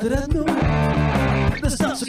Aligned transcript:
don't 0.06 0.32
know. 0.32 0.44
The 1.60 1.70
stuff's 1.70 2.02
a 2.02 2.06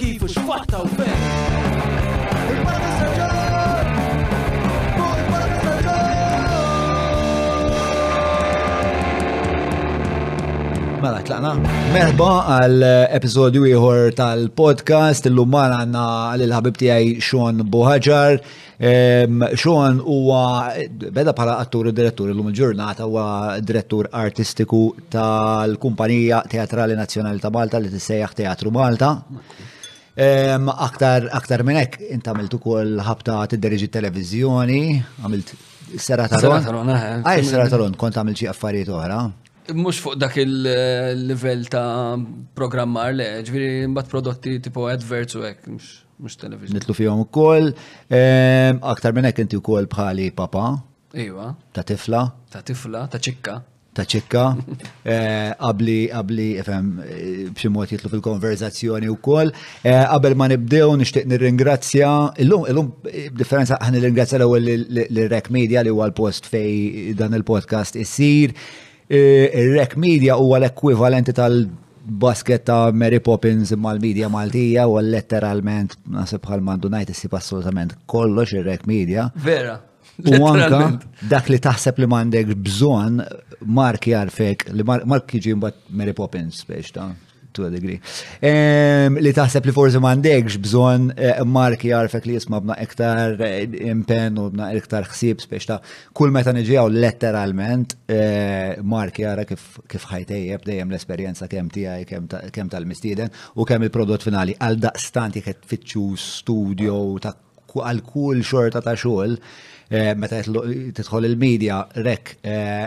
Mela, 11.00 11.22
tlaqna. 11.24 11.54
Merba 11.94 12.30
għal 12.58 12.82
episodju 13.16 13.62
ieħor 13.70 14.10
tal-podcast, 14.18 15.30
l-lumman 15.30 15.72
għanna 15.76 16.04
l-ħabib 16.42 16.76
tijaj 16.82 17.08
Sean 17.24 17.62
Buħagġar. 17.64 18.36
Sean 19.62 20.02
huwa 20.04 20.42
beda 21.08 21.32
bħala 21.38 21.56
attur 21.64 21.88
u 21.92 21.96
direttur 21.96 22.34
l-lum 22.34 22.52
il-ġurnata 22.52 23.08
huwa 23.08 23.28
direttur 23.64 24.10
artistiku 24.12 24.82
tal-Kumpanija 25.16 26.42
Teatrali 26.52 27.00
Nazzjonali 27.00 27.44
ta' 27.46 27.52
Malta 27.56 27.80
li 27.80 27.92
tissejjaħ 27.96 28.36
Teatru 28.44 28.76
Malta. 28.76 29.14
Aktar, 30.20 31.30
aktar 31.40 31.64
minnek, 31.64 31.96
inta 32.12 32.34
għamilt 32.36 32.60
ukoll 32.60 33.00
ħabta 33.08 33.40
t-derġi 33.56 33.88
televizjoni, 34.00 34.84
għamilt 35.24 35.56
Serataron. 36.00 36.44
Serataron, 36.44 36.92
Għaj, 36.92 37.22
eh, 37.24 37.38
eh. 37.40 37.46
Serataron, 37.50 37.96
kont 37.98 38.20
għamil 38.20 38.36
xie 38.44 38.52
affarijiet 38.52 38.92
oħra. 38.94 39.24
Mux 39.74 39.98
fuq 40.02 40.16
dak 40.18 40.36
il-level 40.38 41.66
ta' 41.70 42.18
programmar 42.58 43.14
le, 43.14 43.28
ġviri 43.46 43.88
mbat 43.92 44.10
prodotti 44.10 44.58
tipo 44.64 44.88
adverts 44.90 45.36
u 45.38 45.44
ek, 45.46 45.66
mux 45.70 46.38
television. 46.40 46.78
Nitlu 46.78 46.96
fihom 46.98 47.22
u 47.24 47.28
kol, 47.30 47.70
aktar 48.82 49.14
minn 49.16 49.28
ek 49.30 49.42
inti 49.44 49.60
u 49.60 49.66
kol 49.66 49.90
bħali 49.92 50.32
papa. 50.38 50.72
Iwa. 51.18 51.52
Ta' 51.76 51.86
tifla. 51.90 52.24
Ta' 52.54 52.62
tifla, 52.66 53.06
ta' 53.12 53.22
ċikka. 53.26 53.60
Ta' 53.94 54.06
ċikka. 54.10 54.44
Eh, 55.10 55.50
qabli, 55.58 55.94
qabli, 56.12 56.46
fem, 56.62 56.90
eh, 57.02 57.22
bximot 57.56 57.90
jitlu 57.90 58.12
fil-konverzazzjoni 58.12 59.08
u 59.10 59.16
kol. 59.26 59.50
Eh, 59.82 60.04
qabel 60.04 60.36
ma 60.38 60.46
nibdew, 60.52 60.92
nishtiq 61.00 61.26
nir-ringrazzja, 61.32 62.10
illum, 62.44 62.68
illum, 62.70 62.92
differenza, 63.40 63.80
għan 63.82 63.96
nir-ringrazzja 63.98 64.38
l-ewel 64.44 64.70
l-Rek 65.08 65.50
Media 65.56 65.82
li 65.82 65.90
huwa 65.96 66.12
l-post 66.12 66.46
fej 66.52 67.16
dan 67.18 67.34
il-podcast 67.40 67.98
issir. 67.98 68.54
Eh, 69.10 69.48
ir-rec 69.58 69.96
media 69.98 70.36
huwa 70.38 70.60
l-ekwivalenti 70.62 71.34
tal-basket 71.34 72.62
ta' 72.70 72.92
Mary 72.94 73.18
Poppins 73.26 73.72
mal 73.74 73.98
media 74.04 74.28
Maltija 74.30 74.84
u 74.86 75.00
letteralment 75.02 75.96
nasib 76.14 76.44
bħal 76.46 76.62
mandu 76.68 76.92
najt 76.94 77.10
issib 77.16 77.34
assolutament 77.34 77.96
kollox 78.12 78.54
ir-rec 78.60 78.84
media. 78.86 79.32
Vera. 79.34 79.80
U 80.20 80.36
anka 80.52 80.92
dak 81.32 81.50
li 81.50 81.58
taħseb 81.64 82.04
li 82.04 82.08
m'għandek 82.12 82.52
bżonn 82.68 83.24
marki 83.80 84.14
għalfek, 84.20 84.68
li 84.78 84.86
marki 84.86 85.42
ġimbat 85.48 85.82
Mary 85.90 86.14
Poppins 86.14 86.62
biex 86.70 86.94
ta' 86.94 87.10
to 87.60 87.68
a 87.68 87.72
degree. 87.74 88.00
Li 89.24 89.32
taħseb 89.36 89.68
li 89.68 89.74
forsi 89.76 90.00
m'għandekx 90.02 90.58
bżonn 90.64 91.12
eh, 91.16 91.40
marki 91.48 91.92
jarfek 91.92 92.28
li 92.28 92.38
jisma' 92.38 92.62
bna 92.64 92.78
iktar 92.86 93.36
eh, 93.40 93.66
impen 93.92 94.40
u 94.40 94.48
bna 94.54 94.70
iktar 94.78 95.08
ħsieb 95.10 95.44
spiex 95.44 95.70
ta' 95.72 95.80
kull 96.18 96.34
meta 96.36 96.54
niġijaw 96.56 96.90
letteralment 96.94 97.98
eh, 98.10 98.80
marki 98.82 99.26
jara 99.26 99.46
kif 99.46 100.08
ħajtejjeb 100.14 100.68
dejjem 100.70 100.94
l-esperjenza 100.94 101.50
kemm 101.52 101.72
tiegħi 101.74 102.08
kemm 102.10 102.72
tal-mistieden 102.72 103.34
u 103.56 103.68
kemm 103.68 103.88
il-prodott 103.88 104.26
finali 104.28 104.56
għal 104.58 104.80
daqstant 104.88 105.40
qed 105.44 105.64
tfittxu 105.68 106.06
studio 106.20 107.04
ta' 107.24 107.36
għal 107.70 108.00
kull 108.06 108.42
xorta 108.46 108.82
ta' 108.84 108.96
xogħol 108.98 109.40
meta 109.90 110.38
tidħol 110.46 111.26
il-medja 111.28 111.80
rec 112.06 112.36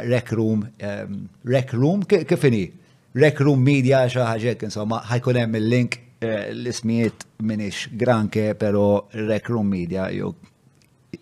rec 0.06 0.28
room 0.38 0.60
rec 1.50 1.72
room 1.74 2.04
kif 2.06 2.46
inhi 2.46 2.62
Rec 3.12 3.38
Room 3.44 3.60
Media 3.62 4.06
xaħġek, 4.08 4.64
insomma, 4.68 5.02
ħajkun 5.04 5.38
hemm 5.42 5.58
il-link 5.60 5.98
eh, 5.98 6.52
l-ismijiet 6.54 7.26
minix 7.44 7.88
granke, 7.92 8.54
pero 8.56 9.06
Rec 9.12 9.50
Room 9.52 9.68
Media, 9.68 10.06
jo, 10.16 10.32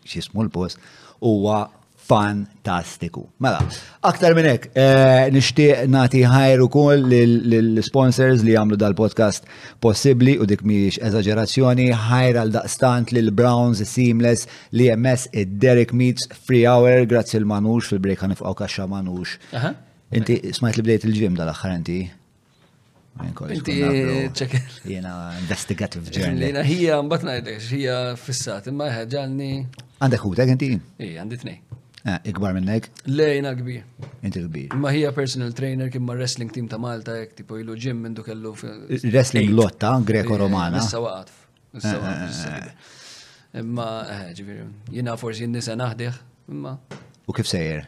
xismu 0.07 0.45
l-post, 0.45 0.79
huwa 1.19 1.65
fantastiku. 2.11 3.25
Mela, 3.43 3.61
aktar 4.07 4.37
minn 4.39 4.49
hekk, 4.53 4.71
eh, 4.75 5.29
nixtieq 5.35 5.85
ħajru 5.91 6.69
kol 6.75 7.05
ukoll 7.07 7.19
lill-sponsors 7.51 8.47
li 8.47 8.55
jagħmlu 8.57 8.79
dal-podcast 8.83 9.47
possibbli 9.83 10.37
u 10.43 10.47
dik 10.51 10.63
mhijiex 10.67 11.03
eżaġerazzjoni, 11.11 11.89
ħajr 11.93 12.39
għal 12.45 12.55
daqstant 12.57 13.11
lil 13.15 13.31
Browns, 13.35 13.83
Seamless, 13.87 14.47
li 14.79 14.87
e 14.91 14.95
MS 14.99 15.31
id-Derek 15.43 15.93
Meets 15.95 16.31
Free 16.47 16.65
Hour, 16.71 17.03
grazzi 17.07 17.39
l-Manux 17.43 17.91
fil-break 17.91 18.23
ħanifqgħu 18.27 18.59
kaxxa 18.63 18.87
Manux. 18.91 19.39
Inti 20.11 20.39
smajt 20.57 20.77
li 20.79 20.83
bdejt 20.83 21.05
il-ġim 21.07 21.37
dal-axħar 21.39 21.77
inti? 21.77 21.99
Inti 23.23 23.75
ċekker. 24.41 24.79
Jena 24.91 25.13
investigative 25.39 26.11
journey. 26.11 26.49
Jena 26.49 26.65
hija 26.67 26.97
mbat 27.07 27.23
najdek, 27.27 27.61
hija 27.71 27.97
fissat, 28.19 28.67
imma 28.73 28.89
ħagġalni. 28.91 29.51
Għandek 30.03 30.25
hutek 30.27 30.51
inti? 30.57 30.71
Ija, 30.99 31.23
għandi 31.23 31.39
t-nej. 31.45 31.61
Eh, 32.01 32.17
ikbar 32.33 32.55
minnek? 32.57 32.87
Le, 33.13 33.27
jena 33.37 33.51
kbir. 33.59 33.83
Inti 34.27 34.41
kbir. 34.49 34.71
Imma 34.75 34.89
hija 34.97 35.11
personal 35.15 35.53
trainer 35.59 35.91
kim 35.93 36.07
ma 36.09 36.15
wrestling 36.19 36.49
team 36.55 36.65
ta' 36.73 36.79
Malta, 36.81 37.19
jek 37.23 37.37
tipo 37.43 37.59
ilu 37.61 37.77
ġim 37.77 38.01
minn 38.09 38.17
kellu. 38.25 38.55
Wrestling 39.05 39.53
lotta, 39.55 39.91
ah, 39.95 40.03
greko-romana. 40.11 40.81
Issa 40.83 41.03
waqaf. 41.05 41.43
Eh, 41.77 42.51
eh, 42.51 42.91
imma, 43.63 43.87
ħagġi, 44.11 44.59
jena 44.97 45.15
forsi 45.21 45.45
jinn 45.45 45.55
nisa 45.61 45.77
naħdiħ, 45.79 46.23
imma. 46.57 46.75
U 47.31 47.37
kif 47.37 47.47
sejjer? 47.53 47.85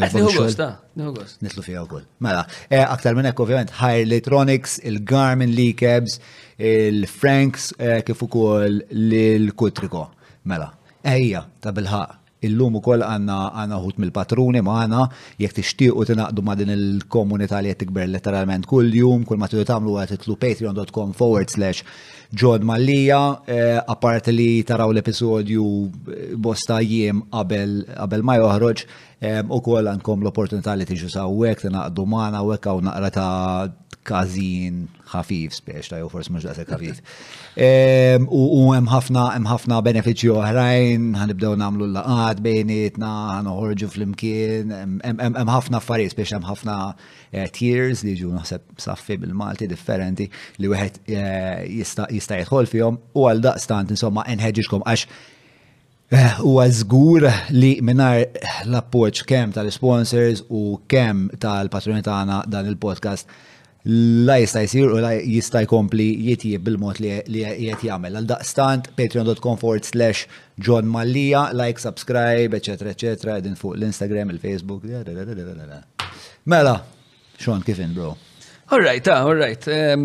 Nitlu 0.00 1.62
fija 1.62 1.82
wkoll. 1.84 2.04
Mela, 2.24 2.44
eh, 2.70 2.84
aktar 2.92 3.16
minn 3.16 3.28
hekk 3.28 3.40
ovvjament 3.44 3.72
High 3.80 4.02
Electronics, 4.06 4.78
il-Garmin 4.88 5.52
Leakabs, 5.56 6.18
il-Franks 6.58 7.72
eh, 7.78 8.00
kif 8.06 8.22
ukoll 8.24 8.80
lil 8.94 9.50
Kutriko. 9.52 10.08
Mela, 10.44 10.72
ejja 11.02 11.44
eh, 11.44 11.52
ta' 11.60 11.72
bilħaq 11.76 12.21
Illum 12.46 12.76
ukoll 12.80 13.04
għandna 13.06 13.36
għanna 13.60 13.78
ħut 13.84 14.00
mill-patruni 14.02 14.62
t-ixtiq 14.62 15.26
jekk 15.42 15.54
tixtiequ 15.60 16.14
naqdu 16.18 16.44
ma' 16.46 16.56
din 16.58 16.72
il-komunità 16.74 17.60
li 17.62 17.70
qed 17.70 17.82
tikber 17.84 18.08
letteralment 18.10 18.66
kuljum, 18.66 19.24
kull 19.28 19.38
ma 19.40 19.48
tridu 19.50 19.66
tagħmlu 19.68 19.96
għad 20.02 20.16
titlu 20.16 20.36
patreon.com 20.42 21.14
forward 21.14 21.50
slash 21.54 21.84
John 22.34 22.64
Mallija, 22.64 23.20
eh, 23.46 23.78
apart 23.94 24.30
li 24.32 24.64
taraw 24.64 24.90
l-episodju 24.94 25.64
eh, 25.86 26.30
bosta 26.40 26.80
jiem 26.80 27.22
qabel 27.30 28.24
ma 28.26 28.38
joħroġ, 28.40 28.84
eh, 29.20 29.42
u 29.52 29.60
koll 29.60 29.90
għankom 29.92 30.24
l-opportunità 30.24 30.74
li 30.80 30.86
t-naqdu 30.88 32.06
ma 32.06 32.24
magħna 32.24 32.42
u 32.48 32.54
għaw 32.56 32.80
naqra 32.88 33.12
ta' 33.12 33.81
kazin 34.02 34.88
ħafif 35.12 35.54
spiex, 35.54 35.88
ta' 35.90 35.98
jew 36.00 36.08
forsi 36.10 36.32
mhux 36.32 36.46
daqshekk 36.46 36.74
ħafif. 36.74 37.18
U 38.26 38.62
hemm 38.74 38.88
ħafna 38.90 39.24
hemm 39.36 39.48
ħafna 39.50 39.78
benefiċċji 39.86 40.32
oħrajn, 40.36 41.06
ħanibdew 41.20 41.52
nagħmlu 41.60 41.86
l 41.90 41.96
laqad 41.96 42.42
bejnietna, 42.46 43.12
fl 43.46 43.92
flimkien, 43.96 44.72
hemm 45.06 45.46
ħafna 45.56 45.78
affarijiet 45.80 46.16
spiex 46.16 46.34
hemm 46.36 46.48
ħafna 46.50 46.78
eh, 47.30 47.48
tiers 47.58 48.02
li 48.06 48.16
ġu 48.18 48.32
naħseb 48.34 48.82
saffi 48.82 49.20
bil-Malti 49.24 49.70
differenti 49.70 50.26
li 50.58 50.72
wieħed 50.72 51.02
eh, 51.04 51.62
jista' 51.78 52.08
jidħol 52.42 52.70
fihom 52.72 52.98
u 53.14 53.28
għal 53.30 53.44
daqstant 53.50 53.94
insomma 53.94 54.24
nħeġġixkom 54.36 54.82
għax 54.86 55.28
eh, 56.12 56.40
U 56.44 56.58
għazgur 56.60 57.24
li 57.56 57.76
minnar 57.80 58.18
l-appoċ 58.66 59.22
kem 59.28 59.52
tal-sponsors 59.54 60.42
u 60.52 60.74
kem 60.90 61.28
tal 61.40 61.70
patronitana 61.72 62.42
dan 62.52 62.66
il-podcast 62.68 63.30
la 63.84 64.36
jista 64.38 64.60
jisir 64.62 64.86
u 64.92 65.00
la 65.02 65.10
jista 65.18 65.62
jkompli 65.64 66.04
jitjib 66.28 66.62
bil-mod 66.68 67.00
li 67.02 67.12
jiet 67.34 67.82
jagħmel. 67.82 68.16
Għal 68.20 68.28
daqstant 68.30 68.90
patreon.com 68.96 69.58
forward 69.58 69.84
slash 69.86 70.26
John 70.60 70.86
Mallia, 70.86 71.48
like, 71.58 71.80
subscribe, 71.82 72.54
etc. 72.54 72.92
etc. 72.94 73.38
Din 73.42 73.56
fuq 73.58 73.76
l-Instagram, 73.80 74.30
il-Facebook. 74.36 74.84
Mela, 76.46 76.76
Sean, 77.38 77.62
kifin, 77.66 77.94
bro? 77.96 78.14
Alright, 78.72 79.02
ta, 79.04 79.18
ah, 79.22 79.26
alright. 79.26 79.66
Eh, 79.66 79.96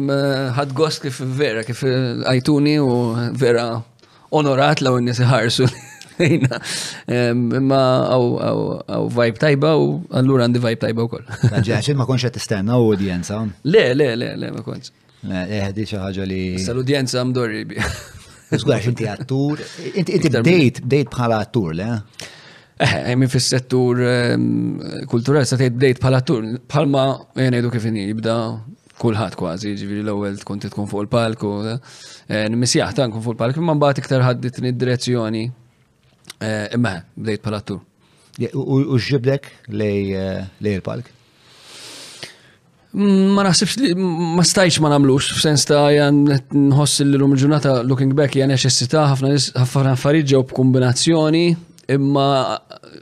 ħad 0.57 0.73
gost 0.75 1.03
kif 1.05 1.21
vera, 1.37 1.61
kif 1.63 1.83
għajtuni 1.85 2.77
eh, 2.79 2.81
u 2.81 3.29
vera 3.37 3.69
onorat 4.35 4.81
law 4.83 4.97
n-nisi 4.99 5.27
ħarsu. 5.29 5.69
Jina, 6.17 6.57
imma 7.07 7.81
għaw 8.11 9.09
vibe 9.13 9.41
tajba 9.41 9.73
u 9.77 9.87
għallura 10.09 10.47
għandi 10.47 10.61
vibe 10.63 10.79
tajba 10.85 11.05
u 11.05 11.11
koll. 11.11 11.25
Ġaċi, 11.53 11.95
ma 11.99 12.07
konx 12.09 12.25
għet 12.29 12.39
istenna 12.39 12.77
u 12.81 12.91
udjenza? 12.95 13.41
Le, 13.69 13.83
le, 13.95 14.09
le, 14.17 14.31
le, 14.39 14.51
ma 14.55 14.63
konx. 14.65 14.91
Eħdi 15.27 15.83
eh, 15.85 15.91
xaħġa 15.91 16.25
li. 16.29 16.41
Sal-udjenza 16.63 17.23
mdorri 17.31 17.63
bi. 17.69 17.77
Skuħax, 18.53 18.87
inti 18.93 19.07
attur, 19.09 19.61
inti 19.99 20.31
bdejt, 20.31 20.81
bdejt 20.87 21.13
bħala 21.13 21.41
attur, 21.45 21.73
le? 21.77 21.91
Eh, 22.77 22.95
eh 23.11 23.13
minn 23.17 23.29
fis-settur 23.33 24.01
kulturali 25.09 25.49
sa 25.49 25.57
tgħid 25.57 25.77
bdejt 25.79 26.01
bħala 26.01 26.23
attur, 26.23 26.49
bħalma 26.69 27.05
eh, 27.37 27.49
ngħidu 27.51 27.71
kif 27.73 27.87
jibda 27.91 28.39
kulħadd 28.97 29.35
kważi, 29.37 29.75
ġiviri 29.77 30.01
l-ewwel 30.07 30.39
tkun 30.41 30.87
fuq 30.89 31.01
il-palku, 31.05 31.51
nimisjaħ 32.49 32.95
ta' 32.97 33.05
nkun 33.11 33.21
fuq 33.21 33.35
il-palku, 33.35 33.61
imma 33.61 33.75
mbagħad 33.77 34.01
iktar 34.01 34.23
ħaddit 34.25 34.57
id-direzzjoni 34.63 35.43
Eh, 36.39 36.69
imma, 36.75 36.99
bdejt 37.17 37.41
palattu. 37.41 37.79
U 38.53 38.97
ġibdek 39.01 39.47
lej 39.73 40.11
eh, 40.13 40.43
il-palk? 40.69 41.07
Mm, 42.93 43.31
ma 43.33 43.43
naħsibx 43.47 43.79
li 43.81 43.87
ma 43.97 44.45
stajx 44.45 44.77
ma 44.85 44.91
namlux, 44.93 45.31
f'sens 45.33 45.65
ta' 45.69 45.87
jan 45.95 46.19
nħoss 46.29 47.01
li 47.07 47.15
l-lum 47.17 47.33
ġurnata 47.37 47.79
looking 47.89 48.13
back 48.17 48.37
hija 48.37 48.45
neċessità 48.51 49.07
ħafna 49.15 49.33
affarijiet 49.93 50.29
ġew 50.29 50.43
b'kombinazzjoni 50.49 51.43
imma 51.97 52.27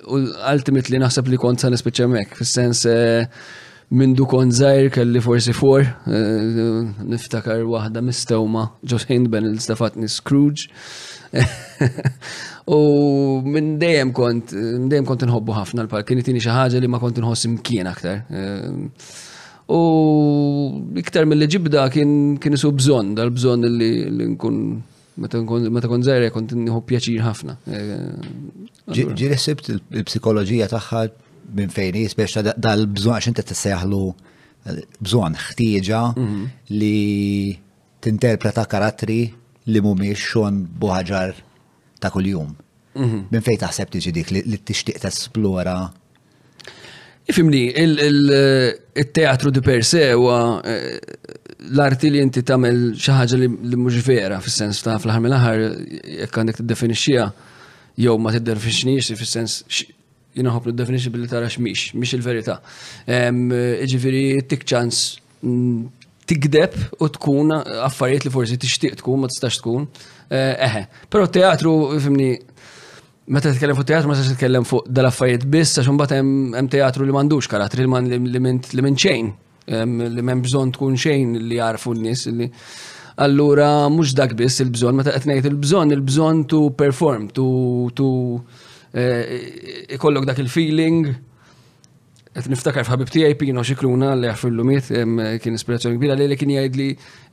ultimately 0.07 0.99
naħseb 1.03 1.27
li 1.31 1.39
kont 1.39 1.59
sa 1.63 1.71
nispiċċa 1.73 2.07
hemmhekk, 2.07 2.39
F'sens 2.39 2.85
eh, 2.87 3.27
mindu 3.95 4.25
kon 4.31 4.51
zaħir 4.55 4.89
kelli 4.95 5.19
forsi 5.21 5.53
for, 5.53 5.83
niftakar 6.09 7.67
wahda 7.67 7.99
mistawma 8.01 8.69
Josein 8.87 9.27
Ben 9.27 9.51
il-stafatni 9.51 10.07
Scrooge. 10.07 10.71
U 12.75 12.79
minn 13.45 13.77
dejjem 13.79 14.11
kont, 14.15 14.53
dejjem 14.89 15.05
kont 15.07 15.25
nħobbu 15.27 15.55
ħafna 15.57 15.83
l-park, 15.85 16.07
kien 16.09 16.21
itini 16.23 16.41
xi 16.41 16.51
ħaġa 16.53 16.81
li 16.81 16.89
ma 16.89 16.99
kont 17.01 17.21
inħoss 17.21 17.49
imkien 17.49 17.89
aktar. 17.89 18.23
U 19.75 19.79
iktar 21.01 21.27
mill-li 21.29 21.47
ġibda 21.55 21.87
kien 21.93 22.13
kien 22.41 22.57
isu 22.57 22.71
bżonn, 22.79 23.13
dal-bżonn 23.17 23.67
li 23.79 23.91
nkun 24.33 24.59
meta 25.25 25.87
kon 25.87 26.03
zaħir 26.05 26.31
kont 26.35 26.55
nħu 26.59 26.81
pjaċir 26.89 27.21
ħafna. 27.25 27.53
Eh, 27.71 29.11
Ġiri 29.15 29.37
sibt 29.41 29.69
il-psikologija 29.73 30.67
taħħa 30.73 31.05
minn 31.59 31.71
fejn 31.71 32.09
speċa 32.13 32.43
dal-bżon 32.51 33.15
għax 33.15 33.39
t 33.39 33.55
eh, 33.55 34.09
bżon 34.99 35.35
ħtieġa 35.47 36.01
mhm. 36.11 36.51
li 36.81 37.55
tinterpreta 38.05 38.65
karatri 38.67 39.21
li 39.71 39.81
mumiex 39.81 40.19
xon 40.31 40.59
buħaġar 40.79 41.33
ta' 41.99 42.11
kuljum. 42.13 42.51
Mhm. 42.95 43.25
Min 43.33 43.41
fejn 43.45 43.61
taħseb 43.65 43.91
tiġi 43.95 44.11
dik 44.13 44.29
li 44.33 44.59
tixtieq 44.59 44.99
tesplora? 45.01 45.91
Ifimni, 47.25 47.65
il-teatru 47.73 49.49
di 49.51 49.61
per 49.65 49.81
se 49.83 50.11
u 50.13 50.27
eh, 50.29 50.99
l-arti 51.73 52.11
li 52.13 52.21
inti 52.21 52.43
tagħmel 52.45 52.93
xi 52.93 53.15
ħaġa 53.17 53.39
li 53.41 53.49
mhux 53.75 53.97
vera 54.05 54.37
fis-sens 54.45 54.83
ta' 54.85 54.99
fl-aħħar 55.01 55.25
mill-aħħar 55.25 55.63
jekk 56.21 56.37
għandek 56.43 56.61
t-definixija, 56.61 57.25
jew 57.97 58.15
ma 58.21 58.33
tiddefinixxiex 58.37 59.17
fis-sens 59.23 59.59
t 59.65 59.87
l 60.37 61.09
billi 61.09 61.27
tarax 61.31 61.57
mhix, 61.63 61.93
mhix 61.95 62.13
il-verità. 62.17 62.59
Jiġifieri 63.07 64.23
eh, 64.37 64.45
tik 64.45 64.65
ċans 64.67 65.01
tigdeb 66.25 66.73
u 67.01 67.09
tkun 67.13 67.51
affarijiet 67.85 68.25
li 68.25 68.31
forsi 68.33 68.57
tixtieq 68.61 68.97
tkun 69.01 69.21
ma 69.23 69.29
tistax 69.29 69.57
tkun. 69.61 69.85
Eħe, 70.33 70.81
eh, 70.81 71.07
però 71.11 71.27
teatru 71.29 71.75
fimni 72.01 72.31
meta 73.29 73.51
titkellem 73.51 73.77
fuq 73.77 73.87
teatru 73.91 74.09
ma 74.09 74.17
tistax 74.17 74.33
titkellem 74.35 74.65
fuq 74.67 74.87
dal-affarijiet 74.89 75.45
biss 75.51 75.77
għax 75.79 75.91
imbagħad 75.93 76.19
hemm 76.19 76.69
teatru 76.71 77.05
li 77.07 77.13
m'għandux 77.13 77.49
karattri 77.49 77.85
li 77.85 78.83
minn 78.87 79.03
xejn 79.05 79.31
li 79.65 80.21
m'hemm 80.21 80.43
bżonn 80.45 80.73
tkun 80.75 80.97
xejn 81.01 81.37
li 81.49 81.57
jarfu 81.61 81.95
n-nies 81.97 82.27
li 82.33 82.49
Allura 83.23 83.87
mhux 83.87 84.09
dak 84.11 84.33
biss 84.35 84.59
il-bżonn, 84.59 84.97
meta 84.99 85.13
qed 85.15 85.23
ngħid 85.29 85.45
il-bżonn, 85.47 85.93
il-bżonn 85.95 86.41
to 86.51 86.57
perform, 86.75 87.29
to 87.31 88.09
eh, 88.91 89.93
ikollok 89.95 90.25
dak 90.27 90.41
il-feeling 90.43 91.13
Et 92.35 92.47
niftakar 92.51 92.83
f'ħabib 92.83 93.11
tiegħi 93.13 93.35
Pino 93.39 93.61
Xikluna 93.63 94.09
li 94.19 94.31
fil-lumiet 94.35 94.89
kien 95.39 95.55
ispirazzjoni 95.55 95.95
kbira 95.95 96.17
li 96.19 96.35
kien 96.35 96.51
jgħid 96.51 96.75
li 96.75 96.87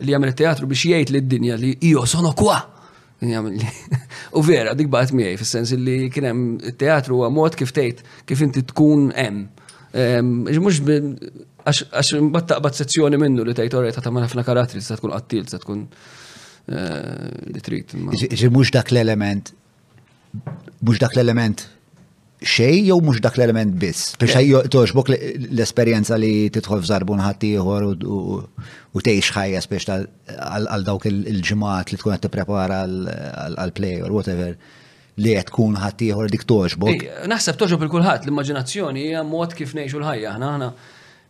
li 0.07 0.13
jagħmel 0.15 0.35
teatru 0.39 0.69
biex 0.71 0.85
jgħid 0.93 1.11
lid-dinja 1.17 1.57
li 1.59 1.73
io 1.91 2.05
sono 2.07 2.31
kwa. 2.39 2.61
U 4.39 4.43
vera, 4.47 4.73
dik 4.79 4.89
baqgħet 4.93 5.15
miegħi 5.19 5.41
fis-sens 5.41 5.75
li 5.79 5.97
kien 6.15 6.27
hemm 6.31 6.55
it-teatru 6.71 7.19
huwa 7.19 7.33
mod 7.35 7.59
kif 7.59 7.75
tgħid 7.75 8.05
kif 8.31 8.45
inti 8.47 8.63
tkun 8.71 9.09
hemm. 9.15 9.43
Mhux 10.63 10.79
għax 11.67 12.15
mbagħad 12.29 12.49
taqbad 12.55 12.79
sezzjoni 12.79 13.19
minnu 13.23 13.43
li 13.47 13.59
tgħid 13.59 13.81
orejt 13.83 13.99
tagħmel 13.99 14.29
ħafna 14.29 14.47
karatri 14.47 14.79
se 14.87 15.01
tkun 15.03 15.17
qattil, 15.19 15.49
se 15.51 15.59
tkun 15.67 15.83
eh, 15.83 17.29
li 17.57 17.63
trid. 17.67 17.99
Mhux 18.47 18.71
dak 18.79 18.95
l-element 18.95 19.51
mhux 20.79 21.03
dak 21.03 21.19
l-element 21.19 21.67
xej 22.43 22.89
jew 22.91 22.99
mhux 23.03 23.21
dak 23.23 23.37
l-element 23.39 23.73
biss. 23.79 24.13
Biex 24.21 24.35
eh. 24.37 24.69
toġbok 24.73 25.11
l-esperjenza 25.15 26.17
li 26.19 26.49
tidħol 26.55 26.83
f'żarbun 26.83 27.21
ħaddieħor 27.23 27.87
u 27.89 29.03
tgħix 29.03 29.35
ħajja 29.37 29.63
biex 29.71 29.91
għal 29.91 30.87
dawk 30.87 31.09
il-ġimgħat 31.11 31.93
li 31.95 32.01
tkun 32.01 32.15
qed 32.17 32.25
tipprepara 32.27 32.81
għall-play 33.47 34.01
or 34.07 34.15
whatever 34.17 34.57
li 35.23 35.37
qed 35.39 35.53
tkun 35.53 35.79
ieħor 35.79 36.33
dik 36.35 36.47
toġbok. 36.49 37.07
Eh, 37.07 37.23
naħseb 37.31 37.61
toġbok 37.63 37.87
il-kulħadd 37.89 38.27
l-immaġinazzjoni 38.27 39.07
hija 39.13 39.23
mod 39.29 39.55
kif 39.59 39.77
ngħixu 39.79 40.03
l-ħajja 40.03 40.35
aħna 40.35 40.51
aħna 40.57 40.73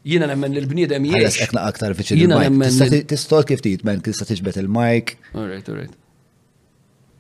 jiena 0.08 0.30
nemmen 0.32 0.56
l-bniedem 0.64 1.10
jiex. 1.12 1.42
Ekna 1.50 1.66
aktar 1.68 1.94
fiċi 1.98 2.22
jiena 2.24 2.40
nemmen. 2.42 2.78
Tistot 3.12 3.46
kif 3.52 3.60
titmen, 3.64 4.00
tista' 4.02 4.26
tiġbet 4.32 4.60
il-mike. 4.64 5.20
All 5.34 5.44
right, 5.52 5.68
all 5.68 5.82
right. 5.84 5.98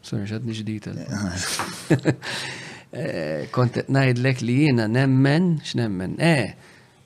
Sorry, 0.02 0.24
xadni 0.26 0.56
ġdita. 0.56 0.96
Eh. 0.98 2.12
Eh, 2.92 3.46
kont 3.50 3.78
najdlek 3.88 4.40
li 4.44 4.52
jiena 4.66 4.84
nemmen, 4.86 5.56
x'nemmen, 5.64 6.18
eh, 6.20 6.52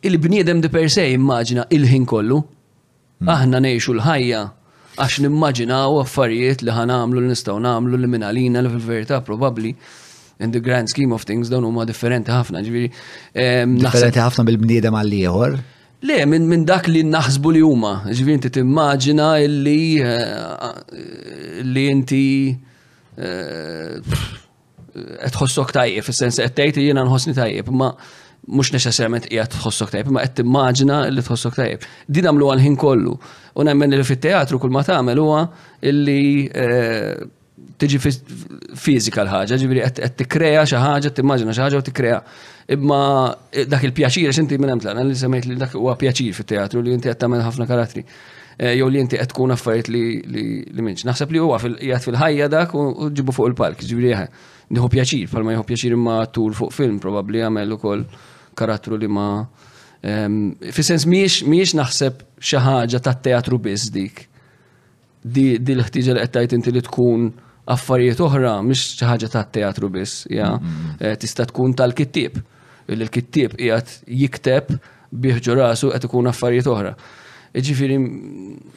il-bniedem 0.03 0.59
di 0.61 0.69
per 0.69 0.89
se 0.91 1.05
immaġina 1.15 1.67
il-ħin 1.71 2.07
kollu. 2.11 2.41
Hmm. 3.21 3.29
Aħna 3.31 3.61
nejxu 3.63 3.93
l-ħajja 3.95 4.41
għax 4.97 5.21
nimmaġinaw 5.27 6.01
affarijiet 6.01 6.65
li 6.67 6.73
ħanamlu 6.75 7.23
li 7.23 7.31
nistaw 7.31 7.59
namlu 7.63 8.01
li 8.03 8.09
minalina 8.11 8.63
li 8.65 8.71
fil-verità 8.73 9.21
probabli 9.23 9.71
in 10.41 10.51
the 10.51 10.59
grand 10.61 10.89
scheme 10.91 11.13
of 11.15 11.23
things 11.29 11.49
dawn 11.53 11.65
huma 11.69 11.85
differenti 11.89 12.33
ħafna 12.35 12.63
ġifieri. 12.67 12.91
Differenti 13.79 14.19
ħafna 14.25 14.45
bil-bniedem 14.51 14.97
għal 15.01 15.15
ieħor. 15.21 15.55
Le, 16.11 16.17
minn 16.27 16.49
min 16.51 16.65
dak 16.69 16.91
li 16.91 17.05
naħsbu 17.07 17.53
li 17.57 17.63
huma, 17.63 17.95
ġifieri 18.09 18.37
inti 18.41 18.51
timmaġina 18.59 19.29
li 19.55 19.79
eh, 20.03 20.19
eh, 20.67 21.63
li 21.63 21.87
inti 21.93 22.29
tħossok 25.33 25.73
tajjeb, 25.77 26.05
fis-sens 26.07 26.41
qed 26.41 26.55
tgħid 26.61 26.85
jiena 26.89 27.05
nħossni 27.09 27.35
tajjeb, 27.37 27.69
ma 27.75 27.91
mhux 28.47 28.73
neċessarjament 28.77 29.29
qiegħed 29.31 29.57
tħossok 29.59 29.93
tajjeb, 29.95 30.11
ma 30.15 30.25
qed 30.25 30.37
timmaġina 30.41 30.99
li 31.13 31.25
tħossok 31.27 31.57
tajjeb. 31.61 31.87
Din 32.09 32.29
għamlu 32.31 32.51
għal-ħin 32.55 32.77
kollu. 32.81 33.17
U 33.59 33.67
nemmen 33.67 33.97
li 33.97 34.07
fit-teatru 34.07 34.61
kull 34.63 34.75
ma 34.77 34.85
tagħmel 34.87 35.21
huwa 35.23 35.43
illi 35.91 36.47
e, 36.49 37.27
tiġi 37.77 38.01
fizika 38.77 39.25
l-ħagġa, 39.27 39.59
ġibri 39.61 39.83
qed 39.85 40.11
tikkrea 40.23 40.65
xi 40.67 40.81
ħaġa, 40.81 41.13
timmaġina 41.19 41.57
xi 41.57 41.67
ħaġa 41.67 41.83
u 41.83 41.87
tikkrea. 41.91 42.23
Imma 42.77 43.01
e, 43.53 43.67
dak 43.71 43.85
il-pjaċir 43.91 44.33
x'inti 44.33 44.59
minn 44.63 44.75
hemm 44.75 44.85
tlaqna 44.87 45.05
li 45.11 45.19
semmejt 45.19 45.51
li 45.51 45.61
dak 45.61 45.77
huwa 45.79 45.97
pjaċir 46.01 46.39
fit-teatru 46.41 46.83
li 46.83 46.97
inti 46.97 47.11
qed 47.13 47.21
tagħmel 47.25 47.45
ħafna 47.45 47.69
karatri. 47.69 48.07
E, 48.57 48.71
jew 48.81 48.87
li 48.89 49.03
inti 49.03 49.19
qed 49.21 49.33
tkun 49.35 49.53
affarijiet 49.53 49.91
li 49.91 50.83
minx. 50.83 51.05
Naħseb 51.07 51.35
li 51.35 51.43
huwa 51.43 51.59
qiegħed 51.61 52.07
fil-ħajja 52.07 52.51
dak 52.55 52.75
u 52.79 53.11
ġibu 53.13 53.35
fuq 53.37 53.51
il-palk, 53.53 53.85
ġibri 53.85 54.15
niħu 54.71 54.89
pjaċir, 54.91 55.29
palma 55.31 55.55
jħu 55.55 55.67
pjaċir 55.69 55.95
imma 55.97 56.17
tur 56.35 56.55
fuq 56.57 56.75
film, 56.75 56.97
probabli 57.03 57.43
għamel 57.47 57.75
u 57.75 57.79
koll 57.79 58.07
karattru 58.59 58.99
li 59.01 59.09
ma. 59.13 59.29
Fissens 60.75 61.07
miex 61.11 61.73
naħseb 61.77 62.23
xaħġa 62.51 63.01
ta' 63.07 63.15
teatru 63.29 63.59
biz 63.63 63.89
dik. 63.95 64.25
Di 65.27 65.57
l-ħtiġa 65.59 66.15
li 66.17 66.23
għettajt 66.23 66.53
inti 66.55 66.73
li 66.77 66.83
tkun 66.87 67.31
affarijiet 67.75 68.21
oħra, 68.23 68.59
miex 68.67 68.97
xaħġa 69.01 69.31
ta' 69.35 69.45
teatru 69.59 69.89
biz, 69.93 70.21
ja. 70.31 70.53
Mm-hmm. 70.57 70.99
Eh, 71.03 71.17
tista 71.23 71.47
tkun 71.51 71.75
tal-kittib. 71.79 72.39
Il-kittib 72.95 73.57
jgħat 73.59 73.95
jikteb 74.07 74.75
biħġu 75.23 75.55
rasu 75.59 75.91
għet 75.95 76.07
ikun 76.07 76.31
affarijiet 76.31 76.67
oħra. 76.71 76.93
Ġifiri, 77.65 77.95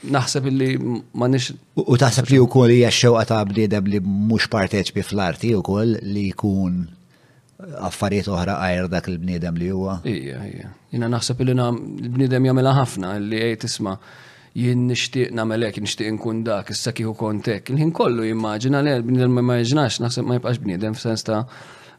naħseb 0.07 0.45
li 0.55 0.67
ma 1.11 1.27
nix. 1.27 1.51
U 1.75 1.97
taħseb 1.99 2.29
li 2.31 2.37
u 2.39 2.45
koll 2.47 2.71
hija 2.71 2.87
xewqa 2.95 3.25
ta' 3.27 3.39
bniedem 3.49 3.89
li 3.91 3.99
mhux 3.99 4.47
parteċpi 4.53 5.03
fl-arti 5.03 5.49
u 5.57 5.59
koll 5.67 5.97
li 5.99 6.29
jkun 6.31 6.77
affarijiet 7.83 8.29
oħra 8.31 8.55
għajr 8.63 8.87
dak 8.93 9.09
il-bniedem 9.11 9.57
li 9.59 9.67
huwa. 9.75 9.97
Ija, 10.07 10.39
ija. 10.47 10.69
Jina 10.95 11.09
naħseb 11.11 11.43
li 11.43 11.57
l-bniedem 11.57 12.47
jagħmilha 12.47 12.75
ħafna 12.79 13.13
li 13.19 13.41
jgħid 13.49 13.67
isma' 13.67 13.97
jien 14.59 14.87
nixtieq 14.87 15.35
nagħmel 15.35 15.67
hekk, 15.67 15.83
nixtieq 15.83 16.07
inkun 16.13 16.39
dak, 16.47 16.71
issa 16.73 16.95
kieku 16.95 17.17
kont 17.19 17.51
hekk. 17.57 17.73
Il-ħin 17.75 17.91
kollu 17.99 18.29
jimmaġina 18.31 18.79
li 18.85 18.95
l 18.95 19.03
bnidem 19.03 19.35
ma 19.35 19.43
jimmaġinax, 19.59 19.99
naħseb 20.07 20.29
ma 20.31 20.39
jibqax 20.39 20.63
bniedem 20.63 20.95
sens 20.97 21.27
ta' 21.27 21.43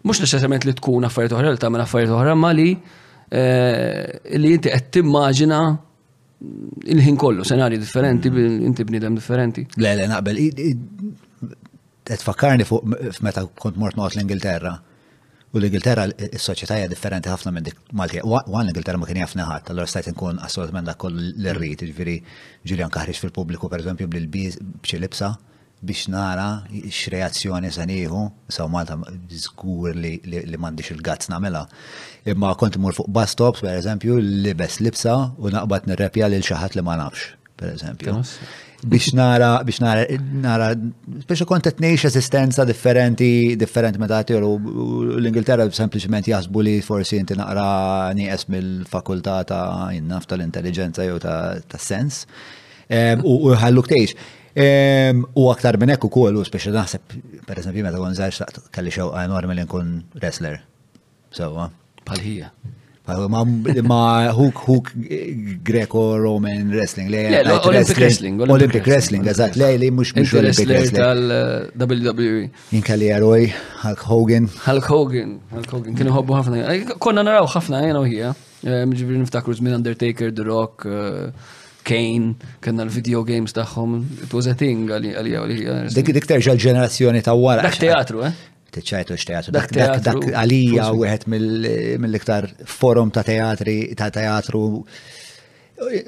mux 0.08 0.22
neċessament 0.24 0.66
li 0.68 0.74
tkun 0.78 1.06
affarijiet 1.08 1.36
oħra 1.38 1.52
li 1.54 1.62
tagħmel 1.62 1.84
affarijiet 1.84 2.16
oħra 2.18 2.36
ma 2.40 2.52
li 2.56 2.70
eh, 2.74 4.40
li 4.42 4.54
inti 4.56 4.72
qed 4.74 4.90
timmaġina 4.98 5.60
il-ħin 6.94 7.16
kollu, 7.18 7.44
senarji 7.50 7.80
differenti, 7.82 8.30
mm. 8.30 8.58
inti 8.70 8.84
bnidem 8.86 9.16
differenti. 9.18 9.64
Le, 9.82 9.96
le, 9.98 10.04
naqbel, 10.10 10.38
qed 12.06 12.22
fakkarni 12.26 12.68
fuq 12.68 12.86
meta 13.26 13.42
kont 13.58 13.80
mort 13.82 13.98
noqgħod 13.98 14.20
l-Ingilterra. 14.20 14.76
U 15.56 15.58
l-Ingilterra 15.58 16.04
s 16.28 16.44
soċjetà 16.52 16.78
hija 16.78 16.92
differenti 16.92 17.32
ħafna 17.34 17.56
minn 17.56 17.66
dik 17.66 17.80
Malti. 17.98 18.22
Wan 18.30 18.68
l-Ingilterra 18.68 19.02
ma 19.02 19.10
kien 19.10 19.24
jaf 19.24 19.34
ħadd, 19.34 19.72
allora 19.74 19.90
stajt 19.90 20.12
inkun 20.14 20.38
assolut 20.46 20.78
dak 20.86 21.02
kollu 21.02 21.26
l-rrit, 21.40 21.82
jiġifieri 21.88 22.18
Ġiljan 22.70 22.94
Kaħriġ 22.94 23.24
fil-pubbliku 23.26 23.72
pereżempju 23.74 24.12
bil-biż 24.14 24.62
b'xi 24.86 25.02
libsa 25.02 25.34
biex 25.86 26.08
nara 26.10 26.48
x-reazzjoni 26.90 27.70
saniħu, 27.74 28.22
saw 28.50 28.70
Malta 28.72 28.98
zgur 29.38 29.94
li, 29.96 30.16
li, 30.26 30.40
li 30.50 30.58
mandiċ 30.60 30.94
il-gazz 30.96 31.30
namela. 31.30 31.66
Imma 32.26 32.54
kont 32.58 32.80
mur 32.82 32.96
fuq 32.98 33.10
bus 33.14 33.36
stops, 33.36 33.62
per 33.62 33.76
eżempju, 33.78 34.18
libes 34.48 34.80
lipsa 34.82 35.18
u 35.38 35.52
naqbat 35.54 35.86
nirrepja 35.88 36.30
li 36.32 36.40
l-xaħat 36.42 36.78
li 36.80 36.84
ma 36.88 36.98
nafx, 37.02 37.34
per 37.56 37.76
eżempju. 37.76 38.16
biex 38.86 39.08
nara, 39.18 39.62
biex 39.66 39.80
nara, 39.82 40.02
nara, 40.42 40.68
biex 40.76 41.46
kont 41.50 41.66
etnejx 41.68 42.06
esistenza 42.10 42.66
differenti, 42.66 43.56
differenti 43.58 44.00
meta 44.00 44.22
u 44.36 44.56
l-Ingilterra 45.18 45.66
sempliciment 45.74 46.28
jasbu 46.30 46.62
li 46.62 46.76
forsi 46.86 47.18
inti 47.18 47.34
naqra 47.36 47.70
nieqes 48.14 48.48
mill 48.50 48.84
fakultata 48.86 49.56
ta' 49.66 49.92
jinnaf 49.96 50.26
tal-intelligenza 50.28 51.06
jew 51.06 51.18
ta' 51.22 51.80
sens. 51.82 52.26
U 53.26 53.52
ħalluk 53.60 53.90
tgħix 53.92 54.37
U 54.58 55.46
aktar 55.54 55.78
minn 55.78 55.92
ekku 55.94 56.10
ukoll 56.10 56.40
u 56.40 56.46
speċi 56.48 56.72
naħseb 56.74 57.18
per 57.46 57.60
eżempju, 57.62 57.84
meta 57.86 58.00
kont 58.02 58.18
żgħar 58.18 58.64
kalli 58.74 58.92
xew 58.94 59.12
enormi 59.22 59.54
li 59.58 59.66
nkun 59.68 59.92
wrestler. 60.16 60.64
Sewwa. 61.36 61.70
Palħija. 62.08 62.50
Ma 63.08 64.02
hook 64.36 64.58
hook 64.68 64.90
Greco-Roman 65.68 66.74
wrestling. 66.74 67.08
Le, 67.14 67.44
Olympic 67.64 67.96
wrestling. 68.02 68.42
Olympic 68.48 68.84
wrestling, 68.90 69.28
eżatt. 69.32 69.56
Le, 69.62 69.70
li 69.80 69.92
mhux 69.94 70.16
mhux 70.18 70.34
Olympic 70.42 70.68
wrestling. 70.72 71.06
tal-WWE. 71.06 72.48
Uh, 72.48 72.74
Inkalli 72.80 73.08
eroj, 73.16 73.46
Hulk 73.86 74.04
Hogan. 74.10 74.50
Hulk 74.66 74.90
Hogan, 74.96 75.38
Hulk 75.54 75.72
Hogan. 75.78 75.96
Kienu 76.02 76.18
ħobbu 76.18 76.36
ħafna. 76.40 76.82
Konna 77.04 77.24
naraw 77.28 77.46
ħafna 77.54 77.86
jena 77.86 78.02
u 78.04 78.10
hija. 78.12 78.34
Mġibri 78.66 79.22
niftakru 79.22 79.54
żmien 79.60 79.78
Undertaker, 79.80 80.34
The 80.34 80.50
Rock, 80.50 80.90
uh, 80.90 81.56
Kane, 81.90 82.36
kanna 82.66 82.84
l-video 82.88 83.22
games 83.28 83.56
taħħom, 83.56 83.94
it 84.26 84.36
was 84.36 84.50
a 84.52 84.56
thing 84.60 84.82
għalli 84.92 85.14
għalli 85.16 85.60
Dik 85.96 86.12
dik 86.18 86.28
terġa 86.30 86.56
l-ġenerazzjoni 86.58 87.22
ta' 87.28 87.36
wara. 87.40 87.64
Dak 87.68 87.80
teatru, 87.84 88.26
eh? 88.28 88.34
Tiċċajtu 88.76 89.16
x-teatru. 89.22 89.56
Dak 89.56 89.72
dak 89.74 90.28
għalija 90.34 90.90
u 90.98 91.06
għed 91.08 91.26
mill-iktar 91.32 92.50
forum 92.80 93.14
ta' 93.16 93.24
teatri, 93.30 93.78
ta' 94.00 94.12
teatru 94.20 94.66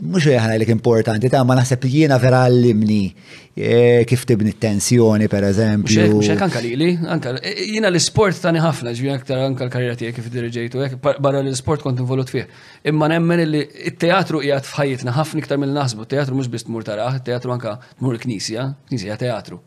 mux 0.01 0.23
jħana 0.25 0.55
li 0.57 0.65
importanti, 0.73 1.29
ta' 1.29 1.43
ma 1.45 1.53
naħseb 1.59 1.83
jiena 1.91 2.17
vera 2.21 2.41
l-limni 2.49 3.11
e, 3.53 4.03
kif 4.09 4.23
tibni 4.25 4.51
t 4.55 4.63
tensjoni 4.65 5.27
per 5.29 5.45
eżempju. 5.49 6.07
Mxek, 6.17 6.41
anka 6.45 6.61
li 6.63 6.71
li, 6.79 6.89
anka, 7.07 7.35
e, 7.43 7.53
jiena 7.75 7.91
l-sport 7.93 8.39
ta' 8.41 8.53
ħafna, 8.55 8.95
ġvijan 8.97 9.19
aktar 9.21 9.43
anka 9.45 9.67
l-karriera 9.67 9.97
tijek 9.99 10.17
kif 10.19 10.29
dirġejtu, 10.33 10.83
barra 11.21 11.43
l-sport 11.45 11.85
kont 11.85 12.01
involut 12.01 12.33
fih. 12.33 12.47
Imma 12.89 13.11
nemmen 13.13 13.45
li 13.51 13.61
il-teatru 13.93 14.41
jgħat 14.47 14.71
fħajitna 14.73 15.13
ħafna 15.19 15.43
iktar 15.45 15.61
mill 15.61 15.75
nasbu 15.77 16.09
teatru 16.15 16.39
mux 16.39 16.49
bist 16.49 16.69
mur 16.73 16.85
taraħ, 16.87 17.21
teatru 17.29 17.53
anka 17.53 17.77
mur 18.01 18.17
knisja, 18.23 18.71
knisja 18.89 19.19
teatru. 19.21 19.61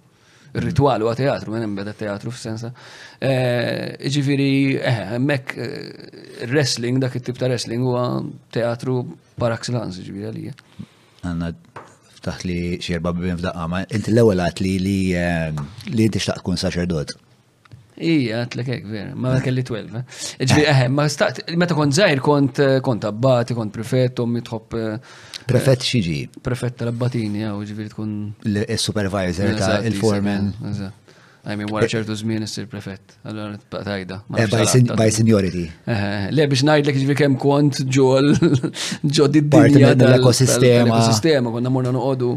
Il-ritualu 0.52 1.06
għat 1.08 1.20
teatru, 1.22 1.52
minn 1.54 1.78
beda 1.78 1.94
teatru 1.96 2.28
f-sensa. 2.34 2.74
E, 3.16 4.10
ġifiri, 4.12 4.54
eh, 4.84 5.12
mek 5.22 5.54
wrestling, 6.50 6.98
dak 7.00 7.14
it-tip 7.16 7.38
ta' 7.40 7.48
wrestling 7.48 7.86
huwa 7.86 8.08
teatru 8.52 8.98
Paraxilans 9.38 9.98
ġivir 10.04 10.28
għalija. 10.28 10.54
Għanna 11.24 11.52
ftaħ 12.18 12.46
li 12.46 12.58
xierba 12.84 13.12
bibin 13.16 13.38
f'daqqa, 13.40 13.66
ma 13.70 13.82
inti 13.84 14.12
l-ewel 14.12 14.42
għat 14.44 14.60
li 14.62 14.74
li 14.82 14.96
ehm, 15.18 15.60
li 15.96 16.08
tixtaq 16.12 16.42
kun 16.46 16.58
saċerdot. 16.60 17.14
Ija, 18.02 18.42
għat 18.46 18.54
l-ekek, 18.56 18.86
vera, 18.90 19.12
ma 19.16 19.34
kelli 19.44 19.62
12. 19.66 20.00
Eh. 20.00 20.46
Ġivir, 20.48 20.68
eħe, 20.72 20.86
ma 20.94 21.04
staqt, 21.12 21.44
meta 21.60 21.76
kont 21.78 21.94
zaħir 21.96 22.22
kont 22.24 22.60
eh, 22.64 22.78
kont 22.84 23.06
abbati, 23.08 23.56
kont 23.58 23.74
prefett, 23.74 24.22
u 24.24 24.42
tħob. 24.48 24.78
Eh, 24.80 25.12
prefett 25.48 25.84
xieġi? 25.86 26.16
Prefett 26.44 26.80
tal-abbatini, 26.82 27.44
għaw, 27.46 27.62
ġivir 27.68 27.92
tkun. 27.92 28.14
Il-supervisor 28.66 29.56
ta' 29.62 29.78
il-foreman. 29.90 30.50
Eżat. 30.72 30.98
I 31.42 31.56
mean, 31.58 31.66
wara 31.74 31.88
eh, 31.88 31.90
ċertu 31.90 32.14
żmien 32.14 32.44
issir 32.46 32.68
prefett. 32.70 33.16
Allora 33.26 33.56
tajda. 33.72 34.20
Eh, 34.38 34.46
by 34.94 35.08
seniority. 35.10 35.64
Eh, 35.90 36.28
le 36.30 36.44
biex 36.46 36.62
ngħidlek 36.62 37.00
ġifi 37.00 37.16
kemm 37.18 37.34
kont 37.42 37.80
ġol 37.82 38.28
ġoddi 39.18 39.42
d-dinja 39.48 39.96
tal-ekosistema. 39.98 40.92
Ekosistema, 41.00 41.50
konna 41.54 41.72
morna 41.74 41.90
noqogħdu 41.96 42.30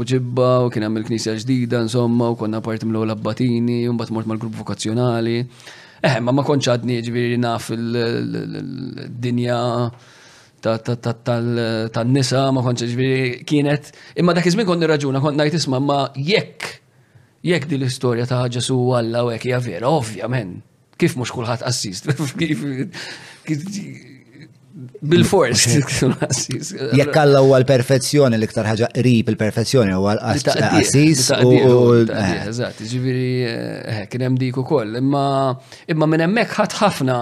buġibba 0.00 0.48
u 0.66 0.72
kien 0.74 0.88
hemm 0.88 0.98
il-knisja 1.04 1.36
ġdida 1.44 1.84
insomma 1.86 2.32
u 2.34 2.38
konna 2.38 2.60
parti 2.64 2.88
mill-ewwel 2.90 3.14
abbatini 3.14 3.84
u 3.90 3.94
mbagħad 3.94 4.16
mort 4.18 4.32
mal-grupp 4.32 4.58
vokazzjonali. 4.64 5.38
Eh, 6.02 6.18
ma 6.18 6.32
ma 6.34 6.42
kontx 6.48 6.72
għadni 6.74 6.98
ġifieri 7.06 7.38
naf 7.38 7.70
il-dinja 7.78 9.60
tan-nisa 10.66 12.40
ma 12.52 12.60
kontx 12.66 12.90
ġifieri 12.90 13.44
kienet 13.48 13.94
imma 14.20 14.34
dak 14.36 14.50
iż-żmien 14.50 14.68
kont 14.68 14.82
nirraġuna 14.82 15.22
kont 15.24 15.38
ngħid 15.40 15.56
isma' 15.62 15.78
ma 15.80 16.02
jekk 16.18 16.79
jekk 17.42 17.66
di 17.70 17.76
l-istorja 17.80 18.26
ta' 18.28 18.44
ġesu 18.52 18.76
għalla 18.98 19.22
u 19.24 19.30
hekk 19.32 19.46
hija 19.48 19.60
vera, 19.64 19.88
ovvjament, 19.90 20.60
kif 21.00 21.14
mhux 21.16 21.30
kulħadd 21.34 21.64
assist, 21.70 22.08
Bil-fors. 25.10 25.64
Jekk 26.94 27.16
għalla 27.18 27.40
u 27.44 27.48
l-perfezzjoni 27.58 28.38
l-iktar 28.38 28.68
ħaġa 28.70 28.90
qrib 28.94 29.32
il-perfezzjoni 29.32 29.96
u 29.98 30.04
l 30.08 30.22
assist 30.30 31.32
Eżatt, 31.34 32.84
ġifieri 32.92 33.32
eh, 33.48 33.80
eh, 33.80 33.98
kien 34.12 34.24
hemm 34.28 34.38
dik 34.40 34.60
ukoll. 34.62 34.94
Imma 35.00 35.24
imma 35.90 36.06
minn 36.12 36.24
hemmhekk 36.28 36.54
ħadd 36.60 36.78
ħafna 36.84 37.16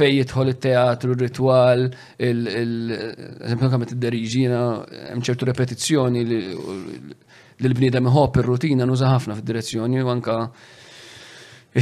fej 0.00 0.10
jidħol 0.22 0.52
it-teatru, 0.54 1.14
r-ritwal, 1.14 1.86
il-eżempju 2.30 3.70
kamet 3.76 3.92
id-deriġina, 3.94 4.62
hemm 5.12 5.22
ċertu 5.28 5.50
repetizzjoni 5.52 6.26
l-bniedem 7.66 8.06
iħobb 8.10 8.38
ir-rutina 8.42 8.86
nuża 8.86 9.08
ħafna 9.14 9.34
fid-direzzjoni 9.38 10.02
u 10.04 10.10
anka 10.12 10.36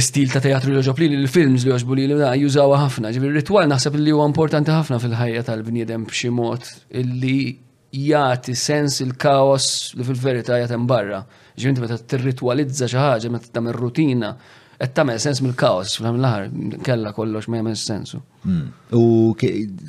stil 0.03 0.31
ta' 0.33 0.41
teatru 0.43 0.73
li 0.73 0.81
ġob 0.83 1.01
li 1.03 1.09
l-films 1.19 1.65
li 1.65 1.73
għaxbu 1.73 1.97
li 1.97 2.07
da' 2.17 2.33
jużawa 2.37 2.79
ħafna. 2.85 3.11
Ġibir 3.15 3.35
ritual 3.37 3.69
naħseb 3.69 3.97
li 4.01 4.13
huwa 4.13 4.25
importanti 4.29 4.73
ħafna 4.73 4.97
fil-ħajja 5.03 5.45
tal-bniedem 5.47 6.05
b'xi 6.09 6.31
mod 6.33 6.65
illi 7.01 7.57
jagħti 7.97 8.55
sens 8.59 9.01
il-kaos 9.05 9.69
li 9.97 10.05
fil-verità 10.07 10.57
jagħtem 10.61 10.87
barra. 10.89 11.21
Ġibir 11.55 11.73
inti 11.75 11.85
meta 11.85 11.99
tirritwalizza 12.03 12.89
xi 12.89 12.99
ħaġa, 12.99 13.33
meta 13.37 13.53
tagħmel 13.53 13.77
rutina 13.77 14.33
qed 14.77 14.91
tagħmel 14.93 15.19
sens 15.19 15.39
mill-kaos 15.41 15.95
fl 15.97 16.19
l-aħħar 16.19 16.81
kellha 16.85 17.13
kollox 17.17 17.47
ma 17.49 17.57
jagħmel 17.59 17.75
sensu. 17.79 18.19
Hmm. 18.43 18.69
U 18.93 19.33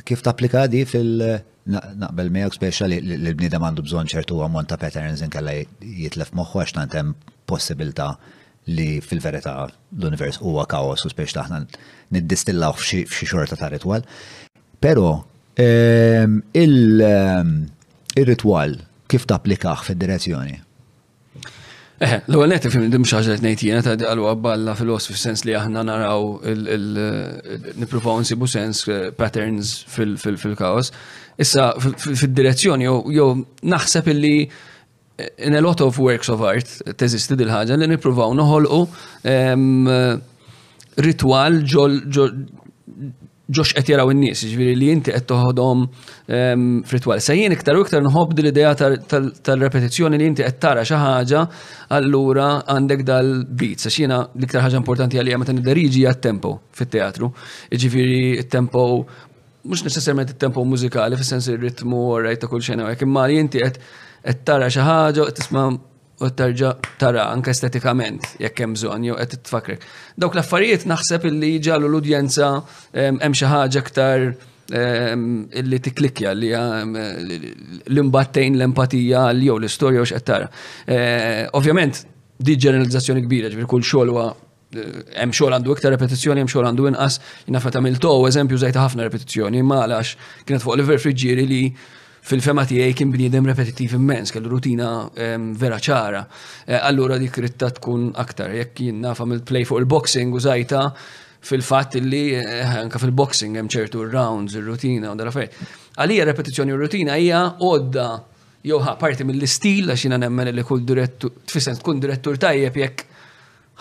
kif 0.07 0.23
tapplika 0.25 0.67
di 0.73 0.85
fil- 0.89 1.43
naqbel 1.69 2.31
miegħek 2.33 2.57
speċjali 2.57 3.03
li 3.05 3.17
l 3.19 3.35
bniedem 3.37 3.67
għandu 3.67 3.85
bżonn 3.85 4.09
ċertu 4.09 4.39
għamon 4.41 4.69
ta' 4.71 4.79
patterns 4.81 5.21
inkella 5.27 5.53
jitlef 5.85 6.31
moħħu 6.39 6.63
għax 6.63 6.77
tant 6.79 6.97
hemm 6.97 7.35
possibilità 7.51 8.15
li 8.73 8.89
fil-verità 9.05 9.55
l-univers 9.99 10.41
huwa 10.41 10.65
kaos 10.69 11.05
u 11.05 11.13
speċi 11.13 11.37
taħna 11.37 11.61
niddistillaw 12.17 12.73
f'xi 12.81 13.03
xorta 13.29 13.59
ta' 13.61 13.69
ritwal. 13.75 14.07
Però 14.81 15.11
ehm, 15.61 16.41
ehm, 16.57 17.53
il-ritwal 18.17 18.79
kif 19.09 19.29
tapplikaħ 19.29 19.85
fid-direzzjoni? 19.91 20.63
Eh, 21.99 22.13
l-għal 22.31 22.53
net 22.53 22.67
fim 22.71 22.85
dim 22.93 23.03
xaġa 23.11 23.39
t 23.43 23.65
jena 23.67 23.81
ta' 23.83 23.97
għallu 23.99 24.29
għabballa 24.31 24.77
fil-os 24.79 25.09
fil-sens 25.11 25.43
li 25.49 25.55
aħna 25.59 25.83
naraw 25.83 26.29
il-niprufaw 26.53 28.21
eh, 28.21 28.23
nsibu 28.23 28.47
sens 28.47 28.85
eh, 28.87 29.09
patterns 29.19 29.73
fil-kaos. 29.91 30.93
Issa, 31.43 31.73
fil-direzzjoni, 32.07 32.87
jow 33.17 33.29
naħseb 33.75 34.13
illi 34.15 34.37
eh, 34.45 35.33
in 35.51 35.59
a 35.59 35.65
lot 35.65 35.83
of 35.83 35.99
works 36.03 36.31
of 36.31 36.45
art 36.47 36.71
teżisti 37.03 37.35
dil 37.41 37.51
ħaġa 37.51 37.81
li 37.83 37.91
niprufaw 37.97 38.31
noħolqu 38.39 38.81
ehm, 39.35 39.91
ritual 41.03 41.59
ġox 43.49 43.73
qed 43.73 43.89
jaraw 43.89 44.11
in-nies, 44.13 44.43
ġifieri 44.45 44.75
li 44.77 44.89
inti 44.93 45.13
qed 45.15 45.25
toħodhom 45.31 45.87
ehm, 46.37 46.65
fritwal. 46.89 47.23
Se 47.25 47.33
jien 47.37 47.55
iktar 47.57 47.79
u 47.79 47.85
iktar 47.87 48.03
nħobb 48.05 48.35
l-idea 48.43 48.75
tal-repetizzjoni 48.77 50.19
li 50.21 50.27
inti 50.29 50.45
qed 50.45 50.59
tara 50.61 50.83
xi 50.89 50.99
ħaġa, 51.01 51.45
allura 51.97 52.49
għandek 52.69 53.05
dal-beat. 53.09 53.81
Sa 53.87 53.93
xiena 53.95 54.19
l-iktar 54.37 54.67
ħaġa 54.67 54.83
importanti 54.83 55.21
għalija 55.23 55.41
meta 55.41 55.57
nibda 55.57 55.77
riġi 55.79 56.05
tempo 56.21 56.59
fit-teatru. 56.77 57.31
Ġifieri 57.73 58.45
tempo 58.53 58.85
mhux 59.65 59.85
neċessarjament 59.87 60.35
it-tempo 60.37 60.65
mużikali 60.69 61.17
fis-sens 61.19 61.49
ir-ritmu 61.55 62.05
u 62.13 62.17
rajta 62.29 62.53
kull 62.53 62.61
xejn 62.65 62.85
imma 62.93 63.25
li 63.33 63.41
inti 63.47 63.65
qed 63.65 64.45
tara 64.45 64.69
xi 64.69 64.85
ħaġa, 64.85 65.33
tisma' 65.41 65.71
u 66.23 66.29
tarġa 66.35 66.73
tara 66.99 67.23
anke 67.31 67.51
estetikament 67.55 68.23
jekk 68.43 68.61
hemm 68.65 68.73
bżonn 68.75 69.05
jew 69.07 69.15
qed 69.19 69.31
tfakrek. 69.47 69.81
Dawk 70.19 70.33
l-affarijiet 70.37 70.83
naħseb 70.91 71.23
illi 71.31 71.53
ġalu 71.65 71.87
l-udjenza 71.91 72.49
hemm 72.93 73.35
xi 73.37 73.47
ħaġa 73.53 73.79
aktar 73.85 74.21
illi 75.63 75.79
tiklikja 75.85 76.31
li 76.37 76.51
l-imbattejn 76.59 78.53
l-empatija 78.59 79.23
li 79.37 79.45
jew 79.49 79.57
l-istorja 79.61 79.99
u 80.03 80.05
x'qed 80.11 80.25
tara. 80.29 80.49
Eh, 80.87 81.45
ovvjament, 81.55 81.95
di 82.39 82.55
ġeneralizzazzjoni 82.57 83.21
kbira, 83.25 83.49
ġifier 83.53 83.67
kull 83.71 83.83
xogħol 83.87 84.11
eh, 84.19 84.33
hemm 85.23 85.33
xogħol 85.35 85.53
għandu 85.57 85.71
iktar 85.79 85.91
repetizzjoni, 85.95 86.39
hemm 86.43 86.53
xogħol 86.53 86.67
għandu 86.73 86.85
inqas, 86.93 87.15
jiena 87.47 87.61
feta 87.65 87.77
għamiltu 87.81 88.13
eżempju, 88.33 88.57
żejta 88.67 88.79
ħafna 88.89 89.01
repetizzjoni, 89.09 89.61
ma 89.67 89.79
għalax 89.87 90.09
kienet 90.47 90.63
fuq 90.67 90.75
l-ver 90.81 90.99
friġġieri 91.07 91.47
li 91.51 91.63
fil-fema 92.29 92.67
tiegħi 92.69 92.93
kien 92.97 93.13
bniedem 93.13 93.47
repetitiv 93.49 93.95
immens, 93.97 94.33
kellu 94.35 94.51
rutina 94.53 94.89
ehm, 95.17 95.53
vera 95.61 95.79
ċara. 95.81 96.21
Eh, 96.69 96.77
allura 96.91 97.17
dik 97.21 97.39
ritta 97.43 97.71
tkun 97.79 98.11
aktar, 98.21 98.53
jekk 98.59 98.83
jien 98.85 98.99
nafam 99.05 99.33
il-play 99.37 99.65
fuq 99.69 99.81
il-boxing 99.87 100.35
u 100.37 100.43
zaħita 100.45 100.83
fil-fatt 101.49 101.97
li 102.03 102.27
eh, 102.37 102.81
anka 102.83 103.01
fil-boxing 103.01 103.57
hemm 103.57 103.71
ċertu 103.73 104.05
rounds, 104.13 104.59
ir-rutina 104.61 105.15
u 105.15 105.17
dal-affarijiet. 105.19 105.77
Għalija 105.99 106.27
repetizzjoni 106.29 106.75
u 106.77 106.81
rutina 106.83 107.17
hija 107.17 107.41
għodda 107.65 108.07
jew 108.69 108.81
parti 109.01 109.25
mill-istil 109.25 109.89
għax 109.95 110.05
jiena 110.09 110.21
nemmen 110.21 110.51
li 110.53 110.67
kull 110.69 110.85
direttur, 110.87 111.33
tfisser 111.49 111.79
tkun 111.81 112.03
direttur 112.03 112.37
tajjeb 112.37 112.77
jekk 112.85 113.07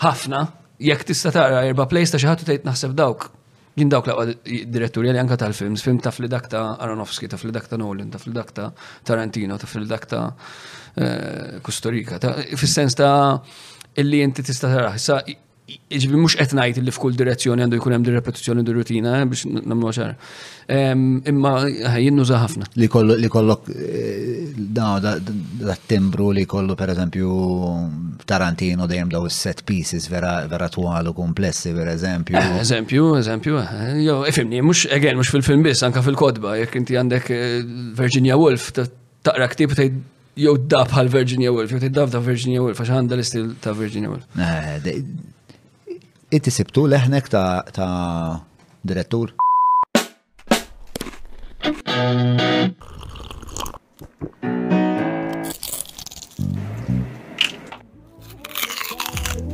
ħafna, 0.04 0.44
jekk 0.88 1.04
tista' 1.10 1.34
tara 1.34 1.66
erba' 1.68 1.88
plejs 1.90 2.14
ta' 2.14 2.22
xi 2.22 2.30
ħadd 2.30 2.46
tgħid 2.48 2.70
naħseb 2.70 2.96
dawk 2.96 3.28
jien 3.78 3.90
dawk 3.92 4.08
laqgħa 4.10 4.66
diretturja 4.72 5.14
li 5.14 5.20
anka 5.22 5.38
tal-films, 5.40 5.84
film 5.84 6.00
taf 6.02 6.18
li 6.22 6.30
dakta 6.30 6.62
Aronofsky, 6.82 7.28
taf 7.30 7.44
li 7.46 7.52
dakta 7.54 7.78
Nolan, 7.80 8.10
taf 8.14 8.26
li 8.28 8.34
dakta 8.34 8.70
Tarantino, 9.08 9.58
taf 9.62 9.74
li 9.78 9.86
dakta 9.88 10.22
Kustorika, 11.64 12.18
eh, 12.32 12.56
fis-sens 12.58 12.96
ta' 12.98 13.12
illi 14.02 14.22
inti 14.24 14.42
tista' 14.46 14.70
tara. 14.72 14.90
Issa 14.98 15.20
Iġbi 15.68 16.16
mux 16.16 16.32
etnajt 16.40 16.78
li 16.80 16.92
f'kull 16.94 17.16
direzzjoni 17.18 17.60
għandu 17.66 17.76
jkun 17.76 17.92
hemm 17.94 18.04
di 18.06 18.12
repetizzjoni 18.14 18.62
di 18.64 18.72
rutina 18.72 19.10
biex 19.28 19.42
nagħmlu 19.52 19.90
ċar. 19.96 20.14
Ehm, 20.72 21.02
imma 21.28 21.50
jinnu 22.00 22.24
ħafna. 22.28 22.68
Li 22.80 22.88
kollok 22.88 23.68
eh, 23.74 24.54
da 24.56 25.76
timbru 25.90 26.30
li 26.38 26.46
kollu 26.48 26.76
per 26.80 26.94
eżempju 26.94 27.32
Tarantino 28.28 28.88
dejjem 28.88 29.12
daw 29.12 29.28
set 29.32 29.60
pieces 29.68 30.08
vera 30.08 30.38
vera 30.48 30.70
twalu 30.72 31.12
komplessi 31.16 31.74
per 31.76 31.92
eżempju. 31.92 32.38
Eh, 32.40 32.56
eżempju, 32.64 33.06
eżempju. 33.20 33.60
Eh, 33.66 34.00
jo, 34.06 34.22
ifimni, 34.28 34.62
e 34.62 34.64
mux 34.64 34.86
again, 34.88 35.20
mux 35.20 35.28
fil-film 35.34 35.68
biss, 35.68 35.84
anka 35.84 36.00
fil-kodba, 36.02 36.56
jekk 36.62 36.80
inti 36.80 36.96
għandek 36.96 37.28
Virginia 38.00 38.40
Woolf 38.40 38.70
taqra 38.72 39.52
ktib 39.52 39.76
tgħid 39.76 40.00
jew 40.48 40.56
dab 40.70 40.94
għal 40.96 41.12
Virginia 41.12 41.52
Woolf, 41.52 41.74
jew 41.76 41.82
tgħid 41.82 41.98
dab 41.98 42.16
ta' 42.16 42.24
Virginia 42.24 42.64
Woolf, 42.64 42.78
għax 42.80 42.96
għandha 43.02 43.20
l-istil 43.20 43.52
ta' 43.60 43.76
Virginia 43.76 44.16
Woolf 44.16 45.28
it-tisibtu 46.28 46.82
leħnek 46.92 47.28
ta', 47.32 47.62
ta 47.72 47.86
direttur? 48.84 49.32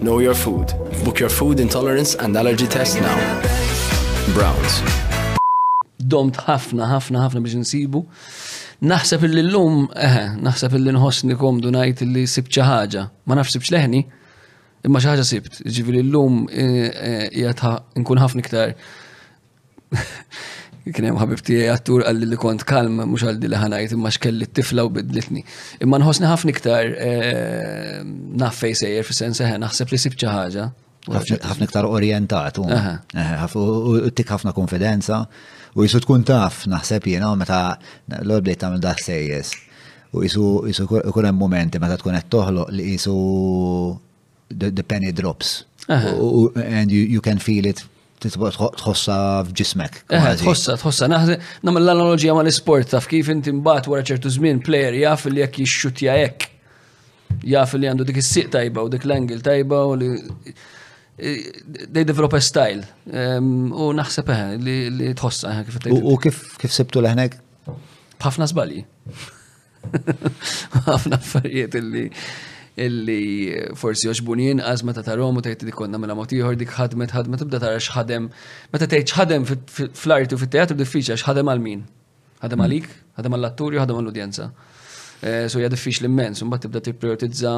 Know 0.05 0.19
your 0.19 0.35
food. 0.35 0.75
Book 1.05 1.21
your 1.21 1.31
food 1.31 1.61
intolerance 1.61 2.17
and 2.17 2.37
allergy 2.37 2.67
test 2.67 2.99
now. 2.99 3.17
Browns. 4.35 4.83
Domt 5.99 6.37
ħafna, 6.47 6.91
ħafna, 6.91 7.23
ħafna 7.25 7.41
biex 7.45 7.55
nsibu. 7.63 8.03
Naħseb 8.85 9.23
illi 9.31 9.41
l-lum, 9.47 9.87
naħseb 10.45 10.75
illi 10.77 10.93
nħossni 10.99 11.39
komdu 11.41 11.71
najt 11.73 12.03
illi 12.05 12.27
sibċa 12.29 12.67
ħaġa. 12.69 13.07
Ma 13.25 13.39
nafx 13.39 13.57
sibċ 13.57 13.73
leħni, 13.79 14.03
Imma 14.85 15.01
xi 15.01 15.09
ħaġa 15.15 15.25
sibt, 15.25 15.55
ġifieri 15.65 16.03
llum 16.05 16.43
qiegħed 16.51 17.33
eh, 17.33 17.57
eh, 17.57 17.81
nkun 18.03 18.19
ħafna 18.21 18.43
iktar 18.45 18.73
kien 20.85 21.07
hemm 21.09 21.21
ħabib 21.23 21.41
tiegħi 21.47 21.71
għattur 21.73 22.05
għalli 22.11 22.29
li 22.29 22.39
kont 22.43 22.67
kalm 22.69 22.99
mhux 23.07 23.25
għalli 23.31 23.49
li 23.49 23.61
ħanajt 23.63 23.95
imma 23.97 24.13
x'kelli 24.13 24.49
tifla 24.59 24.85
u 24.85 24.91
bidlitni. 24.93 25.41
Imma 25.87 26.03
nħossni 26.03 26.29
ħafna 26.29 26.53
iktar 26.53 26.91
eh, 27.07 27.99
naf 28.45 28.61
fejn 28.67 28.79
sejjer 28.83 29.09
fis-sens 29.09 29.41
eħe 29.47 29.57
naħseb 29.65 29.95
li 29.95 30.03
sib 30.05 30.19
xi 30.21 30.29
ħaġa. 30.29 30.69
Ħafna 31.15 31.69
iktar 31.71 31.89
orientat 31.89 32.61
u 32.61 32.69
tik 34.17 34.35
ħafna 34.37 34.53
konfidenza 34.57 35.23
u 35.75 35.85
jisu 35.87 36.05
tkun 36.05 36.25
taf 36.29 36.67
naħseb 36.75 37.09
jiena 37.15 37.33
meta 37.41 37.63
l-għor 38.21 38.49
tagħmel 38.53 38.85
daħsejjes. 38.85 39.57
sejjes. 39.57 40.09
U 40.13 40.27
jisu 40.29 40.49
jisu 40.69 40.91
hemm 40.93 41.41
momenti 41.41 41.81
meta 41.81 41.97
tkun 41.97 42.21
qed 42.21 42.33
toħloq 42.37 42.73
li 42.77 42.93
jisu 42.99 43.17
the, 44.59 44.71
the 44.71 44.83
penny 44.85 45.13
drops. 45.13 45.65
Uh 45.89 45.97
-huh. 45.99 46.57
And 46.79 46.87
you, 46.91 47.03
you 47.15 47.21
can 47.21 47.39
feel 47.41 47.65
it 47.67 47.85
tħossa 48.25 49.19
f'ġismek. 49.47 49.95
Tħossa, 50.11 50.73
tħossa. 50.81 51.09
Nam 51.63 51.77
l-analogija 51.79 52.33
ma 52.35 52.41
l-sport 52.43 52.89
taf 52.89 53.07
kif 53.11 53.29
inti 53.29 53.53
mbagħad 53.53 53.87
wara 53.93 54.03
ċertu 54.11 54.29
żmien 54.37 54.59
plejer 54.69 54.93
jaf 55.05 55.25
li 55.35 55.41
jekk 55.43 55.59
jixxutja 55.61 56.13
hekk. 56.23 56.41
Jaf 57.53 57.75
li 57.77 57.87
għandu 57.91 58.05
dik 58.09 58.19
is-siq 58.23 58.49
tajba 58.57 58.81
u 58.87 58.89
dik 58.95 59.05
l-angil 59.09 59.41
tajba 59.49 59.79
u 59.91 59.93
li 60.01 60.09
they 61.93 62.05
develop 62.11 62.33
a 62.35 62.41
style. 62.41 62.83
U 63.83 63.85
naħseb 64.01 64.27
eh, 64.33 64.57
li 64.57 65.13
tħossa 65.21 65.47
eh, 65.59 65.65
kif 65.67 65.75
U 66.13 66.17
kif 66.25 66.37
kif 66.61 66.71
sibtu 66.79 67.01
leħnek? 67.05 67.31
B'ħafna 68.21 68.45
żbalji. 68.53 68.83
Ħafna 70.91 71.17
affarijiet 71.21 71.75
illi 71.83 72.05
illi 72.75 73.55
forsi 73.79 74.09
oġbunin 74.11 74.59
għaz 74.59 74.83
meta 74.85 75.03
ta' 75.07 75.15
u 75.15 75.41
ta' 75.41 75.55
dik 75.55 75.75
konna 75.75 75.99
mela 75.99 76.15
motiħor 76.19 76.57
dik 76.59 76.71
ħadmet 76.75 77.13
ħadmet 77.15 77.39
tibda 77.45 77.61
tara 77.63 77.79
xħadem 77.79 78.29
meta 78.73 78.87
tgħid 78.87 79.11
ħadem 79.15 79.45
fl-art 79.93 80.33
u 80.35 80.39
fit-teatru 80.39 80.77
diffiċli 80.83 81.15
għax 81.15 81.27
ħadem 81.29 81.49
għal 81.53 81.63
min. 81.63 81.85
Ħadem 82.43 82.61
għalik, 82.61 82.89
mm. 82.89 83.11
ħadem 83.19 83.35
għall-atturi, 83.37 83.79
ħadem 83.79 83.99
għall-udjenza. 83.99 84.49
Eh, 85.23 85.49
so 85.49 85.61
hija 85.61 85.71
diffiċli 85.71 86.09
immens, 86.11 86.43
u 86.43 86.47
mbagħad 86.49 86.67
tibda 86.67 86.81
tipprioritizza 86.89 87.55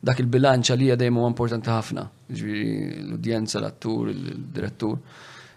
dak 0.00 0.22
il-bilanċ 0.22 0.76
li 0.78 0.86
hija 0.88 0.96
dejjem 0.96 1.18
huwa 1.18 1.28
importanti 1.32 1.68
ħafna. 1.70 2.06
Ġifieri 2.30 3.02
l-udjenza, 3.10 3.58
l-attur, 3.60 4.14
il-direttur. 4.14 4.96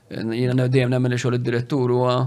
Eh, 0.10 0.36
jiena 0.42 0.66
dejjem 0.68 0.90
nagħmel 0.98 1.20
xogħol 1.20 1.38
id-direttur 1.38 1.96
huwa 2.00 2.18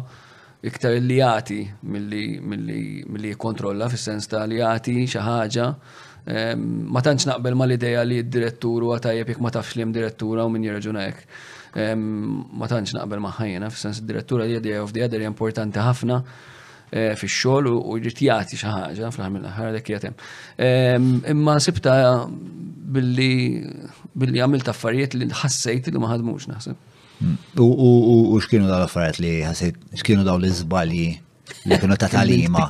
iktar 0.67 0.95
li 1.03 1.19
jagħti 1.19 1.61
milli 1.93 3.27
jikkontrolla 3.31 3.91
fis-sens 3.93 4.31
ta' 4.31 4.47
li 4.49 4.61
jagħti 4.63 4.97
xi 5.05 5.23
ħaġa 5.27 5.67
ma 6.27 7.01
tantx 7.07 7.27
naqbel 7.29 7.55
ma 7.55 7.67
l-ideja 7.69 8.03
li 8.05 8.21
d-direttur 8.23 8.83
huwa 8.83 8.99
tajjeb 8.99 9.29
jekk 9.31 9.41
ma 9.45 9.51
tafx 9.55 9.77
li 9.79 9.85
hemm 9.85 9.93
direttura 9.95 10.45
u 10.45 10.51
min 10.51 10.65
jirraġuna 10.67 11.05
hekk. 11.07 11.21
Ma 12.57 12.67
tantx 12.71 12.95
naqbel 12.97 13.21
ma 13.23 13.31
ħajjena 13.37 13.69
f'sens 13.71 14.01
id-direttura 14.03 14.47
li 14.51 14.59
idea 14.59 14.83
of 14.83 14.91
the 14.97 15.05
other 15.07 15.23
importanti 15.23 15.79
ħafna 15.79 16.17
eh, 16.91 17.13
fix-xogħol 17.21 17.69
u 17.95 17.99
jrid 18.03 18.23
jagħti 18.27 18.59
xi 18.59 18.67
ħaġa 18.73 19.13
fl-aħħar 19.13 19.35
mill-aħħar 19.37 19.79
dak 19.79 19.95
jatem. 19.95 20.19
Imma 21.31 21.59
sibta 21.63 21.95
billi 22.27 23.63
billi 24.19 24.43
għamilt 24.43 24.71
affarijiet 24.75 25.15
li 25.21 25.31
ħassejt 25.31 25.93
li 25.93 26.03
ma 26.03 26.11
ħadmux 26.11 26.51
naħseb. 26.51 26.83
U 27.63 28.39
x'kienu 28.43 28.67
dawn 28.67 28.83
l-affarijiet 28.83 29.23
li 29.23 29.33
ħassejt, 29.47 29.79
x'kienu 30.03 30.27
dawn 30.27 30.43
l-iżbalji 30.43 31.07
li 31.71 31.79
kienu 31.81 31.97
ta' 32.01 32.11
talima. 32.13 32.67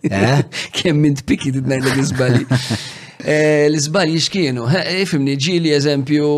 Kemm 0.00 0.94
eh? 0.94 0.98
minn 1.02 1.18
tpiki 1.20 1.50
tidnajna 1.58 1.90
l-iżbalji. 1.92 2.46
Eh, 3.20 3.68
l-izbalji 3.68 4.16
xkienu, 4.24 4.64
ifimni 5.02 5.34
ġili 5.36 5.74
eżempju 5.76 6.28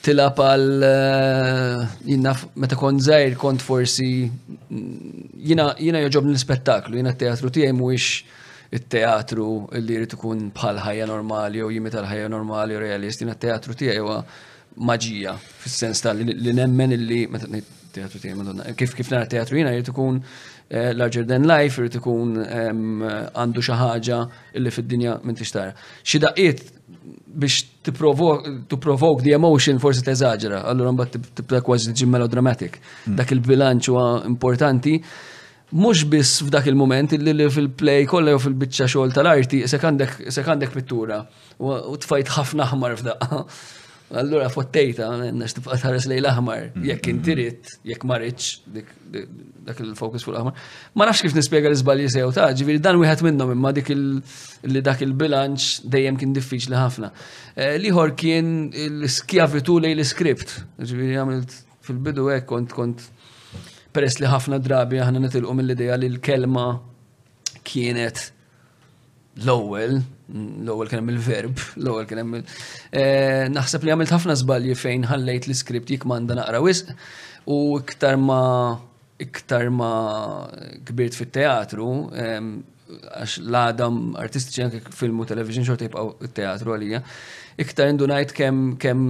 tilab 0.00 0.38
għal 0.40 0.84
eh, 0.88 1.82
jina 2.08 2.32
meta 2.56 2.78
kon 2.80 2.96
zaħir 3.04 3.36
kont 3.40 3.60
forsi 3.60 4.22
jina 5.44 5.66
joġob 5.76 6.30
l-spettaklu, 6.32 6.96
jina 6.96 7.12
t-teatru 7.12 7.50
tijaj 7.52 7.74
mux 7.76 8.22
il-teatru 8.72 9.48
li 9.76 9.98
jrid 10.00 10.14
ikun 10.16 10.46
bħal 10.56 10.80
ħajja 10.86 11.08
normali 11.10 11.60
u 11.60 11.68
jimita 11.72 12.00
l-ħajja 12.00 12.30
normali 12.32 12.78
u 12.78 12.80
realisti, 12.80 13.26
jina 13.26 13.36
t-teatru 13.36 13.76
tijaj 13.76 13.98
huwa 14.00 14.22
maġija, 14.80 15.36
fis-sens 15.66 16.00
tal 16.06 16.24
li 16.24 16.56
nemmen 16.56 16.96
illi 16.96 17.26
meta 17.28 17.50
teatru 17.90 18.20
tijaj 18.22 18.36
madonna, 18.38 18.70
kif 18.78 18.92
kif 18.94 19.08
nara 19.10 19.26
teatru 19.26 19.58
jina 19.60 19.74
jrid 19.76 19.90
ikun 19.92 20.22
Eh, 20.72 20.92
larger 21.00 21.24
than 21.30 21.42
life 21.50 21.80
irrid 21.82 21.96
ikun 21.98 22.36
għandu 22.46 23.58
xi 23.62 23.74
ħaġa 23.74 24.18
illi 24.58 24.70
fid-dinja 24.70 25.16
minn 25.26 25.34
tixtara. 25.40 25.72
Xi 26.06 26.20
daqiet 26.22 26.60
biex 27.42 27.64
t-provoke 27.88 29.24
the 29.24 29.32
emotion 29.34 29.80
forsi 29.82 30.04
t 30.06 30.14
allura 30.14 30.92
mbagħad 30.94 31.26
tibda 31.40 31.60
kważi 31.66 31.90
ġim 31.90 32.10
melodramatic. 32.14 32.78
Hmm. 33.04 33.16
Dak 33.16 33.32
il-bilanċ 33.34 33.90
huwa 33.90 34.22
importanti. 34.30 34.94
Mhux 35.72 36.04
biss 36.04 36.42
f'dak 36.46 36.68
il-moment 36.70 37.10
li 37.18 37.50
fil-play 37.50 38.06
kollha 38.06 38.30
jew 38.38 38.42
fil-biċċa 38.46 38.86
xogħol 38.94 39.12
tal-arti, 39.14 39.66
se 39.66 40.42
pittura 40.70 41.24
u 41.58 41.96
tfajt 41.98 42.30
ħafna 42.38 42.70
ħmar 42.72 42.94
f'daqqa. 43.00 43.44
Allura 44.10 44.48
fottejta, 44.50 45.06
nishtifa 45.38 45.76
tħares 45.78 46.08
lej 46.10 46.18
l-ahmar, 46.24 46.64
mm, 46.74 46.82
jekk 46.88 47.04
mm. 47.04 47.10
intirit, 47.14 47.68
jekk 47.86 48.06
marriċ, 48.10 48.46
dak 49.68 49.82
il-fokus 49.84 50.24
fuq 50.26 50.34
l-ahmar. 50.34 50.56
Ma 50.98 51.06
nafx 51.06 51.22
kif 51.28 51.36
nispiega 51.36 51.70
l-izbalji 51.70 52.08
sew 52.10 52.32
ta' 52.34 52.48
ġiviri 52.58 52.80
dan 52.82 52.98
wieħed 52.98 53.22
minnhom 53.28 53.52
imma 53.54 53.70
dik 53.76 53.92
li 53.94 54.82
dak 54.82 55.04
il-bilanċ 55.06 55.68
dejjem 55.94 56.18
kien 56.18 56.34
diffiċli 56.34 56.78
ħafna. 56.80 57.12
Eh, 57.54 57.76
Liħor 57.84 58.16
kien 58.18 58.50
l-skjavitu 58.88 59.78
lej 59.86 59.94
l-skript, 60.00 60.56
ġiviri 60.82 61.14
għamilt 61.22 61.54
fil-bidu 61.86 62.26
hekk 62.34 62.50
kont 62.50 62.74
kont 62.74 63.06
peress 63.94 64.18
li 64.22 64.26
ħafna 64.26 64.58
drabi 64.64 64.98
aħna 65.06 65.22
nitilqu 65.22 65.54
mill-ideja 65.54 66.00
li 66.02 66.10
l-kelma 66.16 66.66
kienet 67.62 68.26
l-ewwel, 69.44 69.94
l-ewwel 70.34 70.90
kien 70.90 71.00
hemm 71.00 71.12
il-verb, 71.14 71.60
l-ewwel 71.80 72.06
kien 72.10 72.20
hemm 72.22 72.38
eh, 72.40 73.46
naħseb 73.52 73.84
li 73.86 73.92
għamilt 73.94 74.12
ħafna 74.14 74.36
żbalji 74.42 74.76
fejn 74.78 75.06
ħallejt 75.10 75.48
l-iskript 75.48 75.92
jikmanda 75.94 76.36
naqra 76.38 76.60
wisq 76.64 76.92
u 77.50 77.60
iktar 77.80 78.18
ma 78.20 78.40
iktar 79.20 79.68
ma 79.72 79.90
kbirt 80.88 81.16
fit-teatru 81.18 81.88
għax 82.16 83.36
l-għadam 83.44 83.98
artistiċi 84.20 84.64
anke 84.66 84.80
u 84.90 85.28
television 85.28 85.66
xorta 85.66 85.86
jibqaw 85.86 86.14
teatru 86.34 86.72
għalija, 86.74 87.02
iktar 87.62 87.90
indunajt 87.92 88.32
kem, 88.34 88.62
kem, 88.82 89.00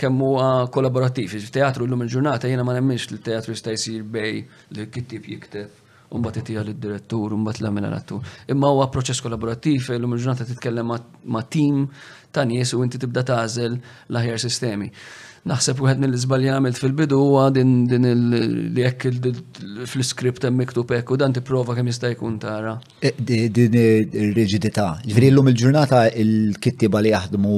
kem 0.00 0.18
huwa 0.24 0.66
kollaborativ. 0.74 1.36
Teatru 1.54 1.84
l-lum 1.86 2.02
il-ġurnata 2.06 2.48
jena 2.50 2.64
ma 2.66 2.74
nemminx 2.78 3.10
li 3.12 3.20
teatru 3.28 3.52
jista' 3.54 3.76
jsir 3.76 4.06
bej 4.10 4.40
li 4.74 4.88
kittib 4.90 5.28
jikteb 5.28 5.77
Umbat 6.08 6.38
it 6.40 6.48
l-direttur, 6.56 7.32
umbat 7.36 7.58
l-għamela 7.60 7.90
l-attur. 7.92 8.24
Imma 8.48 8.70
huwa 8.72 8.86
proċess 8.92 9.20
kollaborattiv, 9.20 9.90
l-lum 9.92 10.14
il-ġurnata 10.16 10.46
titkellem 10.48 10.88
ma' 10.88 11.42
tim 11.52 11.82
ta' 12.32 12.46
nies 12.48 12.72
u 12.72 12.80
inti 12.84 12.96
tibda 13.02 13.24
tażel 13.28 13.74
l-ħjar 14.08 14.40
sistemi. 14.40 14.88
Naħseb 15.48 15.78
wieħed 15.84 16.00
mill 16.00 16.12
l-izbal 16.14 16.46
għamilt 16.54 16.80
fil-bidu 16.80 17.18
u 17.36 17.44
din 17.54 17.74
din 17.88 18.08
li 18.32 18.84
hekk 18.86 19.06
fil 19.86 20.02
iskript 20.04 20.48
hemm 20.48 20.56
miktub 20.64 20.90
hekk 20.96 21.12
u 21.14 21.20
dan 21.20 21.36
tipprova 21.36 21.76
kemm 21.76 21.92
jista' 21.92 22.10
jkun 22.14 22.40
tara. 22.42 22.78
Eh, 23.02 23.12
din 23.20 23.76
ir-riġidità. 23.82 24.88
l-lum 25.12 25.52
il-ġurnata 25.52 26.06
il-kittiba 26.24 27.04
li 27.04 27.12
jaħdmu 27.12 27.54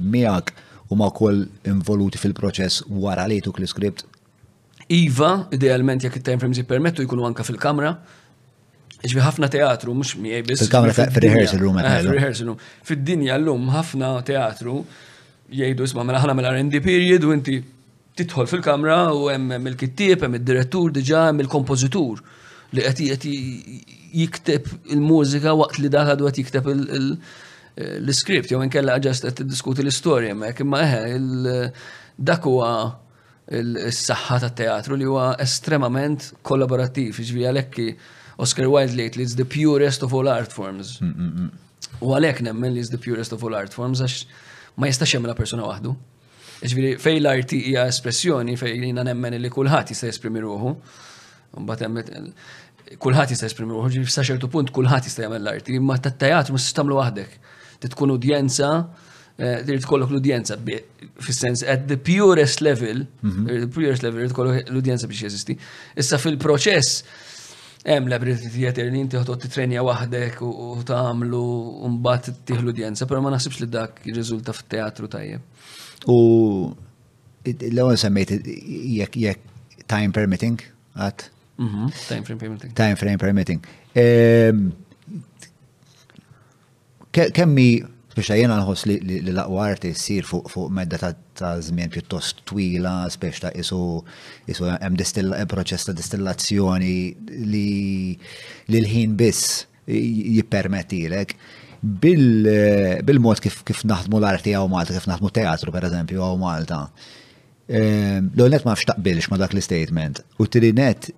miegħek 0.00 0.52
u 0.92 0.96
ma' 1.00 1.10
kol 1.16 1.46
involuti 1.72 2.20
fil-proċess 2.20 2.84
wara 2.90 3.24
li 3.26 3.40
tuk 3.40 3.60
l-iskript 3.62 4.04
Iva, 4.94 5.30
idealment 5.58 6.04
jekk 6.04 6.20
it 6.20 6.24
time 6.26 6.40
frames 6.40 6.58
jippermettu 6.60 7.04
jkunu 7.06 7.24
anka 7.26 7.44
fil-kamra. 7.46 7.94
Ġbi 9.04 9.20
ħafna 9.20 9.48
teatru, 9.52 9.94
mux 9.98 10.14
miej 10.22 10.44
bis. 10.46 10.62
Fil-kamra 10.62 10.94
fil-rehearsal 10.96 11.60
room. 11.62 11.80
Eh, 11.82 11.96
fil-rehearsal 12.06 12.48
room. 12.50 12.60
Fil-dinja 12.90 13.36
l-lum 13.40 13.66
ħafna 13.74 14.12
teatru 14.28 14.78
jgħidu 15.54 15.88
isma 15.88 16.06
mela 16.08 16.22
ħana 16.22 16.36
mela 16.38 16.54
rendi 16.54 16.80
period 16.84 17.26
u 17.28 17.34
inti 17.34 17.58
titħol 18.14 18.48
fil-kamra 18.50 18.98
u 19.16 19.28
hemm 19.32 19.72
il-kittieb, 19.72 20.22
hemm 20.24 20.38
il-direttur 20.38 20.94
diġa, 20.96 21.26
hemm 21.32 21.42
il-kompożitur 21.44 22.22
li 22.74 22.84
qed 22.86 23.26
jikteb 24.14 24.70
il-mużika 24.94 25.52
waqt 25.58 25.80
li 25.82 25.90
dak 25.92 26.14
u 26.22 26.28
qed 26.30 26.40
jikteb 26.42 26.70
l-iskript 26.72 28.54
jew 28.54 28.62
inkella 28.64 28.96
ġast 29.02 29.26
qed 29.26 29.40
tiddiskuti 29.42 29.82
l-istorja 29.84 30.32
imma 30.54 30.84
eħe 30.86 31.00
eh, 31.12 31.64
dak 32.16 32.46
huwa 32.48 32.70
il-saħħa 33.50 34.38
ta' 34.40 34.50
teatru 34.56 34.96
li 34.96 35.04
huwa 35.08 35.34
estremament 35.40 36.30
kollaborattiv, 36.42 37.18
iġvi 37.20 37.42
għalekki 37.44 37.88
Oscar 38.40 38.66
Wilde 38.72 38.96
li 39.12 39.20
it's 39.22 39.34
the 39.36 39.44
purest 39.44 40.02
of 40.02 40.14
all 40.14 40.28
art 40.32 40.50
forms. 40.52 40.96
Mm, 41.00 41.08
mm, 41.08 41.44
mm. 41.44 42.02
U 42.02 42.14
għalek 42.16 42.40
nemmen 42.42 42.72
li 42.74 42.82
the 42.88 42.98
purest 42.98 43.32
of 43.36 43.44
all 43.44 43.54
art 43.54 43.74
forms 43.76 44.00
għax 44.02 44.24
ma 44.80 44.88
jistax 44.88 45.20
la 45.22 45.34
persona 45.36 45.64
waħdu. 45.68 45.92
Ġviri, 46.64 46.94
fej 46.98 47.18
l-arti 47.20 47.58
hija 47.68 47.84
espressjoni, 47.90 48.56
fej 48.56 48.78
jina 48.80 49.02
nemmen 49.06 49.36
li 49.36 49.50
kullħat 49.52 49.92
jista' 49.92 50.08
jesprimi 50.08 50.40
ruħu. 50.42 50.70
Kullħat 53.00 53.32
jista' 53.34 53.46
jesprimi 53.50 53.76
ruħu, 53.76 53.90
ġviri, 53.92 54.10
sa 54.10 54.24
ċertu 54.24 54.48
punt 54.50 54.72
kullħat 54.74 55.04
jista' 55.10 55.26
jagħmel 55.26 55.44
l-arti, 55.44 55.76
imma 55.76 55.98
tat-teatru 55.98 56.56
ma 56.56 56.62
tistax 56.62 56.78
tagħmlu 56.80 56.96
waħdek. 56.98 57.36
Titkun 57.84 58.16
udjenza, 58.16 58.70
Eh, 59.34 59.58
trid 59.66 59.82
tkollok 59.82 60.10
l-udjenza, 60.12 60.54
fis-sens, 61.18 61.62
at 61.66 61.88
the 61.90 61.96
purest 61.98 62.60
level, 62.62 63.02
mhm. 63.20 63.46
eh, 63.48 63.60
the 63.64 63.68
purest 63.68 64.02
level, 64.04 64.22
irid 64.22 64.30
tkollok 64.30 64.60
l-udjenza 64.70 65.08
biex 65.10 65.24
jeżisti. 65.26 65.56
Issa 65.98 66.20
fil-proċess, 66.22 67.00
hemm 67.84 68.06
l-ability 68.12 68.52
theater 68.54 68.86
li 68.92 69.00
inti 69.02 69.18
ħodot 69.18 69.40
titrenja 69.42 69.82
waħdek 69.86 70.38
u 70.46 70.68
tagħmlu 70.86 71.42
mbagħad 71.96 72.52
l 72.60 72.70
udjenza, 72.70 73.08
però 73.10 73.20
ma 73.24 73.32
naħsibx 73.34 73.64
li 73.64 73.68
dak 73.74 73.98
jirriżulta 74.06 74.54
f'teatru 74.56 75.10
teatru 75.10 75.10
tajjeb. 75.10 75.48
U 76.06 76.18
l-ewwel 77.50 77.98
semmejt 78.00 78.36
jekk 78.38 79.18
jekk 79.26 79.82
time 79.90 80.14
permitting 80.16 80.62
għad. 80.94 81.24
Mhm, 81.58 81.90
time 82.06 82.22
frame 82.28 82.38
permitting. 82.40 82.74
Time 82.78 82.94
frame 83.02 83.18
permitting. 83.18 83.66
Ehm, 83.98 84.70
Kemmi 87.14 87.78
Biex 88.14 88.30
jena 88.38 88.54
nħos 88.60 88.84
li 88.86 88.94
l-aqwa 89.32 89.64
arti 89.72 89.90
s-sir 89.90 90.26
fuq 90.26 90.68
medda 90.74 91.00
ta' 91.34 91.54
żmien 91.66 91.90
pjuttost 91.90 92.44
twila, 92.46 92.92
spiex 93.10 93.42
ta' 93.42 93.50
isu 93.58 93.78
isu 94.52 94.68
hemm 94.70 95.48
proċess 95.50 95.88
ta' 95.88 95.96
distillazzjoni 95.98 96.94
li 97.48 97.72
l-ħin 98.70 99.16
biss 99.18 99.64
jippermettilek. 99.88 101.34
Bil-mod 101.84 103.42
kif 103.44 103.82
naħdmu 103.84 104.22
l-arti 104.22 104.54
għaw 104.56 104.70
Malta, 104.72 104.94
kif 104.96 105.10
naħdmu 105.10 105.34
teatru 105.36 105.74
per 105.74 105.90
eżempju 105.90 106.22
għaw 106.24 106.38
Malta. 106.40 106.78
Ehm, 107.66 108.30
l-għonet 108.36 108.64
ma' 108.68 108.76
xtaqbilx 108.78 109.32
ma' 109.32 109.40
dak 109.42 109.58
l-statement. 109.58 110.22
U 110.40 110.46
t-rinet 110.48 111.10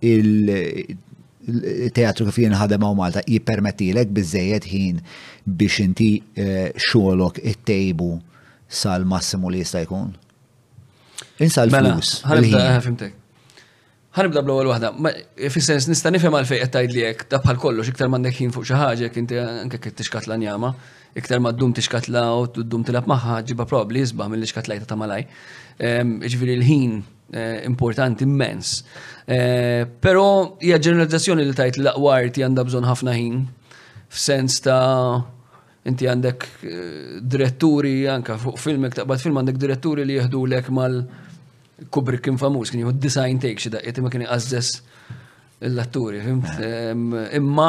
teatru 1.94 2.26
kif 2.28 2.38
jien 2.42 2.54
ħadem 2.58 2.82
għaw 2.86 2.96
Malta 2.98 3.22
jippermettilek 3.28 4.10
bizzejiet 4.16 4.66
ħin 4.70 4.98
biex 5.58 5.78
inti 5.84 6.08
eh, 6.34 6.72
xolok 6.88 7.38
it-tejbu 7.52 8.08
sal-massimu 8.68 9.52
li 9.52 9.60
jista' 9.62 9.84
jkun? 9.86 10.10
Insa 11.44 11.66
mela, 11.70 11.92
l-flus. 11.94 12.18
Ħanibda, 12.26 12.64
eh, 12.74 13.56
ħanibda 14.18 14.42
bl-ewwel 14.46 14.72
waħda. 14.72 14.90
Fis-sens 15.54 15.86
nista' 15.92 16.10
nifhem 16.16 16.34
għal 16.40 16.48
fejn 16.50 16.62
qed 16.64 16.74
tgħidli 16.74 17.06
hekk 17.12 17.28
ta' 17.30 17.42
bħal 17.44 17.62
kollox 17.62 17.92
iktar 17.94 18.10
m'għandek 18.10 18.40
ħin 18.42 18.54
fuq 18.56 18.66
xi 18.72 18.78
ħaġa 18.80 19.12
inti 19.22 19.40
anke 19.44 19.80
kif 19.86 19.96
tixkatla 20.00 20.40
njama, 20.42 20.74
iktar 21.16 21.42
ma 21.44 21.54
ddum 21.54 21.76
tixkatla 21.78 22.26
u 22.40 22.48
ddum 22.62 22.82
tilab 22.88 23.06
magħha 23.10 23.38
ġibha 23.52 23.68
probabbli 23.70 24.02
jisbaħ 24.02 24.32
mill-li 24.34 24.50
xkatlajta 24.50 24.88
ta' 24.90 24.98
malaj. 24.98 25.28
Ehm, 25.78 26.18
Ġifieri 26.26 26.58
l-ħin 26.58 27.00
Eh, 27.32 27.64
importanti 27.64 28.22
immens. 28.22 28.84
Eh, 29.24 29.86
Pero 30.00 30.56
hija 30.60 30.78
ġeneralizzazzjoni 30.78 31.42
li 31.48 31.54
tajt 31.58 31.78
l-aqwa 31.80 32.20
ti 32.30 32.44
għandha 32.46 32.62
bżonn 32.68 32.86
ħafna 32.86 33.14
ħin 33.16 33.40
f'sens 34.14 34.60
ta' 34.62 35.16
inti 35.90 36.06
għandek 36.06 36.46
eh, 36.62 37.16
diretturi 37.22 38.06
anka 38.06 38.36
fuq 38.38 38.58
filmek 38.62 38.94
taqbad 39.00 39.18
film 39.24 39.40
għandek 39.42 39.58
diretturi 39.58 40.04
li 40.06 40.20
jieħdu 40.20 40.44
lek 40.52 40.70
mal 40.70 41.00
kubrik 41.92 42.22
kien 42.28 42.38
famuż 42.38 42.70
kien 42.70 42.84
jieħu 42.84 42.94
design 42.94 43.42
take 43.42 43.58
xi 43.58 43.74
daqiet 43.74 43.98
ma 44.02 44.10
kien 44.14 44.22
iqażżess 44.24 44.80
l-atturi, 45.72 46.22
Imma 46.22 47.68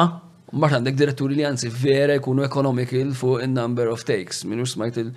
mart 0.54 0.78
għandek 0.78 0.94
diretturi 0.96 1.34
li 1.34 1.44
għanzi 1.48 1.68
vera 1.74 2.14
jkunu 2.22 2.46
economical 2.46 3.10
fuq 3.14 3.42
il-number 3.42 3.90
of 3.90 4.04
takes. 4.06 4.44
minus. 4.46 4.78
smajt 4.78 4.96
il- 5.02 5.12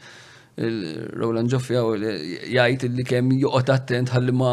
Roland 0.60 1.48
Ġoffja 1.54 1.80
jgħid 2.52 2.90
li 2.96 3.04
kemm 3.08 3.32
joqgħod 3.40 3.70
attent 3.76 4.10
ħalli 4.12 4.34
ma 4.36 4.50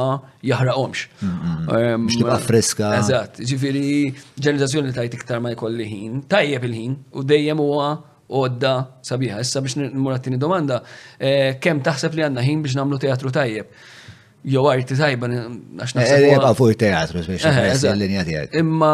jaħraqhomx. 0.46 1.06
Ehm, 1.22 2.06
biex 2.06 2.18
tibqa' 2.20 2.38
freska. 2.44 2.90
Eżatt, 3.00 3.40
ġifieri 3.42 4.12
ġenerazzjoni 4.38 4.94
tajt 4.94 5.16
iktar 5.18 5.42
ma 5.42 5.50
jkolli 5.56 5.88
ħin, 5.90 6.20
tajjeb 6.30 6.66
il-ħin 6.68 6.94
u 7.18 7.24
dejjem 7.26 7.62
huwa 7.64 7.88
għodda 8.30 8.74
sabiħa. 9.08 9.40
Issa 9.42 9.62
biex 9.64 9.90
murattini 9.98 10.38
domanda, 10.38 10.82
eh, 11.18 11.56
kemm 11.60 11.82
taħseb 11.82 12.14
li 12.18 12.26
għandna 12.28 12.44
ħin 12.46 12.62
biex 12.66 12.78
nagħmlu 12.78 12.98
teatru 13.06 13.34
tajjeb? 13.34 13.72
Jo 14.54 14.68
arti 14.70 14.94
tajba, 14.94 15.26
għax 15.34 15.96
naħseb. 15.98 16.12
Eh, 16.14 16.28
jibqa' 16.36 16.52
fuq 16.62 16.78
teatru 16.86 17.24
eh, 17.24 17.72
l-linja 17.90 18.22
tiegħek. 18.30 18.54
Imma 18.62 18.92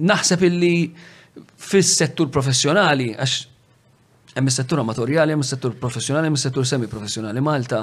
naħseb 0.00 0.46
illi 0.48 0.72
fis-settur 1.68 2.30
professjonali, 2.32 3.10
għax 3.20 3.36
Hemm 4.36 4.48
is-settur 4.52 4.76
amatorjali, 4.82 5.32
hemm 5.32 5.40
is-settur 5.40 5.72
professjonali, 5.80 6.28
hemm 6.28 6.34
is-settur 6.36 6.66
semi-professjonali. 6.68 7.40
Malta 7.40 7.78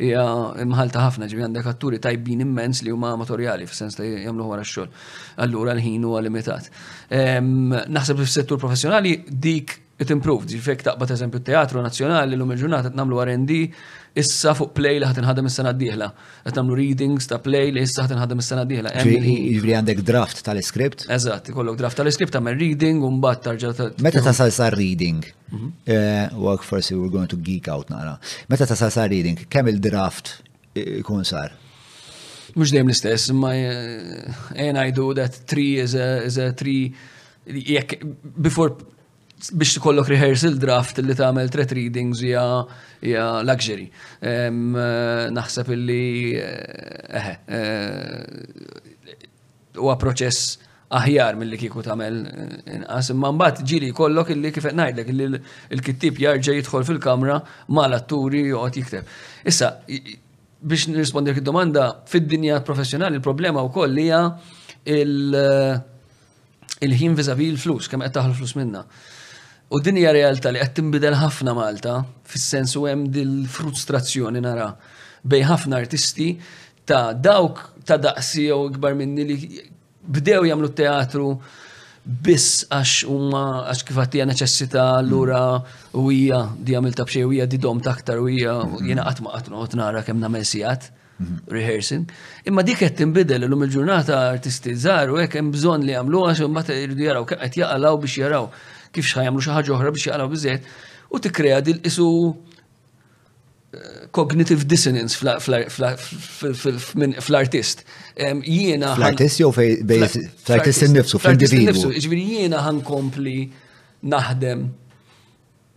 hija 0.00 0.22
Malta 0.70 1.02
ħafna 1.04 1.26
ġifi 1.28 1.44
għandek 1.44 1.68
atturi 1.68 1.98
tajbin 2.00 2.40
immens 2.46 2.80
li 2.86 2.94
huma 2.94 3.10
amatorjali 3.12 3.66
f'sens 3.68 3.98
ta 3.98 4.06
li 4.06 4.14
jagħmlu 4.22 4.46
wara 4.48 4.64
x-xogħol. 4.64 4.88
Allura 5.44 5.74
l-ħin 5.76 6.06
huwa 6.08 6.22
limitat. 6.24 6.70
Ehm, 7.12 7.76
naħseb 7.98 8.22
li 8.22 8.30
fis-settur 8.30 8.62
professjonali 8.62 9.14
dik 9.28 9.76
it 10.00 10.08
improved 10.14 10.48
ġifek 10.48 10.86
taqbad 10.88 11.10
eżempju 11.12 11.42
teatru 11.50 11.82
nazzjonali 11.84 12.36
l-lum 12.38 12.54
il-ġurnata 12.56 12.92
namlu 12.96 13.18
R&D 13.28 13.56
issa 14.18 14.54
fuq 14.58 14.72
play 14.76 14.96
li 14.98 15.06
ħat 15.06 15.20
inħadem 15.22 15.48
is-sena 15.50 15.72
d-dieħla. 15.74 16.08
Qed 16.46 16.58
nagħmlu 16.58 16.76
readings 16.78 17.28
ta' 17.30 17.38
play 17.44 17.70
li 17.74 17.84
issa 17.86 18.04
ħat 18.06 18.14
inħadem 18.16 18.42
is-sena 18.42 18.64
d-dieħla. 18.66 18.92
Jiġri 19.02 19.76
għandek 19.78 20.02
draft 20.08 20.42
tal-iskript? 20.46 21.06
Eżatt, 21.18 21.52
ikollok 21.52 21.78
draft 21.80 21.98
tal-iskript 22.00 22.34
tagħmel 22.36 22.58
reading 22.58 23.02
u 23.06 23.12
mbagħad 23.18 23.44
tarġa' 23.46 24.00
Meta 24.08 24.22
ta' 24.26 24.34
salsa 24.40 24.70
reading? 24.74 25.22
Mhm. 25.52 25.70
Eh, 25.86 26.36
work 26.46 26.66
forsi 26.70 26.96
we're 26.98 27.12
going 27.12 27.30
to 27.30 27.38
geek 27.38 27.70
out 27.74 27.90
nara. 27.92 28.18
Meta 28.48 28.66
ta' 28.68 28.78
salsa 28.82 29.06
reading, 29.14 29.38
kemm 29.48 29.70
il-draft 29.74 30.36
ikun 30.78 31.24
sar? 31.26 31.52
Mhux 32.58 32.72
dejjem 32.74 32.88
l-istess, 32.90 33.30
imma 33.30 33.52
and 33.54 34.76
eh, 34.76 34.82
eh, 34.82 34.86
I 34.86 34.90
do 34.96 35.12
that 35.14 35.36
three 35.46 35.76
is 35.78 35.94
a, 35.94 36.24
is 36.26 36.38
a 36.40 36.50
three 36.52 36.90
jekk 37.46 38.00
before 38.40 38.76
biex 39.54 39.76
tkollok 39.78 40.08
rehearsal 40.10 40.56
draft 40.58 40.98
li 40.98 41.14
tagħmel 41.14 41.46
tret 41.54 41.70
readings 41.72 42.18
hija 42.26 42.40
yeah, 42.42 42.80
hija 43.02 43.40
luxury. 43.46 43.88
Eh, 44.20 44.48
naħseb 45.32 45.72
illi 45.74 46.36
eh, 46.38 47.20
eħe 47.20 47.34
eh, 47.56 49.18
huwa 49.78 49.94
proċess 50.00 50.56
aħjar 50.98 51.36
mill-li 51.36 51.58
kiku 51.60 51.82
tamel 51.84 52.20
inqas. 52.66 53.12
Imma 53.14 53.30
mbagħad 53.36 53.62
ġili 53.68 53.90
jkollok 53.92 54.32
illi 54.34 54.52
kif 54.54 54.66
qed 54.68 54.78
ngħidlek 54.78 55.12
li 55.14 55.28
l-kittib 55.76 56.22
jarġa' 56.24 56.56
jidħol 56.58 56.86
fil-kamra 56.88 57.38
mal-atturi 57.68 58.46
joqgħod 58.50 58.80
jikteb. 58.80 59.12
Issa, 59.52 59.72
biex 60.60 60.88
nirrispondi 60.92 61.36
id 61.36 61.44
domanda 61.46 61.90
fid-dinja 62.08 62.62
professjonali 62.66 63.20
il-problema 63.20 63.62
wkoll 63.68 64.00
hija 64.04 64.22
il- 64.88 65.80
il-ħin 66.86 67.14
vizavi 67.18 67.46
l-flus, 67.54 67.88
kemm 67.90 68.06
qed 68.06 68.16
taħlu 68.18 68.34
flus 68.42 68.56
minna. 68.58 68.86
U 69.68 69.78
din 69.84 69.98
hija 70.00 70.14
realtà 70.16 70.48
li 70.48 70.60
qed 70.62 70.76
tinbidel 70.78 71.12
ħafna 71.20 71.52
Malta, 71.56 71.98
fis-sensu 72.30 72.86
hemm 72.88 73.08
dil-frustrazzjoni 73.12 74.40
nara 74.40 74.68
bej 75.28 75.42
ħafna 75.44 75.76
artisti 75.82 76.30
ta' 76.88 77.12
dawk 77.12 77.76
ta' 77.84 77.98
daqsi 78.00 78.46
jew 78.48 78.62
ikbar 78.70 78.96
minni 78.96 79.26
li 79.28 79.36
bdew 80.16 80.46
jagħmlu 80.48 80.70
teatru 80.78 81.34
biss 82.24 82.62
għax 82.72 82.94
huma 83.12 83.42
għax 83.68 83.82
kif 83.90 83.98
għattija 84.00 84.26
neċessita 84.30 84.86
l-ura 85.04 85.42
u 86.00 86.06
hija 86.08 86.40
di 86.56 86.78
ta' 86.96 87.04
bxej 87.04 87.28
u 87.28 87.34
hija 87.36 87.46
di 87.52 87.60
dom 87.60 87.84
taktar 87.84 88.22
u 88.24 88.30
hija 88.32 88.56
jena 88.88 89.04
għatma 89.10 89.36
għatma 89.36 89.66
għat 89.66 89.76
nara 89.82 90.00
kem 90.06 90.16
nagħmel 90.24 90.48
sijat 90.48 90.88
rehearsing. 91.50 92.06
Imma 92.46 92.62
dik 92.64 92.86
qed 92.86 92.96
tinbidel 93.02 93.44
l-lum 93.44 93.66
il-ġurnata 93.68 94.16
artisti 94.32 94.72
żgħar 94.78 95.12
u 95.12 95.20
hekk 95.26 95.42
hemm 95.42 95.52
bżonn 95.52 95.84
li 95.84 95.92
jagħmlu 95.98 96.24
għax 96.30 96.46
imbagħad 96.48 96.84
irdu 96.86 97.04
jaraw 97.10 97.28
kemm 97.28 97.44
qed 97.44 97.60
jaqalgħu 97.66 98.04
biex 98.06 98.20
jaraw 98.22 98.52
kif 98.94 99.08
xħajamlu 99.12 99.40
xaħġa 99.44 99.72
oħra 99.78 99.92
biex 99.94 100.04
jaqraw 100.08 100.28
bizzejt, 100.32 100.62
u 101.12 101.16
tikrea 101.24 101.58
dil 101.64 101.78
isu 101.88 102.06
eh, 103.74 104.00
cognitive 104.16 104.62
dissonance 104.70 105.14
fl-artist. 105.20 107.78
Jiena. 108.18 108.88
Fl-artist 108.96 109.36
jew 109.44 109.50
fl-artist 109.54 110.80
innifsu, 110.88 111.16
fl-individu. 111.22 111.86
Ġviri 111.96 112.24
jiena 112.34 112.58
ħankompli 112.66 113.36
naħdem 114.14 114.60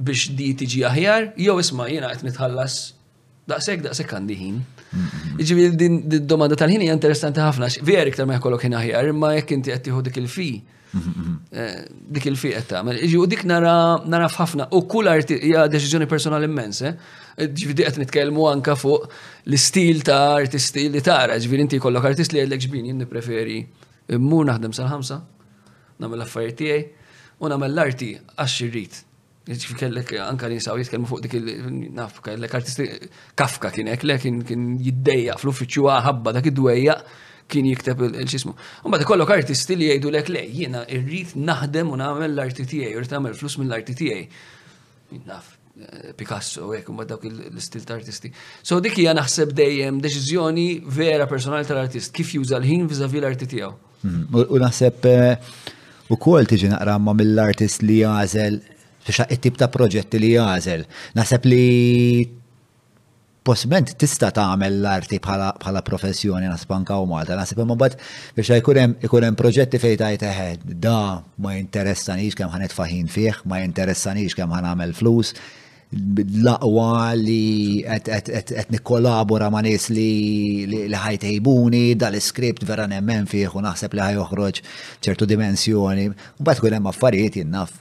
biex 0.01 0.21
di 0.37 0.49
tiġi 0.57 0.81
aħjar, 0.91 1.21
jew 1.37 1.55
isma 1.61 1.83
jiena 1.91 2.07
qed 2.15 2.23
nitħallas 2.31 2.75
daqshekk 3.51 3.79
daqshekk 3.87 4.11
għandi 4.15 4.35
ħin. 4.39 4.57
Ġviri 5.41 5.75
din 5.79 5.93
domanda 6.29 6.55
tal-ħin 6.59 6.83
hija 6.85 6.95
interessanti 6.97 7.39
ħafna, 7.41 7.65
veri 7.85 8.07
iktar 8.11 8.25
ma 8.29 8.33
jkollok 8.39 8.61
ħin 8.67 8.75
aħjar, 8.79 9.03
imma 9.13 9.27
jekk 9.37 9.49
inti 9.59 9.69
qed 9.73 9.81
tieħu 9.89 9.99
dik 10.09 10.17
il-fi 10.23 10.49
Eh, 10.91 11.83
dik 12.11 12.25
il-fiqet 12.33 12.65
tagħmel. 12.73 12.97
U 13.15 13.23
dik 13.31 13.45
nara 13.47 13.73
nara 14.11 14.27
f'ħafna 14.27 14.65
u 14.75 14.81
kull 14.91 15.07
artist 15.07 15.39
hija 15.43 15.65
deċiżjoni 15.71 16.07
personali 16.11 16.49
immens, 16.51 16.81
eh? 16.83 16.97
Ġifieri 17.41 17.85
qed 17.87 17.99
nitkellmu 18.03 18.49
anke 18.51 18.75
fuq 18.75 19.05
l-istil 19.47 20.01
ta' 20.07 20.33
artisti 20.41 20.89
li 20.91 20.99
tara, 21.05 21.37
ġifieri 21.39 21.63
inti 21.65 21.79
jkollok 21.79 22.09
artist 22.11 22.35
li 22.35 22.41
jgħidlek 22.41 22.65
ġbin 22.65 22.89
jien 22.91 22.99
nippreferi 23.05 23.61
mmur 24.17 24.43
eh, 24.43 24.49
naħdem 24.51 24.75
sal-ħamsa, 24.75 25.21
l 26.01 26.21
affarijiet 26.27 26.59
tiegħi 26.59 26.83
u 27.39 27.53
nagħmel 27.53 27.71
l-arti 27.77 28.11
għax 28.35 28.59
irrid. 28.67 28.99
Ġifi 29.47 29.79
kellek 29.79 30.15
anka 30.27 30.51
li 30.51 30.59
nisaw 30.59 30.75
jitkellmu 30.77 31.07
fuq 31.09 31.23
dik 31.23 31.39
il-naf, 31.39 32.19
kellek 32.27 32.59
artisti 32.59 32.85
Kafka 33.39 33.71
kienek, 33.73 34.03
le 34.05 34.19
kien 34.21 34.71
jiddejja 34.77 35.39
fl-uffiċċju 35.39 35.87
ħabba 36.03 36.35
dak 36.37 36.51
id-dwejja 36.51 36.99
kien 37.53 37.67
jikteb 37.67 38.01
il-ċismu. 38.07 38.53
Mbagħad 38.87 39.07
kollok 39.09 39.33
artisti 39.35 39.77
li 39.77 39.89
jgħidu 39.91 40.13
lek 40.15 40.29
lej, 40.31 40.49
jiena 40.61 40.83
irrit 40.93 41.35
naħdem 41.37 41.91
u 41.93 41.99
nagħmel 41.99 42.31
l-arti 42.35 42.65
tiegħi, 42.71 42.91
rrid 42.99 43.15
nagħmel 43.15 43.37
flus 43.41 43.57
mill-arti 43.61 43.95
tiegħi. 44.01 44.23
Naf, 45.27 45.51
eh, 45.83 46.13
Picasso, 46.17 46.69
hekk 46.77 46.91
u 46.95 47.05
dawk 47.11 47.27
l-istil 47.29 47.85
ta' 47.87 47.97
artisti. 47.99 48.31
So 48.63 48.79
dik 48.83 48.97
hija 49.03 49.13
naħseb 49.19 49.53
dejjem 49.57 49.99
deċiżjoni 50.05 50.67
vera 50.97 51.27
personali 51.31 51.67
tal-artist 51.69 52.15
kif 52.15 52.33
juża 52.39 52.59
l-ħin 52.61 52.87
vizavi 52.91 53.21
l-arti 53.21 53.49
tiegħu. 53.55 53.71
Mhm. 54.01 54.51
U 54.51 54.61
naħseb 54.63 55.07
eh, 55.11 55.55
ukoll 56.15 56.49
tiġi 56.49 56.71
naqra 56.75 56.97
ma 56.99 57.13
mill-artist 57.15 57.83
li 57.85 58.01
jażel 58.01 58.61
biex 59.07 59.23
it-tip 59.33 59.55
ta' 59.59 59.65
proġetti 59.73 60.19
li 60.21 60.35
jażel. 60.37 60.83
Naħseb 61.17 61.47
li 61.49 61.65
possibment 63.47 63.89
tista 64.01 64.29
tagħmel 64.35 64.75
l-arti 64.81 65.17
bħala 65.23 65.81
professjoni 65.85 66.49
naspanka 66.49 66.97
u 67.01 67.07
Malta. 67.09 67.37
Nasib 67.39 67.63
imma 67.63 67.77
bad 67.79 67.95
biex 68.37 68.59
ikun 68.61 69.25
hemm 69.25 69.39
proġetti 69.39 69.79
fejn 69.81 69.99
tajt 70.03 70.67
da 70.83 70.97
ma 71.41 71.55
jinteressanix 71.57 72.37
kemm 72.37 72.53
ħanet 72.53 72.75
faħin 72.77 73.09
fih, 73.09 73.39
ma 73.49 73.61
jinteressanix 73.63 74.37
kemm 74.37 74.53
ħanamel 74.59 74.93
flus. 74.97 75.33
L-aqwa 75.91 77.07
li 77.19 77.81
qed 77.83 78.53
nikkolabora 78.71 79.49
ma' 79.51 79.59
nies 79.65 79.89
li 79.91 80.05
ħajtejbuni 80.87 81.81
dal-iskript 81.99 82.63
vera 82.69 82.85
nemmen 82.87 83.27
fih 83.27 83.49
u 83.51 83.65
naħseb 83.65 83.97
li 83.97 84.05
ħaj 84.05 84.19
joħroġ 84.21 84.61
ċertu 85.03 85.27
dimensjoni. 85.33 86.07
mbagħad 86.39 86.67
bad 86.69 86.77
hemm 86.77 86.93
affarijiet 86.93 87.41
jinnaf 87.41 87.75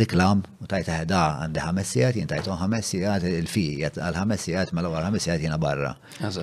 riklam, 0.00 0.40
u 0.62 0.66
tajta 0.70 0.94
ħeda 1.02 1.18
eh, 1.18 1.42
għandi 1.46 1.62
ħames 1.62 1.90
sijat, 1.92 2.16
jien 2.16 2.30
tajtu 2.30 2.50
oh, 2.52 2.58
ħames 2.60 2.88
sijat 2.92 3.26
il-fijat, 3.28 3.98
għal 4.00 4.18
ħames 4.22 4.44
sijat, 4.46 4.72
ma 4.74 4.82
l-għal 4.84 5.06
ħames 5.10 5.26
sijat 5.26 5.44
jiena 5.44 5.58
barra. 5.60 5.90
Eħ, 6.16 6.38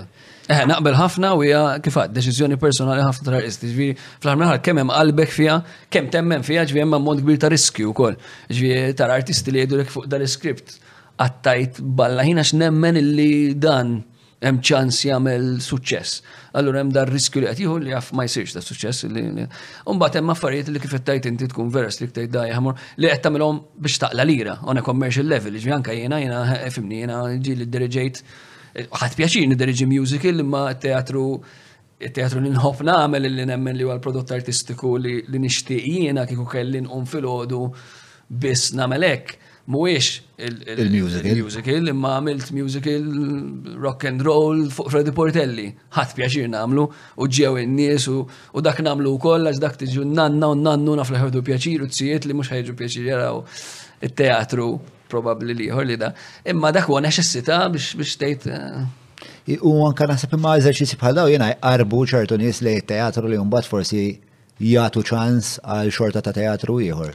eh, 0.54 0.62
naqbel 0.70 0.98
ħafna 1.00 1.32
u 1.38 1.42
hija 1.46 1.64
kifat, 1.84 2.14
deċiżjoni 2.16 2.60
personali 2.62 3.04
ħafna 3.06 3.30
ta' 3.32 3.42
risk, 3.44 3.66
ġviri, 3.74 3.98
fl-ħarmel 4.22 4.62
kemm 4.66 4.84
hemm 4.84 4.94
qalbek 4.98 5.34
fija, 5.34 5.60
kemm 5.94 6.14
temmen 6.14 6.46
fija, 6.46 6.66
ġviri 6.70 6.86
hemm 6.86 6.98
ammont 7.00 7.24
kbir 7.26 7.42
ta' 7.46 7.52
riskju 7.56 7.90
wkoll. 7.94 8.20
Ġviri 8.54 8.96
tar 9.02 9.14
artisti 9.18 9.54
li 9.56 9.64
jgħidu 9.66 9.90
fuq 9.96 10.10
dal-iskript, 10.14 10.78
għattajt 11.24 11.82
balla 11.98 12.26
ħina 12.28 12.46
x'nemmen 12.46 13.02
illi 13.02 13.32
dan 13.58 13.98
hemm 14.44 14.58
ċans 14.62 14.98
jagħmel 15.08 15.46
suċċess. 15.64 16.22
Allura 16.60 16.82
hemm 16.82 16.92
dar 16.96 17.10
riskju 17.12 17.42
li 17.44 17.48
qed 17.50 17.64
jieħu 17.64 17.78
li 17.86 17.92
jaf 17.94 18.10
ma 18.18 18.26
jsirx 18.28 18.58
da 18.58 18.64
suċċess. 18.64 19.08
Imbagħad 19.14 20.20
hemm 20.20 20.34
affarijiet 20.36 20.72
li 20.76 20.82
kif 20.84 20.96
qed 21.00 21.28
inti 21.32 21.50
tkun 21.52 21.72
vera 21.74 21.92
striktek 21.94 22.30
da 22.34 22.46
jaħmur 22.50 22.78
li 23.00 23.12
qed 23.12 23.24
tagħmelhom 23.26 23.62
biex 23.86 24.02
taqla 24.04 24.26
lira 24.28 24.58
on 24.70 24.80
a 24.82 24.86
commercial 24.86 25.30
level, 25.32 25.58
ġi 25.64 25.74
anke 25.78 25.96
jiena 25.98 26.20
jiena 26.22 26.58
fimni 26.76 27.02
jiena 27.04 27.22
ġieli 27.38 27.70
ddirigejt 27.72 28.24
ħadd 28.92 29.20
pjaċin 29.20 29.56
ddirigi 29.56 29.88
musical 29.90 30.44
imma 30.44 30.66
teatru 30.82 31.26
il-teatru 32.04 32.42
nħob 32.44 32.82
namel 32.84 33.30
li 33.32 33.46
nemmen 33.48 33.78
li 33.80 33.86
għal 33.88 34.02
prodott 34.04 34.34
artistiku 34.36 34.96
li 35.00 35.40
nishtiq 35.40 35.88
jiena 35.94 36.26
kieku 36.28 36.44
kelli 36.52 36.82
nqum 36.84 37.08
fil-ħodu 37.08 37.64
biss 38.28 38.74
namelek. 38.76 39.38
Mwix 39.72 40.18
il-musical, 40.36 41.88
imma 41.88 42.18
għamilt 42.18 42.50
musical 42.52 43.04
rock 43.80 44.04
and 44.10 44.20
roll 44.28 44.66
fuq 44.76 44.90
Freddy 44.92 45.14
Portelli. 45.16 45.70
ħat 45.96 46.18
pjaċir 46.18 46.50
namlu, 46.52 46.84
u 47.16 47.28
ġew 47.32 47.54
in-nies 47.62 48.10
u 48.12 48.26
dak 48.66 48.82
namlu 48.84 49.14
u 49.16 49.22
kollax 49.24 49.62
dak 49.64 49.78
tiġu 49.80 50.04
nanna 50.10 50.50
u 50.52 50.58
nannu 50.60 50.98
nafla 51.00 51.22
ħedu 51.22 51.46
pjaċir 51.48 51.86
u 51.86 51.88
tsijiet 51.88 52.28
li 52.28 52.36
mux 52.36 52.52
ħajġu 52.52 52.76
pjaċir 52.76 53.08
jaraw 53.14 53.40
il-teatru 54.04 54.68
probabli 55.08 55.56
li 55.64 55.72
li 55.86 55.96
da. 55.96 56.12
Imma 56.44 56.74
dak 56.76 56.90
huwa 56.92 57.00
neċessita 57.08 57.62
biex 57.72 58.18
tejt. 58.20 58.50
Eh, 58.52 59.58
u 59.64 59.72
anka 59.88 60.12
naħseb 60.12 60.36
imma 60.36 60.58
eżerċizzi 60.60 61.00
bħal 61.00 61.22
daw 61.24 61.32
jena 61.32 61.54
għarbu 61.56 62.04
ċertu 62.12 62.36
nies 62.42 62.60
li 62.68 62.82
teatru 62.84 63.32
li 63.32 63.40
mbagħad 63.40 63.72
forsi 63.72 64.06
jgħatu 64.62 65.02
ċans 65.08 65.56
għal 65.66 65.90
xorta 65.94 66.22
ta' 66.22 66.34
teatru 66.36 66.78
ieħor. 66.84 67.14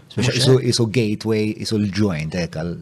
Isu 0.62 0.87
gateway, 0.90 1.55
isu 1.62 1.79
l-joint, 1.79 2.35
ek 2.35 2.59
għal. 2.59 2.77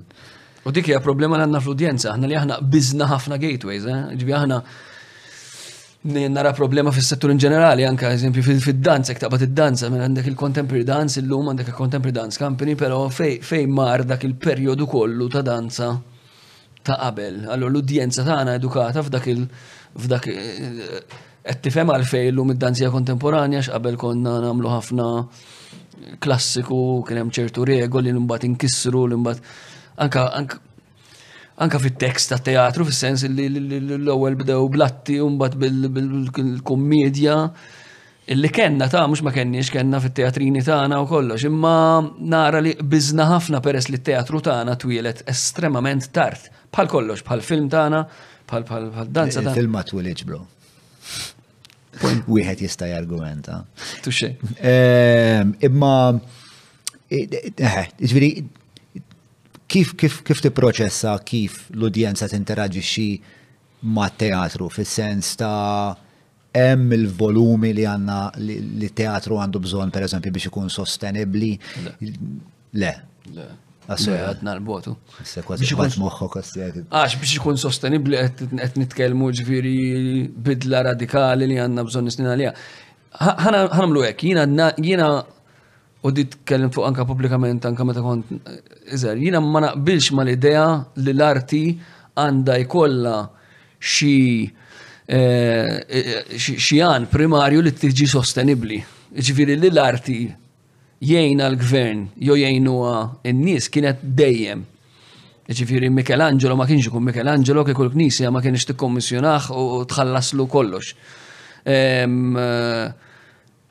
U 0.67 0.73
dik 0.75 0.89
hija 0.91 1.01
problema 1.05 1.39
għandna 1.39 1.61
fl-udjenza, 1.63 2.11
aħna 2.13 2.29
li 2.31 2.37
aħna 2.39 2.57
bizna 2.63 3.07
ħafna 3.11 3.37
gateways, 3.39 3.85
eh? 3.87 4.15
ġbi 4.19 4.35
aħna 4.35 4.61
nara 6.31 6.53
problema 6.55 6.93
fis 6.95 7.09
settur 7.13 7.33
in 7.35 7.39
ġenerali, 7.41 7.85
anka 7.87 8.13
eżempju 8.15 8.43
fil-danza, 8.63 9.15
taqbad 9.19 9.43
id-danza, 9.49 9.87
mela 9.87 9.93
minn 9.93 10.09
għandek 10.17 10.31
il-contemporary 10.33 10.87
dance, 10.87 11.21
il-lum 11.21 11.51
għandek 11.53 11.71
il-contemporary 11.73 12.15
dance 12.15 12.39
company, 12.43 12.75
pero 12.79 13.05
fej, 13.11 13.41
fej 13.43 13.67
mar 13.69 14.05
dak 14.07 14.23
il-periodu 14.27 14.87
kollu 14.87 15.29
ta' 15.31 15.43
danza 15.43 15.93
ta' 16.83 16.97
qabel. 17.03 17.45
Allora 17.49 17.71
l-udjenza 17.73 18.23
ta' 18.25 18.39
għana 18.41 18.57
edukata 18.61 19.03
f'dak 19.03 19.27
il- 19.35 19.49
f'dak 19.97 20.29
eh, 20.31 21.01
qed 21.47 21.61
tifhem 21.63 21.91
għalfej 21.95 22.31
illum 22.33 22.51
id-danzija 22.57 22.91
kontemporanja 22.91 23.61
x'qabel 23.63 23.97
konna 24.01 24.35
nagħmlu 24.43 24.71
ħafna 24.73 25.07
klassiku, 26.23 26.79
kien 27.07 27.21
hemm 27.23 27.35
ċertu 27.35 27.65
regoli 27.69 28.11
li 28.11 28.23
mbagħad 28.25 28.47
inkissru 28.49 29.05
li 29.13 29.19
mbagħad 29.23 29.53
anka 30.27 30.59
anka 31.65 31.79
fit-tekst 31.81 32.35
ta' 32.35 32.41
teatru 32.51 32.85
fis-sens 32.89 33.25
li 33.33 33.47
l-ewwel 33.49 34.35
bdew 34.43 34.67
blatti 34.75 35.21
u 35.23 35.29
mbagħad 35.37 35.61
bil-kummedja 35.95 37.39
illi 38.35 38.51
kenna 38.51 38.91
ta' 38.91 39.05
mhux 39.07 39.23
ma 39.25 39.33
kenniex 39.39 39.71
kenna 39.77 40.03
fit-teatrini 40.03 40.65
tagħna 40.67 40.99
u 40.99 41.07
kollox, 41.13 41.47
imma 41.47 41.77
nara 42.35 42.59
li 42.61 42.75
biżna 42.77 43.29
ħafna 43.37 43.63
peress 43.65 43.93
li 43.95 44.03
t-teatru 44.03 44.43
tagħna 44.51 44.75
twilet 44.83 45.23
estremament 45.31 46.11
tard. 46.11 46.51
Bħal 46.75 46.91
kollox, 46.93 47.23
bħal 47.25 47.47
film 47.47 47.71
tagħna, 47.73 48.03
bħal 48.51 49.15
danza 49.15 49.39
eh, 49.39 49.39
tagħna. 49.39 49.55
Il-film 49.55 49.79
ma 49.79 49.87
twilitx, 49.89 50.27
bro 50.27 50.43
point 52.01 52.25
wieħed 52.29 52.65
jista' 52.67 52.89
jargumenta. 52.93 53.63
Tuxxe. 54.05 54.33
Ehm, 54.61 55.55
imma 55.67 55.95
eh, 57.11 57.83
ġifieri 58.01 58.31
kif 59.71 59.95
kif 59.99 60.21
kif 60.27 60.43
tipproċessa 60.45 61.17
kif 61.27 61.67
l-udjenza 61.75 62.29
tinteraġixxi 62.31 63.09
mat-teatru 63.97 64.69
fis-sens 64.73 65.35
ta' 65.41 65.97
hemm 66.57 66.95
il-volumi 66.97 67.75
li 67.77 67.85
għanna 67.85 68.21
li 68.41 68.89
teatru 68.97 69.37
għandu 69.43 69.61
bżonn 69.67 69.93
pereżempju 69.93 70.33
biex 70.39 70.51
ikun 70.53 70.71
sostenibbli. 70.73 71.55
Le. 72.83 72.93
Le 73.37 73.49
għadna 73.87 74.43
nal-botu. 74.49 74.95
Biex 75.19 75.71
ikun 75.73 75.93
moħħok 76.01 76.39
Għax 76.39 77.17
biex 77.21 77.35
ikun 77.39 77.59
sostenibli 77.61 78.17
għet 78.19 78.77
nitkelmu 78.79 79.29
ġviri 79.31 80.33
bidla 80.35 80.81
radikali 80.91 81.47
li 81.51 81.59
għanna 81.63 81.85
bżon 81.87 82.05
nisnin 82.09 82.29
għalija. 82.33 82.53
ħanamlu 83.17 84.05
għek, 84.09 84.27
jina 84.85 85.11
u 86.07 86.11
dit 86.15 86.37
kellim 86.47 86.71
fuq 86.71 86.87
anka 86.89 87.07
publikament 87.09 87.65
anka 87.67 87.85
meta 87.89 88.03
kont 88.03 88.31
iżel, 88.95 89.23
jina 89.27 89.41
ma 89.41 89.63
naqbilx 89.65 90.11
ma 90.15 90.25
l-idea 90.27 90.67
li 91.03 91.15
l-arti 91.15 91.63
għanda 92.19 92.59
jkolla 92.67 93.17
eh, 93.87 94.67
eh, 95.17 96.35
xi 96.35 96.81
għan 96.83 97.07
primarju 97.13 97.63
li 97.63 97.73
t-tiġi 97.75 98.11
sostenibli. 98.17 98.81
Ġviri 99.17 99.55
li 99.61 99.71
l-arti 99.71 100.19
jgħina 101.03 101.47
l-gvern, 101.53 102.07
jo 102.17 102.37
jgħinu 102.37 102.77
n-nis, 103.33 103.69
kienet 103.69 104.01
dejjem. 104.03 104.63
Ġifiri 105.47 105.91
Michelangelo 105.95 106.57
ma 106.59 106.67
kienx 106.67 106.89
ikun 106.91 107.05
Michelangelo 107.07 107.63
kieku 107.65 107.79
kull 107.85 107.93
knisja 107.93 108.33
ma 108.35 108.41
kienx 108.43 108.65
tikkommissjonaħ 108.73 109.51
u 109.55 109.67
tħallaslu 109.93 110.47
kollox. 110.51 110.95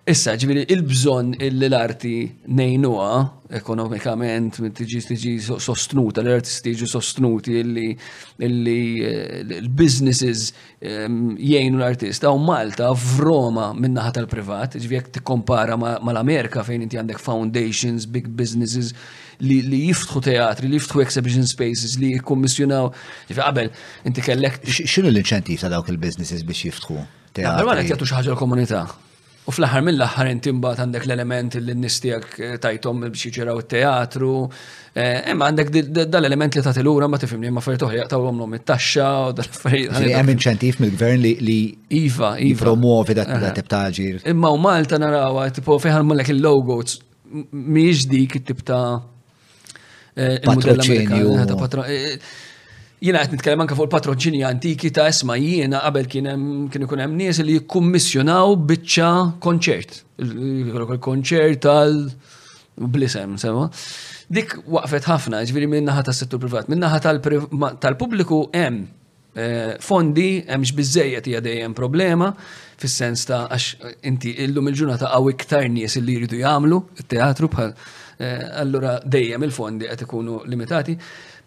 Issa, 0.05 0.35
ġviri, 0.37 0.63
il-bżon 0.69 1.31
l-arti 1.41 2.11
nejnuwa 2.53 3.09
ekonomikament, 3.57 4.59
tiġi 4.77 4.99
tiġi 5.09 5.31
sostnuta, 5.41 6.21
l-artisti 6.21 6.67
tiġi 6.75 6.89
sostnuti, 6.91 7.55
illi 7.65 7.95
eh, 8.45 9.39
l-businesses 9.63 10.51
ehm, 10.77 11.31
jgħinu 11.41 11.79
l-artista 11.81 12.29
u 12.29 12.37
Malta 12.43 12.91
f'Roma 12.93 13.71
minnaħat 13.79 14.19
tal-privat, 14.19 14.77
ġviri 14.77 14.99
jek 14.99 15.07
t-kompara 15.17 15.79
mal-Amerika 15.81 16.61
fejn 16.69 16.85
inti 16.85 17.01
għandek 17.01 17.23
foundations, 17.25 18.05
big 18.05 18.29
businesses 18.29 18.93
li 19.41 19.65
jiftħu 19.89 20.21
teatri, 20.29 20.69
li 20.69 20.77
jiftħu 20.77 21.01
exhibition 21.01 21.49
spaces, 21.49 21.97
li 21.97 22.11
jikkommissjonaw, 22.19 22.91
ġviri 23.31 23.41
qabel, 23.41 23.73
inti 24.05 24.29
kellek. 24.29 24.61
ċinu 24.77 25.09
l-inċentiv 25.09 25.65
ta' 25.65 25.73
dawk 25.73 25.89
il-businesses 25.95 26.45
biex 26.45 26.67
jiftħu? 26.69 27.01
Għalma 27.41 27.79
għanet 27.79 27.89
jgħatu 27.89 28.11
xaħġa 28.13 28.35
l-komunità. 28.37 28.85
U 29.45 29.53
fl-aħħar 29.53 29.83
mill-aħħar 29.85 30.29
inti 30.31 30.49
mbagħad 30.57 30.81
għandek 30.81 31.03
l-element 31.05 31.55
li 31.61 31.73
nistijak 31.77 32.31
eh, 32.39 32.53
tajtom 32.61 33.03
biex 33.05 33.27
jiġiraw 33.27 33.59
it-teatru. 33.61 34.29
Emma 34.97 35.19
eh, 35.19 35.49
għandek 35.49 35.69
dal-element 36.09 36.57
li 36.57 36.63
tagħti 36.65 36.85
lura 36.85 37.05
ma 37.11 37.19
tifhimni 37.21 37.51
ma 37.53 37.61
fejn 37.61 37.77
toħraq 37.83 38.09
tawhom 38.15 38.55
it-taxxa 38.57 39.09
u 39.27 39.35
dal-affarijiet. 39.37 40.07
Hemm 40.15 40.33
inċentiv 40.33 40.79
mill-gvern 40.81 41.21
li 41.45 41.59
iva 41.99 42.31
jippromuovi 42.39 43.13
iva. 43.13 43.27
dat-tip 43.37 43.69
eh. 43.69 43.69
ta' 43.75 43.83
ġir. 43.99 44.17
Imma 44.33 44.49
u 44.49 44.57
Malta 44.65 44.97
narawha 45.03 45.45
tipo 45.59 45.77
fejn 45.85 46.07
mullek 46.09 46.33
il-logo 46.33 46.79
mhijiex 46.81 48.09
dik 48.09 48.39
it-tip 48.41 48.65
ta' 48.65 48.81
patroċenju 50.49 51.37
jina 53.05 53.21
għet 53.21 53.35
nitkellem 53.35 53.61
anka 53.65 53.75
fuq 53.77 53.85
il-patroċini 53.87 54.41
antiki 54.47 54.89
ta' 54.93 55.05
esma 55.11 55.35
jiena 55.39 55.81
qabel 55.83 56.07
kien 56.09 56.29
ikun 56.87 57.03
hemm 57.03 57.17
nies 57.19 57.39
li 57.45 57.59
jikkummissjonaw 57.59 58.55
biċċa 58.69 59.09
konċert. 59.45 59.99
Il-konċert 60.25 61.61
tal 61.67 61.97
blisem 62.75 63.37
sema. 63.41 63.67
Dik 64.35 64.55
waqfet 64.73 65.05
ħafna, 65.07 65.43
ġviri 65.45 65.67
naħa 65.85 66.05
tas 66.07 66.21
settur 66.23 66.41
privat, 66.41 66.69
Min-naħa 66.71 67.01
tal-pubbliku 67.05 68.39
hemm 68.57 68.81
eh, 69.37 69.75
fondi 69.85 70.27
hemmx 70.47 70.73
xbizzejet 70.73 71.29
hija 71.29 71.43
dejjem 71.45 71.75
problema 71.77 72.31
fis-sens 72.81 73.21
ta' 73.29 73.43
għax 73.51 74.01
inti 74.09 74.33
illum 74.47 74.71
il-ġurnata 74.71 75.13
għaw 75.13 75.29
iktar 75.35 75.69
nies 75.69 75.99
li 76.01 76.17
jridu 76.17 76.41
jagħmlu 76.41 76.81
it-teatru 77.03 77.51
bħal 77.53 77.71
eh, 77.71 78.43
allura 78.65 78.97
dejjem 79.05 79.45
il-fondi 79.51 79.93
qed 79.93 80.05
ikunu 80.09 80.41
limitati. 80.49 80.97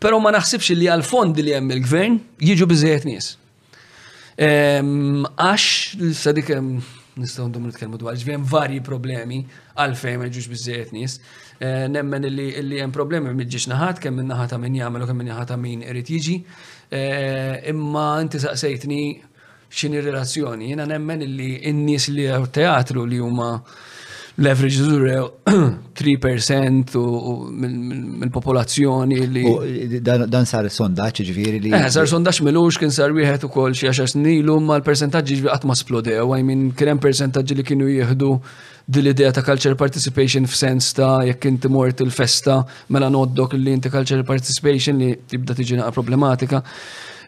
Pero 0.02 0.18
ma 0.22 0.30
naħsibx 0.34 0.76
li 0.78 0.86
għal-fondi 0.94 1.42
li 1.42 1.54
hemm 1.58 1.72
il-gvern 1.74 2.18
jiġu 2.44 2.66
biżejjed 2.70 3.06
nies. 3.08 3.32
Għax, 4.38 5.64
sadik 6.14 6.52
nistaw 7.18 7.48
ndum 7.50 7.64
nitkellmu 7.66 7.98
dwar, 7.98 8.14
ġvijem 8.14 8.44
varji 8.46 8.78
problemi 8.86 9.40
għalfejn 9.74 10.20
ma 10.20 10.28
jiġux 10.30 10.46
biżejjed 10.54 10.92
nies. 10.96 11.16
Eh, 11.58 11.88
nemmen 11.90 12.22
li 12.30 12.78
hemm 12.78 12.94
problemi 12.94 13.32
miġġiex 13.34 13.66
naħat, 13.72 13.98
kemm 14.04 14.20
minn 14.20 14.30
naħata 14.30 14.60
min 14.62 14.78
jagħmel 14.78 15.02
u 15.02 15.08
kemm 15.10 15.24
minn 15.24 15.32
naħata 15.34 15.58
min 15.58 15.82
irid 15.82 16.12
jiġi. 16.14 16.36
Eh, 16.94 17.56
imma 17.72 18.06
inti 18.22 18.38
saqsejtni 18.44 19.00
xini 19.80 19.98
relazzjoni. 20.06 20.70
Jiena 20.70 20.86
nemmen 20.86 21.26
li 21.26 21.50
n-nies 21.72 22.06
li 22.14 22.30
teatru 22.54 23.02
li 23.10 23.18
huma 23.18 23.56
leverage 24.38 24.76
zero 24.82 25.32
3% 25.98 26.94
u 26.98 27.46
mill-popolazzjoni 28.22 29.18
li. 29.26 29.44
Dan 30.28 30.46
sar 30.46 30.68
sondaċ 30.70 31.24
ġviri 31.26 31.58
li. 31.64 31.72
Eh, 31.74 31.88
sar 31.90 32.06
sondaċ 32.08 32.40
milux 32.46 32.78
kien 32.78 32.94
sar 32.94 33.10
wieħed 33.14 33.48
u 33.48 33.50
kol 33.52 33.74
xie 33.74 33.90
għaxar 33.90 34.12
snilu 34.14 34.54
ma 34.62 34.76
l-percentagġi 34.78 35.40
ġviri 35.40 35.52
għatma 35.54 35.76
splodew, 35.80 36.26
I 36.38 36.46
kien 36.78 36.90
hemm 36.94 37.02
percentagġi 37.02 37.56
li 37.58 37.66
kienu 37.66 37.88
jihdu 37.90 38.36
dil-idea 38.88 39.32
ta' 39.36 39.42
culture 39.44 39.76
participation 39.76 40.46
f'sens 40.48 40.92
ta' 40.96 41.24
jekk 41.26 41.50
inti 41.50 41.68
mort 41.68 41.98
il-festa 42.04 42.60
mela 42.94 43.10
noddok 43.10 43.56
li 43.58 43.74
inti 43.74 43.90
culture 43.92 44.22
participation 44.24 44.96
li 45.02 45.16
tibda 45.28 45.56
tiġi 45.58 45.82
problematika. 45.98 46.62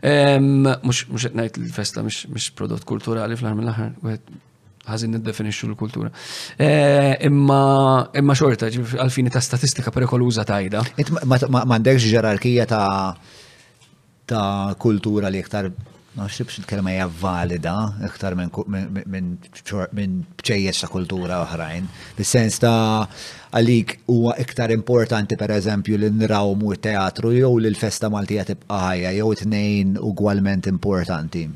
Mux 0.01 1.03
qed 1.11 1.35
ngħid 1.35 1.59
il-festa 1.67 2.07
mhux 2.07 2.49
prodott 2.57 2.87
kulturali 2.89 3.35
fl-ħar 3.37 3.59
mill-aħħar, 3.59 4.23
għazin 4.89 5.17
id 5.19 5.27
definixxu 5.27 5.69
l-kultura. 5.69 6.11
Eh, 6.57 7.13
imma 7.27 8.35
xorta, 8.39 8.71
għalfini 8.71 9.31
ta' 9.33 9.41
statistika 9.45 9.91
perikoluża 9.93 10.45
tajda. 10.49 10.83
M'għandekx 11.27 12.09
ġerarkija 12.11 12.67
ta' 12.71 12.91
ta' 14.27 14.75
kultura 14.81 15.29
li 15.31 15.39
iktar 15.43 15.71
Naħsibx 16.11 16.59
il-kelma 16.65 16.91
hija 16.91 17.05
valida 17.21 17.73
iktar 18.09 18.35
minn 18.35 20.17
bċejjes 20.43 20.81
ta' 20.83 20.89
kultura 20.91 21.37
oħrajn. 21.45 21.87
Fis-sens 22.19 22.59
ta' 22.65 23.07
għalik 23.55 23.95
huwa 24.11 24.35
iktar 24.43 24.75
importanti 24.75 25.39
pereżempju 25.39 25.95
l 26.01 26.11
nrawmu 26.25 26.75
t-teatru 26.81 27.31
jew 27.37 27.53
l-festa 27.71 28.11
Maltija 28.11 28.43
tibqa' 28.49 28.83
ħajja 28.89 29.15
jew 29.21 29.31
tnejn 29.45 29.95
ugwalment 30.03 30.67
importanti. 30.73 31.47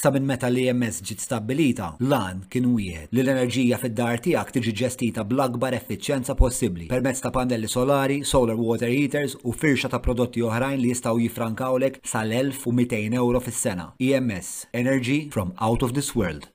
Sa 0.00 0.08
minn 0.14 0.24
meta 0.24 0.48
li 0.48 0.62
ems 0.70 1.02
ġiet 1.04 1.20
stabilita, 1.20 1.90
lan 2.10 2.38
kien 2.52 2.70
wieħed 2.72 3.10
li 3.12 3.20
l-enerġija 3.20 3.76
fid-dar 3.82 4.22
tiegħek 4.24 4.52
tiġi 4.56 4.72
ġestita 4.80 5.24
bl-akbar 5.28 5.76
effiċjenza 5.76 6.32
possibbli 6.40 6.86
permezz 6.88 7.20
ta' 7.20 7.32
pannelli 7.34 7.68
solari, 7.68 8.16
solar 8.30 8.56
water 8.56 8.88
heaters 8.88 9.34
u 9.44 9.52
firxa 9.52 9.90
ta' 9.92 10.00
prodotti 10.06 10.40
oħrajn 10.46 10.80
li 10.80 10.94
jistgħu 10.94 11.20
jifrankawlek 11.26 12.00
sal-1200 12.14 13.20
euro 13.20 13.42
fis-sena. 13.44 13.90
EMS, 14.00 14.50
Energy 14.84 15.18
from 15.36 15.52
Out 15.68 15.84
of 15.90 15.92
this 16.00 16.14
World. 16.16 16.48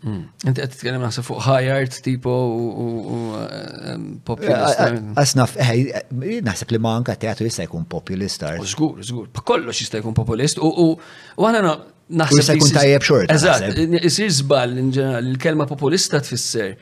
Hmm. 0.00 0.30
Inti 0.48 0.64
għed 0.64 0.78
t-tkellem 0.78 1.04
għasa 1.10 1.26
fuq 1.28 1.44
high 1.50 1.68
art 1.76 2.00
tipo 2.08 2.32
u 2.32 2.90
um, 3.18 4.10
populist. 4.24 5.20
Asnaf, 5.20 5.58
eh, 5.60 5.76
eh, 6.00 6.40
nasib 6.48 6.72
li 6.72 6.80
manka 6.80 7.12
teatru 7.20 7.44
jista' 7.52 7.68
jkun 7.68 7.84
populist 7.92 8.48
art. 8.48 8.64
Zgur, 8.72 9.04
zgur, 9.04 9.28
kollox 9.44 9.84
jista' 9.84 10.00
jkun 10.00 10.16
populist 10.24 10.64
u 10.64 10.94
għana 11.36 11.76
Naħseb 12.10 12.42
se 12.42 12.54
jkun 12.58 12.72
tajjeb 12.74 13.04
xort. 13.06 13.32
Eżatt, 13.34 13.78
isir 14.10 14.30
żball 14.40 14.72
il-kelma 14.80 15.66
populista 15.70 16.18
tfisser 16.24 16.72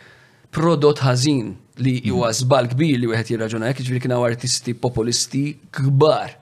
prodott 0.55 1.03
ħażin 1.05 1.51
li 1.85 1.97
mm. 1.99 2.15
huwa 2.15 2.31
żball 2.35 2.71
kbir 2.73 2.97
li 3.03 3.11
wieħed 3.11 3.35
jirraġuna 3.35 3.69
hekk, 3.71 3.83
jiġifieri 3.85 4.03
kien 4.07 4.17
artisti 4.17 4.73
populisti 4.87 5.43
kbar. 5.77 6.33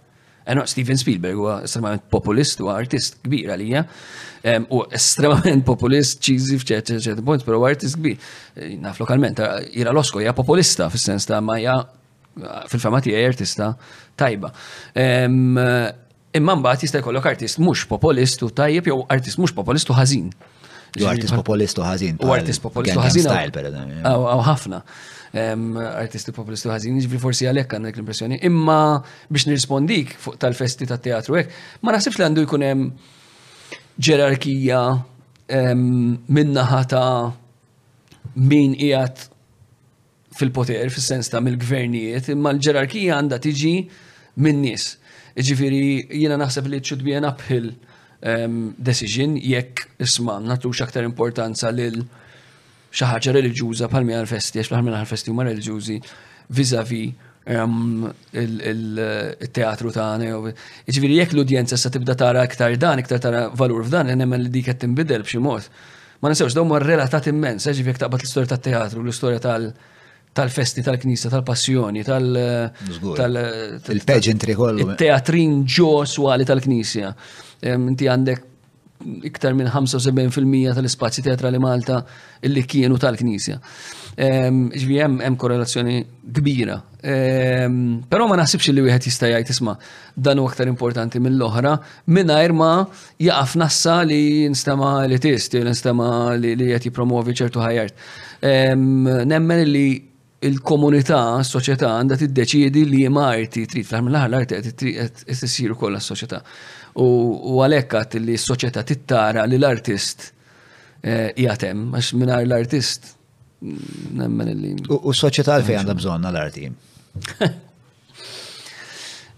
Eno, 0.46 0.62
eh, 0.62 0.70
Steven 0.70 1.00
Spielberg 1.00 1.34
huwa 1.42 1.56
estremament 1.66 2.04
populist, 2.14 2.60
huwa 2.62 2.76
artist 2.78 3.18
kbir 3.26 3.50
għalija, 3.56 3.84
u 4.70 4.84
estremament 4.94 5.64
populist, 5.72 6.20
cheesy 6.22 6.54
f'ċert 6.60 6.92
ċert 7.02 7.24
punt, 7.26 7.42
però 7.48 7.58
artist 7.66 7.98
kbir. 7.98 8.16
Eh, 8.54 8.76
naf 8.82 9.00
lokalment, 9.02 9.42
eh, 9.42 9.66
ira 9.82 9.90
Losko 9.96 10.22
hija 10.22 10.36
populista 10.38 10.86
fis-sens 10.94 11.26
ta' 11.26 11.42
ma 11.42 11.58
hija 11.58 11.80
fil-fema 12.70 13.00
tiegħi 13.02 13.24
artista 13.26 13.70
tajba. 14.20 14.50
Imma 16.36 16.56
mbagħad 16.60 16.82
jista' 16.86 17.00
jkollok 17.00 17.28
artist 17.30 17.60
mhux 17.62 17.86
u 18.44 18.50
tajjeb 18.52 18.86
jew 18.90 19.04
artist 19.08 19.38
mhux 19.40 19.52
u 19.88 19.92
ħażin. 19.98 20.30
U 21.00 21.06
artist 21.06 21.78
u 21.78 21.82
ħażin. 21.82 22.18
U 22.24 22.32
artist 22.32 22.62
popolistu 22.62 23.00
ħażin. 23.00 24.02
Aw 24.04 24.42
ħafna. 24.50 24.82
Artisti 25.36 26.32
u 26.36 26.44
ħażin, 26.46 27.00
ġifri 27.02 27.18
forsi 27.20 27.46
għalhekk 27.50 27.72
għandek 27.76 27.96
l-impressjoni. 27.98 28.38
Imma 28.48 28.76
biex 29.28 29.46
nirrispondik 29.50 30.12
fuq 30.18 30.36
tal-festi 30.40 30.86
tat-teatru 30.88 31.36
hekk, 31.40 31.56
ma 31.84 31.92
nasibx 31.92 32.18
li 32.20 32.24
għandu 32.26 32.44
jkun 32.46 32.64
hemm 32.66 32.90
ġerarkija 33.98 34.80
minnaħa 36.28 36.82
ta' 36.90 37.32
min 38.50 38.74
qiegħed 38.76 39.24
fil-poter, 40.36 40.90
fis-sens 40.92 41.30
ta' 41.32 41.40
mill-gvernijiet, 41.40 42.32
imma 42.34 42.50
l-ġerarkija 42.52 43.16
għandha 43.20 43.38
tiġi 43.40 43.74
minn 44.44 44.58
nies 44.64 44.94
Ġifiri, 45.36 46.06
jina 46.16 46.36
naħseb 46.40 46.68
li 46.72 46.78
ċud 46.80 47.02
bie 47.04 47.18
uphill 47.28 47.66
um, 48.24 48.72
decision 48.80 49.34
jekk 49.36 49.82
isma 50.00 50.38
natu 50.40 50.70
aktar 50.80 51.04
importanza 51.04 51.68
lil 51.70 52.00
xaħġa 52.96 53.32
religjuża 53.36 53.90
palmi 53.92 54.14
għal-festi, 54.16 54.62
għax 54.62 54.72
palmi 54.72 54.94
għal-festi 54.96 55.32
huma 55.34 55.44
religjuzi 55.44 55.98
vizavi 56.56 57.02
um, 57.52 58.06
il-teatru 58.32 59.92
tagħna. 59.92 60.54
Ġifiri, 60.88 61.18
jekk 61.20 61.34
l-udjenza 61.36 61.76
sa 61.76 61.90
tibda 61.92 62.16
tara 62.16 62.46
aktar 62.48 62.72
dan, 62.80 63.02
iktar 63.04 63.20
tara 63.20 63.50
valur 63.52 63.84
f'dan, 63.84 64.08
jenem 64.14 64.32
li 64.40 64.48
dik 64.56 64.70
qed 64.72 64.80
tinbidel 64.86 65.26
b'xi 65.26 65.42
mod. 65.44 65.68
Ma 66.22 66.32
nisewx 66.32 66.56
mar 66.64 66.80
relatat 66.86 67.28
immens, 67.28 67.68
ġifiri, 67.68 67.92
jekk 67.92 68.06
taqbat 68.06 68.24
l 68.24 68.30
istoria 68.30 68.54
ta' 68.54 68.62
teatru 68.70 69.04
l-istorja 69.04 69.44
tal- 69.44 69.68
-teatru, 69.68 69.92
tal-festi, 70.36 70.82
tal-knisa, 70.84 71.30
tal-passjoni, 71.32 72.02
tal-pageantry 72.06 74.54
kollu. 74.58 74.84
Il-teatrin 74.90 75.54
ġoswali 75.64 76.44
tal-knisja. 76.48 77.12
Inti 77.72 78.08
għandek 78.12 78.40
iktar 79.28 79.52
minn 79.52 79.68
75% 79.68 80.72
tal-ispazji 80.76 81.20
teatrali 81.26 81.58
Malta 81.60 81.96
illi 82.48 82.62
kienu 82.64 82.96
tal-Knisja. 83.00 83.56
Ġvi 84.16 84.96
hemm 85.02 85.36
korrelazzjoni 85.40 85.96
kbira. 86.38 86.76
Però 87.04 88.22
ma 88.28 88.34
naħsibx 88.40 88.64
li 88.72 88.82
wieħed 88.86 89.04
jista' 89.10 89.28
jgħid 89.34 89.50
isma' 89.52 89.74
dan 90.16 90.38
huwa 90.40 90.48
aktar 90.52 90.66
importanti 90.72 91.16
mill-oħra 91.20 91.72
mingħajr 92.16 92.52
ma 92.56 92.70
jaqaf 93.28 93.50
nassa 93.60 93.96
li 94.08 94.22
nistema' 94.48 94.94
li 95.12 95.18
tist, 95.22 95.50
li 95.52 95.60
nstema 95.68 96.08
li 96.40 96.56
qed 96.64 96.84
jippromovi 96.88 97.32
ċertu 97.36 97.58
ħajjart. 97.60 97.94
Nemmen 98.48 99.60
li 99.70 99.86
il-komunità, 100.44 101.18
s-soċjetà 101.42 101.90
għandha 101.96 102.18
tiddeċiedi 102.20 102.82
li 102.90 103.02
ma 103.08 103.28
arti 103.32 103.62
trid 103.66 103.86
fl 103.88 104.02
mill-aħħar 104.04 104.32
l-art 104.32 104.52
qed 104.52 105.28
issir 105.46 105.72
s-soċjetà. 105.74 106.40
U 107.02 107.56
għalhekk 107.64 107.98
għad 108.02 108.16
li 108.20 108.36
s-soċjetà 108.36 108.82
tittara 108.88 109.46
li 109.48 109.56
l-artist 109.60 110.30
hemm 111.06 111.30
eh, 111.32 112.00
għax 112.00 112.10
mingħajr 112.20 112.46
l-artist 112.50 113.14
mm, 113.62 113.94
nemmen 114.20 114.50
li. 114.60 114.72
U 114.90 115.12
s-soċjetà 115.14 115.56
għalfejn 115.60 115.82
għandha 115.84 115.96
bżonn 116.02 116.28
għall 116.28 116.42
arti 116.42 116.68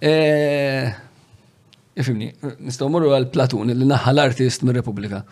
eh, 0.03 0.97
Ifimni, 1.99 2.29
nistaw 2.63 2.87
morru 2.95 3.11
għal-Platun 3.15 3.71
li 3.75 3.87
naħħa 3.91 4.13
l-artist 4.17 4.63
mir 4.67 4.77
repubblika 4.79 5.23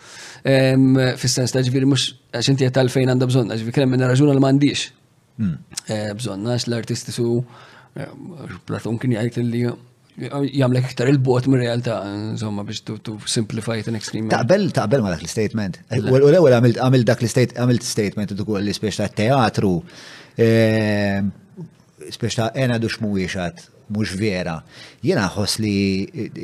Fis-sens 1.19 1.53
ta' 1.55 1.61
ġviri 1.63 1.87
mux 1.91 2.09
għax 2.35 2.49
inti 2.53 2.67
għet 2.67 2.79
għalfejn 2.81 3.11
għandha 3.13 3.27
bżonn, 3.33 3.51
ġviri 3.55 3.75
kemm 3.81 3.93
minna 3.95 4.07
raġuna 4.11 4.33
l-mandiġ. 4.35 4.81
Eh, 5.85 6.13
Bżonna 6.17 6.55
l-artisti 6.57 7.11
su 7.13 7.27
eh, 7.99 8.09
Platon 8.65 8.97
kien 8.97 9.13
jgħajt 9.13 9.37
li 9.45 9.61
jgħamlek 9.69 10.87
iktar 10.89 11.11
il-bot 11.11 11.45
mir 11.51 11.61
realtà, 11.61 11.99
insomma 12.31 12.63
biex 12.65 12.79
tu 13.05 13.17
simplify 13.29 13.75
it 13.83 13.89
extreme. 13.93 14.31
Taqbel 14.33 14.71
taqbel 14.73 15.03
ma 15.05 15.11
dak 15.13 15.21
l-statement. 15.21 15.77
Eh, 15.93 16.01
u 16.01 16.17
l-ewwel 16.17 16.55
għamil 16.57 17.05
dak 17.05 17.21
l 17.25 17.29
għamilt 17.47 17.85
statement 17.85 18.33
u 18.33 18.55
li 18.57 18.73
spiex 18.73 18.97
ta' 19.03 19.09
teatru 19.19 19.75
spiex 22.07 22.37
ta' 22.39 22.49
ena 22.57 22.79
dux 22.81 22.97
mhuwiex 23.03 23.37
għad 23.41 23.63
mhux 23.93 24.17
vera. 24.19 24.57
Jiena 25.05 25.29
ħos 25.37 25.59
li 25.63 25.77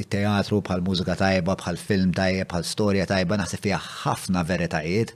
teatru 0.10 0.62
bħal 0.66 0.86
mużika 0.86 1.18
tajba, 1.20 1.58
bħal 1.60 1.82
film 1.82 2.14
tajjeb, 2.14 2.48
bħal 2.54 2.66
storja 2.68 3.10
tajba 3.10 3.42
naħseb 3.42 3.66
fiha 3.66 3.82
ħafna 4.06 4.46
veritajiet 4.54 5.16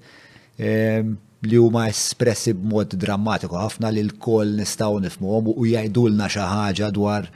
li 1.46 1.58
huma 1.60 1.84
espressi 1.92 2.54
b'mod 2.58 2.96
drammatiku 2.98 3.58
ħafna 3.62 3.92
li 3.94 4.02
l-koll 4.08 4.56
nistgħu 4.62 5.02
nifhmuhom 5.04 5.52
u 5.54 5.66
jgħidulna 5.70 6.30
xi 6.34 6.42
ħaġa 6.50 6.90
dwar 6.96 7.28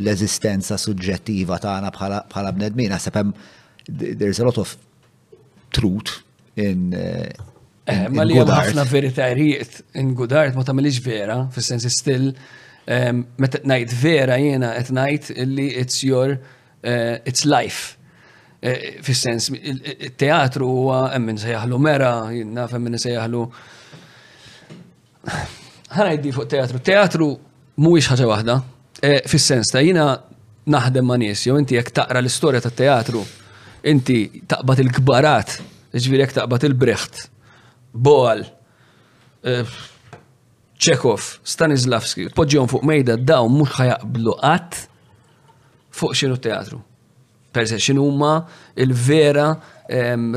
l-eżistenza 0.00 0.78
suġġettiva 0.80 1.58
tagħna 1.60 1.90
bħala 1.92 2.52
bnedmin. 2.56 2.92
Naħseb 2.94 3.18
hemm 3.20 3.36
there's 4.16 4.40
a 4.40 4.46
lot 4.46 4.60
of 4.62 4.76
truth 5.74 6.22
in 6.56 6.92
eh, 6.96 7.32
Ma 8.12 8.22
li 8.24 8.36
ħafna 8.38 8.84
veritarijiet 8.88 9.80
in 10.00 10.14
Gudart 10.16 10.54
ma 10.56 10.62
tagħmilx 10.64 11.02
vera, 11.04 11.40
fis-sens 11.52 11.88
still 11.92 12.30
eh, 12.86 13.10
meta 13.42 13.60
ngħid 13.66 13.96
vera 14.00 14.38
jiena 14.40 14.74
qed 14.80 14.92
ngħid 14.96 15.32
illi 15.44 15.68
it's 15.82 16.00
your 16.06 16.38
eh, 16.80 17.18
it's 17.28 17.44
life 17.44 17.98
Eh, 18.62 18.94
fis-sens, 19.02 19.48
il-teatru 19.50 20.66
huwa 20.70 21.08
emmin 21.16 21.34
se 21.34 21.50
jaħlu 21.50 21.78
mera, 21.82 22.12
naf 22.46 22.70
emmin 22.78 22.94
se 23.02 23.10
jaħlu. 23.10 23.40
Ħanajdi 25.96 26.30
fuq 26.36 26.46
teatru. 26.52 26.78
Teatru 26.86 27.26
mhuwiex 27.82 28.12
ħaġa 28.12 28.28
waħda. 28.30 28.56
Eh, 29.02 29.24
fis-sens 29.26 29.72
ta' 29.74 29.82
jina 29.82 30.04
naħdem 30.76 31.10
ma' 31.10 31.16
nies, 31.24 31.42
jew 31.48 31.56
inti 31.58 31.74
jekk 31.74 31.90
taqra 31.90 32.22
l-istorja 32.22 32.60
tat 32.68 32.76
teatru, 32.78 33.24
inti 33.90 34.20
taqbad 34.46 34.84
il-kbarat, 34.84 35.56
ġifieri 35.90 36.22
jekk 36.22 36.36
taqbad 36.38 36.68
il-Brecht, 36.70 37.18
Boal, 37.92 38.44
eh, 39.42 39.66
Chekhov, 40.78 41.34
Stanislavski, 41.42 42.28
poġġjon 42.38 42.70
fuq 42.70 42.86
mejda 42.88 43.18
dawn 43.26 43.58
mhux 43.58 43.74
ħajaqblu 43.80 44.38
qatt 44.38 44.84
fuq 45.90 46.14
xinu 46.22 46.38
teatru 46.38 46.78
per 47.52 47.68
se 47.68 47.76
xinuma 47.84 48.32
il-vera 48.82 49.46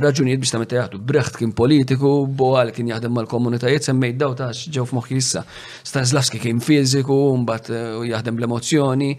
raġunijiet 0.05 0.41
biex 0.41 0.51
tamet 0.51 0.73
jaħdu. 0.75 0.97
Brecht 1.07 1.37
kien 1.39 1.53
politiku, 1.55 2.25
Boal 2.27 2.73
kien 2.75 2.89
jaħdem 2.91 3.13
mal-komunitajiet, 3.15 3.85
semmej 3.87 4.17
daw 4.19 4.33
ta' 4.35 4.49
ġew 4.51 4.83
f'moħħi 4.89 5.19
issa. 5.21 5.45
Stanislavski 5.87 6.41
kien 6.43 6.59
fiziku, 6.63 7.15
mbagħad 7.45 7.71
eh, 7.71 8.01
jaħdem 8.11 8.41
l-emozzjoni, 8.41 9.11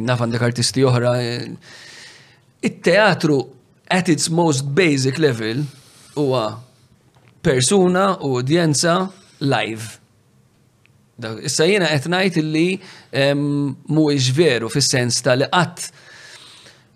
naf 0.00 0.24
għandek 0.24 0.46
artisti 0.48 0.84
oħra. 0.88 1.12
It-teatru 2.70 3.36
at 3.92 4.08
its 4.12 4.30
most 4.32 4.64
basic 4.74 5.20
level 5.20 5.60
huwa 6.16 6.48
persuna 7.44 8.08
u 8.24 8.38
udjenza 8.40 8.96
live. 9.44 9.90
Issa 11.44 11.68
jiena 11.68 11.92
qed 11.92 12.08
ngħid 12.12 12.40
illi 12.40 12.66
mhuwiex 13.36 14.32
veru 14.36 14.72
fis-sens 14.72 15.20
tal-qatt 15.24 15.90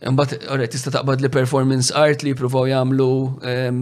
Mbatt, 0.01 0.31
orret 0.49 0.71
tista' 0.73 0.89
taqbad 0.95 1.21
li 1.21 1.29
performance 1.29 1.93
art 1.93 2.23
li 2.25 2.31
jippruvaw 2.33 2.65
jagħmlu 2.71 3.09
ehm, 3.51 3.81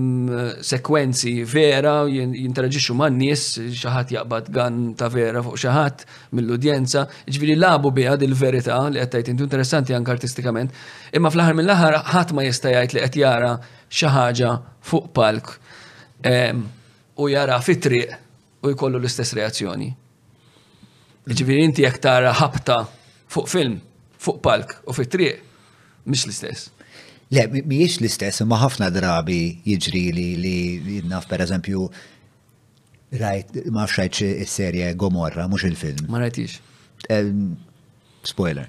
sekwenzi 0.66 1.36
vera, 1.46 1.92
jinteragġiċu 2.10 2.96
man-nies, 2.98 3.44
xi 3.70 3.86
ħadd 3.94 4.14
jaqbad 4.16 4.48
gan 4.54 4.80
ta' 4.98 5.12
vera 5.14 5.44
fuq 5.46 5.60
xi 5.62 5.70
ħadd 5.70 6.02
mill-udjenza, 6.34 7.04
ġviri 7.06 7.28
jiġifieri 7.30 7.56
labu 7.62 7.92
biha 7.94 8.16
il 8.26 8.34
verità 8.34 8.80
li 8.90 8.98
qed 8.98 9.14
tgħid 9.14 9.30
intu 9.36 9.46
interessanti 9.46 9.94
anke 9.94 10.10
artistikament, 10.16 10.74
imma 11.14 11.30
fl-aħħar 11.30 11.58
mill-aħħar 11.60 12.00
ħadd 12.10 12.34
ma 12.34 12.48
jista' 12.50 12.74
jgħid 12.74 12.98
li 12.98 13.06
qed 13.06 13.22
jara 13.22 13.52
xi 13.86 14.10
ħaġa 14.18 14.54
fuq 14.90 15.10
palk 15.14 15.54
ehm, 16.26 16.66
u 17.22 17.28
jara 17.30 17.60
fit-triq 17.62 18.18
u 18.66 18.72
jkollu 18.74 18.98
l-istess 18.98 19.38
reazzjoni. 19.38 19.92
Ġifieri 21.30 21.62
inti 21.62 21.86
jekk 21.86 22.02
tara 22.08 22.34
ħabta 22.42 22.82
fuq 23.30 23.52
film, 23.54 23.78
fuq 24.18 24.42
palk 24.42 24.80
u 24.90 24.96
fit-triq, 24.98 25.44
Mish 26.08 26.24
l-istess. 26.26 26.68
Le, 27.30 27.44
miex 27.68 27.98
l-istess, 28.00 28.40
imma 28.44 28.56
ħafna 28.62 28.88
drabi 28.94 29.38
jiġri 29.68 30.02
li 30.16 30.28
li 30.42 30.98
naf 31.12 31.26
per 31.28 31.44
eżempju 31.44 31.82
rajt, 33.22 33.56
ma 33.74 33.84
rajt 33.90 34.22
il-serje 34.28 34.92
Gomorra, 35.00 35.44
mux 35.52 35.66
il-film. 35.68 36.08
Ma 36.08 36.22
rajtix. 36.24 36.56
Spoiler. 38.28 38.68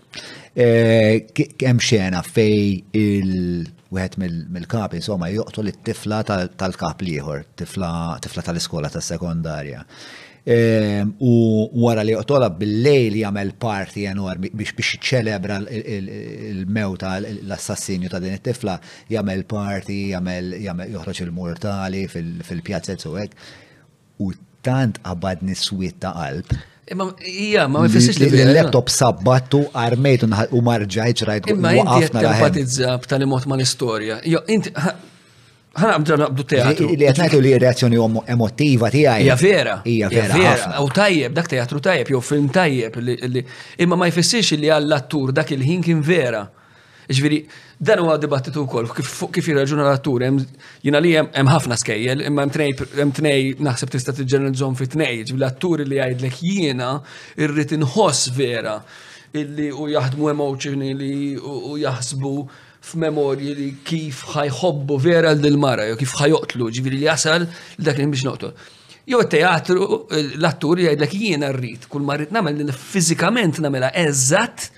Eh, 0.55 1.23
Kem 1.57 1.79
xena 1.83 2.21
fej 2.23 2.83
il- 2.93 3.69
wieħed 3.89 4.17
mill-kap 4.53 4.93
insomma 4.93 5.31
joqtol 5.33 5.69
it-tifla 5.71 6.19
tal-kap 6.23 6.99
liħor, 7.01 7.45
tifla 7.57 8.17
tal-iskola 8.45 8.89
tas-sekondarja. 8.95 9.83
Ehm, 10.45 11.09
u 11.19 11.65
wara 11.85 12.03
li 12.05 12.13
tola 12.27 12.47
bil-lejl 12.49 13.15
jagħmel 13.19 13.49
parti 13.59 14.05
enormi 14.07 14.47
biex 14.55 14.71
biex 14.77 14.93
iċċelebra 14.95 15.57
l-mewta 15.67 17.17
l-assassinju 17.19 18.07
ta' 18.13 18.21
din 18.23 18.37
it-tifla 18.37 18.77
jagħmel 19.11 19.43
parti 19.51 19.97
jagħmel 20.13 20.55
joħroġ 20.93 21.21
il-mortali 21.25 22.05
fil-pjazzet 22.07 23.03
u 23.11 23.11
hekk 23.19 24.23
u 24.23 24.31
tant 24.63 25.01
qabadni 25.03 25.59
swiet 25.59 25.99
ta' 25.99 26.15
qalb 26.15 26.55
Imma, 26.89 27.11
ija, 27.21 27.67
ma 27.69 27.83
mifissiex 27.85 28.17
li 28.23 28.31
l-laptop 28.47 28.87
sabbattu, 28.89 29.59
armejtu 29.77 30.25
u 30.57 30.63
marġajċ 30.65 31.27
rajt. 31.29 31.51
u 31.51 31.59
inti 31.59 32.01
jett 32.05 32.15
empatizza 32.23 32.95
b'tali 33.03 33.27
mod 33.29 33.45
ma 33.51 33.59
ħana 35.79 35.95
għabdu 35.95 36.15
għabdu 36.19 36.45
teatru. 36.53 36.87
Li 36.93 37.07
għatnajtu 37.09 37.39
li 37.43 37.51
reazzjoni 37.63 38.01
emotiva 38.35 38.89
tijaj. 38.93 39.25
Ija 39.25 39.37
vera. 39.39 39.77
Ija 39.87 40.09
vera. 40.13 40.77
U 40.83 40.89
tajjeb, 40.93 41.33
dak 41.37 41.49
teatru 41.51 41.81
tajjeb, 41.83 42.11
jow 42.15 42.23
film 42.25 42.47
tajjeb. 42.53 42.95
Imma 43.83 43.95
ma 43.99 44.09
jfessiex 44.11 44.53
li 44.61 44.71
għall-attur 44.71 45.31
dak 45.39 45.51
il-ħin 45.55 45.83
kien 45.85 46.01
vera. 46.05 46.45
Ġviri, 47.09 47.39
dan 47.81 48.03
huwa 48.03 48.19
dibattitu 48.21 48.61
wkoll 48.67 48.91
kif 49.33 49.47
jirraġuna 49.49 49.81
l-attur, 49.87 50.21
jiena 50.85 50.99
li 51.01 51.15
hemm 51.17 51.49
ħafna 51.49 51.73
skejjel, 51.81 52.21
imma 52.27 52.43
hemm 52.51 53.13
tnej 53.17 53.55
naħseb 53.65 53.89
tista' 53.95 54.13
tiġġeneralizzhom 54.13 54.75
fi 54.77 54.85
tnej, 54.93 55.23
ġviri 55.23 55.39
l-attur 55.41 55.81
li 55.89 55.97
jgħidlek 55.97 56.37
jiena 56.45 56.91
irrid 57.41 57.73
inħoss 57.79 58.29
vera 58.37 58.75
illi 59.41 59.71
u 59.73 59.89
jaħdmu 59.89 60.29
emotionally 60.35 61.11
u 61.41 61.79
jaħsbu 61.81 62.35
f'memorji 62.89 63.53
li 63.57 63.67
kif 63.85 64.23
ħajħobbu 64.33 64.97
vera 65.03 65.33
l-mara, 65.35 65.85
jew 65.91 65.97
kif 66.01 66.15
ħajoqtlu, 66.19 66.69
ġivili 66.77 67.01
li 67.01 67.07
jasal 67.07 67.45
li 67.45 67.85
dak 67.85 67.99
li 68.01 68.07
biex 68.13 68.25
noqtlu. 68.27 68.51
Jew 69.09 69.21
teatru 69.31 69.85
l-attur 70.39 70.81
jgħidlek 70.83 71.15
jiena 71.17 71.49
rrid, 71.55 71.87
kull 71.91 72.05
ma 72.07 72.17
rrid 72.17 72.33
nagħmel 72.35 72.63
li 72.65 72.75
fiżikament 72.77 73.61
namela 73.65 73.91
eżatt 74.03 74.69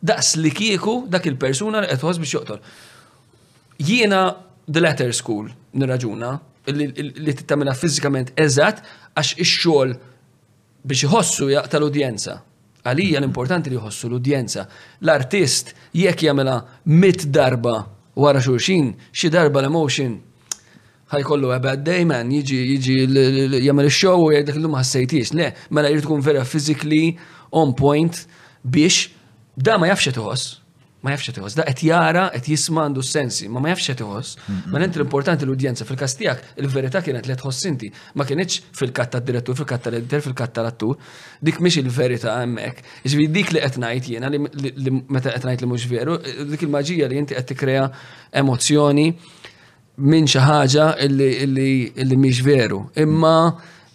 daqs 0.00 0.36
li 0.40 0.52
kieku 0.54 0.98
dak 1.10 1.26
il-persuna 1.30 1.84
li 1.84 1.90
qed 1.92 2.04
biex 2.10 2.34
joqtol. 2.38 2.60
Jiena 3.86 4.22
the 4.68 4.82
letter 4.84 5.12
school 5.16 5.48
nirraġuna 5.72 6.34
li 6.74 7.34
t-tamela 7.40 7.74
fiżikament 7.76 8.34
eżatt 8.44 8.84
għax 9.16 9.34
ix-xogħol 9.42 9.96
biex 10.88 11.06
iħossu 11.08 11.48
jaqta 11.54 11.80
l-udjenza 11.80 12.38
Għalija 12.84 13.20
l-importanti 13.20 13.70
li 13.70 13.76
jħossu 13.76 14.08
l-udjenza. 14.08 14.64
L-artist 15.04 15.74
jekk 15.96 16.24
jamela 16.28 16.56
mit 16.92 17.26
darba 17.32 17.74
wara 18.16 18.40
xulxin, 18.42 18.92
xi 19.12 19.30
darba 19.32 19.62
l-emotion 19.62 20.16
ħajkollu 21.10 21.48
kollu 21.50 21.62
bad 21.64 21.80
day 21.82 22.04
man, 22.06 22.28
jiġi 22.30 22.58
jiġi 22.78 22.94
jagħmel 23.66 23.88
ix-show 23.90 24.28
u 24.28 24.28
jgħidlek 24.34 24.60
lum 24.62 24.78
ħassejtix. 24.78 25.34
Le, 25.34 25.50
mela 25.74 25.90
jrid 25.90 26.08
vera 26.22 26.46
physically 26.46 27.14
on 27.50 27.74
point 27.74 28.24
biex 28.62 29.08
da 29.56 29.76
ma 29.78 29.90
jafxet 29.90 30.16
uħoss 30.16 30.59
ma 31.02 31.10
jafx 31.14 31.30
qed 31.30 31.38
iħoss, 31.40 31.56
da 31.56 31.64
qed 31.64 31.82
jara 31.88 32.26
qed 32.34 32.48
jisma' 32.52 32.82
għandu 32.88 33.02
sensi, 33.04 33.46
ma 33.48 33.60
ma 33.64 33.70
jafx 33.72 33.86
qed 33.92 34.02
iħoss. 34.04 34.34
Ma 34.72 34.80
nint 34.82 34.96
l-importanti 34.98 35.46
l-udjenza 35.46 35.86
fil-każ 35.88 36.14
tiegħek, 36.20 36.42
il-verità 36.60 37.00
kienet 37.06 37.28
li 37.30 37.36
tħoss 37.40 37.68
inti, 37.70 37.88
ma 38.20 38.26
kienx 38.28 38.58
fil-katt 38.76 39.14
tad-direttur, 39.16 39.56
fil-katt 39.62 39.86
tal-editor, 39.88 40.24
fil-katt 40.28 40.54
tal-attur, 40.58 40.98
dik 41.48 41.60
mhix 41.64 41.80
il-verità 41.80 42.36
hemmhekk. 42.42 42.84
Iġbi 43.04 43.28
jiġifieri 43.28 43.32
dik 43.32 43.52
li 43.56 43.64
qed 43.64 43.80
ngħid 43.84 44.10
jiena 44.14 44.32
li 44.34 44.92
meta 45.00 45.32
qed 45.38 45.48
ngħid 45.48 45.64
li 45.64 45.70
mhux 45.72 45.88
veru, 45.90 46.18
dik 46.52 46.66
il-maġija 46.68 47.08
li 47.14 47.20
inti 47.24 47.38
qed 47.38 47.48
tikkrea 47.54 47.86
emozzjoni 48.42 49.08
minn 50.04 50.28
xi 50.28 50.44
ħaġa 50.44 50.90
illi 51.06 52.16
mhix 52.26 52.44
veru. 52.44 52.82
Imma 53.00 53.38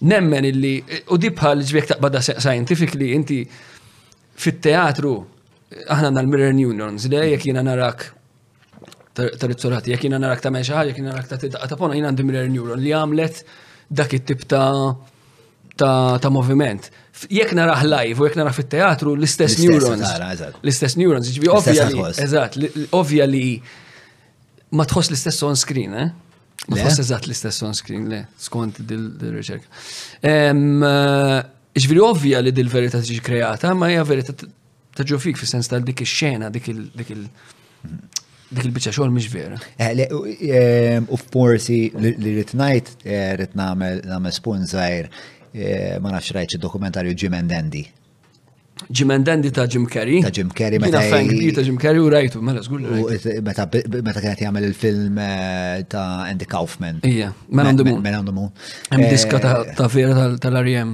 nemmen 0.06 0.50
illi 0.50 0.74
u 1.14 1.18
di 1.22 1.30
bħal 1.38 1.62
taqbada 1.94 2.22
scientifically 2.26 3.14
inti 3.14 3.40
fit-teatru 4.36 5.35
aħna 5.84 6.08
għanna 6.12 6.22
l-mirror 6.24 6.54
neurons, 6.56 7.08
le 7.12 7.22
jek 7.34 7.48
jina 7.50 7.64
narak 7.66 8.06
tal-rizzolati, 9.16 9.94
jek 9.96 10.08
jina 10.08 10.20
narak 10.22 10.42
ta' 10.44 10.52
meċa, 10.54 10.84
jek 10.90 11.00
jina 11.02 11.12
narak 11.14 11.28
ta' 11.32 11.40
tidaqqa 11.42 11.70
ta' 11.72 11.78
pona 11.80 11.96
jina 11.98 12.10
għandi 12.12 12.26
mirror 12.28 12.50
neuron 12.52 12.82
li 12.84 12.94
għamlet 12.96 13.42
dak 13.96 14.16
it-tip 14.18 14.48
ta' 14.52 14.94
ta' 15.76 16.32
moviment. 16.32 16.88
Jek 17.32 17.52
narak 17.58 17.84
live 17.88 18.24
u 18.24 18.28
jek 18.30 18.38
narak 18.40 18.56
fit-teatru 18.56 19.16
l-istess 19.18 19.60
neurons. 19.62 20.06
L-istess 20.64 20.98
neurons, 21.00 21.32
ġibi 21.38 21.50
ovvja 21.52 21.86
li, 21.92 22.04
eżat, 22.24 22.58
ovvja 22.96 23.28
li 23.28 23.44
ma 24.76 24.88
tħoss 24.88 25.12
l-istess 25.12 25.44
on 25.48 25.60
screen, 25.60 25.96
eh? 26.06 26.10
Ma 26.72 26.80
tħoss 26.80 27.04
eżat 27.04 27.28
l-istess 27.28 27.64
on 27.68 27.76
screen, 27.76 28.08
le, 28.12 28.22
skont 28.42 28.80
dil 28.88 29.10
reċerka 29.20 29.82
eh, 30.24 31.44
Ġviri 31.76 32.00
ovvja 32.02 32.40
li 32.42 32.54
dil-verita 32.56 33.02
tiġi 33.04 33.20
kreata, 33.22 33.74
ma 33.76 33.90
hija 33.92 34.06
verita 34.08 34.32
taġġu 34.96 35.20
fik 35.22 35.40
fis-sens 35.42 35.68
tal 35.72 35.84
dik 35.88 36.04
ix-xena, 36.06 36.48
dik 36.56 36.70
il- 36.72 37.28
bicċa 38.56 38.94
xogħol 38.96 39.12
mhix 39.16 39.32
vera. 39.34 39.60
Eh, 39.78 40.06
eh, 40.06 41.02
U 41.10 41.18
forsi 41.20 41.82
li 42.00 42.16
rrid 42.16 42.56
ngħid 42.56 42.88
eh, 43.04 43.36
rrid 43.36 43.56
nagħmel 43.60 44.06
nagħmel 44.12 44.32
spun 44.42 44.66
ma 46.02 46.10
nafx 46.12 46.32
rajt 46.36 46.56
id-dokumentarju 46.56 47.14
Jim 47.16 47.34
and 47.34 47.52
Andy 47.52 47.84
Jim 48.90 49.10
and 49.12 49.24
Dandy 49.26 49.52
ta' 49.52 49.66
Jim 49.68 49.86
Carrey. 49.88 50.22
Ta' 50.22 50.30
Jim 50.30 50.50
Carrey, 50.52 50.78
meta. 50.80 51.00
Jina 51.00 51.54
ta' 51.54 51.62
Jim 51.64 51.78
Carrey 51.78 52.00
u 52.00 52.10
rajtu, 52.12 52.42
mela 52.44 52.62
zgur. 52.62 52.82
Meta 52.84 53.66
kienet 53.72 54.42
jgħamil 54.42 54.68
il-film 54.68 55.20
eh, 55.24 55.86
ta' 55.90 56.26
Andy 56.28 56.46
Kaufman. 56.52 57.00
Ija, 57.08 57.30
Men 57.56 57.70
on 57.72 57.80
the 57.80 57.86
Moon. 57.88 58.02
Men 58.04 58.18
on 58.20 58.28
the 58.28 58.34
Moon. 58.36 58.52
Hemm 58.92 59.06
eh, 59.08 59.14
diska 59.16 59.40
ta' 59.40 59.88
fira 59.92 60.28
tal-REM. 60.44 60.94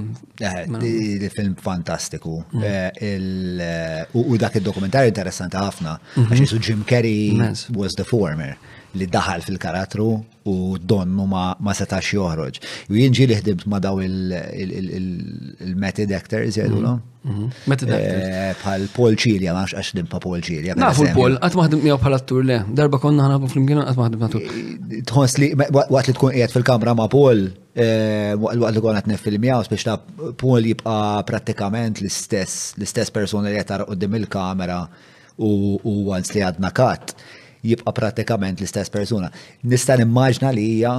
Il-film 0.78 1.58
fantastiku. 1.58 2.36
Mm. 2.52 3.00
Eh, 3.02 4.06
u 4.22 4.38
dak 4.38 4.60
il-dokumentarju 4.62 5.10
interessanti 5.10 5.58
ħafna, 5.58 5.96
mhm. 6.20 6.38
għax 6.38 6.62
Jim 6.68 6.86
Carrey 6.86 7.34
was 7.74 7.98
the 7.98 8.04
former 8.06 8.54
li 8.98 9.06
daħal 9.08 9.40
fil-karatru 9.46 10.06
u 10.50 10.54
donnu 10.78 11.24
ma, 11.30 11.56
ma 11.62 11.72
setax 11.76 12.10
joħroġ. 12.16 12.58
U 12.90 12.94
jinġi 12.98 13.26
li 13.30 13.34
ħdimt 13.38 13.64
ma 13.70 13.78
daw 13.80 13.98
il-method 14.04 16.12
actors, 16.16 16.56
jgħidu 16.58 16.76
mhm. 16.80 16.86
l 16.86 16.86
mhm. 17.30 17.44
eh, 17.94 18.52
Bħal 18.62 18.82
Paul 18.92 19.14
Cilia, 19.16 19.52
ma 19.56 19.64
għax 19.64 19.92
dim 19.96 20.06
pa 20.10 20.18
Paul 20.24 20.42
Cilia. 20.44 20.74
Nafu 20.76 21.06
Paul, 21.16 21.36
għat 21.40 21.54
maħdim 21.62 21.80
miegħu 21.86 21.98
bħala 22.02 22.18
tur 22.28 22.42
le, 22.48 22.58
darba 22.82 22.98
konna 23.00 23.22
ħanabu 23.30 23.46
fl-imkien 23.52 23.78
għat 23.86 23.98
maħdim 24.00 24.30
tur. 24.34 24.42
Eh, 24.42 24.48
tħoss 25.12 25.38
li, 25.40 25.46
waqt 25.56 26.06
li 26.10 26.14
tkun 26.18 26.32
qiegħed 26.36 26.54
fil-kamra 26.58 26.92
ma 26.98 27.06
Paul, 27.14 27.40
eh, 27.72 28.32
waqt 28.42 28.74
li 28.76 28.80
konna 28.88 29.00
t-nef 29.06 29.20
fil-mijaw, 29.24 29.58
biex 29.72 29.84
Paul 30.42 30.62
jibqa 30.74 30.96
prattikament 31.30 31.94
l-istess, 32.02 32.52
l-istess 32.80 33.08
persona 33.14 33.44
li 33.48 33.52
jgħetar 33.56 33.80
il-kamera 33.88 34.80
u 35.42 35.52
għans 36.12 36.28
li 36.36 36.40
għadna 36.44 36.68
kat 36.76 37.06
jibqa 37.62 37.92
pratikament 37.94 38.58
l-istess 38.60 38.90
persuna. 38.92 39.30
Nista' 39.66 39.96
nimmaġna 40.00 40.50
li 40.54 40.64
hija 40.78 40.94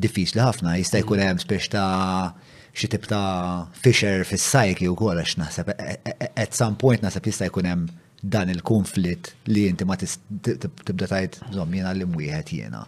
diffiċli 0.00 0.40
ħafna, 0.42 0.76
jista' 0.80 1.00
mm-hmm. 1.00 1.06
jkun 1.06 1.24
hemm 1.26 1.42
spiex 1.42 1.70
ta' 1.74 2.32
xi 2.78 2.88
tip 2.92 3.08
ta' 3.10 3.70
fisher 3.82 4.24
fis-sajki 4.28 4.88
wkoll 4.92 5.18
għax 5.20 5.36
naħseb 5.42 5.72
e- 5.72 5.96
e- 6.06 6.16
e- 6.26 6.30
at 6.44 6.54
some 6.56 6.76
point 6.80 7.02
naħseb 7.02 7.26
jista' 7.28 7.48
jkun 7.50 7.68
hemm 7.68 7.88
dan 8.20 8.52
il-konflitt 8.52 9.32
li 9.48 9.64
inti 9.70 9.86
ma 9.88 9.96
tibda 9.98 11.08
tajt 11.08 11.38
żomm 11.54 11.74
jiena 11.78 11.94
li 11.96 12.08
mwieħed 12.08 12.54
jiena. 12.54 12.84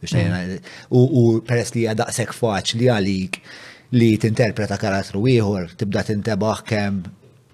Mm-hmm. 0.00 0.66
U 0.94 1.40
peress 1.46 1.74
li 1.74 1.84
hija 1.84 1.96
daqshekk 1.98 2.34
faċli 2.36 2.90
għalik 2.92 3.40
li 3.96 4.12
tinterpreta 4.20 4.76
karattru 4.82 5.22
ieħor, 5.30 5.72
tibda 5.80 6.02
tintebaħ 6.08 6.62
kemm 6.68 7.04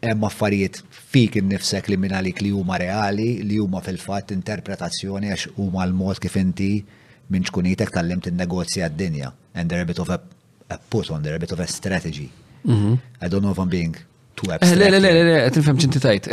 hemm 0.02 0.26
affarijiet 0.28 0.80
fik 1.12 1.36
innifsek 1.40 1.90
li 1.92 1.98
minna 2.00 2.20
li 2.24 2.32
huma 2.50 2.78
reali, 2.80 3.30
li 3.46 3.58
huma 3.60 3.82
fil-fatt 3.84 4.32
interpretazzjoni 4.36 5.30
għax 5.34 5.48
huma 5.60 5.84
l-mod 5.88 6.20
kif 6.24 6.38
inti 6.40 6.70
minn 7.32 7.44
xkunitek 7.48 7.92
tal-limt 7.94 8.30
il-negozja 8.30 8.88
d-dinja. 8.92 9.32
And 9.54 9.68
there 9.68 9.82
a 9.84 9.88
bit 9.88 9.98
of 10.00 10.08
a, 10.10 10.18
a 10.72 10.78
put 10.90 11.10
on, 11.10 11.22
there 11.22 11.36
a 11.36 11.40
bit 11.40 11.52
of 11.52 11.60
a 11.60 11.66
strategy. 11.66 12.30
I 12.64 13.26
don't 13.28 13.42
know 13.42 13.50
if 13.50 13.58
I'm 13.58 13.68
being 13.68 13.96
too 14.36 14.52
abstract. 14.52 14.78
Le, 14.80 14.88
le, 14.90 14.98
le, 15.00 15.10
le, 15.12 15.38
le 15.42 15.50
tinfem 15.54 15.80
ċinti 15.82 16.00
tajt. 16.02 16.28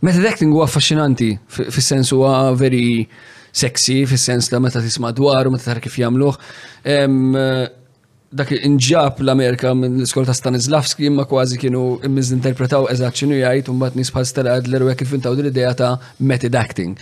Method 0.00 0.24
acting 0.30 0.54
huwa 0.54 0.64
affaxxinanti, 0.66 1.28
fis-sens 1.70 2.10
huwa 2.16 2.32
very 2.58 3.04
sexy, 3.52 4.00
fis-sens 4.08 4.48
la 4.54 4.62
meta 4.64 4.80
tisma' 4.82 5.12
dwar 5.14 5.46
u 5.50 5.54
meta 5.54 5.68
tar 5.74 5.82
kif 5.84 6.00
jagħmluh 6.00 6.34
dak 8.30 8.52
inġab 8.54 9.16
l-Amerika 9.26 9.72
minn 9.74 9.96
l-iskol 9.98 10.22
ta' 10.28 10.34
Stanislavski 10.38 11.08
imma 11.08 11.24
kważi 11.26 11.56
kienu 11.58 11.82
mizinterpretaw 12.14 12.84
eżatt 12.92 13.16
x'inhu 13.18 13.40
jgħid 13.40 13.70
u 13.72 13.74
mbagħad 13.74 13.96
nies 13.98 14.12
bħal 14.14 14.26
Stella 14.30 14.52
Adler 14.60 14.84
u 14.86 14.90
hekk 14.92 15.02
ifintaw 15.02 15.34
dil 15.34 15.48
l-idea 15.48 15.72
ta' 15.74 15.96
method 16.22 16.54
acting. 16.60 16.92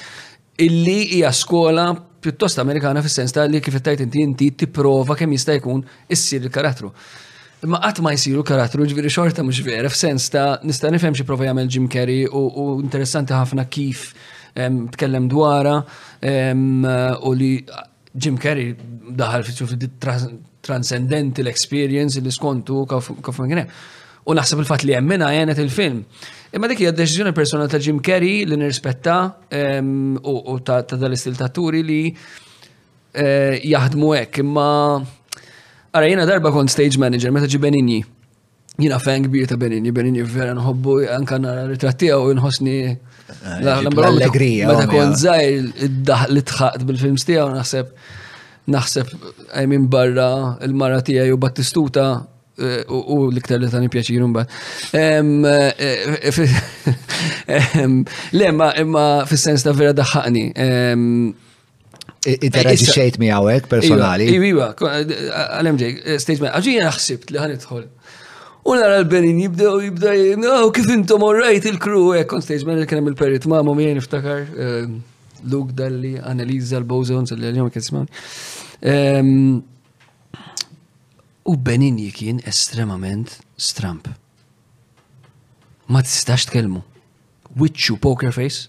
Illi 0.64 1.02
hija 1.18 1.28
skola 1.36 1.90
pjuttost 2.24 2.58
Amerikana 2.64 3.02
fis-sens 3.04 3.36
ta' 3.36 3.44
li 3.44 3.60
kif 3.60 3.76
tajt 3.76 4.06
inti 4.06 4.24
inti 4.24 4.48
tipprova 4.62 5.18
kemm 5.20 5.36
jista' 5.36 5.58
jkun 5.60 5.84
issir 6.16 6.46
il-karattru. 6.48 6.88
Imma 7.68 7.82
qatt 7.84 8.00
ma 8.00 8.16
jsiru 8.16 8.44
karattru 8.46 8.88
ġviri 8.88 9.12
xorta 9.12 9.44
mhux 9.44 9.60
vera 9.68 9.92
f'sens 9.92 10.30
ta' 10.32 10.54
nista' 10.64 10.92
nifhem 10.94 11.12
xi 11.12 11.28
prova 11.28 11.50
jagħmel 11.50 11.68
Jim 11.76 11.90
Carrey 11.92 12.24
u 12.32 12.78
interessanti 12.80 13.36
ħafna 13.36 13.68
kif 13.68 14.14
ehm, 14.56 14.86
tkellem 14.96 15.28
dwara 15.28 15.82
ehm, 16.24 16.88
u 17.20 17.36
li 17.36 17.52
Jim 18.16 18.40
Carrey 18.40 18.72
daħal 19.12 19.44
fi 19.44 20.40
transcendenti 20.60 21.42
l-experience 21.42 22.18
li 22.22 22.30
skontu 22.34 22.84
kaf 22.86 23.40
minn 23.44 23.64
U 24.28 24.34
naħseb 24.36 24.60
il-fat 24.60 24.82
li 24.84 24.92
jemmina 24.92 25.30
jenet 25.32 25.56
il-film. 25.62 26.02
Imma 26.52 26.68
dik 26.68 26.82
hija 26.82 26.90
deċiżjoni 26.92 27.30
personali 27.32 27.70
ta' 27.72 27.78
Jim 27.80 27.96
Carrey 28.04 28.42
li 28.44 28.58
nirrispetta 28.60 29.14
ehm, 29.48 30.18
u 30.20 30.56
ta' 30.60 30.82
dal-istil 30.90 31.38
ta' 31.38 31.48
turi 31.48 31.80
li 31.80 32.00
eh, 32.12 33.54
jaħdmu 33.70 34.10
hekk. 34.18 34.42
Imma 34.44 34.66
ara 35.96 36.10
jena 36.12 36.26
darba 36.28 36.52
kont 36.52 36.68
stage 36.74 37.00
manager 37.00 37.32
meta 37.32 37.48
ġi 37.48 37.62
Benigni. 37.62 38.02
Jiena 38.76 39.00
fan 39.00 39.24
kbir 39.30 39.48
ta' 39.48 39.56
Benigni, 39.56 39.94
Benigni 39.96 40.28
vera 40.28 40.52
nħobbu 40.60 40.98
anka 41.16 41.40
nara 41.40 41.64
ritrattija 41.70 42.20
u 42.20 42.28
nħosni 42.36 42.76
eh, 42.84 42.94
l-allegrija. 43.64 44.68
Meta 44.68 44.90
kont 44.92 45.16
zaħir 45.24 45.72
id-daħ 45.88 46.28
li 46.36 46.44
tħaqt 46.52 46.84
bil-films 46.84 47.30
tiegħu 47.32 47.48
naħseb 47.56 47.96
naħseb 48.68 49.12
minn 49.68 49.88
barra 49.92 50.28
il-mara 50.66 51.00
tiegħi 51.04 51.32
u 51.34 51.38
Battistuta 51.40 52.04
eh, 52.60 52.84
u 52.88 53.26
l-iktar 53.30 53.60
li 53.62 53.68
tani 53.72 53.90
pjaċiru 53.92 54.28
mbagħad. 54.30 54.62
Eh, 54.98 56.40
eh, 57.48 57.84
le 58.38 58.54
ma 58.54 58.72
imma 58.82 59.06
fis-sens 59.30 59.64
ta' 59.66 59.72
vera 59.76 59.94
daħħaqni. 60.00 60.46
Iteraġi 62.28 62.86
xejt 62.92 63.20
mi 63.22 63.30
għawek 63.32 63.68
personali. 63.70 64.26
Iwa, 64.36 64.72
għalem 64.74 65.78
ġej, 65.80 66.18
statement, 66.20 66.52
għagġija 66.58 66.88
naħsibt 66.88 67.32
li 67.32 67.40
ħanitħol. 67.40 67.86
U 68.68 68.74
nara 68.76 68.98
l-Benin 69.00 69.38
jibdew 69.46 69.78
jibda, 69.86 70.10
no, 70.42 70.50
oh, 70.66 70.72
kif 70.74 70.90
intom 70.92 71.22
all 71.24 71.38
right 71.40 71.64
il-crew, 71.64 72.18
kon 72.28 72.42
stage 72.44 72.66
manager 72.68 72.90
kienem 72.90 73.08
il-perit, 73.14 73.46
ma' 73.48 73.62
mom 73.64 73.78
jgħin 73.80 74.02
iftakar. 74.02 74.42
Luke 75.44 75.72
Dalli, 75.72 76.16
Annalisa 76.18 76.78
l-Bozons 76.80 77.30
li 77.36 77.46
għal-jom 77.46 77.70
kisman. 77.74 78.08
Ehm, 78.82 79.60
u 81.48 81.56
Benini 81.56 82.10
kien 82.14 82.40
estremament 82.48 83.38
stramp. 83.58 84.08
Ma 85.88 86.02
tistax 86.04 86.46
tkellmu. 86.50 86.82
Witchu 87.58 87.96
poker 88.00 88.32
face. 88.32 88.68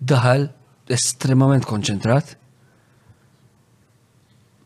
Daħal 0.00 0.48
estremament 0.88 1.66
konċentrat. 1.68 2.34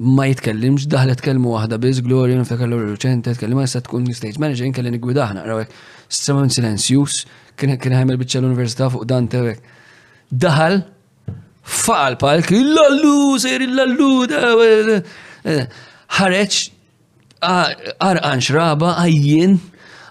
Ma 0.02 0.24
jitkellimx, 0.26 0.86
daħlet 0.90 1.20
kelmu 1.22 1.52
waħda 1.52 1.76
biz, 1.78 2.00
Gloria, 2.02 2.34
niftakar 2.40 2.66
l 2.66 2.94
ċente, 2.98 3.36
tkellima 3.36 3.62
jessa 3.62 3.82
tkun 3.86 4.08
stage 4.10 4.40
manager, 4.42 4.66
inkellin 4.66 4.96
gwidaħna, 4.98 5.44
rawek, 5.46 5.70
estremament 6.10 6.50
silenzjus, 6.56 7.20
kien 7.54 7.76
ħemel 7.78 8.18
bieċa 8.18 8.40
l-Università 8.40 8.88
fuq 8.90 9.04
dan 9.06 9.28
Dante, 9.28 9.60
daħal 10.32 10.80
faqal 11.62 12.16
palk, 12.18 12.50
il-lallu, 12.56 13.36
sejri 13.40 13.66
l 13.68 13.76
lallu 13.76 14.96
ħareċ, 16.12 16.62
għarqan 17.42 18.42
xraba, 18.44 18.94
għajjien, 19.04 19.54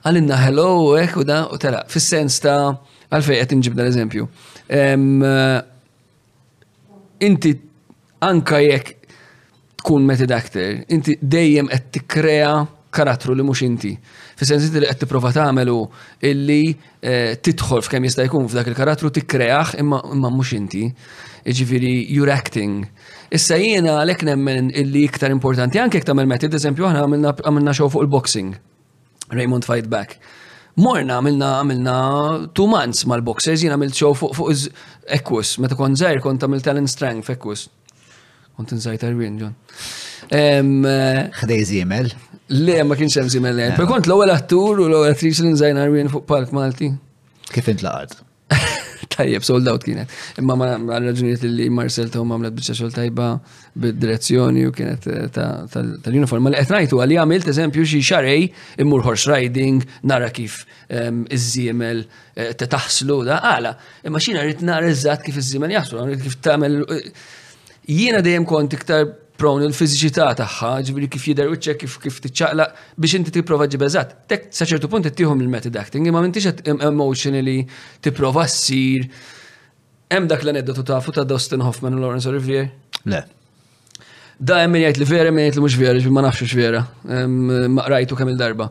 għalinna 0.08 0.38
hello, 0.46 0.68
ek, 1.02 1.18
u 1.22 1.26
da, 1.28 1.42
u 1.52 1.60
tela, 1.62 1.82
fil-sens 1.92 2.38
ta' 2.44 2.74
għalfej 3.12 3.40
għet 3.44 3.56
nġib 3.58 3.78
dal-eżempju. 3.78 4.28
Inti 7.22 7.52
anka 8.26 8.62
jekk 8.64 8.94
tkun 9.82 10.06
method 10.06 10.32
aktar 10.34 10.80
inti 10.94 11.16
dejjem 11.22 11.68
qed 11.74 11.88
tikkrea 11.98 12.52
karattru 12.94 13.34
li 13.38 13.44
mhux 13.46 13.64
inti 13.66 13.96
fis-sensit 14.42 14.78
li 14.82 14.90
qed 14.90 15.02
tipprova 15.04 15.30
tagħmel 15.36 15.70
u 15.70 15.80
illi 16.30 16.72
eh, 17.06 17.36
tidħol 17.46 17.84
f'kemm 17.86 18.08
jista' 18.10 18.26
jkun 18.26 18.48
f'dak 18.50 18.72
il-karattru 18.72 19.12
tikkreaħ 19.14 19.76
imma 19.84 20.00
imma 20.16 20.32
mhux 20.34 20.56
inti. 20.58 20.86
Jiġifieri 21.46 21.94
you're 22.14 22.30
acting. 22.34 22.86
Issa 23.34 23.58
jiena 23.62 23.98
għalhekk 24.02 24.26
nemmen 24.30 24.70
illi 24.82 25.06
iktar 25.10 25.32
importanti 25.34 25.82
anke 25.82 26.00
jekk 26.00 26.10
tagħmel 26.10 26.30
method, 26.34 26.58
eżempju 26.58 26.90
aħna 26.90 27.04
għamilna 27.32 27.76
xew 27.78 27.90
fuq 27.94 28.08
il-boxing. 28.08 28.52
Raymond 29.32 29.68
Fight 29.70 29.88
Back 29.92 30.18
morna 30.82 31.18
għamilna 31.20 31.48
għamilna 31.60 31.96
two 32.58 32.66
months 32.72 33.06
mal-boxers, 33.12 33.62
jiena 33.64 33.78
għamilt 33.78 33.96
xew 33.98 34.14
fuq 34.18 34.38
fuq 34.40 35.62
meta 35.66 35.78
kon 35.78 35.98
zaħir 36.00 36.24
kont 36.26 36.42
għamil 36.48 36.64
talent 36.66 36.90
strength 36.94 37.30
ekkus. 37.36 37.68
Kont 38.58 38.74
nżajt 38.76 39.06
għarwin, 39.08 39.38
John. 39.40 39.54
Xdej 40.32 41.62
eh, 41.64 41.68
zimel. 41.68 42.10
Le, 42.52 42.82
ma 42.84 42.96
kienx 43.00 43.16
hemm 43.16 43.30
żimel 43.32 43.56
lejn. 43.56 43.78
Per 43.78 43.88
kont 43.88 44.08
l-ewwel 44.10 44.32
attur 44.34 44.82
u 44.84 44.90
l-ewwel 44.90 45.14
attriċ 45.14 45.38
li 45.46 45.54
nżajna 45.54 45.86
rwien 45.88 46.10
fuq 46.12 46.26
Park 46.28 46.52
Malti. 46.56 46.90
Kif 47.54 47.70
int 47.72 47.80
Tajjeb, 49.12 49.44
sold 49.48 49.68
out 49.72 49.84
kienet. 49.86 50.12
Imma 50.40 50.56
ma 50.60 50.68
raġunijiet 51.00 51.44
li 51.48 51.70
Marcel 51.72 52.10
ta' 52.12 52.20
għamlet 52.22 52.54
biex 52.58 52.74
xogħol 52.76 52.92
tajba 52.96 53.26
bid-direzzjoni 53.84 54.66
u 54.68 54.74
kienet 54.76 55.08
eh, 55.14 55.40
tal-uniform. 55.72 56.46
Ma 56.50 56.52
li 56.54 56.60
qed 56.60 56.72
ngħidu 56.76 57.00
għalli 57.04 57.20
għamilt 57.24 57.50
eżempju 57.54 57.86
xi 57.88 58.02
xarej 58.12 58.46
immur 58.84 59.04
horse 59.08 59.32
riding, 59.32 59.84
nara 60.12 60.28
kif 60.36 60.62
ehm, 60.90 61.24
iż-żiemel 61.32 62.04
eh, 62.06 62.52
taħslu 62.62 63.20
da 63.32 63.40
għala. 63.54 63.76
Imma 64.12 64.22
xina 64.28 64.44
rrid 64.46 64.64
nara 64.68 64.92
kif 65.24 65.40
iż-żiemel 65.42 65.76
jaħslu, 65.78 66.08
kif 66.28 66.40
tagħmel. 66.48 66.80
Eh, 66.84 67.36
jiena 67.96 68.24
dejjem 68.26 68.48
kont 68.48 68.78
iktar 68.80 69.08
prone 69.42 69.66
il-fiziċità 69.66 70.28
tagħha, 70.38 70.70
ġifieri 70.86 71.08
kif 71.10 71.24
jidher 71.32 71.48
wiċċek 71.50 71.80
kif 71.82 71.96
kif 72.04 72.20
tiċċaqlaq 72.22 72.76
biex 73.02 73.16
inti 73.18 73.32
tipprova 73.34 73.66
ġib 73.72 73.82
eżatt. 73.88 74.20
Tek 74.30 74.50
sa 74.54 74.68
ċertu 74.70 74.90
punt 74.92 75.08
ittihom 75.10 75.42
il-method 75.42 75.78
acting, 75.82 76.06
imma 76.10 76.22
m'intix 76.22 76.46
qed 76.60 76.82
emotionally 76.88 77.64
tipprova 78.06 78.44
ssir. 78.48 79.08
Hemm 80.12 80.28
dak 80.30 80.44
l-aneddotu 80.46 80.86
tafu 80.86 81.14
ta' 81.16 81.24
Dustin 81.28 81.64
Hoffman 81.66 81.98
u 81.98 82.04
Lawrence 82.04 82.30
Olivier? 82.30 82.68
Le. 83.10 83.24
Da 84.52 84.60
hemm 84.62 84.76
min 84.76 84.86
jgħid 84.86 85.02
li 85.02 85.10
vera, 85.10 85.34
min 85.34 85.48
jgħid 85.48 85.58
li 85.58 85.62
mhux 85.66 85.80
vera, 85.82 86.14
ma 86.20 86.24
nafx 86.28 86.46
x'ux 86.46 86.60
vera. 86.60 86.84
Ma 87.78 87.88
rajtu 87.96 88.20
kemm 88.20 88.36
il-darba. 88.36 88.70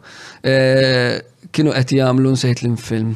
Eh, 0.53 1.17
kienu 1.51 1.75
qed 1.75 1.97
jagħmlu 1.99 2.37
nsejt 2.37 2.63
l-film. 2.69 3.11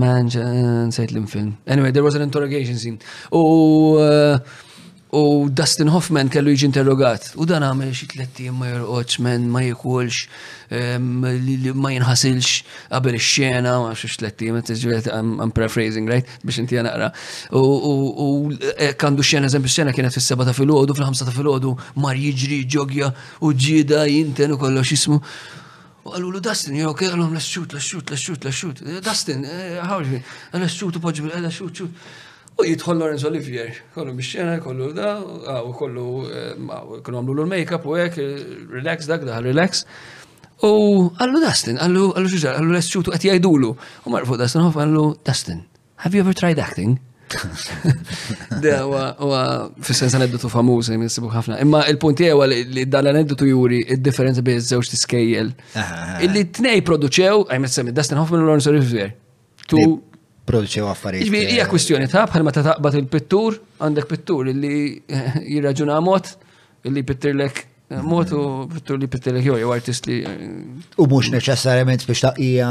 Manġa, 0.00 0.48
nsejt 0.88 1.12
l-film. 1.18 1.52
Anyway, 1.68 1.92
there 1.92 2.06
was 2.06 2.16
an 2.16 2.24
interrogation 2.24 2.78
scene. 2.80 3.00
U 3.34 3.42
uh, 3.42 4.36
U 5.12 5.50
Dustin 5.50 5.88
Hoffman 5.90 6.28
kellu 6.30 6.52
jiġi 6.54 6.68
interrogat. 6.68 7.32
U 7.40 7.44
dan 7.48 7.64
għamel 7.66 7.90
xi 7.98 8.06
tletti 8.12 8.44
ma 8.54 8.68
jorqodx 8.70 9.18
men 9.26 9.48
ma 9.50 9.62
jikulx 9.64 10.20
ma 11.02 11.90
jinħasilx 11.90 12.90
qabel 12.92 13.18
ix-xena, 13.18 13.72
ma 13.82 13.90
xi 13.98 14.10
tletti 14.20 14.46
jiem 14.46 15.40
I'm 15.42 15.50
paraphrasing, 15.56 16.06
right? 16.06 16.28
Biex 16.44 16.60
inti 16.62 16.78
naqra. 16.78 17.10
U 17.50 18.54
e, 18.76 18.92
kandu 18.94 19.26
xena 19.26 19.50
eżempju 19.50 19.74
xena 19.78 19.96
kienet 19.96 20.14
fis-seba 20.14 20.46
ta' 20.46 20.54
filgħodu, 20.54 20.94
fil-ħamsa 20.94 21.26
ta' 21.26 21.34
filgħodu 21.34 21.74
mar 22.06 22.14
jiġri 22.14 22.62
ġogja 22.70 23.10
u 23.42 23.50
ġieda 23.66 24.06
jinten 24.06 24.54
u 24.54 24.60
kollox 24.62 24.94
ismu. 24.94 25.18
U 26.06 26.14
għallu 26.14 26.36
l 26.36 26.40
Dustin, 26.46 26.78
jow, 26.78 26.94
għallu 26.94 27.26
l-xut, 27.34 27.74
l-xut, 27.74 28.14
l-xut, 28.14 28.46
l-xut. 28.46 28.84
Dustin, 29.04 29.42
għawġi, 29.90 30.18
eh, 30.22 30.34
eh, 30.54 30.58
l-xut 30.62 30.96
u 30.96 31.08
poġbi, 31.08 31.32
l-xut, 31.34 31.74
xut. 31.82 32.10
U 32.60 32.64
jitħol 32.68 32.98
Lorenzo 33.00 33.28
Olivier, 33.30 33.76
kollu 33.94 34.12
bixxena, 34.18 34.58
kollu 34.62 34.90
da, 34.96 35.14
u 35.64 35.72
kollu, 35.76 36.06
eh, 36.28 36.56
kollu 37.06 37.20
għamlu 37.22 37.36
l-make-up 37.40 37.86
u 37.88 37.96
għek, 37.96 38.18
relax 38.76 39.08
dak, 39.08 39.24
da, 39.28 39.38
relax. 39.44 39.84
U 40.66 40.70
għallu 41.16 41.40
Dustin, 41.44 41.78
għallu, 41.80 42.08
għallu 42.18 42.32
xġar, 42.34 42.58
għallu 42.58 42.74
l-esċutu 42.74 43.14
għati 43.16 43.30
għajdulu. 43.34 43.70
U 44.06 44.12
marfu 44.12 44.36
Dustin, 44.40 44.66
għaf 44.66 44.80
għallu 44.82 45.04
Dustin, 45.26 45.62
have 46.04 46.14
you 46.16 46.24
ever 46.26 46.36
tried 46.36 46.58
acting? 46.62 46.98
Da, 48.60 48.80
u 49.22 49.84
fil 49.86 50.08
aneddotu 50.18 50.48
famuż, 50.50 50.88
jimissibu 50.90 51.28
ħafna. 51.30 51.60
Imma 51.62 51.84
il-punti 51.92 52.26
għu 52.26 52.42
li 52.74 52.82
dan 52.90 53.06
aneddotu 53.12 53.46
juri 53.46 53.78
il-differenza 53.86 54.42
bej 54.44 54.58
zewġ 54.72 54.90
tiskejjel. 54.90 55.52
Ah, 55.70 55.78
ah, 55.78 56.12
ah. 56.18 56.24
Illi 56.26 56.42
t-nej 56.50 56.82
produċew, 56.84 57.44
għajmissem, 57.48 57.94
Dustin 57.96 58.18
Hoffman 58.18 58.42
u 58.42 58.48
Lorenzo 58.50 58.74
Olivier. 58.74 59.14
Tu 59.70 59.78
jipproduċew 60.50 60.86
għaffariet. 60.90 61.26
Ġbir, 61.28 61.48
hija 61.54 61.64
eh, 61.64 61.70
kwistjoni 61.70 62.08
ta' 62.10 62.24
bħal 62.28 62.44
ma 62.46 62.52
ta' 62.54 62.64
taqbad 62.66 62.98
il-pittur, 63.00 63.58
għandek 63.80 64.08
pittur 64.10 64.50
illi 64.50 65.02
eh, 65.06 65.42
jirraġuna 65.46 65.98
mod, 66.04 66.30
illi 66.88 67.02
pittirlek 67.06 67.62
eh, 67.62 67.98
mod 68.02 68.32
u 68.34 68.42
pittur 68.72 68.98
li 69.00 69.08
pittirlek 69.10 69.46
jew 69.46 69.58
jew 69.62 69.72
artist 69.74 70.08
li. 70.10 70.18
U 71.00 71.06
mhux 71.08 71.30
neċessarjament 71.36 72.06
biex 72.08 72.24
ta' 72.26 72.34
ija 72.42 72.70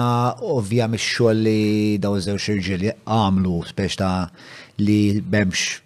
ovvija 0.52 0.90
mix-xogħol 0.92 1.44
li 1.46 1.60
daw 2.04 2.18
żewġ 2.22 2.50
irġiel 2.74 2.90
għamlu 3.06 3.60
biex 3.80 4.00
ta' 4.02 4.16
li 4.84 5.02
m'hemmx 5.22 5.78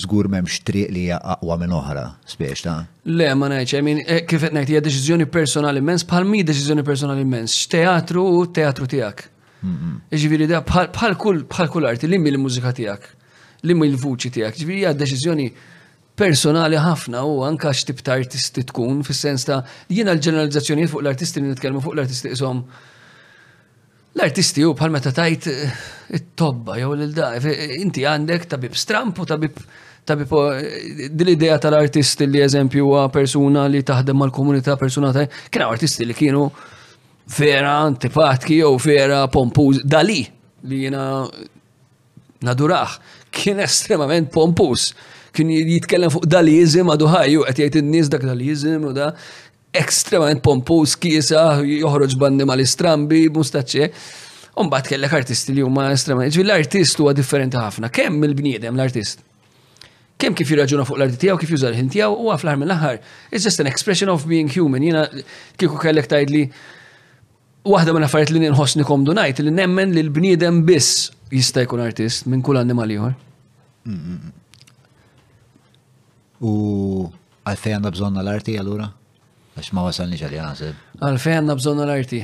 żgur 0.00 0.28
memx 0.30 0.60
triq 0.62 0.86
li 0.94 1.08
hija 1.08 1.16
minn 1.58 1.72
oħra 1.74 2.04
spiex 2.22 2.62
ta' 2.66 2.76
Le, 3.10 3.26
ma 3.34 3.48
ngħidx, 3.50 3.72
I 3.74 3.80
mean, 3.82 4.02
kif 4.28 4.44
qed 4.44 4.54
ngħid 4.54 4.70
hija 4.76 4.82
deċiżjoni 4.84 5.26
personali 5.34 5.82
mens, 5.82 6.04
palmi 6.06 6.44
deċizjoni 6.44 6.52
deċiżjoni 6.52 6.86
personali 6.86 7.24
mens, 7.26 7.56
X'teatru 7.64 8.22
u 8.38 8.44
teatru 8.54 8.86
tiegħek. 8.92 9.29
Ġviri 9.62 10.46
da 10.48 10.62
bħal 10.64 11.16
kull 11.20 11.42
bħal 11.44 11.68
kull 11.68 11.86
arti 11.88 12.08
limmi 12.08 12.30
l-mużika 12.32 12.72
tiegħek, 12.76 13.02
limmi 13.68 13.90
l-vuċi 13.90 14.30
tiegħek, 14.36 14.56
ġviri 14.62 14.86
għad 14.88 15.02
deċiżjoni 15.04 15.48
personali 16.20 16.78
ħafna 16.80 17.20
u 17.28 17.42
anka 17.44 17.72
x'tib 17.76 18.00
ta' 18.04 18.14
artisti 18.20 18.64
tkun 18.70 19.02
fis-sens 19.04 19.44
ta' 19.48 19.58
jiena 19.92 20.14
l-ġeneralizzazzjonijiet 20.16 20.90
fuq 20.92 21.02
l-artisti 21.04 21.42
li 21.42 21.52
nitkellmu 21.52 21.82
fuq 21.84 21.94
l-artisti 21.96 22.32
isom 22.34 22.62
l-artisti 24.16 24.64
u 24.66 24.72
bħal 24.76 24.92
meta 24.96 25.12
tajt 25.16 25.46
eh, 25.52 25.76
it-tobba 26.18 26.78
jew 26.80 26.90
l-da, 26.96 27.30
inti 27.78 28.04
għandek 28.08 28.48
tabib 28.52 28.76
stramp 28.76 29.20
u 29.24 29.28
tabib 29.28 29.60
tabib 30.08 30.36
eh, 30.40 31.08
dil-idea 31.12 31.56
tal-artisti 31.62 32.28
li 32.28 32.42
eżempju 32.48 32.84
huwa 32.84 33.06
persuna 33.14 33.64
li 33.72 33.80
taħdem 33.84 34.20
mal-komunità 34.24 34.76
persuna 34.80 35.12
ta' 35.16 35.28
kienu 35.48 35.68
artisti 35.70 36.08
li 36.08 36.16
kienu 36.20 36.48
vera 37.38 37.70
antipatki 37.86 38.56
jew 38.60 38.76
vera 38.84 39.26
pompuż, 39.28 39.82
dali 39.84 40.24
li 40.68 40.82
jena 40.84 41.04
naduraħ, 42.44 42.96
kien 43.32 43.60
estremament 43.64 44.30
pompuż. 44.34 44.90
Kien 45.30 45.46
jitkellem 45.54 46.10
fuq 46.10 46.24
dali 46.26 46.56
jizim 46.56 46.88
għadu 46.90 47.06
ħajju, 47.12 47.44
għet 47.46 47.60
jgħid 47.62 47.82
n-nis 47.84 48.08
dak 48.10 48.24
jizim 48.42 48.88
u 48.88 48.94
da 48.94 49.12
ekstremament 49.78 50.40
pompuż 50.42 50.96
kiesa, 50.98 51.60
joħroġ 51.62 52.16
bandi 52.18 52.44
mal-istrambi, 52.50 53.28
mustaċċe. 53.30 53.90
bat 54.72 54.86
kellek 54.88 55.12
artisti 55.14 55.52
li 55.54 55.62
huma 55.62 55.86
estremament. 55.94 56.34
Ġvi 56.34 56.42
l-artist 56.44 56.98
huwa 56.98 57.12
differenti 57.14 57.56
ħafna. 57.56 57.88
Kemm 57.90 58.24
il-bniedem 58.26 58.74
l-artist? 58.76 59.20
Kemm 60.20 60.34
kif 60.36 60.50
jirraġuna 60.50 60.84
fuq 60.84 60.98
l-arti 60.98 61.16
tiegħu, 61.22 61.38
kif 61.44 61.54
jużal 61.54 61.70
l-ħin 61.72 61.88
tiegħu, 61.94 62.18
u 62.26 62.34
fl-ħar 62.34 62.58
mill-aħħar. 62.60 62.98
It's 63.30 63.44
just 63.46 63.62
an 63.62 63.70
expression 63.70 64.10
of 64.12 64.26
being 64.28 64.50
human. 64.50 64.82
Jiena 64.82 65.06
kieku 65.56 65.78
kellek 65.80 66.10
tgħidli 66.10 66.42
Waħda 67.68 67.92
minn 67.92 68.06
affarijiet 68.06 68.30
li 68.32 68.40
ninħossni 68.40 68.84
komdu 68.88 69.12
ngħid 69.12 69.42
li 69.44 69.50
nemmen 69.52 69.90
li 69.92 70.00
l-bniedem 70.06 70.62
biss 70.64 71.10
jista' 71.28 71.60
jkun 71.66 71.82
artist 71.84 72.24
minn 72.32 72.40
kull 72.40 72.56
annimal 72.56 72.88
ieħor. 72.88 73.12
U 76.40 76.54
għalfejn 77.44 77.76
għandha 77.76 77.92
bżonna 77.98 78.24
l-arti 78.24 78.56
allura? 78.62 78.86
Għax 79.58 79.70
ma 79.76 79.84
wasalni 79.84 80.16
ġalja 80.16 80.46
għasib. 80.46 80.80
Għalfejn 81.04 81.36
għandna 81.42 81.58
bżonna 81.58 81.84
l-arti. 81.84 82.22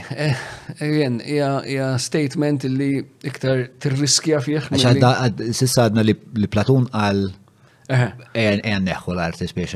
Ejjen, 0.81 1.21
eh, 1.21 1.45
hija 1.75 1.91
statement 2.01 2.65
li 2.73 2.91
iktar 3.29 3.67
tirriskja 3.77 4.41
fih. 4.41 4.73
Għax 4.73 5.47
sissa 5.53 5.91
għadna 5.91 6.07
li 6.09 6.49
Platun 6.49 6.89
għal. 6.89 7.27
Ejjen, 7.93 8.63
e- 8.63 8.63
e- 8.63 8.73
e- 8.73 8.81
neħu 8.89 9.13
l-arti 9.13 9.47
spiex 9.53 9.75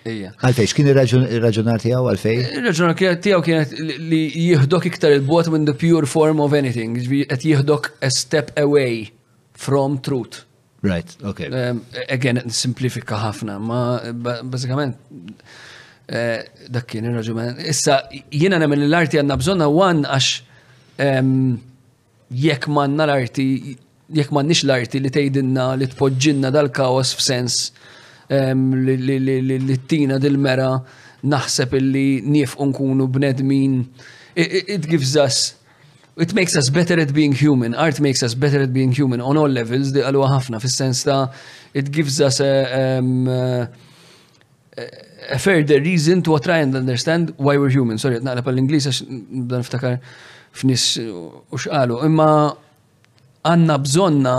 Għalfej, 0.00 0.68
x'kien 0.70 0.86
il 0.88 1.40
raġunar 1.44 1.80
tiegħu 1.82 2.06
għalfej? 2.08 2.36
Ir-raġunar 2.56 2.96
tiegħu 3.26 3.42
kienet 3.44 3.74
li 4.00 4.20
jieħdok 4.46 4.86
iktar 4.90 5.12
il-bot 5.18 5.50
minn 5.52 5.66
the 5.68 5.74
pure 5.76 6.08
form 6.08 6.40
of 6.40 6.54
anything, 6.56 6.94
għet 7.04 7.44
jihdok 7.44 7.90
a 8.00 8.08
step 8.08 8.48
away 8.58 9.10
from 9.52 9.98
truth. 10.00 10.46
Right, 10.82 11.04
okay. 11.20 11.50
again, 12.08 12.40
simplifika 12.48 13.18
ħafna, 13.26 13.58
ma 13.60 13.82
bazzikament 14.16 14.96
eh, 16.08 16.48
dak 16.72 16.86
kien 16.94 17.10
ir-raġunar. 17.12 17.60
Issa 17.68 18.00
jiena 18.32 18.60
nemmen 18.62 18.86
l-arti 18.88 19.20
għandna 19.20 19.36
bżonna 19.42 19.68
wan 19.74 20.06
għax 20.08 20.32
jekk 22.48 22.72
manna 22.72 23.04
l-arti 23.08 23.50
jekk 24.16 24.32
mannix 24.34 24.64
l-arti 24.66 25.00
li 25.00 25.12
tgħidilna 25.12 25.68
li 25.80 25.88
tpoġġinna 25.92 26.50
dal 26.54 26.70
f 26.72 27.16
f'sens 27.20 27.60
li 28.30 29.76
t-tina 29.82 30.18
dil-mera 30.18 30.78
naħseb 31.24 31.74
illi 31.74 32.20
nif 32.24 32.56
unkunu 32.58 33.08
bnedmin. 33.08 33.84
It 34.36 34.86
gives 34.88 35.16
us, 35.16 35.54
it 36.16 36.32
makes 36.32 36.56
us 36.56 36.70
better 36.70 36.98
at 37.00 37.12
being 37.12 37.32
human. 37.32 37.74
Art 37.74 38.00
makes 38.00 38.22
us 38.22 38.34
better 38.34 38.62
at 38.62 38.72
being 38.72 38.92
human 38.92 39.20
on 39.20 39.36
all 39.36 39.48
levels, 39.50 39.92
di 39.92 40.00
għalwa 40.00 40.30
ħafna, 40.36 40.60
fil-sens 40.62 41.02
ta' 41.04 41.30
it 41.74 41.90
gives 41.90 42.20
us 42.20 42.40
a, 42.40 42.98
um, 42.98 43.28
a, 43.28 43.68
a 45.34 45.38
further 45.38 45.80
reason 45.80 46.22
to 46.22 46.38
try 46.38 46.58
and 46.58 46.74
understand 46.76 47.34
why 47.36 47.56
we're 47.56 47.68
human. 47.74 47.98
Sorry, 47.98 48.20
naqla 48.22 48.44
pal-Inglis 48.46 48.86
għax 48.88 49.02
dan 49.50 49.66
ftakar 49.66 49.98
f'nis 50.54 50.92
u 51.02 51.58
xqalu. 51.58 52.00
Imma 52.06 52.30
għanna 53.46 53.76
bżonna 53.82 54.34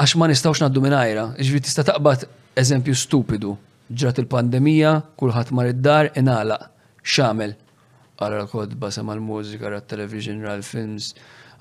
għax 0.00 0.16
ma 0.22 0.30
nistawx 0.30 0.62
naddu 0.64 0.80
minn 0.82 0.94
ajra. 0.96 1.32
Iġvi 1.42 1.60
tista 1.66 1.82
taqbad 1.86 2.24
eżempju 2.58 2.94
stupidu, 2.96 3.54
ġrat 3.90 4.20
il-pandemija, 4.22 4.94
kulħadd 5.18 5.50
mar 5.56 5.66
id-dar 5.70 6.08
inala, 6.18 6.58
xamel. 7.02 7.54
Għara 8.20 8.44
l-kodba 8.44 8.90
sama 8.94 9.16
l-mużika, 9.16 9.66
għara 9.66 9.80
television 9.90 10.42
għara 10.44 10.60
l-films, 10.60 11.12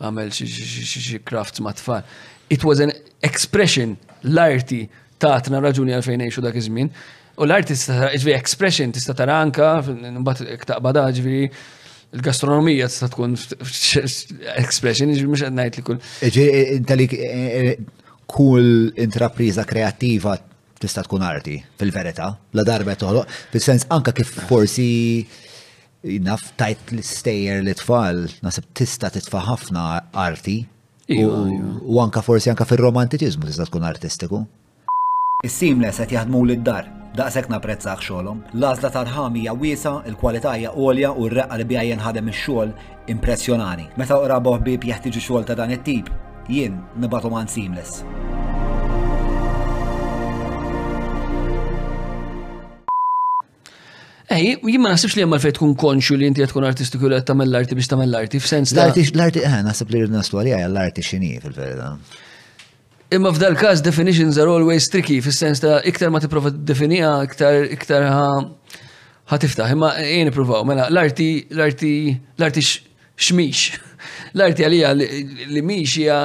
għamel 0.03 0.31
xie 0.35 1.21
crafts 1.27 1.63
ma 1.63 1.73
tfal. 1.75 2.03
It 2.51 2.63
was 2.65 2.81
an 2.83 2.93
expression, 3.25 3.95
l-arti 4.27 4.83
tatna 5.19 5.61
raġuni 5.63 5.95
għalfejn 5.97 6.27
eħxu 6.27 6.43
dak 6.45 6.59
iż-żmien. 6.61 6.91
U 7.39 7.47
l-arti 7.47 7.75
ġvi 8.19 8.35
expression 8.35 8.93
tista' 8.95 9.15
tara 9.17 9.39
anka, 9.41 9.77
mbagħad 9.85 10.67
taqbada 10.69 11.07
ġvi 11.15 11.39
il-gastronomija 12.17 12.89
tista' 12.91 13.09
tkun 13.13 13.33
expression, 14.59 15.15
ġvi 15.17 15.31
mhux 15.31 15.45
qed 15.45 15.55
ngħid 15.55 15.79
li 15.79 15.87
kull. 15.87 16.03
E 16.21 16.33
ġi 16.33 17.73
kull 18.29 18.71
e- 18.89 18.93
e- 18.93 19.03
intrapriża 19.07 19.63
kreattiva 19.65 20.35
tista' 20.79 21.03
tkun 21.03 21.21
arti, 21.25 21.59
fil-verità, 21.79 22.31
la 22.55 22.63
darba 22.67 22.95
toħloq, 22.95 23.33
fil-sens 23.53 23.87
anka 23.93 24.13
kif 24.15 24.31
forsi 24.49 24.87
naf 26.23 26.53
tajt 26.59 26.93
l-stejjer 26.95 27.61
li 27.67 27.73
tfal, 27.75 28.25
nasib 28.45 28.69
tista' 28.77 29.11
titfa' 29.15 29.43
ħafna 29.49 29.83
arti. 30.27 30.59
Iva, 31.09 31.43
iva. 31.51 31.75
U 31.83 31.99
anka 32.03 32.21
forsi 32.23 32.51
anka 32.53 32.65
fil-romantiċizmu 32.69 33.49
tista' 33.49 33.67
tkun 33.67 33.89
artistiku. 33.89 34.43
Is-seamless 35.43 35.99
qed 36.03 36.15
jaħdmu 36.17 36.41
lid-dar, 36.49 36.87
daqshekk 37.19 37.51
napprezzak 37.53 38.01
xogħolhom. 38.05 38.41
L-għażla 38.57 38.93
tal-ħami 38.95 39.43
hija 39.45 39.53
wiesa, 39.59 39.93
il-kwalità 40.11 40.55
hija 40.59 40.73
għolja 40.75 41.13
u 41.15 41.27
r-reqqa 41.29 41.59
li 41.61 41.67
bija 41.69 41.85
jinħadem 41.93 42.31
ix-xogħol 42.33 42.73
impressjonani. 43.15 43.89
Meta 43.99 44.19
oqraboh 44.19 44.59
bib 44.63 44.87
jeħtieġu 44.91 45.23
xogħol 45.27 45.47
ta' 45.47 45.59
dan 45.59 45.75
it-tip, 45.77 46.11
jien 46.51 46.79
nibatu 46.99 47.31
man 47.31 47.47
seamless. 47.51 48.03
Ej, 54.29 54.53
eh, 54.53 54.59
jimma 54.69 54.83
ma 54.89 54.89
nasibx 54.93 55.15
li 55.17 55.23
hemm 55.25 55.33
fejn 55.41 55.53
tkun 55.57 55.73
konxu 55.81 56.13
li 56.21 56.27
inti 56.29 56.45
tkun 56.45 56.61
artistiku 56.67 57.09
li 57.09 57.17
qed 57.17 57.25
tagħmel 57.31 57.49
l-arti 57.49 57.73
biex 57.77 57.87
tagħmel 57.89 58.09
l-arti 58.13 58.37
f'sens 58.39 58.69
ta' 58.77 58.85
L-arti 58.93 59.41
eh 59.41 59.61
naħseb 59.65 59.87
li 59.93 59.97
rrid 60.03 60.13
naslu 60.13 60.35
għalija 60.43 60.59
l-arti 60.69 61.01
xini 61.07 61.29
fil 61.41 61.55
verda 61.57 61.87
Imma 63.15 63.29
f'dal 63.33 63.55
każ 63.57 63.77
definitions 63.81 64.35
are 64.37 64.49
always 64.53 64.85
tricky 64.93 65.17
fis-sens 65.25 65.57
ta' 65.65 65.79
iktar 65.89 66.09
ma 66.13 66.19
tipprova 66.21 66.49
definija 66.53 67.15
iktar 67.25 67.63
iktar 67.73 68.03
ħa 69.33 69.37
tiftaħ, 69.43 69.67
imma 69.75 69.89
jien 70.05 70.29
provaw, 70.35 70.61
mela 70.65 70.83
l-arti 70.89 71.29
l-arti 71.53 71.91
l-arti 72.37 72.61
x'mix. 72.69 73.57
L-arti 74.37 74.61
għalija 74.65 74.89
li 74.97 75.61
miex 75.65 75.95
hija 76.01 76.17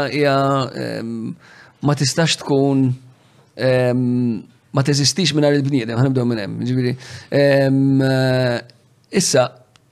ma 1.84 1.94
tistax 1.96 2.36
tkun 2.44 2.78
ma 4.74 4.82
teżistix 4.82 5.34
minn 5.36 5.46
il-bniedem, 5.46 5.98
ħanibdew 6.00 6.24
minn 6.28 6.40
hemm. 6.42 6.64
Ġibiri, 6.68 6.92
eh, 7.30 8.72
Issa, 9.14 9.44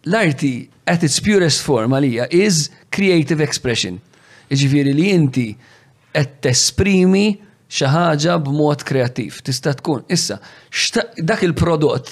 l-arti 0.06 0.68
at 0.90 1.04
its 1.06 1.20
purest 1.22 1.62
form 1.62 1.94
għalija 1.94 2.24
is 2.34 2.64
creative 2.90 3.40
expression. 3.44 4.00
Ġibiri 4.50 4.94
li 4.96 5.10
inti 5.14 5.46
qed 6.12 6.40
tesprimi 6.44 7.28
xi 7.72 7.88
ħaġa 7.88 8.34
b'mod 8.42 8.82
kreattiv. 8.84 9.38
Tista' 9.46 9.76
tkun 9.78 10.02
issa 10.12 10.40
dak 11.22 11.44
il-prodott 11.46 12.10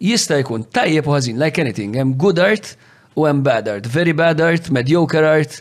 jista' 0.00 0.38
jkun 0.42 0.68
tajjeb 0.70 1.04
u 1.10 1.16
ħażin 1.16 1.42
like 1.42 1.60
anything, 1.60 1.98
hemm 1.98 2.14
good 2.14 2.38
art 2.38 2.76
u 3.18 3.26
hemm 3.26 3.42
bad 3.46 3.66
art, 3.74 3.86
very 3.90 4.12
bad 4.14 4.40
art, 4.40 4.70
mediocre 4.70 5.26
art. 5.28 5.58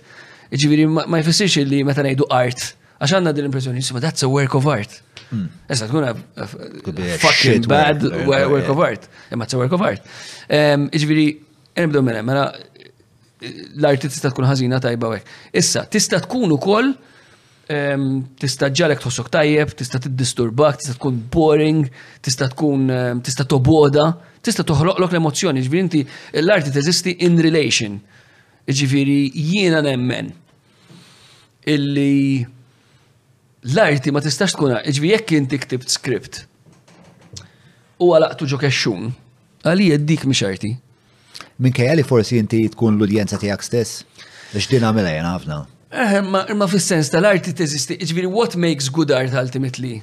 ġibiri 0.54 0.86
ma 0.93 1.18
jfissirx 1.24 1.66
li 1.66 1.82
meta 1.84 2.04
ngħidu 2.06 2.30
art 2.30 2.76
Għax 3.04 3.18
għandna 3.18 3.32
din 3.36 3.43
l-impressjoni, 3.49 3.82
jisima, 3.84 3.99
that's 3.99 4.24
a 4.24 4.28
work 4.32 4.54
of 4.56 4.66
art. 4.72 4.93
Issa 5.34 5.88
hmm. 5.89 5.89
tkun 5.89 6.99
fucking 7.20 7.66
bad 7.68 8.04
work 8.30 8.70
of 8.72 8.80
art. 8.80 9.10
Imma 9.34 9.43
it's 9.43 9.56
a 9.58 9.60
work 9.60 9.76
of 9.76 9.84
art. 9.84 10.06
Iġviri, 10.47 11.26
nibdew 11.84 12.04
minn 12.06 12.22
mela, 12.24 12.47
mela 12.47 13.58
l-arti 13.76 14.08
tista' 14.08 14.32
tkun 14.32 14.47
ħażina 14.47 14.80
tajba 14.88 15.12
hekk. 15.18 15.36
Issa, 15.60 15.84
tista' 15.91 16.22
tkun 16.24 16.56
ukoll 16.56 16.93
tista' 18.39 18.72
ġalek 18.76 19.04
tħossok 19.04 19.32
tajjeb, 19.36 19.76
tista' 19.84 19.99
t-disturbak, 20.08 20.80
tista' 20.80 20.95
tkun 20.95 21.20
boring, 21.36 21.84
tista' 22.24 22.47
tkun 22.56 22.88
tista' 23.26 23.45
toboda, 23.51 24.14
tista' 24.43 24.64
toħloqlok 24.72 25.12
l 25.12 25.20
emozjoni 25.24 25.60
iġviri, 25.66 25.84
inti 25.89 26.06
l-arti 26.45 26.72
teżisti 26.72 27.18
in 27.28 27.36
relation. 27.51 27.99
Ġifieri 28.72 29.22
jiena 29.36 29.84
nemmen 29.84 30.32
illi 31.68 32.47
l-arti 33.72 34.11
ma 34.11 34.20
tistax 34.22 34.55
tkun 34.57 34.74
iġbi 34.91 35.11
jekk 35.14 35.32
inti 35.38 35.57
ktibt 35.61 35.89
skript 35.89 36.41
u 38.03 38.09
għalaqtu 38.11 38.47
ġo 38.51 38.57
kexxun, 38.59 39.11
għalija 39.64 39.99
dik 40.03 40.26
mish 40.28 40.43
arti. 40.43 40.74
Minkejja 41.64 41.93
li 41.95 42.03
forsi 42.03 42.39
inti 42.41 42.66
tkun 42.74 42.97
l-udjenza 42.97 43.38
tiegħek 43.39 43.64
stess, 43.64 44.01
biex 44.51 44.68
din 44.74 44.84
għamela 44.84 45.14
jena 45.14 45.32
ħafna. 45.38 45.59
Eh, 45.93 46.18
ma, 46.28 46.41
ma 46.57 46.68
fis-sens 46.68 47.07
tal-arti 47.14 47.53
teżisti, 47.55 47.95
iġbiri 48.03 48.28
what 48.34 48.57
makes 48.59 48.89
good 48.91 49.14
art 49.16 49.32
ultimately? 49.39 50.01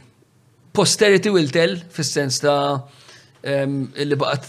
Posterity 0.72 1.34
will 1.34 1.50
tell, 1.52 1.76
fis-sens 1.92 2.40
ta' 2.40 2.80
li 3.44 4.16
baqat 4.22 4.48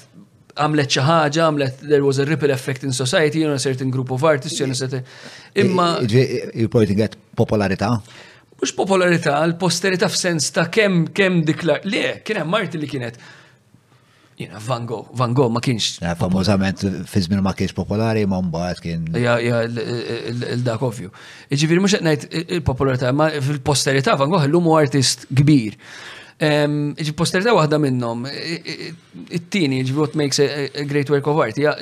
għamlet 0.62 0.92
xi 0.96 1.04
ħaġa, 1.10 1.44
għamlet 1.50 1.84
there 1.90 2.06
was 2.08 2.20
a 2.24 2.30
ripple 2.30 2.56
effect 2.56 2.86
in 2.88 2.96
society, 2.96 3.44
on 3.44 3.58
a 3.60 3.60
certain 3.60 3.92
group 3.92 4.12
of 4.16 4.24
artists, 4.24 4.62
on 4.64 4.72
a 4.72 4.76
certain. 4.80 5.04
Imma. 5.60 5.98
Pointing 6.72 7.04
at 7.04 7.20
popolarità? 7.36 7.98
Mux 8.62 8.72
popolarità, 8.76 9.44
l-posterità 9.48 10.06
f'sens 10.08 10.52
ta' 10.54 10.68
kem, 10.70 11.08
kem 11.18 11.40
diklar. 11.42 11.80
Le, 11.90 12.20
kien 12.22 12.38
hemm 12.44 12.52
Marti 12.54 12.78
li 12.78 12.86
kienet. 12.86 13.16
Jena, 14.38 14.60
Van 14.62 14.86
Gogh, 14.86 15.08
Van 15.18 15.34
Gogh 15.34 15.50
ma 15.50 15.58
kienx. 15.66 15.88
Eh, 16.06 16.12
famosament, 16.20 16.84
fizmin 17.10 17.42
ma 17.42 17.56
kienx 17.58 17.74
popolari, 17.74 18.22
ma 18.30 18.38
mbaħt 18.46 18.84
kien. 18.86 19.08
Ja, 19.18 19.40
ja, 19.42 19.64
il-dak 19.66 20.86
ovvju. 20.86 21.10
Iġifiri, 21.58 21.82
mux 21.82 21.96
għetnajt 21.98 22.28
eh, 22.38 22.46
il-popolarità, 22.60 23.10
eh, 23.10 23.18
ma 23.18 23.32
fil-posterità 23.42 24.14
Van 24.22 24.30
Gogh 24.30 24.46
l-lumu 24.46 24.78
artist 24.78 25.26
kbir. 25.34 25.80
Ehm, 26.42 26.92
iġi 26.94 27.02
jiġifieri 27.08 27.18
posterità 27.24 27.58
wahda 27.58 27.82
minnom, 27.82 28.28
e, 28.30 28.38
e, 28.38 28.62
e, 28.62 28.94
it-tini, 29.42 29.82
iġi 29.82 29.88
jiġifieri 29.88 30.06
what 30.06 30.22
makes 30.22 30.46
a 30.46 30.86
great 30.90 31.10
work 31.14 31.34
of 31.34 31.42
art, 31.50 31.58
ja, 31.62 31.74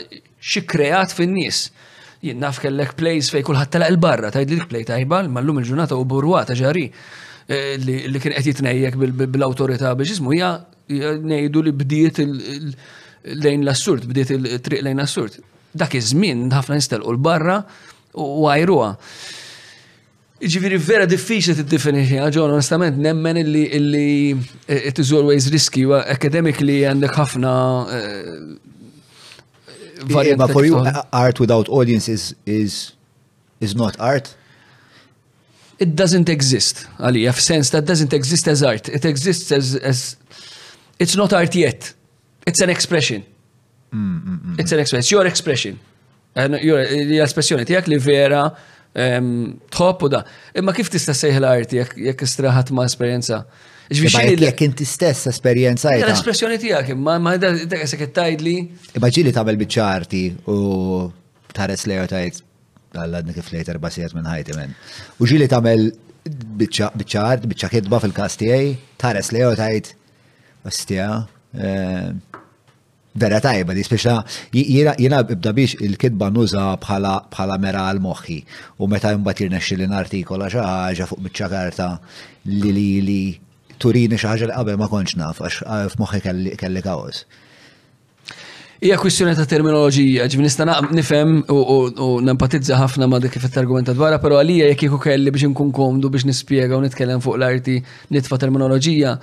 xikreat 0.56 1.12
fin-nis 1.20 1.66
jien 2.22 2.44
kellek 2.62 2.94
plays 3.00 3.30
fej 3.32 3.44
kullħat 3.48 3.72
telaq 3.74 3.92
il-barra 3.94 4.30
id 4.36 4.50
dik 4.54 4.66
play 4.68 4.84
tajba, 4.88 5.22
mallum 5.32 5.62
il-ġurnata 5.62 5.96
u 5.96 6.06
burwata 6.06 6.56
ġari 6.58 6.86
eh, 7.48 7.76
li 7.80 8.20
kien 8.20 8.36
qed 8.36 8.50
jitnejjek 8.52 8.98
bil-awtorità 9.00 9.94
biex 9.96 10.18
ismu 10.18 10.34
hija 10.36 10.52
ngħidu 10.90 11.62
li 11.68 11.72
bdiet 11.78 12.20
lejn 13.24 13.64
l-assurt, 13.64 14.08
bdiet 14.10 14.34
il-triq 14.36 14.82
lejn 14.84 15.00
l-assurt. 15.00 15.38
Dak 15.72 15.94
iż-żmien 16.00 16.48
ħafna 16.52 17.00
u 17.04 17.14
l-barra 17.16 17.60
u 18.18 18.50
għajruha. 18.50 18.92
Ġifiri 20.40 20.78
vera 20.80 21.04
diffiċli 21.08 21.54
t 21.62 21.66
definiċi 21.72 22.20
ġon, 22.32 22.50
eh, 22.50 22.58
onestament, 22.58 23.00
nemmen 23.04 23.40
illi 23.44 23.68
eh, 24.66 24.84
it 24.90 25.00
is 25.04 25.14
always 25.16 25.48
risky, 25.54 25.86
academically 26.04 26.82
għandek 26.90 27.16
ħafna 27.20 27.56
variant. 30.06 30.38
But 30.38 30.52
for 30.52 30.66
you, 30.66 30.86
art 31.14 31.40
without 31.40 31.70
audience 31.70 32.08
is, 32.08 32.36
is, 32.46 32.94
is 33.60 33.76
not 33.76 34.00
art? 34.00 34.36
It 35.78 35.96
doesn't 35.96 36.28
exist, 36.28 36.88
Ali. 37.00 37.28
I've 37.28 37.40
sense 37.40 37.70
that 37.70 37.86
doesn't 37.86 38.12
exist 38.14 38.48
as 38.48 38.62
art. 38.64 38.90
It 38.90 39.06
exists 39.06 39.52
as, 39.52 39.76
as 39.76 40.18
it's 41.00 41.16
not 41.16 41.32
art 41.32 41.56
yet. 41.56 41.94
It's 42.46 42.60
an 42.62 42.70
expression. 42.70 43.26
Mm, 43.94 44.24
mm, 44.24 44.40
mm. 44.42 44.60
It's 44.60 44.72
an 44.72 44.80
expression. 44.80 45.00
It's 45.00 45.12
your 45.12 45.26
expression. 45.26 45.80
And 46.36 46.56
your, 46.62 46.80
l-espressjoni 46.80 47.66
tijak 47.66 47.88
li 47.88 47.98
vera 47.98 48.44
tħobbu 48.94 50.10
da. 50.12 50.22
Imma 50.58 50.74
kif 50.78 50.90
tista' 50.92 51.14
sejħel 51.16 51.46
art 51.48 51.74
jek, 51.78 51.94
jekk 52.10 52.26
istraħat 52.28 52.72
ma' 52.76 52.86
esperienza? 52.90 53.42
Jek 53.90 54.60
inti 54.64 54.86
stess 54.86 55.26
esperienza 55.32 55.90
jgħid. 55.90 56.06
L-espressjoni 56.12 56.58
tiegħek, 56.62 56.98
ma 57.18 57.34
da 57.42 57.50
se 57.90 57.98
tajdli. 58.14 58.54
Imma 59.00 59.10
ġili 59.16 59.32
tagħmel 59.34 59.58
biċċarti 59.64 60.20
u 60.54 60.58
tares 61.58 61.88
lejo 61.90 62.06
tajt 62.12 62.44
għalla 62.94 63.24
kif 63.34 63.50
lejt 63.54 63.72
erba' 63.74 63.90
minn 64.20 64.30
ħajti 64.30 64.58
men. 64.62 64.76
U 65.18 65.26
ġili 65.26 65.48
tagħmel 65.50 65.88
biċċart, 66.62 67.50
biċċa 67.50 67.72
kidba 67.74 68.02
fil-każ 68.06 68.38
tiegħi, 68.44 68.70
tares 69.02 69.34
lejo 69.34 69.56
tajt 69.58 69.92
ostja. 70.70 71.10
Eh, 71.58 72.14
vera 73.20 73.40
tajba, 73.42 73.74
di 73.74 73.82
speċa 73.84 74.16
jena 74.54 74.94
ibda 75.26 75.50
biex 75.58 75.80
il-kidba 75.82 76.28
nuża 76.32 76.76
bħala 76.78 77.58
mera 77.60 77.88
għal 77.90 78.04
moħħi 78.06 78.38
u 78.78 78.88
meta 78.88 79.16
jimbatir 79.16 79.50
nexxi 79.58 79.80
l-artikola 79.82 80.46
xaħġa 80.54 81.08
fuq 81.10 81.26
mitċa 81.26 81.50
karta 81.52 81.90
li 82.54 82.70
li 82.78 82.90
li 83.10 83.22
turini 83.80 84.20
xaġa 84.20 84.50
li 84.50 84.56
qabel 84.58 84.78
ma 84.80 84.90
konċ 84.92 85.18
naf, 85.20 85.40
għax 85.44 85.62
eh, 85.64 85.94
moħi 86.00 86.22
kelli 86.60 86.84
kaos. 86.86 87.24
Ija 88.80 88.96
kwistjoni 88.96 89.34
ta' 89.36 89.44
terminoloġija, 89.44 90.24
ġivin 90.32 90.46
istana 90.48 90.78
nifem 90.96 91.42
u 91.52 92.06
nempatizza 92.24 92.78
ħafna 92.80 93.10
ma' 93.12 93.18
dik 93.26 93.34
kif 93.36 93.58
argumenta 93.60 93.92
dwar, 93.98 94.16
pero 94.24 94.38
għalija 94.40 94.70
jekk 94.70 94.86
jeku 94.88 95.00
kelli 95.04 95.34
biex 95.36 95.50
nkun 95.52 95.74
komdu 95.76 96.08
biex 96.14 96.24
nispjega 96.30 96.78
u 96.80 96.86
nitkellem 96.86 97.20
fuq 97.26 97.36
l-arti 97.42 97.76
nitfa' 98.16 98.40
terminoloġija, 98.46 99.18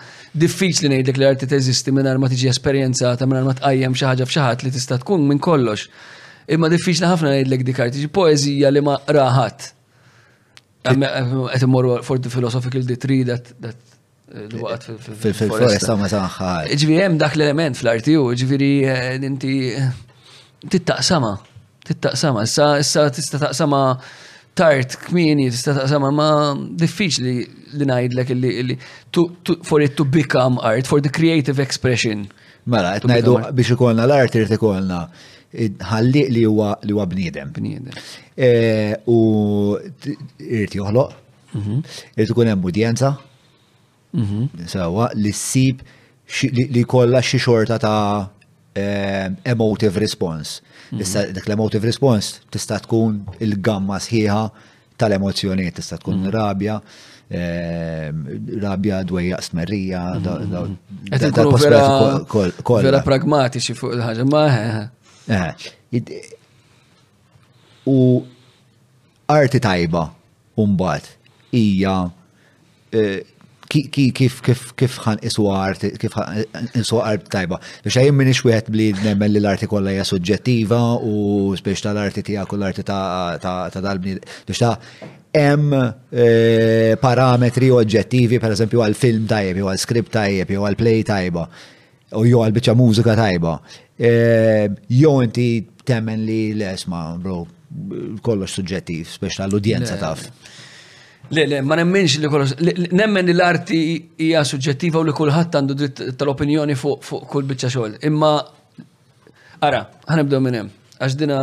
diffiċli 0.44 0.90
ngħidlek 0.92 1.20
li 1.22 1.28
arti 1.30 1.48
teżisti 1.54 1.94
mingħajr 1.96 2.20
ma 2.20 2.28
tiġi 2.34 2.50
esperjenzata 2.52 3.24
mingħajr 3.30 3.48
ma 3.48 3.56
tqajjem 3.62 3.96
xi 3.96 4.08
ħaġa 4.10 4.28
f'xi 4.28 4.44
ħadd 4.44 4.66
li 4.68 4.74
tista' 4.76 5.00
tkun 5.00 5.24
minn 5.32 5.40
kollox. 5.48 5.88
Imma 6.52 6.68
diffiċli 6.70 7.08
ħafna 7.08 7.32
ngħidlek 7.38 7.66
dik 7.70 7.80
arti 7.88 8.08
poeżija 8.18 8.68
li 8.76 8.84
ma 8.84 8.98
raħat. 9.08 9.70
Qed 10.86 12.06
for 12.06 12.18
the 12.20 12.28
philosophical 12.30 12.82
that, 12.84 13.42
that 13.60 13.76
l-waqt 14.36 14.88
fil-foresta 15.34 15.96
ma 15.98 16.08
sanħar. 16.12 16.68
Ġviri 16.74 17.06
dak 17.20 17.36
l-element 17.38 17.78
fl-artiju, 17.80 18.24
ġviri 18.40 18.70
eh, 18.90 19.10
inti 19.26 19.52
tittaqsama, 20.72 21.34
tittaqsama, 21.88 22.44
issa 22.46 23.06
tista' 23.16 23.40
taqsama 23.46 23.80
tart 24.56 24.96
kmini, 25.06 25.48
tista' 25.52 25.74
taqsama 25.76 26.10
ma 26.16 26.28
diffiċli 26.82 27.34
li 27.80 27.90
ngħidlek 27.90 28.34
li 28.40 28.76
for 29.62 29.84
it 29.84 29.96
to 29.98 30.04
become 30.04 30.60
art, 30.60 30.86
for 30.90 31.00
the 31.04 31.10
creative 31.12 31.60
expression. 31.62 32.26
Mela, 32.66 32.96
qed 32.98 33.06
ngħidu 33.10 33.36
biex 33.56 33.76
ikollna 33.76 34.06
l-art 34.10 34.34
irrit 34.40 34.56
ikollna 34.58 35.04
ħalliq 35.56 36.32
li 36.34 36.42
huwa 36.48 36.72
li 36.84 36.92
huwa 36.96 37.04
bniedem. 37.08 37.52
Bniedem. 37.54 37.94
Eh, 38.36 38.92
u 39.08 39.78
irrit 40.42 40.74
joħloq, 40.76 41.14
mhm. 41.54 41.78
irid 42.18 42.34
ikun 42.34 42.50
hemm 42.52 42.66
udjenza, 42.66 43.14
Mhm. 44.16 44.48
Sawa, 44.68 45.10
li 45.14 45.30
s-sib 45.32 45.80
li 46.72 46.82
kolla 46.88 47.20
xi 47.22 47.38
xorta 47.38 47.76
ta' 47.78 48.28
eh, 48.74 49.30
emotive 49.44 49.98
response. 50.00 50.60
Mhm. 50.90 51.00
Issa 51.00 51.24
dak 51.32 51.46
l-emotive 51.46 51.84
response 51.84 52.40
tista' 52.50 52.80
tkun 52.82 53.20
il-gamma 53.38 53.96
sħiħa 53.98 54.40
tal-emozjoniet, 54.98 55.72
tista' 55.78 55.96
tkun 55.98 56.22
mhm. 56.24 56.30
rabja, 56.34 56.74
eh, 57.30 58.10
rabja 58.62 58.98
dwejja 59.06 59.38
smerrija, 59.40 60.02
vera 62.88 63.02
pragmatiċi 63.06 63.76
fuq 63.78 63.94
il-ħagġa 63.96 64.26
ma. 64.26 65.46
Eh, 65.94 66.18
u 67.86 67.98
arti 69.38 69.60
tajba 69.62 70.04
umbat 70.56 71.12
hija 71.52 71.96
kif 73.68 74.40
kif 74.42 74.62
kif 74.78 74.96
ħan 75.04 75.20
iswart 75.26 75.82
arti, 75.82 75.90
kif 76.00 76.16
iswa 76.80 77.06
tajba. 77.32 77.58
Biex 77.84 77.96
għajim 78.00 78.18
minix 78.20 78.42
wieħed 78.46 78.72
li 78.76 78.86
nemmen 79.02 79.32
li 79.34 79.40
l-arti 79.42 79.66
kollha 79.70 79.94
hija 79.94 80.04
suġġettiva 80.06 80.80
u 81.02 81.54
biex 81.64 81.82
tal-arti 81.86 82.22
tiegħek 82.28 82.54
u 82.54 82.58
l-arti 82.60 82.82
ta' 82.86 83.82
dalbni 83.82 84.16
biex 84.46 84.60
ta' 84.62 84.74
hemm 85.36 85.74
eh, 85.80 86.92
parametri 87.02 87.70
oġġettivi, 87.74 88.40
per 88.40 88.54
eżempju 88.56 88.80
għal-film 88.86 89.26
tajb, 89.30 89.58
jew 89.60 89.66
għal-skript 89.72 90.14
tajb, 90.14 90.52
jew 90.54 90.62
għal-play 90.64 91.02
tajba, 91.04 91.44
u 92.16 92.24
jew 92.24 92.40
għal-biċċa 92.44 92.76
mużika 92.80 93.16
tajba. 93.18 93.56
Eh, 93.96 94.68
jew 94.96 95.16
inti 95.26 95.50
temmen 95.86 96.24
li 96.26 96.40
l-esma, 96.54 97.10
bro, 97.20 97.42
kollox 98.24 98.56
suġġettiv, 98.60 99.18
biex 99.20 99.42
tal-udjenza 99.42 99.98
taf. 100.00 100.24
Le, 101.28 101.42
le, 101.50 101.60
ma 101.62 101.74
nemmenx 101.76 102.18
li 102.20 102.28
kollox. 102.30 102.52
Nemmen 102.94 103.26
l-arti 103.34 103.80
hija 104.18 104.44
suġġettiva 104.46 105.00
u 105.02 105.08
li 105.08 105.14
kulħadd 105.16 105.56
għandu 105.58 105.76
dritt 105.80 106.02
tal-opinjoni 106.20 106.76
fuq 106.78 107.18
kull 107.32 107.48
biċċa 107.50 107.70
xogħol. 107.74 107.96
Imma 108.06 108.30
ara, 109.66 109.80
ħanibdew 110.06 110.40
minn 110.44 110.58
hemm. 110.60 110.70
Għax 111.00 111.16
dina 111.18 111.38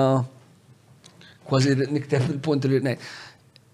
kważi 1.49 1.75
niktef 1.97 2.29
il-punt 2.31 2.69
li 2.71 2.79
ngħid. 2.87 3.11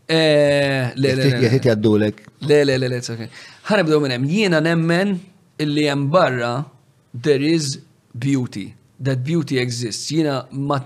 Eh, 0.09 0.89
le, 0.97 1.13
le, 1.13 1.25
le. 1.27 1.41
Jħit 1.45 1.69
jaddulek. 1.69 2.23
Le, 2.49 2.63
le, 2.65 2.79
le, 2.81 2.89
le, 2.97 3.29
ħanibdew 3.69 4.01
minn 4.07 4.15
hemm. 4.17 4.29
Jiena 4.33 4.63
nemmen 4.65 5.13
illi 5.61 5.85
hemm 5.91 6.09
barra 6.15 6.55
there 7.13 7.45
is 7.55 7.75
beauty. 8.15 8.71
That 8.99 9.21
beauty 9.25 9.59
exists. 9.61 10.09
Jiena 10.09 10.41
ma' 10.57 10.81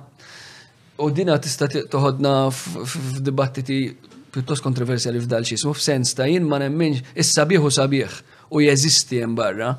u 0.99 1.09
dina 1.15 1.39
tista' 1.39 1.71
toħodna 1.71 2.35
f'dibattiti 2.51 4.11
pjuttost 4.33 4.65
kontroversjali 4.65 5.19
f'dal 5.23 5.45
xismu, 5.47 5.73
f'sens 5.77 6.15
ta' 6.17 6.25
jien 6.29 6.47
ma 6.49 6.57
nemminx 6.61 7.03
is 7.15 7.31
sabiħu 7.35 7.69
sabiħ 7.73 8.17
u 8.57 8.63
jeżisti 8.65 9.21
hemm 9.23 9.37
barra. 9.37 9.73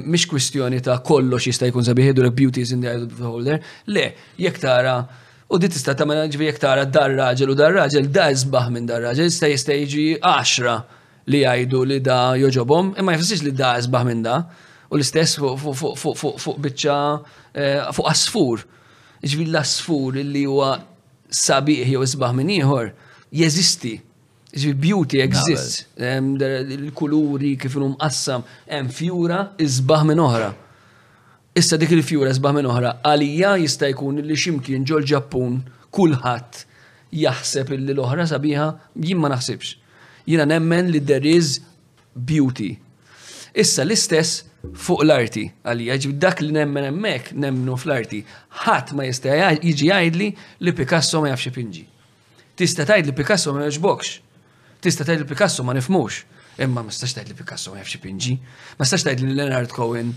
Mhix 0.00 0.26
kwistjoni 0.32 0.80
ta' 0.84 0.98
kollox 1.06 1.48
jista' 1.50 1.68
jkun 1.70 1.86
sabiħ 1.86 2.10
jgħidu 2.10 2.30
beauty 2.36 2.64
is 2.66 2.74
in 2.74 2.84
the 2.84 2.90
eye 2.90 3.02
of 3.04 3.44
the 3.46 3.58
Le, 3.94 4.06
jek 4.38 4.58
tara 4.58 4.96
U 5.50 5.58
dit 5.58 5.70
tista 5.74 5.94
ta' 5.98 6.04
ġvi 6.06 6.46
jek 6.46 6.58
tara 6.62 6.84
dar 6.86 7.10
raġel 7.14 7.50
u 7.50 7.54
dar 7.58 7.72
raġel, 7.74 8.04
da 8.14 8.28
jizbaħ 8.30 8.68
minn 8.70 8.84
dar 8.86 9.00
raġel, 9.02 9.26
jista 9.30 9.46
jista 9.50 9.72
jiġi 9.74 10.18
10 10.22 10.98
li 11.34 11.40
jgħidu 11.42 11.80
li 11.90 11.96
da 12.06 12.18
joġobom, 12.38 12.92
imma 13.02 13.14
jfessiex 13.16 13.42
li 13.42 13.50
da 13.58 13.72
jizbaħ 13.80 14.04
minn 14.06 14.20
da. 14.22 14.36
U 14.90 14.98
l-istess 14.98 15.38
fuq 15.38 16.60
bicċa 16.62 16.98
eh, 17.54 17.82
fuq 17.90 18.06
asfur. 18.12 18.62
Ġvi 19.26 19.48
l-asfur 19.50 20.20
li 20.22 20.44
huwa 20.46 20.70
sabiħ 21.34 21.82
jew 21.96 22.04
jizbaħ 22.06 22.38
minn 22.38 22.54
ieħor 22.60 22.94
jeżisti. 23.32 24.00
Beauty 24.74 25.20
exists. 25.22 25.84
Il-kuluri 26.68 27.56
kif 27.58 27.76
inhom 27.76 27.94
qassam 27.98 28.42
hemm 28.66 28.90
fjura 28.92 29.38
iżbaħ 29.58 30.04
minn 30.08 30.22
oħra. 30.24 30.48
Issa 31.60 31.78
dik 31.78 31.94
il-fjura 31.94 32.32
iżbaħ 32.34 32.56
minn 32.58 32.66
oħra 32.70 32.92
għalija 33.06 33.52
jista' 33.62 33.88
jkun 33.92 34.18
li 34.26 34.34
ximkien 34.38 34.84
ġol 34.86 35.06
Ġappun 35.10 35.54
kulħadd 35.94 36.60
jaħseb 37.22 37.70
illi 37.76 37.92
l-oħra 37.94 38.26
sabiħa 38.30 38.66
jien 38.98 39.22
ma 39.22 39.30
naħsibx. 39.32 39.76
Jiena 40.26 40.46
nemmen 40.50 40.90
li 40.90 41.00
there 41.04 41.26
is 41.30 41.60
beauty. 42.14 42.74
Issa 43.54 43.82
l-istess 43.86 44.42
fuq 44.74 45.04
l-arti, 45.06 45.46
għalija 45.62 45.96
ġib 46.02 46.18
dak 46.22 46.42
li 46.42 46.50
nemmen 46.58 46.90
emmek 46.90 47.30
nemmnu 47.38 47.78
fl-arti. 47.78 48.24
ħadd 48.66 48.92
ma 48.98 49.06
jista' 49.06 49.38
jiġi 49.62 49.88
jgħidli 49.94 50.30
li 50.66 50.74
Picasso 50.74 51.22
ma 51.22 51.30
jafx 51.32 51.54
pinġi. 51.54 51.86
Tista' 52.60 52.84
tajt 52.84 53.06
li 53.08 53.14
Picasso 53.16 53.54
ma 53.56 53.62
jogħġbokx. 53.64 54.08
Tista' 54.84 55.04
tajt 55.08 55.22
li 55.22 55.26
Picasso 55.30 55.64
ma 55.64 55.72
nifmux. 55.72 56.18
Imma 56.60 56.82
ma 56.84 56.92
stax 56.92 57.14
tgħid 57.16 57.30
li 57.32 57.36
Picasso 57.38 57.72
ma 57.72 57.80
jafx 57.80 57.96
pinġi. 58.02 58.34
Ma 58.76 58.84
stax 58.88 59.06
tajt 59.06 59.22
li 59.24 59.32
Leonard 59.32 59.72
Cohen 59.72 60.10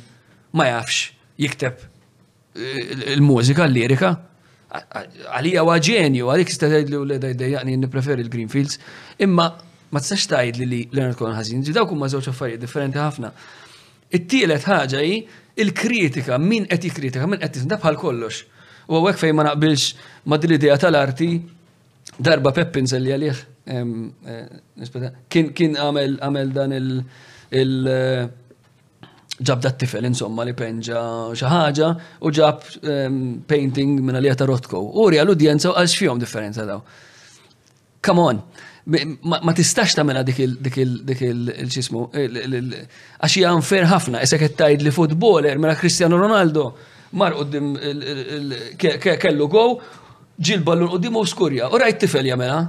ma 0.59 0.65
jafx 0.67 1.13
jikteb 1.39 1.77
eh, 1.79 3.13
il-mużika, 3.13 3.63
l-lirika. 3.71 4.09
Għalija 4.73 5.63
wa 5.63 5.77
ġenju, 5.87 6.27
għalik 6.33 6.51
tista' 6.51 6.67
tajt 6.73 6.91
li 6.91 6.99
u 6.99 7.05
leda 7.13 7.31
jdejjaqni 7.31 7.77
nippreferi 7.85 8.23
il 8.25 8.29
greenfields 8.33 8.75
Imma 9.21 9.45
ma 9.93 10.01
stax 10.03 10.25
tajt 10.33 10.59
li 10.67 10.81
Leonard 10.91 11.15
Cohen 11.21 11.37
ħażin. 11.39 11.63
Ġidaw 11.69 11.87
huma 11.95 12.11
żewġ 12.11 12.27
affarijiet 12.33 12.65
differenti 12.67 12.99
ħafna. 12.99 13.31
It-tielet 14.11 14.67
ħaġa 14.67 14.99
hi 15.05 15.17
il-kritika, 15.63 16.35
min 16.43 16.67
qed 16.67 16.91
jikkritika, 16.91 17.29
min 17.31 17.39
qed 17.39 17.63
jisnda 17.63 17.79
bħal 17.85 17.95
kollox. 18.03 18.43
U 18.91 18.99
għek 19.07 19.21
fej 19.23 19.31
ma 19.31 19.45
naqbilx 19.47 19.93
ma 20.27 20.35
dil-idea 20.41 20.75
tal-arti 20.83 21.31
Darba 22.22 22.51
Peppin 22.53 22.88
selli 22.88 23.14
għalih, 23.14 23.41
eh, 23.74 25.11
kien 25.30 25.76
għamel 25.78 26.53
dan 26.53 26.72
il- 26.72 27.03
eh, 27.88 28.28
ġab 29.43 29.61
dat 29.61 29.80
tifel 29.80 30.05
insomma 30.05 30.43
li 30.45 30.53
penġa 30.53 31.34
xaħġa 31.34 31.99
u 32.22 32.30
ġab 32.30 33.45
painting 33.47 34.01
minna 34.05 34.20
li 34.22 34.30
ta' 34.36 34.45
Rotko. 34.45 34.93
U 34.95 35.09
rja 35.09 35.24
l-udjenza 35.24 35.70
u 35.72 35.74
għax 35.74 36.20
differenza 36.20 36.66
daw. 36.66 36.82
Come 38.01 38.20
on, 38.20 38.43
ma 39.24 39.51
tistax 39.53 39.95
ta' 39.95 40.03
mela 40.03 40.24
dik 40.24 40.38
il-ċismu, 40.39 42.11
għax 42.11 43.34
hija 43.38 43.53
unfair 43.55 43.86
ħafna, 43.86 44.22
isek 44.22 44.55
tajd 44.55 44.82
li 44.84 44.91
futboler 44.91 45.57
mela 45.57 45.76
Cristiano 45.76 46.16
Ronaldo 46.18 46.74
mar 47.14 47.34
qoddim 47.34 47.76
kellu 48.78 49.47
gow 49.49 49.82
ġil 50.41 50.61
l-ballun 50.61 50.95
u 50.95 51.01
dimu 51.01 51.23
skurja. 51.29 51.69
U 51.71 51.77
rajt 51.79 51.99
tifel 52.05 52.25
jamela. 52.31 52.59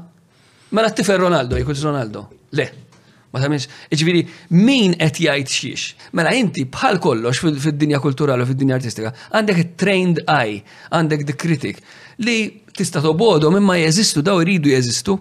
Mela 0.74 0.90
tifel 0.92 1.18
Ronaldo, 1.24 1.56
jkun 1.60 1.80
Ronaldo. 1.86 2.26
Le. 2.56 2.66
Ma 3.34 3.40
tamiex, 3.42 3.66
iġviri, 3.90 4.20
min 4.54 4.92
qed 4.94 5.16
jajt 5.24 5.50
xiex? 5.50 5.88
Mela 6.14 6.30
inti 6.38 6.64
bħal 6.70 7.00
kollox 7.02 7.40
fid-dinja 7.42 7.98
kulturali 8.02 8.44
u 8.44 8.46
fid-dinja 8.46 8.76
artistika, 8.78 9.10
għandek 9.34 9.72
trained 9.80 10.20
eye, 10.30 10.60
għandek 10.94 11.24
the 11.26 11.34
critic 11.34 11.80
li 12.22 12.36
tista' 12.74 13.00
tobodhom 13.02 13.56
imma 13.58 13.74
jeżistu 13.80 14.22
daw 14.22 14.38
iridu 14.44 14.70
jeżistu. 14.70 15.16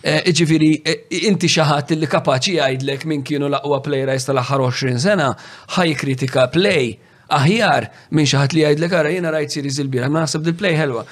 Eh, 0.00 0.24
iġviri, 0.32 0.70
eh, 0.82 1.26
inti 1.28 1.44
xi 1.48 1.60
ħadd 1.68 1.92
li 2.00 2.08
kapaċi 2.08 2.54
jgħidlek 2.56 3.04
min 3.12 3.22
kienu 3.22 3.50
laqwa 3.52 3.76
aqwa 3.76 3.82
plejrajs 3.84 4.30
tal-aħħar 4.30 4.64
20 4.72 5.00
sena, 5.04 5.28
ħaj 5.76 5.92
kritika 6.00 6.46
play 6.52 6.96
aħjar 7.28 7.90
minn 8.16 8.24
xi 8.24 8.40
ħadd 8.40 8.56
li 8.56 8.64
jgħidlek 8.64 8.96
ara 8.96 9.12
jiena 9.12 9.34
rajt 9.36 9.58
siri 9.58 9.68
il 9.92 10.08
ma 10.08 10.24
naħseb 10.24 10.40
dil-play 10.40 10.72
ħelwa. 10.80 11.04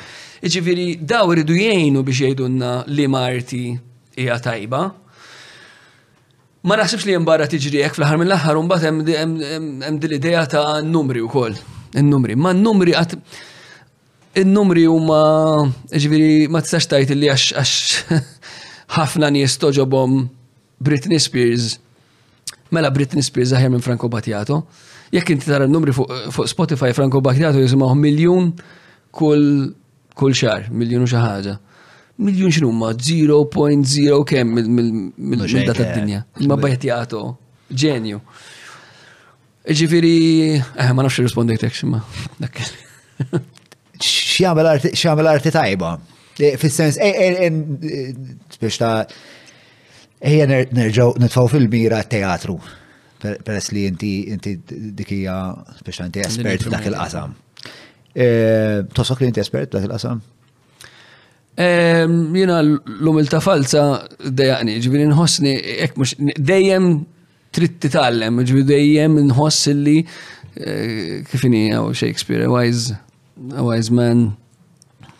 Iġifiri, 0.45 0.97
daw 1.01 1.31
iridu 1.33 1.55
jgħinu 1.57 2.03
biex 2.05 2.21
jgħidunna 2.27 2.73
li 2.93 3.07
Marti 3.09 3.63
hija 4.21 4.37
tajba. 4.45 4.81
Ma 6.67 6.77
naħsibx 6.77 7.07
li 7.07 7.15
jembarra 7.15 7.47
tiġri 7.49 7.81
jek 7.85 7.97
fl-ħar 7.97 8.19
mill-ħar 8.21 8.59
un 8.61 8.71
hemm 8.71 9.09
jem 9.09 9.99
dil-idea 10.03 10.43
ta' 10.51 10.81
numri 10.83 11.23
wkoll. 11.25 11.57
Il-numri. 11.97 12.37
Ma 12.37 12.53
n-numri 12.53 12.93
għat. 12.99 13.15
Il-numri 14.37 14.85
huma 14.91 15.71
Iġifiri, 15.91 16.49
ma 16.53 16.61
tistax 16.61 16.91
tajt 16.91 17.15
li 17.17 17.31
għax 17.33 18.05
ħafna 18.99 19.31
nies 19.33 19.57
toġobhom 19.63 20.27
Britney 20.79 21.19
Spears. 21.23 21.79
Mela 22.75 22.91
Britney 22.93 23.23
Spears 23.23 23.55
aħjar 23.57 23.73
minn 23.73 23.85
Franco 23.87 24.11
Battiato. 24.11 24.67
Jekk 25.15 25.33
inti 25.39 25.49
tara 25.49 25.65
n-numri 25.65 25.95
fuq 25.97 26.45
Spotify 26.51 26.93
Franco 26.93 27.23
Battiato 27.25 27.63
jisimgħu 27.65 27.97
miljun 27.97 28.53
kull 29.17 29.73
kull 30.17 30.35
xar, 30.37 30.67
miljon 30.73 31.05
u 31.05 31.09
xaħġa. 31.11 31.57
Miljon 32.25 32.53
xinu 32.57 32.71
ma 32.73 32.95
0.0 32.97 34.21
kem 34.29 34.55
mill-data 34.57 35.83
d-dinja. 35.85 36.23
Ma 36.49 36.57
bajt 36.61 36.87
jgħato, 36.89 37.21
ġenju. 37.85 38.23
Ġifiri, 39.77 40.15
eh, 40.57 40.91
ma 40.97 41.05
nafx 41.05 41.21
rispondek 41.27 41.61
tek 41.61 41.77
ximma. 41.77 42.01
X'jagħmel 44.01 45.35
arti 45.35 45.53
tajba. 45.53 45.93
Eh, 46.39 46.57
fis-sens, 46.61 46.99
eh, 47.01 47.49
eh, 47.49 48.13
biex 48.63 48.81
ta' 48.81 49.05
ejja 50.21 50.49
nerġgħu 50.51 51.11
nitfgħu 51.27 51.49
fil-mira 51.57 52.01
teatru. 52.09 52.57
Peress 53.21 53.73
li 53.75 53.87
inti 53.91 54.13
dikija 54.95 55.37
biex 55.85 56.05
inti 56.07 56.25
espert 56.25 56.65
f'dak 56.69 56.91
il-qasam. 56.93 57.37
Eh, 58.17 58.79
tosok 58.97 59.21
li 59.21 59.29
inti 59.31 59.41
espert 59.45 59.73
dak 59.75 59.85
il-qasam? 59.87 60.21
l-umilta 63.01 63.41
falsa 63.41 63.83
dejaqni, 64.21 64.75
ġibiri 64.85 65.07
nħossni, 65.09 65.53
ek 65.87 65.95
mux, 65.97 66.13
dejjem 66.37 66.87
trid 67.57 67.79
titgħallem, 67.81 68.43
ġibiri 68.45 68.67
dejjem 68.69 69.15
nħoss 69.31 69.69
li 69.87 69.95
eh, 70.05 71.23
kifini 71.31 71.63
għaw 71.73 71.87
oh, 71.87 71.97
Shakespeare, 71.97 72.45
a 72.45 72.51
wise, 72.53 72.97
a 73.57 73.65
wise 73.65 73.93
man 73.97 74.27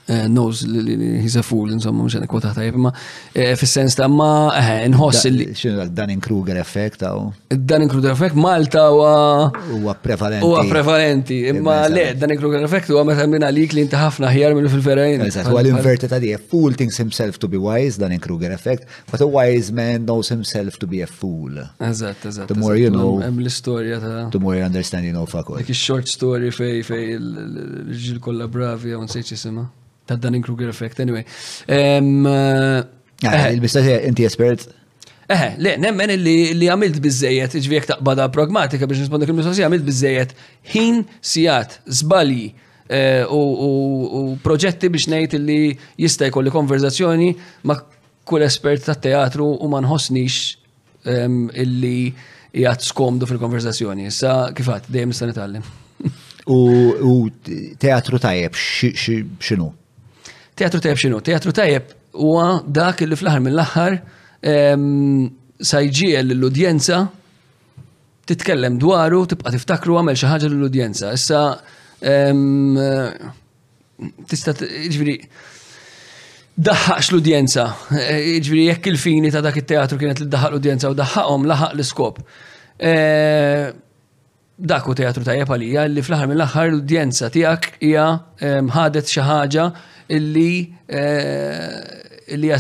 Eh, 0.09 0.29
knows 0.29 0.61
li 0.63 0.95
he's 1.21 1.35
a 1.35 1.43
fool, 1.43 1.73
insomma, 1.75 2.05
mux 2.07 2.15
għana 2.15 2.29
kota 2.31 2.53
tajb, 2.55 2.77
ma 2.79 2.93
eh, 3.35 3.57
fil-sens 3.59 3.97
ta' 3.99 4.07
ma 4.07 4.53
eh, 4.55 4.85
nħoss 4.87 5.25
li. 5.35 5.47
Dunning 5.91 6.21
Kruger 6.23 6.61
effekt 6.61 7.01
għaw? 7.03 7.25
Dunning 7.51 7.91
Kruger 7.91 8.13
effekt 8.15 8.39
Malta 8.39 8.85
u 8.95 9.01
Huwa 9.01 9.95
prevalenti. 9.99 10.47
Huwa 10.47 10.63
prevalenti, 10.71 11.39
imma 11.51 11.89
le, 11.91 12.05
Dunning 12.23 12.39
Kruger 12.39 12.63
effekt 12.69 12.93
u 12.95 13.03
meta 13.03 13.27
minna 13.27 13.51
li 13.51 13.65
li 13.67 13.83
inti 13.89 13.99
ħafna 13.99 14.31
ħjar 14.31 14.55
minn 14.61 14.71
fil-ferajn. 14.71 15.25
Eżat, 15.27 15.49
huwa 15.51 15.65
inverted 15.67 15.83
inverti 15.83 16.11
ta' 16.15 16.21
di, 16.23 16.31
a 16.39 16.39
fool 16.39 16.79
thinks 16.79 17.01
himself 17.03 17.41
to 17.43 17.51
be 17.51 17.59
wise, 17.59 17.99
Dunning 17.99 18.23
Kruger 18.23 18.55
effect, 18.55 18.87
but 19.11 19.19
a 19.19 19.27
wise 19.27 19.73
man 19.75 20.07
knows 20.07 20.31
himself 20.31 20.79
to 20.79 20.87
be 20.87 21.03
a 21.03 21.09
fool. 21.11 21.51
Eżat, 21.83 22.23
eżat. 22.31 22.47
The 22.47 22.55
more 22.61 22.79
you 22.79 22.95
know. 22.95 23.19
Hemm 23.27 23.43
l-istorja 23.43 23.99
ta' 24.07 24.29
the 24.31 24.39
more 24.39 24.55
you 24.55 24.63
understand 24.63 25.03
you 25.05 25.11
know 25.19 25.27
fuck 25.27 25.51
all. 25.51 25.59
Like 25.59 25.69
a 25.69 25.75
short 25.75 26.07
story 26.07 26.55
fej 26.55 26.85
fej 26.93 27.11
il-ġil 27.19 28.23
kollha 28.29 28.47
bravi 28.47 28.95
għaw 28.95 29.03
nsejċ 29.09 29.35
jisima 29.35 29.67
ta' 30.07 30.17
dan 30.19 30.41
Kruger 30.41 30.69
effect, 30.69 30.99
anyway. 31.01 31.25
Eh, 31.69 31.99
ah, 32.01 33.39
eh. 33.39 33.55
Il-bistati, 33.55 33.99
inti 34.07 34.25
espert? 34.29 34.69
Eħe, 35.27 35.49
eh, 35.57 35.57
le, 35.59 35.73
nemmen 35.83 36.13
li 36.23 36.65
għamilt 36.71 37.01
bizzejiet, 37.03 37.57
iġvijek 37.59 37.89
taqbada 37.91 38.29
pragmatika 38.35 38.87
biex 38.87 39.03
nispondek 39.05 39.33
il-mistoqsija, 39.33 39.67
għamilt 39.67 39.87
bizzejiet 39.89 40.37
ħin 40.73 41.03
sijat, 41.33 41.81
zbali, 42.01 42.47
u 43.35 44.37
proġetti 44.45 44.91
biex 44.95 45.09
nejt 45.11 45.35
li 45.43 45.57
jista' 45.99 46.29
kolli 46.31 46.53
konverzazzjoni 46.55 47.33
ma' 47.67 47.81
kull 48.27 48.45
espert 48.47 48.87
ta' 48.87 48.95
teatru 49.03 49.49
u 49.59 49.67
ma' 49.73 49.81
nħossnix 49.83 50.37
illi 51.65 51.99
jgħat 52.57 52.87
skomdu 52.87 53.27
fil-konverzazzjoni. 53.27 54.07
Sa' 54.15 54.53
kifat, 54.55 54.87
dejjem 54.87 55.11
nista' 55.11 55.51
U 56.47 57.27
teatru 57.83 58.23
tajjeb, 58.23 58.55
xinu? 58.55 59.73
Teatru 60.57 60.81
tajjeb 60.81 60.97
xinu? 60.99 61.19
Teatru 61.21 61.53
tajjeb 61.53 61.91
huwa 62.17 62.63
dak 62.73 63.03
li 63.05 63.17
fl-aħħar 63.19 63.43
mill-aħħar 63.45 63.97
sajġiel 65.71 66.33
l-udjenza 66.33 67.01
titkellem 68.31 68.79
dwaru, 68.81 69.21
tibqa 69.35 69.53
tiftakru 69.53 69.99
għamel 70.01 70.17
xi 70.17 70.31
ħaġa 70.31 70.49
l-udjenza. 70.49 71.11
Issa 71.13 71.43
tista' 74.31 74.55
ġifieri 74.63 75.17
daħħaqx 76.69 77.11
l-udjenza. 77.13 77.67
Ġifieri 77.91 78.63
jekk 78.71 78.89
il-fini 78.95 79.33
ta' 79.37 79.43
dak 79.45 79.59
it-teatru 79.61 80.01
kienet 80.01 80.23
l 80.25 80.29
daħħaq 80.33 80.55
l-udjenza 80.57 80.93
u 80.95 80.97
daħħaqhom 81.03 81.45
laħaq 81.53 81.75
l-iskop. 81.77 82.23
E, 82.81 82.95
dak 84.57 84.89
u 84.89 84.97
teatru 84.97 85.21
tajjeb 85.25 85.45
jepalija, 85.45 85.85
li 85.89 86.01
fl-aħħar 86.01 86.33
mill-aħħar 86.33 86.73
l-udjenza 86.79 87.29
tiegħek 87.37 87.79
hija 87.91 88.07
ħadet 88.79 89.13
xi 89.19 89.27
ħaġa 89.29 89.67
illi 90.15 90.59
eh, 90.87 92.03
li 92.37 92.51
hija 92.51 92.59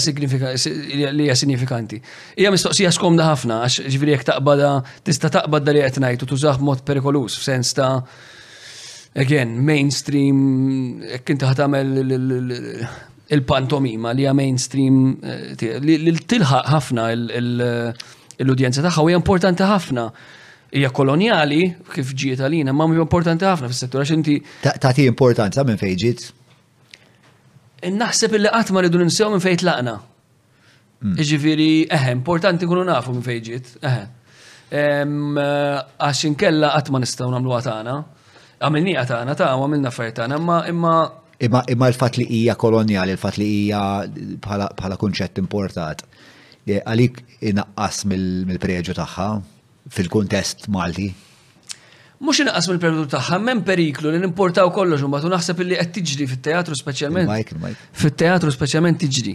li 1.11 1.25
hija 1.25 1.35
sinifikanti. 1.37 1.99
Hija 2.39 2.51
mistoqsija 2.55 2.91
skomda 2.95 3.25
ħafna 3.33 3.55
għax 3.67 3.75
ġifieri 3.91 4.13
jekk 4.15 4.25
taqbada 4.31 4.69
tista' 5.05 5.31
taqbad 5.41 5.69
li 5.75 5.81
qed 5.83 5.97
ngħid 6.05 6.21
u 6.23 6.25
tużah 6.33 6.57
mod 6.63 6.79
perikolus 6.87 7.35
f'sens 7.43 7.69
ta' 7.77 7.97
again 9.23 9.51
mainstream 9.67 10.39
jekk 11.03 11.27
inti 11.35 11.45
ħatamel 11.51 11.87
il-pantomima 12.07 14.15
li 14.15 14.23
hija 14.27 14.35
mainstream 14.39 14.97
eh, 15.21 15.81
li 15.83 16.13
tilħaq 16.15 16.71
ħafna 16.75 17.03
l-udjenza 17.17 18.81
tagħha 18.87 19.01
u 19.03 19.07
hija 19.11 19.19
importanti 19.19 19.63
ħafna 19.67 20.05
hija 20.77 20.91
koloniali 20.95 21.63
kif 21.93 22.13
ġiet 22.15 22.41
għalina, 22.47 22.73
ma 22.75 22.85
importanti 22.91 23.45
ħafna 23.51 23.69
fis-settur 23.73 24.01
għax 24.07 24.13
inti. 24.21 24.37
Tagħti 24.67 25.03
importanza 25.11 25.61
minn 25.67 25.79
fejn 25.81 26.35
naħseb 27.95 28.35
illi 28.39 28.51
qatt 28.55 28.73
ma 28.73 28.83
rridu 28.83 29.01
ninsew 29.01 29.31
minn 29.31 29.43
fejn 29.43 29.59
tlaqna. 29.63 29.97
Hmm. 30.97 31.17
Ġifieri, 31.21 31.69
eħe, 31.93 32.13
importanti 32.17 32.67
nkunu 32.67 32.87
nafu 32.89 33.13
minn 33.13 33.27
fejn 33.27 33.43
ġiet, 33.49 33.73
eħe. 33.85 34.05
Għax 34.67 36.25
inkella 36.27 36.73
qatt 36.75 36.91
ma 36.91 37.03
nistgħu 37.03 37.29
nagħmlu 37.37 37.57
għatana. 37.59 37.97
Għamilni 38.67 38.97
għatana 39.03 39.35
ta' 39.39 39.51
għamilna 39.57 39.93
fertana, 39.93 40.41
imma 40.43 40.63
imma 40.73 40.97
Imma, 41.37 41.61
imma 41.69 41.91
l-fat 41.91 42.15
li 42.17 42.25
hija 42.33 42.55
kolonjali, 42.57 43.13
l-fat 43.13 43.37
li 43.37 43.45
hija 43.67 43.81
bħala 44.47 44.97
kunċett 45.03 45.37
importat, 45.43 46.01
għalik 46.79 47.19
inaqqas 47.53 48.07
mill-preġu 48.09 48.95
tagħha 48.97 49.27
fil-kuntest 49.99 50.71
Malti? 50.73 51.11
Mux 52.19 52.39
inqas 52.41 52.67
mill 52.73 52.79
periklu 52.81 53.05
tagħha, 53.13 53.37
men 53.45 53.59
periklu 53.65 54.09
li 54.15 54.19
nimportaw 54.23 54.71
kollox 54.73 55.03
u 55.05 55.09
batu 55.13 55.29
naħseb 55.29 55.59
illi 55.67 55.77
qed 55.77 55.91
tiġri 56.01 56.27
fit-teatru 56.31 56.77
speċjalment. 56.79 57.57
Fit-teatru 58.01 58.53
speċjalment 58.55 59.03
tiġri. 59.03 59.35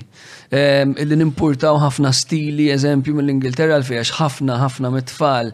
Ehm, 0.57 0.95
illi 1.03 1.17
n-importaw 1.19 1.77
ħafna 1.84 2.09
stili, 2.17 2.71
eżempju 2.73 3.13
mill-Ingilterra 3.19 3.77
l 3.77 3.86
ħafna 4.17 4.55
ħafna 4.63 4.91
mit-tfal 4.95 5.51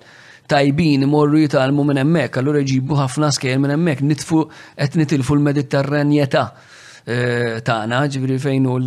tajbin 0.48 1.04
morru 1.12 1.42
jitalmu 1.44 1.84
minn 1.84 2.00
hemmhekk, 2.00 2.40
allura 2.40 2.62
jġibu 2.64 2.96
ħafna 2.96 3.34
skejl 3.36 3.60
minn 3.60 3.76
hemmhekk, 3.76 4.06
nitfu 4.08 4.46
qed 4.80 4.96
nitilfu 5.02 5.36
l-Mediterranjetà 5.36 6.46
eh, 7.04 7.60
tagħna, 7.68 8.06
ġifieri 8.08 8.40
fejn 8.46 8.72
u 8.72 8.78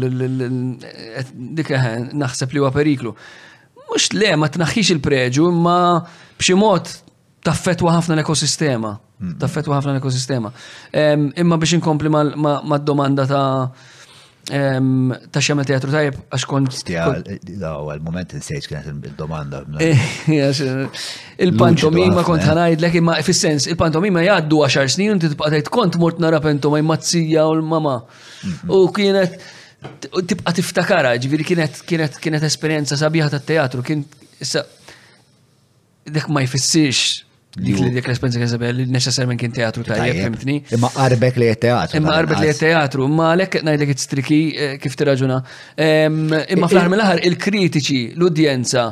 dik 1.61 1.75
eh, 1.77 1.93
naħseb 2.25 2.57
li 2.57 2.65
huwa 2.65 2.73
periklu. 2.73 3.13
Mhux 3.85 4.11
le 4.17 4.33
ma 4.41 4.49
tnaħħix 4.49 4.97
il-preġu, 4.97 5.51
imma 5.53 5.77
b'xi 6.41 6.57
mod 6.57 6.97
taffet 7.45 7.81
ħafna 7.85 8.17
l-ekosistema. 8.19 8.95
Mm-hmm. 8.97 9.39
Taffet 9.41 9.71
ħafna 9.73 9.93
l-ekosistema. 9.97 10.51
Imma 10.93 11.59
biex 11.61 11.79
inkompli 11.79 12.13
mad-domanda 12.15 13.27
ta' 13.31 13.49
ta' 14.51 15.39
xemel 15.45 15.67
teatru 15.69 15.93
tajb, 15.93 16.17
għax 16.33 16.45
kont. 16.51 16.79
għal-moment 16.91 18.33
nsejt 18.41 18.67
kienet 18.71 19.07
il-domanda. 19.13 19.61
Il-pantomima 21.45 22.25
kont 22.27 22.43
eh? 22.43 22.49
ħanajd, 22.49 22.83
l 22.85 22.99
imma 23.01 23.15
fil-sens, 23.27 23.69
il-pantomima 23.71 24.25
jgħaddu 24.25 24.59
10 24.65 24.91
snin, 24.97 25.13
inti 25.15 25.31
tibqa 25.35 25.53
tajt 25.55 25.71
kont 25.73 26.01
mort 26.03 26.19
nara 26.25 26.41
pantomima 26.45 26.95
mazzija 26.97 27.45
u 27.49 27.55
l-mama. 27.61 27.99
Mm-hmm. 28.01 28.75
U 28.75 28.91
kienet 28.97 30.29
tibqa 30.33 30.57
tiftakara, 30.59 31.15
ġviri 31.23 31.47
kienet 31.53 31.83
kienet 31.89 32.19
kienet 32.21 32.45
esperienza 32.49 32.99
sabiħa 33.01 33.31
ta' 33.37 33.41
teatru, 33.55 33.85
kien 33.87 34.03
issa 34.41 34.65
dik 36.11 36.27
ma 36.33 36.43
jfissirx 36.43 37.21
Dik 37.51 37.79
li 37.83 37.89
dik 37.91 38.07
l-esperienza 38.07 38.39
kien 38.39 38.51
sebel 38.53 38.77
li 38.79 38.85
neċessarjament 38.95 39.41
kien 39.43 39.51
teatru 39.55 39.83
tajjeb 39.83 40.21
fimtni. 40.23 40.61
Imma 40.77 40.87
qarbek 40.95 41.35
li 41.43 41.49
teatru. 41.59 41.99
Imma 41.99 42.13
qarbek 42.15 42.45
li 42.45 42.53
teatru, 42.55 43.09
imma 43.11 43.31
lek 43.41 43.57
ngħidlek 43.59 43.91
it-striki 43.95 44.39
eh, 44.55 44.75
kif 44.79 44.95
tiraġuna. 45.01 45.39
Imma 45.83 46.69
fl-aħħar 46.71 46.93
mill-aħħar 46.93 47.25
il-kritiċi, 47.27 47.99
l-udjenza, 48.15 48.85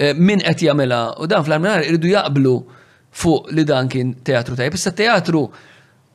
eh, 0.00 0.14
min 0.16 0.40
qed 0.46 0.64
jagħmilha 0.70 1.02
u 1.20 1.28
dan 1.34 1.44
fl-aħħar 1.44 1.62
mill-aħħar 1.66 1.90
irridu 1.90 2.14
jaqblu 2.14 2.54
fuq 3.20 3.52
li 3.52 3.66
dan 3.68 3.92
kien 3.92 4.14
teatru 4.30 4.56
tajjeb. 4.56 4.78
Issa 4.80 4.94
teatru 4.96 5.44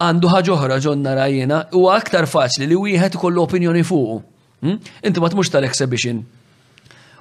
għandu 0.01 0.33
ħaġa 0.35 0.57
oħra 0.57 0.81
ġonna 0.87 1.13
rajjena 1.21 1.61
u 1.77 1.85
aktar 1.93 2.25
faċli 2.25 2.71
li 2.71 2.79
wieħed 2.81 3.21
ikollu 3.21 3.45
opinjoni 3.45 3.85
fuq. 3.91 4.17
Hm? 4.65 4.81
Inti 5.05 5.21
ma 5.21 5.29
tmux 5.37 5.53
tal-exhibition 5.53 6.25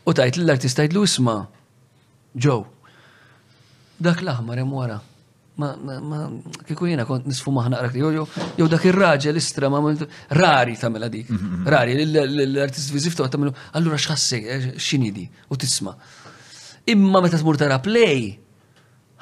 u 0.09 0.17
tajt 0.17 0.41
l-artista 0.41 0.89
jidlu 0.89 1.05
isma' 1.05 1.41
Joe 2.41 2.65
dak 4.01 4.21
l-aħmar 4.25 4.61
jem 4.63 4.73
wara. 4.77 4.99
Ma, 5.61 5.75
ma, 5.77 5.99
ma, 6.01 6.19
kiku 6.65 6.89
jena 6.89 7.05
kont 7.05 7.27
nisfu 7.29 7.53
maħna 7.53 7.83
li, 7.85 8.01
jo, 8.01 8.27
jo, 8.57 8.69
dak 8.71 8.85
il-raġel 8.89 9.37
istra 9.37 9.69
ma 9.69 9.81
rari 10.39 10.77
tamela 10.79 11.09
dik, 11.13 11.29
mm-hmm, 11.29 11.51
mm-hmm. 11.51 11.67
rari, 11.69 12.47
l-artist 12.47 12.95
vizifta 12.95 13.27
għatamilu, 13.27 13.53
allura 13.77 13.99
xħassi, 14.01 14.41
xinidi, 14.81 15.27
u 15.53 15.59
tisma. 15.61 15.93
Imma 16.95 17.21
meta 17.21 17.37
tmur 17.43 17.61
tara 17.61 17.77
play, 17.85 18.31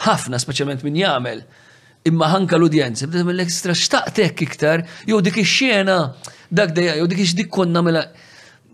ħafna 0.06 0.38
specialment 0.38 0.86
min 0.86 1.00
jagħmel, 1.00 1.42
imma 2.12 2.28
ħanka 2.36 2.54
l-udjenzi, 2.60 3.10
bdejt 3.10 3.26
mill-ekstra 3.32 3.74
xtaqtek 3.74 4.46
iktar, 4.46 4.86
jew 5.10 5.18
dik 5.24 5.42
ix-xena, 5.42 5.98
dak 6.54 6.70
dejja, 6.76 7.00
jew 7.00 7.10
dik 7.16 7.26
ix-dik 7.26 7.50
konna 7.56 7.82
Mela 7.84 8.06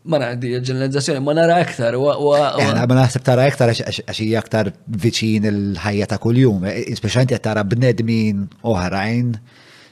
ma 0.05 0.18
naħdi 0.20 0.50
ġenerizzazzjoni 0.61 1.20
ma 1.24 1.34
nara 1.36 1.57
aktar. 1.64 1.96
Eh, 1.96 2.72
ma 2.76 2.98
naħseb 2.98 3.24
tara 3.24 3.46
aktar 3.48 3.72
għax 3.72 4.20
hija 4.20 4.40
aktar 4.42 4.72
viċin 4.86 5.48
il-ħajja 5.48 6.09
ta' 6.11 6.18
kuljum, 6.20 6.66
eh, 6.68 6.92
speċjalment 6.98 7.32
qed 7.32 7.44
tara 7.46 7.64
bnedmin 7.66 8.42
oħrajn 8.64 9.32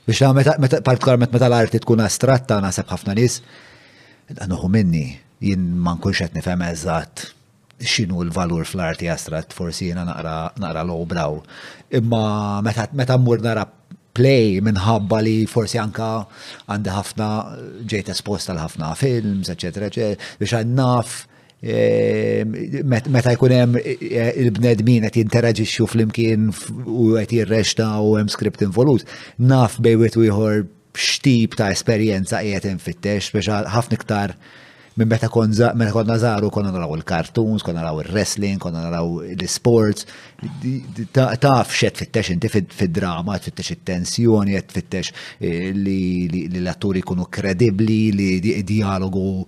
biex 0.08 0.22
la 0.22 0.78
partikolarment 0.82 1.32
meta 1.32 1.48
l-arti 1.48 1.80
tkun 1.84 2.02
astratta 2.04 2.58
naħseb 2.64 2.88
ħafna 2.92 3.14
nies 3.16 3.38
nuħu 4.50 4.72
minni 4.74 5.06
jien 5.42 5.62
ma 5.80 5.94
nkunx 5.96 6.24
qed 6.26 6.36
nifhem 6.36 6.64
eżatt 6.66 7.28
x'inhu 7.82 8.20
l-valur 8.26 8.66
fl-arti 8.66 9.08
astrat 9.10 9.54
forsi 9.56 9.88
jiena 9.90 10.04
naqra 10.06 10.34
naqra 10.60 10.84
low 10.86 11.06
brow. 11.08 11.40
Imma 11.90 12.60
meta 12.62 13.16
mmur 13.18 13.40
nara 13.42 13.64
play 14.16 14.60
minħabba 14.64 15.20
li 15.24 15.34
forsi 15.48 15.80
anka 15.80 16.08
għandi 16.70 16.92
ħafna 16.96 17.28
ġejt 17.92 18.12
esposta 18.14 18.54
l-ħafna 18.54 18.90
films, 19.00 19.50
eccetera, 19.54 19.88
eccetera, 19.88 20.32
biex 20.40 20.56
għannaf 20.60 21.14
ehm, 21.74 22.56
meta 23.14 23.34
jkun 23.36 23.56
hemm 23.56 23.80
e-, 23.82 23.96
e-, 24.12 24.28
il-bnedmin 24.44 25.06
qed 25.08 25.18
jinteraġixxu 25.22 25.88
flimkien 25.94 26.50
u 26.84 27.12
qed 27.16 27.34
jirrexta 27.40 27.88
u 28.04 28.14
hemm 28.20 28.32
skript 28.32 28.64
involut, 28.66 29.06
naf 29.42 29.80
bejwet 29.82 30.18
u 30.20 30.26
ieħor 30.28 30.64
xtib 30.92 31.56
ta' 31.56 31.70
esperjenza 31.72 32.42
qiegħed 32.44 32.68
infittex 32.74 33.32
biex 33.32 33.60
ħafna 33.72 34.00
iktar 34.00 34.36
minn 34.94 35.06
meta 35.08 35.28
konna 35.28 36.18
zaru 36.18 36.50
konna 36.50 36.70
naraw 36.70 36.94
il-cartoons, 36.96 37.62
konna 37.64 37.80
naraw 37.80 38.00
il-wrestling, 38.02 38.58
konna 38.60 38.82
naraw 38.84 39.22
l-sports, 39.32 40.04
taf 41.14 41.72
xed 41.72 41.96
fittex 41.96 42.32
inti 42.34 42.48
fid-drama, 42.52 43.38
fittex 43.40 43.72
it-tensjoni, 43.76 44.58
fittex 44.68 45.12
eh, 45.38 45.72
li 45.72 46.44
l-atturi 46.60 47.00
kunu 47.02 47.24
kredibli, 47.32 48.12
li 48.12 48.58
dialogu 48.68 49.46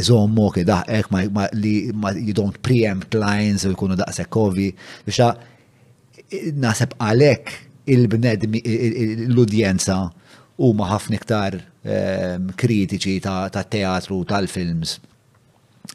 iżommu, 0.00 0.50
eh, 0.50 0.54
kidaħek, 0.58 1.10
li 1.56 1.72
ma 1.94 2.12
you 2.18 2.36
don't 2.36 2.60
preempt 2.60 3.16
lines, 3.16 3.64
u 3.64 3.72
jkunu 3.72 3.96
daqsek 3.96 4.28
kovi, 4.28 4.68
biex 5.08 6.50
nasab 6.62 6.92
għalek 7.02 7.56
il-bnedmi, 7.90 8.60
l-udjenza, 9.32 10.02
u 10.60 10.68
ma 10.78 10.92
ħafna 10.92 11.16
iktar 11.16 11.56
Ehm, 11.82 12.50
kritiċi 12.60 13.20
ta' 13.24 13.64
teatru 13.72 14.20
tal-films 14.28 14.98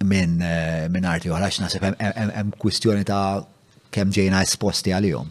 minn 0.01 0.41
eh, 0.41 0.89
min 0.89 1.05
arti 1.05 1.29
oħra 1.29 1.45
x'naħseb 1.51 1.86
hemm 2.01 2.55
kwistjoni 2.57 3.05
ta' 3.05 3.45
kemm 3.93 4.09
ġejna 4.11 4.41
esposti 4.41 4.95
għalihom. 4.97 5.29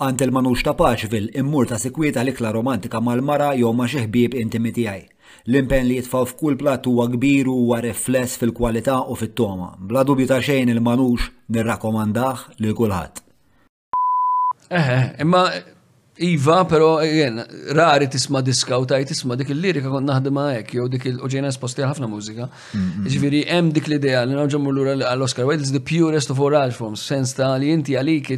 Ant 0.00 0.22
il-manux 0.24 0.64
ta' 0.64 0.72
Paċvil 0.78 1.28
immur 1.36 1.68
ta' 1.68 1.76
sekwita 1.78 2.24
l-ikla 2.24 2.54
romantika 2.56 3.00
mal-mara 3.04 3.52
jew 3.52 3.68
ma' 3.76 3.86
xi 3.90 4.06
ħbieb 4.06 4.38
intimi 4.40 4.72
tiegħi. 4.72 5.04
L-impen 5.52 5.84
li 5.86 5.98
jitfaw 6.00 6.24
f'kull 6.30 6.56
plat 6.56 6.88
huwa 6.88 7.04
kbir 7.12 7.50
huwa 7.52 7.82
rifless 7.84 8.40
fil-kwalità 8.40 8.96
u 9.12 9.16
fit-toma. 9.16 9.74
Bla 9.78 10.06
dubju 10.08 10.24
ta' 10.30 10.40
xejn 10.40 10.72
il-manux 10.72 11.28
nirrakkomandah 11.52 12.46
lil 12.64 12.72
kulħadd. 12.80 13.20
Eħe, 14.68 14.78
eh, 14.78 15.02
eh, 15.02 15.10
imma 15.24 15.46
Iva, 16.18 16.64
pero 16.66 16.96
jen, 17.06 17.38
rari 17.76 18.08
tisma 18.10 18.40
diska 18.42 18.78
u 18.80 18.86
taj 18.90 19.04
tisma 19.06 19.36
dik 19.38 19.52
il-lirika 19.54 19.90
kont 19.92 20.08
naħdem 20.08 20.38
għajek, 20.42 20.72
jew 20.74 20.86
dik 20.90 21.04
il-oġena 21.12 21.52
sposti 21.54 21.84
ħafna 21.86 22.08
mużika. 22.10 22.48
Ġifiri, 23.06 23.44
hemm 23.52 23.70
dik 23.76 23.86
l-idea 23.86 24.24
li 24.26 24.34
nħoġom 24.34 24.66
l-lura 24.72 24.96
għall-Oscar 24.96 25.46
Wilde 25.46 25.68
is 25.68 25.70
the 25.76 25.80
purest 25.82 26.32
of 26.34 26.40
oral 26.42 26.74
forms, 26.74 27.04
sens 27.06 27.36
ta' 27.38 27.52
li 27.62 27.70
inti 27.74 27.94
għalik 27.98 28.32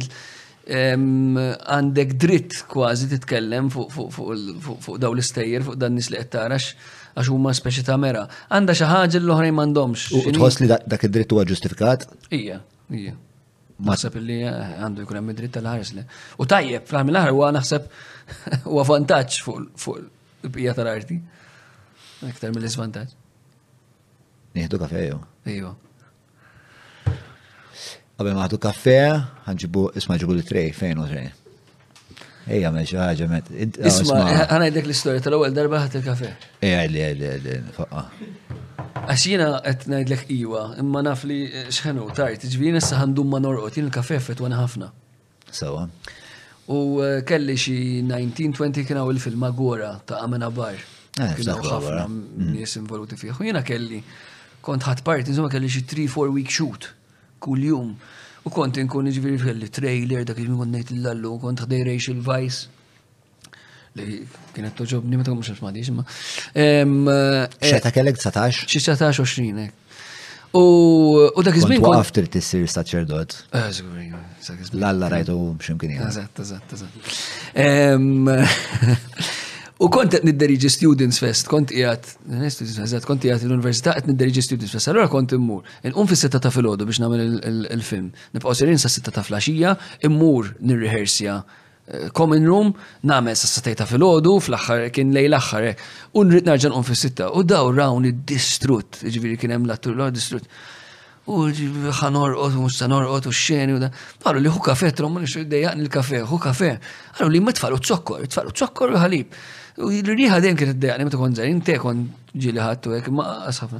għandek 0.71 2.13
dritt 2.21 2.59
kważi 2.69 3.09
titkellem 3.15 3.71
fuq 3.73 4.99
daw 5.01 5.15
l-istejjer, 5.15 5.65
fuq 5.71 5.79
dan 5.81 5.97
nis 5.97 6.11
li 6.13 6.21
għettarax, 6.21 6.69
tarax 6.69 7.15
għax 7.17 7.33
huma 7.33 7.55
speċi 7.57 7.87
ta' 7.89 7.97
mera. 7.97 8.27
Għandha 8.53 8.77
xi 8.77 8.91
ħaġa 8.93 9.23
l-oħrajn 9.25 9.57
m'għandhomx. 9.57 10.05
U 10.21 10.35
tħoss 10.37 10.61
li 10.61 10.69
dak 10.69 11.09
id-dritt 11.09 11.33
huwa 11.33 11.49
ġustifikat? 11.49 12.05
Ija, 12.29 12.61
ija. 12.93 13.17
Naħseb 13.85 14.17
li 14.21 14.35
eh, 14.45 14.73
għandu 14.85 15.03
jkun 15.05 15.17
hemm 15.19 15.33
id-dritt 15.33 15.53
tal-ħares 15.57 15.93
le. 15.97 16.03
U 16.43 16.47
tajjeb, 16.49 16.85
fl 16.89 17.03
mill 17.07 17.19
aħħar 17.21 17.33
huwa 17.37 17.49
naħseb 17.55 17.87
huwa 18.71 18.85
vantaġġ 18.89 19.39
fuq 19.43 20.41
il-bqija 20.45 20.75
tal-arti. 20.77 21.17
Aktar 22.29 22.53
mill-isvantaġġ. 22.53 23.15
Nieħdu 24.57 24.81
kafè 24.83 25.05
jew. 25.07 25.19
Iva. 25.57 25.73
Qabel 28.21 28.37
maħdu 28.37 28.59
kafè, 28.61 28.99
ħanġibu 29.47 29.87
isma' 29.97 30.19
ġibu 30.21 30.37
li 30.37 30.45
trej 30.45 30.67
fejn 30.77 31.01
u 31.01 31.09
trej. 31.09 31.31
Ejja, 32.51 32.69
meċ 32.75 32.95
ħagġa, 32.99 33.25
met. 33.31 33.49
Isma, 33.87 34.15
oh, 34.17 34.27
eh, 34.27 34.41
ħana 34.51 34.65
id 34.71 34.79
l-istoria 34.81 35.21
tal-ewel 35.23 35.53
darba 35.55 35.79
ħat 35.85 35.99
il-kafe. 36.01 36.31
Ejja, 36.67 36.81
li, 36.91 37.03
li, 37.15 37.29
li, 37.45 37.53
faqqa. 37.77 38.05
Għaxina 39.05 39.47
għet 39.71 39.85
najdlek 39.93 40.25
iwa, 40.37 40.63
imma 40.81 41.03
nafli 41.05 41.37
eh, 41.47 41.63
xħenu, 41.71 42.09
tajt, 42.17 42.47
ġbina 42.55 42.81
issa 42.81 42.99
ħandum 42.99 43.31
ma 43.31 43.39
norqot, 43.45 43.77
jien 43.79 43.87
il-kafe 43.87 44.19
fet 44.25 44.43
wana 44.43 44.59
ħafna. 44.59 44.89
Sawa. 45.61 45.85
U 46.75 46.81
eh, 47.05 47.21
kelli 47.27 47.55
xi 47.59 47.77
1920 48.03 48.83
kien 48.89 48.99
il-film 49.03 49.47
Agora 49.47 49.93
ta' 50.05 50.19
Amena 50.25 50.51
Bar. 50.55 50.75
Kienu 51.21 51.55
ħafna 51.63 52.05
mm. 52.09 52.49
nies 52.51 52.75
involuti 52.81 53.17
fih. 53.19 53.37
U 53.39 53.47
jiena 53.47 53.63
kelli 53.67 54.03
kont 54.63 54.89
ħat 54.89 55.05
parti, 55.07 55.31
insomma 55.31 55.51
kelli 55.51 55.71
xi 55.71 55.85
3-4 55.87 56.35
week 56.35 56.51
shoot 56.51 56.91
kull 57.41 57.63
jum 57.63 57.95
U 58.41 58.49
kont 58.49 58.73
inkun 58.81 59.05
iġviri 59.07 59.37
fil-trailer, 59.41 60.23
dak 60.25 60.37
iġviri 60.41 60.57
konnet 60.57 60.89
l-allu, 60.95 61.31
kont 61.43 61.59
ħdej 61.61 61.81
Rachel 61.85 62.19
Vice, 62.25 62.69
li 63.99 64.23
kienet 64.55 64.73
toġob 64.79 65.03
nimet 65.11 65.27
għom 65.29 65.37
għomux 65.37 65.51
nxmadi, 65.53 65.81
ximma. 65.85 66.03
Eh, 66.55 66.85
Xeta 67.67 67.89
kellek 67.93 68.15
19? 68.17 68.65
ċi 68.65 68.79
19 68.79 69.13
20 69.21 69.71
U 70.57 70.59
dak 71.45 71.55
iżmin. 71.55 71.79
Kont 71.83 71.97
għaftir 71.99 72.25
t-sir 72.33 72.65
saċerdot. 72.71 73.31
Eh, 73.55 73.71
Lalla 74.73 75.07
rajtu 75.13 75.33
ximkini. 75.61 75.95
Eżatt, 76.01 76.35
eżatt, 76.43 76.67
eżatt. 76.75 76.95
U 79.81 79.87
kont 79.89 80.11
qed 80.13 80.21
nidderiġi 80.27 80.69
Students 80.69 81.17
Fest, 81.23 81.47
kont 81.49 81.71
qiegħed, 81.73 82.09
eżatt, 82.29 83.05
kont 83.09 83.23
qiegħed 83.23 83.47
l-università 83.47 83.95
qed 83.97 84.11
nidderiġi 84.11 84.43
Students 84.45 84.75
Fest, 84.75 84.89
allura 84.91 85.07
kont 85.09 85.31
immur. 85.33 85.63
Inqum 85.89 86.05
fis-sitta 86.09 86.37
ta' 86.43 86.51
filgħodu 86.53 86.85
biex 86.85 87.01
nagħmel 87.01 87.63
il-film. 87.73 88.11
Nibqgħu 88.35 88.53
serin 88.59 88.77
sa' 88.81 88.91
sitta 88.93 89.09
ta' 89.15 89.23
flaxija, 89.25 89.71
immur 90.05 90.51
nirriħersja 90.69 91.37
eh, 91.37 92.11
common 92.17 92.45
room, 92.45 92.69
namel 93.09 93.33
sa' 93.39 93.49
satejta 93.55 93.87
fil-ħodu, 93.89 94.35
fl-axħar, 94.45 94.83
kien 94.93 95.15
lej 95.17 95.31
l-axħar, 95.31 95.65
eh, 95.71 95.81
un 96.21 96.29
rrit 96.35 96.45
narġan 96.51 96.77
un 96.77 96.85
fil-sitta, 96.85 97.31
u 97.33 97.41
daw 97.53 97.71
rawn 97.73 98.05
id-distrut, 98.11 98.99
ġviri 98.99 99.09
jiġifieri 99.09 99.39
kien 99.41 99.55
hemm 99.55 99.65
l-attur 99.69 99.97
l 99.97 100.11
distrut. 100.13 100.45
U 101.25 101.47
ħanorqot, 101.97 102.53
u 102.57 102.69
sanorqot, 102.73 103.29
u 103.29 103.33
xeni, 103.33 103.77
u 103.77 103.81
da. 103.81 103.89
Għallu 104.25 104.45
li 104.45 104.51
hu 104.53 104.61
kafe, 104.65 104.89
trommu 104.97 105.21
nix 105.21 105.41
dejjaqni 105.49 105.85
l-kafe, 105.87 106.21
hu 106.27 106.37
kafe. 106.41 106.71
Għallu 107.17 107.33
li 107.37 107.41
ma 107.47 107.53
tfalu 107.53 107.77
t-sokkor, 107.81 108.25
tfalu 108.29 108.53
t-sokkor 108.57 108.97
u 108.97 109.01
ħalib. 109.03 109.37
U 109.79 109.87
l-riħa 109.93 110.39
dejjem 110.43 110.57
kienet 110.59 110.79
d-dejja, 110.79 111.05
meta 111.05 111.19
kon 111.19 111.35
zarin, 111.37 111.61
te 111.63 111.77
kon 111.79 112.01
ġili 112.35 112.59
ħattu 112.61 112.95
hekk, 112.97 113.13
ma 113.15 113.27
asħafna. 113.51 113.79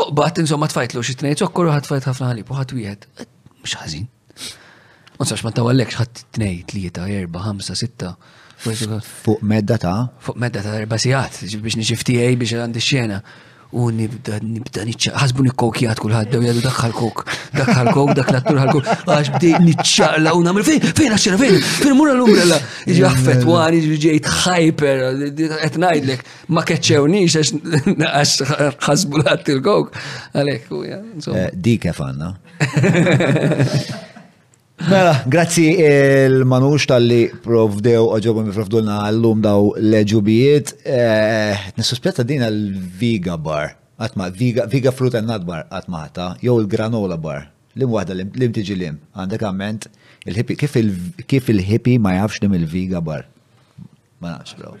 U 0.00 0.06
bat 0.16 0.40
insomma 0.40 0.68
tfajtlu 0.70 1.02
xi 1.04 1.16
tnejn 1.20 1.38
sokkor 1.42 1.68
u 1.68 1.72
ħatfajt 1.74 2.08
ħafna 2.08 2.30
ħalib 2.30 2.52
u 2.52 2.56
ħadd 2.56 2.76
wieħed. 2.78 3.06
Mhux 3.60 3.76
ħażin. 3.82 4.06
Ma 5.20 5.28
sax 5.28 5.44
ma 5.44 5.52
tawallekx 5.56 6.00
ħadd 6.00 6.22
tnejn, 6.38 6.60
tlieta, 6.72 7.08
erba, 7.20 7.42
ħamsa, 7.44 7.76
sitta. 7.76 8.14
Fuq 8.60 9.38
medda 9.50 9.76
ta' 9.80 9.98
fuq 10.20 10.36
medda 10.40 10.60
ta' 10.64 10.74
erba' 10.80 10.98
sigħat 11.00 11.38
biex 11.64 11.78
nixi 11.80 11.96
biex 12.04 12.56
għandi 12.64 12.82
x-xena 12.86 13.20
u 13.70 13.86
nibda 13.94 14.38
nibda 14.42 14.82
nitċa 14.86 15.12
ħasbu 15.20 15.44
nikkokjat 15.46 16.00
kullħad, 16.02 16.30
dew 16.32 16.42
jgħidu 16.44 16.62
daħħal 16.64 16.94
kok, 16.96 17.22
daħħal 17.54 17.90
kok, 17.94 18.12
dak 18.18 18.32
l-attur 18.32 18.58
kok 18.72 18.90
għax 19.14 19.30
bdej 19.36 19.60
niċċaqla 19.68 20.32
u 20.34 20.42
namel 20.42 20.66
fejn, 20.66 20.82
fejn 20.98 21.14
għaxċera, 21.14 21.38
fejn, 21.38 21.62
fejn 21.84 21.96
mura 21.98 22.14
l-umbrella, 22.16 22.58
iġi 22.90 23.04
għaffet 23.06 23.46
għan, 23.46 23.78
iġi 23.78 24.00
ġejt 24.08 24.30
ħajper, 24.40 25.04
għet 25.60 25.80
najdlek, 25.86 26.26
ma 26.50 26.64
keċċewnix 26.66 27.50
għax 28.10 28.36
ħasbu 28.88 29.22
l-attur 29.22 29.62
kok, 29.68 29.94
għalek 30.34 30.70
u 30.80 30.84
eh, 30.90 31.48
Dik 31.54 31.86
għafanna. 31.92 32.32
Mela, 34.88 35.22
grazzi 35.26 35.76
il-manux 35.78 36.86
eh, 36.86 36.88
tal-li 36.88 37.18
provdew 37.44 38.06
oġobu 38.16 38.46
mi 38.46 38.52
provdulna 38.54 39.02
għallum 39.04 39.42
daw 39.44 39.66
leġubijiet. 39.76 40.70
Eh, 40.88 41.58
Nisuspetta 41.76 42.24
din 42.24 42.40
għal-Viga 42.46 43.36
bar, 43.36 43.74
għatma, 44.00 44.30
Viga 44.70 44.92
Fruit 44.96 45.18
and 45.20 45.28
Nut 45.28 45.44
bar, 45.44 45.66
għatma 45.68 46.00
ħata, 46.06 46.28
jew 46.46 46.54
il-Granola 46.62 47.18
bar. 47.20 47.44
Lim 47.76 47.92
wahda, 47.92 48.16
lim 48.16 48.54
tiġi 48.56 48.78
lim, 48.80 48.96
għandek 49.12 49.44
għamment, 49.50 49.84
il 50.30 50.40
kif 51.28 51.48
il-hippie 51.52 51.98
ma 52.00 52.16
jafx 52.22 52.40
dim 52.40 52.56
il-Viga 52.56 53.04
bar? 53.04 53.28
Ma 54.24 54.38
nafx, 54.38 54.56
bro. 54.56 54.74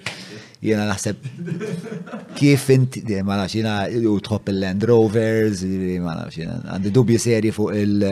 Jena 0.64 0.88
naħseb 0.88 2.16
kif 2.40 2.66
inti, 2.72 3.04
ma 3.20 3.36
nafx, 3.44 3.60
jena 3.60 3.76
u 4.00 4.16
tħobb 4.16 4.48
il-Land 4.54 4.88
Rovers, 4.90 5.62
ma 6.00 6.16
nafx, 6.22 6.40
jena 6.40 6.56
għandi 6.72 6.96
dubju 6.98 7.20
seri 7.20 7.52
fuq 7.52 7.76
il- 7.76 8.08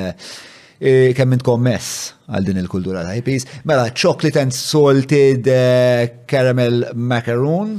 Eh, 0.79 1.11
kemm 1.17 1.35
intkom 1.35 1.59
mess 1.67 2.13
għal 2.31 2.45
din 2.47 2.61
il-kultura 2.61 3.01
ta' 3.03 3.17
hippies. 3.17 3.47
Mela, 3.67 3.89
chocolate 3.91 4.39
and 4.45 4.55
salted 4.55 5.49
eh, 5.51 6.07
caramel 6.31 6.85
macaroon, 6.95 7.73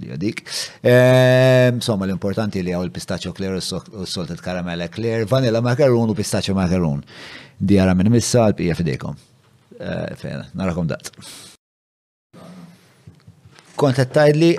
li 0.00 0.16
dik. 0.16 0.40
Eh, 0.80 1.68
insomma, 1.74 2.08
l-importanti 2.08 2.62
li 2.64 2.72
għaw 2.72 2.86
il-pistaccio 2.86 3.34
clear 3.36 3.58
u 3.58 4.06
salted 4.08 4.40
caramel 4.40 4.86
clear, 4.94 5.26
vanilla 5.28 5.60
macaroon 5.60 6.08
u 6.08 6.16
pistaccio 6.16 6.56
macaroon. 6.56 7.02
Di 7.58 7.76
għara 7.76 7.92
minn 7.98 8.10
missa 8.14 8.46
għal-pija 8.46 8.78
fidejkom. 8.80 9.20
Fena, 10.16 10.44
narakom 10.56 10.86
dat. 10.88 11.10
Kontattajd 13.76 14.36
li 14.40 14.52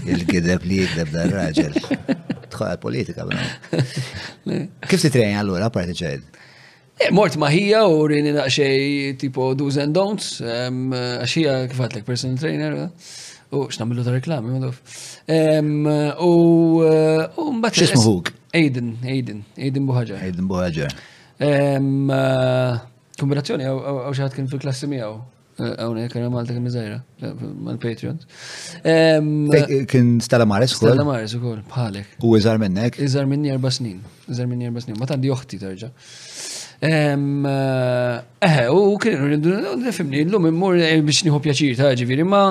Il-gideb 0.08 0.62
li 0.64 0.78
jikdeb 0.80 1.10
dar 1.12 1.28
raġel. 1.34 1.74
Tħol 2.54 2.78
politika 2.80 3.26
bħal. 3.28 3.82
Kif 4.88 5.02
si 5.02 5.10
titrejn 5.12 5.36
għallura, 5.42 5.68
parti 5.74 5.96
ċed? 5.98 6.22
Eh, 7.02 7.10
mort 7.12 7.36
maħija 7.40 7.82
u 7.92 8.00
rini 8.08 8.32
naqxej 8.36 9.18
tipo 9.20 9.50
do's 9.58 9.76
and 9.84 9.92
don'ts, 9.96 10.38
għaxija 10.40 11.56
kif 11.74 11.82
għatlek 11.84 12.06
personal 12.08 12.40
trainer, 12.40 12.78
eh? 12.86 13.10
u 13.52 13.64
xnamillu 13.72 14.06
ta' 14.06 14.14
reklami, 14.16 14.54
għaduf. 14.56 14.78
U 16.24 16.30
eh, 16.86 17.34
mbatt. 17.58 17.82
Xismuħuk? 17.82 18.32
Aiden, 18.56 18.94
Aiden, 19.04 19.44
Aiden 19.60 19.84
Buħagġar. 19.90 20.24
Aiden 20.30 20.48
Buħagġar. 20.48 20.96
Kombinazzjoni, 23.22 23.62
għaw 23.68 24.10
xaħat 24.18 24.34
kien 24.34 24.48
fil-klassi 24.50 24.88
miegħu. 24.90 25.14
Eh, 25.60 25.72
Għawne, 25.84 26.06
kena 26.10 26.30
Malta 26.32 26.54
kien 26.56 26.64
mizzajra, 26.64 26.96
mal-Patreon. 27.68 28.16
Ehm, 28.88 29.52
kien 29.90 30.16
Stella 30.24 30.46
Maris, 30.48 30.74
kol? 30.80 30.90
Stella 30.90 31.04
Maris, 31.06 31.36
kol, 31.38 31.60
bħalek. 31.70 32.16
U 32.24 32.32
iżar 32.38 32.58
minnek? 32.62 32.98
Iżar 33.04 33.28
minni 33.30 33.52
erba 33.52 33.70
snin, 33.70 34.00
iżar 34.32 34.48
minni 34.50 34.66
erba 34.70 34.82
snin, 34.82 34.96
ma 34.98 35.06
tandi 35.10 35.30
uħti 35.30 35.60
tarġa. 35.62 35.92
Eħe, 36.82 37.02
ehm, 37.12 37.44
eh, 37.46 38.20
eh, 38.48 38.70
u 38.74 38.94
kienu 38.98 39.28
rindu, 39.34 39.54
nifimni, 39.84 40.24
l-lum 40.26 40.48
immur 40.50 40.78
biex 40.80 41.26
niħu 41.28 41.42
pjaċir 41.44 41.76
ta' 41.78 41.92
ġiviri, 42.00 42.24
ma 42.26 42.42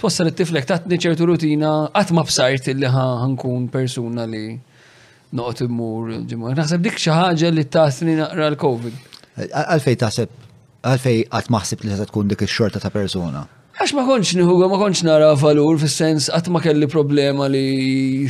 twassal 0.00 0.28
it-tiflek 0.34 0.66
tatni 0.68 0.98
ċertu 1.00 1.30
rutina, 1.30 1.76
għatma 1.94 2.26
b'sajt 2.26 2.74
li 2.76 2.90
ħankun 2.92 3.70
persuna 3.72 4.26
li 4.28 4.44
noqt 5.38 5.64
immur 5.68 6.10
ġimur. 6.28 6.58
Naħseb 6.58 6.82
dik 6.84 6.98
xaħġa 7.06 7.54
li 7.56 7.64
tatni 7.72 8.18
naqra 8.18 8.50
l-Covid. 8.52 9.06
Għalfej 9.38 9.96
taħseb, 10.00 10.30
għalfej 10.90 11.20
għat 11.30 11.50
maħsib 11.54 11.84
li 11.86 11.98
tkun 12.10 12.30
dik 12.32 12.42
il-xorta 12.46 12.80
ta' 12.82 12.90
persona? 12.90 13.44
Għax 13.80 13.92
ma 13.96 14.04
konċ 14.08 14.36
nħuga, 14.40 14.68
ma 14.68 14.80
konċ 14.82 15.04
nara 15.06 15.30
valur, 15.38 15.78
fil-sens, 15.80 16.28
għat 16.34 16.50
ma 16.50 16.60
kelli 16.64 16.88
problema 16.90 17.46
li 17.52 18.26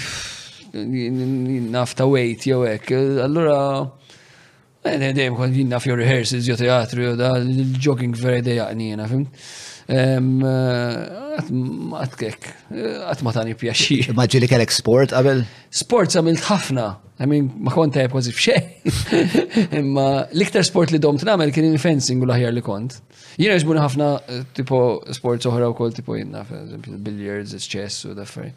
nafta 1.73 2.07
wejt 2.07 2.45
jew 2.47 2.61
hekk. 2.67 2.93
Allura 3.25 3.57
eh, 4.85 5.11
dejjem 5.15 5.39
kont 5.41 5.57
jinnaf 5.57 5.89
jew 5.89 5.97
rehearsals 5.99 6.47
jew 6.47 6.59
teatru 6.61 7.09
jew 7.09 7.17
da 7.19 7.33
jogging 7.81 8.15
vera 8.15 8.45
dejjaqni 8.47 8.93
jiena 8.93 9.09
fim. 9.11 9.25
Eh, 9.91 10.49
għat 11.97 12.17
kek, 12.21 12.53
eh, 12.71 12.97
għat 13.09 13.25
ma 13.27 13.33
tani 13.35 13.57
pjaxi. 13.59 14.03
Ma 14.15 14.29
ġili 14.31 14.47
kellek 14.53 14.71
sport 14.71 15.17
qabel? 15.17 15.43
Sport 15.75 16.21
għamilt 16.21 16.47
ħafna. 16.51 16.91
I 17.23 17.27
mean, 17.29 17.51
ma 17.61 17.69
kont 17.75 17.93
tajab 17.93 18.11
kważi 18.15 18.33
fxej. 18.33 18.63
Imma 19.79 20.07
l-iktar 20.33 20.65
sport 20.65 20.91
li 20.95 20.99
domt 21.05 21.21
namel 21.29 21.51
kien 21.53 21.77
fencing 21.79 22.23
u 22.25 22.29
l 22.29 22.37
li 22.57 22.63
kont. 22.65 22.95
Jina 23.41 23.55
jizbun 23.59 23.77
ħafna 23.77 24.07
tipo 24.57 24.81
sport 25.13 25.45
soħra 25.45 25.69
u 25.69 25.75
kol 25.77 25.93
tipo 25.93 26.17
jina, 26.17 26.41
eżempju, 26.65 26.97
billiards, 27.05 27.53
chess 27.69 28.05
u 28.09 28.15
daffari. 28.17 28.53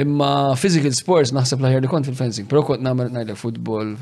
Imma 0.00 0.56
physical 0.56 0.92
sports 0.96 1.34
naħseb 1.36 1.60
laħjar 1.60 1.84
li 1.84 1.88
kont 1.92 2.08
fil-fencing, 2.08 2.48
Pro 2.48 2.62
kont 2.64 2.80
namel 2.82 3.10
najle 3.12 3.36
football, 3.36 3.92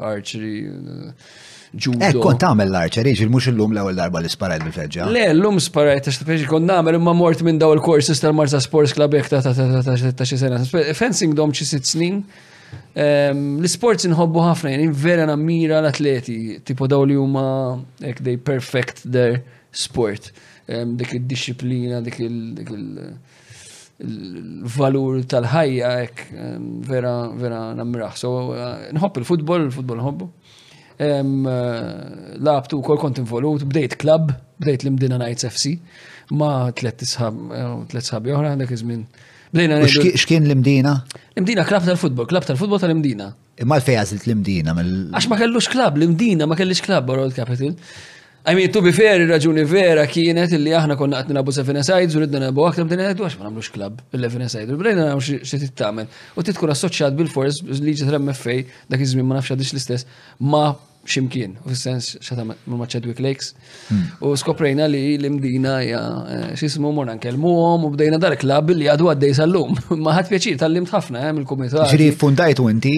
archery, 0.00 0.60
judo. 1.74 2.04
Ek 2.06 2.20
kont 2.22 2.46
namel 2.46 2.70
l 2.70 2.78
archery 2.86 3.16
ġil 3.18 3.32
mux 3.34 3.50
l-lum 3.50 3.74
l 3.76 3.96
darba 3.98 4.22
li 4.22 4.30
sparajt 4.30 4.62
bil 4.62 4.72
fedġa 4.74 5.08
Le, 5.10 5.26
l-lum 5.34 5.58
sparajt, 5.62 6.04
ta' 6.06 6.14
xtapieġi 6.14 6.46
kont 6.50 6.66
namel 6.70 6.98
imma 7.00 7.12
mort 7.18 7.42
minn 7.46 7.58
daw 7.62 7.74
il-kursis 7.74 8.22
tal-Marza 8.22 8.60
Sports 8.62 8.94
Club 8.94 9.14
jek 9.18 9.30
ta' 9.30 9.42
ta' 9.42 9.54
ta' 9.58 9.66
ta' 9.74 9.82
ta' 9.82 9.84
ta' 9.90 9.98
ta' 9.98 10.14
ta' 10.22 10.62
ta' 10.62 11.34
ta' 11.34 11.66
ta' 11.66 11.82
ta' 11.90 12.46
Ehm, 13.00 13.58
l-sports 13.62 14.06
inħobbu 14.08 14.42
ħafna, 14.44 14.72
jeni 14.74 14.88
vera 15.04 15.26
nammira 15.30 15.78
l-atleti, 15.82 16.36
tipo 16.66 16.88
daw 16.90 17.06
li 17.06 17.16
huma 17.18 17.44
ek 18.06 18.22
they 18.26 18.36
perfect 18.38 19.04
their 19.06 19.40
sport. 19.72 20.30
Ehm, 20.70 20.96
dik 21.00 21.14
il-disciplina, 21.18 22.00
dik 22.02 22.20
il-valur 24.00 25.22
tal-ħajja, 25.30 25.92
ek 26.06 26.24
ehm, 26.34 26.68
vera, 26.90 27.14
vera 27.38 27.62
nammiraħ. 27.78 28.18
So, 28.22 28.34
eh, 28.56 28.90
nħobb 28.96 29.22
il-futbol, 29.22 29.68
il-futbol 29.70 30.02
nħobbu. 30.02 30.30
Eh, 31.00 32.38
Labtu 32.44 32.82
kol 32.84 32.98
kont 33.00 33.22
involut, 33.22 33.62
bdejt 33.70 33.94
klub, 34.02 34.34
bdejt 34.60 34.82
l-imdina 34.84 35.16
Nights 35.22 35.46
FC, 35.48 35.78
ma 36.36 36.68
tlet 36.76 37.06
sħab, 37.08 37.38
eh, 37.56 37.70
tlet 37.94 38.10
sħab 38.10 38.28
joħra, 38.28 38.50
dak 38.60 38.74
iż-min 38.76 39.06
Blejna 39.52 39.80
X'kien 39.82 40.46
l-imdina? 40.46 40.92
L-imdina 41.34 41.64
klab 41.66 41.82
tal-futbol, 41.82 42.26
klab 42.30 42.44
tal-futbol 42.46 42.78
tal-imdina. 42.78 43.32
Imma 43.62 43.80
l-fej 43.80 43.96
għażilt 43.98 44.28
l-imdina 44.28 44.74
mill. 44.78 44.90
Għax 45.10 45.26
ma 45.32 45.38
kellux 45.40 45.66
klab, 45.72 45.96
l-imdina 45.98 46.46
ma 46.46 46.54
kellix 46.58 46.78
klab 46.86 47.10
World 47.10 47.34
capital 47.34 47.74
I 48.48 48.54
mean, 48.56 48.70
to 48.72 48.80
be 48.80 48.88
fair, 48.96 49.20
raġuni 49.28 49.66
vera 49.68 50.06
kienet 50.08 50.54
li 50.56 50.70
aħna 50.72 50.94
konna 50.96 51.18
għatni 51.20 51.34
nabu 51.36 51.52
sa' 51.52 51.60
Fenesides, 51.66 52.14
uridna 52.16 52.40
nabu 52.46 52.62
għaktam 52.64 52.88
din 52.88 53.02
għedu 53.04 53.26
għax 53.26 53.36
ma 53.36 53.50
namlux 53.50 53.68
klab 53.74 53.98
il-Fenesides. 54.16 54.78
Brejna 54.80 55.10
namlu 55.10 55.20
xie 55.20 55.58
t-tamen. 55.66 56.08
U 56.38 56.46
titkun 56.46 56.72
assoċjat 56.72 57.18
bil-fors, 57.18 57.58
liġi 57.68 58.06
tal 58.08 58.32
fej, 58.38 58.62
dak 58.88 59.02
iżmin 59.04 59.28
ma 59.28 59.36
nafxa 59.42 59.58
dix 59.60 59.74
l-istess, 59.76 60.06
ma' 60.40 60.70
ximkien, 61.10 61.56
u 61.66 61.74
sens 61.74 62.12
xata 62.24 62.44
ma' 62.46 62.86
Chadwick 62.92 63.18
Lakes. 63.24 63.52
Hmm. 63.88 64.08
U 64.24 64.32
skoprejna 64.38 64.86
li 64.90 65.16
l-imdina 65.18 65.74
ja 65.86 66.02
xismu 66.58 66.92
morna 66.96 67.16
għom 67.18 67.84
u 67.86 67.92
bdejna 67.94 68.18
dar 68.22 68.36
klab 68.40 68.70
li 68.74 68.86
għadu 68.90 69.10
għaddej 69.12 69.34
sal-lum. 69.40 69.74
Ma 70.04 70.14
ħadd 70.20 70.32
pjaċir 70.32 70.60
tal 70.62 70.72
lim 70.76 70.88
ħafna 70.90 71.24
għem 71.26 71.34
eh, 71.34 71.40
il-kumitat. 71.42 71.96
fundajt 72.20 72.60
u 72.62 72.68
inti? 72.72 72.94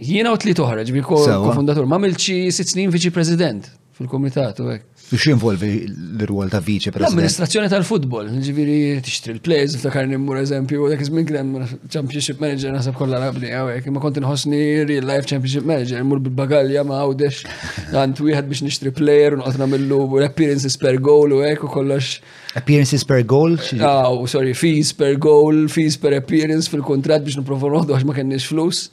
Jena 0.00 0.32
u 0.32 0.38
tli 0.40 0.54
toħraġ, 0.58 0.92
biko 0.98 1.22
kofundatur 1.48 1.86
ma' 1.88 2.00
milċi 2.04 2.42
sitt 2.54 2.74
snin 2.74 2.92
viċi 2.92 3.12
president 3.16 3.70
fil-kumitat 3.96 4.60
u 4.64 4.70
hekk. 4.72 4.91
Biex 5.12 5.26
jinvolvi 5.28 5.70
l-rwol 6.16 6.48
ta' 6.48 6.60
vice? 6.64 6.88
president. 6.88 7.10
L-amministrazzjoni 7.12 7.68
tal-futbol, 7.68 8.30
ġiviri 8.46 8.76
t-ixtri 9.04 9.34
l-plays, 9.36 9.74
ftakarni 9.82 10.16
mmur 10.16 10.38
eżempju, 10.40 10.86
dak 10.88 11.02
iżmin 11.04 11.26
kien 11.28 11.50
championship 11.92 12.40
manager 12.40 12.72
nasab 12.72 12.96
kollha 12.96 13.20
rabni 13.20 13.50
għawek, 13.52 13.90
ma 13.92 14.00
konti 14.04 14.22
nħosni 14.24 14.62
real 14.88 15.08
life 15.10 15.28
championship 15.28 15.66
manager, 15.68 16.00
mmur 16.06 16.22
bil-bagalja 16.24 16.84
ma 16.88 17.02
għawdex 17.02 17.44
għand 17.92 18.22
wieħed 18.24 18.48
biex 18.54 18.64
nixtri 18.70 18.94
player 19.00 19.36
u 19.36 19.40
noqgħod 19.42 19.66
nagħmlu 19.66 20.22
appearances 20.30 20.80
per 20.80 20.96
goal 21.10 21.36
u 21.36 21.42
hekk 21.44 21.68
u 21.68 21.72
kollox. 21.76 22.22
Appearances 22.62 23.04
per 23.08 23.20
goal? 23.28 23.58
Ah, 23.80 24.06
oh, 24.08 24.24
sorry, 24.26 24.54
fees 24.56 24.94
per 24.96 25.18
goal, 25.20 25.66
fees 25.68 25.96
per 26.00 26.16
appearance 26.22 26.72
fil 26.72 26.84
kontrat 26.88 27.26
biex 27.26 27.36
n 27.36 27.44
noħdu 27.44 27.92
għax 27.98 28.08
ma 28.08 28.16
kenniex 28.16 28.48
flus 28.52 28.86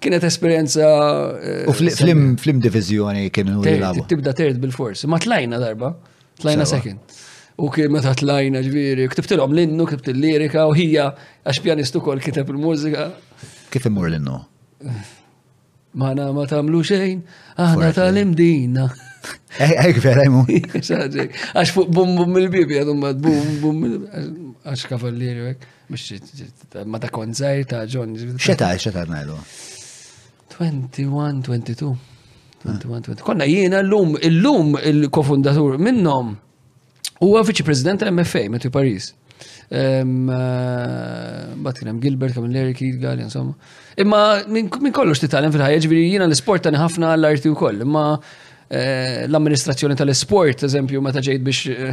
kienet 0.00 0.24
esperjenza. 0.24 0.88
Eh, 1.38 1.68
u 1.68 2.36
flim 2.42 2.60
divizjoni 2.60 3.28
kienu 3.34 3.60
jilabu. 3.64 4.06
Tibda 4.10 4.34
terd 4.36 4.58
bil-forsi, 4.62 5.08
ma 5.10 5.20
tlajna 5.22 5.60
darba, 5.62 5.92
tlajna 6.42 6.66
second. 6.68 7.18
U 7.60 7.68
kien 7.74 7.92
meta 7.92 8.14
tlajna 8.16 8.62
ġviri, 8.64 9.04
ktibtilhom 9.12 9.52
l-innu, 9.56 9.84
ktibt 9.90 10.08
lirika 10.16 10.62
u 10.70 10.76
hija 10.76 11.10
għax 11.44 11.58
pjanistu 11.64 12.00
kol 12.04 12.20
kiteb 12.24 12.48
il-mużika. 12.54 13.10
Kif 13.72 13.84
imur 13.90 14.08
l-innu? 14.08 14.38
Ma 16.00 16.14
na 16.14 16.30
ma 16.32 16.46
tamlu 16.48 16.80
xejn, 16.86 17.20
aħna 17.60 17.92
tal-imdina. 17.98 18.88
Ejk 19.60 19.98
vera 20.00 20.24
jmu. 20.24 20.46
Għax 20.48 21.74
fuq 21.76 21.90
bum 21.92 22.14
bum 22.16 22.38
il-bibi 22.40 22.78
għadhom 22.80 23.02
bum 23.26 23.50
bum 23.60 23.84
għax 24.64 24.86
kavallieri 24.94 25.50
għek, 25.50 25.68
biex 25.90 26.86
ma 26.88 26.98
ta' 27.02 27.12
konzajr 27.12 27.68
ta' 27.68 27.82
ġon. 27.90 28.16
Xeta, 28.40 28.72
xeta 28.80 29.04
najlu. 29.10 29.36
21, 30.50 31.42
22. 31.42 31.96
21, 32.62 33.02
22. 33.02 33.22
Konna 33.24 33.44
jiena 33.44 33.78
l-lum, 33.80 34.16
l-lum 34.22 34.76
il-kofundatur 34.84 35.78
minnom. 35.78 36.34
Huwa 37.20 37.40
għafiċi 37.42 37.64
prezident 37.66 38.04
MFA, 38.10 38.46
Metu 38.52 38.70
Paris. 38.74 39.10
Eh, 39.72 40.04
Bat 41.62 41.78
kienem 41.78 42.00
Gilbert, 42.02 42.34
kamen 42.36 42.52
Larry 42.54 42.74
għalli, 42.74 43.24
insomma. 43.28 43.54
Imma 44.00 44.20
minn 44.50 44.92
kollox 44.96 45.20
titalem 45.22 45.52
fil-ħajja, 45.54 45.82
ġviri 45.86 46.06
jiena 46.10 46.28
l-sport 46.28 46.66
tani 46.66 46.80
ħafna 46.80 47.14
l-arti 47.18 47.52
u 47.52 47.58
koll. 47.58 47.84
Imma 47.86 48.06
eh, 48.18 49.24
l-amministrazzjoni 49.28 49.96
tal-sport, 50.00 50.64
eżempju, 50.68 51.00
meta 51.04 51.22
ġejt 51.24 51.44
biex 51.46 51.92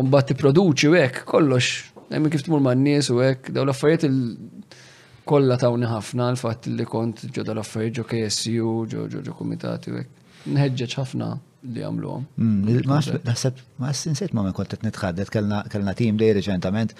un-batti 0.00 0.36
eh, 0.36 0.40
produċi 0.42 0.92
u 0.92 0.98
kollox. 1.30 1.70
Emmi 2.10 2.26
kif 2.30 2.42
tmur 2.42 2.58
man 2.58 2.80
nies 2.82 3.06
u 3.14 3.20
għek, 3.22 3.52
daw 3.54 3.62
l-affarijiet 3.62 4.08
kollha 5.28 5.56
tawni 5.60 5.88
ħafna 5.90 6.28
l 6.34 6.40
fat 6.40 6.66
li 6.70 6.86
kont 6.88 7.26
ġo 7.34 7.44
dal-affarijiet 7.46 7.98
ġo 8.00 8.04
KSU, 8.10 8.72
ġo 8.92 9.06
ġo 9.14 9.22
ġo 9.28 9.34
komitati 9.36 9.92
u 9.92 10.02
Nħeġġeġ 10.50 10.94
ħafna 10.96 11.26
li 11.68 11.82
għamlu 11.84 12.12
għom. 12.14 12.26
Mm, 12.40 12.78
ma 12.88 13.90
s-sinsiet 13.92 14.32
ma 14.36 14.44
kont 14.56 14.70
qed 14.72 14.86
nitħaddet 14.88 15.32
kellna 15.34 15.94
tim 15.96 16.16
li 16.20 16.30
reċentament 16.38 16.94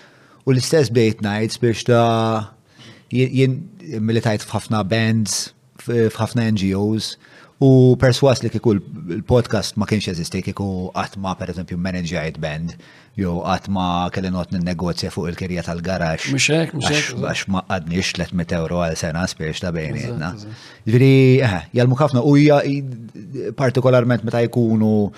u 0.45 0.53
l-istess 0.53 0.93
bejt 0.93 1.23
nights 1.25 1.61
biex 1.63 1.87
ta' 1.89 2.51
jien 3.11 3.57
militajt 4.07 4.45
f'ħafna 4.47 4.83
bands, 4.87 5.55
f'ħafna 5.83 6.45
NGOs, 6.55 7.15
U 7.61 7.93
perswas 8.01 8.41
li 8.41 8.49
kiku 8.49 8.73
l-podcast 8.79 9.77
ma 9.77 9.85
kienx 9.89 10.07
jazisti 10.09 10.41
kiku 10.47 10.65
għatma 10.97 11.35
per 11.37 11.51
eżempju 11.53 11.77
managerajt 11.85 12.39
band, 12.41 12.71
jo 13.21 13.35
għatma 13.45 13.89
kelli 14.15 14.31
not 14.33 14.55
negozja 14.65 15.11
fuq 15.13 15.29
il-kirja 15.29 15.61
tal-garax. 15.67 16.31
Mxek, 16.33 16.73
mxek. 16.81 17.11
Għax 17.21 17.43
ma 17.53 17.61
għadni 17.69 18.01
300 18.01 18.57
euro 18.63 18.81
għal 18.87 18.97
sena 19.03 19.27
spiex 19.29 19.61
ta' 19.61 19.75
bejnietna. 19.77 20.33
Ġviri, 20.89 21.11
eh, 21.45 21.61
jgħalmu 21.77 22.01
ħafna 22.01 22.25
u 22.25 22.35
partikolarment 23.61 24.25
meta 24.25 24.41
jkunu 24.49 25.13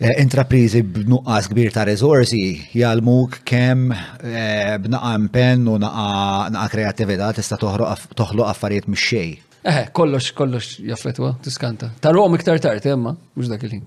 eh, 0.00 0.14
intraprizi 0.24 0.80
b'nuqqas 0.82 1.52
kbir 1.52 1.74
ta' 1.76 1.84
rizorsi 1.84 2.46
jgħalmuk 2.72 3.42
kem 3.44 3.90
eh, 3.92 4.78
b'naqa' 4.88 5.14
mpen 5.28 5.68
u 5.68 5.76
naqa' 5.84 6.68
kreativita 6.72 7.28
tista' 7.42 7.60
toħloq 7.60 8.46
affarijiet 8.48 8.88
mix-xej. 8.88 9.40
Eh, 9.64 9.86
kollox, 9.92 10.32
kollox 10.32 10.78
jaffetwa, 10.80 11.36
tiskanta. 11.40 11.90
Ta' 12.00 12.10
rom 12.12 12.34
iktar 12.34 12.58
tard, 12.58 12.84
emma, 12.90 13.10
eh, 13.10 13.38
mux 13.38 13.46
dak 13.48 13.62
il-ħin. 13.62 13.82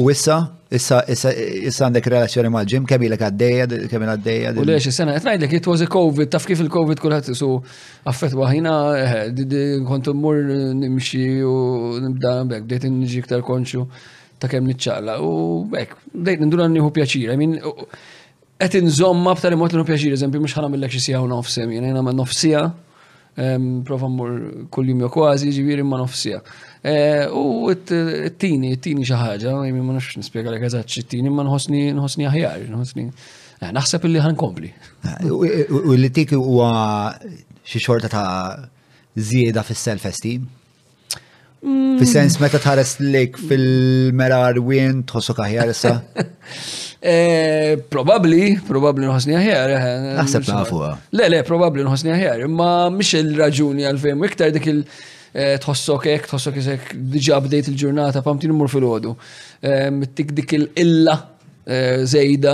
U 0.00 0.06
issa, 0.08 0.36
issa, 0.72 1.02
issa, 1.10 1.32
issa 1.68 1.84
għandek 1.88 2.06
relazzjoni 2.08 2.48
mal 2.48 2.64
ġim 2.64 2.86
kemm 2.88 3.04
ilek 3.10 3.24
għaddeja, 3.26 3.66
kemm 3.92 4.06
il 4.06 4.12
għaddeja. 4.14 4.52
U 4.62 4.64
lex, 4.64 4.86
sena, 4.96 5.18
etnajdlek, 5.20 5.52
it 5.58 5.68
was 5.68 5.84
a 5.84 5.90
COVID, 5.90 6.30
taf 6.32 6.46
kif 6.48 6.62
il-COVID 6.64 7.02
kullħat 7.04 7.28
su 7.36 7.50
affetwa 8.08 8.48
ħina, 8.54 8.74
eh, 9.02 9.84
kontu 9.84 10.14
mur 10.14 10.40
nimxi 10.78 11.22
u 11.44 11.52
nibda, 12.06 12.34
bek, 12.48 12.64
dejt 12.64 12.88
nġi 12.88 13.20
iktar 13.20 13.44
konxu 13.44 13.84
ta' 14.40 14.48
kemm 14.48 14.64
nitċalla. 14.70 15.20
U 15.20 15.66
bek, 15.68 15.92
dejt 16.14 16.40
ninduna 16.40 16.72
nniħu 16.72 16.88
pjaċira, 16.90 17.36
min, 17.36 17.60
għet 18.62 18.80
nżomma 18.82 19.34
b'tali 19.36 19.56
mot 19.60 19.72
l-nħu 19.74 19.84
pjaċira, 19.92 20.16
eżempju, 20.16 20.40
mux 20.46 20.56
ħana 20.56 20.72
mill-lek 20.72 20.96
xisija 20.96 21.20
u 21.20 21.26
nofsem, 21.28 21.68
jena 21.70 21.86
jena 21.92 22.00
ma 22.02 22.14
profa 23.86 24.08
mur 24.08 24.30
kull-jum 24.72 25.00
jo 25.04 25.08
kważi, 25.12 25.50
ġiviri 25.54 25.82
ma 25.86 25.96
nofsija. 26.00 26.40
E, 26.82 27.26
u 27.30 27.70
t-tini, 27.74 28.72
t-tini 28.76 29.04
xaħġa, 29.06 29.52
jimmi 29.68 29.82
ma 29.82 29.94
nofx 29.98 30.16
nispiega 30.18 30.50
l 30.50 30.58
eżatt 30.66 30.88
t-tini, 30.90 31.30
ma 31.30 31.44
nħosni 31.46 31.84
nħosni 31.94 32.26
aħjar, 32.28 32.66
nħosni. 32.72 33.06
E, 33.62 33.70
naħseb 33.74 34.06
illi 34.08 34.24
ħankompli. 34.24 34.72
U 35.30 35.94
li 35.94 36.10
tik 36.10 36.34
huwa 36.34 37.14
xi 37.64 37.78
xorta 37.82 38.08
ta' 38.10 38.30
zieda 39.14 39.62
fis-self-esteem? 39.62 40.57
Fi 41.60 42.06
sens 42.06 42.36
meta 42.38 42.60
tħares 42.62 42.96
lejk 43.02 43.38
fil-merar 43.50 44.60
wien 44.62 45.00
tħossu 45.10 45.34
kaħjar 45.38 45.72
issa? 45.74 45.96
Eh, 47.08 47.76
probabli, 47.92 48.56
probabli 48.66 49.06
nħosni 49.06 49.36
aħjar. 49.38 49.70
Eh, 49.70 49.82
eh, 49.86 50.06
Naħseb 50.16 50.48
nafuha. 50.48 50.88
Le, 51.14 51.28
le, 51.30 51.38
probabli 51.46 51.84
nħosni 51.86 52.10
ħjar. 52.10 52.40
Ma 52.50 52.70
mhix 52.90 53.20
il-raġuni 53.20 53.84
għal 53.86 53.92
għalfejn 53.92 54.24
iktar 54.26 54.50
dik 54.56 54.66
il- 54.72 54.82
tħossok 55.62 56.08
ek, 56.16 56.26
tħossok 56.32 56.58
isek, 56.58 56.88
diġa 57.14 57.38
bdejt 57.44 57.68
il-ġurnata, 57.70 58.24
pamtin 58.26 58.50
mur 58.50 58.72
fil-ħodu. 58.72 59.14
Tik 60.10 60.34
dik 60.40 60.56
il-illa 60.58 61.14
Eh, 61.68 62.00
zejda 62.08 62.52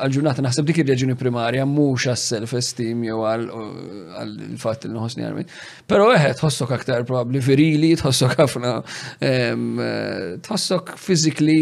għal-ġurnata 0.00 0.40
naħseb 0.40 0.64
dik 0.70 0.78
ir-reġuni 0.80 1.12
primarja 1.20 1.66
mhux 1.68 2.06
għas-self-esteem 2.08 3.02
jew 3.04 3.18
għal-fatt 3.28 4.86
li 4.88 4.94
nħossni 4.94 5.26
għarmi. 5.26 5.42
Però 5.90 6.06
eħed 6.14 6.38
tħossok 6.38 6.72
aktar 6.72 7.04
probabbli 7.04 7.42
virili, 7.44 7.90
tħossok 8.00 8.38
ħafna, 8.40 8.70
tħossok 10.46 10.92
fiżikli. 11.08 11.58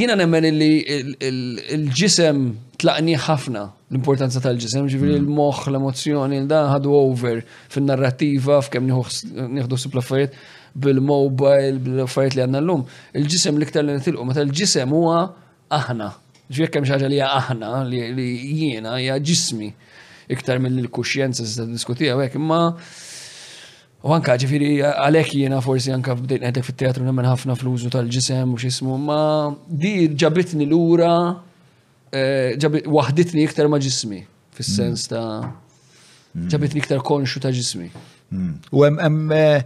Jiena 0.00 0.16
nemmen 0.18 0.48
li 0.56 0.80
l 0.90 1.86
ġisem 1.94 2.42
tlaqni 2.82 3.14
ħafna 3.28 3.62
l-importanza 3.94 4.42
tal-ġisem, 4.42 4.90
ġifiri 4.90 5.14
mm. 5.20 5.22
l 5.22 5.30
moħħ 5.38 5.70
l-emozjoni, 5.76 6.42
da 6.50 6.64
ħadu 6.72 6.96
over 6.98 7.44
fin-narrativa, 7.70 8.58
f'kemm 8.66 8.90
nieħdu 9.60 9.78
suplaffariet 9.86 10.34
bil-mobile, 10.74 11.78
bil-affarijiet 11.86 12.40
li 12.40 12.46
għanna 12.48 12.64
l-lum. 12.66 12.82
Il-ġisem 13.22 13.62
li 13.62 13.70
iktar 13.70 13.86
li 13.86 13.94
nitilqu, 14.00 14.26
meta 14.26 14.42
l-ġisem 14.42 14.90
huwa 14.98 15.22
aħna. 15.78 16.10
Ġvek 16.52 16.76
hemm 16.78 16.88
xaġa 16.88 17.08
li 17.08 17.16
hija 17.18 17.30
aħna 17.38 17.70
li 17.88 18.28
jiena 18.60 18.98
hija 19.00 19.16
ġismi 19.30 19.70
iktar 20.34 20.60
mill 20.62 20.80
l-kuxjenza 20.82 21.46
se 21.48 21.64
diskutija 21.70 22.16
hekk 22.20 22.36
imma 22.38 22.58
u 24.04 24.12
anka 24.16 24.34
ġifieri 24.40 24.70
għalhekk 24.90 25.38
jiena 25.38 25.62
forsi 25.64 25.92
anka 25.94 26.14
bdejt 26.18 26.44
ngħidlek 26.44 26.66
fit-teatru 26.68 27.06
nemmen 27.06 27.28
ħafna 27.28 27.56
fl-użu 27.56 27.88
tal-ġisem 27.92 28.52
u 28.52 28.58
x'ismu 28.60 28.98
ma 29.00 29.18
di 29.68 29.94
ġabitni 30.20 30.68
lura 30.68 31.14
eh, 32.12 32.60
waħditni 32.84 33.46
iktar 33.48 33.70
ma 33.72 33.80
ġismi 33.80 34.20
fis-sens 34.54 35.08
mm. 35.08 35.10
ta' 35.14 36.50
ġabitni 36.52 36.84
iktar 36.84 37.00
konxu 37.06 37.40
ta' 37.40 37.54
ġismi. 37.56 37.88
Mm. 38.34 38.52
U 38.74 38.84
hemm 38.84 39.32
eh, 39.32 39.64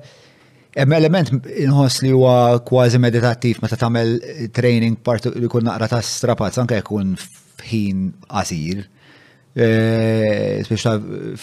Hemm 0.79 0.95
element 0.95 1.33
inħoss 1.49 2.05
li 2.05 2.13
huwa 2.15 2.55
kważi 2.67 3.01
meditattiv 3.03 3.59
meta 3.65 3.75
tagħmel 3.81 4.13
training 4.55 5.01
part 5.07 5.27
li 5.33 5.49
kun 5.51 5.67
naqra 5.67 5.89
ta' 5.91 5.99
strapazz 6.07 6.61
anke 6.63 6.79
jkun 6.85 7.17
f'ħin 7.19 8.05
qasir. 8.31 8.85
Speċta 9.59 10.93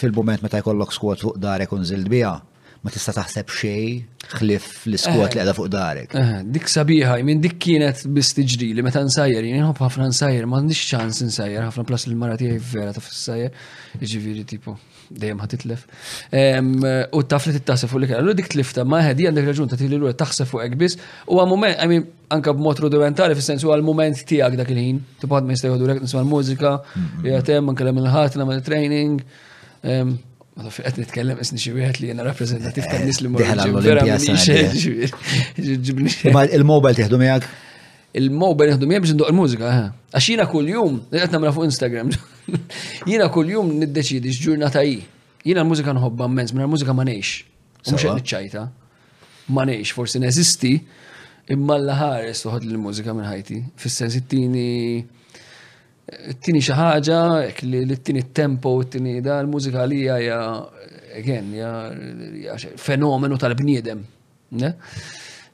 fil-moment 0.00 0.40
meta 0.46 0.62
jkollok 0.64 0.96
skwot 0.96 1.26
fuq 1.26 1.38
darek 1.42 1.74
u 1.76 1.82
biha, 2.08 2.32
ma 2.80 2.94
tista' 2.94 3.12
taħseb 3.18 3.52
xejn 3.58 4.32
ħlif 4.40 4.70
l-iskwot 4.88 5.20
li 5.20 5.28
eh. 5.28 5.34
qiegħda 5.36 5.54
fuq 5.60 5.68
darek. 5.74 6.16
Eh, 6.16 6.34
dik 6.56 6.72
sabiħa, 6.72 7.18
minn 7.28 7.44
dik 7.44 7.60
kienet 7.60 8.06
bistiġri 8.08 8.72
li 8.78 8.86
meta 8.88 9.04
nsajjer, 9.04 9.44
jien 9.50 9.60
inħobb 9.60 9.84
ħafna 9.84 10.08
nsajjer, 10.16 10.48
m'għandix 10.48 10.88
ċans 10.96 11.24
nsajjer 11.28 11.66
ħafna 11.68 11.84
plas 11.92 12.08
il-mara 12.08 12.40
tiegħi 12.40 12.60
vera 12.72 12.96
ta' 12.96 13.04
fis-sajjer, 13.04 13.64
jiġifieri 14.00 14.48
tipu 14.56 14.78
dejjem 15.14 15.40
ħat 15.42 15.52
titlef. 15.54 15.86
U 17.14 17.22
taf 17.30 17.46
li 17.48 17.54
tittasef 17.58 17.94
u 17.96 18.00
li 18.02 18.08
kellu 18.10 18.34
dik 18.38 18.50
tlifta 18.52 18.84
ma 18.84 19.00
ħedi 19.04 19.28
għandek 19.28 19.48
raġun 19.50 19.70
ta' 19.72 19.78
tilli 19.80 19.98
l-għura 19.98 20.16
taħsef 20.18 20.50
fuq 20.52 20.64
ekbis 20.66 20.96
u 21.26 21.40
għal-moment, 21.42 21.78
I 21.82 21.90
mean, 21.90 22.06
anka 22.34 22.54
b'mod 22.56 22.80
rudimentari 22.86 23.36
fis 23.38 23.50
sensu 23.52 23.72
għal-moment 23.74 24.22
tijak 24.28 24.56
dak 24.60 24.70
il-ħin, 24.74 25.02
tibad 25.22 25.46
ma 25.48 25.56
jistajħu 25.56 25.78
durek 25.82 26.00
nisma 26.06 26.24
l-mużika, 26.24 26.74
jgħatem, 27.24 27.68
anka 27.72 27.84
l 27.88 27.92
il-ħatna' 27.92 28.40
l-għamil 28.42 28.64
training. 28.70 29.36
Ma 30.56 30.70
fi 30.72 30.86
nitkellem 30.96 31.40
isni 31.44 31.58
xi 31.60 31.74
wieħed 31.76 32.00
li 32.00 32.08
jiena 32.10 32.24
rappreżentativ 32.24 32.86
tan-nies 32.88 33.18
li 33.20 33.30
morru. 33.30 34.00
Ġibni. 35.90 36.12
Il-mobile 36.32 36.96
tieħdu 37.02 37.18
miegħek? 37.20 37.64
il-mobile 38.16 38.72
nħdu 38.74 38.88
mija 38.88 39.02
biex 39.04 39.16
nduq 39.16 39.30
il-mużika, 39.32 39.70
eh. 39.80 39.88
għax 40.16 40.28
jina 40.32 40.46
kull-jum, 40.50 40.96
għet 41.12 41.34
namra 41.36 41.50
fuq 41.54 41.66
Instagram, 41.68 42.12
jina 43.10 43.26
kull-jum 43.32 43.74
niddeċidi 43.82 44.30
x-ġurnata 44.32 44.82
i, 44.88 44.94
jina 45.46 45.64
l-mużika 45.64 45.92
nħobba 45.96 46.28
mens, 46.32 46.54
minna 46.56 46.64
l-mużika 46.68 46.94
ma 46.96 47.04
neħx, 47.08 47.34
u 47.84 47.96
nċajta, 47.98 48.62
ma 49.52 49.66
neħx, 49.68 49.92
forsi 49.98 50.22
neżisti, 50.24 50.72
imma 51.56 51.76
l-ħares 51.82 52.46
toħod 52.46 52.64
l-mużika 52.70 53.12
minn 53.14 53.28
ħajti, 53.28 53.58
fil-sens 53.84 54.16
it-tini, 54.22 54.66
it-tini 56.32 56.64
xaħġa, 56.64 57.20
it-tini 57.66 58.24
tempo, 58.32 58.78
it-tini 58.86 59.18
da, 59.22 59.42
l-mużika 59.44 59.84
li 59.92 60.02
ja, 60.06 60.40
again, 61.20 61.52
ja, 61.60 61.76
fenomenu 62.80 63.36
tal-bniedem, 63.44 64.06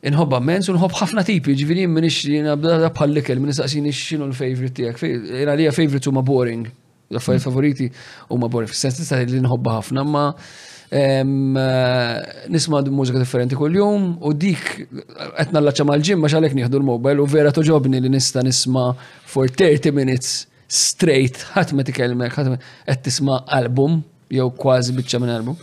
inħobba 0.09 0.39
menz 0.43 0.69
u 0.71 0.75
nħobb 0.75 0.97
ħafna 0.99 1.23
tipi, 1.27 1.55
ġivini 1.59 1.85
minn 1.89 2.09
jina 2.11 2.57
bħada 2.59 2.89
bħallikel, 2.91 3.39
minn 3.43 3.55
saqsini 3.55 3.93
xinu 3.95 4.27
l-favorite 4.27 4.75
tijak. 4.77 4.99
Jina 5.03 5.55
li 5.55 5.69
u 5.69 6.01
huma 6.13 6.25
boring, 6.27 6.65
l-affarijiet 7.13 7.43
mm. 7.43 7.47
favoriti 7.49 7.89
huma 8.35 8.49
boring, 8.51 8.71
f 8.71 8.75
sens 8.77 8.99
tista' 8.99 9.21
li 9.23 9.43
nħobba 9.45 9.77
ħafna, 9.77 10.03
ma 10.07 10.25
eh, 10.91 11.23
nisma 12.51 12.81
mużika 12.93 13.23
differenti 13.23 13.57
kol 13.59 13.77
jum 13.79 14.11
u 14.19 14.33
dik 14.37 14.71
qed 15.39 15.63
laċa 15.63 15.87
mal-ġim 15.89 16.19
ma 16.21 16.29
xalek 16.35 16.57
nieħdu 16.59 16.81
l-mobile 16.83 17.23
u 17.25 17.29
vera 17.33 17.53
toġobni 17.55 18.03
li 18.03 18.11
nista' 18.13 18.43
nisma' 18.45 18.91
for 19.33 19.47
30 19.63 19.95
minutes 19.97 20.43
straight 20.73 21.47
ħadd 21.55 21.77
ma 21.79 21.87
tikellmek, 21.89 22.35
ħadd 22.37 22.59
qed 22.91 23.07
tisma' 23.09 23.39
album 23.55 24.03
jew 24.33 24.51
kważi 24.59 24.99
biċċa 24.99 25.23
minn 25.23 25.37
album. 25.39 25.63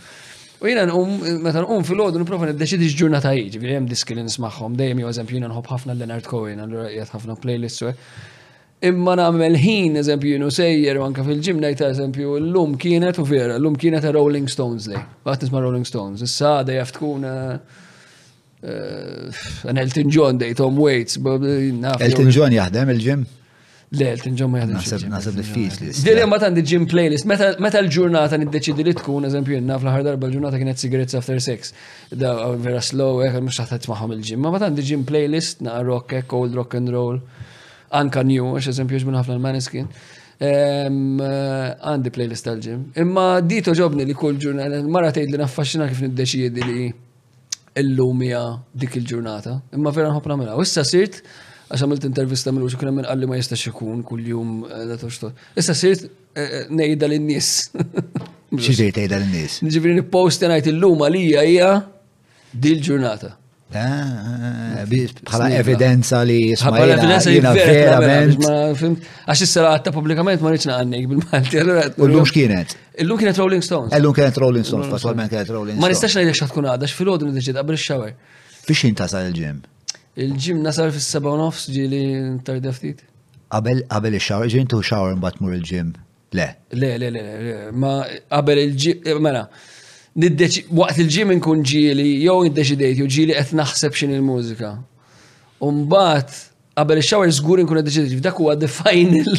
U 0.62 0.68
jina 0.68 0.82
n-um, 0.84 1.12
meta 1.40 1.62
um 1.64 1.80
fil-ħodu 1.88 2.20
niprofa 2.20 2.50
niddeċidi 2.50 2.90
x-ġurnata 2.90 3.30
iġi, 3.32 3.60
bil 3.62 3.72
hemm 3.78 3.86
diski 3.88 4.12
li 4.18 4.24
nismaħħom, 4.26 4.74
dejjem 4.76 5.00
jew 5.00 5.08
eżempju 5.14 5.38
jina 5.40 5.48
nħobb 5.48 5.70
ħafna 5.72 5.94
Leonard 5.96 6.26
Cohen, 6.28 6.60
għallura 6.60 6.90
jgħat 6.92 7.14
ħafna 7.16 7.36
playlist 7.40 7.86
u 7.88 7.92
Imma 8.90 9.14
namel 9.20 9.56
ħin 9.60 9.96
eżempju 10.00 10.34
jina 10.36 10.48
sejjer 10.56 11.00
u 11.00 11.04
anke 11.04 11.24
fil-ġim 11.24 11.58
najta 11.60 11.88
eżempju 11.94 12.34
llum 12.50 12.76
kienet 12.80 13.18
u 13.20 13.24
vera, 13.28 13.58
llum 13.60 13.74
kienet 13.76 14.04
Rolling 14.12 14.50
Stones 14.52 14.86
li, 14.92 15.00
Waqt 15.24 15.46
nisma' 15.46 15.64
Rolling 15.64 15.88
Stones, 15.88 16.24
issa 16.28 16.52
dejja 16.68 16.84
tkun 16.92 17.26
eh, 17.28 17.58
eh, 18.60 19.42
an 19.72 19.80
Elton 19.84 20.12
John 20.12 20.40
dej 20.40 20.56
Tom 20.60 20.78
Waits. 20.80 21.20
Eh, 21.20 21.92
Elton 22.08 22.30
John 22.32 22.56
jaħdem 22.56 22.94
il-ġim? 22.98 23.26
Le, 23.90 24.12
tinġom 24.22 24.52
ma 24.54 24.60
jgħadix. 24.62 25.08
Nasib 25.10 25.34
diffiċli. 25.40 25.88
Dili 26.06 26.22
ma 26.30 26.36
tandi 26.38 26.62
ġim 26.62 26.84
playlist. 26.90 27.26
Meta 27.26 27.80
l-ġurnata 27.80 28.38
niddeċidi 28.38 28.84
li 28.86 28.92
tkun, 28.94 29.26
eżempju, 29.26 29.56
jenna 29.58 29.78
fl-ħar 29.82 30.04
darba 30.06 30.28
l-ġurnata 30.28 30.60
kienet 30.62 30.78
cigarettes 30.78 31.18
after 31.18 31.40
sex. 31.42 31.72
Da, 32.12 32.30
vera 32.62 32.80
slow, 32.86 33.18
ek, 33.26 33.34
eh, 33.34 33.42
mux 33.42 33.58
taħt 33.58 33.88
maħom 33.90 34.14
il-ġim. 34.14 34.46
Ma 34.46 34.60
tandi 34.62 34.84
ġim 34.92 35.02
playlist 35.10 35.64
na 35.66 35.80
rock, 35.82 36.14
eh, 36.20 36.38
old 36.38 36.54
rock 36.54 36.78
and 36.78 36.94
roll, 36.94 37.18
anka 38.02 38.22
new, 38.22 38.52
għax 38.60 38.70
eżempju 38.76 39.02
ġmin 39.02 39.18
ħafna 39.24 39.40
l-maniskin. 39.40 39.88
Eh, 40.38 40.86
għandi 40.86 42.14
playlist 42.14 42.46
tal-ġim. 42.46 42.92
Imma 42.94 43.40
dito 43.42 43.74
ġobni 43.74 44.06
li 44.06 44.14
kull 44.14 44.38
ġurnata, 44.38 44.84
mara 44.86 45.10
tgħid 45.10 45.34
li 45.34 45.42
naffaxxina 45.44 45.88
kif 45.90 46.00
niddeċidi 46.06 46.70
li 46.70 46.88
illumija 47.82 48.44
dik 48.70 48.96
il-ġurnata. 49.02 49.60
Imma 49.74 49.90
vera 49.90 50.14
nħobna 50.14 50.38
mela. 50.38 50.54
Issa 50.62 50.84
sirt, 50.86 51.24
għax 51.70 51.82
għamilt 51.86 52.06
intervista 52.08 52.50
mill 52.52 52.66
xukun 52.66 52.96
minn 52.98 53.06
għalli 53.08 53.28
ma 53.30 53.36
jistax 53.38 53.68
ikun 53.70 54.00
kull-jum 54.06 54.54
eh, 54.66 54.94
toċto. 54.98 55.30
Issa 55.58 55.74
sirt 55.78 56.08
nejda 56.74 57.06
l-nis. 57.10 57.70
ċiġi 58.50 58.88
tejda 58.96 59.20
l-nis? 59.22 59.60
n-posti 59.64 60.48
għajt 60.50 60.70
l 60.72 60.80
lum 60.82 61.04
għalija 61.06 61.44
hija 61.52 61.72
dil-ġurnata. 62.50 63.36
Ah, 63.70 64.80
ah, 64.82 64.82
bħala 64.82 65.52
evidenza 65.60 66.24
li 66.26 66.40
jismajna. 66.50 66.96
evidenza 66.98 67.30
li 67.30 67.44
verament. 67.44 68.82
Għax 69.30 69.44
jissa 69.46 69.68
għatta 69.70 69.92
publikament 69.94 70.42
ma 70.42 70.50
rriċna 70.50 70.80
għannik 70.82 71.06
bil-Malti. 71.12 71.60
L-lum 72.02 72.26
xkienet? 72.26 72.74
L-lum 73.04 73.22
kienet 73.22 73.38
Rolling 73.38 73.62
Stones. 73.62 73.94
L-lum 73.94 74.12
kienet 74.18 74.42
Rolling 74.42 74.66
Stones, 74.66 74.90
fasolment 74.90 75.30
kienet 75.30 75.54
Rolling 75.54 75.78
Stones. 75.78 75.86
Ma 75.86 75.92
nistax 75.94 76.18
najdex 76.18 76.42
tkun 76.50 76.66
għadax 76.74 76.98
fil-ħodin 76.98 77.30
id-ġid 77.38 77.62
għabri 77.62 77.78
x-xawer. 77.84 78.16
Fiex 78.66 78.88
jintasal 78.90 79.30
il-ġim? 79.30 79.62
Il-ġim 80.18 80.58
nasar 80.64 80.90
fis-7 80.90 81.26
nofs 81.38 81.68
ġili 81.70 82.02
tarda 82.44 82.72
ftit. 82.74 83.04
Qabel 83.54 83.84
qabel 83.90 84.16
ix-xawr, 84.18 84.48
ġin 84.50 84.66
tu 84.70 84.80
xawr 84.82 85.14
mbagħad 85.20 85.42
mur 85.42 85.54
il-ġim. 85.56 85.92
Le. 86.34 86.46
Le, 86.74 86.90
le, 86.98 87.10
le, 87.14 87.22
ma 87.72 88.00
qabel 88.30 88.60
il-ġim, 88.64 89.06
eh, 89.06 89.20
mela, 89.22 89.44
waqt 90.80 90.98
il-ġim 91.04 91.32
nkun 91.38 91.62
ġili, 91.66 92.08
jew 92.24 92.36
iddeċidejt, 92.50 92.98
jew 92.98 93.06
ġili 93.16 93.38
qed 93.38 93.54
naħseb 93.60 93.94
xin 94.00 94.16
il-mużika. 94.18 94.72
Umbat, 95.68 96.34
qabel 96.78 96.98
il 97.02 97.06
xawr 97.06 97.30
żgur 97.38 97.62
nkun 97.62 97.82
iddeċidejt, 97.84 98.18
f'dak 98.18 98.42
huwa 98.42 98.58
the 98.64 98.68
final 98.80 99.34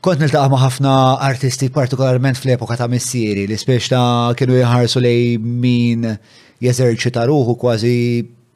Kont 0.01 0.21
nil 0.23 0.31
ma' 0.31 0.61
ħafna 0.63 0.91
artisti 1.27 1.67
partikolarment 1.75 2.39
fl-epoka 2.39 2.77
ta' 2.79 2.87
missieri 2.91 3.49
li 3.51 3.57
spiex 3.59 3.89
ta' 3.91 4.35
kienu 4.39 4.59
jħarsu 4.61 5.03
lej 5.03 5.41
min 5.43 6.05
jeżerċita 6.63 7.25
ruħu 7.27 7.57
kważi 7.59 7.95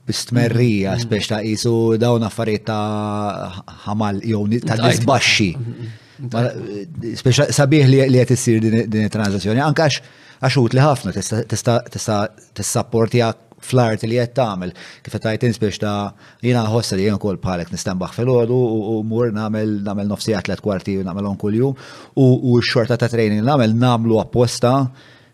bistmerrija 0.06 0.93
mm-hmm. 0.93 1.02
spiex 1.02 1.31
ta' 1.32 1.40
qisu 1.43 1.74
dawn 2.02 2.23
affarijiet 2.28 2.66
ta' 2.70 3.74
ħamal 3.89 4.23
jew 4.23 4.60
ta' 4.62 4.78
disbaxxi. 4.85 5.48
Mm-hmm. 5.59 5.98
Mm-hmm. 6.31 7.55
sabiħ 7.59 7.90
li 7.90 8.20
qed 8.23 8.35
issir 8.36 8.60
din 8.62 9.06
it-transazzjoni 9.09 9.62
anke 9.66 9.82
għax 9.89 10.02
għax 10.47 10.62
li 10.77 10.85
ħafna 10.85 11.16
tista' 11.16 11.43
tista' 11.51 12.28
tista' 12.55 13.35
fl-art 13.66 14.02
li 14.09 14.16
qed 14.18 14.32
tagħmel 14.36 14.72
kif 15.05 15.14
qed 15.14 15.24
tajt 15.24 15.60
biex 15.62 15.80
ta' 15.82 16.12
jiena 16.44 16.64
ħossa 16.70 16.98
li 16.98 17.06
jien 17.06 17.16
ukoll 17.18 17.39
bħalek 17.43 17.72
nistembaħ 17.74 18.14
fil-ħodu 18.18 18.59
u 18.93 18.97
mur 19.06 19.32
nagħmel 19.36 19.74
nagħmel 19.86 20.10
nofsi 20.10 20.36
tliet 20.48 20.64
kwarti 20.64 20.98
u 21.01 21.06
nagħmelhom 21.06 21.39
kuljum 21.43 21.76
u 22.18 22.60
x-xorta 22.62 22.98
ta' 23.05 23.10
training 23.12 23.44
nagħmel 23.47 23.76
nagħmlu 23.84 24.20
apposta 24.24 24.74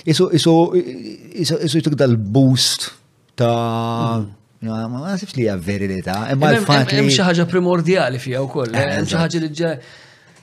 isu 0.08 0.30
isu 0.36 0.56
isu 0.74 1.84
jtuk 1.84 1.96
dal-boost 1.98 2.92
ta' 3.34 4.20
mm. 4.22 4.34
Ma 4.58 4.88
nasibx 5.04 5.36
li 5.38 5.44
hija 5.44 5.52
verità, 5.54 6.14
imma 6.34 6.48
l-fatt 6.56 6.88
li. 6.90 6.96
Hemm 6.98 7.12
xi 7.14 7.22
ħaġa 7.22 7.44
primordjali 7.46 8.18
fiha 8.18 8.40
wkoll, 8.42 8.72
eh, 8.74 8.88
hemm 8.96 9.06
xi 9.06 9.14
ħaġa 9.20 9.42
li 9.44 9.50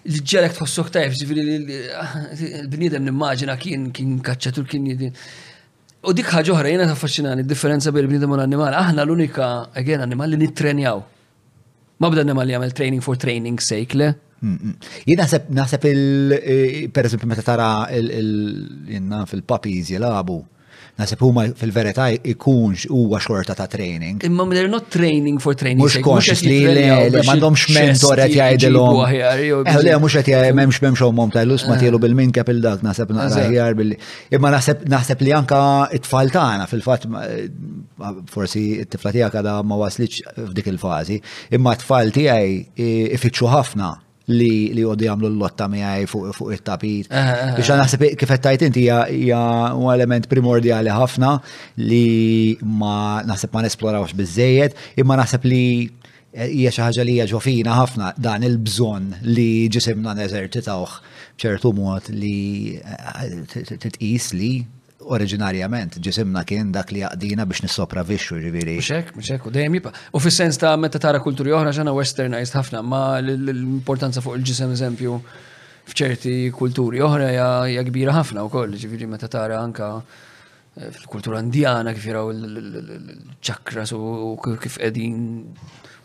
l 0.06 0.22
ġelek 0.22 0.54
tħossok 0.54 0.92
tajf, 0.94 1.16
ġifiri 1.18 1.44
l-bnidem 2.66 3.04
nimmaġina 3.08 3.56
kien 3.58 3.88
kien 3.94 4.20
kacċatur 4.22 4.68
kien 4.70 4.86
jidin. 4.92 5.14
U 6.06 6.14
dik 6.14 6.30
ħaġa 6.30 6.54
oħra 6.54 6.70
jiena 6.70 6.86
taffaxxinani 6.92 7.46
differenza 7.50 7.90
bejn 7.94 8.12
bniedem 8.12 8.34
u 8.34 8.38
l 8.38 8.44
animal 8.44 8.76
Aħna 8.78 9.02
l-unika 9.08 9.48
again 9.82 10.04
animal 10.06 10.34
li 10.36 10.42
nittrenjaw. 10.44 11.02
Ma 11.98 12.12
bda 12.14 12.26
li 12.28 12.54
jagħmel 12.54 12.76
training 12.78 13.02
for 13.06 13.18
training 13.18 13.58
sake 13.62 13.98
le. 13.98 14.12
Mm, 14.46 14.58
mm. 14.70 14.90
Jien 15.10 15.22
naħseb 15.24 15.48
naħseb 15.58 15.88
il 15.90 16.36
eh, 16.38 16.82
per 16.94 17.10
esempio, 17.10 17.32
meta 17.32 17.42
tara 17.46 17.70
il 17.96 19.10
fil-papi 19.32 19.80
jizjelabu 19.80 20.38
nasib 21.00 21.20
huma 21.26 21.44
fil-verità 21.60 22.08
ikunx 22.32 22.86
huwa 22.92 23.20
xorta 23.20 23.56
ta' 23.58 23.66
training. 23.72 24.20
Imma 24.24 24.46
they're 24.54 24.70
not 24.74 24.90
training 24.96 25.40
for 25.46 25.54
training. 25.62 25.82
Mhux 25.84 25.98
konxis 26.06 26.44
li 26.48 26.60
m'għandhomx 26.66 27.66
mentor 27.76 28.22
qed 28.24 28.36
jgħidilhom. 28.38 29.02
Eh 29.12 29.82
le 29.84 29.98
mhux 30.04 30.16
qed 30.22 30.54
m'hemmx 30.56 30.80
m'hemmx 30.86 31.36
ta' 31.36 31.44
lus 31.48 31.68
ma 31.68 31.76
eh. 31.76 31.84
tielu 31.84 32.00
bil 32.06 32.16
minkep 32.22 32.52
il 32.56 32.62
dak 32.64 32.84
naħseb 32.88 33.12
naħjar 33.18 33.76
billi. 33.82 33.98
Imma 34.32 34.54
naħseb 34.56 34.88
naħseb 34.96 35.28
li 35.28 35.36
anka 35.42 35.60
t 35.92 36.00
tfal 36.08 36.32
tagħna 36.38 36.70
fil-fatt 36.72 37.10
eh, 37.26 37.36
forsi 38.32 38.66
t-tifla 38.86 39.16
tiegħek 39.18 39.40
għadha 39.42 39.60
ma 39.68 39.82
waslitx 39.84 40.24
f'dik 40.48 40.72
il-fażi, 40.76 41.20
imma 41.60 41.76
t-tfal 41.82 42.12
tiegħi 42.22 42.90
ifittxu 43.20 43.52
ħafna 43.52 43.92
li 44.32 44.72
li 44.74 44.84
għoddi 44.86 45.10
għamlu 45.12 45.30
l-lotta 45.34 45.68
miħaj 45.70 46.06
fuq 46.10 46.48
il-tapit. 46.56 47.10
Biex 47.10 47.68
għan 47.74 47.82
naħseb 47.84 48.06
kifettajt 48.20 48.66
inti 48.68 48.86
hija 48.88 49.42
un 49.76 49.92
element 49.94 50.30
primordiali 50.32 50.94
ħafna 50.94 51.36
li 51.84 52.58
ma 52.62 53.22
naħseb 53.28 53.54
ma 53.56 53.66
nesplorawx 53.68 54.16
bizzejiet, 54.18 54.78
imma 55.02 55.18
naħseb 55.22 55.46
li 55.50 55.64
hija 56.34 56.74
xi 56.74 56.84
ħaġa 56.84 57.06
li 57.08 57.20
hija 57.20 57.30
ġofina 57.32 57.78
ħafna 57.78 58.14
dan 58.20 58.44
il-bżonn 58.44 59.20
li 59.30 59.50
ġisimna 59.72 60.16
neżertitawh 60.20 60.98
b'ċertu 61.38 61.72
mod 61.78 62.10
li 62.16 62.80
tqis 63.54 64.34
li 64.36 64.54
oriġinarjament 65.14 65.98
ġisimna 66.04 66.44
kien 66.50 66.72
dak 66.74 66.92
li 66.94 67.04
jaqdina 67.04 67.46
biex 67.46 67.78
vixxu 68.10 68.38
ġiviri. 68.44 68.78
Mxek, 68.80 69.14
mxek, 69.16 69.48
u 69.48 69.52
dejjem 69.54 69.76
jibqa. 69.80 69.92
U 70.14 70.20
fis-sens 70.20 70.58
ta' 70.60 70.76
meta 70.78 71.00
tara 71.00 71.20
kulturi 71.22 71.54
oħra 71.54 71.74
ġana 71.76 71.94
westernized 71.96 72.56
ħafna, 72.58 72.82
ma 72.84 73.04
l-importanza 73.22 74.22
fuq 74.26 74.38
il-ġisem 74.40 74.72
eżempju 74.74 75.18
f'ċerti 75.92 76.38
kulturi 76.58 77.04
oħra 77.06 77.30
hija 77.70 77.84
kbira 77.90 78.16
ħafna 78.20 78.46
wkoll, 78.50 78.78
ġifieri 78.82 79.08
meta 79.10 79.28
tara 79.30 79.60
anka 79.62 79.94
fil-kultura 80.76 81.40
indjana 81.40 81.94
kif 81.96 82.04
jiraw 82.10 82.30
il-ċakras 82.36 83.94
u 83.96 84.34
kif 84.60 84.76
qegħdin 84.82 85.20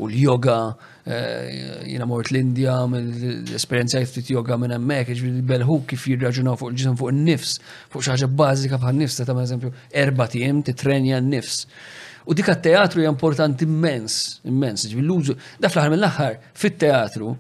u 0.01 0.09
l-yoga 0.09 0.59
eh, 1.03 1.83
jiena 1.91 2.07
mort 2.09 2.31
l-Indja 2.31 2.77
l-esperjenza 2.87 4.01
ftit 4.07 4.31
yoga 4.33 4.57
minn 4.63 4.73
hemmhekk 4.77 5.09
bel 5.11 5.17
jiġifieri 5.19 5.47
belħu 5.51 5.79
kif 5.91 6.05
jirraġunaw 6.13 6.59
fuq 6.61 6.71
il-ġisem 6.71 6.97
fuq 7.03 7.11
in-nifs 7.13 7.57
fuq 7.91 8.05
xi 8.07 8.13
ħaġa 8.15 8.29
bażika 8.41 8.79
bħal 8.81 9.01
nifs 9.03 9.19
ta' 9.27 9.37
eżempju 9.45 9.73
erba' 10.05 10.29
tim 10.33 10.61
titrenja 10.67 11.19
n-nifs. 11.21 11.65
U 12.31 12.37
dik 12.37 12.49
għat-teatru 12.53 13.03
hija 13.03 13.11
importanti 13.11 13.67
immens, 13.67 14.37
immens, 14.47 14.85
ġbil 14.87 15.05
l-użu. 15.09 15.35
daf 15.59 15.75
laħar 15.75 15.83
aħħar 15.83 15.95
mill-aħħar 15.97 16.37
fit-teatru 16.63 17.33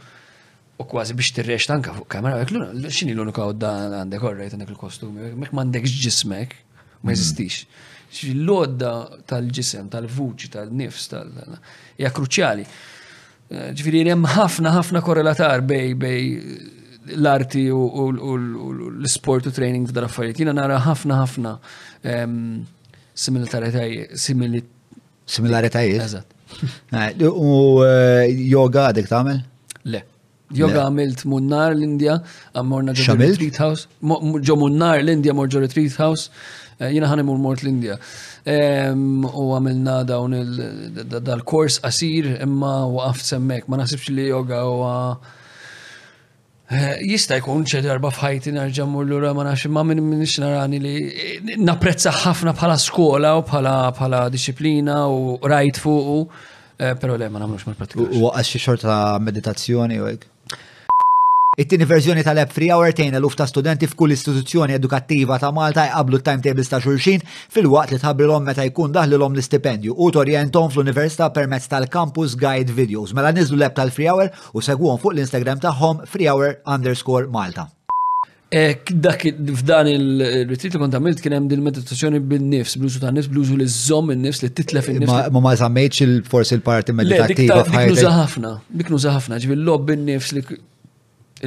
u 0.81 0.89
kważi 0.91 1.15
biex 1.17 1.35
tirrex 1.39 1.69
tanka 1.71 1.95
fuq 1.95 2.11
kamera, 2.11 2.43
x'inhi 2.43 3.15
l-unika 3.15 3.47
għodda 3.47 3.73
għandek 4.03 4.27
orrejt 4.33 4.57
għandek 4.59 4.75
il-kostumi, 4.75 5.31
mek 5.45 5.53
m'għandekx 5.55 5.99
ġismek, 6.09 6.57
ma 7.03 7.11
mm-hmm. 7.11 7.17
jeżistix. 7.17 7.63
L-lodda 8.31 8.93
tal-ġisem, 9.31 9.87
tal-vuċi, 9.93 10.49
tal-nifs, 10.57 11.05
tal 11.13 11.29
hija 12.01 12.11
kruċjali. 12.17 12.65
Eh, 12.65 13.69
ġifieri 13.77 14.01
hemm 14.11 14.27
ħafna 14.35 14.73
ħafna 14.79 15.03
korrelatar 15.07 15.63
bej 15.67 15.93
bej 15.99 16.27
l-arti 17.17 17.69
u 17.73 18.11
l-sport 18.11 19.49
u 19.49 19.53
training 19.55 19.87
f'dan 19.89 20.09
affarijiet. 20.09 20.43
Jiena 20.43 20.55
nara 20.63 20.81
ħafna 20.89 21.21
ħafna 21.25 21.57
ehm, 22.05 22.45
Similaritajiet? 25.31 26.01
Eżatt. 26.07 26.37
Eh, 26.67 27.11
u 27.31 27.79
eh, 27.87 28.27
yoga 28.51 28.89
għadek 28.91 29.07
tagħmel? 29.07 29.37
Le. 29.95 30.01
Yoga 30.59 30.89
għamilt 30.89 31.21
munnar 31.31 31.77
l-Indja, 31.77 32.17
għamorna 32.59 32.91
ġo 32.99 33.15
house. 33.61 33.87
Ġo 34.03 34.57
munnar 34.59 34.99
l-Indja 35.05 35.31
mor 35.39 35.47
ġo 35.47 35.63
retreat 35.63 35.95
house. 36.03 36.27
Eh, 36.81 36.89
jina 36.95 37.11
imur 37.21 37.37
mort 37.37 37.61
l-Indja. 37.61 37.99
U 38.47 39.49
għamilna 39.55 39.99
dawn 40.09 40.33
il 40.39 41.43
kors 41.51 41.77
qasir 41.85 42.39
imma 42.41 42.73
waqaf 42.95 43.21
semmek, 43.27 43.69
ma 43.69 43.77
nasibx 43.83 44.09
li 44.17 44.29
joga 44.31 44.63
u 44.65 44.79
eh, 46.71 47.03
Jista 47.05 47.37
jkun 47.37 47.67
ċe 47.69 47.83
darba 47.85 48.09
fħajti 48.15 48.55
l 48.55 48.87
lura 49.11 49.35
ma 49.35 49.45
nafx 49.45 49.69
ma 49.69 49.83
minn 49.83 50.01
minn 50.09 50.25
narani 50.45 50.81
li 50.87 50.95
eh, 51.25 51.59
napprezza 51.59 52.13
ħafna 52.25 52.57
bħala 52.57 52.77
skola 52.81 53.35
u 53.37 53.43
bħala 53.43 53.77
bħala 53.99 54.31
disciplina 54.31 55.03
u 55.09 55.37
rajt 55.53 55.77
fuq, 55.85 56.33
pero 57.01 57.17
le 57.19 57.29
ma 57.29 57.41
nagħmlux 57.45 57.63
ma 57.69 57.75
pratika. 57.75 58.09
U 58.17 58.33
għax 58.33 58.57
xorta 58.57 58.97
meditazzjoni 59.29 60.01
u 60.01 60.09
hekk? 60.15 60.29
It-tieni 61.61 61.85
verżjoni 61.87 62.23
tal-app 62.25 62.53
free 62.57 62.71
hour 62.73 62.95
tejn 62.97 63.15
eluf 63.19 63.35
ta' 63.37 63.45
studenti 63.47 63.85
f'kull 63.91 64.15
istituzzjoni 64.15 64.73
edukattiva 64.79 65.37
ta' 65.43 65.51
Malta 65.53 65.83
jqablu 65.91 66.21
timetables 66.25 66.71
ta' 66.73 66.79
xulxin 66.81 67.21
fil-waqt 67.53 67.91
li 67.93 67.99
tħabbilhom 68.01 68.47
meta 68.49 68.65
jkun 68.65 68.95
daħlilhom 68.95 69.35
l-istipendju 69.37 69.93
u 69.93 70.07
torjentom 70.17 70.71
fl-università 70.73 71.27
permezz 71.37 71.67
tal-campus 71.69 72.39
guide 72.41 72.73
videos. 72.79 73.13
Mela 73.19 73.35
niżlu 73.37 73.59
l-app 73.61 73.77
tal-free 73.77 74.09
hour 74.09 74.31
u 74.57 74.65
segwhom 74.65 74.97
fuq 75.03 75.13
l-Instagram 75.19 75.61
tagħhom 75.67 76.01
free 76.09 76.31
hour 76.33 76.55
underscore 76.77 77.29
Malta. 77.37 77.67
Ek, 78.57 78.95
dak, 78.97 79.29
f'dan 79.61 79.93
il 79.93 80.09
retrit 80.49 80.73
li 80.73 80.81
kont 80.81 80.97
għamilt 80.97 81.21
kien 81.23 81.37
hemm 81.37 81.53
din 81.53 81.61
meditazzjoni 81.69 82.23
bin-nifs, 82.33 82.79
bluzu 82.81 83.05
ta' 83.05 83.13
nifs, 83.13 83.29
bluzu 83.31 83.61
li 83.61 83.69
żomm 83.77 84.17
in-nifs 84.17 84.41
li 84.47 84.51
titlef 84.63 84.89
in-nifs. 84.95 85.29
Ma 85.37 85.45
ma 85.45 85.53
żammejtx 85.61 86.07
il-forsi 86.09 86.57
l-parti 86.57 86.97
meditattiva 87.05 87.61
f'ħajja. 87.67 87.93
Dik 87.93 88.01
nuża 88.01 88.17
ħafna, 88.23 88.57
dik 88.85 88.97
nuża 88.97 89.17
ħafna, 89.21 89.45
l 89.53 89.61
lob 89.61 89.91
bin-nifs 89.93 90.33
li 90.39 90.47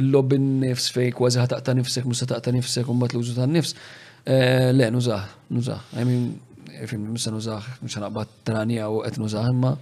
il-lob 0.00 0.34
nifs 0.38 0.88
fej 0.94 1.12
kważi 1.18 1.38
ħataqta 1.42 1.74
nifsek, 1.78 2.06
musa 2.08 2.26
taqta 2.26 2.52
nifsek, 2.54 2.88
un 2.90 3.02
l-użu 3.04 3.34
ta' 3.38 3.46
nifs. 3.50 3.74
Eh, 4.24 4.72
le, 4.72 4.88
nużah, 4.90 5.22
nużah. 5.52 5.82
I 6.00 6.04
mean, 6.08 6.32
fim, 6.90 7.04
musa 7.10 7.30
nużah, 7.34 7.66
mux 7.84 7.94
ħanaqbat 7.98 8.28
trani 8.48 8.78
għaw 8.80 9.02
għet 9.04 9.18
nużah, 9.20 9.48
imma 9.52 9.74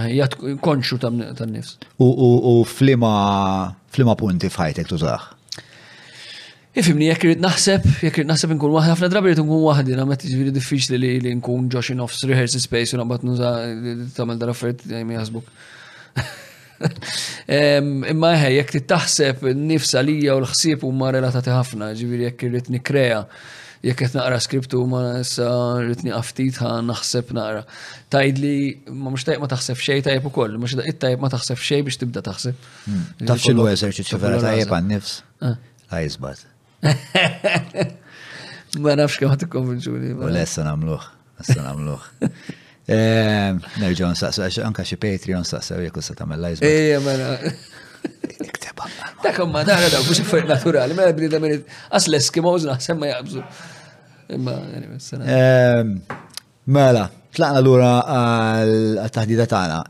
eh, 0.00 0.16
jgħat 0.16 0.36
konxu 0.64 0.98
ta' 1.02 1.14
nifs. 1.46 1.76
U 2.00 2.58
flima, 2.66 3.14
flima 3.94 4.16
punti 4.18 4.48
fħajtek 4.52 4.88
tużah? 4.92 5.32
Ifimni, 6.76 7.06
jek 7.08 7.22
rrit 7.24 7.40
naħseb, 7.40 7.86
jek 8.04 8.18
rrit 8.18 8.28
naħseb 8.28 8.50
nkun 8.52 8.74
wahda, 8.74 8.92
ħafna 8.94 9.08
drabi 9.08 9.30
rrit 9.30 9.40
nkun 9.40 9.62
wahdi, 9.64 9.94
na 9.96 10.04
met 10.04 10.26
ġviri 10.28 10.52
diffiċli 10.52 10.98
li 11.22 11.30
nkun 11.38 11.70
ġoxin 11.72 12.02
offs 12.04 12.24
rehearsal 12.28 12.60
space 12.60 12.92
u 12.96 13.00
naqbat 13.00 13.24
nuża 13.24 13.52
eh, 13.70 14.02
tamel 14.18 14.40
dal-affert 14.42 14.84
jgħajmi 14.88 15.16
jgħasbuk. 15.16 15.48
Imma 18.10 18.32
eħe, 18.36 18.48
jek 18.58 18.72
taħseb 18.90 19.44
nifsa 19.56 20.02
lija 20.04 20.34
u 20.36 20.42
l-ħsib 20.42 20.82
u 20.84 20.90
ma 20.92 21.10
relatati 21.14 21.52
ħafna, 21.52 21.90
ġiviri 21.98 22.26
jek 22.28 22.44
rritni 22.50 22.80
kreja, 22.84 23.22
jek 23.86 24.00
qed 24.04 24.16
naqra 24.18 24.40
skriptu 24.44 24.82
ma 24.90 25.02
sa 25.26 25.48
rritni 25.82 26.12
għaftitħa 26.12 26.72
naħseb 26.90 27.32
naqra. 27.36 27.62
Tajd 28.12 28.42
li 28.42 28.58
ma 28.92 29.12
mux 29.14 29.24
tajb 29.28 29.44
ma 29.44 29.50
taħseb 29.54 29.80
xej 29.80 30.04
tajb 30.10 30.28
u 30.30 30.34
koll, 30.36 30.58
mux 30.60 30.76
tajb 31.00 31.22
ma 31.24 31.32
taħseb 31.32 31.62
xej 31.62 31.86
biex 31.88 32.02
tibda 32.04 32.24
taħseb. 32.28 32.68
Hmm. 32.86 33.26
Taf 33.32 33.44
xinu 33.46 33.68
eżerċizzju 33.72 34.20
vera 34.26 34.42
tajb 34.44 34.76
għan 34.80 34.92
nifs? 34.94 35.20
Għajzbat. 35.92 36.46
Ah. 36.46 36.96
Ma 38.82 38.92
nafx 38.98 39.16
kemm 39.22 39.30
ħat 39.32 39.44
ikkonvinċuni. 39.46 40.08
U 40.18 40.26
għamluħ, 40.26 41.04
l-essan 41.40 41.64
għamluħ. 41.70 42.04
Nerġaw 42.86 44.12
nsaqsu, 44.14 44.44
għax 44.44 44.58
anka 44.62 44.84
xie 44.86 44.98
Patreon 45.02 45.42
nsaqsu, 45.42 45.74
eh, 45.78 45.84
jek 45.88 45.96
usta 45.98 46.14
tamel 46.14 46.38
lajzma. 46.38 46.66
Ejja, 46.68 47.00
mela. 47.02 47.32
Ikteb 48.46 48.78
għamma. 48.78 49.06
Dak 49.24 49.40
għamma, 49.42 49.62
daħra 49.66 49.88
daw, 49.90 50.02
biex 50.06 50.20
affarijiet 50.22 50.50
naturali, 50.52 50.94
mela 50.94 51.12
bnida 51.16 51.40
minit, 51.42 51.66
għas 51.90 52.06
l-Eskimos 52.12 52.66
naħseb 52.68 52.98
ma 53.00 53.06
jaqbżu. 53.10 53.42
Imma, 54.38 56.14
Mela, 56.66 57.04
tlaqna 57.30 57.60
l-ura 57.62 57.90
għal-tahdida 58.12 59.44
tagħna. 59.46 59.82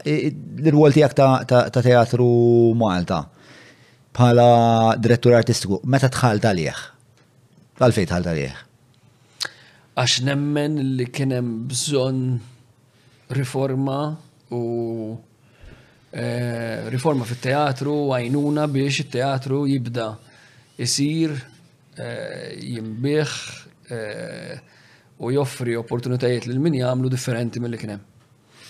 L-rwol 0.64 0.92
tiegħek 0.96 1.46
ta' 1.48 1.80
teatru 1.80 2.26
Malta 2.76 3.22
bħala 4.16 4.96
direttur 5.00 5.36
artistiku, 5.38 5.80
meta 5.84 6.08
tħalt 6.12 6.44
għalih? 6.48 6.82
Għalfejn 7.80 8.10
tħalt 8.10 8.28
għalih? 8.32 8.60
Għax 9.96 10.18
nemmen 10.28 10.76
li 10.98 11.06
kien 11.12 11.32
hemm 11.32 11.64
bżonn 11.72 12.52
riforma 13.30 14.18
u 14.50 15.16
e, 16.16 16.88
riforma 16.92 17.26
fit-teatru 17.26 17.96
għajnuna 18.14 18.66
biex 18.70 19.02
it-teatru 19.04 19.64
jibda 19.68 20.12
jisir 20.78 21.34
e, 21.96 22.54
jimbieħ 22.76 23.38
u 25.22 25.28
joffri 25.30 25.76
opportunitajiet 25.78 26.48
lil 26.50 26.58
min 26.60 26.74
jagħmlu 26.74 27.10
differenti 27.12 27.60
mill-li 27.62 27.78
kien 27.78 27.92
hemm. 27.96 28.14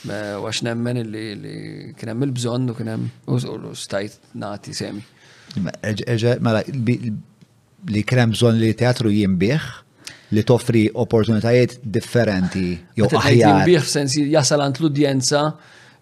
E, 0.08 0.16
għax 0.40 0.62
nemmen 0.66 1.00
li 1.10 1.54
kien 1.98 2.12
hemm 2.12 2.26
il-bżonn 2.28 2.70
u 2.72 2.76
kien 2.76 2.90
hemm 2.94 3.72
stajt 3.76 4.34
nati 4.36 4.74
semi. 4.76 5.04
Mela 5.58 6.60
li 7.86 8.02
kienem 8.02 8.32
bżon 8.34 8.56
li 8.58 8.72
teatru 8.76 9.12
jimbiħ, 9.12 9.62
li 10.34 10.42
toffri 10.44 10.86
opportunitajiet 11.02 11.78
differenti 11.82 12.72
jew 12.98 13.08
aħjar. 13.20 13.62
Bih 13.68 13.78
f'sens 13.84 14.16
jasal 14.32 14.62
għant 14.64 14.80
l-udjenza 14.82 15.42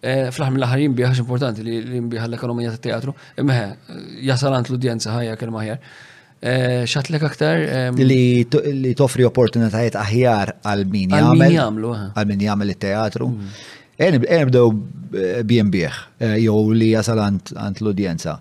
eh, 0.01 0.31
fl-ħar 0.33 0.55
mill-aħħar 0.55 0.83
jinbih 0.87 1.21
importanti 1.25 1.67
li 1.67 1.77
jimbiħ 1.99 2.27
l-ekonomija 2.31 2.73
ta' 2.77 2.83
teatru 2.89 3.15
imma 3.43 3.59
eh, 3.61 3.95
jasal 4.31 4.57
għant 4.59 4.73
l-udjenza 4.73 5.15
ħajja 5.19 5.37
kelma 5.41 5.65
aħjar. 5.65 5.87
Eh, 6.45 6.83
Xatlek 6.89 7.23
aktar? 7.25 7.63
Li 7.97 8.93
toffri 8.97 9.25
opportunitajiet 9.25 9.97
aħjar 9.97 10.57
għal 10.63 10.85
min 10.93 11.15
jagħmel. 11.15 11.95
Għal 12.15 12.35
min 12.35 12.45
jagħmel 12.49 12.73
it-teatru. 12.77 13.31
Mm. 13.33 13.63
Enibdew 14.25 15.43
bjenbieħ, 15.47 15.99
jew 16.43 16.57
li 16.75 16.89
jasal 16.97 17.21
għant 17.23 17.79
l-udjenza. 17.81 18.39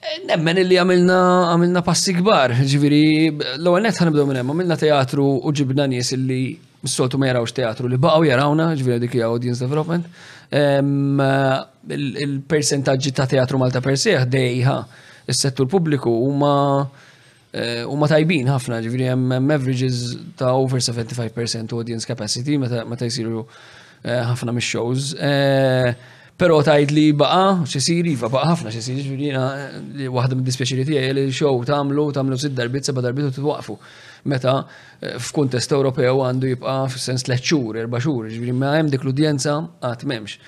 Eh, 0.00 0.20
nemmen 0.28 0.56
illi 0.62 0.78
għamilna 0.80 1.16
għamilna 1.52 1.82
passi 1.84 2.14
kbar, 2.16 2.54
ġiviri, 2.64 3.04
l-għal 3.60 3.84
net 3.86 3.98
ħanibdu 4.00 4.24
minn 4.30 4.38
hemm, 4.40 4.54
għamilna 4.54 4.78
teatru 4.80 5.26
u 5.44 5.50
ġibna 5.52 5.84
nies 5.92 6.14
illi 6.16 6.40
s-soltu 6.88 7.18
ma 7.20 7.28
jarawx 7.28 7.52
teatru 7.56 7.90
li 7.92 7.98
baqgħu 8.00 8.30
jarawna, 8.30 8.70
ġiviri 8.78 9.02
dik 9.02 9.18
hija 9.18 9.28
audience 9.28 9.60
development. 9.60 10.06
il 10.52 12.32
percentagġi 12.48 13.12
ta' 13.14 13.26
teatru 13.28 13.58
Malta 13.60 13.80
per 13.80 13.98
se 13.98 14.16
dejħa 14.26 14.78
is-settur 15.30 15.68
pubbliku 15.70 16.10
huma 16.10 16.88
eh, 17.52 17.84
huma 17.86 18.08
tajbin 18.10 18.48
ħafna, 18.50 18.80
ġviri 18.84 19.10
hemm 19.12 19.52
averages 19.52 20.14
ta' 20.36 20.54
over 20.56 20.80
75% 20.82 21.76
audience 21.76 22.08
capacity 22.08 22.56
meta 22.58 23.10
jsiru 23.10 23.44
eh, 24.02 24.16
ħafna 24.30 24.54
mix-shows. 24.56 25.12
Uh, 25.18 25.92
Pero 26.40 26.56
tajt 26.64 26.88
li 26.96 27.10
baqa, 27.12 27.66
xisir, 27.68 28.06
jiva 28.08 28.30
baqa 28.32 28.54
ħafna 28.54 28.70
xisir, 28.72 29.02
ġvirina, 29.04 29.40
eh, 30.06 30.08
wahda 30.08 30.32
minn 30.38 30.46
dispieċiri 30.46 30.86
tijaj, 30.88 31.08
li 31.18 31.24
xow 31.36 31.58
tamlu, 31.68 32.06
tamlu 32.16 32.38
zid 32.40 32.54
darbit, 32.56 32.88
seba 32.88 33.02
darbit 33.04 33.26
u 33.28 33.32
t-waqfu. 33.36 33.76
Meta 34.32 34.54
eh, 34.64 35.18
f'kuntest 35.20 35.74
Ewropew 35.76 36.22
għandu 36.24 36.48
jibqa 36.54 36.78
f'sens 36.94 37.26
leċċur, 37.28 37.82
erba 37.82 38.00
xur, 38.00 38.30
ġviri 38.32 38.54
ma' 38.56 38.72
jem 38.78 38.88
dik 38.94 39.04
l-udjenza 39.04 39.58
għat 39.84 40.06
memx. 40.14 40.38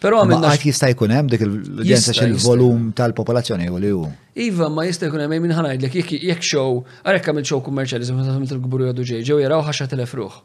Pero 0.00 0.20
għamilna. 0.26 0.50
Għat 0.52 0.68
jista' 0.68 0.92
jkun 0.92 1.16
hemm 1.16 1.32
dik 1.32 1.46
l-udjenza 1.48 2.14
xil 2.20 2.36
volum 2.44 2.90
tal-popolazzjoni 3.00 3.70
u 3.72 3.80
li 3.80 3.94
hu. 3.96 4.04
Iva 4.44 4.68
ma 4.72 4.84
jista' 4.90 5.08
jkun 5.08 5.24
hemm 5.24 5.40
minn 5.46 5.56
ħanajdlek 5.56 6.00
jekk 6.02 6.20
jekk 6.34 6.48
xow, 6.52 6.82
għarek 7.00 7.32
għamil 7.32 7.48
xow 7.48 7.64
kummerċjali, 7.64 8.12
zimma 8.12 8.28
ta' 8.28 8.36
il-gburu 8.60 8.92
għadu 8.92 9.08
ġej, 9.14 9.24
ġew 9.32 9.40
jaraw 9.46 9.64
10.000 9.72 10.20
ruħ. 10.20 10.38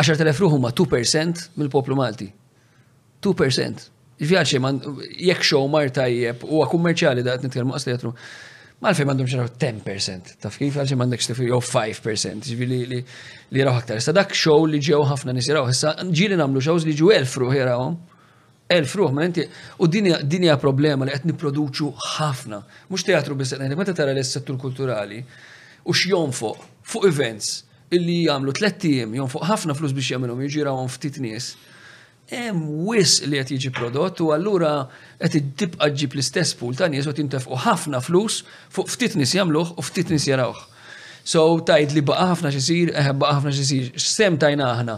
10.000 0.00 0.30
ruħ 0.46 0.54
huma 0.56 0.72
2% 0.72 1.50
mill-poplu 1.60 1.96
Malti. 2.00 2.32
2%. 3.22 3.88
Vjaċi, 4.20 4.60
man, 4.60 4.78
jek 5.16 5.40
xow 5.46 5.64
mar 5.72 5.88
tajjeb, 5.96 6.42
u 6.44 6.60
kummerċali 6.68 7.22
da' 7.24 7.38
nitkelmu 7.40 7.72
għasli 7.76 7.94
għatru. 7.94 8.12
fej 8.94 9.04
mandum 9.08 9.26
xaraw 9.28 9.48
10%, 9.60 10.36
taf 10.40 10.58
kif 10.58 10.76
għalxie 10.76 10.96
mandek 10.96 11.20
xtifi, 11.20 11.48
jow 11.48 11.60
5%, 11.60 12.50
ġvili 12.52 12.80
li 12.88 13.02
li 13.52 13.62
raw 13.64 13.76
aktar. 13.76 14.00
Sa 14.00 14.12
dak 14.12 14.32
xow 14.32 14.66
li 14.68 14.78
ġew 14.80 15.02
ħafna 15.08 15.32
nis 15.32 15.48
jiraw, 15.48 15.68
issa 15.68 15.94
ġili 16.04 16.36
namlu 16.36 16.60
shows 16.60 16.84
li 16.84 16.94
ġew 16.94 17.12
1000 17.16 17.38
ruħ 17.40 17.54
jiraw, 17.56 17.86
1000 18.70 18.96
ruħ, 18.96 19.12
ma 19.12 19.24
inti, 19.24 19.44
u 19.78 19.86
dinja 20.30 20.56
problema 20.58 21.04
li 21.04 21.12
għetni 21.12 21.32
produċu 21.36 21.90
ħafna. 22.18 22.62
Mux 22.88 23.04
teatru 23.04 23.34
bis 23.36 23.56
meta 23.76 23.92
tara 23.96 24.12
l-settur 24.12 24.56
kulturali, 24.60 25.22
u 25.84 25.92
xjon 25.92 26.30
fuq, 26.32 26.58
fuq 26.84 27.08
events, 27.08 27.64
illi 27.90 28.24
3 28.28 28.52
tlettijim, 28.54 29.14
jom 29.16 29.28
fuq 29.28 29.48
ħafna 29.48 29.74
flus 29.74 29.92
biex 29.96 30.12
jamilom, 30.12 30.40
jġirawom 30.44 30.88
ftit 30.92 31.18
nis 31.18 31.56
hemm 32.32 32.66
wis 32.88 33.18
li 33.28 33.40
qed 33.40 33.50
jiġi 33.56 33.70
prodott 33.76 34.20
u 34.22 34.28
allura 34.34 34.72
qed 35.18 35.48
tibqa' 35.58 35.88
ġib 36.00 36.14
l-istess 36.16 36.54
pul 36.58 36.76
ta' 36.78 36.88
nies 36.92 37.08
u 37.10 37.14
tintefqu 37.16 37.58
ħafna 37.64 38.00
flus 38.04 38.40
fuq 38.74 38.90
ftit 38.94 39.16
nies 39.18 39.32
jagħmluh 39.34 39.72
u 39.78 39.82
ftit 39.86 40.12
nies 40.14 40.26
jarawh. 40.30 40.58
So 41.26 41.42
tajt 41.66 41.92
li 41.96 42.02
baqa' 42.06 42.28
ħafna 42.32 42.52
xisir, 42.54 42.92
eħ 42.94 43.08
eh, 43.12 43.16
baqa' 43.20 43.38
ħafna 43.40 43.54
xisir, 43.56 43.88
x'sem 43.98 44.38
tajna 44.42 44.68
aħna. 44.76 44.96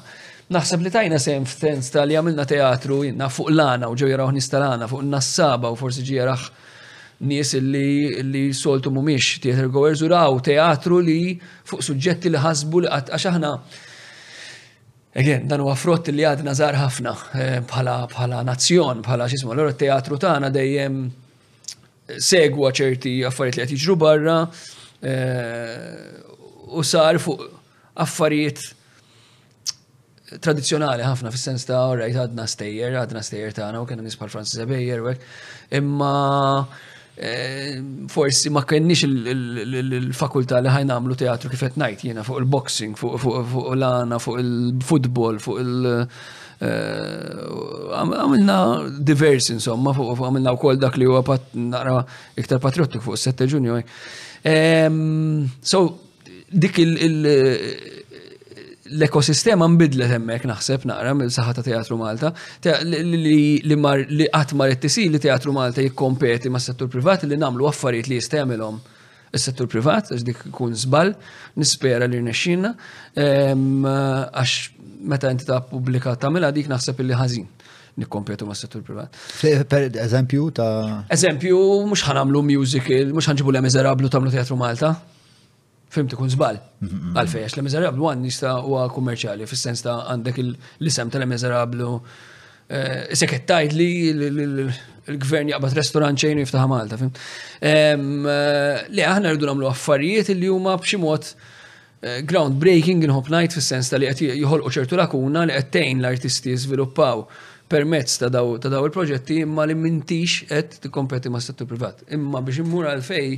Naħseb 0.53 0.85
li 0.85 0.93
tajna 0.93 1.19
sem 1.23 1.47
f'tens 1.49 1.89
ta' 1.95 2.05
li 2.09 2.17
għamilna 2.21 2.45
teatru 2.49 3.01
jinna 3.07 3.29
fuq 3.33 3.51
lana 3.55 3.89
u 3.89 3.97
ġew 3.97 4.11
jaraw 4.13 4.29
nistalana 4.35 4.89
fuq 4.91 5.05
nassaba 5.09 5.71
u 5.73 5.79
forsi 5.81 6.05
ġi 6.05 6.19
jaraħ 6.21 6.45
nies 7.31 7.55
li, 7.63 7.95
li 8.29 8.45
soltu 8.53 8.91
mumiex 8.93 9.39
theater 9.45 9.71
goers 9.73 10.01
u 10.03 10.11
raw 10.13 10.35
teatru 10.45 11.01
li 11.01 11.39
fuq 11.41 11.81
suġġetti 11.87 12.33
li 12.35 12.41
ħasbu 12.45 12.85
li 12.85 12.91
għax 12.93 13.27
aħna 13.33 13.55
Again, 15.15 15.49
dan 15.49 15.61
huwa 15.61 15.75
frott 15.77 16.07
li 16.09 16.25
għadna 16.25 16.53
żar 16.57 16.77
ħafna 16.81 17.11
eh, 17.37 17.57
bħala 17.69 18.39
nazzjon, 18.49 19.03
bħala 19.05 19.27
xismu, 19.29 19.53
l-għor 19.53 19.75
teatru 19.77 20.17
tagħna 20.17 20.49
dejjem 20.55 21.03
eh, 21.05 22.17
segwa 22.17 22.71
ċerti 22.73 23.19
affarijiet 23.29 23.59
li 23.59 23.67
qed 23.67 23.75
jiġru 23.77 23.97
barra 24.01 24.39
eh, 25.11 26.73
u 26.73 26.81
sar 26.89 27.21
fuq 27.21 27.45
affarijiet 28.01 28.63
tradizjonali 30.41 31.05
ħafna 31.05 31.35
fis-sens 31.35 31.69
ta' 31.69 31.83
għadna 32.09 32.49
stejjer, 32.49 32.97
għadna 33.03 33.25
stejjer 33.29 33.53
tagħna 33.61 33.85
u 33.85 33.91
kena 33.91 34.07
nisbħal 34.09 34.33
Francis 34.33 34.65
Bejer 34.65 35.05
u 35.05 35.13
imma 35.83 36.15
Eh, 37.15 37.79
forsi 38.07 38.49
ma 38.49 38.63
kenniex 38.65 39.03
il-fakultà 39.05 40.63
li 40.65 40.71
ħajna 40.73 40.95
għamlu 40.97 41.17
teatru 41.21 41.51
kif 41.53 41.61
qed 41.67 41.77
ngħid 41.77 42.05
jiena 42.09 42.23
fuq 42.25 42.39
il-boxing, 42.41 42.95
fuq 42.97 43.67
l-għana, 43.77 44.19
fuq 44.19 44.39
il-futbol, 44.41 45.37
fuq 45.45 45.59
il- 45.61 46.07
eh, 46.61 47.45
għamilna 48.01 49.05
diversi 49.05 49.53
insomma, 49.53 49.93
fuq 49.93 50.25
għamilna 50.25 50.55
wkoll 50.57 50.79
dak 50.81 50.97
li 50.97 51.05
huwa 51.05 51.21
naqra 51.53 51.99
iktar 52.41 52.59
patriottik 52.65 53.03
fuq 53.05 53.19
7 53.21 53.45
ġunju. 53.47 53.83
Eh. 53.83 54.89
So 55.61 55.99
dik 56.51 56.79
il- 56.79 58.02
l-ekosistema 58.93 59.69
mbidlet 59.71 60.11
hemmhekk 60.13 60.45
naħseb 60.51 60.85
naqra 60.89 61.13
mill-saħħa 61.17 61.53
ta' 61.59 61.65
Teatru 61.67 61.99
Malta 62.01 62.31
li 62.87 63.77
mar 63.81 64.03
li 64.09 64.27
qatt 64.33 64.55
mar 64.59 64.69
li 64.73 65.23
Teatru 65.27 65.55
Malta 65.57 65.85
jikkompeti 65.87 66.51
mas 66.53 66.69
settur 66.69 66.91
privat 66.93 67.25
li 67.29 67.39
nagħmlu 67.41 67.69
affarijiet 67.71 68.11
li 68.13 68.19
jistemilhom 68.21 68.81
is-settur 69.33 69.65
privat, 69.73 70.11
għax 70.13 70.25
dik 70.29 70.41
ikun 70.51 70.75
żball, 70.83 71.15
nispera 71.57 72.05
li 72.05 72.19
rnexxinna 72.21 72.75
ehm, 73.17 73.87
għax 73.87 75.07
meta 75.09 75.31
inti 75.33 75.49
ta' 75.49 75.63
pubblika 75.71 76.13
tagħmilha 76.21 76.53
dik 76.53 76.69
naħseb 76.73 77.01
illi 77.07 77.17
ħażin 77.17 77.49
nikkompetu 78.03 78.47
ma' 78.49 78.55
settur 78.57 78.81
privat. 78.85 79.17
Per 79.41 79.89
eżempju 80.05 80.45
ta' 80.57 80.69
Eżempju, 81.13 81.59
mhux 81.89 82.05
ħanamlu 82.11 82.41
musical, 82.53 83.09
mhux 83.13 83.31
ħanġibu 83.33 83.53
l-Miserablu 83.57 84.13
tagħmlu 84.13 84.33
Teatru 84.37 84.57
Malta 84.61 84.95
film 85.93 86.09
tikun 86.11 86.31
zbal. 86.33 86.57
Għalfej, 86.83 87.45
għax 87.51 87.59
l-Miserablu 87.61 88.07
għan 88.11 88.23
nista 88.25 88.55
u 88.65 88.79
kummerċali, 88.95 89.47
fil-sens 89.49 89.85
ta' 89.85 89.99
għandek 90.15 90.39
l-isem 90.45 91.11
tal-Miserablu. 91.13 91.93
Eh, 92.73 93.15
Sekket 93.19 93.45
tajt 93.51 93.75
li 93.77 93.89
l-gvern 94.29 95.51
jaqbat 95.53 95.75
restoran 95.77 96.17
ċejn 96.19 96.41
jiftaħ 96.45 96.69
Malta, 96.71 96.97
eh, 97.61 97.99
le 97.99 99.07
aħna 99.11 99.35
rridu 99.35 99.51
namlu 99.51 99.69
affarijiet 99.69 100.31
li 100.39 100.49
huma 100.49 100.79
b'ximot 100.81 101.33
eh, 102.03 102.23
groundbreaking 102.27 103.05
in 103.05 103.13
najt 103.35 103.59
fil-sens 103.59 103.91
ta' 103.93 104.01
li 104.01 104.09
qed 104.09 104.33
joħolqu 104.41 104.73
ċertu 104.79 104.97
lakuna 105.03 105.45
li 105.51 105.59
tgħin 105.75 106.01
l-artisti 106.01 106.55
jizviluppaw 106.55 107.27
permezz 107.73 108.23
ta' 108.23 108.29
daw 108.33 108.55
il-proġetti 108.57 109.43
imma 109.45 109.67
li 109.69 109.77
mintix 109.77 110.47
qed 110.49 110.79
tikkompeti 110.87 111.29
ma' 111.35 111.41
settur 111.45 111.69
privat. 111.69 112.07
Imma 112.15 112.41
biex 112.47 112.65
immur 112.65 112.89
għalfej 112.89 113.37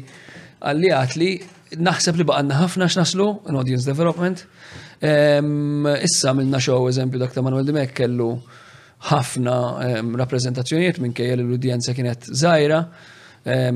għalli 0.65 0.91
għatli 0.95 1.31
Naħseb 1.73 2.19
li 2.21 2.25
baqanna 2.29 2.57
ħafna 2.61 2.85
x'naslu, 2.91 3.25
in 3.49 3.57
audience 3.57 3.87
development. 3.89 4.45
Issa 5.01 6.35
minna 6.35 6.61
xew 6.63 6.89
eżempju 6.91 7.19
dak 7.21 7.33
ta' 7.35 7.43
Manuel 7.43 7.65
Dimek 7.65 7.95
kellu 7.97 8.35
ħafna 9.09 9.55
rappreżentazzjonijiet 10.21 11.01
minkejja 11.03 11.35
li 11.41 11.47
l-udjenza 11.47 11.95
kienet 11.97 12.29
zaħira, 12.31 12.83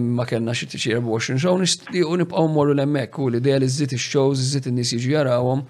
ma 0.00 0.24
kellna 0.28 0.54
xi 0.56 0.68
tixi 0.72 0.94
24 0.98 1.40
show 1.42 1.56
nixtiequ 1.60 2.12
nibqgħu 2.22 2.44
mmorru 2.48 2.76
l-hemmhekk 2.76 3.18
u 3.24 3.28
l-idea 3.32 3.58
li 3.60 3.68
żżid 3.68 3.96
ix-shows, 3.98 4.40
żżid 4.40 4.70
in-nies 4.70 4.94
jiġu 4.96 5.12
jarawhom 5.12 5.64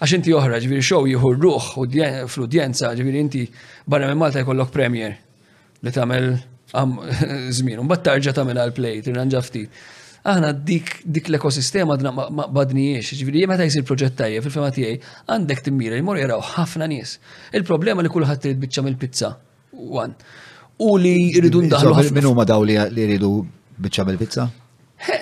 għax 0.00 0.12
inti 0.18 0.34
oħra 0.36 0.58
ġifieri 0.60 0.84
show 0.84 1.06
jieħu 1.08 1.34
ruħ 1.38 2.26
fl-udjenza 2.26 2.92
ġifieri 2.98 3.20
inti 3.24 3.46
barra 3.88 4.10
minn 4.10 4.20
Malta 4.20 4.42
jkollok 4.44 4.72
premier 4.74 5.16
li 5.84 5.92
tagħmel 5.96 6.28
żmien, 7.50 7.80
mbagħad 7.82 8.04
tarġa' 8.10 8.36
tagħmel 8.36 8.60
għall 8.62 8.76
play, 8.76 9.00
tirranġa 9.06 9.40
ftit 9.46 9.80
aħna 10.28 10.50
dik, 10.66 11.00
dik 11.06 11.30
l-ekosistema 11.30 11.96
għadna 11.96 12.12
ma 12.12 12.46
badnijiex, 12.52 13.12
jem 13.16 13.48
meta 13.50 13.64
jisir 13.66 13.84
proġett 13.88 14.18
tajjeb 14.18 14.44
fil-fema 14.46 14.70
tiegħi 14.74 14.96
għandek 15.32 15.62
timmira 15.68 15.96
jimur 15.98 16.20
jaraw 16.20 16.42
ħafna 16.54 16.88
nies. 16.90 17.16
Il-problema 17.56 18.02
li 18.04 18.12
kulħadd 18.12 18.42
trid 18.46 18.58
biċċa 18.64 18.86
mill-pizza 18.88 19.32
għan. 19.80 20.16
U 20.84 20.94
li 20.98 21.16
jridu 21.36 21.64
ndaħlu. 21.66 22.10
minn 22.16 22.28
huma 22.30 22.44
daw 22.48 22.64
li 22.64 22.76
jridu 22.96 23.34
biċċa 23.80 24.08
mill-pizza? 24.10 24.48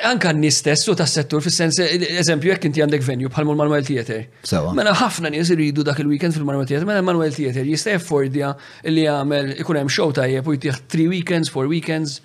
Anka 0.09 0.33
n-nis 0.35 0.57
stessu 0.59 0.91
ta' 0.99 1.05
settur, 1.07 1.39
fil-sens, 1.43 1.77
eżempju, 1.79 2.51
jekk 2.51 2.65
inti 2.67 2.81
għandek 2.83 3.05
venju 3.07 3.29
bħal 3.31 3.47
manuel 3.47 3.85
Theater. 3.87 4.25
Mena 4.51 4.73
Mela 4.75 4.95
ħafna 5.05 5.31
nies 5.31 5.53
iridu 5.55 5.85
dak 5.87 6.01
il-weekend 6.03 6.35
fil-Manuel 6.35 6.67
Theater, 6.67 6.87
mela 6.87 7.03
Manuel 7.07 7.31
Theater 7.31 7.63
jista' 7.63 7.95
fordja 8.03 8.57
li 8.91 9.05
jagħmel 9.07 9.55
ikun 9.63 9.79
hemm 9.79 9.93
show 9.95 10.09
tajjeb 10.11 10.49
u 10.51 10.57
jtieħ 10.57 10.81
3 10.91 11.07
weekends, 11.15 11.55
4 11.55 11.71
weekends. 11.71 12.17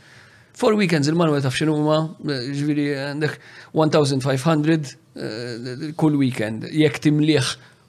For 0.54 0.76
weekends 0.78 1.10
il-manwa 1.10 1.42
taf 1.42 1.56
xinuma, 1.58 1.96
ġviri 2.30 2.84
għandek 2.94 3.38
1500 3.74 4.92
eh, 5.18 5.88
kull 5.98 6.18
weekend, 6.22 6.68
jek 6.70 7.00
timliħ 7.04 7.48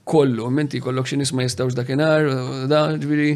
kollu, 0.08 0.46
menti 0.52 0.80
kollok 0.84 1.10
xin 1.12 1.24
isma 1.26 1.44
jistawx 1.44 1.76
dakinar, 1.76 2.24
da 2.70 2.86
ġviri. 3.00 3.34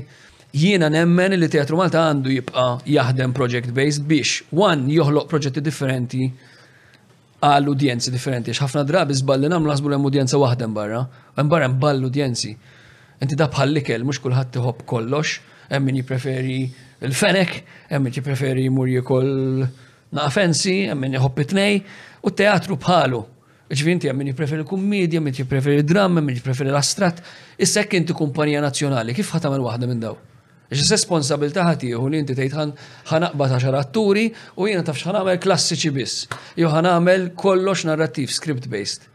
Jiena 0.57 0.89
nemmen 0.89 1.37
li 1.37 1.49
teatru 1.53 1.77
Malta 1.77 2.07
għandu 2.09 2.33
jibqa 2.39 2.65
jaħdem 2.89 3.35
project-based 3.37 4.07
biex, 4.09 4.47
one, 4.57 4.89
joħloq 4.97 5.29
proġetti 5.29 5.61
differenti 5.61 6.25
għal 7.45 7.69
udjenzi 7.75 8.11
differenti. 8.13 8.57
ħafna 8.57 8.85
drabi 8.89 9.13
zballi 9.15 9.51
namlu 9.53 9.69
għazbu 9.71 9.93
l-udjenza 9.93 10.41
wahdem 10.41 10.73
barra, 10.75 11.03
għem 11.37 11.53
barra 11.53 11.69
mball 11.69 12.09
udjenzi. 12.09 12.55
Inti 13.21 13.37
da 13.37 13.51
bħallikel, 13.53 14.09
mux 14.09 14.23
kullħat 14.25 14.57
tħob 14.57 14.85
kollox, 14.89 15.39
hemm 15.69 15.91
min 15.93 16.01
jipreferi 16.01 16.61
il-fenek, 17.01 17.62
hemm 17.89 18.11
ti 18.11 18.20
preferi 18.20 18.65
jmur 18.66 18.89
jikoll 18.91 19.66
naqfensi, 20.16 20.79
hemm 20.91 21.05
min 21.05 21.15
jħobb 21.19 21.43
it-tnej, 21.45 21.83
u 22.27 22.33
teatru 22.35 22.77
bħalu. 22.81 23.20
Ġvinti 23.69 24.09
hemm 24.09 24.23
min 24.23 24.31
jippreferi 24.33 24.65
kummedja, 24.65 25.20
min 25.20 25.35
jippreferi 25.37 25.83
dramma, 25.85 26.23
min 26.25 26.39
jippreferi 26.39 26.70
l-astrat. 26.73 27.19
Issa 27.61 27.83
jekk 27.83 27.99
inti 27.99 28.15
kumpanija 28.16 28.62
nazzjonali, 28.65 29.12
kif 29.15 29.31
ħatamel 29.37 29.61
waħda 29.66 29.89
minn 29.91 30.01
daw? 30.01 30.15
Ix 30.73 30.89
responsabilta 30.93 31.65
u 31.99 32.09
li 32.09 32.19
inti 32.23 32.35
tgħid 32.37 32.65
ħanaqba 33.11 33.47
ta' 33.49 33.70
atturi 33.79 34.25
u 34.57 34.66
jiena 34.69 34.83
taf 34.85 34.99
ħanamel 35.05 35.39
klassiċi 35.41 35.91
biss. 35.97 36.27
Jew 36.57 36.69
ħanamel 36.73 37.33
kollox 37.37 37.87
narrativ, 37.89 38.29
script-based. 38.33 39.07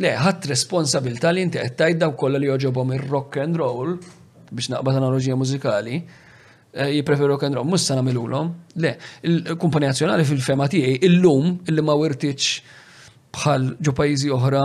Le, 0.00 0.14
ħat 0.16 0.48
responsabilta 0.48 1.32
li 1.32 1.42
inti 1.44 1.60
għettajt 1.60 2.00
daw 2.00 2.12
koll 2.16 2.38
li 2.40 2.48
joġobom 2.48 2.92
ir-rock 2.96 3.38
and 3.40 3.56
roll 3.56 3.98
biex 4.50 4.70
ta' 4.72 4.80
analogija 4.80 5.36
mużikali 5.36 6.02
Eh, 6.70 6.90
jipreferu 6.96 7.28
rock 7.28 7.44
and 7.44 7.54
roll, 7.54 7.64
mus 7.64 7.82
sana 7.82 8.02
milulom, 8.02 8.52
le, 8.76 8.98
il 9.22 9.56
kumpani 9.56 9.86
nazjonali 9.86 10.22
fil-fema 10.24 10.66
tiegħi 10.68 10.98
illum 11.06 11.54
illi 11.64 11.80
ma 11.80 11.94
wirtiċ 11.96 12.48
bħal 13.32 13.62
ġo 13.80 13.92
pajjiżi 13.96 14.28
oħra 14.36 14.64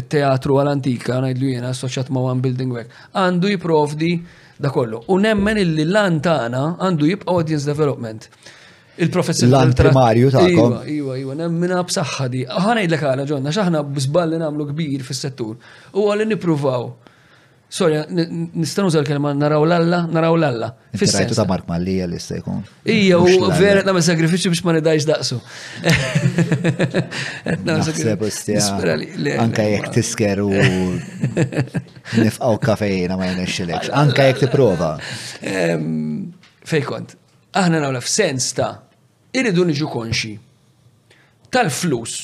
il-teatru 0.00 0.56
għal-antika, 0.58 1.20
ngħidlu 1.22 1.52
jiena 1.52 1.70
assoċjat 1.70 2.10
ma' 2.10 2.24
One 2.32 2.42
Building 2.42 2.74
Work, 2.74 2.96
għandu 3.14 3.52
jipprovdi 3.52 4.10
da 4.58 4.72
kollu. 4.74 4.98
U 5.06 5.20
nemmen 5.22 5.60
illi 5.62 5.84
l-antana 5.86 6.64
għandu 6.82 7.12
jibqa' 7.12 7.30
audience 7.30 7.70
development. 7.70 8.26
Il-professjonal 8.98 9.70
primarju 9.78 10.32
ta'kom. 10.34 10.74
Iwa, 10.82 10.82
iwa, 10.98 11.18
iva, 11.22 11.36
nemmina 11.44 11.78
b'saħħa 11.86 12.26
di. 12.34 12.42
id 12.42 12.98
għala 13.06 13.28
ġonna, 13.30 13.54
xaħna 13.54 13.84
b'żballi 13.86 14.42
nagħmlu 14.42 14.68
kbir 14.72 15.06
fis-settur. 15.06 15.54
U 15.94 16.08
għalli 16.10 16.26
nippruvaw 16.34 16.90
Sorry, 17.72 18.00
nistan 18.58 18.84
użal 18.88 19.04
kelma 19.06 19.30
naraw 19.34 19.64
Lalla, 19.64 20.00
naraw 20.10 20.34
Lalla, 20.36 20.72
Fissajtu 20.96 21.34
ta' 21.38 21.44
Mark 21.46 21.68
Mallija 21.68 22.08
li 22.10 22.18
jkun. 22.18 22.64
Ija, 22.94 23.20
u 23.22 23.50
vera 23.58 23.84
namme 23.86 24.02
sagrifiċi 24.02 24.50
biex 24.50 24.64
ma 24.66 24.74
nidajx 24.74 25.06
daqsu. 25.06 25.38
Naħseb 27.68 28.26
Anka 29.44 29.68
jek 29.70 29.86
tisker 29.94 30.42
u 30.42 30.48
nifqaw 32.24 32.58
kafejna 32.66 33.20
ma 33.20 33.30
xilek. 33.46 33.86
Anka 34.02 34.26
jek 34.32 34.42
t-prova. 34.48 34.96
Fejkont, 36.74 37.14
aħna 37.54 37.84
f 37.92 38.02
f'sens 38.10 38.50
ta' 38.58 38.72
irridu 39.32 39.70
niġu 39.70 39.86
konxi 39.94 40.34
tal-flus, 41.54 42.20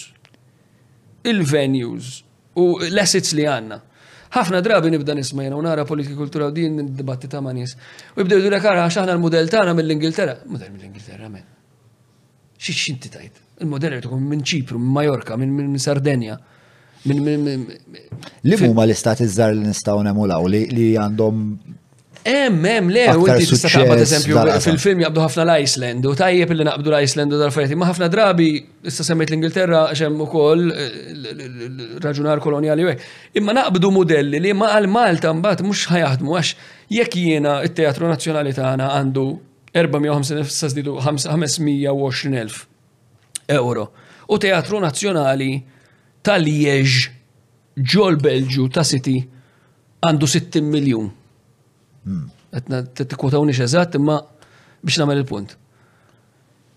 il-venues 1.23 2.17
u 2.59 2.67
l-assets 2.91 3.31
li 3.39 3.47
għanna 3.47 3.81
ħafna 4.35 4.61
drabi 4.63 4.91
nibda 4.91 5.15
nisma 5.15 5.45
jena 5.47 5.57
u 5.57 5.63
nara 5.63 5.85
politika 5.87 6.17
kultura 6.19 6.49
u 6.49 6.51
din 6.53 6.95
dibattita 6.97 7.39
ta' 7.41 7.53
nies. 7.53 7.77
U 8.15 8.21
jibda 8.25 8.39
jdu 8.41 8.61
kara 8.63 8.87
għax 8.87 8.99
aħna 9.03 9.15
l-modell 9.19 9.51
tagħna 9.53 9.75
mill-Ingilterra. 9.79 10.37
Modell 10.47 10.73
mill-Ingilterra 10.75 11.31
men. 11.31 11.45
Xi 12.59 12.73
xinti 12.73 13.11
tajt? 13.13 13.41
Il-modell 13.63 13.99
jrid 13.99 14.13
minn 14.33 14.43
Ċipru, 14.43 14.79
minn 14.81 14.93
Majorka, 14.93 15.37
minn 15.37 15.77
Sardenja. 15.79 16.39
Li 17.07 18.55
huma 18.61 18.85
l-istati 18.87 19.27
iż-żar 19.29 19.53
li 19.55 19.67
nistgħu 19.69 20.03
nemulaw 20.09 20.47
li 20.51 20.91
għandhom 20.99 21.43
Em, 22.27 22.59
le, 22.91 23.03
u 23.15 23.23
inti 23.31 23.47
tista' 23.47 23.69
taqbad 23.71 24.01
eżempju 24.03 24.35
fil-film 24.67 25.03
jaqbdu 25.05 25.21
ħafna 25.23 25.43
l-Iceland 25.45 26.07
u 26.11 26.13
tajjeb 26.19 26.53
li 26.59 26.65
naqbdu 26.67 26.91
l-Iceland 26.91 27.35
u 27.37 27.39
dal-fajti, 27.39 27.77
ma 27.79 27.87
ħafna 27.87 28.07
drabi 28.11 28.47
issa 28.91 29.05
semmejt 29.07 29.31
l-Ingilterra 29.31 29.85
xem 29.95 30.11
ukoll 30.25 30.65
eh, 30.73 31.95
raġunar 32.03 32.43
koloniali 32.43 32.83
u 32.83 32.91
Imma 33.39 33.55
naqbdu 33.61 33.87
modelli 33.95 34.41
li 34.43 34.51
ma 34.59 34.73
għal-Malta 34.75 35.31
mbagħad 35.39 35.63
mhux 35.69 35.81
ħajaħdmu 35.93 36.31
għax 36.35 36.51
jekk 36.97 37.13
jiena 37.23 37.53
it-Teatru 37.69 38.05
Nazzjonali 38.11 38.53
tagħna 38.59 38.87
għandu 38.99 39.27
450.000 39.77 41.07
sa 41.31 41.49
euro. 43.55 43.85
U 44.35 44.37
Teatru 44.43 44.77
Nazzjonali 44.83 45.53
tal-Liex 46.27 46.93
ġol 47.95 48.15
Belġu 48.19 48.67
ta' 48.75 48.83
City 48.89 49.19
għandu 50.03 50.27
60 50.35 50.67
miljon 50.73 51.07
Għetna 52.09 52.81
t-tikotawni 53.01 53.55
eżat, 53.67 53.97
imma 53.99 54.21
biex 54.87 54.99
namel 55.03 55.23
il-punt. 55.25 55.57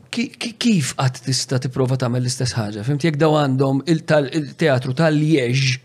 Kif 0.10 0.96
għat 0.98 1.20
tista 1.28 1.60
t-prova 1.66 1.98
tamel 2.02 2.24
l-istess 2.24 2.56
ħagġa? 2.58 2.86
Fimt 2.88 3.06
jek 3.06 3.20
daw 3.22 3.36
għandhom 3.44 3.84
il-teatru 3.94 4.96
tal-Liex 4.98 5.76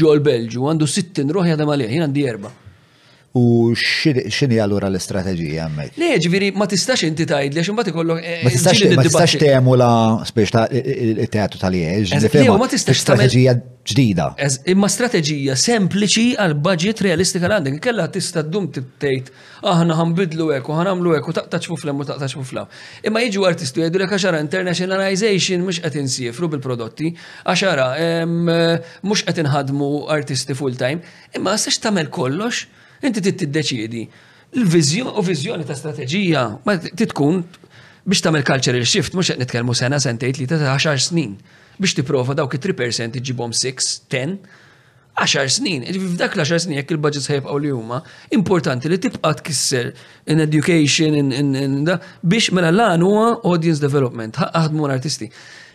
ġol 0.00 0.22
Belġu, 0.26 0.64
għandu 0.72 0.88
sittin 0.90 1.30
roħja 1.34 1.54
għadem 1.54 1.70
għalih, 1.76 1.94
jien 1.94 2.08
għandi 2.08 2.26
erba' 2.32 2.50
U 3.38 3.72
xini 3.74 4.58
għallura 4.60 4.88
l-istrateġija 4.90 5.66
għammek? 5.68 5.96
Le, 6.00 6.10
ġviri, 6.24 6.48
ma 6.58 6.66
tistax 6.70 7.04
inti 7.08 7.26
tajd, 7.28 7.56
li 7.56 7.64
xumbat 7.66 7.90
ikollok. 7.92 8.20
Eh, 8.22 8.44
ma 8.46 8.52
tistax 8.54 9.36
temu 9.38 9.76
la 9.78 9.90
spiex 10.28 10.54
ta' 10.54 10.66
teatru 11.32 11.60
tal 11.62 11.76
jeġ 11.76 12.14
Ma 12.58 12.68
tistax 12.70 13.02
strateġija 13.04 13.54
ġdida. 13.88 14.28
Imma 14.72 14.88
strateġija 14.90 15.56
sempliċi 15.58 16.26
għal 16.40 16.56
budget 16.64 17.02
realistika 17.06 17.48
għandek. 17.50 17.78
Kella 17.84 18.08
tista' 18.12 18.42
ddum 18.46 18.70
tejt 18.74 19.30
aħna 19.66 19.96
ħanbidlu 19.98 20.50
ek 20.58 20.68
u 20.68 20.76
ħanamlu 20.78 21.14
ek 21.18 21.28
u 21.30 21.36
taqtax 21.38 21.70
fuflem 21.72 22.02
u 22.02 22.08
taqtax 22.08 22.36
fuflem. 22.38 22.68
Imma 23.06 23.22
jiġu 23.26 23.46
artistu 23.48 23.82
jgħidu 23.82 24.02
l-ek 24.02 24.16
għaxara 24.16 24.42
internationalization 24.44 25.64
mhux 25.66 25.80
qed 25.84 26.00
insifru 26.02 26.50
bil-prodotti, 26.52 27.12
għaxara 27.48 27.88
eh, 28.02 28.26
mhux 28.28 29.24
qed 29.28 29.44
inħadmu 29.46 29.92
artisti 30.14 30.56
full-time, 30.58 31.00
imma 31.38 31.56
sex 31.60 31.80
tagħmel 31.84 32.10
kollox 32.14 32.66
Inti 33.06 33.20
tiddeċidi 33.22 34.04
l-vizjoni 34.58 35.64
ta' 35.68 35.76
strateġija 35.76 36.42
ma 36.64 36.72
titkun 36.80 37.42
biex 38.08 38.22
tagħmel 38.24 38.46
cultural 38.48 38.86
shift 38.88 39.12
mhux 39.14 39.28
qed 39.30 39.42
nitkellmu 39.42 39.74
sena 39.76 39.98
sentejt 40.02 40.40
li 40.40 40.46
ta' 40.50 40.56
10 40.62 40.96
snin 41.04 41.34
biex 41.78 41.94
tipprova 41.98 42.32
dawk 42.38 42.56
it-3% 42.56 43.20
iġibhom 43.20 43.52
6, 43.54 43.90
10, 44.10 44.32
10 45.18 45.50
snin. 45.58 45.84
F'dak 46.14 46.34
l-10 46.38 46.62
snin 46.64 46.78
jekk 46.80 46.94
il-budget 46.94 47.26
ħajbqgħu 47.30 47.58
li 47.66 47.70
huma, 47.74 48.00
importanti 48.38 48.90
li 48.90 48.98
tibqa' 49.02 49.34
tkisser 49.42 49.92
in 50.32 50.42
education 50.42 51.14
in 51.20 51.84
da 51.86 51.98
biex 52.22 52.50
mela 52.56 52.72
lan 52.74 53.04
huwa 53.06 53.36
audience 53.44 53.82
development, 53.84 54.38
ħaħdmu 54.40 54.88
artisti. 54.90 55.28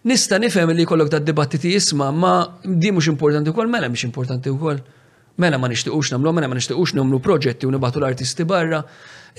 Nista' 0.10 0.42
nifhem 0.44 0.74
li 0.76 0.84
jkollok 0.84 1.14
da' 1.14 1.24
dibattiti 1.24 1.72
isma' 1.78 2.10
ma 2.12 2.36
di 2.66 2.92
mhux 2.92 3.14
importanti 3.14 3.54
wkoll 3.54 3.72
mela 3.72 3.88
mhix 3.92 4.10
importanti 4.10 4.50
wkoll. 4.52 4.82
Mela 5.38 5.58
ma 5.58 5.68
nixtiqux 5.68 6.12
namlu, 6.14 6.32
mela 6.34 6.48
ma 6.50 6.56
nixtiqux 6.60 6.94
namlu 6.94 7.18
proġetti 7.24 7.66
u 7.66 7.72
nibatu 7.74 8.00
l-artisti 8.00 8.46
barra, 8.46 8.84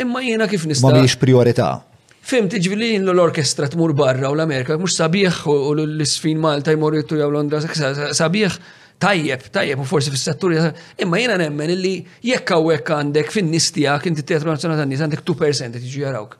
imma 0.03 0.21
jiena 0.25 0.47
kif 0.51 0.65
nista. 0.67 0.87
Ma 0.89 0.97
miex 0.99 1.15
priorità. 1.23 1.69
Fim, 2.25 2.49
tiġvili 2.51 2.97
l-orkestra 2.99 3.69
tmur 3.71 3.93
barra 3.95 4.31
u 4.33 4.35
l-Amerika, 4.35 4.75
mux 4.81 4.97
sabiħ 4.99 5.45
u 5.53 5.57
l-sfin 5.85 6.41
Malta 6.43 6.73
jmur 6.75 6.97
jittu 6.99 7.19
jaw 7.21 7.29
Londra, 7.31 7.61
sabiħ 7.63 8.57
tajjeb, 8.99 9.45
tajjeb 9.55 9.83
u 9.83 9.87
forsi 9.87 10.11
fis-setturi, 10.15 10.59
imma 11.05 11.21
jiena 11.21 11.37
nemmen 11.39 11.71
illi 11.77 11.93
jekk 12.27 12.57
hawnhekk 12.57 12.91
għandek 12.97 13.31
fin 13.31 13.47
nistija, 13.53 13.95
kinti 14.03 14.23
inti 14.25 14.29
teatru 14.33 14.51
nazjonali 14.51 14.83
għandis 14.87 15.05
għandek 15.05 15.23
2% 15.31 15.79
tiġi 15.79 16.03
jarawk. 16.07 16.39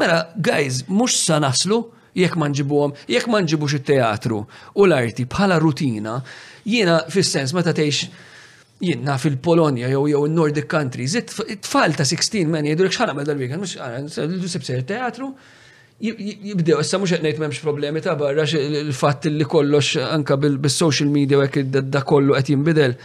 Mela, 0.00 0.22
guys, 0.40 0.84
mhux 0.88 1.18
sa 1.26 1.36
naslu 1.42 1.82
jekk 2.16 2.38
ma 2.40 2.48
nġibuhom, 2.48 2.94
jekk 3.12 3.28
ma 3.28 3.42
nġibux 3.44 3.74
it-teatru 3.80 4.40
u 4.46 4.86
l-arti 4.88 5.26
bħala 5.28 5.58
rutina, 5.60 6.16
jiena 6.64 7.02
fis-sens 7.12 7.52
ta' 7.60 7.74
teħx 7.76 8.32
jinnna 8.80 9.16
fil-Polonja 9.18 9.88
jew 9.88 10.06
jew 10.06 10.26
Nordic 10.28 10.66
countries, 10.68 11.14
it-tfal 11.18 11.96
ta' 11.96 12.04
16 12.04 12.48
men 12.50 12.66
jgħidu 12.68 12.88
xħana 12.92 13.14
ma' 13.16 13.24
dal-weekend, 13.24 13.62
mux 13.62 13.76
għana, 13.80 14.84
teatru, 14.84 15.30
jibdew, 16.00 16.76
issa 16.82 17.00
mux 17.00 17.14
għetnejt 17.16 17.40
memx 17.40 17.62
problemi 17.64 18.02
ta' 18.04 18.16
barra 18.20 18.44
il-fat 18.44 19.30
li 19.32 19.46
kollox 19.48 19.94
anka 20.10 20.36
bil-social 20.36 21.08
media 21.08 21.38
u 21.40 21.46
għek 21.46 21.70
da 21.88 22.02
kollu 22.04 22.36
għet 22.36 22.52
jimbidel. 22.52 22.96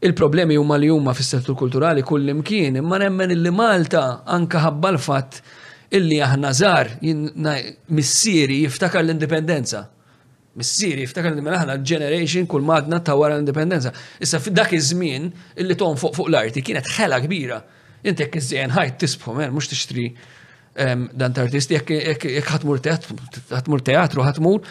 Il-problemi 0.00 0.56
huma 0.56 0.78
li 0.80 0.88
huma 0.88 1.12
fis-settur 1.12 1.54
kulturali 1.60 2.00
kull 2.02 2.32
imkien, 2.32 2.78
imma 2.80 2.96
nemmen 3.04 3.34
illi 3.36 3.52
Malta 3.52 4.22
anka 4.24 4.62
ħabba 4.64 4.94
l-fatt 4.94 5.42
illi 5.92 6.22
aħna 6.24 6.54
żgħar 6.56 6.94
missieri 7.92 8.62
jiftakar 8.64 9.04
l-indipendenza 9.04 9.90
Missiri, 10.58 11.06
ftakar 11.06 11.30
li 11.30 11.38
aħna 11.38 11.44
mela 11.46 11.76
generation 11.78 12.46
kull 12.50 12.64
madna 12.66 12.98
ta' 13.00 13.14
wara 13.14 13.36
l-indipendenza. 13.36 13.92
Issa 14.18 14.40
f'dak 14.42 14.72
iż-żmien 14.74 15.28
illi 15.62 15.76
tom 15.78 15.94
fuq 16.00 16.16
fuq 16.16 16.30
l-arti 16.32 16.62
kienet 16.66 16.88
ħela 16.96 17.20
kbira. 17.22 17.60
Inti 18.02 18.24
jekk 18.26 18.38
iż-żien 18.40 18.74
ħajt 18.74 18.96
tisbħu, 19.04 19.34
men 19.44 19.54
mhux 19.54 19.70
tixtri 19.70 20.08
ehm, 20.74 21.04
dan 21.14 21.38
artisti 21.38 21.78
jekk 21.78 22.26
ħatmur 22.48 22.82
ħatmur 22.82 23.84
teatru 23.90 24.26
ħatmur 24.26 24.66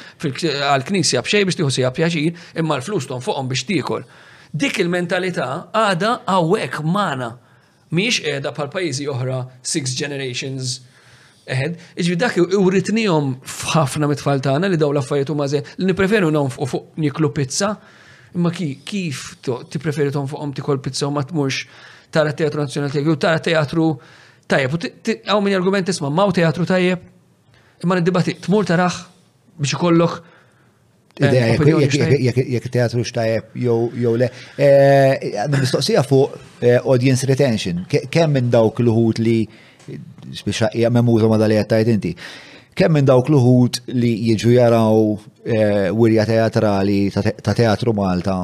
għal-knisja 0.74 1.24
b'xej 1.24 1.48
biex 1.48 1.60
tieħu 1.62 1.72
sija 1.78 1.94
pjaċir 1.96 2.60
imma 2.60 2.82
l-flus 2.82 3.08
tom 3.08 3.24
fuqhom 3.24 3.48
biex 3.52 3.64
tiekol. 3.72 4.04
Dik 4.52 4.82
il-mentalità 4.84 5.48
għada 5.72 6.16
hawnhekk 6.28 6.84
mana 6.84 7.38
miex 7.96 8.20
qiegħda 8.28 8.52
bħal 8.52 8.74
pajjiżi 8.76 9.08
oħra 9.16 9.46
six 9.64 9.96
generations 9.96 10.82
Eħed, 11.50 11.80
iġbi 12.04 12.16
dak 12.22 12.36
uritnijom 12.60 13.30
f'ħafna 13.42 14.08
mit-tfal 14.12 14.42
tagħna 14.46 14.70
li 14.70 14.78
daw 14.80 14.94
l-affarijiet 14.94 15.32
huma 15.34 15.48
żejn 15.50 15.66
li 15.82 15.88
nippreferu 15.90 16.30
nhom 16.34 16.52
fuq 16.54 16.98
niklu 17.04 17.32
pizza. 17.36 17.74
Imma 18.38 18.52
kif 18.54 19.24
tippreferi 19.42 20.12
tom 20.14 20.28
fuqhom 20.30 20.52
tikol 20.54 20.80
pizza 20.86 21.08
u 21.10 21.14
ma 21.16 21.24
tmurx 21.26 21.64
tara 22.14 22.34
teatru 22.38 22.62
nazzjonali 22.62 22.94
tiegħek 22.94 23.18
tara 23.22 23.42
teatru 23.46 23.88
tajjeb. 24.50 24.76
Hawn 25.32 25.48
min 25.48 25.58
argument 25.58 25.90
isma' 25.90 26.12
maw 26.14 26.30
teatru 26.38 26.68
tajjeb. 26.70 27.08
Imma 27.82 27.98
niddibati 27.98 28.36
tmur 28.44 28.68
taraħ 28.70 29.00
biex 29.60 29.74
ikollok 29.80 30.20
eh, 31.18 32.30
jek 32.38 32.68
teatru 32.72 33.02
xtajab 33.08 33.58
jew 33.64 34.14
le. 34.22 34.30
Eh, 34.54 35.34
mistoqsija 35.56 36.06
fuq 36.06 36.38
eh, 36.70 36.78
audience 36.84 37.26
retention, 37.32 37.82
kemm 37.90 38.38
minn 38.38 38.54
dawk 38.54 38.84
l-ħut 38.86 39.24
li 39.26 39.40
biex 40.46 40.64
ħajja 40.68 40.90
memuża 40.94 41.28
ma 41.30 41.38
dalija 41.42 41.66
tajt 41.72 41.92
inti. 41.94 42.12
Kemm 42.80 42.96
minn 43.00 43.08
dawk 43.08 43.30
l 43.34 43.38
ħut 43.44 43.80
li 43.98 44.12
jiġu 44.30 44.54
jaraw 44.54 45.00
eh, 45.10 45.88
wirja 45.92 46.26
teatrali 46.30 47.00
ta' 47.12 47.54
teatru 47.58 47.94
Malta 47.98 48.36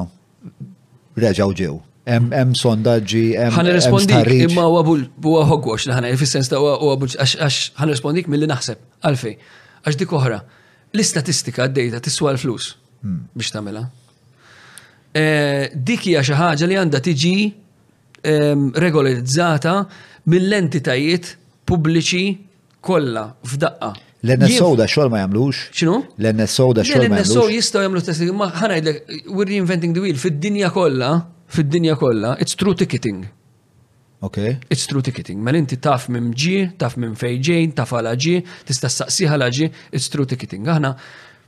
reġaw 1.16 1.54
ġew. 1.56 1.74
Hemm 2.06 2.52
sondaġġi, 2.54 3.24
hemm 3.40 3.56
Ħan 3.56 3.70
rispondik 3.74 4.28
imma 4.46 4.66
u 4.70 4.76
għabul, 4.78 5.00
ħogwax 5.48 5.88
li 5.88 5.94
ħana 5.96 6.10
fis-sens 6.20 6.50
ta' 6.52 6.60
huwa 6.62 6.96
għax 7.08 7.62
ħan 7.80 7.90
rispondik 7.90 8.28
milli 8.30 8.46
naħseb 8.50 8.82
għalfej. 9.08 9.36
Għax 9.86 10.00
dik 10.04 10.14
oħra, 10.18 10.40
l-istatistika 10.94 11.66
d-dejta 11.70 12.02
tiswa 12.06 12.34
l-flus 12.36 12.74
hmm. 13.02 13.32
biex 13.38 13.54
tagħmilha. 13.56 13.86
Eh, 15.16 15.70
dik 15.74 16.10
hija 16.12 16.22
xi 16.26 16.38
ħaġa 16.42 16.68
li 16.70 16.82
għandha 16.82 17.04
tiġi 17.10 17.36
regolarizzata 18.26 19.72
mill-entitajiet 20.32 21.26
pubbliċi 21.68 22.24
kollha 22.86 23.26
f'daqqa. 23.46 23.92
L-NSO 24.26 24.68
da 24.80 24.86
xol 24.90 25.10
ma 25.12 25.20
jamlux? 25.20 25.66
ċinu? 25.76 25.96
L-NSO 26.22 26.68
da 26.76 26.84
xol 26.86 27.04
ma 27.10 27.20
jamlux? 27.20 27.30
L-NSO 27.30 27.44
jistaw 27.52 27.84
jamlu 27.84 28.00
testing, 28.02 28.32
ma 28.34 28.48
ħanajlek, 28.54 29.02
we're 29.28 29.46
reinventing 29.50 29.94
the 29.94 30.02
wheel, 30.02 30.18
fid-dinja 30.18 30.70
kolla, 30.74 31.10
fid-dinja 31.52 31.96
kolla, 32.00 32.32
it's 32.42 32.56
true 32.58 32.74
ticketing. 32.78 33.26
Okay. 34.26 34.56
It's 34.72 34.86
true 34.88 35.02
ticketing. 35.04 35.42
Ma 35.44 35.52
mela 35.52 35.60
inti 35.62 35.76
taf 35.82 36.08
minn 36.10 36.30
ġi, 36.34 36.56
taf 36.80 36.94
minn 36.98 37.12
fejġejn, 37.20 37.74
taf 37.76 37.92
għala 37.94 38.14
ġi, 38.22 38.36
tista' 38.66 38.88
saqsiħa 38.90 39.36
la 39.42 39.50
ġi, 39.52 39.68
it's 39.94 40.10
true 40.10 40.24
ticketing. 40.26 40.66
Aħna 40.72 40.94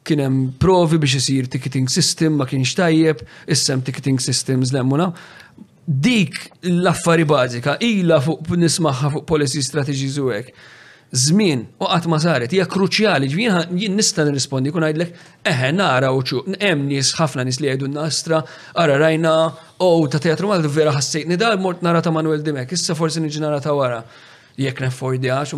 kien 0.06 0.20
hemm 0.22 0.42
provi 0.60 1.00
biex 1.00 1.16
isir 1.18 1.48
ticketing 1.50 1.88
system 1.90 2.36
ma 2.42 2.46
kienx 2.48 2.76
tajjeb, 2.78 3.24
issem 3.50 3.80
ticketing 3.88 4.20
systems 4.22 4.74
lemmuna 4.76 5.08
dik 5.89 6.35
l-affari 6.62 7.24
bażika 7.24 7.77
ila 7.81 8.20
fuq 8.20 8.51
nismaħħa 8.60 9.10
fuq 9.15 9.24
policy 9.27 9.62
strategies 9.65 10.19
u 10.20 10.28
hekk. 10.35 10.51
u 11.81 11.86
qatt 11.89 12.06
ma 12.12 12.19
saret 12.20 12.52
hija 12.52 12.66
kruċjali 12.69 13.28
ġvien 13.32 13.78
jien 13.81 13.94
nista' 13.97 14.24
nirrispondi 14.28 14.70
kun 14.70 14.85
ngħidlek 14.85 15.15
eħe 15.48 15.70
nara 15.73 16.10
u 16.12 16.20
ċu 16.20 16.43
hemm 16.60 16.85
nies 16.90 17.15
ħafna 17.16 17.44
nis 17.48 17.60
li 17.65 17.70
n 17.73 17.89
nastra 17.89 18.43
ara 18.74 18.98
rajna 19.01 19.32
oh 19.78 20.05
ta' 20.12 20.20
teatru 20.20 20.48
Malta 20.52 20.69
vera 20.69 20.93
ħassejtni 20.93 21.36
nidal 21.39 21.56
mort 21.59 21.81
nara 21.82 22.02
ta' 22.05 22.12
Manuel 22.12 22.44
Dimek 22.44 22.70
issa 22.77 22.94
forsi 22.94 23.24
niġi 23.24 23.40
nara 23.40 23.60
ta' 23.60 23.73
wara 23.73 24.02
jekk 24.60 24.85
neffordi 24.85 25.31
għax 25.32 25.55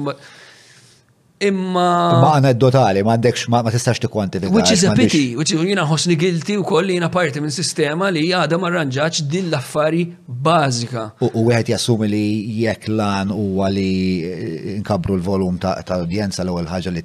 Imma. 1.43 2.21
Ma 2.21 2.33
aneddotali, 2.37 3.01
ma 3.01 3.15
għandekx 3.17 3.47
ma 3.49 3.63
tistax 3.73 4.01
tikwantifika. 4.05 4.53
Which 4.53 4.71
is 4.77 4.85
a 4.85 4.93
pity, 4.93 5.35
which 5.41 5.55
is 5.57 5.63
jina 5.65 5.87
ħosni 5.89 6.19
guilty 6.21 6.59
u 6.61 6.65
koll 6.69 6.93
jina 6.93 7.09
parti 7.09 7.41
minn 7.41 7.55
sistema 7.55 8.11
li 8.13 8.27
għada 8.29 8.59
ma 8.61 8.69
rranġaċ 8.69 9.23
din 9.33 9.49
l-affari 9.49 10.03
bazika. 10.29 11.07
U 11.33 11.47
għed 11.49 11.71
jassumi 11.73 12.09
li 12.13 12.25
jekk 12.67 12.91
lan 12.93 13.33
u 13.33 13.57
li 13.73 13.87
eh, 14.21 14.75
nkabru 14.83 15.17
l-volum 15.17 15.57
ta' 15.63 15.79
udjenza 16.03 16.45
l-ewwel 16.45 16.69
ħaġa 16.69 16.93
li 16.99 17.05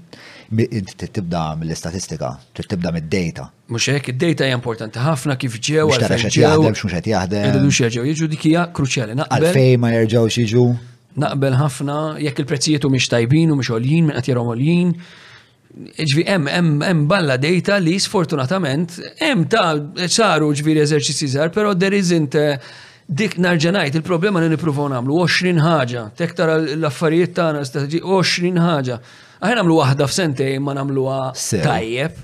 tibda 1.08 1.46
mill-istatistika, 1.62 2.34
tibda 2.58 2.92
mid-data. 2.94 3.46
Mux 3.72 3.88
hekk 3.96 4.12
id-data 4.12 4.50
hija 4.52 4.58
importanti 4.60 5.00
ħafna 5.02 5.40
kif 5.42 5.56
ġew. 5.64 5.88
Mux 5.94 6.04
tara 6.04 6.20
xed 6.20 6.42
jaħdem, 6.44 6.76
xed 6.82 7.08
jaħdem. 7.08 8.12
Jiġu 8.12 8.30
dikija 8.36 8.68
kruċjali. 8.76 9.16
Għalfej 9.30 9.80
ma 9.82 9.94
jerġgħux 9.96 10.44
jiġu 10.44 10.66
naqbel 11.22 11.56
ħafna 11.58 11.96
jekk 12.24 12.44
il-prezzijiet 12.44 12.86
u 12.88 12.92
miex 12.94 13.08
tajbin 13.14 13.54
u 13.54 13.58
mhix 13.60 13.72
għoljin 13.76 14.10
minn 14.10 14.20
qed 14.20 14.32
jarhom 14.32 14.50
għoljin. 14.54 14.92
Ġvi 16.08 16.24
hemm 16.28 16.82
hemm 16.84 17.06
balla 17.10 17.38
dejta 17.42 17.78
li 17.84 17.96
sfortunatament 18.00 18.98
hemm 19.22 19.48
ta' 19.52 19.70
saru 20.12 20.52
ġviri 20.56 20.84
eżerċizzi 20.86 21.30
żgħar, 21.36 21.54
però 21.56 21.74
there 21.80 21.98
isn't 22.00 22.36
eh, 22.40 22.60
dik 23.08 23.38
narġanajt 23.44 24.00
il-problema 24.00 24.42
li 24.44 24.52
nippruvaw 24.54 24.90
nagħmlu 24.96 25.20
20 25.24 25.60
ħaġa, 25.64 26.06
tek 26.20 26.36
tara 26.38 26.60
l-affarijiet 26.62 27.36
tagħna 27.40 27.84
20 27.98 28.64
ħaġa. 28.66 29.00
Aħna 29.40 29.58
nagħmlu 29.60 29.80
waħda 29.82 30.08
f'sentej 30.10 30.60
ma 30.62 30.74
nagħmluha 30.76 31.20
tajjeb. 31.36 32.24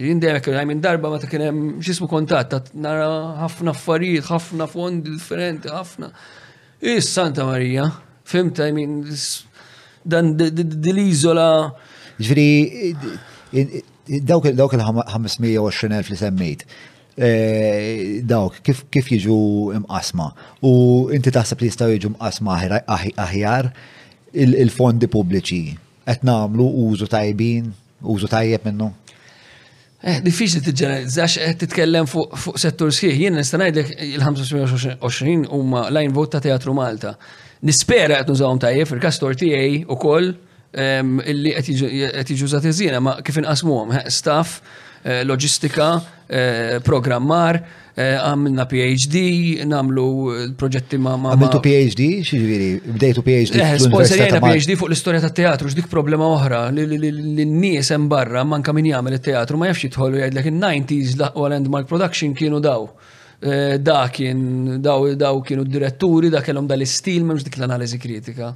Jindem 0.00 0.38
kien 0.40 0.62
minn 0.68 0.78
darba 0.80 1.10
ma 1.12 1.18
ta' 1.20 1.28
kien 1.30 1.42
hemm 1.48 1.76
x'ismu 1.82 2.08
kontatt 2.10 2.74
nara 2.74 3.06
ħafna 3.42 3.74
affarijiet, 3.76 4.26
ħafna 4.30 4.66
fondi 4.70 5.10
differenti, 5.12 5.70
ħafna. 5.74 6.10
Is-Santa 6.86 7.42
Marija, 7.44 7.90
fimta, 8.22 8.68
min 8.72 9.00
dan 10.06 10.36
dil-izola. 10.38 11.46
Ġviri, 12.16 12.52
dawk 14.22 14.46
il-520.000 14.52 16.10
li 16.14 16.18
semmejt, 16.20 16.62
e, 17.26 17.30
dawk 18.30 18.60
kif, 18.64 18.84
jiġu 19.12 19.34
imqasma 19.80 20.28
u 20.62 20.70
inti 21.12 21.34
taħseb 21.34 21.60
li 21.64 21.68
jistaw 21.72 21.90
jiġu 21.92 22.12
imqasma 22.14 22.54
aħjar 22.94 23.68
il-fondi 24.46 25.10
pubbliċi 25.12 25.60
qed 26.06 26.24
nagħmlu 26.30 26.68
użu 26.86 27.10
tajbin, 27.12 27.74
użu 28.00 28.30
tajjeb 28.32 28.70
minnu? 28.70 28.92
Eh, 30.06 30.20
diffiċli 30.22 30.60
t-ġeneralizzax, 30.62 31.32
eh, 31.42 31.54
titkellem 31.58 32.06
fuq 32.06 32.54
settur 32.62 32.92
sħiħ. 32.94 33.14
Jien 33.24 33.34
nistanajdlek 33.34 33.88
il-25 34.06 35.48
huma 35.50 35.88
lajn 35.90 36.12
vot 36.14 36.30
ta' 36.30 36.38
Teatru 36.44 36.74
Malta. 36.78 37.16
Nispera 37.66 38.20
qed 38.20 38.30
nużawhom 38.30 38.60
tajjeb 38.62 38.86
fil-kastor 38.92 39.34
u 39.88 39.96
koll 39.98 40.28
ehm, 40.78 41.18
illi 41.26 41.54
qed 41.56 42.22
jiġu 42.30 42.46
żat 42.52 42.68
ma 43.02 43.16
kif 43.20 43.36
inqasmuhom 43.42 43.96
staff, 44.08 44.62
eh, 45.04 45.24
loġistika, 45.24 45.88
programmar. 46.84 47.60
Eh, 47.96 48.12
għamilna 48.20 48.66
PhD, 48.68 49.20
namlu 49.64 50.02
eh, 50.36 50.42
proġetti 50.60 50.98
ma' 51.00 51.14
ma' 51.16 51.30
Għamiltu 51.32 51.60
PhD, 51.64 52.08
xieġviri, 52.28 52.66
bdejtu 52.92 53.22
PhD. 53.24 53.56
Eh, 53.62 53.72
Sponsorjena 53.80 54.40
PhD 54.44 54.76
fuq 54.76 54.90
l-istoria 54.90 55.22
ta' 55.24 55.32
teatru, 55.32 55.70
x'dik 55.72 55.88
problema 55.88 56.28
oħra, 56.34 56.58
l-nies 56.74 57.88
hemm 57.96 58.04
barra 58.12 58.44
manka 58.44 58.74
min 58.76 58.90
jagħmel 58.92 59.16
it-teatru 59.16 59.56
ma 59.56 59.70
jafx 59.72 59.88
jidħol 59.88 60.12
u 60.12 60.20
jgħidlek 60.26 60.52
in-90s 60.52 61.16
laqwa 61.24 61.48
landmark 61.54 61.88
production 61.88 62.36
kienu 62.36 62.60
daw 62.68 62.88
da 63.80 63.98
kien, 64.12 64.40
daw, 64.84 65.10
daw 65.16 65.40
kienu 65.44 65.64
diretturi, 65.68 66.28
da 66.32 66.40
kellhom 66.44 66.68
dal-istil, 66.68 67.22
memx 67.28 67.44
dik 67.44 67.56
l-analizi 67.58 67.98
kritika. 68.00 68.52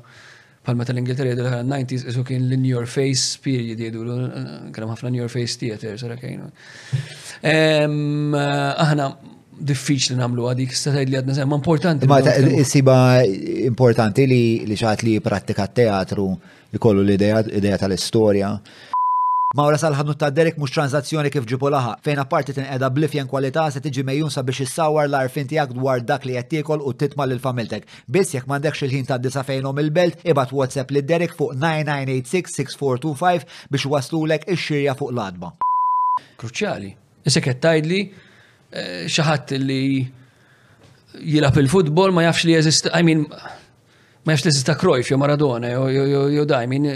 Palma 0.64 0.84
tal-Ingilterra 0.84 1.30
jgħidu 1.32 1.48
l-90s, 1.62 2.06
isu 2.12 2.22
kien 2.28 2.44
l-in 2.46 2.64
your 2.68 2.84
face 2.88 3.36
period 3.44 3.80
jgħidu, 3.80 4.20
kellhom 4.76 4.90
ħafna 4.94 5.12
New 5.16 5.22
your 5.22 5.32
face 5.32 5.56
theater, 5.60 5.96
sara 6.00 6.16
kienu. 6.20 6.48
Aħna 7.44 9.06
diffiċ 9.66 10.10
li 10.12 10.18
namlu 10.18 10.46
għadik, 10.50 10.72
s-satajt 10.74 11.10
li 11.12 11.18
għadna 11.20 11.46
ma 11.50 11.58
importanti. 11.60 12.08
Ma 12.10 12.20
ta' 12.24 12.36
siba 12.66 12.96
importanti 13.64 14.26
li 14.28 14.42
li 14.66 14.76
xaħat 14.76 15.04
li 15.06 15.18
pratika 15.24 15.66
teatru, 15.66 16.28
li 16.70 16.78
kollu 16.78 17.04
l-ideja 17.04 17.78
tal-istoria. 17.80 18.54
Mawra 19.58 19.74
salħadnu 19.82 20.14
ta' 20.14 20.28
Derek 20.30 20.60
mux 20.62 20.70
tranzazzjoni 20.70 21.32
kif 21.34 21.42
ġipu 21.50 21.70
laħa, 21.74 21.96
fejn 22.06 22.20
apparti 22.22 22.54
edha 22.62 22.90
blifjen 22.94 23.26
kwalità 23.26 23.64
se 23.74 23.80
tiġi 23.82 24.04
mejjun 24.06 24.30
sabiex 24.30 24.62
issawar 24.62 25.08
l-arfin 25.08 25.48
tiegħek 25.50 25.74
dwar 25.74 26.04
dak 26.06 26.22
li 26.28 26.36
qed 26.38 26.50
tiekol 26.60 26.84
u 26.86 26.92
titma' 26.94 27.26
l 27.26 27.40
familtek. 27.42 27.88
Biss 28.06 28.36
jekk 28.36 28.46
m'għandekx 28.46 28.86
il-ħin 28.86 29.08
ta' 29.10 29.18
disa 29.18 29.42
fejnom 29.42 29.82
il-belt, 29.82 30.22
ibad 30.22 30.54
WhatsApp 30.54 30.94
li 30.94 31.02
Derek 31.02 31.34
fuq 31.34 31.58
9986-6425 31.66 33.60
biex 33.74 33.88
waslulek 33.96 34.46
ix-xirja 34.54 34.94
fuq 34.94 35.10
l-adba. 35.16 35.50
Kruċjali. 36.38 36.94
Isek 37.26 37.50
qed 37.50 38.29
Eh, 38.70 39.06
xaħat 39.10 39.56
li 39.66 39.98
jilab 41.26 41.56
il-futbol 41.58 42.12
ma 42.14 42.22
jafx 42.28 42.46
li 42.46 42.52
jazist, 42.54 42.86
I 42.94 43.02
mean, 43.06 43.24
ma 43.26 44.32
jafx 44.36 44.46
li 44.46 44.50
jeżista 44.52 44.74
Cruyff, 44.78 45.10
jo 45.10 45.18
Maradona, 45.18 45.68
jo 45.74 46.44
da, 46.46 46.60
I 46.62 46.68
mean, 46.70 46.86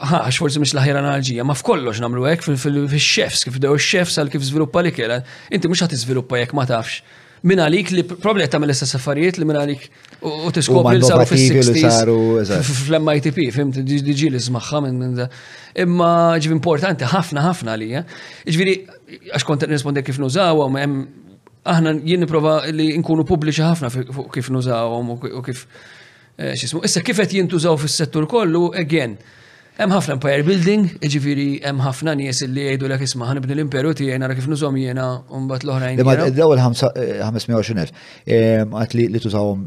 ħa, 0.00 0.22
forsi 0.32 0.62
mux 0.62 0.72
laħira 0.76 1.02
analġija, 1.04 1.44
ma 1.44 1.52
f'kollox 1.56 2.00
namlu 2.00 2.24
għek 2.32 2.48
fil-chefs, 2.62 3.44
kif 3.44 3.60
dew 3.60 3.76
chefs 3.76 4.16
għal 4.22 4.32
kif 4.32 4.48
zviluppa 4.48 4.84
li 4.88 4.94
kela, 4.96 5.20
inti 5.52 5.68
mux 5.68 5.84
ħat 5.84 5.98
zviluppa 6.00 6.40
jek 6.46 6.56
ma 6.56 6.64
tafx. 6.72 7.02
Min 7.46 7.60
għalik 7.60 7.90
li 7.92 8.02
probabli 8.08 8.46
għattam 8.46 8.64
l-istess 8.64 8.96
affarijiet 8.96 9.36
li 9.38 9.44
min 9.46 9.58
għalik 9.60 9.82
u 10.24 10.48
t-skopri 10.56 10.96
l 10.96 11.04
saru 11.04 11.28
fil-60s, 11.28 12.72
fl-MITP, 12.88 13.44
fimt, 13.54 13.76
diġi 13.84 14.32
li 14.32 14.40
smaxħa 14.40 14.80
minn 14.86 15.18
da 15.20 15.28
imma 15.82 16.10
ġivi 16.40 16.56
importanti 16.56 17.06
ħafna 17.10 17.42
ħafna 17.50 17.74
li. 17.80 17.88
Eh? 18.00 18.04
Ġviri, 18.48 18.74
għax 19.36 19.46
kont 19.46 19.66
nispondi 19.70 20.02
kif 20.06 20.18
nużaw, 20.22 20.64
ma 20.72 20.82
jem, 20.82 20.96
aħna 21.68 21.96
jien 22.06 22.22
niprova 22.24 22.58
li 22.72 22.88
nkunu 23.00 23.24
pubbliċi 23.28 23.64
ħafna 23.66 23.92
kif 24.34 24.52
nużaw 24.54 24.98
u 25.10 25.42
kif 25.46 25.64
eh, 26.38 26.54
xismu. 26.58 26.82
Issa 26.88 27.04
kif 27.04 27.20
qed 27.20 27.36
jintużaw 27.40 27.76
fis-settur 27.84 28.28
kollu, 28.30 28.70
again, 28.80 29.18
Hemm 29.76 29.92
ħafna 29.92 30.14
empire 30.16 30.40
building, 30.46 30.86
ġifiri 31.04 31.44
hemm 31.60 31.82
ħafna 31.84 32.14
nies 32.16 32.38
li 32.48 32.62
jgħidu 32.64 32.88
lek 32.88 33.02
isma' 33.04 33.26
ħanibni 33.28 33.52
l-imperu 33.58 33.90
tiegħi 33.98 34.30
kif 34.38 34.46
nużhom 34.48 34.78
jiena 34.80 35.08
u 35.28 35.40
mbagħad 35.44 35.66
l-oħrajn. 35.66 35.98
Imma 36.00 36.14
d-dawl 36.30 36.62
520,000 36.68 38.72
għat 38.72 38.92
li 38.96 39.20
tużawhom 39.20 39.60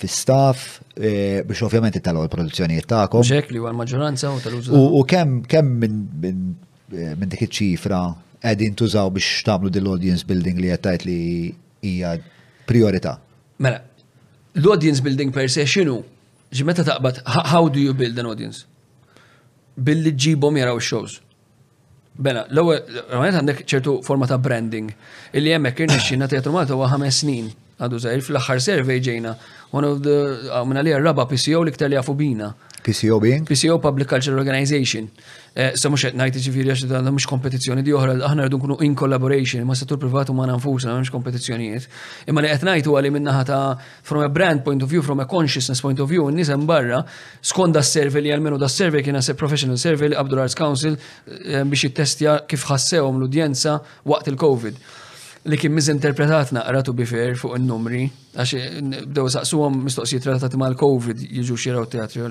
fi-staff 0.00 0.58
eh, 0.96 1.44
biex 1.46 1.60
ovvjament 1.68 1.94
it-talaw 2.00 2.22
il-produzzjonijiet 2.26 2.86
tagħkom. 2.90 3.22
Xek 3.30 3.46
li 3.54 3.58
huwa 3.62 3.70
l-maġġoranza 3.70 4.26
u 4.34 4.36
tal-użu. 4.42 4.70
U 4.74 5.00
kemm 5.14 5.38
kemm 5.46 5.70
eh, 5.86 7.14
minn 7.14 7.30
dik 7.30 7.46
iċ-ċifra 7.46 8.02
qegħdin 8.42 8.74
tużaw 8.82 9.14
biex 9.14 9.46
tagħmlu 9.46 9.70
din 9.76 9.86
l-audience 9.86 10.26
building 10.26 10.58
li 10.64 10.74
qed 10.74 10.82
tgħid 10.90 11.06
li 11.06 11.54
hija 11.94 12.16
priorità. 12.66 13.14
Mela, 13.62 13.78
l-audience 14.58 14.98
building 15.06 15.30
per 15.30 15.46
se 15.46 15.62
x'inhu? 15.70 16.00
Ġi 16.50 16.66
meta 16.66 16.82
taqbad, 16.86 17.22
how 17.54 17.68
do 17.70 17.78
you 17.78 17.94
build 17.94 18.18
an 18.18 18.26
audience? 18.26 18.66
billi 19.76 20.12
ġibom 20.14 20.56
jaraw 20.58 20.80
shows. 20.80 21.20
Bela, 22.16 22.46
l-ewwel 22.48 23.34
għandek 23.34 23.64
ċertu 23.68 23.98
forma 24.06 24.26
ta' 24.28 24.38
branding. 24.40 24.88
Illi 25.36 25.52
hemmhekk 25.52 25.92
xinna 26.00 26.28
teatru 26.32 26.54
Malta 26.54 26.74
u 26.76 26.80
ħames 26.88 27.18
snin. 27.22 27.50
Għadu 27.76 27.98
zaħir, 28.00 28.22
fl-aħħar 28.24 28.60
servej 28.64 29.02
ġejna 29.04 29.34
one 29.76 29.88
of 29.90 29.98
the 30.00 30.14
għamna 30.48 30.80
li 30.84 30.94
għarraba 30.96 31.26
PCO 31.28 31.60
li 31.68 31.74
ktar 31.76 31.92
li 31.92 31.98
għafu 32.00 32.14
bina. 32.16 32.54
PCO 32.82 33.20
being? 33.20 33.44
PCO 33.46 33.80
Public 33.80 34.08
Cultural 34.08 34.38
Organization. 34.38 35.10
Eh, 35.56 35.72
Sa 35.76 35.88
mux 35.88 36.04
etnajt 36.04 36.36
ġifiri 36.36 36.70
għax 36.72 36.84
għandha 36.90 37.12
mux 37.16 37.26
kompetizjoni 37.26 37.82
di 37.82 37.92
oħra, 37.96 38.14
aħna 38.28 38.44
rridu 38.46 38.58
nkunu 38.60 38.76
in 38.84 38.94
collaboration, 38.94 39.64
ma 39.64 39.74
settur 39.74 39.98
privatu 39.98 40.34
ma 40.36 40.44
nanfusna, 40.46 40.94
mux 40.98 41.10
kompetizjonijiet. 41.12 41.86
Imma 42.26 42.42
li 42.42 42.50
u 42.50 42.96
għalli 42.96 43.10
minna 43.12 43.42
ta' 43.44 43.78
from 44.02 44.22
a 44.24 44.28
brand 44.28 44.64
point 44.64 44.82
of 44.82 44.88
view, 44.90 45.02
from 45.02 45.20
a 45.20 45.26
consciousness 45.26 45.80
point 45.80 46.00
of 46.00 46.08
view, 46.10 46.24
nisem 46.30 46.66
barra, 46.66 47.04
skon 47.40 47.72
da 47.72 47.82
survey 47.82 48.22
li 48.22 48.34
għalmenu 48.34 48.58
da 48.58 48.68
serve 48.68 49.02
kiena 49.02 49.20
se 49.22 49.34
professional 49.34 49.78
survey 49.78 50.12
li 50.12 50.16
Abdul 50.16 50.40
Arts 50.44 50.54
Council 50.54 50.92
eh, 50.96 51.64
biex 51.64 51.86
jittestja 51.88 52.42
kif 52.48 52.68
ħassewhom 52.68 53.16
l-udjenza 53.22 53.80
waqt 54.04 54.28
il-Covid 54.34 54.78
li 55.46 55.56
kien 55.56 55.72
mizinterpretat 55.72 56.50
naqra 56.52 56.82
tu 56.82 56.92
be 56.98 57.06
fuq 57.06 57.54
il-numri, 57.58 58.02
għax 58.36 58.52
eh, 58.58 58.78
bdew 59.06 59.28
saqsuhom 59.30 59.78
mistoqsijiet 59.86 60.26
relatati 60.28 60.58
mal-Covid 60.62 61.22
jiġu 61.26 61.58
xiraw 61.62 61.86
teatri 61.92 62.24
u 62.26 62.30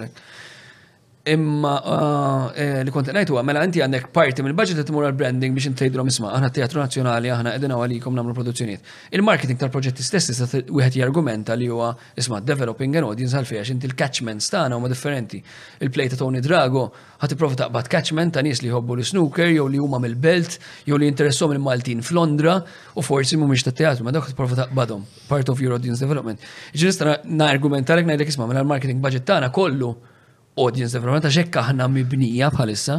Imma 1.28 1.82
ah, 1.84 2.52
eh, 2.54 2.84
li 2.86 2.92
kont 2.94 3.08
ngħidu 3.10 3.40
mela 3.42 3.64
inti 3.66 3.82
għandek 3.82 4.12
parti 4.14 4.44
mill-budget 4.46 4.78
qed 4.78 4.92
tmur 4.92 5.08
għall-branding 5.08 5.56
biex 5.58 5.72
intejdilhom 5.72 6.12
isma' 6.12 6.30
aħna 6.38 6.52
teatru 6.54 6.84
nazzjonali 6.84 7.32
aħna 7.34 7.54
qegħdin 7.56 7.74
għalikom 7.74 8.14
nagħmlu 8.20 8.36
produzzjonijiet. 8.38 8.84
Il-marketing 9.18 9.58
tal-proġetti 9.64 10.06
stessi 10.06 10.36
sa 10.38 10.46
wieħed 10.46 11.00
jargumenta 11.02 11.58
li 11.58 11.66
huwa 11.66 11.90
isma' 12.14 12.44
developing 12.46 12.94
an 13.02 13.08
audience 13.10 13.34
għal 13.40 13.58
għax 13.58 13.74
inti 13.74 13.90
l-catchments 13.90 14.52
tagħna 14.54 14.78
huma 14.78 14.92
differenti. 14.94 15.42
Il-play 15.82 16.14
ta' 16.14 16.20
Tony 16.22 16.44
Drago 16.46 16.86
ħad 17.26 17.34
tipprova 17.34 17.58
taqbad 17.64 17.90
catchment 17.90 18.38
ta' 18.38 18.46
nies 18.46 18.62
li 18.62 18.70
jħobbu 18.70 19.00
l-snooker 19.00 19.50
jew 19.50 19.66
li 19.66 19.82
huma 19.82 19.98
mill-belt 20.06 20.60
jew 20.86 21.02
li 21.02 21.10
interessom 21.10 21.58
il-Maltin 21.58 22.06
f'Londra 22.06 22.60
u 22.94 23.02
forsi 23.10 23.42
mhumiex 23.42 23.66
ta' 23.72 23.80
teatru 23.80 24.06
ma 24.06 24.14
dawk 24.14 24.30
tipprova 24.30 24.62
taqbadhom 24.62 25.02
part 25.32 25.50
of 25.50 25.58
your 25.58 25.74
audience 25.74 26.06
development. 26.06 26.38
Ġi 26.78 26.92
nista' 26.92 27.22
argumentalek 27.56 28.06
ngħidlek 28.14 28.36
isma' 28.38 28.46
mela 28.46 28.62
l-marketing 28.62 29.02
budget 29.02 29.26
tagħna 29.26 29.50
kollu 29.50 29.96
audience 30.64 30.96
development, 30.96 31.26
ta' 31.28 31.34
xekka 31.36 31.64
aħna 31.70 31.88
mibnija 31.92 32.50
bħalissa. 32.54 32.98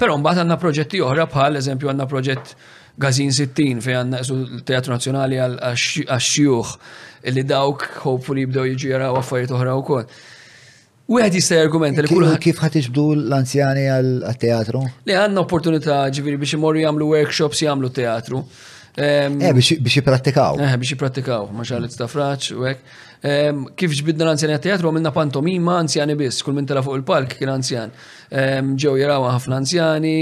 Però 0.00 0.16
mbagħad 0.18 0.42
għandna 0.42 0.58
proġetti 0.60 1.00
oħra 1.04 1.26
bħal 1.32 1.60
eżempju 1.60 1.90
għandna 1.90 2.06
proġett 2.10 2.54
Gazin 3.00 3.30
60 3.32 3.80
fejn 3.84 4.00
għandna 4.02 4.20
l-Teatru 4.24 4.92
Nazzjonali 4.92 5.38
għax-xjuħ 5.40 6.74
li 7.32 7.44
dawk 7.48 7.86
hopefully 8.04 8.44
jibdew 8.46 8.66
jiġġieraw 8.72 9.16
affarijiet 9.20 9.54
oħra 9.56 9.78
wkoll. 9.80 10.06
U 11.12 11.18
għed 11.20 11.36
jista 11.40 11.58
argument 11.60 11.98
li 12.00 12.08
kull. 12.08 12.28
Kif 12.40 12.60
ħat 12.64 12.76
iġbdu 12.82 13.06
l-anzjani 13.22 13.86
għal-teatru? 13.96 14.84
Li 15.08 15.16
għanna 15.18 15.44
opportunità 15.44 16.02
ġiviri 16.12 16.40
biex 16.40 16.56
imorru 16.56 16.84
jgħamlu 16.84 17.08
workshops 17.14 17.64
jgħamlu 17.66 17.90
teatru. 17.96 18.44
Eh, 18.92 19.28
biex 19.32 19.96
jiprattikaw. 19.98 20.60
Eh, 20.60 20.76
biex 20.80 20.94
jiprattikaw, 20.94 21.48
maċalit 21.56 21.92
ta' 21.96 22.04
stafraċ 22.04 22.52
u 22.60 22.68
għek. 22.68 22.84
Kif 23.78 23.92
ġbidna 24.02 24.24
l-anzjani 24.26 24.54
għat-teatru, 24.56 24.88
għamilna 24.90 25.12
pantomima 25.14 25.76
anzjani 25.78 26.16
biss, 26.18 26.42
kull 26.42 26.56
minn 26.56 26.66
tela 26.66 26.82
fuq 26.82 26.96
il-park 26.98 27.36
kien 27.38 27.52
anzjan. 27.52 27.92
Ġew 28.74 28.96
jarawa 28.98 29.28
ħafna 29.36 29.60
anzjani, 29.62 30.14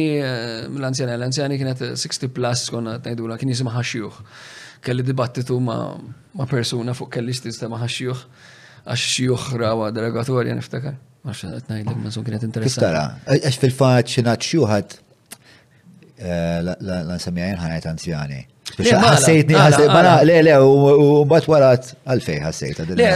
l-anzjani 0.76 1.14
l-anzjani 1.16 1.56
kienet 1.62 1.84
60 2.02 2.28
plus 2.36 2.66
konna 2.74 2.98
t-najdu 3.00 3.30
kien 3.40 3.54
jisima 3.56 3.72
ħaxjuħ. 3.78 4.20
Kelli 4.84 5.04
dibattitu 5.08 5.56
ma' 5.64 6.46
persuna 6.50 6.92
fuq 6.96 7.10
kelli 7.16 7.32
stista 7.36 7.72
ma' 7.72 7.80
ħaxjuħ, 7.86 8.20
għax 8.84 9.48
rawa 9.62 9.88
delegatorja 9.96 10.60
niftakar. 10.60 11.00
Marxa, 11.24 11.54
t-najdlek, 11.56 11.96
mażon 12.04 12.24
kienet 12.26 12.44
interessanti. 12.50 13.40
għax 13.40 13.58
fil-fat 13.64 14.12
xinat 14.12 14.44
xjuħat 14.44 14.98
l-ansemjajn 16.84 17.62
ħanajt 17.64 17.90
anzjani. 17.96 18.42
Ħassejt 18.78 19.50
ħassejt 19.50 19.90
ma 19.90 20.20
le 20.26 20.36
le 20.44 20.56
u 20.62 21.24
mbagħad 21.24 21.48
warat 21.50 21.90
għalfej 22.06 22.40
ħassejt 22.44 22.82
Le 22.96 23.08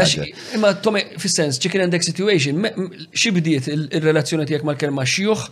imma 0.59 0.73
Tomi 0.81 1.03
fis-sens 1.19 1.59
chicken 1.63 1.85
and 1.87 1.99
situation 2.03 2.65
xi 3.13 3.33
bdiet 3.37 3.69
ir-relazzjoni 3.71 4.47
tiegħek 4.49 4.65
mal-kelma 4.67 5.05
xjuħ 5.07 5.45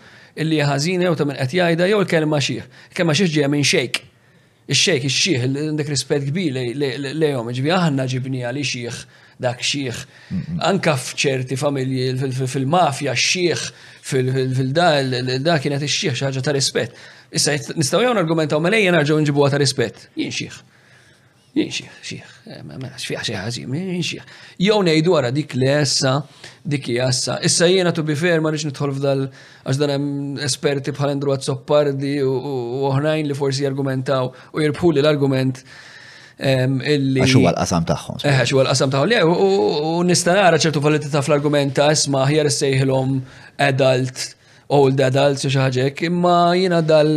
illi 0.43 0.63
ħażina 0.65 1.07
jew 1.09 1.17
ta' 1.19 1.29
minn 1.29 1.39
qed 1.45 1.57
jgħidha 1.59 1.87
jew 1.93 2.01
il-kelma 2.03 2.41
xih. 2.43 2.65
Il-kelma 2.91 3.17
xih 3.17 3.31
ġejja 3.33 3.51
minn 3.53 3.65
xejk. 3.73 4.03
Ix-xejk 4.73 5.07
ix-xih 5.11 5.37
għandek 5.49 5.91
rispett 5.93 6.29
kbir 6.31 6.59
lejhom, 6.79 7.53
ġbi 7.53 7.73
aħna 7.77 8.09
ġibni 8.11 8.45
għal 8.47 8.61
xih 8.63 9.03
dak 9.43 9.63
xieħ. 9.65 10.05
Anka 10.69 10.95
fċerti 10.97 11.57
familji 11.59 12.31
fil-mafja, 12.47 13.15
xieħ, 13.19 13.65
fil-da, 14.07 14.89
da 15.43 15.59
kienet 15.59 15.83
xieħ 15.89 16.17
xaġa 16.21 16.45
ta' 16.47 16.55
rispet. 16.55 16.97
Issa, 17.33 17.55
nistaw 17.79 18.03
jgħon 18.05 18.19
argumentaw, 18.21 18.59
ma 18.61 18.71
lejja 18.75 18.93
narġaw 18.93 19.23
nġibu 19.25 19.45
għata 19.47 19.59
rispet. 19.63 20.03
Jinxieħ. 20.21 20.59
Jinxiex, 21.53 21.97
xiex, 22.09 22.63
mela, 22.65 22.89
xfieħ 22.97 23.27
xieħ 23.29 23.39
għazim, 23.43 23.75
jinxiex. 23.77 24.37
Jow 24.65 24.79
nejdu 24.87 25.13
għara 25.19 25.31
dik 25.37 25.53
li 25.61 25.67
essa, 25.69 26.13
dik 26.65 26.87
jassa. 26.95 27.37
Issa 27.45 27.69
jena 27.69 27.93
tu 27.93 28.01
bifer 28.09 28.41
ma 28.41 28.53
rix 28.55 28.65
nitħol 28.71 28.95
f'dal, 28.97 29.25
għax 29.67 29.81
dan 29.83 30.07
esperti 30.49 30.95
bħal 30.97 31.13
Andru 31.13 31.37
Zoppardi 31.45 32.15
u 32.25 32.33
oħrajn 32.89 33.29
li 33.33 33.37
forsi 33.37 33.69
argumentaw 33.69 34.31
u 34.53 34.65
jirbħu 34.65 34.95
li 34.97 35.05
l-argument 35.05 35.61
illi. 36.43 37.21
Għax 37.23 37.37
huwa 37.37 37.53
l-qasam 37.53 37.85
tagħhom. 37.93 38.23
Eh, 38.25 38.39
għax 38.47 38.57
qasam 38.73 38.97
tagħhom. 38.97 39.13
Le, 39.13 39.57
u 39.93 39.97
nista' 40.09 40.37
nara 40.41 40.57
ċertu 40.61 40.81
validità 40.85 41.21
fl 41.25 41.37
argumenta 41.37 41.83
ta' 41.89 41.97
isma' 41.99 42.25
ħjar 42.33 42.49
issejħilhom 42.53 43.19
adult 43.69 44.29
old 44.73 45.01
adults 45.05 45.43
xi 45.45 45.51
xaħġek, 45.53 46.05
imma 46.09 46.37
jina 46.59 46.81
dal. 46.85 47.13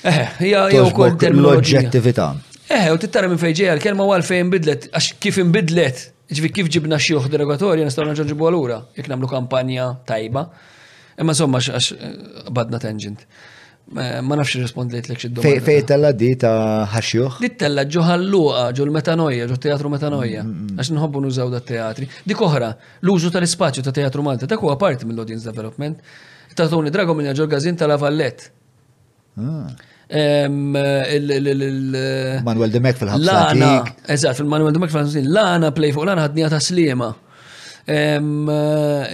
Eh, 0.00 0.22
hija 0.48 0.64
jew 0.72 0.86
kol 0.96 1.12
L-oġġettività. 1.18 2.26
Eh, 2.70 2.88
u 2.94 2.98
tittara 3.02 3.28
minn 3.28 3.38
fejġeja 3.42 3.74
l-kelma 3.76 4.06
għal 4.08 4.24
fejn 4.24 4.50
bidlet, 4.54 4.86
għax 4.94 5.08
kif 5.20 5.38
imbidlet, 5.42 6.04
ġifi 6.30 6.50
kif 6.56 6.68
ġibna 6.72 6.98
xi 7.02 7.16
uħd 7.18 7.34
derogatorja 7.34 7.86
nistgħu 7.88 8.06
nerġa' 8.08 8.28
ġibu 8.30 8.46
għal-ura, 8.46 8.78
jekk 8.96 9.10
nagħmlu 9.10 9.30
kampanja 9.32 9.88
tajba. 10.08 10.46
Imma 11.20 11.34
somma 11.36 11.60
għax 11.60 12.48
badna 12.56 12.78
tangent. 12.82 13.26
Eh, 13.96 14.20
ma 14.22 14.36
nafx 14.38 14.54
rispond 14.54 14.92
li 14.94 15.00
t-lekx 15.02 15.24
id-domanda. 15.26 15.62
Fej 15.66 15.82
tella 15.88 16.12
di 16.14 16.30
ta' 16.38 16.86
ħaxjuħ? 16.92 17.40
Di 17.42 17.50
tella 17.58 17.82
ġo 17.90 18.04
ħalluqa, 18.06 18.66
ġo 18.76 18.84
l-metanoja, 18.86 19.48
ġu 19.50 19.56
teatru 19.64 19.90
metanoja. 19.90 20.44
Mm, 20.44 20.48
mm, 20.48 20.66
mm. 20.70 20.76
Għax 20.78 20.90
nħobbu 20.94 21.22
nużaw 21.24 21.48
da 21.50 21.58
teatri. 21.60 22.06
Dik 22.22 22.42
oħra, 22.46 22.68
l-użu 23.02 23.32
tal-ispazju 23.34 23.82
ta' 23.82 23.90
teatru 23.96 24.22
Malta, 24.22 24.46
ta' 24.46 24.56
kuwa 24.60 24.76
parti 24.78 25.08
mill-audience 25.10 25.48
development. 25.50 25.98
Ta' 26.54 26.68
Tony 26.70 26.90
Drago 26.94 27.16
minn 27.18 27.34
ġo 27.34 27.48
gazin 27.50 27.76
tal-Avallet. 27.80 28.46
Ah. 29.38 29.74
Manuel 32.46 32.70
Demek 32.74 32.98
fil-ħabsa. 33.02 33.26
Lana, 33.26 33.72
eżat, 34.06 34.38
fil-Manuel 34.38 34.74
Demek 34.76 34.90
fil-ħabsa. 34.94 35.24
Lana 35.30 35.70
play 35.74 35.90
fuq 35.94 36.06
lana 36.06 36.28
ħadnija 36.28 36.50
ta' 36.54 36.60
slima. 36.62 37.10
Eh, 37.88 38.20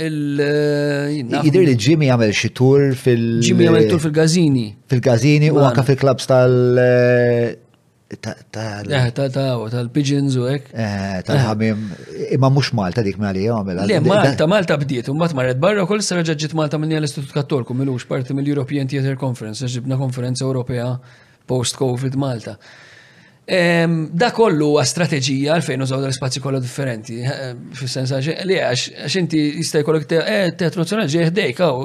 eh, 0.07 1.43
Jidir 1.47 1.63
li 1.67 1.75
Jimmy 1.79 2.09
għamel 2.11 2.33
xi 2.35 2.51
tur 2.53 2.95
fil- 2.99 3.39
Jimmy 3.43 3.69
għamel 3.69 3.89
tur 3.91 4.01
fil-Gazini. 4.01 4.67
Fil-Gazini 4.91 5.51
u 5.51 5.59
anka 5.59 5.83
fil-klabs 5.83 6.27
tal- 6.27 6.79
eh, 6.79 7.55
tal-pigeons 8.51 10.37
u 10.37 10.43
għek. 10.51 10.71
Tal-ħamim, 11.25 11.77
imma 12.33 12.51
mux 12.51 12.73
Malta 12.73 13.03
dik 13.03 13.19
m'ali 13.19 13.41
li 13.43 13.47
għamil. 13.47 13.87
Le, 13.87 14.01
Malta, 14.01 14.47
Malta 14.47 14.77
bdiet, 14.77 15.09
un 15.09 15.19
bat 15.19 15.33
marret 15.35 15.59
barra, 15.61 15.87
kol 15.87 15.99
s 16.01 16.13
ġiet 16.13 16.55
Malta 16.55 16.79
minn 16.79 16.91
l 16.93 17.03
istitut 17.05 17.33
Kattolku, 17.33 17.69
milux 17.75 18.05
parti 18.07 18.35
mill-European 18.35 18.89
Theatre 18.89 19.17
Conference, 19.17 19.63
ġibna 19.65 19.97
konferenza 19.97 20.43
Ewropea 20.45 20.99
post-Covid 21.47 22.17
Malta. 22.17 22.59
Da 23.47 24.33
kollu 24.35 24.73
għa 24.81 24.85
strategija 24.91 25.53
għalfejn 25.55 25.85
użaw 25.87 26.01
dal 26.03 26.13
spazji 26.15 26.41
kollha 26.43 26.59
differenti. 26.63 27.21
Eh, 27.23 27.53
fis-sens 27.79 28.11
li 28.49 28.57
għax 28.59 29.15
inti 29.23 29.43
jista' 29.61 29.85
jkollok 29.85 30.11
eh, 30.19 30.51
teatru 30.59 30.83
nazjonali 30.83 31.13
ġeħdej, 31.13 31.53
ħdejk 31.53 31.61
għaw 31.63 31.85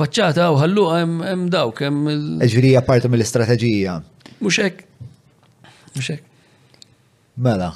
faċċata 0.00 0.42
għaw 0.48 0.58
għallu 0.64 0.86
hemm 0.96 1.44
dawk 1.54 1.84
hemm 1.86 2.10
il. 2.10 2.74
parti 2.86 3.06
mill-istrateġija. 3.08 4.00
Mhux 4.40 4.60
hekk. 4.66 4.84
Mela. 7.38 7.70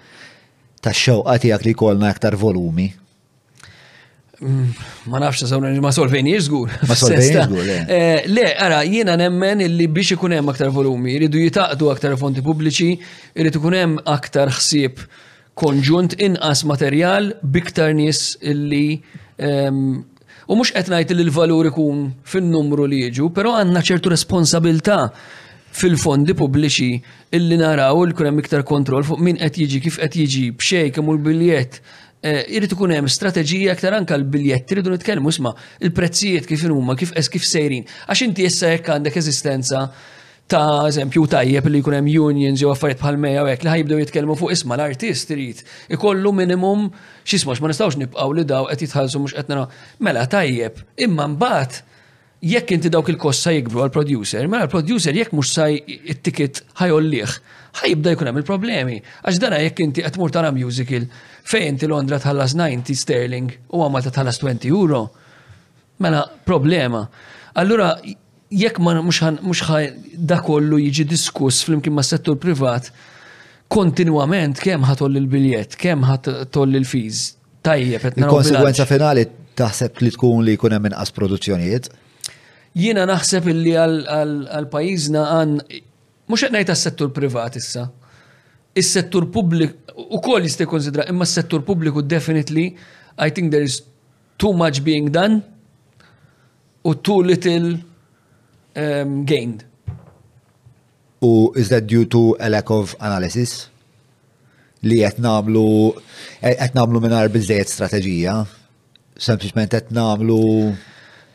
ta' 0.82 0.94
xewqa 0.94 1.62
li 1.62 1.78
kolna 1.78 2.10
aktar 2.10 2.34
volumi. 2.36 2.90
Mm, 4.40 4.70
ma 5.10 5.18
nafx 5.18 5.42
sawna 5.50 5.68
ma 5.82 5.90
solvejn 5.92 6.28
jizgur. 6.30 6.70
Ma 6.86 6.94
solvejn 6.94 7.22
jizgur, 7.36 7.62
le. 7.68 8.26
Le, 8.30 8.44
ara, 8.66 8.84
jiena 8.86 9.16
nemmen 9.18 9.64
illi 9.66 9.88
biex 9.94 10.12
ikun 10.14 10.36
hemm 10.36 10.52
aktar 10.52 10.70
volumi, 10.74 11.16
jridu 11.18 11.42
jitaqdu 11.42 11.88
aktar 11.90 12.14
fonti 12.20 12.44
pubbliċi, 12.46 12.92
jrid 13.40 13.58
ikun 13.58 13.76
hemm 13.80 13.96
aktar 14.14 14.52
ħsieb 14.54 15.02
konġunt 15.58 16.14
inqas 16.22 16.62
materjal 16.70 17.32
biktar 17.42 17.90
nies 17.98 18.36
illi 18.54 19.00
ehm, 19.38 19.82
U 20.48 20.56
mux 20.56 20.70
etnajt 20.80 21.10
li 21.12 21.26
l-valur 21.26 21.66
ikun 21.68 21.98
fin-numru 22.24 22.86
li 22.88 23.02
jiġu, 23.04 23.26
pero 23.36 23.50
għanna 23.58 23.82
ċertu 23.84 24.08
responsabilta 24.08 25.02
fil-fondi 25.76 26.32
pubbliċi 26.38 26.88
illi 27.36 27.58
naraw 27.60 28.00
il-kunem 28.06 28.38
iktar 28.40 28.64
kontrol 28.70 29.04
fuq 29.04 29.20
min 29.26 29.36
qed 29.36 29.58
jiġi 29.60 29.82
kif 29.84 29.98
qed 30.00 30.16
jiġi 30.22 30.44
b'xej 30.56 30.94
kemm 30.96 31.12
u 31.12 31.18
l 31.18 31.40
Eh, 32.18 32.40
irrid 32.50 32.72
ikun 32.74 32.90
hemm 32.90 33.06
strateġija 33.06 33.76
aktar 33.76 33.94
anke 33.94 34.16
l-biljetti 34.18 34.74
rridu 34.74 34.90
nitkellmu 34.90 35.30
isma' 35.30 35.52
il-prezzijiet 35.86 36.48
kif 36.50 36.64
huma 36.66 36.96
kif 36.98 37.12
kif 37.14 37.44
sejrin. 37.46 37.84
Għax 38.10 38.22
inti 38.26 38.46
issa 38.48 38.72
jekk 38.72 38.90
għandek 38.96 39.18
eżistenza 39.20 39.84
ta' 40.50 40.88
eżempju 40.90 41.28
tajjeb 41.30 41.68
li 41.70 41.78
jkun 41.78 41.94
hemm 42.00 42.10
unions 42.24 42.58
jew 42.58 42.72
affarijiet 42.72 42.98
bħal 43.04 43.20
mejja 43.22 43.44
hekk 43.52 43.62
li 43.62 43.70
ħajbdew 43.76 43.98
jitkellmu 44.02 44.34
fuq 44.40 44.56
isma' 44.56 44.74
l-artist 44.80 45.30
irid 45.30 45.62
ikollu 45.94 46.32
minimum 46.40 46.88
x'isma' 47.22 47.54
ma 47.62 47.70
nistgħux 47.70 48.00
nibqgħu 48.02 48.34
li 48.40 48.46
daw 48.50 48.66
qed 48.72 48.82
jitħallsu 48.88 49.22
mhux 49.22 49.38
qed 49.38 49.54
mela 50.08 50.26
tajjeb. 50.26 50.82
Imma 51.06 51.28
mbagħad 51.36 51.78
jekk 52.50 52.74
inti 52.80 52.90
dawk 52.90 53.14
il 53.14 53.18
kosta 53.18 53.54
jikbru 53.54 53.84
għal-producer, 53.86 54.50
mela 54.50 54.66
l-producer 54.66 55.14
jekk 55.14 55.38
mhux 55.38 55.54
sa 55.54 55.70
it-ticket 55.70 56.64
ħajollih 56.82 57.38
ħajibda 57.80 58.12
jkun 58.14 58.28
hemm 58.30 58.40
il-problemi. 58.42 58.96
Għax 59.24 59.40
dara 59.42 59.58
jekk 59.62 59.82
inti 59.84 60.04
qed 60.04 60.18
mur 60.20 60.32
tara 60.34 60.50
musical 60.54 61.06
fejn 61.48 61.74
inti 61.74 61.90
Londra 61.90 62.18
tħallas 62.22 62.54
90 62.58 62.98
sterling 62.98 63.52
u 63.74 63.82
għamal 63.84 64.06
ta' 64.08 64.14
tħallas 64.18 64.40
20 64.42 64.70
euro. 64.72 65.02
Mela 66.02 66.24
problema. 66.46 67.04
Allura 67.58 67.92
jekk 68.50 68.80
ma 68.84 68.94
mhux 69.00 69.68
da 70.28 70.40
kollu 70.46 70.80
jiġi 70.86 71.06
diskuss 71.10 71.64
flimkien 71.66 71.94
ma' 71.96 72.06
settur 72.06 72.38
privat, 72.40 72.90
kontinwament 73.68 74.60
kemm 74.64 74.86
ħatoll 74.88 75.18
il-biljett, 75.22 75.76
kemm 75.78 76.06
ħatoll 76.10 76.78
il-fiż. 76.82 77.24
Tajjeb, 77.66 78.12
Il-konsegwenza 78.16 78.84
finali 78.86 79.24
taħseb 79.58 79.98
li 80.04 80.12
tkun 80.14 80.44
li 80.46 80.54
jkun 80.54 80.76
hemm 80.76 80.86
inqas 80.92 81.10
produzzjonijiet? 81.16 81.88
Jiena 82.78 83.02
naħseb 83.10 83.48
illi 83.50 83.72
għal 83.74 84.68
pajjiżna 84.72 85.24
għan 85.40 85.56
mux 86.28 86.44
għetnajt 86.44 86.70
s 86.74 86.84
settur 86.88 87.10
privat 87.14 87.56
issa. 87.58 87.86
Is-settur 88.78 89.26
publik, 89.32 89.72
u 89.96 90.20
koll 90.22 90.44
jiste 90.46 90.66
konsidra, 90.70 91.06
imma 91.10 91.26
s-settur 91.26 91.64
publiku 91.66 92.02
definitely, 92.04 92.74
I 93.18 93.30
think 93.34 93.50
there 93.50 93.64
is 93.64 93.80
too 94.38 94.52
much 94.56 94.82
being 94.86 95.10
done 95.10 95.40
u 96.86 96.94
too 96.94 97.20
little 97.22 97.78
um, 98.76 99.24
gained. 99.26 99.64
U 101.24 101.50
is 101.56 101.68
that 101.70 101.86
due 101.88 102.04
to 102.06 102.36
a 102.38 102.48
lack 102.48 102.70
of 102.70 102.94
analysis? 103.00 103.68
Li 104.86 105.00
qed 105.02 105.18
namlu 105.24 105.64
qed 106.44 106.76
namlu 106.78 107.00
mingħajr 107.02 107.32
biżejjed 107.34 107.72
strateġija, 107.72 108.34
sempliċement 109.18 109.74
qed 109.74 109.90
namlu. 109.96 110.42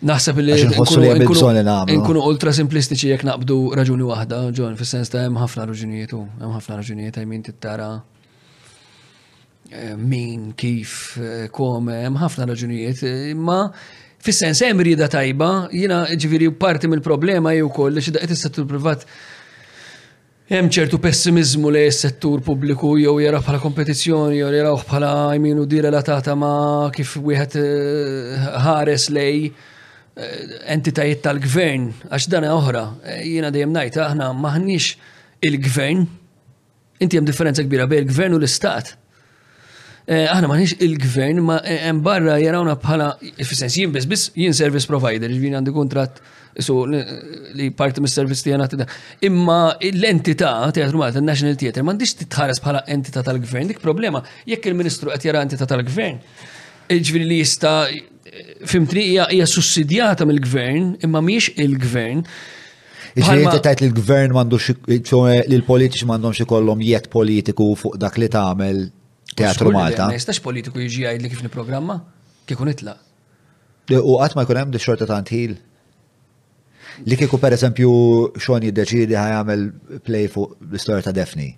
Naħseb 0.04 0.40
li 0.44 0.56
nkunu 0.60 2.24
ultra 2.28 2.52
simplistiċi 2.56 3.14
jekk 3.14 3.28
naqbdu 3.30 3.58
raġuni 3.80 4.08
waħda, 4.10 4.40
ġon, 4.58 4.74
fis-sens 4.80 5.12
ta' 5.14 5.22
hemm 5.24 5.40
ħafna 5.40 5.68
raġunijiet 5.70 6.16
u 6.18 6.24
hemm 6.42 6.56
ħafna 6.58 6.78
raġunijiet 6.82 7.20
min 7.28 7.44
tittara 7.48 7.90
eh, 9.72 9.94
min 10.00 10.50
kif 10.60 10.96
eh, 11.22 11.46
kom 11.56 11.88
eh, 11.94 12.02
hemm 12.08 12.20
ħafna 12.20 12.50
raġunijiet, 12.52 13.06
imma 13.32 13.62
fis-sens 14.24 14.66
hemm 14.68 14.84
rida 14.90 15.08
tajba, 15.12 15.48
jiena 15.72 16.02
ġifieri 16.20 16.52
parti 16.60 16.92
mill-problema 16.92 17.56
jew 17.56 17.72
li 17.96 18.04
xi 18.04 18.18
is-settur 18.28 18.68
privat 18.68 19.08
hemm 20.52 20.68
ċertu 20.68 21.00
pessimizmu 21.00 21.72
li 21.78 21.86
s-settur 21.92 22.44
pubbliku 22.44 22.98
jew 23.00 23.16
jara 23.24 23.40
bħala 23.40 23.64
kompetizzjoni 23.64 24.42
jew 24.44 24.52
jaraw 24.60 24.82
bħala 24.84 25.16
jminu 25.40 25.64
di 25.66 25.80
relatata 25.88 26.36
ma' 26.36 26.92
kif 26.96 27.22
wieħed 27.24 27.70
ħares 28.68 29.08
lej 29.16 29.54
Eh, 30.14 30.60
entitajiet 30.70 31.24
tal-gvern, 31.26 31.88
għax 32.12 32.28
dana 32.30 32.52
oħra, 32.54 32.82
eh, 33.02 33.22
jiena 33.26 33.50
dejjem 33.50 33.72
ngħid 33.74 33.96
aħna 34.04 34.28
maħniex 34.38 34.92
il-gvern, 35.50 36.04
inti 37.02 37.18
hemm 37.18 37.26
differenza 37.32 37.66
kbira 37.66 37.88
bejn 37.90 38.04
il-gvern 38.06 38.36
u 38.38 38.38
l-istat. 38.38 38.92
Eh, 40.06 40.28
aħna 40.30 40.52
maħniex 40.52 40.78
il-gvern, 40.86 41.42
ma 41.42 41.58
hemm 41.66 42.04
barra 42.06 42.36
jarawna 42.44 42.76
bħala, 42.78 43.08
fis-sens 43.42 43.74
jien 43.82 43.90
biss 43.98 44.06
biss 44.12 44.28
jien 44.38 44.54
service 44.54 44.86
provider, 44.86 45.26
ġvien 45.26 45.40
jiġifieri 45.50 45.58
għandi 45.64 45.76
kuntratt 45.80 46.22
so 46.62 46.84
li 46.86 47.72
parti 47.74 48.04
mis 48.06 48.14
service 48.14 48.46
tijana 48.46 48.68
tida. 48.70 48.86
Imma 49.26 49.60
l-entità, 49.90 50.60
teatru 50.78 51.02
Malta, 51.02 51.26
National 51.26 51.58
Theatre, 51.58 51.82
mandiġ 51.90 52.18
titħares 52.22 52.62
bħala 52.62 52.86
entità 52.94 53.26
tal-gvern, 53.26 53.74
dik 53.74 53.82
problema, 53.82 54.22
jekk 54.46 54.70
il-ministru 54.70 55.10
qed 55.18 55.26
jara 55.32 55.42
entità 55.42 55.66
tal-gvern. 55.74 56.22
Iġviri 56.94 57.26
li 57.26 57.40
jista 57.42 57.80
fimtni 58.70 59.04
hija 59.32 59.46
sussidjata 59.50 60.26
mill-gvern, 60.30 60.94
imma 61.06 61.22
miex 61.26 61.52
il-gvern. 61.64 62.24
Iġieti 63.14 63.60
tajt 63.66 63.84
l 63.86 63.92
gvern 63.94 64.32
mandu 64.34 64.58
eh, 64.58 65.42
l-politiċi 65.46 66.08
mandom 66.10 66.34
xikollom 66.34 66.80
jiet 66.82 67.12
politiku 67.14 67.68
fuq 67.78 68.00
dak 68.02 68.18
li 68.18 68.26
tagħmel 68.36 68.80
teatru 69.38 69.70
Malta. 69.76 70.08
Ma 70.10 70.18
jistax 70.18 70.40
politiku 70.42 70.82
jiġi 70.82 71.06
għajd 71.12 71.22
li 71.22 71.30
kif 71.30 71.44
niprogramma? 71.46 72.00
Kieku 72.50 72.66
itla. 72.72 72.96
U 74.02 74.16
qatt 74.18 74.34
ma 74.36 74.48
jkun 74.48 74.62
hemm 74.64 74.80
xorta 74.82 75.06
ta' 75.06 75.20
ntħil. 75.22 75.54
Li 77.06 77.18
kieku 77.20 77.38
pereżempju 77.44 77.92
xogħol 78.42 78.70
jiddeċiedi 78.72 79.18
ħajamel 79.20 79.68
play 80.10 80.26
fuq 80.32 80.58
l-istorja 80.72 81.06
ta' 81.12 81.14
Defni 81.14 81.52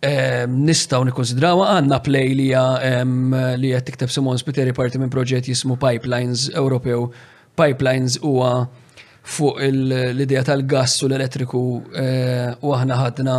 nistaw 0.00 1.02
nikonsidrawa 1.02 1.72
għanna 1.74 1.96
play 2.04 2.30
li 2.38 2.50
li 2.54 3.70
għed 3.74 3.86
tikteb 3.88 4.10
Simon 4.14 4.38
Spiteri 4.38 4.72
parti 4.72 4.98
minn 4.98 5.10
proġett 5.10 5.48
jismu 5.50 5.76
Pipelines 5.78 6.48
Ewropew. 6.54 7.08
Pipelines 7.58 8.20
huwa 8.22 8.68
fuq 9.28 9.58
l-idea 9.66 10.44
tal-gass 10.46 11.02
u 11.02 11.08
l-elettriku 11.08 11.62
eh, 11.90 12.54
u 12.62 12.70
aħna 12.72 13.00
ħadna 13.02 13.38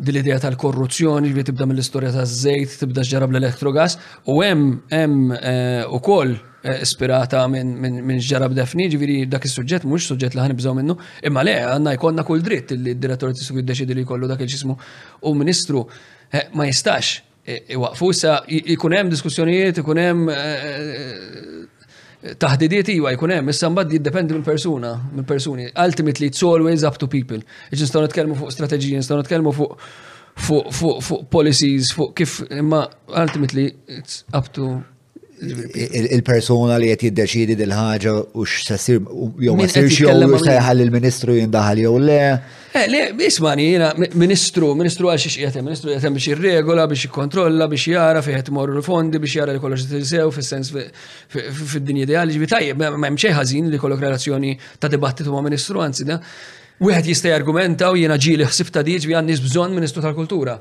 din 0.00 0.12
l-idea 0.14 0.36
tal-korruzzjoni 0.44 1.32
li 1.32 1.44
tibda 1.44 1.66
mill-istorja 1.66 2.12
taż-żejt, 2.18 2.76
tibda 2.84 3.02
ġġarab 3.04 3.32
l 3.34 3.40
elektrogas 3.40 3.96
u 4.28 4.38
hemm 4.44 4.74
hemm 4.92 5.32
eh, 5.32 5.82
ukoll 5.90 6.36
ispirata 6.62 7.46
minn 7.48 7.72
min, 7.80 8.00
min 8.04 8.18
ġarab 8.20 8.52
defni, 8.56 8.88
ġiviri 8.92 9.22
dak 9.30 9.46
il-sujġet, 9.48 9.86
mux 9.88 10.04
suġġet 10.04 10.34
li 10.36 10.42
ħanibżaw 10.44 10.74
minnu, 10.76 10.96
imma 11.24 11.42
le, 11.46 11.54
għanna 11.64 11.94
jkonna 11.96 12.24
kull 12.28 12.42
dritt 12.44 12.74
li 12.76 12.94
d-direttor 12.96 13.32
t 13.32 13.40
d 13.40 13.60
jiddeċidi 13.62 13.96
li 13.96 14.04
kollu 14.04 14.28
dak 14.28 14.42
il 14.44 14.50
ċismu 14.50 14.76
u 15.24 15.34
ministru 15.34 15.86
eh, 16.30 16.50
ma 16.54 16.66
jistax. 16.68 17.16
Eh, 17.48 17.62
iwaqfu 17.74 18.10
sa 18.12 18.42
jkun 18.46 18.92
hemm 18.98 19.08
diskussjonijiet, 19.10 19.80
ikun 19.80 20.00
hemm 20.02 20.26
eh, 20.28 22.34
taħdidiet 22.36 22.90
iwa 22.92 23.14
jkun 23.16 23.32
hemm, 23.38 23.48
issa 23.48 23.70
mbagħad 23.72 23.96
jiddependi 23.96 24.36
mill-persuna, 24.36 24.92
mill-persuni. 25.16 25.70
Ultimately 25.72 26.28
it's 26.28 26.42
always 26.44 26.84
up 26.84 27.00
to 27.00 27.08
people. 27.08 27.40
Iġ 27.72 27.86
nistgħu 27.86 28.04
nitkellmu 28.04 28.36
fuq 28.42 28.52
strateġiji, 28.58 29.00
nistgħu 29.00 29.22
nitkellmu 29.22 29.56
fuq 29.56 29.74
fuq 30.40 31.24
policies, 31.32 31.90
fuq 31.92 32.14
kif 32.20 32.40
imma 32.54 32.84
ultimately 33.16 33.68
it's 33.88 34.22
up 34.36 34.52
to 34.54 34.74
il-persona 35.40 36.76
li 36.80 36.88
qed 36.90 37.04
jiddeċidi 37.08 37.54
dil 37.56 37.72
ħaġa 37.72 38.12
u 38.36 38.44
x'sessir 38.44 38.98
jew 39.40 39.54
ma 39.56 39.66
sirx 39.70 39.98
jew 40.02 40.38
sejħal 40.44 40.82
il-Ministru 40.84 41.36
jindaħal 41.38 41.80
jew 41.84 41.92
le. 42.04 42.18
Le, 42.90 43.00
ismani 43.26 43.64
jiena 43.72 43.88
Ministru, 44.20 44.68
Ministru 44.78 45.08
għal 45.10 45.18
xi 45.24 45.32
qiegħed 45.40 45.62
Ministru 45.64 45.90
qiegħed 45.94 46.12
biex 46.16 46.28
jirregola, 46.30 46.84
biex 46.92 47.06
jikkontrolla, 47.08 47.66
biex 47.72 47.88
jara 47.90 48.22
fejn 48.22 48.42
qed 48.42 48.52
morru 48.54 48.76
l-fondi, 48.76 49.18
biex 49.22 49.38
jara 49.40 49.56
li 49.56 49.62
kollox 49.64 49.88
sew 50.06 50.28
fis-sens 50.34 50.72
fid-dinja 50.76 52.06
ideali, 52.08 52.36
ġibi 52.36 52.50
tajjeb, 52.52 52.80
ma 53.00 53.08
hemm 53.10 53.18
xejn 53.20 53.34
ħażin 53.40 53.70
li 53.72 53.80
kollok 53.80 54.04
relazzjoni 54.04 54.54
ta' 54.78 54.92
dibattitu 54.92 55.32
ma' 55.34 55.42
Ministru, 55.48 55.80
anzi 55.82 56.04
da. 56.06 56.20
Wieħed 56.80 57.08
jista' 57.12 57.32
jargumenta 57.34 57.90
u 57.92 57.96
jiena 58.00 58.16
ġieli 58.20 58.46
ħsib 58.48 58.70
ta' 58.76 58.84
diġ 58.86 59.08
bi 59.10 59.16
għandix 59.18 59.42
bżonn 59.48 59.74
Ministru 59.80 60.00
tal-Kultura 60.04 60.58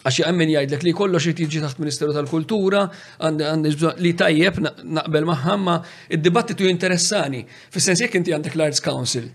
għax 0.00 0.24
għammin 0.26 0.52
jgħidlek 0.54 0.84
li 0.86 0.92
kollox 0.96 1.28
jtiġi 1.32 1.60
taħt 1.64 1.80
Ministeru 1.82 2.14
tal-Kultura, 2.14 2.84
għandek 3.20 4.00
li 4.00 4.12
tajjeb 4.16 4.60
naqbel 4.64 5.26
maħamma, 5.28 5.74
id-dibattitu 6.16 6.68
interessani. 6.70 7.42
Fis-sens 7.70 8.00
jekk 8.06 8.16
inti 8.20 8.32
għandek 8.34 8.56
l-Arts 8.56 8.80
Council, 8.84 9.28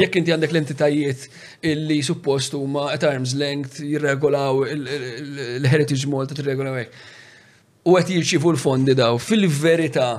jekk 0.00 0.16
inti 0.22 0.32
għandek 0.34 0.54
l-entitajiet 0.54 1.26
illi 1.72 2.00
suppost 2.02 2.56
huma 2.56 2.88
at 2.94 3.04
arm's 3.04 3.36
length 3.36 3.82
jirregolaw 3.84 4.62
l-Heritage 4.72 6.08
Malta 6.12 6.40
regolaw 6.42 6.80
hekk. 6.82 6.98
U 7.88 7.94
qed 7.96 8.10
jirċivu 8.16 8.54
l-fondi 8.54 8.96
daw. 8.98 9.18
Fil-verità, 9.22 10.14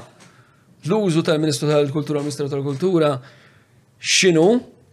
l-użu 0.88 1.22
tal-Ministru 1.26 1.70
tal-Kultura, 1.70 2.22
Ministru 2.24 2.50
tal-Kultura, 2.50 3.16
xinu 4.00 4.46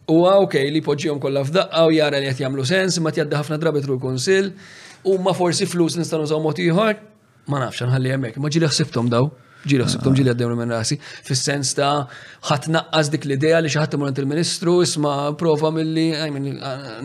u 0.08 0.18
għaw 0.24 0.44
li 0.72 0.78
poġġijom 0.86 1.18
kollha 1.20 1.40
f'daqqa 1.44 1.84
u 1.88 1.94
jara 1.94 2.16
li 2.22 2.28
qed 2.32 2.42
jagħmlu 2.46 2.62
sens, 2.66 2.96
ma 3.04 3.10
t 3.12 3.20
ħafna 3.24 3.56
drabi 3.60 3.80
tru 3.84 3.96
l-Kunsill. 4.00 4.50
U 5.06 5.18
ma 5.22 5.32
forsi 5.32 5.66
flus 5.72 5.94
nistan 6.00 6.22
użaw 6.26 6.40
mod 6.42 6.58
ieħor, 6.62 6.94
ma 7.50 7.58
nafx 7.62 7.84
nħalli 7.86 8.10
hemmhekk, 8.14 8.40
ma 8.42 8.50
ġieli 8.50 8.70
ħsibtom 8.72 9.10
daw. 9.12 9.28
Ġieli 9.66 9.84
ħsibtom 9.86 10.14
ġieli 10.18 10.30
għaddejmu 10.32 10.56
minn 10.60 10.72
rasi. 10.74 10.96
Fis-sens 11.26 11.72
ta' 11.78 12.06
ħadd 12.50 12.68
naqqas 12.74 13.10
dik 13.14 13.24
l-idea 13.26 13.58
li 13.64 13.70
xi 13.70 13.78
ħadd 13.80 13.96
imur 13.98 14.10
il-Ministru 14.12 14.76
isma' 14.84 15.14
prova 15.38 15.70
milli 15.74 16.08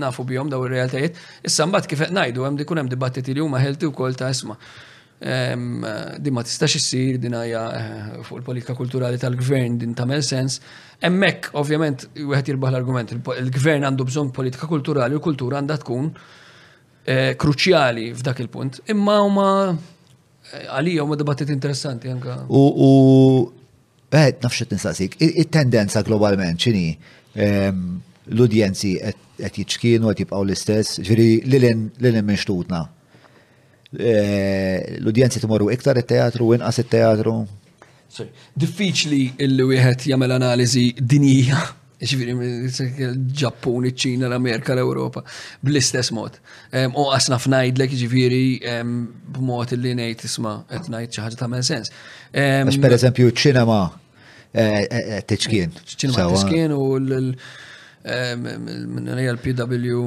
nafu 0.01 0.25
bihom 0.29 0.49
daw 0.51 0.65
ir-realtajiet. 0.67 1.17
Issa 1.49 1.65
mbagħad 1.71 1.89
kif 1.89 2.03
qed 2.05 2.13
ngħidu 2.17 2.45
hemm 2.47 2.59
dikun 2.61 2.81
hemm 2.81 2.91
dibattiti 2.93 3.33
li 3.37 3.41
huma 3.45 3.61
ħelti 3.63 3.89
wkoll 3.91 4.17
ta' 4.19 4.29
isma' 4.37 4.57
din 5.21 6.33
ma 6.33 6.41
tistax 6.45 6.79
issir 6.79 7.17
din 7.21 7.33
hija 7.37 7.59
eh, 7.77 8.05
fuq 8.25 8.39
il-politika 8.41 8.73
kulturali 8.77 9.17
tal-gvern 9.21 9.77
din 9.81 9.93
tagħmel 9.97 10.21
sens. 10.25 10.57
Hemmhekk 11.05 11.53
ovvjament 11.61 12.07
wieħed 12.17 12.51
jirbaħ 12.55 12.73
l-argument 12.75 13.13
il-gvern 13.37 13.85
għandu 13.89 14.07
bżonn 14.09 14.33
politika 14.33 14.69
kulturali 14.71 15.13
u 15.17 15.21
kultura 15.21 15.61
għandha 15.61 15.77
tkun 15.83 16.09
Eh, 17.03 17.31
kruċjali 17.33 18.11
f'dak 18.13 18.43
il-punt. 18.43 18.81
Imma 18.93 19.17
huma 19.25 19.47
eh, 19.73 20.65
għalija 20.69 21.01
huma 21.01 21.17
dibattit 21.17 21.49
interessanti 21.49 22.11
anka. 22.11 22.43
U 22.45 22.89
għed 24.11 24.43
nafxet 24.45 24.75
nistaqsik, 24.75 25.15
it-tendenza 25.23 26.01
globalment 26.05 26.59
ċini 26.61 26.87
ehm, 27.45 27.85
l-udjenzi 28.35 28.91
qed 29.41 29.59
jiċkienu 29.63 30.11
qed 30.11 30.25
jibqgħu 30.27 30.43
l-istess, 30.45 30.99
ġifieri 30.99 31.45
lilin 31.49 32.25
minn 32.29 32.37
xtutna. 32.37 32.83
Eh, 33.97 34.99
l-udjenzi 35.01 35.41
tmorru 35.43 35.71
iktar 35.73 35.97
it-teatru, 36.03 36.51
inqas 36.59 36.83
it-teatru. 36.85 37.39
Diffiċli 38.61 39.23
illi 39.47 39.65
wieħed 39.73 40.05
jagħmel 40.11 40.35
analiżi 40.37 40.89
dinjija 41.01 41.63
ġifiri, 42.01 43.09
ġappun 43.41 43.85
ċina, 43.93 44.29
l-Amerika, 44.29 44.73
l-Europa, 44.73 45.21
bl-istess 45.61 46.11
mod. 46.15 46.39
U 46.97 47.05
għasna 47.13 47.37
l-ek 47.61 47.93
ġifiri, 47.97 48.45
b'mod 49.37 49.75
li 49.77 49.93
nejt 49.99 50.25
isma, 50.29 50.61
et 50.73 50.89
najt 50.91 51.19
ċaħġa 51.19 51.39
ta' 51.41 51.49
men 51.51 51.63
sens. 51.65 51.91
Għax 52.33 52.81
per 52.81 52.95
eżempju, 52.97 53.31
ċinema 53.37 53.77
eh, 53.85 54.63
eh, 54.63 54.97
eh, 55.19 55.21
t-ċkien. 55.29 55.75
ċinema 55.85 56.27
t-ċkien 56.33 56.73
u 56.75 56.97
l-PW. 59.37 60.03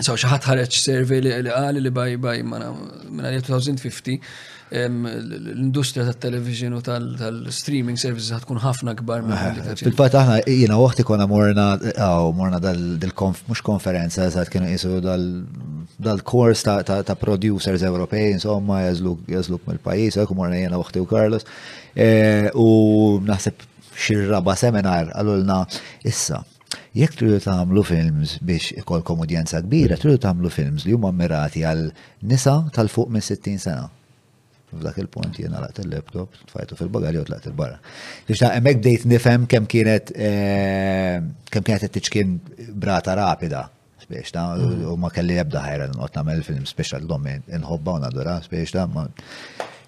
So, 0.00 0.14
xaħat 0.16 0.46
ħareċ 0.48 0.78
survey 0.80 1.20
li 1.26 1.50
għali 1.52 1.80
li 1.84 1.90
baj 1.92 2.16
baj 2.20 2.38
minna 2.48 3.32
2050 3.36 4.59
l-industrija 4.70 6.04
tal-television 6.06 6.74
u 6.78 6.80
tal-streaming 6.84 7.98
services 7.98 8.30
ħatkun 8.36 8.60
ħafna 8.62 8.92
kbar 9.00 9.24
minn 9.24 9.64
Bil-fat 9.66 10.14
eh, 10.14 10.20
aħna, 10.20 10.36
jina 10.46 10.76
uħti 10.78 11.04
konna 11.08 11.26
morna, 11.30 11.64
għaw, 11.94 12.30
morna 12.38 12.60
dal-konf, 12.62 13.42
mux 13.50 13.64
konferenza, 13.66 14.28
zaħt 14.30 14.52
kienu 14.54 14.70
jisu 14.70 15.00
dal-kors 15.02 16.62
ta' 16.62 17.16
producers 17.18 17.82
Ewropej, 17.82 18.30
insomma, 18.36 18.84
jazluk 18.86 19.66
mill-pajis, 19.66 20.20
għak 20.22 20.36
morna 20.38 20.60
jina 20.62 20.78
uħti 20.78 21.02
u 21.02 21.08
Carlos, 21.10 21.48
eh, 21.98 22.48
u 22.54 22.68
naħseb 23.26 23.66
xirraba 23.90 24.54
seminar, 24.56 25.10
għallulna, 25.18 25.64
issa, 26.06 26.44
jekk 26.94 27.18
tridu 27.24 27.42
tagħmlu 27.42 27.82
films 27.86 28.38
biex 28.46 28.76
ikolkom 28.84 29.26
udjenza 29.26 29.58
kbira, 29.66 29.98
tridu 29.98 30.22
tagħmlu 30.28 30.50
films 30.54 30.86
li 30.86 30.94
huma 30.94 31.10
mirati 31.12 31.66
għal 31.66 31.88
nisa 32.22 32.60
tal-fuq 32.78 33.10
minn 33.10 33.32
60 33.34 33.58
sena 33.66 33.88
f'dak 34.78 34.98
il-punt 35.02 35.38
jiena 35.40 35.60
laqt 35.64 35.80
il-laptop, 35.84 36.36
tfajtu 36.50 36.76
fil-bagalja 36.78 37.24
u 37.24 37.26
tlaqt 37.28 37.46
il-barra. 37.50 37.78
Biex 38.28 38.42
ta' 38.42 38.52
emmek 38.58 38.80
dejt 38.86 39.04
nifem 39.10 39.46
kem 39.50 39.66
kienet 39.72 40.12
eh, 40.14 41.18
kem 41.50 41.66
kienet 41.66 41.86
t-tiċkin 41.88 42.36
brata 42.84 43.16
rapida. 43.18 43.64
Biex 44.10 44.32
ta' 44.36 44.52
u 44.92 44.94
ma 45.00 45.10
kelli 45.14 45.36
jabda 45.40 45.64
ħajra 45.68 45.90
n 45.92 45.98
għot 46.04 46.18
namel 46.20 46.42
film 46.46 46.66
special 46.70 47.04
dommi 47.10 47.36
nħobba 47.58 47.98
u 47.98 48.02
nadura, 48.04 48.38
biex 48.52 48.74
ta' 48.76 48.86
ma 48.90 49.04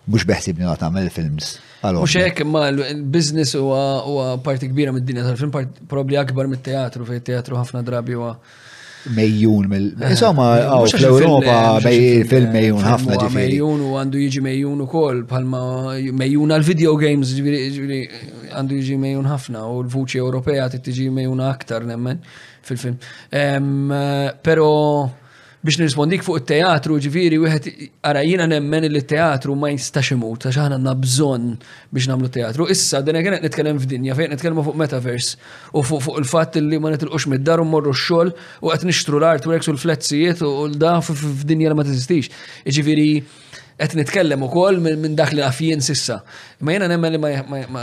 mux 0.02 0.24
beħsibni 0.26 0.66
għat 0.66 0.82
għamil 0.88 1.10
films. 1.14 1.52
Mux 1.84 2.14
hekk, 2.18 2.42
ma 2.48 2.66
l-biznis 2.72 3.54
huwa 3.58 4.32
parti 4.42 4.68
kbira 4.70 4.92
mid-dinja 4.94 5.24
tal-film, 5.28 5.50
probabli 5.90 6.18
akbar 6.18 6.50
mit-teatru, 6.50 7.06
fej 7.06 7.22
teatru 7.30 7.58
ħafna 7.60 7.82
drabi 7.86 8.14
huwa. 8.18 8.34
Wa 8.36 8.61
mejjun 9.10 9.68
mill. 9.68 9.94
Eh, 10.00 10.10
insomma, 10.10 10.44
eh, 10.58 10.66
għaw 10.68 10.86
fl-Europa 10.92 11.56
fil 11.82 12.46
eh, 12.46 12.52
mejjun 12.54 12.84
ħafna 12.86 13.16
ġifiri. 13.18 13.40
Mejjun 13.40 13.82
u 13.88 13.94
għandu 14.00 14.20
jiġi 14.22 14.42
mejjun 14.46 14.84
u 14.84 14.88
kol, 14.90 15.22
palma 15.28 15.62
mejjun 16.20 16.54
għal-video 16.54 16.94
games 17.00 17.32
ġifiri 17.36 18.00
għandu 18.52 18.78
jiġi 18.78 19.00
mejjun 19.02 19.28
ħafna 19.30 19.64
u 19.74 19.80
l-vuċi 19.82 20.22
Ewropea 20.22 20.68
tiġi 20.78 21.08
mejjun 21.10 21.42
aktar 21.48 21.84
nemmen 21.88 22.22
fil-film. 22.62 22.98
Pero 24.46 24.70
biex 25.62 25.78
nirrispondik 25.78 26.24
fuq 26.26 26.40
il-teatru 26.40 26.96
ġiviri, 27.04 27.36
u 27.38 27.44
għet 27.46 27.66
għarajina 28.02 28.48
nemmen 28.50 28.86
il-teatru 28.88 29.54
ma 29.54 29.68
jistax 29.70 30.10
imut, 30.16 30.42
għax 30.48 30.58
ħana 30.58 30.78
għanna 30.80 30.94
bżon 31.04 31.44
biex 31.94 32.08
namlu 32.10 32.30
teatru. 32.34 32.66
Issa, 32.74 32.98
din 33.06 33.20
għet 33.20 33.38
nitkellem 33.46 33.78
f'dinja, 33.78 34.16
fejn 34.18 34.34
nitkellem 34.34 34.58
fuq 34.66 34.80
metaverse 34.82 35.38
u 35.78 35.84
fuq 35.86 36.18
il-fat 36.18 36.58
li 36.58 36.80
ma 36.82 36.90
nitilqux 36.96 37.28
mid-dar 37.30 37.62
u 37.62 37.68
morru 37.68 37.94
x-xol 37.94 38.34
u 38.34 38.74
għet 38.74 38.88
nixtru 38.90 39.22
l 39.22 39.28
art 39.30 39.46
u 39.46 39.54
l-fletzijiet 39.54 40.42
u 40.42 40.50
l-da 40.72 40.96
f'dinja 41.06 41.70
li 41.70 41.78
ma 41.78 41.86
t-istix. 41.86 42.34
Ġviri, 42.66 43.10
qed 43.86 43.96
nitkellem 43.98 44.42
ukoll 44.46 44.76
minn 44.84 45.14
dak 45.18 45.32
li 45.34 45.42
nafjien 45.42 45.80
sissa. 45.82 46.20
Ma 46.62 46.74
jiena 46.74 46.86
nemmen 46.90 47.14
li 47.14 47.18
ma 47.22 47.82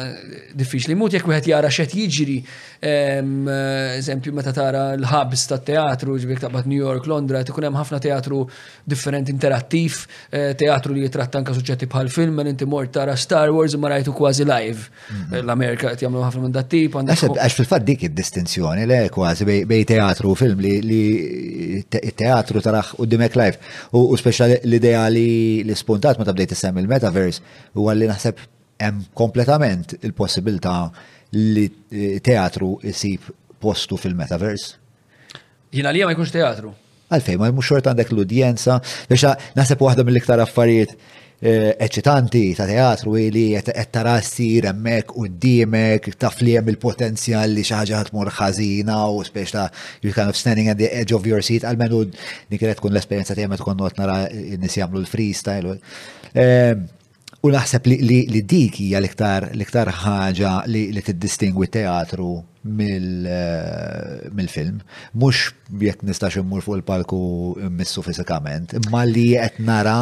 diffiċli 0.59 0.95
mut 0.97 1.15
jekk 1.15 1.27
wieħed 1.29 1.49
jara 1.51 1.71
xet 1.73 1.95
jiġri 1.97 2.37
eżempju 2.81 4.33
meta 4.35 4.53
tara 4.55 4.83
l 4.95 5.05
ħabs 5.09 5.45
tat-teatru 5.51 6.15
ġbik 6.23 6.41
taqbad 6.45 6.69
New 6.71 6.79
York, 6.79 7.07
Londra, 7.11 7.41
tkun 7.47 7.67
hemm 7.67 7.79
ħafna 7.81 7.99
teatru 8.05 8.43
differenti 8.87 9.33
interattiv, 9.35 9.97
eh, 10.31 10.53
teatru 10.59 10.95
li 10.95 11.03
jitratta 11.03 11.41
ka' 11.45 11.55
suġġetti 11.57 11.89
bħal 11.91 12.11
film, 12.13 12.39
inti 12.47 12.65
mort 12.69 12.93
tara 12.95 13.17
Star 13.19 13.51
Wars 13.55 13.75
ma 13.75 13.91
rajtu 13.93 14.13
kważi 14.15 14.47
live. 14.47 14.85
Mhm. 15.11 15.33
Eh, 15.35 15.41
L-Amerika 15.43 15.91
qed 15.91 16.05
jagħmlu 16.07 16.23
ħafna 16.23 16.41
minn 16.45 16.55
dat-tip. 16.55 16.95
Għax 17.01 17.59
fil-fatt 17.59 17.85
dik 17.89 18.07
id-distinzjoni 18.09 18.87
le 18.87 18.99
kważi 19.13 19.47
bej 19.67 19.85
teatru 19.91 20.31
u 20.31 20.35
film 20.39 20.59
li 20.59 21.83
teatru 22.19 22.61
taraħ 22.63 22.95
u 22.99 23.03
live. 23.09 23.57
U 23.91 24.15
speċa 24.17 24.45
l 24.47 24.75
l 24.77 25.11
li 25.11 25.75
spuntat 25.89 26.19
ma 26.21 26.25
bdejt 26.29 26.53
isem 26.53 26.77
il-metaverse 26.83 27.41
u 27.77 27.87
li 27.97 28.07
naħseb 28.09 28.43
hemm 28.83 29.05
kompletament 29.17 29.95
il-possibilità 30.05 30.75
li 31.37 31.63
eh, 31.65 32.19
teatru 32.25 32.75
jisib 32.83 33.29
postu 33.61 33.97
fil-metaverse. 33.97 34.75
Jina 35.75 35.91
li 35.93 36.03
ma 36.05 36.13
jkunx 36.15 36.31
teatru. 36.33 36.71
Għalfej, 37.09 37.39
ma 37.41 37.49
jmux 37.49 37.65
xort 37.71 37.89
għandek 37.89 38.11
l-udjenza, 38.13 38.75
biex 39.09 39.31
naħseb 39.57 39.81
waħda 39.81 40.05
mill-iktar 40.05 40.43
affarijiet 40.43 40.93
eċitanti 41.39 42.41
eh, 42.51 42.55
ta' 42.57 42.65
teatru 42.67 43.13
li 43.31 43.43
qed 43.55 43.77
tara 43.95 44.17
ssir 44.21 44.67
hemmhekk 44.67 45.13
quddiemek 45.15 46.09
taf 46.19 46.41
li 46.43 46.57
hemm 46.57 46.67
il-potenzjal 46.73 47.53
li 47.55 47.63
xi 47.63 47.77
ħaġa 47.77 48.01
tmur 48.09 48.27
ħażina 48.35 48.97
u 49.07 49.23
speċi 49.23 49.53
ta' 49.55 49.69
you 50.03 50.11
kind 50.11 50.27
of 50.27 50.35
standing 50.35 50.67
at 50.67 50.77
the 50.77 50.89
edge 50.91 51.15
of 51.15 51.25
your 51.29 51.39
seat 51.41 51.63
għalmenu 51.69 52.03
dik 52.51 52.67
tkun 52.75 52.91
l-esperjenza 52.91 53.37
tiegħek 53.39 53.63
tkun 53.63 53.83
nara 54.01 54.25
n-nies 54.33 54.77
jagħmlu 54.83 54.99
l-freestyle. 55.05 55.79
Eh, 56.35 56.75
U 57.39 57.49
naħseb 57.53 57.85
li 58.03 58.41
dik 58.43 58.81
hija 58.83 58.99
l-iktar 58.99 59.89
ħaġa 60.01 60.51
li 60.67 60.99
tiddistingwi 61.05 61.69
teatru 61.71 62.33
eh, 62.35 62.97
mill-film. 64.35 64.81
Mhux 65.15 65.45
jekk 65.85 66.03
nistax 66.09 66.41
immur 66.43 66.65
fuq 66.65 66.81
il-palku 66.81 67.19
missu 67.71 68.03
fiżikament, 68.03 68.75
imma 68.81 69.05
li 69.07 69.29
qed 69.39 69.63
nara 69.71 69.93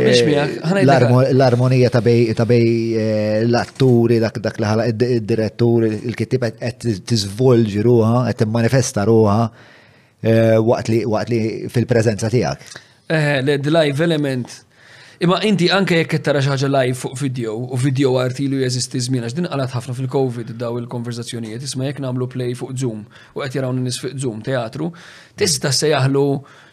eh, 0.00 0.82
l-armonija 0.82 1.94
ta' 1.94 2.02
bej 2.02 2.50
eh, 2.50 3.06
l-atturi, 3.44 4.18
dak 4.26 4.42
li 4.58 4.66
ħala 4.74 4.88
id-direttur, 4.90 5.86
il-kittib 6.02 6.48
qed 6.58 6.92
tiżvolġi 7.06 7.86
ruha, 7.86 8.14
qed 8.32 8.42
timmanifesta 8.42 9.06
ruha 9.06 9.38
waqt 10.66 10.88
li 11.30 11.40
fil-preżenza 11.70 12.32
tiegħek. 12.34 12.88
Eh, 13.08 13.36
l-live 13.46 14.02
element 14.10 14.64
Imma 15.18 15.40
inti 15.42 15.66
anke 15.74 15.96
jekk 15.98 16.12
qed 16.12 16.22
tara 16.28 16.38
xi 16.38 16.46
ħaġa 16.52 16.68
live 16.70 16.94
fuq 16.94 17.16
video 17.18 17.52
u 17.58 17.76
video 17.82 18.10
artilu 18.22 18.60
jeżisti 18.60 19.00
żmien 19.02 19.22
għax 19.26 19.34
din 19.40 19.48
qalat 19.50 19.72
ħafna 19.74 19.92
fil-COVID 19.98 20.52
daw 20.60 20.76
il-konverzazzjonijiet 20.78 21.58
isma' 21.66 21.88
jekk 21.88 22.04
nagħmlu 22.04 22.28
play 22.30 22.52
fuq 22.54 22.70
Zoom 22.78 23.00
u 23.34 23.40
qed 23.42 23.54
jaraw 23.58 23.74
nies 23.74 23.98
fuq 23.98 24.14
Zoom 24.14 24.38
teatru, 24.46 24.92
tista' 25.34 25.72
se 25.74 25.90
jaħlu 25.90 26.22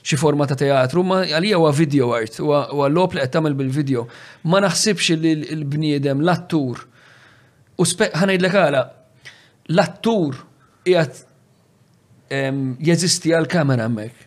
xi 0.06 0.14
forma 0.22 0.46
ta' 0.46 0.54
teatru, 0.62 1.02
ma 1.02 1.24
għalija 1.26 1.58
huwa 1.58 1.72
video 1.74 2.12
art, 2.20 2.38
huwa 2.38 2.86
l 2.86 2.94
li 3.00 3.08
qed 3.16 3.32
tagħmel 3.34 3.56
bil-video. 3.64 4.06
Ma 4.54 4.62
naħsibx 4.62 5.18
li 5.24 5.34
l-bniedem 5.58 6.22
l-attur 6.22 6.86
u 7.80 7.84
ħanajdlek 7.98 8.54
għala 8.62 8.82
l-attur 9.74 10.34
qiegħed 10.86 11.16
jeżisti 12.94 13.30
għal 13.40 13.50
kamera 13.58 13.90
hemmhekk. 13.90 14.18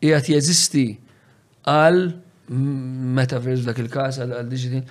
Qiegħed 0.00 0.26
jeżisti 0.32 0.88
għal 1.74 2.06
metaverse 2.54 3.64
dak 3.68 3.78
il-kas 3.78 4.18
għal-digital. 4.22 4.82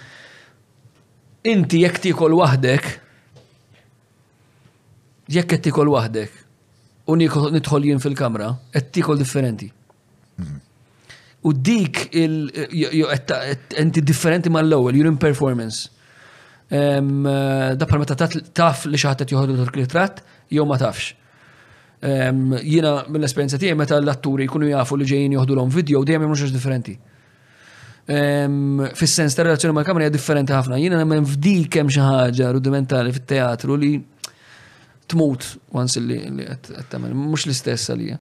Inti 1.52 1.81
jekk 1.84 1.99
tikol 2.07 2.34
waħdek, 2.40 2.88
jekk 5.36 5.52
qed 5.53 5.65
tikol 5.68 5.91
waħdek, 5.95 6.40
u 7.10 7.15
nidħol 7.18 7.86
jien 7.90 8.02
fil-kamra, 8.03 8.49
qed 8.76 8.90
tikol 8.99 9.19
differenti. 9.19 9.69
Mhm. 10.40 10.60
U 11.48 11.53
dik 11.53 12.10
il 12.14 12.52
differenti 14.03 14.49
mal-ewwel, 14.52 14.95
you're 14.99 15.07
in 15.07 15.18
performance. 15.18 15.90
Da 16.68 17.02
meta 17.02 18.15
taf 18.19 18.86
li 18.86 18.98
xi 18.99 19.07
qed 19.22 19.27
joħodu 19.31 19.56
l-ritratt, 19.64 20.22
jew 20.52 20.65
ma 20.68 20.76
tafx. 20.77 21.14
Jiena 22.03 22.91
mill-esperjenza 23.07 23.57
tiegħi 23.60 23.76
meta 23.80 23.98
l-atturi 23.99 24.48
jkunu 24.48 24.68
jafu 24.72 24.98
li 24.99 25.06
ġejjin 25.07 25.31
joħdu 25.40 25.53
l 25.56 25.68
video 25.69 26.03
dejjem 26.03 26.22
jagħmlu 26.27 26.52
differenti 26.60 26.98
fis-sens 28.98 29.36
ta' 29.38 29.44
relazzjoni 29.45 29.73
mal 29.76 29.86
kamra 29.86 30.03
hija 30.07 30.14
differenti 30.14 30.53
ħafna. 30.53 30.80
Jiena 30.81 30.98
nemmen 30.98 31.27
f'dik 31.27 31.77
hemm 31.80 31.91
xi 31.94 32.02
ħaġa 32.02 32.49
rudimentali 32.56 33.14
fit-teatru 33.14 33.77
li 33.77 33.91
tmut 35.10 35.45
once 35.77 36.02
li 36.02 36.18
qed 36.41 36.72
tagħmel 36.90 37.14
mhux 37.18 37.45
l-istess 37.49 37.94
għalija. 37.94 38.18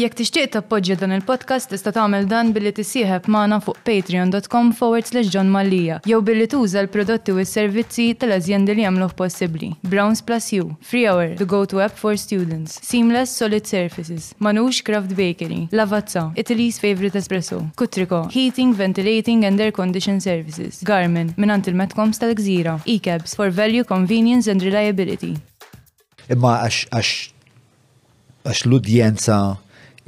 Jekk 0.00 0.14
tixtieq 0.16 0.46
tappoġġja 0.54 0.94
dan 1.02 1.12
il-podcast 1.12 1.68
tista' 1.68 1.90
tagħmel 1.92 2.22
dan 2.30 2.54
billi 2.56 2.70
tisieħeb 2.78 3.26
magħna 3.28 3.58
fuq 3.60 3.82
patreon.com 3.84 4.70
forward 4.78 5.04
slash 5.04 5.28
John 5.28 5.50
Mallia. 5.52 5.98
jew 6.08 6.22
billi 6.24 6.46
tuża 6.48 6.80
l-prodotti 6.86 7.34
u 7.34 7.36
s-servizzi 7.42 8.06
tal-azjendi 8.16 8.72
li 8.78 8.86
jagħmluh 8.86 9.12
possibbli. 9.18 9.66
Browns 9.84 10.22
Plus 10.24 10.46
U, 10.62 10.70
Free 10.80 11.04
Hour, 11.10 11.34
The 11.36 11.44
Go 11.44 11.60
to 11.68 11.82
App 11.84 12.00
for 12.00 12.16
Students, 12.16 12.78
Seamless 12.80 13.36
Solid 13.36 13.68
Surfaces, 13.68 14.30
Manux 14.40 14.80
Craft 14.80 15.12
Bakery, 15.12 15.66
Lavazza, 15.76 16.30
Italy's 16.40 16.78
Favorite 16.80 17.18
Espresso, 17.20 17.58
Kutriko, 17.76 18.22
Heating, 18.32 18.72
Ventilating 18.72 19.44
and 19.44 19.60
Air 19.60 19.72
Condition 19.76 20.20
Services, 20.24 20.78
Garmin, 20.88 21.34
minant 21.36 21.68
il-Metcoms 21.68 22.22
tal-Gżira, 22.24 22.78
E-Cabs 22.86 23.36
for 23.36 23.50
Value, 23.52 23.84
Convenience 23.84 24.48
and 24.48 24.64
Reliability. 24.64 25.34
Imma 26.32 26.62
għax 26.64 26.86
għax 26.96 27.12
għax 28.46 28.64
l-udjenza 28.70 29.40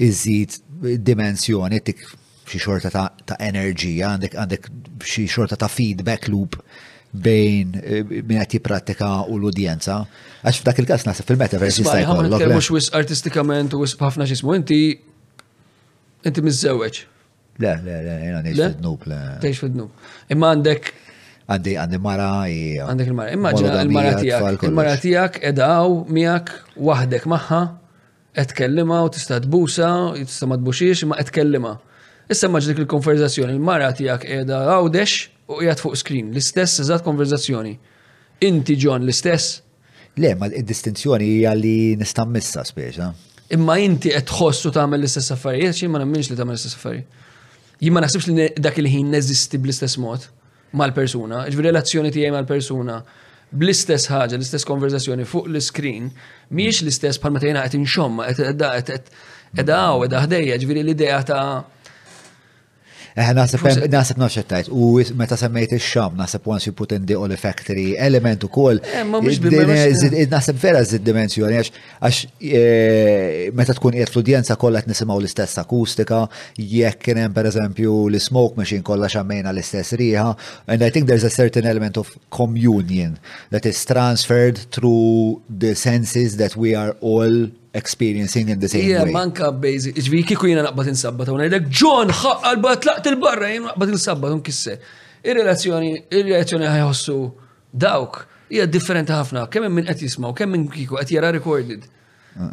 iżid 0.03 0.62
dimensjoni 1.03 1.81
tik 1.83 2.01
xi 2.45 2.61
xorta 2.61 2.91
ta' 3.25 3.39
enerġija, 3.41 4.11
għandek 4.15 4.35
għandek 4.37 4.66
xi 5.07 5.25
xorta 5.33 5.57
ta' 5.61 5.71
feedback 5.71 6.29
loop 6.29 6.59
bejn 7.25 7.77
eh, 7.79 8.03
min 8.03 8.41
qed 8.43 8.59
jipprattika 8.59 9.12
u 9.31 9.39
l-udjenza. 9.39 10.01
Għax 10.43 10.61
f'dak 10.65 10.83
il-każ 10.83 11.07
naħseb 11.09 11.29
fil 11.31 11.39
meta 11.41 11.61
jista' 11.62 12.01
jkollok. 12.03 12.43
Kemm 12.43 12.57
mhux 12.59 12.71
wis 12.75 12.91
artistikament 12.99 13.77
u 13.79 13.85
wis 13.85 13.95
ħafna 14.01 14.27
xismu 14.29 14.57
inti 14.59 14.81
inti 16.25 16.43
miżewweġ. 16.45 17.05
Le, 17.62 17.73
le, 17.87 17.97
le, 18.03 18.16
jena 18.27 18.43
nejx 18.43 18.59
fil-dnub, 18.59 19.07
le. 19.09 19.21
fil-dnub. 19.55 20.07
Imma 20.35 20.53
għandek 20.57 20.93
għandi 21.45 21.75
għandi 21.81 21.99
mara 22.01 22.27
għandek 22.49 23.09
il-mara. 23.12 23.33
Imma 23.39 23.55
il-mara 23.85 24.15
tijak, 24.21 24.66
il-mara 24.69 24.95
tijak 25.01 25.41
edaw 25.55 26.01
miak 26.19 26.51
wahdek 26.77 27.29
maħħa 27.31 27.62
etkellima 28.35 29.02
u 29.02 29.09
tista' 29.11 29.40
tbusa, 29.40 29.90
tista' 30.27 30.47
ma 30.51 30.56
tbuxix, 30.59 31.02
ma 31.06 31.16
etkellima. 31.23 31.74
Issa 32.32 32.48
maġ 32.48 32.66
dik 32.70 32.81
il-konverzazzjoni, 32.85 33.55
il-mara 33.59 33.90
tiegħek 33.94 34.24
qiegħda 34.27 34.59
għawdex 34.73 35.16
u 35.52 35.59
qiegħed 35.61 35.82
fuq 35.85 35.98
screen, 36.01 36.31
l-istess 36.35 36.82
eżatt 36.85 37.05
konverzazzjoni. 37.06 37.74
Inti 38.48 38.77
ġon 38.81 39.05
l-istess? 39.06 39.61
Le, 40.19 40.32
ma 40.39 40.48
l-distinzjoni 40.48 41.28
hija 41.39 41.52
li 41.59 41.74
nista' 42.01 42.24
missa 42.27 42.65
speċa. 42.66 43.09
Eh? 43.09 43.56
Imma 43.59 43.77
inti 43.82 44.12
qed 44.15 44.27
tħossu 44.31 44.73
tagħmel 44.74 45.02
l-istess 45.05 45.35
affarijiet, 45.36 45.77
xi 45.78 45.90
ma 45.93 46.01
nemminx 46.02 46.32
li 46.32 46.39
tagħmel 46.39 46.56
l-istess 46.56 46.78
affarijiet. 46.78 47.20
Jien 47.85 47.93
ma 47.93 48.01
naħsibx 48.06 48.35
li 48.35 48.48
dak 48.65 48.78
il-ħin 48.81 49.11
neżisti 49.15 49.61
bl-istess 49.61 50.01
mod 50.01 50.31
mal-persuna, 50.74 51.44
ġvi 51.52 51.65
relazzjoni 51.69 52.11
tiegħi 52.15 52.32
mal-persuna 52.35 53.02
bl-istess 53.55 54.09
ħaġa, 54.10 54.36
l-istess 54.39 54.66
konverzazzjoni 54.68 55.26
fuq 55.31 55.48
l-screen, 55.51 56.10
miex 56.59 56.82
l-istess 56.82 57.22
palma 57.22 57.43
tajna 57.43 57.62
għet 57.66 57.78
inxomma, 57.78 58.28
għet 58.32 58.43
għedda 58.51 58.72
għet 58.82 58.93
għedda 59.60 59.81
għedda 60.06 60.24
ħdejja, 60.26 60.59
ġviri 60.64 60.82
l-idea 60.85 61.22
ta' 61.28 61.43
Eh, 63.15 63.28
nasib 63.32 64.19
noċċettajt, 64.19 64.73
u 64.74 64.97
meta 65.15 65.36
semmejt 65.39 65.77
il-xam, 65.77 66.16
nasib 66.19 66.49
once 66.51 66.66
you 66.66 66.74
put 66.74 66.91
in 66.97 67.05
the 67.07 67.15
olfactory 67.15 67.93
element 67.97 68.43
u 68.43 68.49
koll. 68.51 68.81
Nasib 69.07 70.57
vera 70.59 70.81
zid 70.82 71.05
dimensjoni, 71.07 71.61
għax 72.03 72.20
eh, 72.43 73.53
meta 73.55 73.77
tkun 73.78 73.95
jgħet 74.01 74.16
l-udjenza 74.16 74.57
kollha 74.59 74.82
qed 74.82 74.95
l-istess 75.07 75.61
akustika, 75.62 76.24
jekk 76.59 77.05
kien 77.07 77.20
hemm 77.23 77.36
pereżempju 77.36 77.95
l-smoke 78.11 78.59
machine 78.59 78.82
kollha 78.82 79.07
xammejna 79.15 79.55
l-istess 79.55 79.95
riħa, 79.95 80.27
and 80.66 80.82
I 80.82 80.91
think 80.91 81.07
there's 81.07 81.23
a 81.24 81.31
certain 81.31 81.66
element 81.70 81.97
of 81.97 82.11
communion 82.35 83.20
that 83.51 83.65
is 83.65 83.85
transferred 83.85 84.59
through 84.74 85.39
the 85.49 85.77
senses 85.77 86.36
that 86.39 86.57
we 86.57 86.74
are 86.74 86.97
all 87.01 87.47
experiencing 87.74 88.48
in 88.48 88.59
the 88.60 88.68
same 88.68 88.84
yeah, 88.84 89.02
way. 89.02 89.10
Yeah, 89.10 89.18
manka 89.18 89.48
basic. 89.51 89.98
Ġvi, 89.98 90.20
kiku 90.30 90.46
jina 90.48 90.62
naqbat 90.64 90.90
insabbat, 90.92 91.30
u 91.32 91.36
najdek, 91.40 91.66
John, 91.80 92.12
ħaqqalba, 92.20 92.76
tlaqt 92.84 93.09
il-barra, 93.10 93.48
jina 93.51 93.72
naqbat 93.72 93.92
insabbat, 93.96 94.34
un 94.36 94.42
kisse. 94.46 94.76
Ir-relazzjoni, 95.26 95.90
ir-relazzjoni 96.14 96.70
ħajħossu 96.70 97.16
dawk, 97.84 98.20
hija 98.55 98.68
differenti 98.70 99.14
ħafna, 99.16 99.48
kemm 99.51 99.72
minn 99.80 99.90
qed 99.90 100.06
jismaw, 100.06 100.36
kemm 100.38 100.55
minn 100.55 100.68
kiku 100.70 101.01
qed 101.01 101.14
jara 101.16 101.32
recorded. 101.34 101.88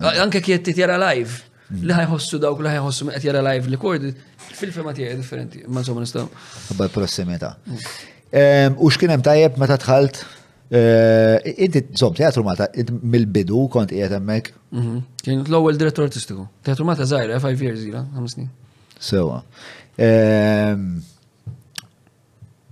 Ah. 0.01 0.17
Anke 0.25 0.41
kien 0.45 0.63
qed 0.65 0.73
jara 0.85 0.97
live, 1.05 1.37
hmm. 1.69 1.85
li 1.85 1.99
ħajħossu 2.01 2.41
dawk 2.41 2.65
li 2.65 2.73
ħajħossu 2.73 3.09
minn 3.11 3.19
qed 3.19 3.29
jara 3.29 3.45
live 3.51 3.69
recorded, 3.77 4.17
fil-fema 4.57 4.95
tiegħi 4.97 5.21
differenti, 5.21 5.65
ma 5.69 5.85
somma 5.85 6.01
nistgħu. 6.01 6.27
Bel 6.81 6.89
prossimità. 6.97 7.53
Hmm. 7.61 8.77
U 8.81 8.89
x'kienem 8.89 9.19
hemm 9.19 9.29
tajjeb 9.29 9.61
meta 9.61 9.77
dħalt 9.85 10.23
Eh, 10.71 11.53
inti, 11.57 11.87
zom, 11.91 12.13
teatru 12.15 12.45
Mata 12.47 12.69
mill-bidu 13.03 13.65
kont 13.73 13.89
qiegħed 13.91 14.13
hemmhekk? 14.15 14.53
Mhm. 14.71 14.99
Kien 15.19 15.41
l-ewwel 15.49 15.75
direttur 15.75 16.05
artistiku. 16.07 16.45
Teatru 16.63 16.85
Mata 16.87 17.03
żgħira, 17.03 17.35
eh, 17.35 17.39
five 17.43 17.61
years 17.61 17.83
ila, 17.83 18.05
ħames 18.15 18.29
snin. 18.35 18.47
Sewa. 18.97 19.41
Ehm, 19.97 21.01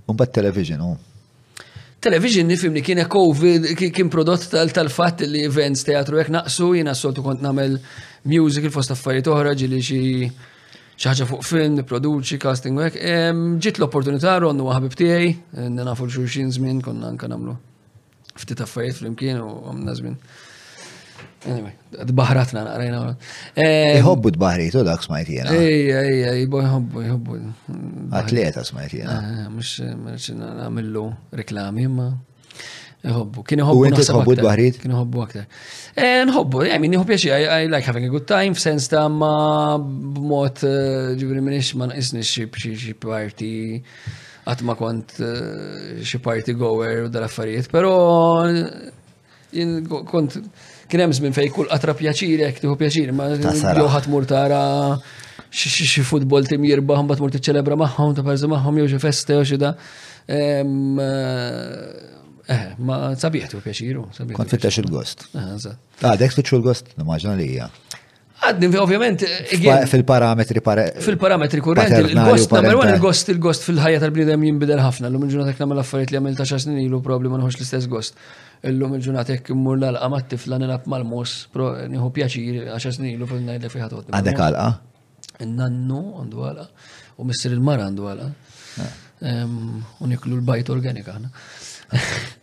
Umbat 0.09 0.31
television, 0.34 0.80
u. 0.81 0.95
Television 2.01 2.47
nifimni 2.47 2.81
kien 2.81 3.03
COVID, 3.05 3.76
kien 3.77 4.09
prodott 4.09 4.47
tal-fatt 4.49 5.21
li 5.21 5.43
events 5.45 5.84
teatru 5.85 6.17
jek 6.17 6.30
naqsu, 6.34 6.71
jina 6.80 6.91
soltu 6.95 7.21
kont 7.21 7.41
namel 7.43 7.76
music 8.23 8.63
il-fost 8.65 8.89
affarijiet 8.89 9.27
oħra 9.27 9.53
ġili 9.53 9.77
xie 9.80 10.31
ċaħġa 10.97 11.26
fuq 11.30 11.43
film, 11.45 11.84
produċi, 11.84 12.39
casting 12.41 12.76
għek. 12.80 12.95
Ehm, 13.03 13.59
Ġit 13.59 13.77
l-opportunità 13.77 14.39
ronnu 14.39 14.63
għahbib 14.71 14.95
tijaj, 14.97 15.27
eh, 15.57 15.65
n-nafu 15.67 16.05
l-xurxin 16.05 16.49
zmin 16.51 16.81
konna 16.81 17.11
n-kanamlu 17.13 17.55
ftit 18.44 18.61
affarijiet 18.64 18.99
flimkien 19.03 19.38
u 19.44 19.52
għamna 19.70 19.95
żmien. 19.99 20.16
Anyway, 21.49 21.74
d-bahratna 22.10 22.66
naqrajna. 22.66 22.99
Jħobbu 23.64 24.32
d-bahrit 24.36 24.76
u 24.80 24.86
dak 24.88 25.03
smajt 25.03 25.30
jena. 25.36 25.53
Ejja, 25.56 26.02
ejja, 26.07 26.34
jibbo 26.40 26.61
jħobbu, 26.64 27.03
jħobbu. 27.07 27.40
Atleta 28.20 28.64
smajt 28.68 28.98
jena. 29.02 29.18
Eh, 29.20 29.41
eh, 29.45 29.52
mux 29.53 29.74
marċina 30.03 30.52
namillu 30.57 31.06
reklami, 31.41 31.86
imma 31.88 32.10
jħobbu. 33.03 33.44
Kien 33.48 33.64
jħobbu. 33.64 33.84
U 33.84 33.88
inti 33.88 34.07
tħobbu 34.10 34.36
d-bahrit? 34.41 34.80
Kien 34.84 34.95
jħobbu 34.95 35.24
aktar. 35.26 35.48
Eh, 35.95 36.24
nħobbu, 36.28 36.66
I 36.76 36.80
mean, 36.84 36.95
jħobbu 36.98 37.16
jaxi, 37.16 37.32
I 37.40 37.72
like 37.72 37.88
having 37.88 38.07
a 38.10 38.14
good 38.14 38.28
time, 38.28 38.56
f'sens 38.60 38.90
ta' 38.91 39.07
ma 39.11 39.34
b'mod 39.80 40.64
ġivri 41.24 41.44
minix 41.44 41.72
ma 41.80 41.88
naqisni 41.91 42.24
xie 42.28 42.49
party 42.99 43.56
għatma 44.49 44.76
kont 44.80 45.15
eh, 45.21 46.03
xie 46.05 46.19
party 46.23 46.55
goer 46.57 47.05
u 47.07 47.13
dal-affarijiet, 47.13 47.69
pero 47.71 47.93
kont 50.09 50.35
kien 50.89 51.01
hemm 51.05 51.34
fej 51.34 51.49
kull 51.53 51.67
għatra 51.69 51.93
qatra 51.93 51.97
pjaċirek, 52.01 52.61
tiħu 52.63 52.76
pjaċir, 52.77 53.11
ma 53.13 53.30
joħat 53.35 54.07
murtara 54.09 54.61
xie 55.49 56.03
futbol 56.05 56.45
tim 56.45 56.65
jirbaħom, 56.69 57.07
bat 57.09 57.21
murti 57.23 57.41
ċelebra 57.41 57.77
maħom, 57.81 58.13
ta' 58.17 58.26
parzu 58.26 58.49
maħom, 58.51 58.81
jew 58.84 58.91
xie 58.93 59.01
feste, 59.01 59.38
jew 59.39 59.45
xie 59.53 59.59
da. 59.63 59.71
Eh, 60.30 60.65
eh, 62.49 62.65
ma 62.85 63.01
sabiħtu 63.17 63.61
pjaċiru. 63.65 64.03
Kont 64.38 64.53
fittex 64.57 64.81
il-gost. 64.84 65.27
Ah, 65.35 65.55
ah, 65.57 66.15
dek 66.17 66.34
fittex 66.35 66.53
il-gost, 66.59 66.95
namaġna 67.01 67.38
li 67.41 67.49
hija. 67.55 67.71
Għaddim, 68.40 68.72
ovvjament, 68.80 69.24
fil-parametri 69.91 70.61
fil-parametri 71.03 71.61
kurrenti, 71.64 71.98
il-gost 72.14 72.53
number 72.56 72.78
one, 72.80 72.94
il-gost 72.95 73.32
il-gost 73.34 73.66
fil-ħajja 73.68 73.99
tal-bnidem 74.06 74.45
jimbidel 74.48 74.80
ħafna, 74.80 75.10
l-lum 75.10 75.26
il-ġunatek 75.28 75.60
namel 75.60 75.82
affarijiet 75.84 76.14
li 76.14 76.22
għamil 76.22 76.38
ta' 76.40 76.48
xasnin 76.48 76.78
ilu 76.80 77.02
problemi 77.03 77.34
ma 77.36 77.41
l-istess 77.49 77.90
gost. 77.91 78.16
L-lum 78.64 78.95
il-ġunatek 78.95 79.52
mmur 79.56 79.82
l-alqa 79.82 80.07
mat-tifla 80.14 80.60
nilab 80.61 80.88
mal-mos, 80.91 81.36
nieħu 81.91 82.10
pjaċir 82.16 82.72
għaxasnin 82.78 83.11
ilu 83.18 83.28
fil-najd 83.28 83.68
li 83.76 83.84
għotni. 83.90 84.16
Għandek 84.16 84.41
għalqa? 84.48 84.70
Nannu 85.57 86.02
għandu 86.22 86.48
għala. 86.52 86.68
u 87.20 87.24
missir 87.28 87.52
il-mara 87.52 87.90
għandu 87.90 88.06
għalqa, 88.07 88.86
ah. 88.86 90.03
uniklu 90.07 90.38
l-bajt 90.40 90.70
organika. 90.72 91.18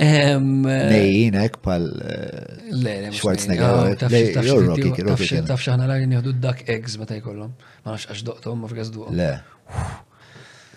Eh, 0.00 0.38
Nejjinek 0.40 1.58
pal 1.60 1.82
eh, 2.00 3.10
Schwarzenegger. 3.12 3.98
Rocky, 4.00 4.92
eh, 4.94 5.12
ah, 5.12 5.44
Taf 5.50 5.60
xaħna 5.66 5.84
l-għajn 5.90 6.14
jihdu 6.16 6.32
dak 6.40 6.62
eggs 6.72 6.96
meta 7.02 7.18
jkollhom. 7.20 7.52
Ma 7.84 7.96
nafx 7.96 8.08
għax 8.14 8.22
doqtom, 8.30 8.62
ma 8.64 8.70
fgas 8.72 8.94
duqom. 8.94 9.12
Le. 9.18 9.28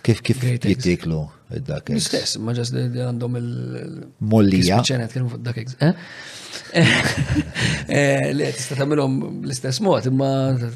Kif 0.04 0.20
kif 0.20 0.42
jittiklu 0.44 1.22
id-dak? 1.56 1.86
Istess, 1.96 2.34
ma 2.44 2.52
ġas 2.56 2.74
li 2.74 2.82
għandhom 3.06 3.38
il-mollija. 3.38 4.82
ċenet 4.84 5.12
kienu 5.14 5.30
fuq 5.32 5.44
dak 5.46 5.60
eh? 5.64 6.00
Li 8.34 8.44
eh, 8.44 8.52
tista 8.54 8.76
tagħmilhom 8.76 9.14
l-istess 9.46 9.80
mot, 9.84 10.04
imma 10.10 10.28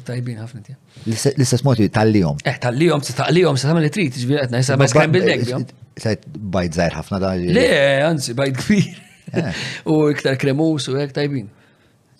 tajbin 0.07 0.39
ħafna 0.41 0.63
tija. 0.65 0.77
L-istess 1.05 1.63
mot 1.67 1.77
tal-lijom. 1.95 2.41
Eh, 2.41 2.57
tal-lijom, 2.63 3.03
tal-lijom, 3.19 3.59
se 3.61 3.69
tagħmel 3.69 3.85
li 3.85 3.91
trid, 3.93 4.17
ġifieri 4.17 4.47
qed 4.47 4.55
ngħidha 4.57 4.79
bes 4.81 4.97
kemm 4.97 5.13
bil-dek. 5.13 5.71
Sajt 5.99 6.25
bajt 6.57 6.79
żgħir 6.79 6.97
ħafna 6.97 7.21
da. 7.23 7.35
Le, 7.59 7.67
għanzi, 8.09 8.35
bajt 8.41 8.57
kbir. 8.63 8.99
Eh. 9.29 9.65
U 9.93 9.99
iktar 10.15 10.41
kremus 10.41 10.89
u 10.89 10.97
għek 10.99 11.13
tajbin. 11.19 11.51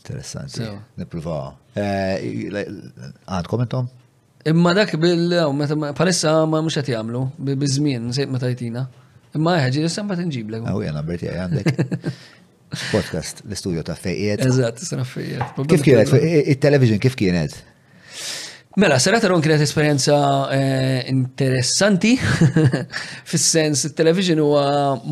Interessanti. 0.04 0.70
Nipruva. 1.02 1.42
Għandkom 1.80 3.50
komentom? 3.56 3.90
Imma 4.50 4.74
dak 4.76 4.96
bil, 5.02 5.30
palissa 5.98 6.32
ma 6.50 6.62
mux 6.64 6.78
għat 6.80 6.90
jamlu, 6.94 7.22
bizmin, 7.60 8.10
sejt 8.16 8.30
ma 8.34 8.40
tajtina. 8.42 8.86
Imma 9.38 9.58
ħagġi, 9.62 9.82
jessam 9.86 10.08
ma 10.10 10.16
tinġiblek. 10.18 10.64
Għaw 10.66 10.80
jena, 10.86 11.02
Berti, 11.06 11.28
għandek. 11.30 11.98
Podcast, 12.94 13.44
l-studio 13.46 13.84
ta' 13.86 13.96
fejiet. 13.98 14.42
Eżat, 14.48 14.80
sena 14.86 15.04
fejiet. 15.06 15.54
Kif 15.70 15.84
kienet, 15.86 16.14
il-television 16.50 17.02
kif 17.04 17.16
kienet? 17.20 17.58
Mela, 18.80 18.98
sarat 19.02 19.26
ron 19.28 19.42
kienet 19.44 19.62
esperienza 19.66 20.18
eh, 20.56 21.04
interessanti, 21.12 22.16
fis-sens 23.30 23.86
il-television 23.90 24.42
huwa 24.42 24.64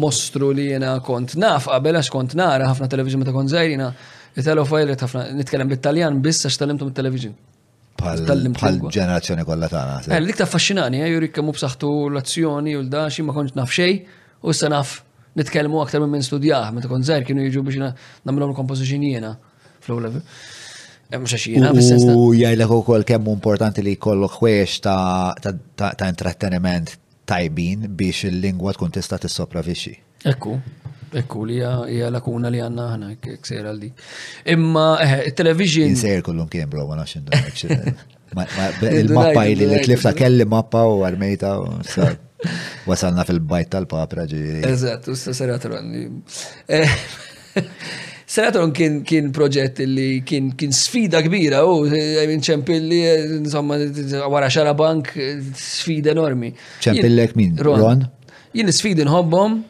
mostru 0.04 0.52
li 0.56 0.70
jena 0.72 0.96
kont 1.06 1.36
naf, 1.42 1.68
qabel 1.74 1.98
għax 2.00 2.10
kont 2.14 2.38
nara 2.40 2.72
ħafna 2.72 2.90
television 2.94 3.22
meta 3.26 3.34
kont 3.36 3.54
zaħirina, 3.54 3.92
il-telofajl 4.38 4.96
ħafna, 4.96 5.28
nitkellem 5.42 5.74
bit-Taljan 5.76 6.24
biss 6.26 6.48
għax 6.50 6.64
talimtu 6.64 6.90
mit-television 6.90 7.38
bħal-ġenerazzjoni 7.98 9.44
kollha 9.48 9.68
tagħna. 9.68 10.14
Eh, 10.14 10.20
l-iktar 10.22 10.48
affaxxinani 10.48 11.00
eh, 11.02 11.10
juri 11.12 11.30
kemmu 11.34 11.54
b'saħħtu 11.56 11.92
l-azzjoni 12.12 12.76
u 12.78 12.82
l-daxi 12.84 13.24
ma 13.26 13.34
kontx 13.36 13.56
naf 13.58 13.74
xejn 13.74 14.04
u 14.44 14.50
issa 14.54 14.70
naf 14.70 14.96
nitkellmu 15.38 15.82
aktar 15.82 16.02
minn 16.10 16.22
studjah, 16.26 16.70
meta 16.74 16.88
kont 16.90 17.06
żgħir 17.08 17.26
kienu 17.32 17.48
jiġu 17.48 17.64
biex 17.66 17.92
nagħmlhom 18.26 18.54
kompożizzjoni 18.58 19.12
jiena 19.16 19.34
flow 19.88 20.00
level. 20.00 20.22
Eh, 21.10 21.18
u 21.18 22.34
jgħajlek 22.36 22.72
u 22.78 22.82
kol 22.92 23.06
kemmu 23.08 23.34
importanti 23.40 23.82
li 23.86 23.98
kollok 23.98 24.38
ħwiex 24.42 24.82
ta' 24.86 26.10
intratteniment 26.10 26.94
tajbin 27.28 27.88
biex 27.90 28.28
il-lingwa 28.30 28.76
tkun 28.78 28.94
tista' 28.96 29.20
tissopravixxi. 29.24 29.98
Ekku. 30.28 30.58
Ekku 31.16 31.46
li 31.48 31.60
hija 31.96 32.10
lakuna 32.12 32.50
li 32.52 32.60
għanna 32.64 32.86
ħana, 32.92 33.10
ksejra 33.40 33.72
l-di. 33.74 33.90
Imma, 34.54 34.86
eh, 35.04 35.32
television. 35.36 35.88
Insejr 35.94 36.22
kullum 36.26 36.50
kien 36.52 36.68
bro, 36.70 36.84
għana 36.88 37.06
nafx 37.30 37.68
Il-mappa 38.92 39.44
li 39.48 39.56
li 39.70 39.80
tlifta 39.86 40.12
kelli 40.12 40.44
mappa 40.46 40.82
u 40.84 41.06
armejta 41.08 41.54
u 41.62 41.78
wasalna 42.90 43.24
fil-bajt 43.28 43.70
tal-papra 43.76 44.26
ġiri. 44.28 44.66
Eżat, 44.68 45.08
u 45.08 45.16
s-seratron. 45.16 45.96
Eh, 46.68 47.00
Senator 48.28 48.68
kien 48.78 49.00
kien 49.08 49.32
proġett 49.32 49.80
li 49.88 50.22
kien 50.28 50.52
kien 50.60 50.74
sfida 50.76 51.22
kbira 51.26 51.64
u 51.64 51.86
għajmin 51.88 52.36
eh, 52.36 52.50
ċempilli, 52.52 53.00
insomma, 53.40 53.80
wara 54.34 54.50
xara 54.52 54.74
bank, 54.76 55.14
sfida 55.56 56.12
enormi. 56.18 56.52
ċempillek 56.84 57.36
min? 57.40 57.56
Ron? 57.64 58.06
jien 58.58 58.72
sfidi 58.74 59.06
nħobbhom 59.06 59.62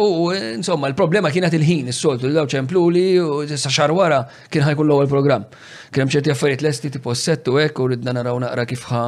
u 0.00 0.06
insomma 0.32 0.88
l-problema 0.90 1.28
kienet 1.30 1.52
il-ħin 1.54 1.90
is-soltu 1.92 2.26
li 2.26 2.32
daw 2.34 2.46
ċempluli 2.50 3.02
u 3.22 3.26
sa 3.50 3.70
xar 3.70 3.92
wara 3.94 4.22
kien 4.50 4.64
ħajkun 4.64 4.88
l-ewwel 4.88 5.10
programm. 5.10 5.44
Kien 5.92 6.04
hemm 6.06 6.12
ċerti 6.14 6.32
affarijiet 6.34 6.64
lesti 6.64 6.90
tipo 6.96 7.12
settu 7.18 7.58
hekk 7.60 7.78
u 7.82 7.86
ridna 7.92 8.14
naraw 8.16 8.38
naqra 8.42 8.64
kif 8.70 8.86
ħa. 8.90 9.02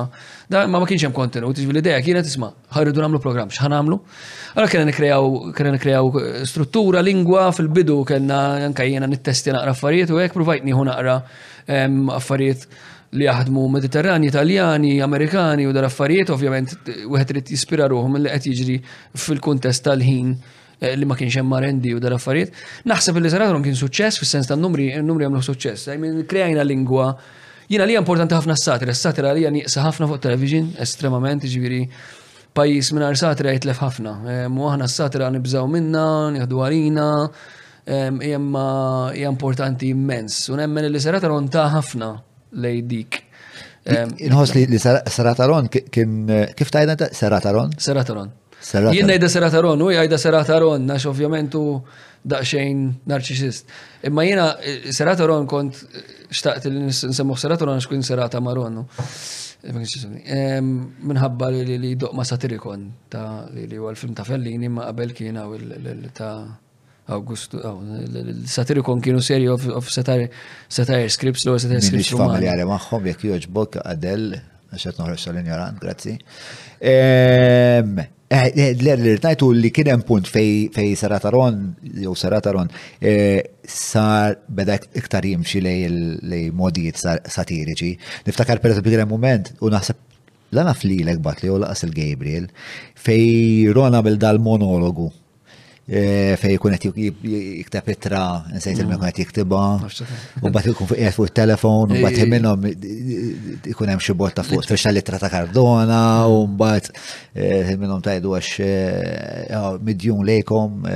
Da 0.53 0.65
ma 0.69 0.83
ma 0.83 0.89
kienx 0.91 1.07
hemm 1.09 1.17
kontenut, 1.17 1.59
iġbili 1.63 1.81
idea 1.83 1.99
kienet 2.05 2.29
isma' 2.29 2.53
ħarridu 2.77 3.03
nagħmlu 3.03 3.23
programm, 3.25 3.51
x'ħa 3.55 3.73
nagħmlu? 3.73 4.01
Allora 4.55 4.71
kien 4.75 4.87
nikrejaw 4.91 5.33
kien 5.57 5.73
nikrejaw 5.79 6.25
struttura, 6.53 7.03
lingwa 7.03 7.49
fil-bidu 7.57 8.03
kellna 8.13 8.43
anke 8.69 8.87
jiena 8.91 9.09
nittesti 9.11 9.55
naqra 9.57 9.75
affarijiet 9.75 10.13
u 10.13 10.21
hekk 10.23 10.37
provajtni 10.39 10.71
nieħu 10.75 10.89
naqra 10.93 11.19
affarijiet 12.21 12.67
li 13.13 13.27
jaħdmu 13.27 13.63
Mediterrani, 13.75 14.29
Italjani, 14.31 14.93
Amerikani 15.05 15.67
u 15.69 15.73
dal-affarijiet, 15.77 16.31
ovvjament, 16.33 16.73
u 17.11 17.19
trid 17.29 17.51
jispira 17.53 17.89
ruħu 17.93 18.09
mill-li 18.15 18.31
qed 18.33 18.49
jiġri 18.57 18.77
fil-kuntest 19.27 19.85
tal-ħin 19.85 20.31
eh, 20.81 20.95
li 20.97 21.05
ma 21.09 21.17
kienx 21.19 21.37
hemm 21.43 21.53
rendi 21.61 21.93
u 21.93 22.01
dal-affarijiet. 22.01 22.55
Naħseb 22.89 23.21
li 23.21 23.33
saradhom 23.35 23.65
kien 23.67 23.77
suċċess 23.77 24.23
fis-sens 24.23 24.49
tan-numri, 24.49 24.89
n-numri 25.03 25.27
għamlu 25.29 25.45
suċċess. 25.45 25.91
Jmin 25.93 26.23
krejna 26.29 26.65
lingwa 26.65 27.11
jiena 27.69 27.85
li 27.89 27.99
importanti 28.01 28.37
ħafna 28.39 28.57
s-satira, 28.57 28.97
s-satira 28.97 29.35
li 29.37 29.45
nieqsa 29.59 29.85
ħafna 29.85 30.09
fuq 30.09 30.23
television, 30.25 30.73
estremament, 30.81 31.45
ġifieri 31.53 31.83
pajjiż 32.57 32.93
mingħajr 32.97 33.21
satira 33.27 33.53
jitlef 33.57 33.85
ħafna. 33.85 34.17
Mu 34.53 34.71
aħna 34.73 34.89
s-satira 34.89 35.29
nibżgħu 35.37 35.69
minna, 35.73 36.07
nieħdu 36.39 36.65
għalina, 36.65 37.09
hija 38.25 39.29
importanti 39.29 39.93
immens. 39.93 40.47
U 40.53 40.57
nemmen 40.61 40.89
li 40.89 41.01
saratira 41.01 41.41
ta' 41.53 41.69
ħafna 41.77 42.11
lej 42.57 42.83
dik. 42.89 43.21
Inħos 43.89 44.53
li 44.55 44.69
Serataron 44.79 45.69
kien 45.73 46.13
eh, 46.31 46.53
kif 46.57 46.71
tajna 46.71 46.95
Serataron? 47.11 47.73
Serataron. 47.83 48.31
Jien 48.95 49.09
ngħidha 49.11 49.27
Serataron, 49.31 49.81
u 49.83 49.89
jgħidha 49.91 50.19
Serataron, 50.23 50.85
għax 50.87 51.09
ovvjament 51.11 51.55
u 51.59 51.65
daqsxejn 52.31 52.85
narċisist. 53.11 53.73
Imma 54.07 54.23
jiena 54.29 54.45
eh, 54.63 54.91
Serataron 54.95 55.49
kont 55.51 55.81
eh, 55.83 56.19
xtaqt 56.31 56.71
li 56.71 56.85
nsemmuh 56.93 57.41
Serataron 57.43 57.75
għax 57.81 57.91
kien 57.91 58.07
Serata 58.07 58.39
Maron. 58.45 58.85
Minħabba 61.09 61.51
li 61.55 61.79
li 61.79 61.93
doqma 61.99 62.23
satirikon 62.27 62.87
ta' 63.11 63.47
li 63.55 63.69
huwa 63.79 63.91
l-film 63.95 64.15
ta' 64.19 64.25
Fellini 64.27 64.67
ma 64.71 64.89
qabel 64.91 65.13
kien 65.15 65.39
ta' 66.15 66.33
Augustu, 67.11 67.59
oh, 67.67 67.81
satirikon 68.47 69.01
kienu 69.03 69.21
seri 69.23 69.49
of 69.51 69.65
satire 69.91 70.29
scripts, 71.11 71.45
l 71.47 71.59
satire 71.59 71.81
scripts. 71.83 72.13
Mux 72.13 72.15
familjari 72.17 72.63
maħħom, 72.65 73.09
jek 73.11 73.49
bok 73.51 73.81
għadell, 73.83 74.29
għaxet 74.71 75.01
noħroċ 75.01 75.25
tal-ignorant, 75.27 75.81
grazzi. 75.83 76.13
Eh, 76.79 77.83
eh, 78.31 78.63
L-irtajtu 78.71 79.49
li 79.53 79.73
kienem 79.75 80.05
punt 80.07 80.31
fej 80.31 80.93
Sarataron, 80.97 81.59
jew 81.83 82.15
Sarataron, 82.17 82.71
eh, 83.03 83.51
sar 83.67 84.39
beda 84.47 84.77
iktar 84.99 85.27
jimxi 85.27 85.59
lej 85.67 86.45
modijiet 86.55 87.03
satiriċi. 87.03 87.97
Niftakar 88.31 88.63
per 88.63 88.77
esempio 88.77 88.95
kienem 88.95 89.11
moment, 89.11 89.51
u 89.59 89.75
naħseb 89.75 89.99
la 90.55 90.67
naf 90.71 90.87
li 90.87 91.01
l-ekbat 91.01 91.43
li 91.43 91.51
u 91.51 91.59
laqas 91.65 91.83
il-Gabriel, 91.87 92.47
fej 93.01 93.73
Rona 93.75 94.03
bil 94.07 94.19
dal-monologu 94.23 95.09
Eh, 95.83 96.39
fej 96.39 96.61
kun 96.63 96.77
qed 96.79 96.95
jiktab 96.95 97.89
ittra, 97.91 98.27
nsejt 98.55 98.79
il-mekun 98.85 99.09
qed 99.11 99.17
jiktiba, 99.25 99.63
u 100.39 100.45
mbagħad 100.47 100.69
ikun 100.71 100.87
fuq 100.93 101.17
fuq 101.17 101.33
telefon 101.35 101.91
u 101.91 101.97
mbagħad 101.99 102.31
minnhom 102.31 102.67
ikun 102.71 103.91
hemm 103.91 104.05
xi 104.05 104.15
botta 104.15 104.45
fuq 104.47 104.63
fiex 104.63 104.87
tal 105.03 105.19
ta' 105.25 105.31
Kardona 105.33 106.29
u 106.31 106.45
mbagħad 106.53 106.89
eh, 107.35 107.75
minnhom 107.83 107.99
tgħidu 107.99 108.37
għax 108.39 108.53
eh, 108.63 109.59
ah, 109.59 109.69
midjun 109.83 110.23
lejkom 110.31 110.87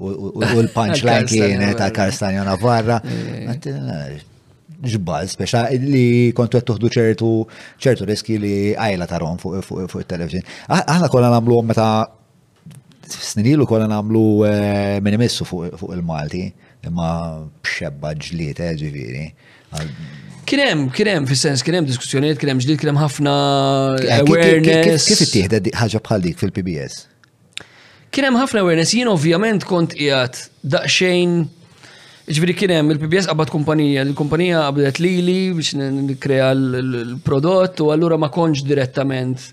u 0.00 0.32
l-punchline 0.64 1.28
kienet 1.34 1.76
ta' 1.76 1.92
Karstanjo 1.92 2.48
Navarra 2.48 3.02
ġbal, 4.96 5.28
speċa 5.28 5.68
li 5.84 6.30
kontu 6.36 6.56
għettuħdu 6.56 6.94
ċertu 6.98 7.32
ċertu 7.84 8.08
riski 8.08 8.40
li 8.40 8.56
għajla 8.72 9.10
tarom 9.12 9.36
fuq 9.40 10.00
il-television. 10.06 10.54
Aħna 10.72 11.08
kolla 11.12 11.30
namlu 11.36 11.62
meta 11.68 11.90
Sninilu 13.12 13.66
kolla 13.66 13.86
namlu 13.88 14.44
minimissu 15.02 15.44
fuq 15.44 15.92
il-Malti, 15.94 16.48
imma 16.86 17.10
bxebba 17.62 18.12
ġliet, 18.18 18.60
ġiviri. 18.80 19.26
Kienem, 20.46 20.86
kienem, 20.94 21.26
fi 21.26 21.34
sens, 21.38 21.62
kienem 21.66 21.86
diskussjoniet, 21.88 22.38
kienem 22.38 22.58
ġliet, 22.62 22.78
kienem 22.82 22.98
ħafna 23.00 23.34
awareness. 24.20 25.10
Kif 25.10 25.22
ittieħda 25.26 25.62
ħagġa 25.80 26.02
bħal 26.08 26.32
fil-PBS? 26.42 27.04
Kienem 28.14 28.38
ħafna 28.40 28.62
awareness, 28.64 28.92
jien 28.94 29.10
ovvjament 29.12 29.66
kont 29.68 29.96
qiegħed 29.98 30.44
daqsxejn 30.74 31.36
Ġviri 32.26 32.56
kienem 32.58 32.88
il-PBS 32.90 33.28
qabad 33.30 33.52
kumpanija, 33.54 34.02
il-kumpanija 34.02 34.64
qabdet 34.66 34.96
lili 34.98 35.34
biex 35.54 35.76
nikrea 35.94 36.48
l-prodott 36.56 37.78
u 37.84 37.92
allura 37.94 38.16
ma 38.18 38.26
konġ 38.34 38.64
direttament 38.66 39.44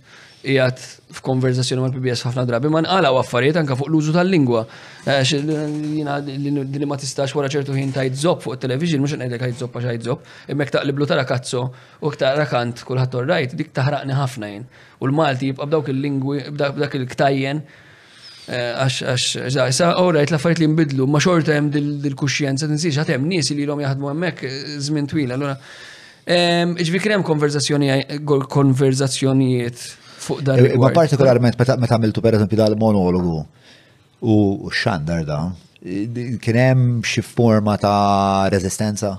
jgħat 0.42 0.82
f'konverzazzjoni 1.14 1.84
mal-PBS 1.84 2.24
ħafna 2.28 2.44
drabi 2.48 2.70
ma 2.74 2.80
nqalaw 2.84 3.18
affarijiet 3.22 3.60
anke 3.60 3.76
fuq 3.78 3.90
l-użu 3.92 4.12
tal-lingwa. 4.16 4.62
Jiena 5.30 6.14
li 6.24 6.86
ma 6.90 6.98
tistax 7.00 7.30
wara 7.38 7.48
ċertu 7.52 7.72
ħin 7.76 7.92
tajt 7.96 8.14
zob 8.24 8.40
fuq 8.44 8.56
television 8.64 9.00
mhux 9.04 9.14
ngħidlek 9.20 9.42
ħajt 9.48 9.58
zob 9.64 9.70
għax 9.78 9.88
ħajt 9.92 10.06
imma 10.56 10.64
ktaq 10.66 10.76
taqliblu 10.80 11.06
tara 11.12 11.26
kazzo 11.30 11.62
u 12.02 12.04
ktaq 12.14 12.32
rakant 12.42 12.78
kulħadd 12.88 13.14
rajt 13.30 13.52
dik 13.60 13.70
taħraqni 13.78 14.14
ħafna 14.18 14.46
jien. 14.56 14.64
U 15.00 15.02
l-Malti 15.10 15.44
jibqa' 15.52 15.68
b'dawk 15.70 15.86
il-lingwi 15.94 16.38
b'dak 16.58 16.94
il-ktajjen 17.02 17.58
eh, 18.50 18.72
għax 18.82 18.96
għax 19.06 19.26
ġdaqsa, 19.54 19.86
u 20.02 20.04
rajt 20.18 20.30
l-affarijiet 20.34 20.62
li 20.66 20.70
nbidlu, 20.74 21.04
ma 21.08 21.20
xorta 21.24 21.52
hemm 21.58 21.68
dil-kuxjenza 21.74 22.66
tinsiex 22.72 22.96
għat 23.04 23.12
hemm 23.18 23.26
nies 23.32 23.48
li 23.54 23.66
lhom 23.70 23.80
jaħdmu 23.86 24.08
hemmhekk 24.14 24.38
eh, 24.50 24.54
żmien 24.88 25.06
twil, 25.12 25.30
twila. 25.36 25.56
Ehm, 26.34 26.70
Iġvi 26.80 27.00
krem 27.04 27.22
konverzazzjonijiet 27.28 29.80
fuq 30.28 30.40
dan. 30.48 30.58
Eh, 30.60 30.74
ma 30.84 30.90
partikolarment 31.00 31.58
meta 31.60 31.76
għamiltu 31.98 32.22
per 32.26 32.38
eżempju 32.40 32.58
dal-monologu 32.62 33.38
u 34.24 34.36
xandar 34.82 35.24
da, 35.28 35.40
kien 36.42 36.58
hemm 36.64 37.00
xi 37.04 37.22
forma 37.36 37.76
ta' 37.82 38.48
rezistenza? 38.56 39.18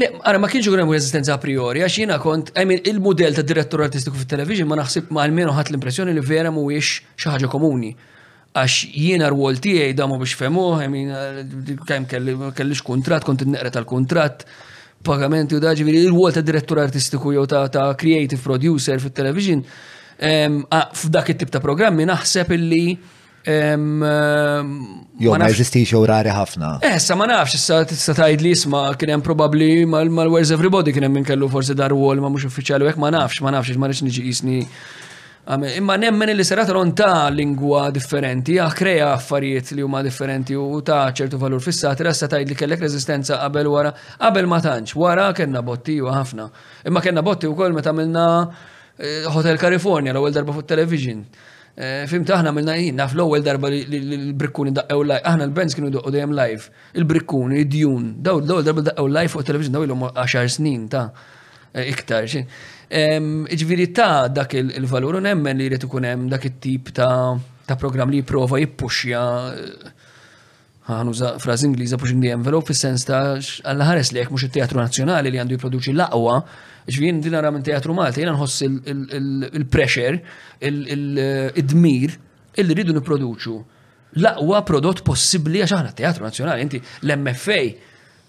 Le, 0.00 0.08
għara 0.24 0.38
ma 0.42 0.48
kienx 0.50 0.64
għurem 0.66 0.88
rezistenza 0.96 1.34
a 1.34 1.38
priori, 1.42 1.82
għax 1.84 1.98
jina 2.02 2.16
kont, 2.22 2.52
I 2.58 2.78
il-modell 2.90 3.34
ta' 3.36 3.42
direttur 3.46 3.82
artistiku 3.86 4.16
fit-television 4.18 4.66
ma 4.70 4.78
naħsib 4.80 5.10
ma 5.14 5.26
għalmenu 5.26 5.52
ħat 5.58 5.70
l-impressjoni 5.74 6.14
li 6.16 6.24
vera 6.32 6.50
mu 6.54 6.64
xi 6.72 7.04
ħaġa 7.28 7.50
komuni 7.52 7.92
għax 8.50 8.88
jiena 8.90 9.28
r-wol 9.30 9.60
tijaj 9.62 9.94
damu 10.00 10.16
biex 10.18 10.32
femuħ, 10.40 10.82
kem 11.86 12.06
kellix 12.10 12.80
kontrat, 12.82 13.22
kont 13.28 13.44
n-neqra 13.46 13.70
tal-kontrat, 13.76 14.40
pagamenti 15.06 15.54
u 15.54 15.60
daġi, 15.62 15.84
il-wol 15.92 16.34
ta' 16.34 16.42
direttur 16.42 16.80
artistiku 16.82 17.30
jew 17.36 17.44
ta' 17.46 17.86
creative 18.00 18.40
producer 18.42 18.98
fit 18.98 19.14
television 19.20 19.62
F'dak 20.20 21.30
it-tip 21.30 21.50
ta' 21.50 21.60
programmi 21.60 22.04
naħseb 22.06 22.52
illi 22.52 22.84
Jo, 23.48 25.32
ma 25.32 25.46
xo 25.48 26.00
rari 26.04 26.28
ħafna. 26.28 26.68
Eh, 26.84 26.98
sa 27.00 27.14
ma 27.16 27.24
nafx, 27.24 27.56
sa 27.56 27.84
tista' 27.88 28.26
li 28.36 28.50
isma' 28.52 28.92
kien 28.98 29.10
hemm 29.16 29.22
probabbli 29.24 29.86
mal-Where's 29.88 30.52
Everybody 30.52 30.92
kien 30.92 31.04
hemm 31.06 31.14
min 31.16 31.24
kellu 31.24 31.48
forsi 31.48 31.72
dar 31.74 31.92
wall 31.96 32.20
ma 32.20 32.28
mhux 32.28 32.44
uffiċjali 32.50 32.84
hekk 32.90 33.00
ma 33.00 33.08
nafx, 33.14 33.40
ma 33.40 33.50
nafx, 33.56 33.72
ma 33.80 33.88
nafx 33.88 34.04
niġi 34.04 34.24
jisni 34.28 34.60
Imma 35.80 35.96
nemmen 35.96 36.28
li 36.36 36.44
serat 36.44 36.68
ta' 36.94 37.30
lingwa 37.32 37.90
differenti, 37.90 38.58
krea 38.76 39.14
affarijiet 39.14 39.70
li 39.72 39.80
huma 39.80 40.02
differenti 40.04 40.52
u 40.54 40.80
ta' 40.82 41.08
ċertu 41.08 41.38
valur 41.40 41.62
fissat, 41.64 41.98
rassa 42.04 42.28
tgħid 42.28 42.48
li 42.48 42.54
kellek 42.54 42.80
rezistenza 42.84 43.40
qabel 43.40 43.66
wara, 43.72 43.90
qabel 44.20 44.46
ma 44.46 44.60
tantx, 44.60 44.94
wara 45.00 45.32
kellna 45.32 45.62
botti 45.62 45.96
u 45.98 46.12
ħafna. 46.12 46.44
Imma 46.86 47.00
kellna 47.00 47.24
botti 47.24 47.48
wkoll 47.50 47.72
meta 47.72 47.88
għamilna 47.90 48.26
Eh, 49.00 49.24
Hotel 49.32 49.56
California 49.56 50.12
l-ewwel 50.12 50.32
darba 50.32 50.52
fuq 50.52 50.66
television. 50.68 51.22
Eh, 51.72 52.04
fim 52.10 52.22
taħna 52.28 52.50
minna 52.52 52.74
jina, 52.76 52.98
naf 53.04 53.14
l-ewwel 53.16 53.40
darba 53.46 53.70
li 53.72 53.78
l-brikkuni 53.98 54.74
daqqew 54.76 55.04
live, 55.06 55.22
aħna 55.30 55.46
l-bands 55.46 55.74
kienu 55.76 55.88
daqqew 55.94 56.12
dejjem 56.12 56.34
live, 56.36 56.66
il-brikkuni, 57.00 57.60
id-djun, 57.64 58.04
daw 58.26 58.42
l-ewwel 58.42 58.66
darba 58.66 58.84
daqqew 58.90 59.08
live 59.08 59.32
fuq 59.32 59.46
television 59.48 59.78
daw 59.78 59.86
ilhom 59.86 60.04
10 60.04 60.52
snin 60.52 60.84
ta' 60.92 61.06
eh, 61.72 61.88
iktar. 61.94 62.28
Iġviri 62.28 63.88
ta' 63.96 64.28
dak 64.28 64.58
il-valur 64.60 65.16
nemmen 65.24 65.56
li 65.56 65.70
jrid 65.70 65.88
ikun 65.88 66.04
hemm 66.10 66.28
dak 66.28 66.44
it-tip 66.50 66.92
ta' 67.00 67.38
ta' 67.66 67.76
programm 67.80 68.12
li 68.12 68.20
jiprofa 68.20 68.60
jippuxja 68.60 69.22
ħanuża 70.90 71.38
fraż 71.40 71.64
Ingliża 71.70 71.96
pushing 71.96 72.20
the 72.20 72.34
envelope 72.36 72.68
fis-sens 72.68 73.06
ta' 73.08 73.38
għall 73.40 73.86
ħares 73.86 74.12
li 74.12 74.20
jekk 74.20 74.34
mhux 74.34 74.50
it-Teatru 74.50 74.82
Nazzjonali 74.82 75.32
li 75.32 75.40
għandu 75.40 75.56
jipproduċi 75.56 75.94
l-aqwa 75.96 76.42
Ġvien 76.88 77.20
din 77.22 77.34
għara 77.36 77.50
minn 77.52 77.64
teatru 77.66 77.94
Malta, 77.96 78.22
jena 78.22 78.32
nħoss 78.34 78.62
il-pressure, 79.58 80.20
il-dmir, 80.64 82.14
il-li 82.62 82.86
niproduċu 82.90 83.58
l-aqwa 84.18 84.58
prodott 84.66 85.04
possibli 85.06 85.60
għax 85.62 85.72
aħna 85.76 85.90
teatru 85.94 86.24
nazjonali, 86.26 86.62
inti 86.64 86.80
l-MFA, 87.06 87.58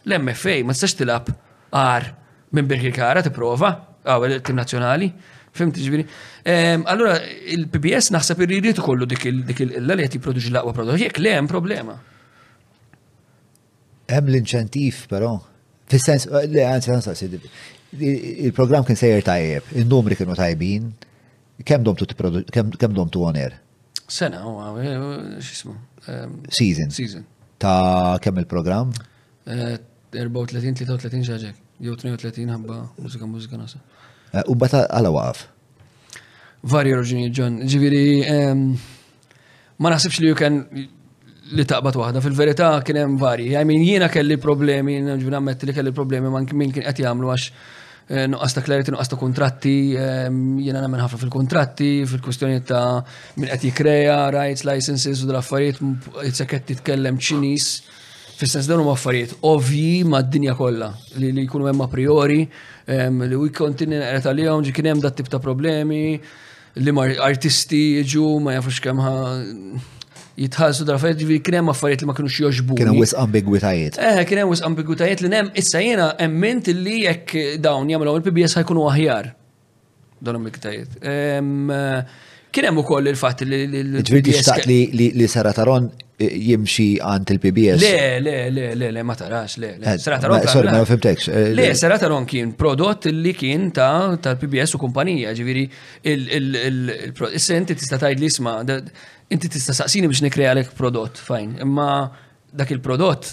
l-MFA 0.06 0.57
ma 0.69 0.76
tistax 0.78 0.98
tilab 0.99 1.32
għar 1.73 2.10
minn 2.53 2.68
t 2.91 3.23
tipprova, 3.26 3.72
għaw 4.06 4.28
il-tim 4.28 4.60
nazjonali, 4.60 5.07
fimt 5.53 5.80
ġviri. 5.82 6.06
Ehm, 6.45 6.84
allora, 6.91 7.15
il-PBS 7.56 8.11
naħseb 8.14 8.44
irrid 8.45 8.78
kollu 8.80 9.07
dik 9.10 9.26
il-illa 9.26 9.98
li 9.98 10.06
għati 10.06 10.22
produċi 10.22 10.53
l-aqwa 10.53 10.76
prodott, 10.76 11.02
jek 11.02 11.18
le 11.18 11.34
hemm 11.40 11.49
problema. 11.49 11.98
Hemm 14.11 14.28
l-inċentif, 14.30 15.07
però. 15.10 15.34
Fis-sens, 15.91 16.28
le, 16.30 16.61
għanzi, 16.61 16.94
għanzi, 16.94 17.30
il-program 17.99 18.84
kien 18.88 18.95
sejjer 18.97 19.23
tajjeb, 19.27 19.63
il-numri 19.80 20.15
kienu 20.15 20.35
tajbin, 20.38 20.91
kem 21.65 21.84
tu 21.84 21.95
kem 22.77 22.93
domtu 22.93 23.23
oner? 23.26 23.57
Sena, 24.07 24.41
eh, 24.81 25.41
xismu? 25.41 25.76
Season. 26.49 26.89
Season. 26.89 27.26
Ta' 27.57 28.18
kem 28.22 28.38
il-program? 28.39 28.91
34-33 29.45 31.27
ġaġek, 31.27 31.59
jow 31.80 31.95
32 31.95 32.47
ħabba 32.51 32.80
mużika 33.01 33.26
mużika 33.27 33.57
nasa. 33.59 33.80
Eh, 34.34 34.43
u 34.47 34.55
bata 34.55 34.88
għala 34.88 35.11
waqaf? 35.11 35.43
Varju 36.61 36.95
roġini 36.95 37.31
ġon, 37.35 37.55
ġiviri, 37.68 38.07
ma 39.81 39.89
naħsibx 39.91 40.22
li 40.22 40.30
ju 40.30 40.35
kien 40.38 40.59
li 41.51 41.65
taqbad 41.68 41.95
waħda, 41.99 42.22
fil-verità 42.23 42.68
kien 42.85 42.99
hemm 43.01 43.18
varji. 43.18 43.51
I 43.57 43.63
mean, 43.65 43.81
jiena 43.84 44.07
kelli 44.09 44.38
problemi, 44.38 44.99
ġivna 45.03 45.39
ammetti 45.41 45.65
li 45.65 45.73
kelli 45.73 45.91
problemi 45.91 46.30
ma' 46.30 46.43
min 46.53 46.72
kien 46.72 46.85
qed 46.85 47.01
jagħmlu 47.03 47.31
għax 47.34 47.51
Eh, 48.12 48.28
nuqqas 48.28 48.54
ta' 48.54 48.62
kleriti, 48.62 48.92
nuqqas 48.92 49.08
ta' 49.08 49.16
kontratti, 49.16 49.96
ehm, 49.96 50.58
jena 50.60 50.82
namen 50.84 51.00
ħafna 51.00 51.18
fil-kontratti, 51.22 51.92
fil-kustjoni 52.12 52.58
ta' 52.68 53.00
min 53.40 53.48
qed 53.48 53.70
kreja, 53.72 54.18
rights, 54.36 54.66
licenses 54.68 55.22
u 55.24 55.30
dal-affarijiet, 55.30 55.80
jitzaket 56.26 56.66
titkellem 56.74 57.16
ċinis, 57.24 57.68
fil-sens 58.42 58.68
dan 58.68 58.82
huma 58.84 58.98
affarijiet 58.98 59.38
ovvji 59.48 60.04
mad-dinja 60.12 60.58
kollha 60.60 60.92
li 61.24 61.32
jkunu 61.46 61.72
hemm 61.72 61.86
a 61.88 61.88
priori, 61.88 62.42
ehm, 62.86 63.22
li 63.32 63.36
u 63.40 63.48
jkontinni 63.48 64.02
naqret 64.04 64.28
għalihom 64.28 64.66
ġi 64.68 64.76
kien 64.76 64.92
hemm 64.92 65.00
dat 65.02 65.16
tip 65.16 65.30
ta' 65.32 65.40
problemi, 65.40 66.20
li 66.76 66.92
artisti 67.22 68.02
jiġu 68.04 68.42
ma 68.44 68.60
jafux 68.60 68.82
kemm 68.84 69.00
jitħallsu 70.41 70.85
darfajt 70.89 71.19
ġifieri 71.22 71.41
kien 71.45 71.57
hemm 71.59 71.72
affarijiet 71.73 72.03
li 72.03 72.09
ma 72.09 72.15
kienux 72.18 72.38
joġbu. 72.43 72.77
Kien 72.80 72.89
hemm 72.91 73.01
wisq 73.01 73.19
ambigwitajiet. 73.22 73.99
Eh, 74.09 74.22
kien 74.30 74.41
hemm 74.43 74.53
wisq 74.53 74.68
ambigwitajiet 74.69 75.23
li 75.26 75.31
hemm 75.34 75.51
issa 75.61 75.81
jena 75.85 76.09
emment 76.27 76.72
li 76.73 76.97
jekk 77.05 77.35
dawn 77.65 77.91
jagħmlu 77.93 78.15
il-PBS 78.22 78.57
ħajkunu 78.61 78.88
aħjar. 78.93 79.31
Dawn 80.26 80.41
ambigwitajiet. 80.41 80.99
Kien 82.52 82.65
hemm 82.68 82.82
ukoll 82.82 83.07
il-fatt 83.07 83.45
li 83.48 83.61
l-Ġvirdi 83.64 84.34
xtaqt 84.36 84.65
li 84.68 85.28
sarataron 85.32 85.86
eh, 86.19 86.34
jimxi 86.49 86.88
għand 86.99 87.32
il-PBS. 87.38 87.78
Le, 87.80 88.19
le, 88.19 88.34
le, 88.52 88.65
le, 88.76 88.90
le, 88.98 89.03
ma 89.07 89.15
tarax, 89.15 89.53
le, 89.64 89.69
le. 89.80 89.88
Eh, 89.94 90.02
Sara 90.03 90.18
Taron. 90.19 90.44
Sorry, 90.52 90.68
ma 90.73 90.82
fimtekx. 90.88 91.30
Eh, 91.32 91.53
le, 91.56 91.69
Sara 91.80 91.95
kien 92.28 92.52
prodott 92.60 93.07
li 93.07 93.32
kien 93.40 93.69
ta' 93.72 94.18
tal-PBS 94.26 94.76
u 94.76 94.82
kumpanija, 94.84 95.32
ġiviri 95.40 95.64
il-prodott. 96.41 97.40
inti 97.61 97.72
tista' 97.78 98.02
tgħid 98.03 98.19
li 98.19 98.28
isma' 98.34 98.57
inti 99.32 99.48
tista' 99.48 99.78
saqsini 99.80 100.11
biex 100.11 100.26
nikrea 100.28 100.52
lek 100.60 100.76
prodott, 100.76 101.23
fajn. 101.23 101.56
Imma 101.64 101.90
dak 102.52 102.76
il-prodott 102.76 103.32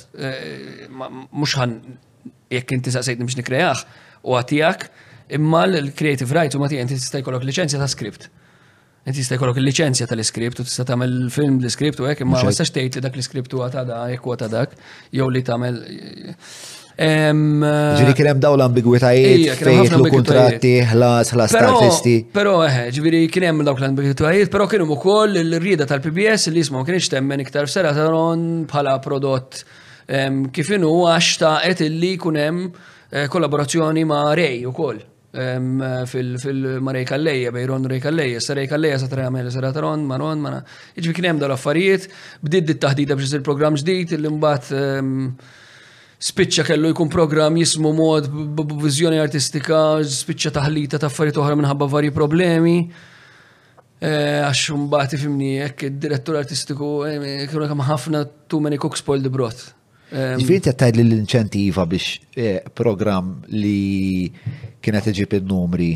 mhux 0.95 1.59
ħan 1.59 1.75
jekk 2.55 2.79
inti 2.79 2.95
saqsejtni 2.95 3.27
biex 3.27 3.41
nikreaħ 3.43 3.83
u 4.23 4.39
għatijak 4.39 4.87
imma 5.35 5.67
l-creative 5.73 6.31
rights 6.39 6.55
u 6.55 6.63
matija 6.63 6.87
inti 6.87 6.95
tista' 7.03 7.19
jkollok 7.27 7.51
licenzja 7.51 7.83
ta' 7.83 7.91
script. 7.91 8.31
Inti 9.07 9.21
jista' 9.23 9.39
jkollok 9.39 9.59
il-liċenzja 9.63 10.07
tal-iskript 10.11 10.59
u 10.61 10.65
tista' 10.67 10.85
tagħmel 10.89 11.13
film 11.33 11.59
l-iskript 11.63 12.01
u 12.03 12.07
hekk, 12.11 12.25
imma 12.27 12.43
ma 12.45 12.51
tgħid 12.53 12.99
li 12.99 13.05
dak 13.07 13.15
l-iskript 13.17 13.55
huwa 13.57 13.69
ta' 13.73 13.85
da 13.89 14.01
jekk 14.11 14.27
huwa 14.27 14.37
ta' 14.43 14.49
dak, 14.53 14.75
jew 15.15 15.29
li 15.33 15.43
tagħmel. 15.47 15.79
Ġiri 16.99 18.13
kien 18.19 18.29
hemm 18.33 18.41
dawn 18.43 18.59
l-ambigwitajiet 18.59 19.63
fejn 19.63 20.09
kontratti, 20.13 20.73
ħlas, 20.93 21.31
ħlas 21.33 21.55
tal-festi. 21.55 22.15
Però 22.35 22.57
eħe, 22.67 22.83
eh, 22.89 22.93
ġifieri 22.97 23.23
kien 23.33 23.47
hemm 23.53 23.65
dawk 23.69 23.81
l-ambigwitajiet, 23.81 24.51
però 24.53 24.67
hemm 24.73 24.93
ukoll 24.99 25.41
ir 25.45 25.55
rieda 25.63 25.87
tal-PBS 25.89 26.51
li 26.53 26.65
jisma' 26.65 26.83
kienx 26.89 27.09
temmen 27.15 27.47
iktar 27.47 27.71
f'sera 27.71 27.95
taron 27.97 28.65
bħala 28.69 28.99
prodott 29.05 29.63
kif 30.53 30.75
inhu 30.75 30.93
għax 31.07 31.37
ta' 31.39 31.55
qed 31.69 31.85
illi 31.87 32.17
kun 32.19 32.39
hemm 32.41 32.61
eh, 33.13 33.29
kollaborazzjoni 33.31 34.05
ma' 34.09 34.27
Rej 34.37 34.67
ukoll 34.71 34.99
fil-ma 35.33 36.93
Rejkallejja, 36.93 37.53
bej 37.53 37.67
Ron 37.67 37.85
Rejkallejja, 37.89 38.41
sa 38.41 38.55
Rejkallejja 38.55 38.99
sa 39.01 39.07
trejamel, 39.09 39.51
sa 39.51 39.61
Ron, 39.81 40.07
ma 40.09 40.17
Ron, 40.17 40.41
ma 40.41 40.61
Iġbi 40.97 41.13
kienem 41.19 41.39
dal-affarijiet, 41.43 42.09
bdiddi 42.43 42.77
it-taħdida 42.79 43.17
biex 43.19 43.35
il 43.37 43.43
program 43.45 43.75
ġdijt, 43.77 44.17
l-imbat 44.17 44.73
spiċċa 46.19 46.65
kellu 46.67 46.91
jkun 46.93 47.09
program 47.13 47.57
jismu 47.61 47.93
mod 47.95 48.29
b'vizjoni 48.33 49.21
artistika, 49.23 49.99
spiċċa 50.03 50.55
taħlita 50.57 50.99
ta' 50.99 51.09
affarijiet 51.11 51.37
oħra 51.39 51.55
minħabba 51.61 51.87
varji 51.93 52.11
problemi. 52.11 52.79
Eh, 53.99 54.45
għax 54.47 54.77
mbagħad 54.79 55.19
fimni 55.19 55.53
hekk 55.59 55.89
id-direttur 55.91 56.37
artistiku 56.39 56.89
kienu 57.05 57.67
kemm 57.67 57.83
ħafna 57.87 58.23
too 58.47 58.61
many 58.63 58.79
cooks 58.79 59.03
spoiled 59.03 59.27
the 59.27 59.31
broth. 59.31 59.75
Ġifieri 60.09 60.63
qed 60.65 60.75
tgħid 60.81 60.99
l-inċentiva 61.03 61.85
biex 61.91 62.21
eh, 62.39 62.61
program 62.79 63.35
li 63.55 64.31
kienet 64.89 65.09
iġib 65.13 65.35
il-numri 65.41 65.91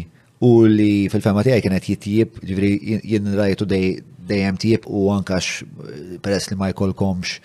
u 0.45 0.49
li 0.69 0.89
fil-fema 1.11 1.45
tiegħi 1.47 1.65
kienet 1.69 1.87
jitjib, 1.91 2.39
ġivri 2.49 2.73
jien 3.07 3.29
rajtu 3.39 3.67
dejjem 3.71 4.59
tjib 4.61 4.89
u 4.91 5.05
għankax 5.15 5.51
eh, 5.53 6.17
peress 6.25 6.51
li 6.51 6.59
ma 6.59 6.71
jkollkomx. 6.73 7.37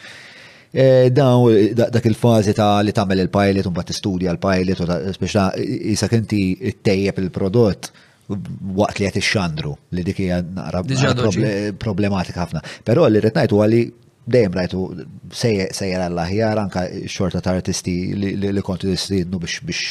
Eh, 0.78 1.07
dawn 1.15 1.78
dak 1.78 2.06
il-fazi 2.10 2.53
ta' 2.57 2.80
li 2.84 2.94
tagħmel 2.94 3.22
il-pilot 3.28 3.69
u 3.69 3.72
mbagħad 3.74 3.91
tistudja 3.94 4.34
l-pilot 4.34 4.82
u 4.88 5.14
speċa 5.15 5.45
isak 5.94 6.18
inti 6.19 6.41
ttejjeb 6.82 7.22
il-prodott 7.24 7.91
waqt 8.28 8.99
li 8.99 9.06
qed 9.07 9.22
ixxandru 9.22 9.72
li 9.95 10.03
dik 10.03 10.19
hija 10.26 10.41
naqra 10.44 11.72
problematika 11.80 12.44
ħafna. 12.44 12.65
Però 12.84 13.07
li 13.07 13.22
rrid 13.24 13.40
ngħid 13.40 13.56
huwa 13.56 13.69
dejjem 14.28 14.52
rajtu 14.60 14.80
sejjer 15.40 16.02
għall 16.04 16.18
aħjar 16.26 16.58
anka 16.62 16.84
xorta 17.12 17.40
ta' 17.44 17.54
artisti 17.60 17.94
li 18.20 18.64
kontu 18.66 18.91
jistidnu 18.91 19.38
biex 19.44 19.54
biex 19.68 19.84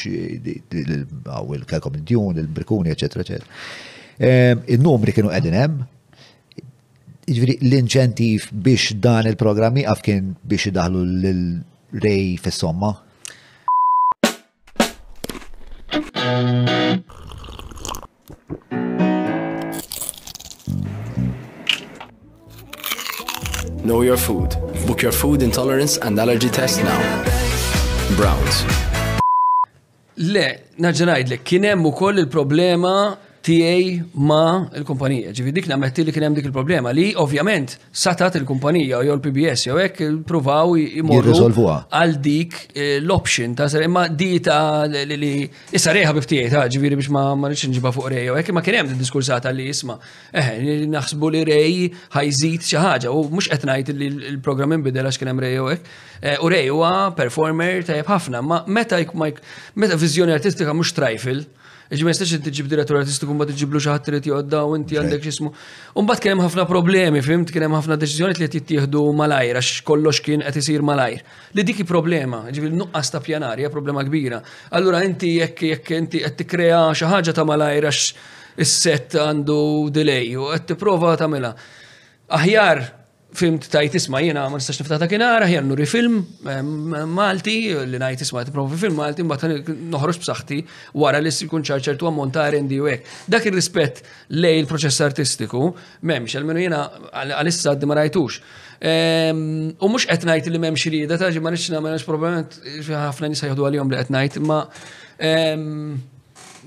għaw 1.25 1.45
il-kelkom 1.57 1.93
id-djun, 1.97 2.35
il-brikuni, 2.43 2.89
ecc. 2.93 3.03
Ehm, 4.17 4.61
il-numri 4.73 5.11
kienu 5.15 5.29
għedin 5.33 5.57
hemm, 5.61 5.75
l-inċentiv 7.27 8.51
biex 8.53 8.83
dan 9.03 9.25
il-programmi 9.33 9.81
għaf 9.89 10.01
kien 10.05 10.23
biex 10.43 10.63
daħlu 10.77 11.01
l-rej 11.17 12.27
fis-somma. 12.43 12.91
Thank 18.67 19.01
you. 19.01 19.06
Know 23.87 24.01
your 24.01 24.17
food. 24.17 24.49
Book 24.85 25.01
your 25.01 25.13
food 25.13 25.41
intolerance 25.41 25.93
and 26.05 26.19
allergy 26.19 26.49
test 26.49 26.75
now. 26.83 27.01
Browns. 28.19 28.57
Le, 30.33 30.47
naġanajd 30.83 31.29
li 31.31 31.37
kienem 31.47 31.85
u 31.87 31.93
koll 31.95 32.19
il-problema 32.25 32.93
tiegħi 33.47 33.91
ma 34.27 34.41
l-kumpanija. 34.75 35.31
Ġifi 35.35 35.51
dik 35.55 35.67
nammetti 35.71 36.03
li 36.03 36.11
kien 36.15 36.25
hemm 36.27 36.35
dik 36.35 36.47
il-problema 36.49 36.91
li 36.95 37.07
ovvjament 37.21 37.77
satat 38.03 38.35
il-kumpanija 38.41 38.99
jew 39.07 39.13
l-PBS 39.15 39.63
jew 39.69 39.77
hekk 39.79 40.01
ippruvaw 40.07 40.73
imorru 41.01 41.35
għal 41.37 42.17
dik 42.23 42.57
eh, 42.75 42.97
l-option 43.01 43.55
ta' 43.57 43.69
sar 43.71 43.85
imma 43.87 44.07
dita 44.09 44.57
li 44.91 45.31
issa 45.71 45.93
reħa 45.95 46.15
biftiegħi 46.17 46.57
ta' 46.57 46.65
ġifieri 46.75 46.99
biex 46.99 47.11
ma 47.15 47.23
ma 47.39 47.51
rridx 47.51 47.71
nġibha 47.71 47.93
fuq 47.95 48.11
rej 48.13 48.27
jew 48.27 48.37
hekk 48.41 48.55
ma 48.57 48.63
kien 48.65 48.81
hemm 48.81 48.95
diskursata 48.99 49.53
li 49.55 49.69
isma' 49.71 49.95
eh 50.31 50.53
naħsbu 50.91 51.31
li 51.37 51.43
rej 51.47 51.79
ħajżid 52.17 52.67
xi 52.67 52.81
ħaġa 52.83 53.13
u 53.15 53.23
mhux 53.31 53.51
qed 53.53 53.67
ngħid 53.69 53.93
li 53.97 54.09
l-programm 54.33 54.75
inbidel 54.81 55.07
għax 55.07 55.21
kien 55.23 55.31
hemm 55.31 55.45
rej 55.45 55.55
jew 55.59 55.69
hekk. 55.71 55.93
Eh, 56.19 56.37
u 56.43 56.49
rej 56.51 56.67
huwa 56.73 57.13
performer 57.15 57.83
tajjeb 57.85 58.07
ħafna, 58.09 58.41
ma 58.41 58.63
meta 58.67 58.99
meta 59.75 59.95
viżjoni 60.01 60.33
artistika 60.35 60.73
mhux 60.73 60.91
trifle 60.97 61.45
Ġi 61.87 62.03
jistax 62.03 62.33
inti 62.35 62.51
ġib 62.51 62.67
direttur 62.67 62.97
artistiku 62.99 63.31
ma 63.31 63.45
tiġiblu 63.47 63.79
xi 63.79 63.87
ħadd 63.87 64.07
irid 64.11 64.25
jgħodda 64.27 64.59
u 64.67 64.73
inti 64.75 64.97
għandek 64.99 65.21
x'ismu. 65.23 65.53
Imbagħad 66.01 66.23
kien 66.25 66.33
hemm 66.33 66.43
ħafna 66.43 66.65
problemi, 66.67 67.21
fimt 67.23 67.53
kien 67.55 67.63
hemm 67.63 67.77
ħafna 67.79 67.95
deċiżjonijiet 68.01 68.41
li 68.41 68.47
qed 68.49 68.57
jittieħdu 68.57 69.03
malajr 69.21 69.59
għax 69.61 69.85
kollox 69.87 70.19
kien 70.25 70.43
qed 70.43 70.59
isir 70.59 70.83
malajr. 70.83 71.23
Li 71.55 71.65
dik 71.69 71.85
problema, 71.87 72.41
ġifieri 72.51 72.75
nuqqas 72.75 73.13
ta' 73.15 73.23
pjanar 73.23 73.63
hija 73.63 73.71
problema 73.71 74.03
kbira. 74.03 74.41
Allura 74.75 74.99
inti 75.07 75.31
jekk 75.37 75.63
jekk 75.77 75.95
inti 76.01 76.25
qed 76.25 76.35
tikkrea 76.43 76.83
xi 76.91 77.07
ħaġa 77.07 77.37
ta' 77.39 77.47
malajr 77.47 77.87
għax 77.87 78.03
is-set 78.67 79.15
għandu 79.23 79.61
delay 79.95 80.35
u 80.35 80.51
qed 80.57 80.67
tipprova 80.73 81.15
tagħmilha. 81.23 81.55
Aħjar 82.35 82.83
film 83.37 83.57
tajt 83.61 83.93
isma 83.99 84.19
jena 84.25 84.45
ma 84.49 84.57
nistax 84.57 84.79
niftaħ 84.81 85.01
ta' 85.03 85.07
kinara, 85.11 85.47
jan 85.51 85.67
nuri 85.69 85.85
film 85.89 86.17
Malti, 87.17 87.57
li 87.91 87.99
najt 88.01 88.23
isma 88.25 88.43
t-provi 88.47 88.79
film 88.81 88.97
Malti, 89.01 89.25
ma 89.27 89.37
ta' 89.39 89.49
noħroġ 89.49 90.63
wara 91.03 91.21
li 91.21 91.31
s-sikun 91.33 91.65
ċarċertu 91.69 92.07
għammon 92.09 92.33
ta' 92.35 92.47
rendi 92.55 92.79
u 92.81 92.89
Dak 93.29 93.45
il-rispet 93.51 94.01
lej 94.41 94.63
il-proċess 94.63 95.01
artistiku, 95.09 95.63
memx, 96.07 96.35
għal-menu 96.39 96.65
jena 96.65 96.81
għal-issa 97.23 97.75
għaddi 97.75 97.89
ma 97.89 97.99
rajtux. 98.01 98.39
U 99.85 99.91
mux 99.93 100.07
etnajt 100.17 100.49
li 100.51 100.61
memx 100.65 100.87
rida, 100.93 101.19
ma 101.21 101.53
ġi 101.53 101.73
ma 101.83 101.89
nix 101.95 102.07
problemi, 102.09 102.43
ħafna 102.89 103.31
nisa 103.33 103.49
jħadu 103.51 103.69
għal-jom 103.69 103.93
li 103.95 104.01
etnajt, 104.05 104.41
ma' 104.47 104.63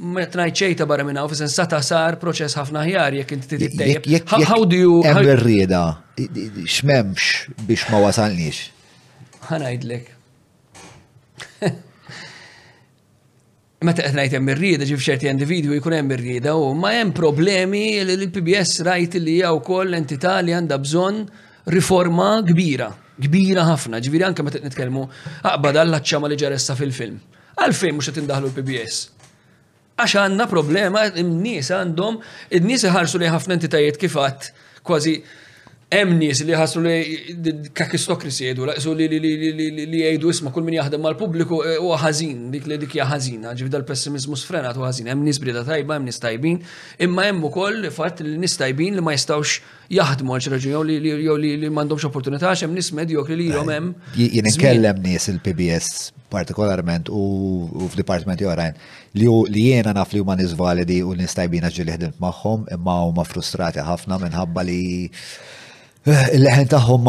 Mret 0.00 0.32
ċejta 0.56 0.86
barra 0.88 1.04
minna, 1.04 1.26
u 1.26 1.28
fissin 1.28 1.50
sata 1.52 1.82
sar 1.84 2.14
proċess 2.20 2.56
ħafna 2.56 2.86
ħjar 2.86 3.16
jek 3.18 3.32
inti 3.36 3.56
titejjeb. 3.60 4.30
How 4.48 4.64
do 4.64 4.78
you. 4.78 5.02
Hemm 5.04 5.28
rieda 5.42 5.80
x'memx 6.16 7.52
biex 7.68 7.84
ma 7.92 8.00
wasalniex. 8.06 8.62
Ħanajdlek. 9.50 10.08
Meta 13.88 14.04
qed 14.08 14.16
ngħid 14.16 14.38
hemm 14.38 14.52
ir-rieda 14.54 14.88
ġif 14.88 15.04
ċerti 15.04 15.28
individwi 15.28 15.78
jkun 15.82 15.98
hemm 15.98 16.14
ir-rieda 16.16 16.56
u 16.56 16.72
ma 16.78 16.94
hemm 16.96 17.12
problemi 17.16 17.84
li 18.04 18.16
l-PBS 18.16 18.80
rajt 18.88 19.20
li 19.20 19.36
hija 19.38 19.52
wkoll 19.58 19.96
entità 20.00 20.38
li 20.44 20.56
għandha 20.56 20.80
bżonn 20.84 21.20
riforma 21.76 22.32
kbira, 22.48 22.88
kbira 23.20 23.68
ħafna, 23.68 24.00
ġifieri 24.04 24.26
anke 24.30 24.44
meta 24.48 24.64
nitkellmu 24.64 25.06
aqbad 25.52 25.82
għall-ċama 25.84 26.32
li 26.32 26.40
ġaressa 26.40 26.76
fil-film. 26.80 27.20
Għalfejn 27.60 27.98
mhux 27.98 28.08
qed 28.12 28.24
indaħlu 28.24 28.50
l-PBS 28.54 29.19
Għax 30.00 30.16
għandna 30.20 30.46
problema, 30.48 31.02
n-nies 31.12 31.68
għandhom, 31.76 32.16
n-nies 32.60 32.86
ħarsu 32.94 33.20
li 33.20 33.28
ħafna 33.30 33.56
entitajiet 33.58 34.00
kifat 34.00 34.48
kważi 34.88 35.18
hemm 35.90 36.12
nies 36.20 36.38
li 36.46 36.54
ħassu 36.54 36.80
li 36.84 37.52
kakistokrasi 37.74 38.44
jgħidu 38.46 38.66
laqsu 38.68 38.92
li 38.94 39.08
li 39.10 40.00
jgħidu 40.02 40.30
isma' 40.32 40.52
kull 40.54 40.66
min 40.68 40.76
jaħdem 40.78 41.02
mal-pubbliku 41.02 41.58
e, 41.66 41.72
huwa 41.82 41.96
ħażin 42.04 42.46
dik 42.54 42.68
li 42.70 42.76
dik 42.84 42.94
hija 42.94 43.08
ħażina, 43.10 43.54
ġifi 43.58 43.74
l 43.80 43.86
pessimizmu 43.88 44.38
sfrenat 44.38 44.78
u 44.78 44.84
ħażin. 44.86 45.10
Hemm 45.10 45.26
nies 45.26 45.40
brieda 45.42 45.64
tajba, 45.66 45.96
hemm 45.98 46.06
nies 46.06 46.22
tajbin, 46.22 46.60
imma 47.08 47.26
hemm 47.26 47.42
ukoll 47.50 47.88
fatt 47.94 48.22
li 48.22 48.36
nies 48.38 48.54
tajbin 48.62 48.98
li 48.98 49.02
ma 49.02 49.16
jistgħux 49.16 49.56
jaħdmu 49.90 50.36
għal 50.38 50.52
raġun 50.54 50.76
jew 50.76 50.86
li 50.86 51.14
jew 51.26 51.36
li 51.42 51.58
m'għandhomx 51.72 52.06
opportunità 52.06 52.52
għax 52.52 52.68
hemm 52.68 52.78
nies 52.78 52.92
medjokri 52.94 53.38
li 53.40 53.48
ilhom 53.50 53.74
hemm. 53.74 53.90
Jien 54.14 54.46
inkellem 54.52 55.02
nies 55.02 55.26
il-PBS 55.34 56.12
partikolarment 56.30 57.10
u 57.10 57.88
f'dipartimenti 57.90 58.46
oħrajn 58.46 58.78
li 59.18 59.70
jiena 59.72 59.96
naf 59.98 60.14
li 60.14 60.22
huma 60.22 60.38
nies 60.38 60.54
validi 60.54 61.02
u 61.02 61.18
nies 61.18 61.34
tajbin 61.34 61.66
li 61.66 61.94
ħdimt 61.98 62.22
magħhom 62.22 62.68
imma 62.78 63.00
huma 63.10 63.26
frustrati 63.26 63.82
ħafna 63.82 64.20
minħabba 64.22 64.68
li 64.70 64.78
Eh, 66.08 66.30
il-leħen 66.32 66.68
taħħom 66.72 67.08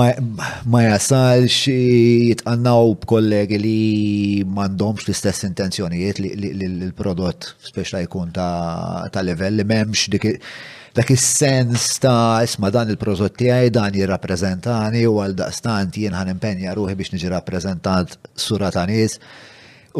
ma 0.67 0.79
jasalx 0.83 1.61
jitqannaw 1.71 2.89
b'kollegi 2.99 3.59
li 3.63 4.43
mandomx 4.43 5.05
l-istess 5.07 5.45
intenzjonijiet 5.47 6.19
li 6.19 6.33
l-prodott 6.65 7.53
speċla 7.69 8.01
jkun 8.03 8.33
ta' 8.35 9.23
level 9.23 9.61
li 9.61 9.67
memx 9.69 10.09
dak 10.11 11.13
is-sens 11.15 11.85
ta' 12.03 12.43
isma 12.43 12.67
dan 12.75 12.91
il-prodott 12.91 13.39
tiegħi 13.39 13.71
dan 13.77 13.95
jirrappreżentani 13.95 15.05
u 15.07 15.21
għal 15.23 15.37
daqstant 15.39 15.95
jien 15.95 16.17
ħan 16.19 16.33
impenja 16.35 16.75
ruħi 16.75 16.97
biex 16.99 17.15
niġi 17.15 17.31
rappreżentant 17.31 18.19
sura 18.35 18.73
ta' 18.75 18.87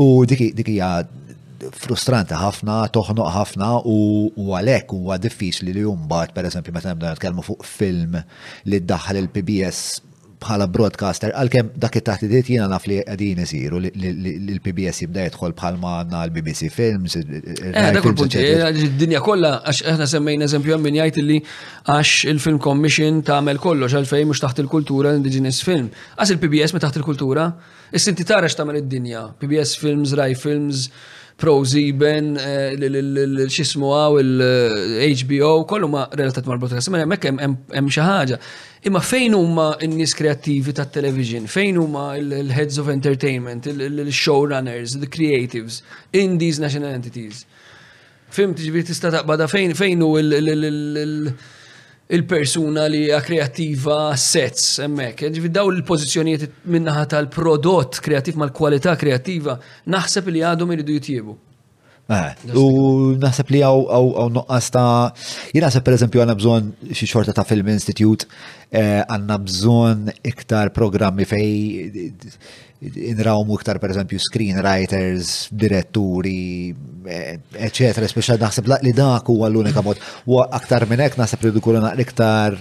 U 0.01 0.23
dik 0.23 0.55
frustranti 1.69 2.33
ħafna, 2.37 2.79
toħnoq 2.95 3.31
ħafna 3.35 3.69
u 3.85 4.53
għalek 4.57 4.93
u 4.97 5.11
għadiffis 5.15 5.61
li 5.67 5.73
li 5.77 5.83
jumbat, 5.85 6.33
per 6.35 6.47
eżempju, 6.49 6.73
meta 6.73 6.93
nibda 6.93 7.13
nitkellmu 7.15 7.43
fuq 7.45 7.65
film 7.67 8.17
li 8.65 8.79
ddaħħal 8.87 9.21
il-PBS 9.25 10.07
bħala 10.41 10.65
broadcaster, 10.73 11.29
għalkemm 11.37 11.75
dak 11.77 11.99
it-taħt 11.99 12.23
id 12.25 12.39
jiena 12.49 12.65
naf 12.71 12.87
li 12.89 12.95
qegħdin 13.05 13.43
isiru 13.43 13.77
l 13.77 14.55
pbs 14.65 15.03
jibda 15.03 15.27
jidħol 15.27 15.53
bħalma 15.53 15.91
għandna 15.99 16.21
l-BBC 16.25 16.69
Films. 16.73 17.13
Eh, 17.13 17.67
eh, 17.69 18.63
id-dinja 18.73 19.19
eh, 19.19 19.21
kollha 19.21 19.51
għax 19.61 19.83
aħna 19.93 20.07
semmejna 20.15 20.47
eżempju 20.49 20.73
hemm 20.73 20.89
min 20.89 20.97
li 21.27 21.37
għax 21.83 22.25
il-Film 22.33 22.57
Commission 22.57 23.21
tagħmel 23.27 23.61
kollox 23.61 23.93
għalfejn 23.99 24.31
mhux 24.31 24.41
taħt 24.41 24.63
il-kultura 24.65 25.13
l-Indigenous 25.13 25.61
Film. 25.61 25.91
Għas 26.17 26.33
il-PBS 26.33 26.73
ma 26.73 26.81
taħt 26.87 26.99
il-kultura, 27.03 27.45
is-sinti 27.93 28.25
tara 28.25 28.49
x'tagħmel 28.49 28.81
id-dinja, 28.81 29.27
PBS 29.43 29.77
Films, 29.77 30.17
Rai 30.17 30.33
Films, 30.33 30.87
ProSieben, 31.41 32.35
eh, 32.37 33.47
xismu 33.49 33.89
għaw, 33.95 34.17
l 34.21 35.05
hbo 35.21 35.49
eh, 35.59 35.63
kollu 35.67 35.87
ma 35.89 36.03
relatat 36.13 36.45
mal-broadcast. 36.45 36.91
Mela, 36.93 37.07
mekk 37.09 37.29
hemm 37.31 37.89
xi 37.89 38.03
ħaġa. 38.05 38.37
Imma 38.89 39.01
fejn 39.05 39.33
huma 39.37 39.65
n-nies 39.87 40.13
kreattivi 40.17 40.75
tat-television? 40.77 41.47
Fejn 41.49 41.79
huma 41.81 42.11
l 42.21 42.53
heads 42.53 42.77
of 42.81 42.91
entertainment, 42.93 43.65
il-showrunners, 43.73 44.99
the 45.01 45.09
creatives 45.09 45.81
in 46.13 46.37
these 46.41 46.61
national 46.61 46.93
entities? 46.93 47.45
Fim 48.31 48.53
tiġbir 48.55 48.85
tista' 48.87 49.11
taqbada 49.13 49.49
fejn 49.51 49.73
fejn 49.75 50.05
hu 50.05 50.13
l- 50.21 51.33
il-persuna 52.13 52.87
li 52.91 53.05
hija 53.05 53.21
kreattiva 53.23 53.97
sets 54.19 54.65
hemmhekk. 54.83 55.23
Ġifi 55.35 55.51
daw 55.55 55.69
il-pożizzjonijiet 55.71 56.49
minnaħa 56.75 57.05
tal-prodott 57.13 58.01
kreattiv 58.03 58.39
mal-kwalità 58.43 58.97
kreattiva 58.99 59.55
naħseb 59.95 60.27
li 60.35 60.43
għadhom 60.51 60.75
iridu 60.77 60.97
jitjiebu. 60.97 61.37
Eh, 62.09 62.33
u 62.57 62.63
naħseb 63.21 63.51
li 63.53 63.59
għaw 63.63 64.31
noqqas 64.33 64.71
ta' 64.73 65.13
jina 65.53 65.67
naħseb 65.69 65.85
per 65.85 65.95
eżempju 65.95 66.21
għanna 66.23 66.35
bżon 66.39 66.69
xi 66.89 67.07
xorta 67.07 67.33
ta' 67.35 67.45
Film 67.47 67.69
Institute 67.71 68.25
eh, 68.71 68.99
għanna 69.05 69.37
bżon 69.45 70.09
iktar 70.27 70.73
programmi 70.75 71.27
fej 71.29 72.11
inrawmu 72.81 73.55
iktar 73.61 73.77
per 73.79 73.93
eżempju 73.93 74.19
screenwriters, 74.19 75.49
diretturi, 75.53 76.73
eccetera, 77.61 78.07
eh, 78.07 78.11
speċjal 78.11 78.41
naħseb 78.41 78.71
li 78.81 78.95
dak 78.97 79.29
huwa 79.29 79.47
l-unika 79.51 79.83
mod. 79.85 80.01
U 80.27 80.41
aktar 80.43 80.87
minn 80.89 81.05
hekk 81.05 81.21
naħseb 81.21 81.45
li 81.45 81.53
dukulu 81.59 81.83
naqra 81.85 82.01
iktar 82.07 82.57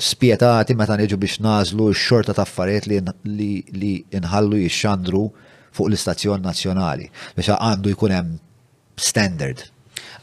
spietati 0.00 0.76
meta 0.78 0.96
neġu 0.96 1.18
biex 1.20 1.42
nażlu 1.44 1.90
x-xorta 1.92 2.32
ta' 2.38 2.46
affarijiet 2.46 2.86
li 3.26 3.96
inħallu 4.16 4.62
jixxandru 4.62 5.26
fuq 5.74 5.90
l-istazzjon 5.90 6.40
nazzjonali. 6.46 7.10
Biex 7.36 7.58
għandu 7.58 7.92
jkun 7.92 8.14
hemm 8.16 8.38
standard. 8.98 9.66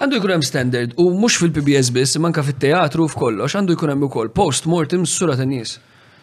Għandu 0.02 0.20
jkun 0.20 0.34
hemm 0.36 0.46
standard 0.46 0.94
u 1.02 1.10
mhux 1.18 1.40
fil-PBS 1.42 1.92
biss, 1.96 2.18
manka 2.22 2.44
fit-teatru 2.46 3.08
f'kollox, 3.14 3.56
għandu 3.58 3.76
jkun 3.78 3.94
hemm 3.96 4.08
ukoll 4.10 4.32
post 4.34 4.68
mortem 4.70 5.06
sura 5.08 5.38
ta' 5.38 5.46
nies. 5.48 5.78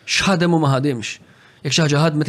X'ħadem 0.06 0.52
u 0.54 0.60
ma 0.62 0.76
ħadimx. 0.76 1.20
Jekk 1.64 1.72
xi 1.72 1.80
ħaġa 1.86 2.00
ħadmet 2.04 2.28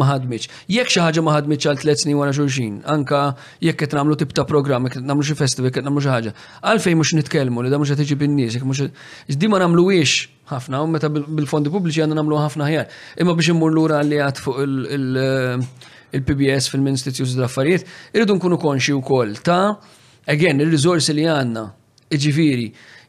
ma 0.00 0.06
ħadmitx. 0.08 0.48
Jekk 0.72 0.88
xi 0.90 1.00
ħaġa 1.04 1.20
ma 1.22 1.34
ħadmitx 1.36 1.68
għal 1.68 1.80
tliet 1.82 2.00
snin 2.02 2.16
wara 2.16 2.32
xulxin, 2.34 2.78
anka 2.88 3.18
jekk 3.62 3.84
qed 3.84 3.94
nagħmlu 3.98 4.16
tip 4.22 4.32
ta' 4.34 4.46
programm, 4.48 4.86
jekk 4.88 4.96
qed 5.02 5.10
nagħmlu 5.10 5.26
xi 5.28 5.36
festival, 5.38 5.68
jekk 5.68 5.82
qed 5.82 5.86
nagħmlu 5.90 6.00
xi 6.02 6.10
ħaġa. 6.14 6.32
Għalfejn 6.72 6.96
mhux 6.98 7.12
nitkellmu 7.20 7.62
li 7.66 7.72
da 7.72 7.76
mhux 7.82 7.92
qed 7.92 8.02
tiġi 8.06 8.18
bin-nies, 8.24 8.56
jekk 8.56 8.64
mhux 8.66 8.86
iżdi 9.36 9.52
ma 9.52 9.60
nagħmluwiex 9.60 10.28
ħafna 10.54 10.80
u 10.86 10.88
meta 10.88 11.12
bil-fondi 11.12 11.72
pubbliċi 11.76 12.04
għandna 12.06 12.16
nagħmlu 12.22 12.40
ħafna 12.40 12.70
ħjar. 12.72 12.96
Imma 13.20 13.36
biex 13.36 13.52
immur 13.52 13.76
lura 13.76 14.00
li 14.08 14.22
għad 14.24 14.40
fuq 14.40 14.64
il- 14.64 15.20
eh, 15.20 15.70
il-PBS 16.12 16.68
fil-Ministitjus 16.72 17.36
d-Affarijiet, 17.38 17.84
irridu 18.14 18.34
nkunu 18.36 18.58
konxi 18.60 18.92
wkoll 18.98 19.32
ta' 19.44 19.76
again, 20.28 20.60
il-rizorsi 20.62 21.14
li 21.16 21.24
għanna, 21.28 21.64
iġifiri, 22.12 22.66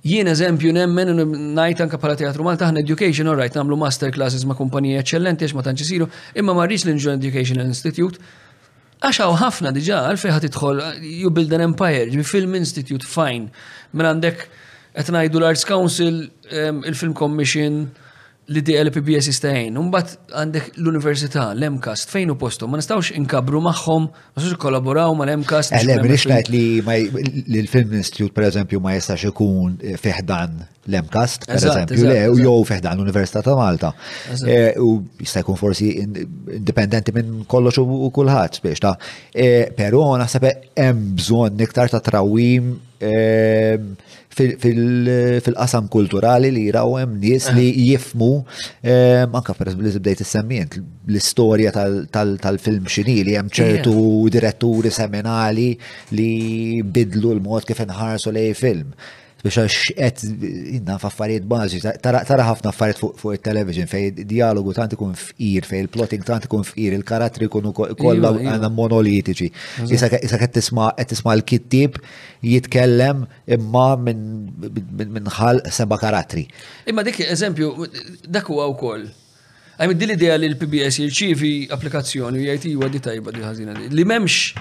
jien 0.07 0.29
eżempju 0.31 0.71
nemmen 0.75 1.09
najt 1.57 1.81
anka 1.85 1.97
pala 1.99 2.15
teatru 2.19 2.43
Malta 2.47 2.69
ħan 2.69 2.77
education, 2.83 3.27
all 3.31 3.35
right, 3.43 3.55
namlu 3.59 3.75
master 3.79 4.11
classes 4.15 4.45
ma' 4.47 4.55
kumpanija 4.59 5.03
eccellenti 5.03 5.45
għax 5.47 5.55
ma 5.59 5.65
tantx 5.67 5.85
isiru, 5.87 6.07
imma 6.39 6.53
ma 6.57 6.63
l 6.69 6.77
injun 6.95 7.19
Educational 7.19 7.67
Institute. 7.67 8.19
Għaxaw 9.03 9.33
ħafna 9.43 9.73
diġa, 9.75 9.97
għalfej 10.13 10.31
ħat 10.37 10.45
idħol, 10.47 10.79
you 11.03 11.29
build 11.35 11.51
an 11.55 11.61
empire, 11.67 12.07
ġifi 12.13 12.23
Film 12.29 12.55
Institute, 12.59 13.03
fine, 13.03 13.51
minn 13.91 14.07
għandek 14.13 14.45
etnajdu 15.03 15.41
l-Arts 15.41 15.65
Council, 15.67 16.23
il-Film 16.47 17.11
Commission, 17.17 17.83
li 18.51 18.59
DLPB 18.65 19.07
jisistajn, 19.13 19.77
unbat 19.79 20.09
għandek 20.35 20.79
l-Università, 20.81 21.45
l-MCAST, 21.55 22.09
fejn 22.11 22.33
u 22.33 22.37
postom, 22.39 22.73
ma 22.73 22.79
nistawx 22.81 23.13
inkabru 23.15 23.61
maħħom, 23.63 24.07
ma 24.11 24.41
nistawx 24.41 24.57
kollaboraw 24.59 25.13
ma 25.15 25.27
l-MCAST. 25.29 25.71
Għalem, 25.77 26.01
biex 26.03 26.25
tajt 26.27 26.51
eh, 26.51 26.51
li 26.51 27.61
l-Film 27.63 27.95
Institute, 28.01 28.33
per 28.35 28.49
eżempju, 28.49 28.81
ma 28.83 28.97
jistax 28.97 29.23
ikun 29.31 29.77
eh, 29.79 29.95
feħdan 30.01 30.57
l-MCAST, 30.91 31.47
per 31.47 31.61
eżempju, 31.61 32.09
le, 32.09 32.17
u 32.33 32.41
jow 32.41 32.57
feħdan 32.67 32.99
l-Università 32.99 33.45
ta' 33.45 33.55
Malta. 33.57 33.93
Eh, 34.43 34.73
u 34.83 34.89
jista' 35.23 35.45
jkun 35.45 35.59
forsi 35.61 35.93
indipendenti 36.03 37.15
minn 37.15 37.45
kollox 37.47 37.79
u 37.79 38.11
kullħat, 38.15 38.59
biex 38.65 38.83
ta' 38.83 38.97
pero 39.79 40.03
naħseb 40.19 40.51
hemm 40.75 41.05
bżonn 41.15 41.63
iktar 41.63 41.93
ta' 41.95 42.03
trawim 42.09 42.73
ehm, 42.99 43.93
fil-qasam 44.35 45.87
kulturali 45.95 46.49
li 46.55 46.63
jirawem 46.67 47.13
nies 47.23 47.47
li 47.55 47.67
jifmu 47.89 48.29
eh, 48.81 49.23
anka 49.39 49.53
peress 49.59 49.77
li 49.79 49.93
bdejt 49.99 50.23
is-semmijent 50.25 50.77
l-istorja 50.79 51.73
tal-film 52.15 52.89
xini 52.95 53.17
li 53.27 53.37
hemm 53.37 53.51
ċertu 53.53 53.95
diretturi 54.35 54.91
seminali 54.97 55.69
li 56.17 56.31
bidlu 56.83 57.35
l-mod 57.39 57.67
kif 57.69 57.81
inħarsu 57.85 58.31
lej 58.33 58.51
film 58.57 58.91
biex 59.43 59.59
għax 59.59 59.77
qed 59.91 60.43
inna 60.77 60.95
f'affarijiet 61.01 61.43
bażi, 61.51 61.81
tara 62.01 62.43
ħafna 62.47 62.71
affarijiet 62.71 62.99
fuq 63.03 63.33
il-television 63.35 63.89
fej 63.91 64.21
dialogu 64.23 64.71
tant 64.77 64.93
ikun 64.95 65.15
fqir, 65.19 65.65
fej 65.67 65.81
il-plotting 65.83 66.23
tant 66.27 66.45
ikun 66.47 66.63
fqir, 66.63 66.93
il 66.95 67.03
karatri 67.03 67.49
ikunu 67.49 67.73
kollha 67.75 68.31
għandna 68.39 68.69
monolitiċi. 68.77 69.49
Issa 69.91 70.11
qed 70.45 70.53
tisma' 70.55 70.93
qed 70.99 71.11
tisma' 71.11 71.33
l-kittib 71.41 71.97
jitkellem 72.47 73.25
imma 73.57 73.87
minn 73.99 75.31
ħal 75.39 75.59
seba' 75.79 75.99
karatri. 75.99 76.45
Imma 76.87 77.03
dik 77.03 77.19
eżempju, 77.27 77.73
dak 78.31 78.47
huwa 78.51 78.69
wkoll. 78.71 79.09
Għajmi 79.73 79.99
din 79.99 80.15
idea 80.15 80.39
li 80.39 80.53
l-PBS 80.53 81.01
jirċivi 81.01 81.51
applikazzjoni 81.75 82.45
jgħid 82.47 82.77
huwa 82.77 82.87
di 82.95 83.03
tajba 83.03 83.33
di 83.35 83.43
li 83.91 84.07
m'hemmx 84.07 84.55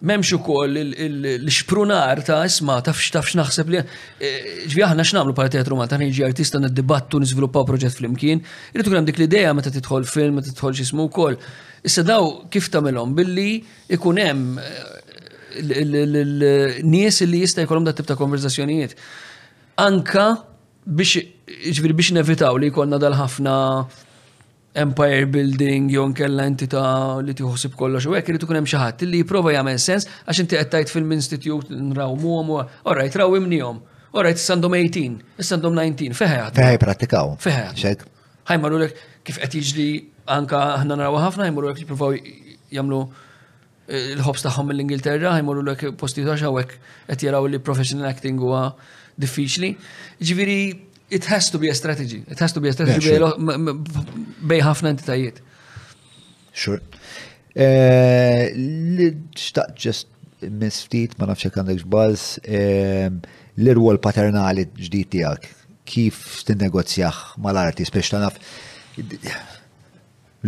memx 0.00 0.32
ukoll 0.32 0.78
l-xprunar 0.80 2.22
ta' 2.24 2.44
isma 2.48 2.78
tafx 2.84 3.10
tafx 3.16 3.34
naħseb 3.36 3.68
li 3.72 3.80
eh, 3.80 4.64
ġvi 4.64 4.84
aħna 4.86 5.04
x'namlu 5.04 5.34
bħala 5.36 5.52
teatru 5.52 5.76
ta' 5.84 5.98
nħiġi 6.00 6.24
artista 6.24 6.60
niddibattu 6.62 7.20
niżviluppaw 7.20 7.66
proġett 7.68 7.98
flimkien, 7.98 8.40
irid 8.72 8.88
irritu 8.88 9.04
dik 9.10 9.18
l-idea 9.20 9.52
meta 9.52 9.68
tidħol 9.70 10.08
film, 10.08 10.40
meta 10.40 10.48
titħol 10.54 10.72
x'ismu 10.78 11.04
wkoll. 11.10 11.36
Issa 11.84 12.02
daw 12.04 12.48
kif 12.50 12.70
tagħmelhom 12.72 13.12
billi 13.16 13.60
ikun 13.96 14.20
hemm 14.24 14.60
eh, 15.60 16.80
nies 16.82 17.20
li 17.28 17.44
jista' 17.44 17.64
jkollhom 17.68 17.84
dat 17.90 18.00
tip 18.00 18.08
ta' 18.08 18.16
konverzazzjonijiet. 18.16 18.96
Anka 19.84 20.30
biex 20.86 21.26
ġifieri 21.74 21.92
biex 21.98 22.16
nevitaw 22.16 22.56
li 22.56 22.72
jkollna 22.72 22.96
dal-ħafna 23.00 23.56
empire 24.72 25.26
building 25.26 25.90
jew 25.90 26.04
nkella 26.12 26.46
entità 26.46 26.82
li 27.26 27.34
tiħossib 27.34 27.74
kollox 27.78 28.06
u 28.06 28.14
hekk 28.14 28.30
irid 28.30 28.44
ikun 28.46 28.58
hemm 28.60 28.68
xi 28.70 28.78
ħadd 28.78 29.06
li 29.10 29.22
jipprova 29.24 29.50
jagħmel 29.56 29.80
sens 29.82 30.06
għax 30.28 30.40
inti 30.44 30.58
qed 30.60 30.70
tajt 30.74 30.92
fil-institute 30.94 31.74
nrawmuhom 31.88 32.44
għamu, 32.44 32.60
orajt 32.92 33.16
rawimnihom. 33.22 33.80
Orajt 34.10 34.40
sandom 34.42 34.74
18, 34.74 35.42
sandom 35.46 35.76
19, 35.78 36.16
feħe 36.18 36.38
Feħe 36.56 36.72
jiprattikaw. 36.74 37.36
Feħe 37.42 37.66
Xek. 37.78 38.04
Ħajmar 38.50 38.74
lek 38.82 39.02
kif 39.26 39.38
qed 39.42 39.56
jiġri 39.58 39.88
anka 40.38 40.62
aħna 40.80 40.96
naraw 40.98 41.18
ħafna 41.26 41.46
ħajmar 41.48 41.68
lek 41.70 41.82
jippruvaw 41.84 42.14
jagħmlu 42.74 43.00
eh, 43.90 44.12
l-ħobs 44.16 44.46
tagħhom 44.48 44.70
mill-Ingilterra, 44.72 45.34
l-ek 45.40 45.92
posti 45.98 46.22
ta' 46.26 46.34
xawek 46.40 46.74
qed 47.12 47.26
jaraw 47.28 47.46
li 47.52 47.58
professional 47.60 48.10
acting 48.10 48.38
huwa 48.42 48.68
diffiċli. 49.18 49.74
Ġifieri 50.22 50.89
it 51.10 51.24
has 51.24 51.50
to 51.50 51.58
be 51.58 51.68
a 51.68 51.74
strategy. 51.74 52.22
It 52.28 52.38
has 52.38 52.52
to 52.52 52.60
be 52.64 52.68
a 52.68 52.72
strategy 52.76 53.12
bej 54.40 54.62
ħafna 54.64 54.92
entitajiet. 54.94 55.42
Sure. 56.52 56.80
Eh, 57.54 58.50
li 58.54 59.08
xtaq 59.34 59.74
ġest 59.84 60.50
misftit 60.56 61.16
ma 61.20 61.28
nafxek 61.28 61.58
għandek 61.60 61.82
ġbaz 61.84 62.28
l-irwol 63.60 63.98
paternali 64.02 64.64
ġdid 64.86 65.10
tijak 65.12 65.50
kif 65.90 66.20
t-negozjax 66.46 67.34
ma 67.42 67.52
l-arti 67.52 67.84
spiex 67.88 68.12
ta' 68.14 68.22
naf 68.22 68.38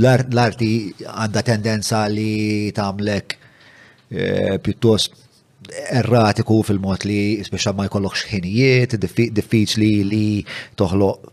l-arti 0.06 0.70
għanda 1.02 1.44
tendenza 1.50 2.04
li 2.08 2.70
tamlek 2.76 3.36
eh, 3.42 4.56
pjuttost 4.64 5.21
erratiku 5.70 6.60
fil-mod 6.66 7.04
li 7.08 7.38
speċa 7.44 7.72
ma 7.76 7.86
jkollokx 7.88 8.26
ħinijiet, 8.32 8.96
diffiċli 9.02 9.90
li 10.08 10.24
toħloq 10.78 11.30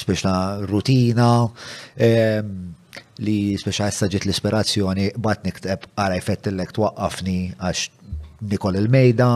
speċa 0.00 0.34
rutina, 0.70 1.28
li 3.26 3.38
speċa 3.60 3.88
issa 3.92 4.08
ġiet 4.10 4.26
l-ispirazzjoni 4.28 5.10
bat 5.22 5.44
nikteb 5.46 5.88
għara 5.94 6.20
jfettillek 6.20 6.72
twaqqafni 6.76 7.38
għax 7.58 7.84
nikol 8.52 8.78
il-mejda, 8.80 9.28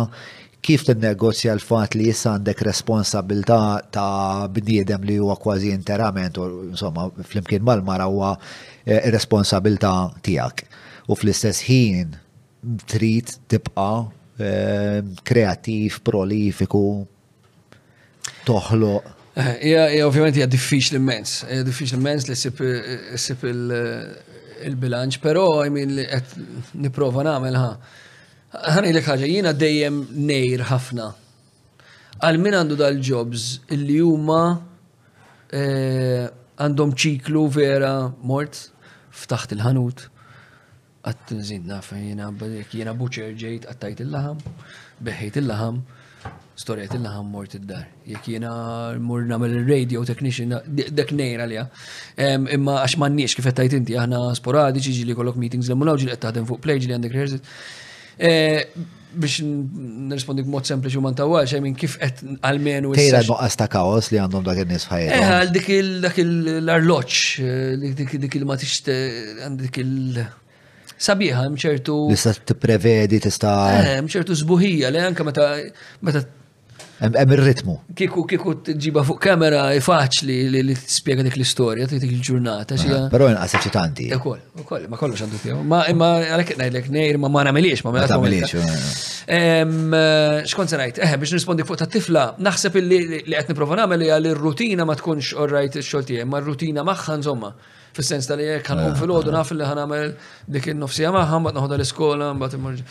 kif 0.64 0.86
tinnegozja 0.88 1.52
l-fat 1.58 1.96
li 1.98 2.06
jissa 2.08 2.34
għandek 2.38 2.62
responsabilta 2.64 3.58
ta' 3.92 4.48
bniedem 4.48 5.04
li 5.04 5.18
huwa 5.20 5.34
kważi 5.36 5.72
interament, 5.74 6.38
u 6.40 6.46
insomma, 6.70 7.10
fl-imkien 7.24 7.64
mal-mara 7.68 8.06
huwa 8.08 8.30
eh, 8.88 9.10
responsabilta 9.12 9.92
tijak. 10.24 10.64
U 11.04 11.18
fl-istess 11.20 11.66
ħin 11.68 12.14
trid 12.88 13.28
tibqa' 13.52 14.06
Eh, 14.36 14.98
kreativ, 15.22 16.00
prolifiku, 16.02 17.06
toħloq. 18.44 19.02
Eh, 19.36 19.68
ja, 19.70 19.84
ovvjament 20.06 20.34
hija 20.38 20.48
diffiċli 20.50 20.98
immens, 20.98 21.36
diffiċ 21.46 21.64
diffiċli 21.68 21.98
immens 22.00 22.26
li 22.26 22.34
s-sip 22.34 23.44
il-bilanċ, 23.46 25.20
però 25.22 25.44
jmin 25.66 25.94
li 25.94 26.06
qed 26.10 26.32
nipprova 26.82 27.22
nagħmel 27.28 27.58
ħa. 27.60 27.68
Ħani 28.74 28.90
li 28.94 29.02
ħaġa 29.06 29.28
jiena 29.30 29.52
dejjem 29.54 30.02
nejr 30.32 30.66
ħafna. 30.68 31.06
Għal 32.24 32.40
min 32.42 32.56
għandu 32.58 32.74
dal-jobs 32.78 33.46
li 33.70 34.00
huma 34.02 34.42
eh, 35.54 36.26
għandhom 36.58 36.96
ċiklu 36.98 37.44
vera 37.54 37.94
mort 38.26 38.64
f'taħt 39.14 39.54
il-ħanut 39.58 40.08
naf 41.64 41.92
jena 41.92 42.30
bħek, 42.32 42.68
jena 42.80 42.94
buċer 42.96 43.34
ġejt 43.38 43.66
għattajt 43.72 44.00
il-laħam, 44.04 44.38
beħejt 45.04 45.36
il-laħam, 45.42 45.82
storjet 46.56 46.94
il-laħam 46.96 47.30
mort 47.30 47.54
id-dar. 47.58 47.86
Jek 48.06 48.26
jena 48.34 48.52
murna 48.98 49.38
mill-radio 49.38 50.04
technician, 50.04 50.54
dek 50.66 51.12
nejra 51.12 51.46
li 51.50 51.58
Imma 52.54 52.78
għax 52.84 52.96
manniex 53.02 53.34
kif 53.36 53.44
għattajt 53.50 53.76
inti, 53.82 53.96
aħna 53.98 54.32
sporadiċi 54.38 55.02
ġili 55.02 55.14
kollok 55.18 55.36
meetings 55.42 55.68
l 55.68 55.74
mulaw 55.76 55.96
ġili 56.00 56.16
għattaħdem 56.16 56.46
fuq 56.48 56.60
play 56.64 56.78
ġili 56.80 56.94
għandek 56.96 57.12
rehearsal. 57.12 57.40
E, 58.16 58.68
biex 59.14 59.42
nirrispondi 59.44 60.42
b'mod 60.46 60.64
sempliċi 60.70 60.98
u 60.98 61.02
man 61.04 61.16
tawal, 61.18 61.48
minn 61.60 61.74
kif 61.76 61.98
qed 62.00 62.22
għalmenu. 62.40 62.94
Tejra 62.96 63.20
nuqqas 63.26 63.58
ta' 63.60 63.66
kaos 63.68 64.08
li 64.14 64.22
għandhom 64.22 64.46
dak 64.48 64.62
il-nis 64.64 64.86
fħajja. 64.88 65.18
Eh, 65.18 65.34
għal 65.34 65.52
dik 65.58 66.22
l-arloċ, 66.22 67.20
eh, 67.42 67.92
dik 68.22 68.38
il-ma 68.40 68.56
tix, 68.62 68.80
dik 69.60 69.82
il- 69.84 70.24
sabiħa 71.06 71.44
mċertu. 71.56 71.96
Tista' 72.12 72.34
tipprevedi 72.52 73.20
tista'. 73.24 73.58
Eh, 73.84 74.00
mċertu 74.06 74.36
zbuħija 74.44 74.92
li 74.94 75.04
anke 75.10 75.26
meta 75.28 75.52
meta 76.06 76.24
Hemm 77.04 77.32
ir-ritmu. 77.34 77.72
Kiku 77.98 78.22
kieku 78.30 78.52
tġiba 78.64 79.02
fuq 79.04 79.18
kamera 79.24 79.64
faċli 79.82 80.36
li 80.52 80.76
tispjega 80.78 81.24
dik 81.26 81.34
l-istorja, 81.36 81.88
dik 81.90 82.04
il-ġurnata. 82.06 82.78
Eh, 82.78 83.08
però 83.10 83.26
inqas 83.32 83.56
eċitanti. 83.58 84.06
Eh, 84.14 84.20
ukoll, 84.22 84.38
ukoll, 84.62 84.86
ma 84.92 84.96
kollox 85.00 85.24
għandu 85.26 85.40
tiegħu. 85.42 85.58
Ma 85.72 85.82
imma 85.90 86.12
għalhekk 86.22 86.54
ngħidlek 86.60 86.88
ngħid 86.94 87.18
ma 87.20 87.32
ma 87.34 87.42
nagħmelix, 87.48 87.82
ma 87.84 87.90
ma 87.90 87.98
mela 87.98 88.10
tagħmelix. 88.14 88.54
Xkont 90.54 90.70
se 90.72 90.78
ngħid, 90.80 91.02
eh 91.04 91.18
biex 91.18 91.34
nirrispondi 91.34 91.66
fuq 91.66 91.82
tat-tifla, 91.82 92.24
naħseb 92.38 92.78
li 92.86 93.02
qed 93.26 93.50
nipprova 93.52 93.82
nagħmel 93.82 94.06
li 94.06 94.12
għal 94.14 94.30
rutina 94.38 94.86
ma 94.86 94.94
tkunx 95.00 95.34
orrajt 95.44 95.82
ix-xogħol 95.82 96.08
tiegħi, 96.12 96.28
ma 96.30 96.44
rutina 96.46 96.86
magħha 96.86 97.18
insomma 97.18 97.56
fil-sens 97.94 98.26
tal 98.28 98.40
jek 98.42 98.66
ħanqum 98.66 98.92
eh, 98.92 98.96
fil-ħodu 98.98 99.30
eh. 99.30 99.34
naf 99.34 99.50
li 99.54 99.66
ħanamel 99.68 100.12
dik 100.54 100.68
il-nofsija 100.72 101.12
maħħam, 101.14 101.46
bat 101.48 101.56
naħoda 101.58 101.76
l-iskola, 101.78 102.28
bat 102.40 102.56
imurġi. 102.58 102.86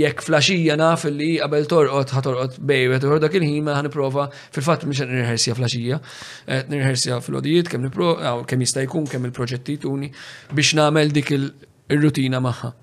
Jek 0.00 0.24
flasġija 0.26 0.76
naf 0.80 1.06
li 1.10 1.30
qabel 1.42 1.66
torqot, 1.72 2.12
ħatorqot 2.16 2.58
bej, 2.70 2.88
għet 2.98 3.08
uħor 3.10 3.22
dak 3.24 3.38
il-ħin 3.40 3.64
ma 3.68 3.80
fil-fat 3.90 4.88
miex 4.90 5.08
nirħersja 5.10 5.56
flasġija, 5.58 6.00
eh, 6.46 6.68
nirħersja 6.70 7.20
fil-ħodijiet, 7.26 7.72
kem 7.74 7.82
niprofa, 7.88 8.34
kem 8.50 8.62
jista' 8.66 8.84
jkun, 8.86 9.08
kem 9.10 9.26
il-proġetti 9.30 9.78
tuni, 9.86 10.12
biex 10.54 10.74
naħmel 10.78 11.12
dik 11.18 11.34
il-rutina 11.36 12.42
maħħa 12.46 12.74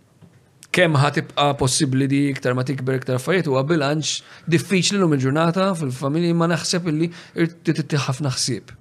kemm 0.77 0.93
ibqa 1.09 1.45
possibbli 1.57 2.05
di 2.11 2.17
iktar 2.29 2.53
ma 2.53 2.61
tikber 2.67 2.99
iktar 2.99 3.17
fajet 3.23 3.47
huwa 3.49 3.63
bilanċ 3.65 4.11
diffiċli 4.51 4.99
l-lum 4.99 5.15
il-ġurnata 5.15 5.71
fil-familji 5.79 6.35
ma 6.37 6.45
naħseb 6.51 6.91
illi 6.91 7.07
irtitiħaf 7.33 8.19
naħsib 8.21 8.75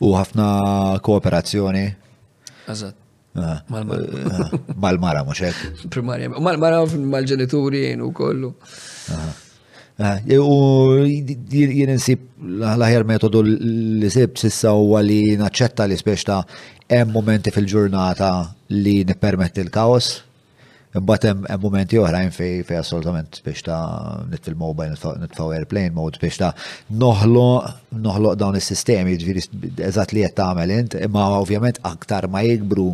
u 0.00 0.14
ħafna 0.16 0.44
kooperazzjoni. 1.04 1.84
Eżatt. 2.70 2.96
Ah. 3.38 3.60
Mal-mara 3.70 5.20
ah. 5.22 5.26
mux 5.28 5.38
hekk. 5.44 5.84
Primarja, 5.94 6.32
mal-mara 6.42 6.80
mal-ġenituri 7.12 7.84
jenu 7.92 8.08
kollu. 8.16 8.54
Ah. 9.14 9.38
U 10.40 10.56
jien 11.04 11.92
insib 11.92 12.24
l-ħajar 12.40 13.04
metodu 13.06 13.42
li 13.46 14.08
sib 14.10 14.40
sissa 14.40 14.72
u 14.80 14.88
li 15.04 15.36
naċċetta 15.38 15.86
li 15.90 15.98
spiex 16.00 16.24
ta' 16.26 16.40
hemm 16.88 17.12
momenti 17.18 17.52
fil-ġurnata 17.54 18.30
li 18.80 18.96
nippermetti 19.06 19.60
l-kaos 19.68 20.14
Imbat 20.98 21.24
hemm 21.28 21.44
momenti 21.62 21.98
oħrajn 22.02 22.32
fej 22.34 22.62
fej 22.66 22.78
assolutament 22.80 23.38
biex 23.46 23.62
ta' 23.62 24.22
nitfil 24.30 24.56
mobile 24.58 24.96
nitfaw 25.22 25.52
airplane 25.56 25.94
mode 25.98 26.18
biex 26.22 26.40
ta' 26.42 26.48
noħloq 27.02 28.34
dawn 28.42 28.58
is-sistemi, 28.60 29.14
ġifieri 29.22 29.44
eżatt 29.90 30.16
li 30.16 30.26
qed 30.26 30.34
tagħmel 30.42 30.74
int, 30.78 30.98
imma 31.06 31.28
ovvjament 31.38 31.78
aktar 31.92 32.26
ma 32.34 32.42
jikbru 32.48 32.88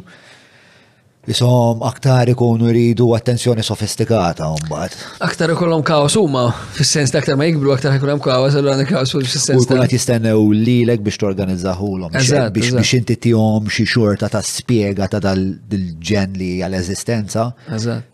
Isom 1.29 1.83
aktar 1.83 2.29
ikunu 2.31 2.69
jridu 2.71 3.07
attenzjoni 3.17 3.63
sofistikata 3.67 4.47
mbagħad. 4.67 4.93
Aktar 5.27 5.51
ikollhom 5.57 5.83
kaos 5.89 6.15
huma, 6.21 6.45
fis-sens 6.77 7.11
ta' 7.11 7.19
aktar 7.21 7.35
ma 7.41 7.49
jikbru 7.49 7.73
aktar 7.75 7.97
ikollhom 7.99 8.21
kaos, 8.23 8.55
allura 8.61 8.77
għandek 8.77 8.93
kaos 8.95 9.15
fis-sens 9.33 9.67
ta' 9.67 9.79
qed 9.81 9.97
jistennew 9.97 10.45
lilek 10.61 11.03
biex 11.09 11.19
torganizzahulhom 11.25 12.15
biex 12.55 12.93
inti 13.01 13.19
tihom 13.27 13.67
xi 13.75 13.89
xorta 13.91 14.31
ta' 14.37 14.43
spjega 14.47 15.11
ta' 15.17 15.21
dal-ġen 15.27 16.39
li 16.39 16.53
għal-eżistenza. 16.63 17.49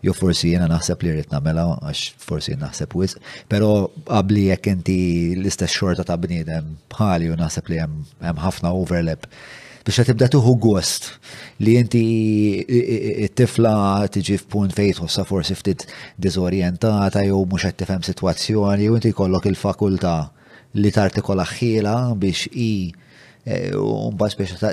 Jo 0.08 0.16
forsi 0.16 0.54
jiena 0.54 0.70
naħseb 0.72 1.04
li 1.04 1.14
rritna 1.18 1.36
nagħmela 1.42 1.66
għax 1.82 2.08
forsi 2.30 2.56
naħseb 2.64 2.96
wisq, 3.02 3.20
pero 3.52 3.68
għabli 4.08 4.48
jekk 4.54 4.72
inti 4.78 4.98
l-istess 5.36 5.76
xorta 5.76 6.08
ta' 6.08 6.16
bniedem 6.16 6.72
bħali 6.96 7.28
u 7.28 7.36
naħseb 7.44 7.74
li 7.74 7.82
hemm 7.84 8.40
ħafna 8.40 8.72
overlap 8.72 9.28
biex 9.82 10.06
tibda 10.06 10.28
tuħu 10.30 10.52
gost 10.62 11.08
li 11.64 11.72
inti 11.80 12.02
t 12.62 13.30
tifla 13.40 14.06
tiġi 14.14 14.36
f'punt 14.40 14.74
fejn 14.78 14.96
tħossa 15.00 15.24
forsi 15.26 15.56
ftit 15.58 15.86
dizorjentata 16.26 17.22
jew 17.26 17.40
mhux 17.42 17.66
qed 17.66 17.80
tifhem 17.82 18.04
sitwazzjoni 18.06 18.86
jew 18.86 18.98
inti 18.98 19.12
jkollok 19.14 19.48
il-fakultà 19.50 20.14
li 20.78 20.92
tartikola 20.94 21.44
ħila 21.50 21.96
biex 22.18 22.48
i 22.54 22.68
e, 23.44 23.56
Umba 23.74 24.28
speċa 24.30 24.68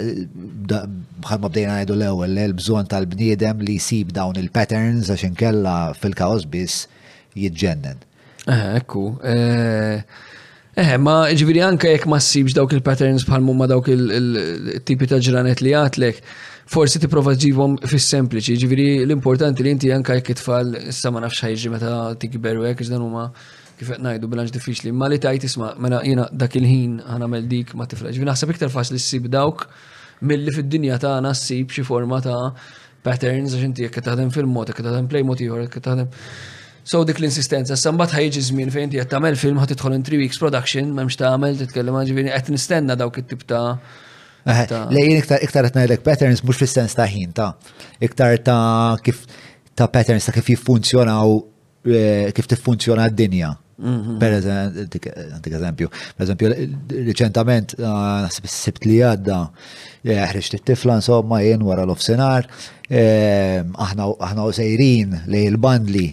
bħalma 1.26 1.50
bdejna 1.50 1.80
għajdu 1.80 1.96
l-ewel, 1.98 2.36
l-bżon 2.52 2.86
tal-bniedem 2.92 3.64
li 3.66 3.80
jisib 3.80 4.12
dawn 4.14 4.38
il-patterns 4.38 5.10
għaxin 5.10 5.34
kella 5.40 5.74
fil-kaos 5.98 6.46
biss 6.54 6.86
jitġennen. 7.34 8.04
Eh, 8.46 8.60
ekku, 8.78 9.04
eh, 9.26 10.04
Eh, 10.78 10.96
ma 11.02 11.24
ġviri 11.34 11.64
anka 11.66 11.90
jek 11.90 12.04
ma 12.06 12.20
ssibx 12.22 12.54
dawk 12.54 12.76
il-patterns 12.78 13.24
bħal 13.26 13.42
mumma 13.42 13.66
dawk 13.68 13.88
il-tipi 13.90 15.08
ta' 15.10 15.18
ġranet 15.18 15.64
li 15.66 15.72
għatlek, 15.74 16.20
forsi 16.70 17.00
tiprofa 17.02 17.34
ġivom 17.42 17.80
fis-sempliċi, 17.90 18.58
ġviri 18.64 18.86
l-importanti 19.08 19.66
li 19.66 19.72
inti 19.74 19.90
anka 19.92 20.14
jek 20.20 20.30
it 20.36 20.40
fall 20.46 20.76
s 20.94 21.02
ma 21.10 21.24
nafx 21.26 21.42
ħajġi 21.48 21.72
meta 21.74 21.90
tikber 22.22 22.62
u 22.62 22.68
jek, 22.68 22.84
ġdan 22.86 23.02
huma 23.02 23.32
kif 23.80 23.90
qed 23.96 24.04
ngħidu 24.06 24.28
bilanġ 24.30 24.54
diffiċli, 24.60 24.92
ma 24.94 25.08
li 25.10 25.18
tajt 25.24 25.44
isma' 25.50 25.72
mena 25.82 26.04
jiena 26.06 26.28
dak 26.30 26.60
il-ħin 26.62 27.00
għana 27.02 27.42
dik 27.50 27.74
ma 27.80 27.88
tifla. 27.90 28.12
Ġviri 28.14 28.30
naħseb 28.30 28.54
iktar 28.54 28.70
faċli 28.76 29.00
ssib 29.02 29.26
dawk 29.34 29.66
milli 30.28 30.52
fid-dinja 30.54 31.00
tagħna 31.02 31.34
ssib 31.34 31.74
xi 31.74 31.82
forma 31.88 32.22
ta' 32.22 32.52
patterns 33.02 33.56
għax 33.58 33.68
inti 33.72 33.88
jekk 33.90 34.06
taħdem 34.06 34.30
fil-mod, 34.38 34.70
jekk 34.76 34.86
taħdem 34.86 35.10
play 35.10 35.26
mod 35.26 35.42
ieħor, 35.42 36.06
So 36.90 37.04
dik 37.06 37.20
l-insistenza, 37.22 37.76
sambat 37.78 38.16
ħajġi 38.16 38.42
żmien 38.48 38.72
fejn 38.74 38.90
qed 38.96 39.04
tagħmel 39.12 39.36
film 39.38 39.60
ħad 39.62 39.76
tidħol 39.76 39.94
in 40.00 40.06
3 40.08 40.18
weeks 40.24 40.40
production, 40.42 40.88
m'hemmx 40.96 41.20
tagħmel 41.22 41.60
titkellem 41.60 41.98
ġifieri 42.08 42.32
qed 42.34 42.50
nistenna 42.56 42.96
dawk 42.98 43.20
it-tip 43.22 43.44
ta' 43.50 43.76
Lejn 44.90 45.20
iktar 45.20 45.44
iktar 45.46 45.68
qed 45.68 45.78
ngħidlek 45.84 46.02
patterns 46.08 46.42
mhux 46.42 46.58
fis-sens 46.64 46.98
ta' 46.98 47.06
ħin 47.12 47.36
ta' 47.38 47.52
iktar 48.08 48.40
ta' 48.48 48.98
kif 49.06 49.22
ta' 49.78 49.86
patterns 49.94 50.26
ta' 50.26 50.34
kif 50.34 50.50
jiffunzjonaw 50.56 51.36
eh, 51.94 52.32
kif 52.34 52.50
tiffunzjona 52.56 53.06
d-dinja. 53.14 53.52
Mhm. 53.80 54.18
Per 54.20 54.34
eżempju, 54.40 55.90
per 55.94 56.26
eżempju, 56.26 56.52
reċentament 57.14 57.78
ah, 57.86 58.26
sibt 58.50 58.90
li 58.90 58.98
għadda 59.06 59.40
eh, 60.10 60.26
ħriġt 60.32 60.58
t 60.58 60.64
tifla 60.74 60.98
insomma 61.04 61.44
jien 61.46 61.62
wara 61.70 61.86
l-ofsenar, 61.86 62.50
eh, 62.90 63.62
aħna 63.78 64.50
sejrin 64.58 65.20
lej 65.32 65.48
il-bandli 65.54 66.10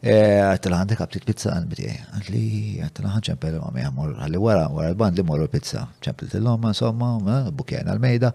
Eh, 0.00 0.38
għattila 0.48 0.78
għandek 0.80 1.00
għabtit 1.04 1.24
pizza 1.28 1.50
għan 1.58 1.66
biti, 1.68 1.90
għatli 1.92 2.40
għattila 2.86 3.08
għan 3.10 3.24
ċempel 3.26 3.56
l-om, 3.58 3.74
jgħamur 3.76 4.12
għalli 4.24 4.38
wara, 4.40 4.62
wara 4.72 4.88
l-band 4.94 5.18
morru 5.28 5.48
pizza, 5.52 5.82
ċempel 6.00 6.30
l-om, 6.38 6.62
insomma, 6.70 7.10
bukjena 7.52 7.92
l-mejda, 7.98 8.30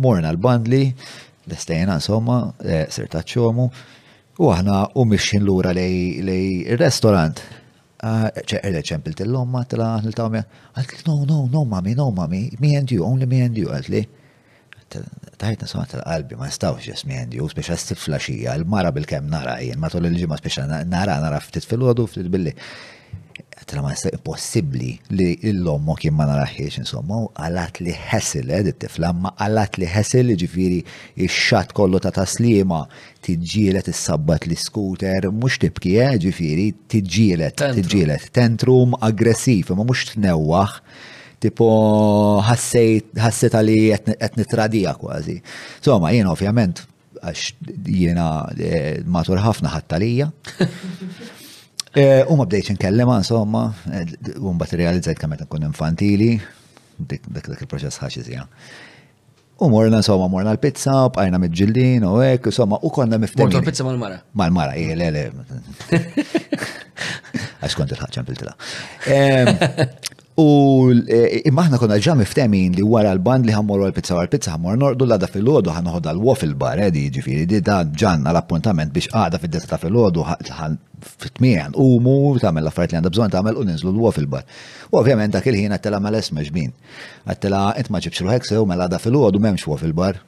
morna 0.00 0.30
l 0.32 0.38
bandli 0.40 0.78
li, 0.78 0.86
l-estejna, 1.44 1.98
insomma, 2.00 2.38
eh, 2.64 2.86
sirtaċċomu, 2.88 3.66
u 4.40 4.48
għahna 4.48 4.78
u 4.96 5.04
mixin 5.10 5.44
l-ura 5.44 5.74
lej 5.76 6.22
il-restorant. 6.24 7.44
Ah, 8.00 8.30
ċeqre 8.32 8.80
ċempel 8.80 9.18
l-om, 9.28 9.60
għattila 9.60 9.90
għan 9.98 10.08
l-tawmi, 10.14 10.40
għatli 10.72 11.04
no, 11.10 11.18
no, 11.28 11.42
no, 11.52 11.66
mami, 11.68 11.92
no, 12.00 12.08
mami, 12.16 12.46
me 12.64 12.72
and 12.80 12.88
you, 12.96 13.04
only 13.04 13.28
me 13.28 13.42
and 13.44 13.60
you, 13.60 13.68
għatli 13.68 14.06
taħitna 15.40 15.68
sema 15.70 15.84
tal-qalbi, 15.90 16.34
ma 16.38 16.48
nistawx 16.50 16.88
jesmi 16.90 17.18
għandi, 17.22 17.40
u 17.44 17.50
speċa 17.52 17.76
flaxija, 17.96 18.54
l-mara 18.60 18.90
bil-kem 18.96 19.28
nara 19.30 19.58
jien, 19.64 19.78
ma 19.80 19.90
tol 19.92 20.08
il-ġimma 20.10 20.38
speċa 20.40 20.66
nara, 20.86 21.18
nara 21.22 21.40
ftit 21.42 21.68
fil-ħodu, 21.70 22.06
ftit 22.10 22.32
billi. 22.32 22.52
Tra 23.70 23.80
ma 23.84 23.92
nistawx 23.92 24.18
possibli 24.26 24.92
li 25.14 25.28
l-lommo 25.52 25.94
kien 26.00 26.14
ma 26.16 26.26
naraħiex, 26.28 26.80
insomma, 26.82 27.20
u 27.24 27.28
għalat 27.40 27.78
li 27.84 27.94
ħessil, 27.94 28.50
ed 28.56 28.72
eh, 28.72 28.78
tifla, 28.84 29.12
ma 29.14 29.30
għalat 29.40 29.78
li 29.80 29.88
ħessil, 29.90 30.34
ġifiri, 30.42 30.80
il-xat 31.22 31.72
kollu 31.76 32.00
ta' 32.02 32.10
taslima, 32.16 32.82
tiġġielet 33.26 33.92
is-sabbat 33.92 34.48
li 34.50 34.58
skuter, 34.58 35.30
mux 35.30 35.60
tibki, 35.62 35.96
eh, 36.02 36.18
ġifiri, 36.26 36.66
tiġġielet, 36.94 37.62
tiġġielet, 37.78 38.28
tentrum 38.36 38.98
aggressiv, 39.08 39.70
ma 39.78 39.86
mux 39.86 40.10
tnewax 40.16 40.82
tipo 41.40 41.66
ħassejt 42.44 43.16
għalli 43.56 43.78
qed 44.06 44.38
nitradija 44.38 44.92
kważi. 45.00 45.38
ma 46.00 46.10
jien 46.12 46.28
ovvjament 46.28 46.82
għax 47.20 47.46
jiena 48.00 48.26
eh, 48.58 49.00
matur 49.04 49.40
ħafna 49.42 49.74
ħattalija. 49.76 50.30
Eh, 51.98 52.20
u 52.30 52.36
ma 52.38 52.44
bdejt 52.46 52.68
nkellem 52.76 53.08
insomma, 53.16 53.64
u 54.38 54.52
mbagħad 54.54 54.78
realizzajt 54.78 55.18
kemm 55.18 55.34
qed 55.34 55.40
nkun 55.48 55.64
infantili, 55.66 56.36
dik 56.94 57.24
dak 57.34 57.48
il-proċess 57.64 57.98
ħaxi 57.98 58.38
U 59.58 59.68
morna, 59.72 59.96
insomma, 59.98 60.28
morna 60.30 60.52
l-pizza, 60.54 61.08
bqajna 61.16 61.40
mid 61.42 61.62
u 62.06 62.12
hekk, 62.22 62.46
insomma, 62.52 62.78
u 62.80 62.90
konna 62.94 63.18
mifteħin. 63.18 63.42
Morna 63.42 63.58
l-pizza 63.64 63.82
mal-mara. 63.88 64.20
Mal-mara, 64.38 64.76
eh, 64.76 64.94
le, 64.94 65.10
le. 65.10 65.24
Għax 67.60 67.74
kont 67.74 67.90
il-ħagġan 67.90 68.30
fil-tila. 68.30 68.54
U 70.40 70.44
imma 71.44 71.66
konna 71.78 71.98
ġa 72.02 72.14
miftemin 72.18 72.74
li 72.76 72.84
wara 72.86 73.12
l-band 73.16 73.46
li 73.46 73.52
ħammorru 73.54 73.88
għal-pizza 73.88 74.16
għal-pizza 74.18 74.54
ħammor 74.54 74.78
nordu 74.80 75.04
l-għada 75.06 75.28
fil-ħodu 75.32 75.72
ħanħod 75.74 76.06
għal-waffle 76.14 76.56
bar, 76.60 76.80
edi 76.88 77.02
eh, 77.08 77.14
ġifiri, 77.16 77.46
di 77.50 77.60
da 77.64 77.80
ġan 77.84 78.24
għal-appuntament 78.30 78.92
biex 78.94 79.10
għada 79.12 79.40
fil-detta 79.42 79.78
fil-lodu 79.82 80.24
ħan 80.56 80.78
fit-tmijan 81.24 81.74
u 81.80 81.88
mu 82.04 82.14
tamel 82.40 82.64
l-affariet 82.66 82.94
li 82.94 82.98
għanda 83.00 83.12
bżon 83.12 83.34
tamel 83.34 83.58
u 83.60 83.66
ninżlu 83.68 83.90
l-waffle 83.92 84.30
bar. 84.32 84.46
U 84.92 85.00
ovvjament 85.02 85.34
dak 85.36 85.50
il-ħin 85.50 85.76
għattela 85.76 86.00
ma 86.00 86.12
l-esma 86.12 86.44
ġbin. 86.46 86.72
Għattela 87.26 87.64
int 87.80 87.90
ma 87.90 88.00
ġibx 88.06 88.24
ruħek 88.24 88.50
u 88.60 88.64
mela 88.70 88.88
għada 88.88 89.02
fil 89.02 89.16
lodu 89.18 89.42
memx 89.44 89.66
waffle 89.68 89.92
bar. 89.96 90.22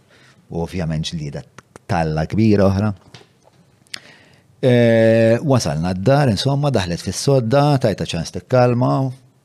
U 0.52 0.62
ovvjament 0.66 1.08
ġlida 1.12 1.44
talla 1.89 2.26
kbira 2.26 2.68
oħra. 2.68 2.92
Eh, 4.62 5.41
wasalna 5.42 5.91
d-dar, 5.99 6.31
insomma, 6.31 6.70
daħlet 6.70 7.00
fis-sodda, 7.02 7.65
tajta 7.82 8.07
ċans 8.07 8.31
t-kalma, 8.36 8.92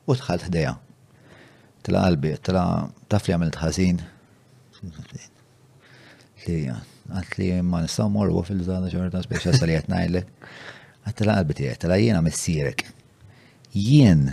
u 0.08 0.16
tħalt 0.16 0.46
ħdeja. 0.48 0.72
Tla 1.86 2.00
qalbi, 2.04 2.34
tla 2.42 2.62
taf 3.12 3.28
li 3.28 3.34
għamilt 3.36 3.58
ħazin. 3.60 3.98
Li 6.48 6.58
għat 6.68 7.38
li 7.40 7.50
ma 7.64 7.82
nistaw 7.84 8.10
morru 8.12 8.42
fil-żada 8.46 8.90
ġurnata 8.92 9.22
speċa 9.26 9.52
sali 9.58 9.76
għat 9.78 9.92
najlek. 9.92 10.48
Għat 11.08 11.20
tla 11.22 11.36
qalbi 11.38 11.56
tijaj, 11.60 11.78
tla 11.84 12.00
jena 12.00 12.22
messirek. 12.24 12.86
Jien 13.76 14.26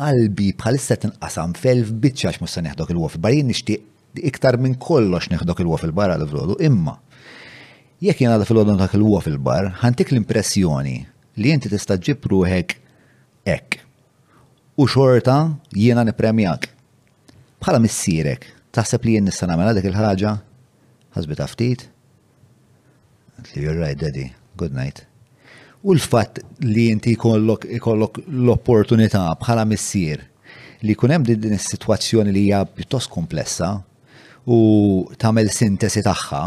qalbi 0.00 0.50
bħalissa 0.58 0.96
tinqasam 1.04 1.52
felf 1.58 1.92
bitċax 2.02 2.40
musta 2.42 2.64
neħdok 2.64 2.90
il 2.94 3.04
bar 3.04 3.20
Barin 3.28 3.52
nishti 3.52 3.76
iktar 4.28 4.58
minn 4.60 4.78
kollox 4.80 5.28
neħdok 5.32 5.62
il 5.64 5.70
wofi 5.70 5.86
il-barra 5.90 6.16
l-vlodu. 6.20 6.56
Imma, 6.66 6.96
jekk 8.02 8.24
jena 8.24 8.36
għadha 8.38 8.48
fil-għodon 8.48 8.80
ta' 8.80 8.88
il-wof 8.98 9.28
il-bar, 9.30 9.70
ħantik 9.84 10.12
l-impressjoni 10.12 10.96
li 11.40 11.52
jinti 11.52 11.70
tista' 11.72 11.96
ġib 12.00 12.28
ruħek 12.32 12.76
ek 13.48 13.80
u 14.82 14.86
xorta 14.90 15.52
jiena 15.76 16.02
nipremjak. 16.04 16.66
Bħala 17.62 17.78
missierek, 17.84 18.46
taħseb 18.74 19.04
li 19.06 19.12
jien 19.14 19.26
nista' 19.28 19.46
nagħmel 19.46 19.76
dik 19.78 19.86
il-ħraġa? 19.92 20.32
Ħasbit 21.14 21.42
ftit? 21.46 21.84
Li 23.52 23.62
you're 23.62 23.78
right, 23.78 23.94
daddy. 24.00 24.32
Good 24.58 24.74
night. 24.74 25.04
U 25.86 25.94
l-fatt 25.94 26.40
li 26.66 26.88
inti 26.90 27.14
jkollok 27.14 27.68
l-opportunità 28.26 29.26
bħala 29.38 29.64
missier 29.70 30.24
li 30.82 30.96
kunem 30.98 31.22
din 31.28 31.54
is-sitwazzjoni 31.54 32.32
li 32.34 32.42
hija 32.48 32.64
pjuttost 32.66 33.10
komplessa 33.14 33.76
u 34.50 34.56
tagħmel 35.14 35.50
sintesi 35.54 36.02
tagħha 36.02 36.40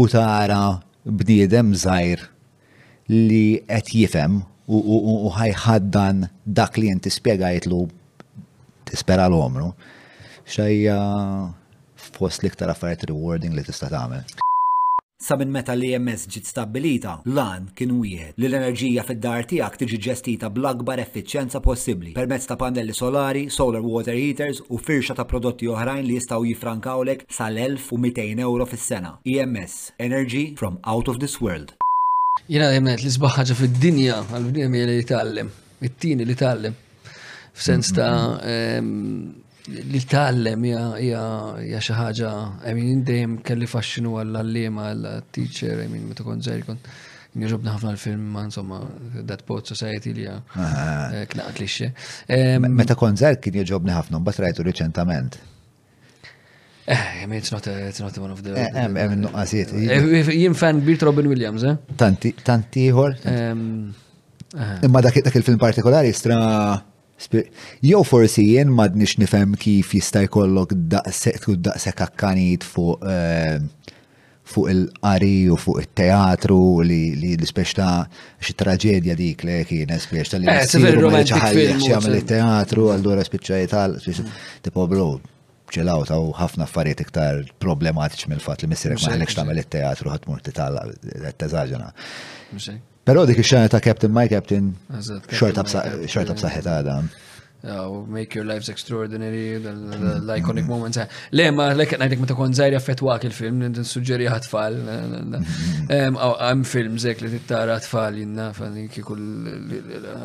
u 0.00 0.06
tara 0.12 0.62
bniedem 1.04 1.74
żgħir 1.76 2.24
li 3.28 3.42
qed 3.68 3.92
jifhem 4.00 4.38
u 4.70 5.30
ħajħaddan 5.34 6.28
dak 6.46 6.76
li 6.78 6.88
jinti 6.90 7.10
spiega 7.10 7.48
jitlu 7.54 7.80
tispera 8.86 9.24
l-omru. 9.28 9.72
Xajja 10.46 10.98
fost 11.96 12.42
liktar 12.44 12.70
affarijiet 12.70 13.08
rewarding 13.10 13.54
li 13.56 13.62
tista' 13.66 13.90
tagħmel. 13.90 14.36
Sa 15.20 15.36
minn 15.36 15.50
meta 15.52 15.74
li 15.76 15.90
MS 15.98 16.30
ġit 16.32 16.46
stabilita, 16.48 17.16
lan 17.36 17.66
kien 17.76 17.92
wieħed 17.98 18.38
li 18.40 18.46
l-enerġija 18.48 19.04
fid-dar 19.04 19.44
tiegħek 19.50 19.76
tiġi 19.82 19.98
ġestita 20.06 20.48
bl-akbar 20.54 21.02
effiċjenza 21.02 21.60
possibbli 21.60 22.14
permezz 22.16 22.46
ta' 22.48 22.56
pannelli 22.56 22.94
solari, 22.96 23.48
solar 23.50 23.82
water 23.84 24.16
heaters 24.16 24.62
u 24.70 24.78
firxa 24.78 25.14
ta' 25.18 25.26
prodotti 25.28 25.68
oħrajn 25.68 26.06
li 26.08 26.16
jistgħu 26.16 26.48
jifrankawlek 26.54 27.26
sal-1200 27.28 28.40
euro 28.46 28.66
fis-sena. 28.70 29.16
EMS, 29.26 29.92
Energy 29.98 30.54
from 30.56 30.78
Out 30.84 31.08
of 31.10 31.18
this 31.20 31.38
World. 31.40 31.76
Jena 32.50 32.68
jemnet 32.72 33.02
li 33.02 33.10
fi 33.58 33.66
d 33.70 33.76
dinja 33.82 34.20
għal-dinja 34.30 34.68
mi 34.70 34.84
li 34.86 34.96
jitallem, 35.00 35.48
it-tini 35.86 36.24
li 36.24 36.36
f-sens 36.36 37.90
mm-hmm. 37.92 37.98
ta' 37.98 39.82
li 39.92 40.00
jitallem 40.00 40.64
ja 40.66 41.82
xaħġa, 41.86 42.30
għemin 42.64 42.88
indem 42.94 43.34
kelli 43.42 43.66
faxxinu 43.66 44.14
għall-allima, 44.22 44.86
għall-teacher, 44.94 45.82
għemin 45.84 46.06
meta 46.12 46.24
kon 46.26 46.40
ġejkon. 46.42 46.78
Nġobna 47.38 47.74
ħafna 47.76 47.92
l-film, 47.94 48.34
insomma, 48.42 48.80
dat 49.22 49.44
pot 49.46 49.68
Society 49.70 50.14
li 50.16 50.24
knaqt 50.26 51.62
li 51.62 51.68
xe. 51.70 51.90
Meta 52.66 52.96
kon 52.98 53.14
kien 53.18 53.62
jġobni 53.66 53.94
ħafna, 53.94 54.18
bat 54.24 54.42
rajtu 54.42 54.66
reċentament. 54.66 55.38
Eh, 56.90 57.22
I 57.22 57.26
mean, 57.26 57.38
it's 57.38 57.52
not, 57.52 57.66
a, 57.68 57.74
it's 57.86 58.00
not 58.00 58.18
one 58.18 58.32
of 58.32 58.42
the... 58.42 58.50
Eh, 58.58 58.68
eh, 58.82 59.04
eh, 59.04 59.12
nuqqasiet. 59.22 59.70
Eh, 59.70 60.30
jien 60.34 60.56
fan 60.58 60.80
Beat 60.82 61.02
Robin 61.06 61.28
Williams, 61.30 61.62
eh? 61.62 61.76
Tanti, 61.96 62.32
tanti 62.48 62.88
ħor. 62.90 63.14
Ehm, 63.30 63.62
eh. 64.58 64.80
Imma 64.88 65.02
dak 65.06 65.20
il-film 65.38 65.60
partikolari 65.62 66.10
stra... 66.18 66.40
Jow 67.84 68.00
forsi 68.02 68.46
jien 68.54 68.70
nix 68.96 69.18
nifem 69.20 69.52
kif 69.60 69.90
jista' 69.94 70.22
jkollok 70.24 70.70
daqsek 70.90 71.44
u 71.52 71.56
daqsek 71.68 71.98
akkanit 72.08 72.64
fuq 72.64 73.04
ehm, 73.10 73.66
fuq 74.50 74.70
il-qari 74.72 75.32
u 75.52 75.58
fuq 75.60 75.82
il-teatru 75.84 76.56
li 76.80 77.00
l 77.36 77.44
ispeċta 77.44 77.76
ta' 77.92 78.46
xi 78.46 78.54
traġedja 78.62 79.14
dik 79.20 79.44
li 79.44 79.58
kien 79.68 79.92
spiex 80.00 80.32
li 80.40 80.48
Eh, 80.48 80.96
romantic 80.96 81.44
film. 81.52 81.84
Xi 81.84 81.92
għamil 81.98 82.18
il-teatru, 82.24 82.88
għallura 82.96 83.22
spieċa 83.28 83.60
jital, 83.66 83.98
mm. 84.00 84.32
tipo 84.64 84.88
bro, 84.90 85.10
ċilaw 85.74 86.04
ta' 86.08 86.16
ħafna 86.40 86.66
affarijiet 86.66 87.02
iktar 87.04 87.40
problematiċi 87.62 88.30
mill-fat 88.32 88.64
li 88.64 88.70
missirek 88.72 89.02
ma' 89.04 89.14
ħelekx 89.14 89.38
tagħmel 89.40 89.60
it-teatru 89.62 90.12
ħadd 90.12 90.30
mur 90.32 90.44
titalla 90.46 90.86
teżaġena. 91.44 91.90
Però 93.10 93.26
dik 93.28 93.40
ix-xena 93.42 93.70
ta' 93.72 93.82
Captain 93.86 94.14
My 94.14 94.28
Captain 94.30 94.72
xorta 95.30 95.64
b'saħħet 95.68 96.72
għadha 96.74 97.02
oh, 97.64 98.04
make 98.08 98.34
your 98.34 98.44
lives 98.44 98.68
extraordinary, 98.68 99.54
l-iconic 99.58 100.66
moments. 100.66 100.96
Le, 101.32 101.50
ma 101.52 101.70
l-ek 101.74 101.94
meta 102.20 102.34
kon 102.36 102.54
zaħir 102.56 102.76
jaffetwak 102.78 103.26
il-film, 103.28 103.62
n-suġġeri 103.70 104.28
għatfall. 104.30 104.78
Għam 105.88 106.14
mhm. 106.16 106.64
film 106.70 106.96
zek 107.02 107.22
li 107.24 107.30
t-tara 107.36 107.76
għatfall 107.78 108.20
jinnna, 108.22 108.50
fan 108.56 108.78
kikul 108.92 109.20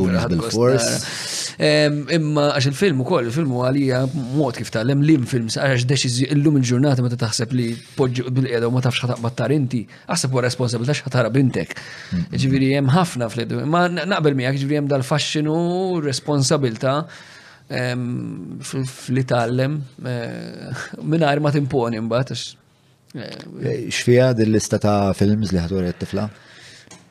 Imma 2.19 2.49
għax 2.55 2.71
il-film 2.73 3.03
u 3.03 3.07
koll, 3.09 3.27
il-film 3.29 3.53
u 3.57 3.63
għalija 3.67 4.05
mod 4.39 4.59
kif 4.59 4.71
tal-lem 4.75 5.03
lim 5.03 5.25
film, 5.29 5.49
għax 5.51 5.87
deċizi 5.91 6.29
illum 6.37 6.61
il-ġurnata 6.61 7.03
meta 7.05 7.19
taħseb 7.19 7.55
li 7.59 7.71
poġġi 7.99 8.25
bil-qeda 8.39 8.69
u 8.71 8.75
ma 8.75 8.83
tafx 8.85 9.03
ħataq 9.05 9.23
battar 9.25 9.55
inti, 9.55 9.83
għasab 10.11 10.37
u 10.39 10.43
responsabilta 10.47 10.95
xħatara 10.95 11.33
bintek. 11.35 11.75
Mhm. 12.13 12.37
Ġiviri 12.39 12.71
jem 12.77 12.91
ħafna 12.95 13.27
fl-edu, 13.33 13.63
ma 13.67 13.87
naqbel 13.89 14.28
naqbel 14.29 14.37
miegħek 14.37 14.61
ġifri 14.61 14.79
hemm 14.79 14.89
dal-faxxinu 14.89 16.03
responsabilta 16.03 17.07
fl 18.61 19.25
tallem 19.29 19.75
eh, 20.05 20.85
mingħajr 21.03 21.41
ma 21.43 21.51
timponi 21.53 22.01
mbagħad. 22.05 22.39
Eh, 23.15 23.89
Xfija 23.91 24.33
dil-lista 24.37 24.81
ta' 24.81 25.13
films 25.17 25.53
li 25.53 25.61
ħadur 25.61 25.91
tifla? 26.01 26.29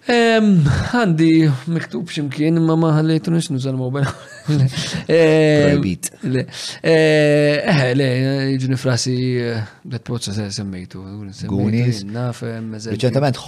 Għandi 0.07 1.31
miktub 1.73 2.07
ximkien 2.15 2.61
ma 2.63 2.77
maħallejtu 2.79 3.31
nix 3.33 3.49
nużal 3.51 3.75
mobil. 3.75 4.05
Bit. 5.83 6.07
Le, 6.31 6.45
le, 7.97 8.07
ġuni 8.55 8.79
frasi 8.79 9.15
that 9.91 10.05
process 10.07 10.61
semmejtu. 10.61 11.03
Goonies. 11.51 12.05
Nafem. 12.07 12.71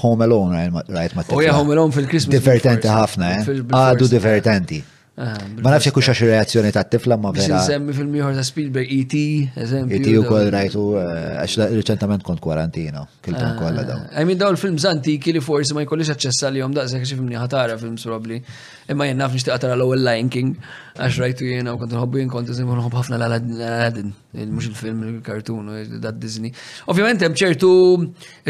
Home 0.02 0.24
Alone 0.28 0.66
right. 0.90 1.16
ma 1.16 1.24
t 1.24 1.32
Oja 1.40 1.56
Home 1.56 1.78
Alone 1.78 1.96
fil-Christmas. 1.96 2.36
Divertenti 2.36 2.92
ħafna, 2.92 3.32
eh? 3.38 3.60
Għadu 3.64 4.12
divertenti. 4.12 4.82
Ah, 5.20 5.36
ma 5.60 5.68
nafx 5.74 5.90
jekux 5.90 6.08
għax 6.14 6.20
reazzjoni 6.30 6.70
ta' 6.72 6.86
tifla 6.88 7.18
ma 7.20 7.34
vera. 7.36 7.58
Semmi 7.66 7.92
fil-miħor 7.98 8.38
ta' 8.40 8.44
Spielberg, 8.48 8.88
E.T. 8.88 9.18
eżempju. 9.66 9.98
E.T. 9.98 10.14
u 10.16 10.22
kol 10.24 10.46
rajtu, 10.56 10.84
eh, 11.02 11.34
għax 11.42 11.58
reċentament 11.76 12.24
kont 12.24 12.40
kwarantina, 12.46 13.04
kiltom 13.26 13.48
ah, 13.50 13.58
kolla 13.60 13.84
daw. 13.90 14.00
Għamin 14.16 14.38
daw 14.40 14.54
il-films 14.56 14.86
antiki 14.88 15.34
li 15.36 15.42
forsi 15.44 15.74
ma 15.76 15.84
jkollix 15.84 16.14
għacċessa 16.16 16.54
li 16.56 16.64
jom 16.64 16.72
daqsek 16.78 17.04
xie 17.04 17.20
fimni 17.20 17.36
ħatara 17.36 17.76
films 17.84 18.08
probably. 18.08 18.40
Imma 18.94 19.10
jennaf 19.10 19.36
nix 19.36 19.44
tara 19.50 19.74
l 19.76 19.84
ewwel 19.90 20.06
Lion 20.08 20.30
King, 20.32 20.56
għax 20.96 21.20
rajtu 21.26 21.52
jena 21.52 21.76
u 21.76 21.82
kont 21.84 22.00
nħobbu 22.00 22.24
jen 22.24 22.32
kont 22.38 22.56
nħobb 22.56 22.96
ħafna 23.02 23.20
l-Aladdin, 23.20 24.14
mux 24.56 24.70
il-film, 24.72 25.04
il-kartun, 25.18 25.76
da' 26.00 26.16
Disney. 26.16 26.54
Ovvijament, 26.88 27.20
hemm 27.28 27.36
ċertu 27.44 27.74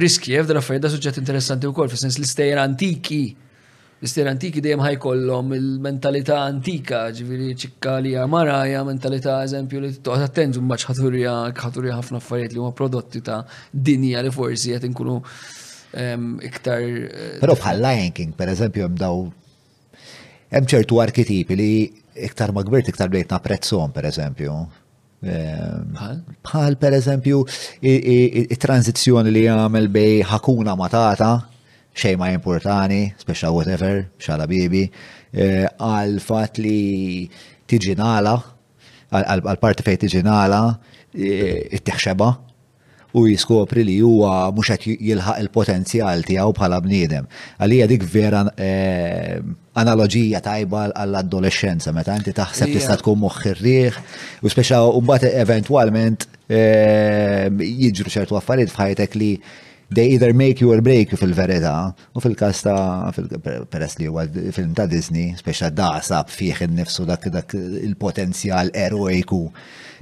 riski, 0.05 0.37
jef 0.37 0.45
eh, 0.45 0.49
dal-affarijiet 0.53 0.85
da' 0.85 0.93
suġġett 0.93 1.21
interessanti 1.25 1.65
u 1.65 1.73
kol, 1.73 1.89
fis-sens 1.89 2.21
li 2.21 2.29
stejjer 2.29 2.61
antiki 2.61 3.23
l 4.01 4.07
istir 4.07 4.27
antiki 4.31 4.61
dejjem 4.63 4.79
ħajkollhom 4.79 5.49
il-mentalità 5.57 6.37
antika, 6.45 6.99
ġifieri 7.11 7.49
ċikka 7.59 7.97
li 8.05 8.13
maraja, 8.31 8.85
mentalità 8.87 9.41
eżempju 9.43 9.81
li 9.83 9.89
toqgħod 10.05 10.23
attenzu 10.23 10.61
mbagħad 10.63 10.93
ħaturja 11.01 11.33
ħaturja 11.59 11.97
ħafna 11.97 12.21
affarijiet 12.23 12.55
li 12.55 12.61
huma 12.63 12.71
prodotti 12.79 13.19
ta' 13.21 13.41
dinja 13.69 14.21
li 14.23 14.31
forsi 14.31 14.71
qed 14.71 14.87
inkunu 14.87 15.17
ehm, 15.99 16.29
iktar. 16.47 16.79
Eh, 17.09 17.35
Però 17.43 17.57
bħal 17.59 17.83
Lion 17.83 18.13
King, 18.15 18.31
per 18.39 18.53
eżempju, 18.53 18.87
hemm 18.87 19.01
daw 19.03 19.19
hemm 20.55 20.71
ċertu 20.77 21.01
arkitipi 21.03 21.59
li 21.59 21.69
iktar 22.29 22.55
ma 22.55 22.63
kbirt 22.63 22.93
iktar 22.95 23.11
bdejt 23.11 23.35
napprezzhom, 23.35 23.91
per 23.91 24.07
eżempju. 24.13 24.57
Ehm, 25.27 26.01
bħal 26.47 26.79
per 26.79 26.95
eżempju, 27.03 27.43
it-tranzizzjoni 28.47 29.35
li 29.35 29.43
jagħmel 29.51 29.91
bej 29.91 30.21
ħakuna 30.31 30.79
matata 30.79 31.33
xej 31.99 32.15
ma 32.19 32.31
importani, 32.33 33.01
speċa 33.21 33.51
whatever, 33.53 34.03
xala 34.21 34.47
bibi, 34.49 34.83
eh, 35.33 35.65
għal 35.79 36.19
fat 36.23 36.57
li 36.61 37.27
tiġi 37.69 37.95
nala, 37.99 38.37
għal 39.19 39.59
parti 39.61 39.83
fej 39.85 39.97
tiġi 40.05 40.23
nala, 40.25 40.61
eh, 41.13 41.65
it-teħxeba, 41.79 42.29
u 43.13 43.23
jiskopri 43.25 43.81
li 43.83 43.95
huwa 44.05 44.51
mhux 44.53 44.67
qed 44.77 44.99
jilħaq 45.07 45.39
il-potenzjal 45.43 46.19
tiegħu 46.29 46.51
bħala 46.53 46.77
bniedem. 46.83 47.25
Għalija 47.59 47.87
dik 47.89 48.03
vera 48.15 48.43
eh, 48.57 49.39
analoġija 49.81 50.39
tajba 50.45 50.83
għall-adolescenza 50.91 51.91
meta 51.95 52.13
inti 52.15 52.31
taħseb 52.37 52.73
tista' 52.75 52.97
tkun 53.01 53.17
moħħirrieħ 53.23 53.93
u 54.45 54.51
speċa 54.53 54.83
u 54.93 55.01
mbagħad 55.01 55.33
eventwalment 55.41 56.27
jiġru 56.49 58.13
ċertu 58.13 58.37
affarijiet 58.37 58.71
f'ħajtek 58.75 59.17
li 59.17 59.31
they 59.91 60.07
either 60.09 60.33
make 60.33 60.61
you 60.61 60.71
or 60.71 60.81
break 60.81 61.11
you 61.11 61.17
fil-verità. 61.17 61.93
U 62.15 62.19
fil 62.19 62.35
kasta 62.37 62.73
ta' 63.09 63.65
peress 63.71 63.95
li 63.97 64.05
huwa 64.05 64.25
film 64.53 64.73
ta' 64.77 64.85
Disney, 64.85 65.33
speċa 65.39 65.71
daqsab 65.73 66.29
fih 66.29 66.57
innifsu 66.67 67.05
dak 67.09 67.25
dak 67.33 67.53
il-potenzjal 67.57 68.69
eroiku 68.85 69.47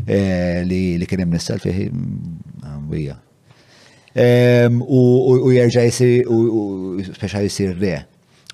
eh, 0.08 0.62
li 0.68 1.08
kien 1.08 1.24
hemm 1.24 1.38
nissal 1.38 1.60
fih 1.64 1.88
bija. 2.92 3.16
Mm, 4.18 4.80
u 4.84 5.52
jerġa' 5.56 5.88
jsir 5.94 6.28
u 6.28 6.98
speċa 7.14 7.48
jsir 7.48 7.76
re. 7.80 7.96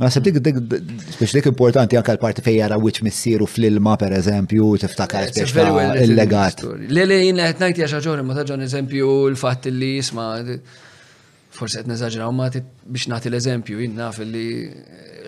Għasab 0.04 0.24
dik 0.26 0.38
dik 0.42 0.56
dik 1.32 1.46
importanti 1.50 1.98
anka 2.00 2.16
l-parti 2.16 2.42
fej 2.46 2.58
jara 2.64 2.80
wiċ 2.82 3.04
missiru 3.06 3.46
fl-ilma 3.50 3.94
per 4.02 4.14
eżempju, 4.22 4.72
tiftakar 4.86 5.30
biex 5.34 5.54
il-legat. 6.06 6.64
Le 6.90 7.06
le 7.10 7.20
jina 7.26 7.46
għetnajti 7.52 7.84
għaxħaġori, 7.86 8.26
ma 8.26 8.38
taġon 8.38 8.66
eżempju 8.70 9.12
l-fat 9.34 9.70
li 9.70 9.92
jisma 10.00 10.32
forse 11.54 11.78
qed 11.82 11.88
neżaġraw 11.92 12.32
ma 12.34 12.48
biex 12.50 13.04
nagħti 13.12 13.30
l-eżempju, 13.30 13.82
jien 13.84 13.94
naf 13.98 14.18
li 14.26 14.44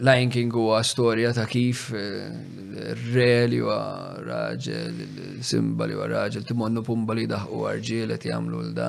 Lion 0.06 0.32
King 0.34 0.50
huwa 0.58 0.80
storja 0.84 1.30
ta' 1.38 1.44
kif 1.48 1.84
eh, 1.96 2.96
re 3.14 3.28
li 3.48 3.60
huwa 3.62 4.18
raġel, 4.26 4.98
Simba 5.46 5.86
li 5.88 5.94
huwa 5.96 6.08
raġel, 6.12 6.44
Timonnu 6.50 6.82
Pumba 6.88 7.14
li 7.16 7.28
daħqu 7.30 7.62
arġiel 7.70 8.14
qed 8.16 8.28
jagħmlu 8.32 8.64
l 8.66 8.74
da. 8.76 8.88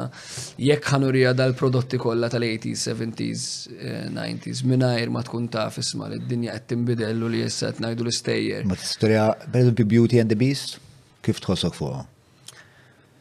Jekk 0.67 0.91
ħanurija 0.95 1.35
dal-prodotti 1.39 2.01
kollha 2.03 2.31
tal-80s, 2.33 2.89
70s, 2.91 3.77
90s 4.17 4.65
mingħajr 4.73 5.13
ma 5.15 5.23
tkun 5.29 5.51
taf 5.53 5.79
isma' 5.85 6.09
li 6.15 6.23
d-dinja 6.25 6.57
qed 6.57 6.71
tinbidel 6.73 7.27
li 7.37 7.45
issa 7.47 7.71
qed 7.75 7.85
ngħidu 7.85 8.09
l-istejjer. 8.09 8.65
Ma 8.71 8.79
tistorja 8.81 9.27
pereżempju 9.53 9.91
Beauty 9.95 10.25
and 10.25 10.33
the 10.33 10.41
Beast 10.41 10.81
kif 11.27 11.45
tħossok 11.45 11.77
fuqha? 11.81 12.05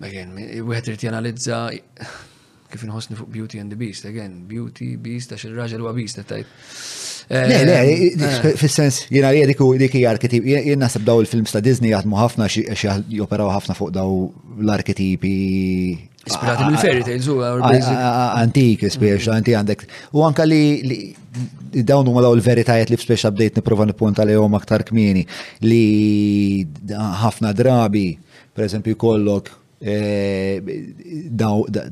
kien, 0.06 0.34
wieħed 0.36 0.90
irid 0.92 1.06
janalizza 1.08 1.60
kif 2.72 2.84
inħossni 2.86 3.18
fuq 3.20 3.30
Beauty 3.36 3.60
and 3.62 3.74
the 3.74 3.78
Beast, 3.78 4.08
again, 4.10 4.40
Beauty, 4.50 4.96
Beast, 5.02 5.34
għax 5.36 5.46
il-raġel 5.50 5.84
u 5.86 5.92
Beast, 5.98 6.22
tajt. 6.26 6.56
Le, 7.26 7.60
le, 7.66 7.76
eh, 7.76 8.04
eh. 8.14 8.44
fil-sens, 8.54 9.00
jena 9.10 9.32
li 9.34 9.40
dik 9.50 9.58
dik 9.82 9.96
arketip, 10.06 10.44
jena 10.46 10.84
nasib 10.84 11.02
daw 11.08 11.22
il-films 11.24 11.54
ta' 11.56 11.62
Disney 11.66 11.90
jgħatmu 11.90 12.20
ħafna 12.20 12.46
xie 12.52 12.98
joperaw 13.20 13.50
ħafna 13.56 13.78
fuq 13.80 13.94
daw 13.96 14.12
l-arketipi. 14.62 15.32
Ispirati 16.26 16.66
mill 16.70 16.82
fairy 16.82 17.02
tales 17.06 17.26
u 17.30 17.40
Antik, 17.42 18.86
spiex, 18.94 19.28
mm. 19.30 19.34
anti 19.36 19.56
għandek. 19.58 19.84
U 20.18 20.24
anka 20.26 20.46
li 20.50 21.16
dawn 21.86 22.08
huma 22.10 22.22
daw 22.26 22.38
il-veritajiet 22.38 22.94
li 22.94 22.98
f'speċ 23.02 23.28
update 23.32 23.60
niprofa 23.62 23.90
nippunta 23.90 24.26
li 24.26 24.38
aktar 24.62 24.84
kmieni 24.86 25.26
li 25.66 25.86
ħafna 27.26 27.54
drabi, 27.58 28.06
per 28.56 28.70
eżempju, 28.70 28.96
kollok 28.98 29.54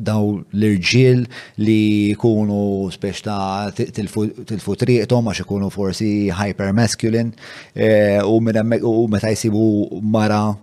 daw 0.04 0.24
l-irġiel 0.58 1.22
li 1.62 2.14
jkunu 2.16 2.90
spiex 2.94 3.22
ta' 3.22 3.70
tilfu 3.76 4.76
triqtom 4.82 5.30
għax 5.30 5.44
ikunu 5.44 5.70
forsi 5.74 6.10
hypermasculine 6.34 7.34
eh, 7.78 8.18
u 8.26 8.40
u 8.40 9.08
meta 9.08 9.30
jsibu 9.30 10.02
mara 10.02 10.56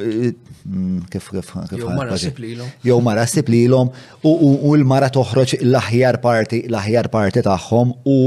eh, 0.00 0.32
mm, 0.64 1.04
kif 1.12 1.28
kif 1.34 1.52
kif 1.68 1.84
mara 1.98 2.16
siplilom. 2.16 2.66
Jew 2.82 3.00
mara 3.04 3.26
siplilom 3.26 3.92
u 4.24 4.72
l-mara 4.74 5.12
toħroġ 5.12 5.58
l-aħjar 5.60 6.22
parti 6.24 6.62
l-aħjar 6.66 7.10
parti 7.12 7.44
tagħhom 7.44 7.92
u 8.08 8.18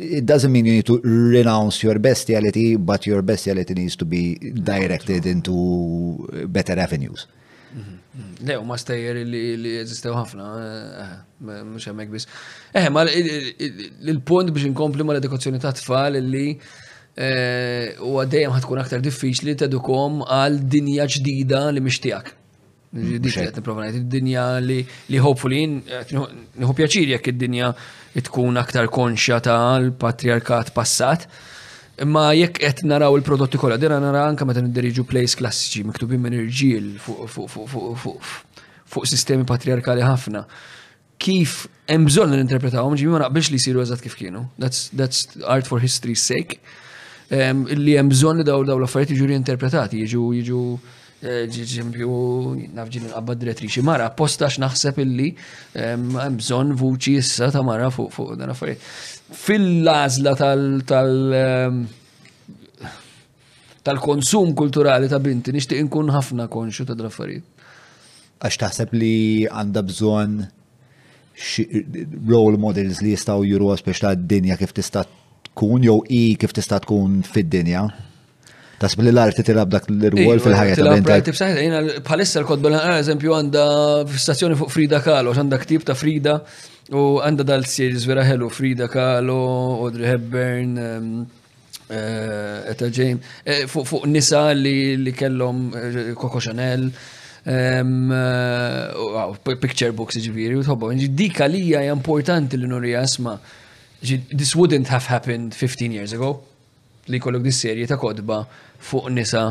it 0.00 0.24
doesn't 0.24 0.52
mean 0.52 0.66
you 0.68 0.74
need 0.76 0.86
to 0.86 1.00
renounce 1.04 1.82
your 1.84 1.98
bestiality, 1.98 2.76
but 2.76 3.06
your 3.06 3.20
bestiality 3.22 3.74
needs 3.74 3.96
to 3.96 4.04
be 4.06 4.34
directed 4.64 5.26
into 5.26 6.26
better 6.48 6.78
avenues. 6.78 7.26
Le, 8.46 8.54
u 8.58 8.64
ma 8.64 8.76
stejjer 8.80 9.16
li 9.28 9.72
jeżistew 9.74 10.14
ħafna, 10.16 10.44
eh, 10.60 11.16
eh, 11.44 11.64
mux 11.68 11.84
hemmhekk 11.88 12.12
biss. 12.14 12.28
Eh, 12.72 12.86
ma 12.90 13.02
l-punt 13.04 14.52
biex 14.54 14.64
inkompli 14.70 15.04
ma 15.04 15.12
l-edukazzjoni 15.14 15.60
ta' 15.60 15.74
tfal 15.76 16.16
li 16.24 16.46
eh, 16.50 17.98
u 18.00 18.14
għaddejem 18.22 18.54
ħatkun 18.56 18.80
aktar 18.80 19.04
diffiċli 19.04 19.56
dukom 19.68 20.22
għal 20.24 20.60
dinja 20.72 21.04
ġdida 21.10 21.66
li 21.76 21.84
mixtijak. 21.84 22.32
Mm, 22.96 23.20
Dik 23.22 23.36
qed 23.38 23.60
nipprova 23.60 23.86
id-dinja 23.92 24.46
li 24.64 25.20
hopefully 25.22 25.60
nieħu 25.68 26.78
pjaċir 26.80 27.12
jek 27.16 27.28
id-dinja 27.34 27.70
tkun 28.30 28.56
aktar 28.58 28.88
konxja 28.90 29.42
tal-patriarkat 29.46 30.72
passat. 30.74 31.28
Imma 32.00 32.30
jekk 32.32 32.62
qed 32.62 32.78
naraw 32.88 33.12
il-prodotti 33.18 33.58
kollha, 33.60 33.76
dira 33.76 33.98
nara 34.00 34.22
anke 34.24 34.46
meta 34.48 34.62
niddiriġu 34.64 35.02
plays 35.08 35.34
klassiċi 35.36 35.82
miktubin 35.84 36.20
minn 36.24 36.32
irġiel 36.38 36.86
fuq 37.00 39.04
sistemi 39.10 39.44
patriarkali 39.48 40.02
ħafna. 40.08 40.44
Kif 41.20 41.66
hemm 41.92 42.04
bżonn 42.08 42.32
ninterpretawhom 42.38 42.96
ġibi 42.96 43.10
ma 43.12 43.18
naqbilx 43.26 43.48
li 43.52 43.58
jsiru 43.60 43.78
eżatt 43.84 44.00
kif 44.06 44.16
kienu. 44.16 44.40
That's, 44.56 44.88
that's 44.96 45.26
art 45.44 45.66
for 45.68 45.78
history's 45.82 46.22
sake. 46.24 46.60
Um, 47.28 47.66
li 47.68 47.94
hemm 48.00 48.08
bżonn 48.14 48.36
li 48.40 48.44
daw 48.48 48.64
daw 48.64 48.80
l-affarijiet 48.80 49.12
jiġu 49.20 49.28
interpretati, 49.36 50.00
jiġu 50.06 50.20
jiġu 50.38 50.60
eh, 51.20 51.52
ġempju, 51.74 52.08
nafġin 52.80 53.10
l-qabba 53.12 53.36
direttriċi 53.44 53.84
mara, 53.84 54.08
postax 54.16 54.56
naħseb 54.64 54.96
illi 55.04 55.28
hemm 55.76 56.40
bżonn 56.40 56.72
vuċi 56.80 57.20
issa 57.20 57.52
ta' 57.52 57.60
mara 57.62 57.92
fuq 57.92 58.08
fuq 58.16 58.40
dan 58.40 58.56
affarijiet 58.56 59.19
fil-lazla 59.30 60.34
ehm, 61.34 61.84
tal-konsum 63.82 64.54
kulturali 64.54 65.08
ta' 65.08 65.20
binti, 65.22 65.54
nixtieq 65.54 65.80
inkun 65.80 66.10
ħafna 66.12 66.48
konxu 66.50 66.84
ta' 66.86 66.96
draffarijiet. 66.98 67.46
Għax 68.40 68.60
taħseb 68.62 68.92
li 68.96 69.14
għandha 69.52 69.82
bżonn 69.84 70.44
role 72.28 72.58
models 72.60 73.00
li 73.04 73.14
jistgħu 73.14 73.46
juru 73.50 73.70
għaspex 73.74 74.02
ta' 74.04 74.14
dinja 74.18 74.58
kif 74.60 74.72
tista' 74.76 75.06
tkun, 75.50 75.86
jew 75.86 76.00
i 76.08 76.22
kif 76.40 76.52
tista' 76.56 76.80
tkun 76.84 77.20
fid-dinja? 77.28 77.86
tas 78.80 78.96
li 78.96 79.12
l-art 79.12 79.40
tilab 79.44 79.68
dak 79.74 79.86
l-rwol 79.92 80.38
iva, 80.38 80.44
fil-ħajja. 80.46 80.76
Titilab 80.78 81.26
b'saħħet, 81.26 81.58
jena 81.60 81.80
bħalissa 82.06 82.40
l-kod 82.40 82.62
bil-ħana, 82.64 82.94
ah, 82.94 83.00
eżempju, 83.04 83.32
għanda 83.36 83.64
f-stazzjoni 84.08 84.56
fuq 84.56 84.72
Frida 84.72 85.00
Kahlo, 85.04 85.34
għanda 85.36 85.58
ktib 85.60 85.84
ta' 85.84 85.96
Frida, 86.00 86.38
u 86.96 87.02
għanda 87.20 87.44
dal-series 87.50 88.06
vera 88.08 88.24
ħelu, 88.24 88.48
Frida 88.56 88.88
Kahlo, 88.92 89.36
Audrey 89.84 90.08
Hepburn, 90.08 90.72
Eta 91.90 92.86
eh, 92.86 92.90
Jane, 92.94 93.18
eh, 93.44 93.64
fuq 93.68 94.04
nisa 94.06 94.46
li 94.54 95.10
kellhom 95.12 95.60
eh, 95.74 95.96
Coco 96.14 96.38
Chanel, 96.40 96.86
picture 99.60 99.90
books 99.98 100.16
ġviri, 100.24 100.54
u 100.54 100.62
tħobba. 100.64 100.92
Dika 101.20 101.48
li 101.50 101.64
hija 101.68 101.82
importanti 101.92 102.60
li 102.62 102.68
nuri 102.70 102.92
jasma. 102.94 103.34
This 104.04 104.54
wouldn't 104.56 104.86
have 104.88 105.10
happened 105.12 105.52
15 105.52 105.90
years 105.92 106.14
ago. 106.16 106.30
Li 107.10 107.18
kollok 107.18 107.42
dis 107.42 107.58
serje 107.64 107.88
ta' 107.90 107.98
kodba 107.98 108.38
fuq 108.88 109.08
nisa 109.12 109.42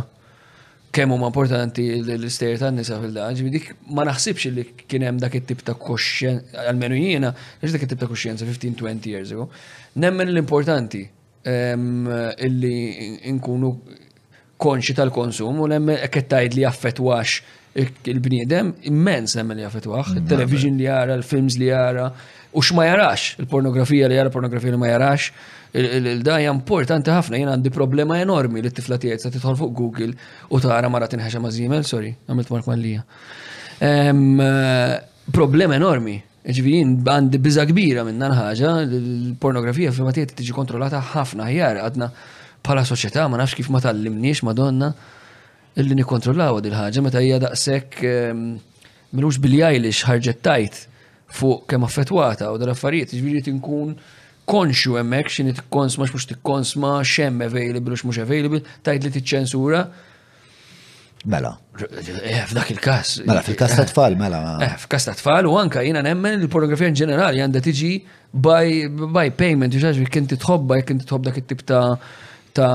kemm 0.93 1.11
huma 1.13 1.29
importanti 1.29 1.85
l-ister 2.03 2.55
tan-nisa 2.57 2.97
fil-daġ, 3.01 3.43
dik 3.55 3.67
ma 3.95 4.05
naħsibx 4.09 4.49
li 4.55 4.63
kien 4.89 5.05
hemm 5.05 5.19
dak 5.21 5.35
it-tip 5.37 5.61
ta' 5.67 5.75
koxjenza, 5.77 6.65
almenu 6.71 6.97
jiena, 6.97 7.29
għax 7.61 7.75
dak 7.75 7.85
it-tip 7.85 8.01
ta' 8.01 8.09
koxjenza 8.09 8.47
15-20 8.47 9.05
years 9.11 9.33
ago. 9.35 9.49
Nemmen 10.01 10.33
l-importanti 10.33 11.03
illi 12.49 13.33
nkunu 13.37 13.69
konxi 14.59 14.95
tal-konsum 14.97 15.61
u 15.63 15.69
nemmen 15.71 16.01
ekkettajd 16.07 16.57
li 16.57 16.65
jaffetwax 16.65 17.37
il-bniedem 17.79 18.73
immens 18.91 19.37
nemmen 19.37 19.61
li 19.61 19.63
jaffetwax, 19.63 20.17
il-television 20.17 20.73
mm, 20.73 20.81
li 20.81 20.89
jara, 20.89 21.15
il-films 21.21 21.55
li 21.61 21.69
jara, 21.69 22.09
u 22.49 22.65
x'ma 22.65 22.89
jarax, 22.89 23.35
il-pornografija 23.45 24.09
li 24.09 24.17
jara, 24.17 24.33
pornografija 24.33 24.73
li 24.73 24.81
ma 24.81 24.89
jarax. 24.89 25.29
Il-dajja 25.77 26.49
importanti 26.49 27.11
ħafna 27.13 27.37
jien 27.37 27.49
għandi 27.51 27.69
problema 27.75 28.15
enormi 28.17 28.63
li 28.65 28.71
t-tifla 28.71 28.97
tiegħi 29.03 29.19
sa 29.21 29.29
titħol 29.29 29.57
fuq 29.59 29.75
Google 29.77 30.15
u 30.49 30.59
tara 30.63 30.89
mara 30.89 31.05
t-inħaxa 31.09 31.41
ma' 31.43 31.51
Gmail, 31.53 31.85
sorry, 31.85 32.09
għamilt 32.25 32.49
mark 32.55 32.69
mallija. 32.71 33.03
Eh, 33.85 34.97
problema 35.35 35.77
enormi. 35.77 36.15
Ġvijin, 36.49 36.95
għandi 37.05 37.41
biza 37.43 37.67
kbira 37.69 38.01
minna 38.07 38.31
l 38.31 38.73
l-pornografija 38.81 39.91
fil 39.93 40.09
t 40.15 40.25
tiġi 40.39 40.55
kontrollata 40.57 41.03
ħafna 41.13 41.45
ħjar, 41.51 41.83
għadna 41.85 42.09
bħala 42.65 42.85
soċjetà 42.89 43.27
ma 43.29 43.37
nafx 43.43 43.59
kif 43.61 43.69
ma 43.69 43.79
tallimniex 43.83 44.41
madonna 44.49 44.89
illi 45.77 45.95
nikontrollaw 45.99 46.57
għad 46.63 46.69
il-ħagġa 46.71 47.01
meta 47.05 47.21
hija 47.21 47.37
daqshekk 47.45 48.11
milux 49.19 49.37
bil-jajlix 49.43 50.01
ħarġet 50.09 50.41
tajt 50.49 50.81
fuq 51.29 51.67
kemm 51.69 51.85
affettwata 51.85 52.49
u 52.49 52.57
dal-affarijiet, 52.57 53.13
ġviri 53.19 53.43
tinkun. 53.45 53.93
nkun 53.93 54.17
konxu 54.49 54.95
hemmhekk 54.97 55.29
x'inhi 55.33 55.53
tikkonsma 55.59 56.07
x'mhux 56.09 56.25
konsma, 56.49 56.91
x'hemm 57.05 57.43
available 57.45 57.93
u 57.93 57.99
x'mhux 58.01 58.19
available, 58.23 58.61
tajt 58.85 59.05
li 59.05 59.11
t-ċensura. 59.19 59.83
Mela. 61.29 61.51
Eh, 61.81 62.39
f'dak 62.47 62.69
il 62.71 62.79
kas 62.79 63.17
Mela, 63.27 63.41
fil-każ 63.43 63.73
ta' 63.77 63.83
tfal, 63.91 64.15
mela. 64.19 64.37
Eh, 64.65 64.77
f'kas 64.85 65.03
ta' 65.09 65.17
tfal 65.19 65.49
u 65.49 65.57
anka 65.59 65.81
jiena 65.85 65.99
nemmen 66.05 66.39
il-pornografija 66.45 66.89
in 66.93 67.01
ġenerali 67.01 67.41
għandha 67.43 67.63
tiġi 67.67 67.91
by 68.35 69.27
payment, 69.41 69.75
xi 69.75 70.07
kien 70.15 70.29
titħobba 70.33 70.79
kinti 70.87 71.03
inti 71.05 71.25
dak 71.27 71.41
it-tip 71.41 71.65
ta' 71.67 71.83
ta' 72.55 72.69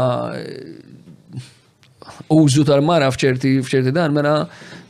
użu 2.34 2.64
tal-mara 2.68 3.08
fċerti 3.12 3.54
fċerti 3.64 3.92
dan, 3.94 4.12
mena 4.16 4.32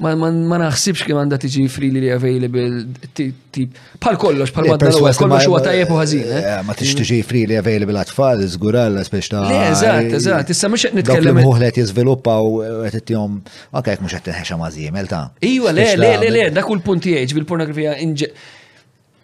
ma 0.03 0.59
naħsibx 0.61 1.07
kemm 1.07 1.21
għanda 1.23 1.39
tiġi 1.45 1.65
freely 1.73 2.11
available 2.15 2.85
tip 3.15 3.79
Pal 4.03 4.17
kollox 4.19 4.51
pal 4.55 4.67
wadda 4.73 4.89
l 4.91 4.99
kollox 4.99 5.47
huwa 5.47 5.61
tajjeb 5.63 5.93
u 5.95 5.99
ħażin. 6.01 6.25
Eh? 6.27 6.41
Eh, 6.51 6.63
ma 6.67 6.75
tix 6.75 6.97
tiġi 6.99 7.21
freely 7.27 7.57
available 7.61 7.95
għat-tfal, 8.01 8.43
żguralla 8.57 9.05
spex 9.07 9.31
ta' 9.31 9.45
Eżatt, 9.71 10.17
eżatt, 10.19 10.51
issa 10.51 10.69
mhux 10.73 10.89
qed 10.89 10.99
nitkellem. 10.99 11.39
Dawk 11.45 11.61
li 11.63 11.71
jiżviluppaw 11.77 12.49
qed 12.91 12.99
ittihom 13.03 13.39
anke 13.47 13.77
għakajk 13.95 14.03
mhux 14.03 14.17
qed 14.19 14.27
tinħexa 14.33 14.59
ma' 14.59 14.73
żiemel 14.75 15.07
ta'. 15.13 15.23
Iwa, 15.53 15.71
le, 15.77 15.87
le, 16.01 16.11
le, 16.25 16.33
le, 16.35 16.49
dak 16.57 16.67
kull 16.71 16.83
punti 16.85 17.15
bil-pornografija 17.39 17.95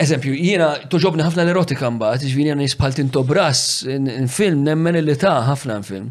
Eżempju, 0.00 0.32
jiena 0.40 0.76
toġobni 0.88 1.20
ħafna 1.26 1.42
l-erotika 1.44 1.90
mbagħad, 1.92 2.22
iġvini 2.24 2.54
għan 2.54 2.62
jispaltin 2.64 3.04
intobras 3.08 3.58
n-film, 3.84 4.62
nemmen 4.64 4.96
li 5.04 5.16
ta' 5.20 5.34
ħafna 5.50 5.76
n-film. 5.82 6.06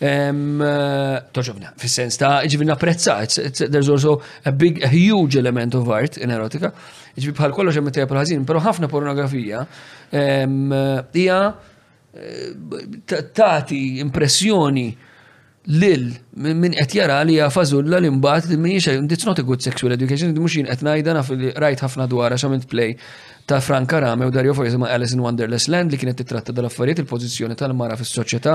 Eh, 0.00 1.18
Toġobna, 1.36 1.74
fil-sens 1.80 2.16
ta' 2.20 2.38
iġvini 2.48 2.72
apprezza, 2.72 3.18
there's 3.58 3.90
also 3.92 4.16
a 4.48 4.52
big, 4.52 4.80
a 4.84 4.88
huge 4.88 5.36
element 5.40 5.76
of 5.76 5.90
art 5.92 6.16
in 6.16 6.32
erotika. 6.32 6.72
Iġvini 7.16 7.36
bħal 7.36 7.54
kollox 7.58 7.76
hemm 7.76 7.92
tejja 7.92 8.08
ħazin, 8.14 8.46
pero 8.48 8.62
ħafna 8.64 8.88
pornografija 8.92 9.66
eh, 10.08 10.48
hija 11.20 11.42
eh, 12.16 12.94
tagħti 13.06 13.82
impressjoni 14.00 14.88
lil 15.68 16.08
min 16.38 16.74
qed 16.78 16.92
jara 17.00 17.20
li 17.26 17.34
hija 17.34 17.48
fażulla 17.50 17.98
li 17.98 18.10
mbagħad 18.10 18.52
li 18.54 18.74
it's 18.76 19.26
not 19.26 19.38
a 19.38 19.42
good 19.42 19.60
sexual 19.62 19.92
education 19.92 20.32
mhux 20.34 20.54
jien 20.54 20.66
qed 20.66 20.82
ngħidha 20.84 21.14
naf 21.16 21.30
li 21.34 21.50
rajt 21.56 21.82
ħafna 21.82 22.06
dwar 22.08 22.30
għax 22.34 22.44
għamilt 22.46 22.66
play 22.70 22.94
ta' 23.46 23.60
Frank 23.60 23.88
Karame 23.90 24.26
u 24.26 24.30
Dario 24.30 24.54
Foresi 24.54 24.78
ma' 24.78 24.90
Alice 24.94 25.14
in 25.14 25.20
Wonderless 25.24 25.68
Land 25.70 25.90
li 25.90 25.98
kienet 25.98 26.18
titratta 26.22 26.52
dal-affarijiet 26.52 26.98
il-pożizzjoni 27.02 27.54
tal-mara 27.58 27.94
fis-soċjetà, 27.96 28.54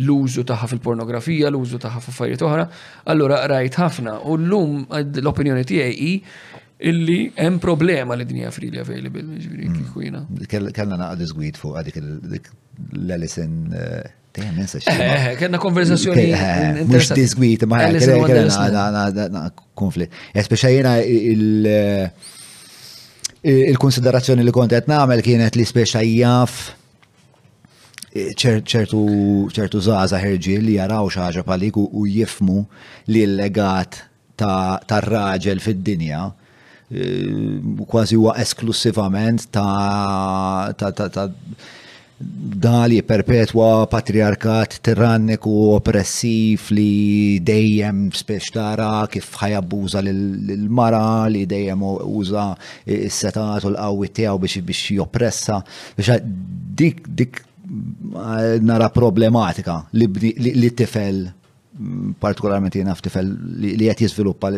l-użu 0.00 0.42
tagħha 0.48 0.68
fil-pornografija, 0.72 1.48
l-użu 1.48 1.78
tagħha 1.80 2.02
f'affarijiet 2.04 2.42
oħra. 2.44 2.66
Allura 3.12 3.38
rajt 3.48 3.78
ħafna 3.80 4.18
u 4.28 4.36
llum 4.36 4.82
eh, 4.92 5.00
l-opinjoni 5.22 5.64
tiegħi 5.72 5.96
hi 6.00 6.14
illi 6.90 7.18
hemm 7.36 7.58
problema 7.58 8.14
li 8.16 8.24
dinja 8.28 8.52
freely 8.54 8.84
available, 8.84 9.24
ġifieri 9.34 9.68
mm. 9.70 9.78
kieku 9.80 10.04
jiena. 10.04 10.22
Kellna 10.76 11.00
naqgħod 11.06 11.24
iżgwid 11.24 11.58
fuq 11.62 11.80
għadik 11.80 11.98
l-Alice 12.02 13.48
eh, 13.48 14.12
dejjem 14.38 14.54
eh, 14.54 14.60
nesa 14.60 14.78
eh, 14.92 15.34
xi. 15.36 15.60
konversazzjoni. 15.62 16.24
Eh, 16.32 16.84
mhux 16.86 17.10
disgwit 17.16 17.64
ma' 17.66 17.92
konflitt. 19.74 20.14
Speċjalina 20.34 20.96
il- 21.02 22.10
il-konsiderazzjoni 23.42 24.44
li 24.44 24.54
kont 24.54 24.72
qed 24.74 24.88
nagħmel 24.90 25.22
kienet 25.24 25.56
li 25.56 25.64
speċa 25.66 26.02
jaf 26.08 26.58
ċertu 28.18 29.00
ċertu 29.54 29.80
zaza 29.84 30.18
ħerġi 30.18 30.56
li 30.66 30.74
jaraw 30.78 31.06
xaġa 31.12 31.44
palik 31.46 31.76
u 31.78 32.06
jifmu 32.08 32.64
li 33.12 33.22
l-legat 33.28 34.00
tar-raġel 34.38 35.60
fid-dinja 35.62 36.24
kważi 36.90 38.16
huwa 38.18 38.34
esklusivament 38.42 39.46
ta' 39.54 40.72
dali 42.20 43.00
perpetwa 43.06 43.86
patriarkat 43.86 44.80
tiranniku 44.82 45.52
oppressiv 45.76 46.64
li 46.74 47.38
dejjem 47.46 48.08
speċtara 48.10 48.74
tara 48.74 49.06
kif 49.06 49.28
ħajabbuża 49.38 50.02
l-mara 50.02 51.04
li 51.30 51.44
dejjem 51.46 51.84
uża 51.86 52.48
s-setat 52.82 53.68
u 53.68 53.70
l-qawwi 53.70 54.10
tiegħu 54.18 54.42
biex 54.42 54.64
biex 54.66 54.82
joppressa 54.98 55.60
biex 55.94 56.20
dik 56.82 57.04
dik 57.06 57.38
eh, 57.38 58.58
nara 58.66 58.90
problematika 58.90 59.78
li 59.92 60.74
tifel 60.74 61.22
mm, 61.30 62.18
partikolarment 62.18 62.74
jiena 62.80 62.98
f'tifel 62.98 63.30
li 63.62 63.78
qed 63.86 64.02
jiżviluppa 64.08 64.50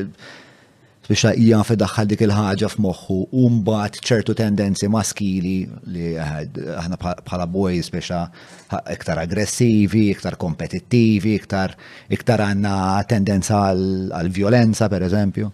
biex 1.11 1.37
hija 1.39 1.63
fedaħħal 1.67 2.07
dik 2.07 2.23
il-ħaġa 2.25 2.69
f'moħħu 2.71 3.15
u 3.35 3.41
mbagħad 3.57 3.99
ċertu 4.07 4.35
tendenzi 4.39 4.87
maskili 4.91 5.55
li 5.91 6.13
aħna 6.21 6.99
bħala 7.27 7.47
boys 7.51 7.91
biex 7.91 8.21
iktar 8.95 9.19
aggressivi, 9.25 10.05
iktar 10.15 10.37
kompetittivi, 10.39 11.35
iktar 11.41 11.75
iktar 12.09 12.45
għandna 12.47 12.77
tendenza 13.11 13.65
għal 13.73 14.31
violenza 14.31 14.89
per 14.89 15.07
eżempju. 15.09 15.51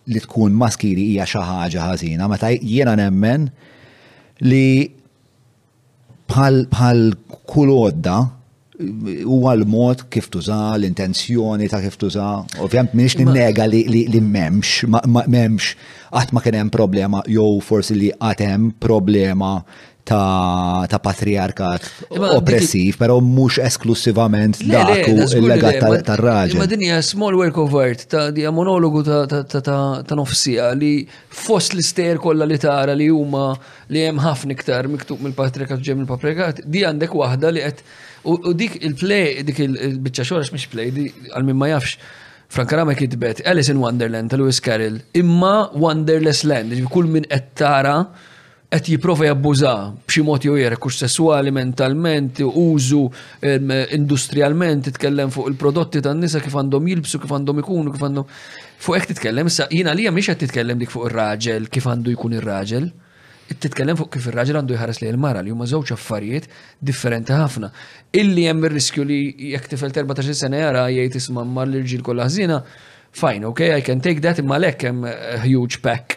li 0.07 0.19
tkun 0.23 0.53
maskili 0.57 1.11
hija 1.11 1.27
xi 1.29 1.45
ħaġa 1.45 1.89
ħażina, 1.91 2.27
meta 2.31 2.49
jiena 2.55 2.95
nemmen 2.97 3.51
li 4.49 4.87
bħal 6.27 7.15
kull 7.45 8.25
huwa 9.25 9.53
l-mod 9.57 10.03
kif 10.13 10.27
tuża, 10.33 10.57
l-intenzjoni 10.77 11.69
ta' 11.71 11.79
kif 11.81 11.95
tuża. 12.01 12.27
Ovvjament 12.65 12.93
minix 12.97 13.17
ninnega 13.17 13.65
li, 13.69 13.83
li, 13.89 14.03
li 14.13 14.21
memx, 14.21 14.85
ma, 14.91 15.01
ma, 15.09 15.23
memx, 15.33 15.71
għat 16.13 16.33
ma 16.37 16.43
kienem 16.45 16.69
problema, 16.73 17.23
jew 17.31 17.57
forsi 17.65 17.97
li 17.97 18.09
għatem 18.13 18.69
problema 18.79 19.55
ta', 20.07 20.85
ta 20.91 20.99
patriarkat 21.03 21.89
oppressiv, 22.35 22.95
pero 23.01 23.17
mux 23.19 23.57
esklusivament 23.65 24.61
dak 24.63 25.09
il-legat 25.09 25.81
tal-raġel. 26.07 26.61
Ma 26.61 26.69
dinja 26.71 27.01
small 27.03 27.35
work 27.41 27.57
of 27.63 27.73
art, 27.81 28.05
ta' 28.13 28.27
di 28.35 28.45
monologu 28.53 29.01
ta' 29.03 30.19
nofsija 30.19 30.69
li 30.79 30.93
fost 31.27 31.73
l-ister 31.75 32.21
kolla 32.23 32.45
li 32.47 32.61
tara 32.61 32.93
li 32.95 33.09
huma 33.09 33.49
li 33.89 34.05
hemm 34.05 34.21
ħafna 34.23 34.53
iktar 34.55 34.87
miktub 34.91 35.25
mill-patriarkat 35.27 35.81
ġem 35.83 36.05
il 36.05 36.11
patriarkat 36.11 36.63
di 36.67 36.85
għandek 36.87 37.17
waħda 37.17 37.57
li 37.57 37.65
qed 37.65 37.83
U 38.25 38.39
dik 38.55 38.79
il-play, 38.85 39.43
dik 39.45 39.59
il-bicċa 39.65 40.25
xorra 40.25 40.53
mhix 40.55 40.65
play, 40.71 40.91
di 40.93 41.05
għal-min 41.35 41.57
ma 41.57 41.69
jafx. 41.73 41.97
Frank 42.49 42.71
Rama 42.71 42.93
kitbet 42.95 43.41
Alice 43.43 43.69
in 43.73 43.81
Wonderland 43.83 44.29
ta' 44.31 44.37
Lewis 44.39 44.61
Carroll 44.63 45.01
imma 45.19 45.67
Wonderless 45.75 46.45
Land, 46.47 46.71
kull 46.87 47.09
min 47.11 47.25
qed 47.27 47.49
tara 47.59 47.97
qed 48.71 48.87
jipprova 48.87 49.25
jabbuża 49.27 49.73
b'xi 50.07 50.23
mod 50.23 50.47
jew 50.47 50.55
kux 50.79 51.01
sesswali 51.01 51.51
mentalment, 51.51 52.39
użu 52.39 53.01
industrialment, 53.97 54.85
titkellem 54.87 55.27
fuq 55.31 55.49
il-prodotti 55.51 55.99
tan-nisa 56.07 56.39
kif 56.39 56.55
għandhom 56.55 56.87
jilbsu, 56.87 57.19
kif 57.19 57.33
għandhom 57.35 57.59
ikunu, 57.65 57.91
kif 57.97 58.07
għandhom 58.07 58.31
fuq 58.79 58.95
hekk 58.95 59.11
titkellem, 59.11 59.49
sa 59.49 59.67
jiena 59.71 59.91
li 59.91 60.07
mhix 60.07 60.31
qed 60.31 60.45
titkellem 60.45 60.79
dik 60.79 60.95
fuq 60.95 61.09
ir-raġel, 61.11 61.67
kif 61.67 61.87
għandu 61.91 62.15
jkun 62.15 62.39
ir-raġel 62.39 62.87
titkellem 63.55 63.97
fuq 63.99 64.11
kif 64.15 64.25
ir-raġel 64.29 64.55
għandu 64.59 64.73
jħares 64.75 64.99
li 65.01 65.07
l-mara 65.13 65.41
li 65.45 65.51
huma 65.53 65.65
żewġ 65.69 65.87
affarijiet 65.95 66.45
differenti 66.89 67.33
ħafna. 67.37 67.67
Illi 68.19 68.43
hemm 68.49 68.61
ir-riskju 68.67 69.01
li 69.07 69.19
jekk 69.53 69.65
tifel 69.75 69.91
14 69.95 70.33
sena 70.35 70.57
jara 70.65 70.81
jgħid 70.91 71.13
isma' 71.21 71.45
mal 71.47 71.67
l-irġiel 71.71 72.03
kollha 72.05 72.25
ħżiena, 72.29 72.57
fajn 73.21 73.41
okay, 73.51 73.69
I 73.77 73.81
can 73.87 73.99
take 74.03 74.21
that 74.27 74.37
imma 74.43 74.57
lek 74.59 74.79
hemm 74.89 75.01
huge 75.47 75.77
pack 75.83 76.07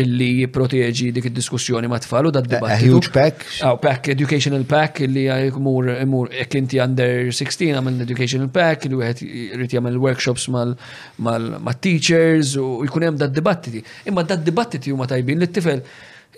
illi 0.00 0.28
jipproteġi 0.38 1.06
dik 1.12 1.26
id-diskussjoni 1.28 1.86
ma 1.92 1.98
tfal 2.00 2.24
u 2.30 2.32
da 2.32 2.40
Huge 2.80 3.10
pack. 3.12 3.36
Aw, 3.60 3.74
pack, 3.76 4.02
educational 4.14 4.62
pack 4.64 4.92
illi 5.04 5.26
jmur 5.52 5.84
imur 5.98 6.32
jekk 6.32 6.56
inti 6.62 6.78
under 6.80 7.28
16 7.28 7.76
għamil 7.76 7.98
educational 8.06 8.48
pack 8.54 8.88
illi 8.88 8.96
wieħed 9.02 9.20
irid 9.58 9.68
jagħmel 9.76 10.00
workshops 10.00 10.48
mal-teachers 10.54 12.54
u 12.56 12.80
jkun 12.88 13.04
hemm 13.10 13.20
da 13.20 13.28
dibattiti. 13.28 13.84
Imma 14.08 14.24
dad 14.24 14.40
dibattiti 14.48 14.88
huma 14.96 15.04
tajbin 15.12 15.36
li 15.44 15.50
t-tifel 15.52 15.84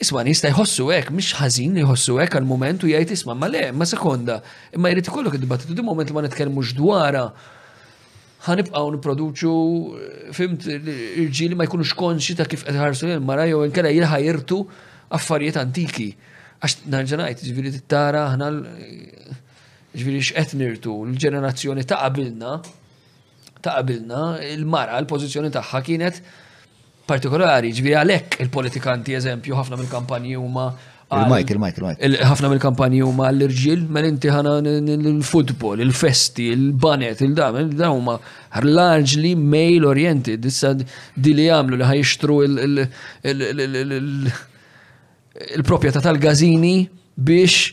Isma' 0.03 0.25
nista 0.27 0.49
jħossu 0.51 0.89
hekk 0.91 1.13
mish 1.15 1.37
ħażin 1.39 1.77
li 1.77 1.83
jħossu 1.85 2.17
hekk 2.19 2.35
għal 2.41 2.49
mument 2.51 2.83
u 2.83 2.89
jgħid 2.91 3.13
isma' 3.15 3.37
ma 3.39 3.47
le, 3.47 3.61
ma 3.79 3.87
sekonda. 3.87 4.41
Imma 4.75 4.91
jrid 4.91 5.11
ikollok 5.11 5.37
id-dibattitu 5.39 5.77
di 5.79 5.85
moment 5.87 6.11
li 6.11 6.17
ma 6.17 6.25
nitkellmux 6.25 6.73
dwara 6.75 7.29
ħanibqaw 8.49 8.91
niproduċu 8.97 9.53
fimt 10.35 10.67
irġieli 10.69 11.55
ma 11.55 11.69
jkunux 11.69 11.95
konxi 12.01 12.35
ta' 12.41 12.49
kif 12.51 12.67
ħarsu 12.75 13.07
l-mara 13.13 13.47
jew 13.47 13.63
inkella 13.69 13.95
jirħajrtu 13.95 14.59
affarijiet 15.15 15.63
antiki. 15.63 16.09
Għax 16.65 16.89
narġanajt, 16.91 17.45
ġviri 17.47 17.75
t-tara 17.79 18.27
ħna 18.35 18.51
ġviri 19.95 20.25
x'qed 20.27 20.57
nirtu 20.59 20.97
l-ġenerazzjoni 21.07 21.87
ta' 21.87 22.03
qabilna 22.09 22.59
ta' 23.63 23.79
qabilna 23.79 24.41
il-mara 24.49 24.99
l-pożizzjoni 25.05 25.55
tagħha 25.55 25.85
kienet 25.87 26.21
partikolari, 27.09 27.71
ġviri 27.77 27.95
għalek 28.01 28.37
il-politikanti 28.47 29.15
eżempju 29.19 29.57
ħafna 29.59 29.81
mill-kampanji 29.81 30.37
huma 30.41 30.67
Il-Mike, 31.15 31.53
il-Mike, 31.53 31.79
il-Mike. 31.79 32.25
ħafna 32.27 32.49
mill-kampanji 32.51 33.03
huma 33.05 33.29
l-irġiel, 33.31 33.83
mel 33.93 34.07
inti 34.09 34.31
ħana 34.33 34.55
l-futbol, 34.65 35.79
il-festi, 35.85 36.47
il-banet, 36.51 37.21
il-dam, 37.23 37.59
il-dam 37.61 37.99
huma 38.01 38.17
largely 38.65 39.35
male 39.37 39.87
oriented, 39.87 40.49
issa 40.49 40.73
di 40.75 41.35
li 41.37 41.45
jagħmlu 41.45 41.79
li 41.79 41.87
ħajxtru 41.91 42.39
il 45.55 45.67
propieta 45.69 46.03
tal-gazini 46.03 46.73
biex 47.15 47.69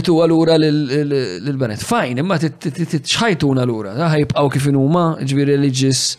itu 0.00 0.18
għalura 0.24 0.56
l-banet. 0.58 1.84
Fajn, 1.84 2.24
imma 2.24 2.40
titxħajtuna 2.42 3.68
l-ura, 3.68 3.94
ħajbqaw 4.16 4.50
kif 4.56 4.72
huma, 4.72 5.10
ġviri 5.20 5.54
religious 5.60 6.16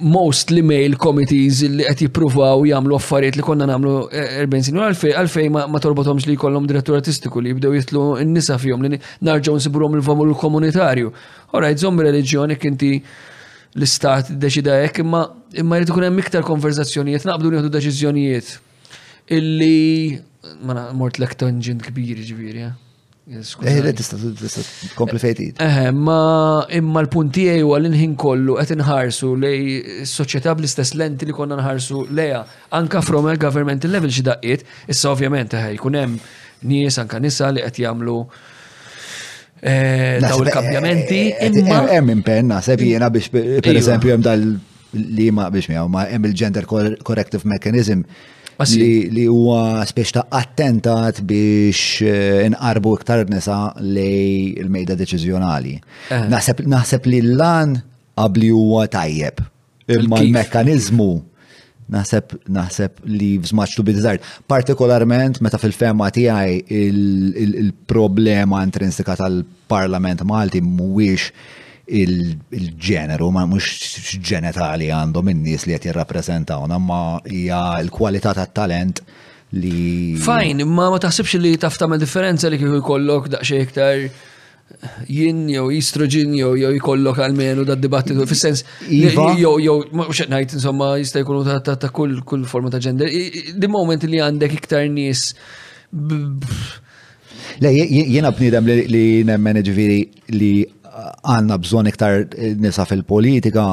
Most 0.00 0.50
l-mail 0.54 0.94
committees 0.94 1.62
li 1.66 1.82
qed 1.82 2.02
jippruvaw 2.04 2.60
jagħmlu 2.68 2.94
affarijiet 2.94 3.34
li 3.34 3.42
konna 3.42 3.66
nagħmlu 3.66 3.94
40 4.12 4.58
eh, 4.58 4.66
sinu 4.68 4.82
għalfej 5.18 5.48
ma 5.50 5.80
torbothomx 5.82 6.28
li 6.30 6.36
jkollhom 6.36 6.68
direttur 6.70 6.94
artistiku 7.00 7.42
li 7.42 7.50
jibdew 7.50 7.74
jitlu 7.74 8.04
n-nisa 8.22 8.60
fihom 8.62 8.86
li 8.86 8.92
narġgħu 9.00 9.56
nsibruhom 9.58 9.96
il-vamur 9.98 10.30
komunitarju. 10.38 11.10
Ora 11.58 11.72
jizom 11.74 11.98
reliġjoni 11.98 12.60
kinti 12.62 12.92
l-istat 13.74 14.30
deċida 14.38 14.78
jek, 14.84 15.02
imma 15.02 15.24
imma 15.64 15.80
jrid 15.82 15.90
ikun 15.90 16.06
hemm 16.12 16.22
iktar 16.22 16.46
konverzazzjonijiet 16.46 17.26
naqbdu 17.26 17.56
nieħdu 17.56 17.74
deċiżjonijiet 17.74 18.54
illi 19.34 20.18
ma 20.62 20.92
mort 20.94 21.18
l-ektonġin 21.18 21.82
kbir 21.90 22.22
ġifieri. 22.22 22.68
Eh. 22.70 22.76
Eħle 23.28 23.90
eh, 23.90 23.92
tista 23.92 24.16
tkompli 24.94 25.50
eh, 25.60 25.90
ma 25.92 26.64
imma 26.72 27.02
l-puntijaj 27.04 27.58
u 27.66 27.74
għal-inħin 27.76 28.14
kollu 28.18 28.54
għet 28.62 28.72
inħarsu 28.78 29.34
lej 29.36 30.06
soċieta 30.08 30.54
bl-istess 30.56 30.94
lenti 30.96 31.28
li 31.28 31.34
konna 31.36 31.58
nħarsu 31.60 32.06
leja 32.16 32.40
anka 32.78 33.02
from 33.04 33.28
a 33.28 33.34
government 33.36 33.84
level 33.84 34.08
daqqiet, 34.08 34.64
issa 34.88 35.12
ovvjament 35.12 35.52
eħe, 35.58 35.66
eh, 35.68 35.74
jkunem 35.76 36.14
nies 36.70 36.96
anka 37.02 37.20
nisa 37.20 37.50
li 37.52 37.60
għet 37.68 37.82
jamlu 37.84 38.16
daw 40.24 40.40
il 40.40 40.52
kambjamenti 40.54 41.20
Hemm 41.34 42.12
impenna 42.16 42.62
naħseb 42.62 42.80
jiena 42.88 43.10
biex 43.12 43.28
per 43.34 43.60
iva. 43.60 43.76
eżempju 43.76 44.14
hemm 44.14 44.24
dal-lima 44.24 45.50
biex 45.52 45.68
miegħu 45.74 45.92
ma 45.92 46.08
hemm 46.08 46.30
il-gender 46.32 46.64
corrective 47.04 47.44
mechanism 47.44 48.06
li 48.66 49.26
huwa 49.30 49.84
spiex 49.86 50.10
ta' 50.16 50.24
attentat 50.34 51.20
biex 51.22 52.02
eh, 52.02 52.40
inqarbu 52.48 52.96
iktar 52.98 53.22
nisa 53.30 53.58
lej 53.78 54.58
il-mejda 54.64 54.96
deċiżjonali. 54.98 55.76
Eh. 56.10 56.26
Naħseb 56.66 57.06
li 57.06 57.20
l-lan 57.22 57.76
qabli 58.18 58.50
huwa 58.50 58.86
tajjeb. 58.90 59.40
Imma 59.88 60.18
l-mekkanizmu 60.22 61.10
naħseb 61.88 62.34
naħseb 62.52 63.06
li 63.08 63.28
f'żmaċ 63.40 63.80
bizzard. 63.86 64.26
Partikolarment 64.50 65.38
meta 65.40 65.58
fil-fema 65.62 66.10
tiegħi 66.12 66.58
il-problema 66.82 68.64
intrinsika 68.66 69.14
tal-Parlament 69.22 70.26
Malti 70.28 70.60
mhuwiex 70.60 71.30
il-ġeneru, 71.88 73.30
ma 73.32 73.44
mux 73.48 74.16
ġenetali 74.24 74.90
għandhom 74.92 75.30
in-nies 75.32 75.64
li 75.66 75.74
qed 75.76 75.88
jirrappreżentawna, 75.90 76.78
ma 76.78 77.00
hija 77.26 77.60
l-kwalità 77.82 78.34
tat-talent 78.36 79.02
li. 79.56 80.16
Fajn, 80.22 80.60
imma 80.66 80.90
ma 80.92 80.98
taħsibx 81.02 81.40
li 81.42 81.54
taf 81.62 81.78
tagħmel 81.80 82.00
differenza 82.02 82.50
li 82.52 82.58
kieku 82.60 82.80
jkollok 82.82 83.30
daqsxejn 83.36 83.64
iktar 83.64 84.02
jinn 85.08 85.46
jew 85.48 85.64
istroġin 85.72 86.34
jew 86.36 86.50
jew 86.60 86.74
jkollok 86.76 87.22
għalmenu 87.24 87.64
da 87.66 87.76
dibattitu 87.80 88.26
fis-sens 88.28 88.62
iva? 88.92 89.30
jew 89.40 89.54
jew 89.64 89.78
mhux 89.96 90.18
qed 90.20 90.28
ngħid 90.28 90.58
insomma 90.58 90.90
jista' 91.00 91.22
jkunu 91.24 91.56
ta' 91.72 91.88
kull 91.88 92.20
kull 92.28 92.44
forma 92.46 92.70
ta' 92.74 92.82
gender. 92.84 93.08
Di 93.56 93.70
moment 93.72 94.04
li 94.04 94.20
għandek 94.20 94.58
iktar 94.60 94.84
nies 94.92 95.32
Le, 97.64 97.70
jena 97.72 98.28
bnidem 98.30 98.66
li 98.68 99.22
nemmen 99.26 99.56
ġviri 99.66 99.96
li 100.36 100.50
għanna 101.00 101.56
bżon 101.62 101.88
iktar 101.90 102.22
nisa 102.60 102.84
fil-politika, 102.88 103.64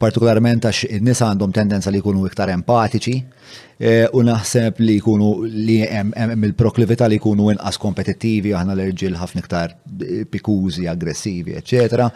partikolarment 0.00 0.64
għax 0.68 1.00
nisa 1.04 1.30
għandhom 1.32 1.52
tendenza 1.54 1.92
li 1.92 2.00
jkunu 2.00 2.24
iktar 2.28 2.52
empatiċi 2.54 3.16
eh, 3.20 4.04
u 4.16 4.22
naħseb 4.24 4.78
li 4.84 4.94
jkunu 5.00 5.30
li 5.48 5.80
hemm 5.84 6.46
il-proklività 6.50 7.08
li 7.12 7.18
jkunu 7.20 7.50
inqas 7.56 7.78
kompetittivi 7.82 8.54
aħna 8.56 8.76
l-irġiel 8.78 9.18
ħafna 9.20 9.44
iktar 9.44 9.74
eh, 9.74 10.22
pikużi, 10.30 10.86
aggressivi, 10.92 11.58
eccetera. 11.60 12.08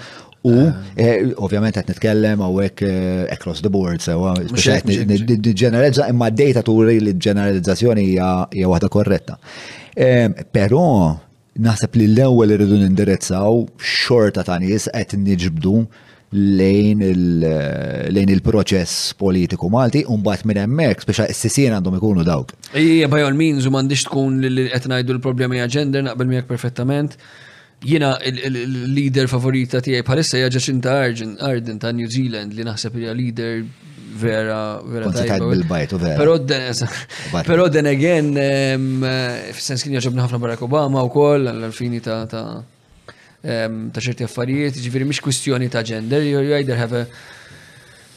U 0.45 0.53
eh. 0.61 1.31
ovvjament 1.41 1.73
qed 1.79 1.89
nitkellem 1.95 2.41
hawnhekk 2.45 2.83
across 3.33 3.63
the 3.65 3.71
board 3.73 4.03
sewa 4.05 4.35
ġeneralizza 4.53 6.11
imma 6.13 6.29
d-data 6.31 6.61
turi 6.67 6.99
li 7.01 7.15
ġeneralizzazzjoni 7.17 8.05
hija 8.11 8.35
waħda 8.69 8.91
korretta. 8.93 9.39
Però 10.53 10.85
naħseb 11.63 11.95
li 12.01 12.05
l-ewwel 12.11 12.51
irridu 12.57 12.79
nindirizzaw 12.81 13.59
xorta 14.05 14.43
ta' 14.47 14.57
nies 14.59 14.85
qed 14.91 15.13
niġbdu 15.23 15.85
lejn 16.35 17.03
il-proċess 17.07 19.15
politiku 19.21 19.69
Malti, 19.71 20.01
u 20.11 20.13
mbagħad 20.19 20.45
minn 20.51 20.59
hemmhekk, 20.65 20.99
speċa 21.07 21.25
s-sisien 21.31 21.73
għandhom 21.77 21.97
ikunu 22.01 22.23
dawk. 22.27 22.49
Ejja 22.75 23.07
by 23.13 23.21
all 23.23 23.37
means, 23.39 23.65
m'għandix 23.71 24.03
tkun 24.09 24.33
li 24.43 24.63
qed 24.73 24.85
ngħidu 24.91 25.11
l-problemi 25.15 25.57
gender 25.71 26.01
naqbel 26.09 26.29
miegħek 26.33 26.49
perfettament. 26.51 27.11
Jiena 27.87 28.11
il-leader 28.27 29.27
favorita 29.31 29.79
tiegħi 29.85 30.03
bħalissa 30.09 30.39
hija 30.41 30.49
Jacinta 30.57 30.91
Arden 31.05 31.79
ta' 31.83 31.95
New 31.95 32.11
Zealand 32.11 32.51
li 32.57 32.63
naħseb 32.67 32.93
hija 32.99 33.15
leader 33.15 33.63
vera, 34.21 34.81
vera. 34.85 35.11
tajt 35.13 35.43
bil-bajt 35.43 35.93
u 35.95 35.99
vera. 35.99 36.19
Pero 36.19 36.39
d 36.39 36.51
pero 37.47 37.67
eh, 37.71 38.77
f-sens 39.53 39.83
kien 39.83 39.97
jaġobni 39.99 40.23
ħafna 40.23 40.41
Barack 40.41 40.63
Obama 40.67 41.03
u 41.05 41.11
koll, 41.11 41.49
l-alfini 41.51 42.01
ta' 42.03 42.25
ta' 42.31 42.63
ta' 43.45 44.05
ċerti 44.07 44.25
affarijiet, 44.25 44.79
ġifiri 44.81 45.05
mish 45.09 45.21
kwistjoni 45.21 45.69
ta' 45.69 45.83
gender, 45.83 46.23
you 46.23 46.41
either 46.55 46.77
have 46.79 46.97
a 47.03 47.07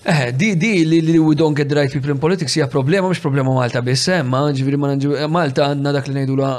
Eh, 0.08 0.32
di, 0.32 0.56
di 0.56 0.86
li 0.88 1.02
li 1.02 1.18
we 1.20 1.36
don't 1.36 1.54
get 1.54 1.68
the 1.68 1.76
right 1.76 1.92
people 1.92 2.10
in 2.12 2.18
politics 2.18 2.54
hija 2.56 2.68
problema, 2.72 3.10
mhux 3.10 3.20
problema 3.20 3.52
Malta 3.52 3.82
biss 3.84 4.08
eh, 4.08 4.22
ma 4.24 4.46
ġifieri 4.56 4.78
ma 4.80 4.94
eh, 4.94 5.28
Malta 5.28 5.66
għandna 5.74 5.92
dak 5.92 6.08
li 6.08 6.16
ngħidula 6.22 6.52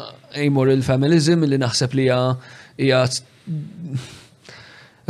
amoral 0.45 0.83
feminism 0.85 1.47
li 1.49 1.57
naħseb 1.57 1.95
li 1.97 2.11
hija 2.11 3.01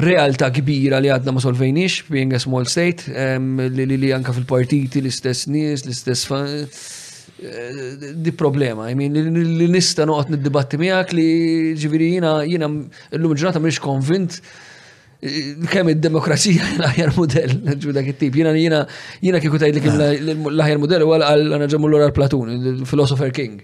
realtà 0.02 0.50
kbira 0.54 1.00
li 1.02 1.10
għadna 1.10 1.32
ma 1.34 1.42
solvejniex, 1.42 2.04
being 2.12 2.34
a 2.36 2.40
small 2.42 2.66
state, 2.70 3.08
li 3.40 3.86
li 3.90 4.12
anka 4.14 4.32
fil-partiti 4.36 5.00
l-istess 5.02 5.46
nies, 5.50 5.82
l-istess 5.88 6.26
eh, 6.30 7.66
di 8.14 8.32
problema. 8.32 8.88
I 8.90 8.94
mean, 8.98 9.14
li 9.16 9.66
nista 9.70 10.06
noqgħod 10.06 10.36
niddibatti 10.36 10.78
miak 10.78 11.12
li 11.16 11.26
jina, 11.74 12.38
jina 12.46 12.46
jiena 12.52 12.68
lum 13.18 13.34
ġurnata 13.34 13.62
mhix 13.64 13.80
konvint 13.82 14.38
eh, 14.38 15.56
kemm 15.72 15.90
id-demokrazija 15.96 16.62
l-aħjar 16.78 17.14
model, 17.18 17.56
ġu 17.82 17.96
kittib, 18.12 18.38
jina 18.44 18.54
jina 18.54 18.84
Jiena 19.20 19.42
kiku 19.42 19.58
jiena 19.58 19.82
kieku 19.82 19.96
tgħidlek 19.96 20.48
l-aħjar 20.54 20.78
model 20.82 21.06
huwa 21.08 21.18
għal 21.24 21.54
għal 21.58 21.78
l 21.78 22.02
għal 22.04 22.16
platun, 22.20 22.54
il-Philosopher 22.58 23.34
King. 23.34 23.58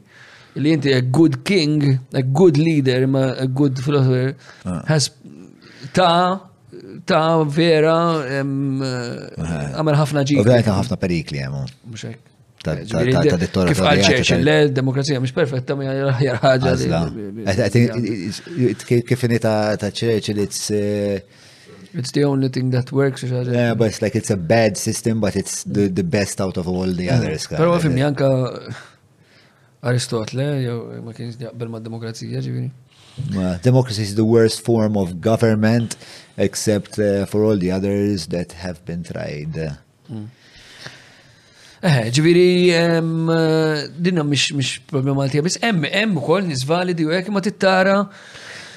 Li 0.58 0.70
inti 0.76 0.92
a 0.94 1.00
good 1.02 1.40
king, 1.46 1.88
a 2.14 2.22
good 2.22 2.58
leader, 2.58 3.06
ma 3.06 3.32
a 3.38 3.46
good 3.46 3.78
philosopher 3.82 4.34
ah. 4.66 4.82
has 4.90 5.10
ta' 5.92 6.48
ta' 7.04 7.44
vera 7.44 7.96
eh. 8.24 8.44
għamil 8.44 9.98
ħafna 10.00 10.24
ġi. 10.26 10.40
Vera 10.44 10.76
ħafna 10.78 10.98
perikli 11.00 11.42
għamu. 11.44 11.64
Eh, 11.66 11.78
Muxek. 11.90 12.20
Eh, 12.64 12.82
ta' 12.88 13.36
dittora. 13.40 13.68
Kif 13.70 13.82
għal 13.84 14.00
Churchill, 14.02 14.44
le, 14.46 14.56
demokrazija 14.72 15.20
mux 15.22 15.34
perfetta, 15.36 15.76
ma 15.76 15.88
jgħar 15.92 16.42
ħagġa. 16.44 16.74
Kif 18.84 19.26
ta' 19.46 19.90
Churchill, 19.92 20.42
it's. 20.46 21.42
It's 21.94 22.10
the 22.10 22.24
only 22.24 22.48
thing 22.48 22.70
that 22.72 22.90
works. 22.90 23.22
Yeah, 23.22 23.74
but 23.74 23.86
it's 23.86 24.02
like 24.02 24.16
it's 24.16 24.28
a 24.30 24.36
bad 24.36 24.76
system, 24.76 25.20
but 25.20 25.36
it's 25.36 25.62
the, 25.62 25.86
the 25.86 26.02
best 26.02 26.40
out 26.40 26.56
of 26.56 26.66
all 26.66 26.90
the 26.90 27.06
others. 27.08 27.46
Mm. 27.46 27.54
Pero 27.60 27.76
għafim 27.76 28.00
janka 28.00 28.30
Aristotle, 29.92 30.42
ma 31.06 31.14
kienx 31.14 31.38
diqbel 31.38 31.70
ma' 31.70 31.78
demokrazija 31.84 32.42
ġivini. 32.42 32.72
Democracy 33.62 34.02
is 34.02 34.14
the 34.14 34.24
worst 34.24 34.60
form 34.62 34.96
of 34.96 35.20
government 35.20 35.96
except 36.36 36.98
uh, 36.98 37.26
for 37.26 37.44
all 37.44 37.56
the 37.56 37.70
others 37.70 38.26
that 38.28 38.52
have 38.52 38.84
been 38.84 39.02
tried. 39.04 39.54
Eh, 41.86 41.96
ġiviri, 42.10 42.72
eh, 42.72 43.88
dinna 44.00 44.24
mish 44.24 44.80
problematija, 44.88 45.44
bis 45.44 45.58
emm, 45.60 45.84
em 45.90 46.16
u 46.16 46.22
koll 46.24 46.46
nisvalidi 46.48 47.04
u 47.04 47.12
għek 47.12 47.28
ma 47.34 47.42
tittara. 47.44 47.98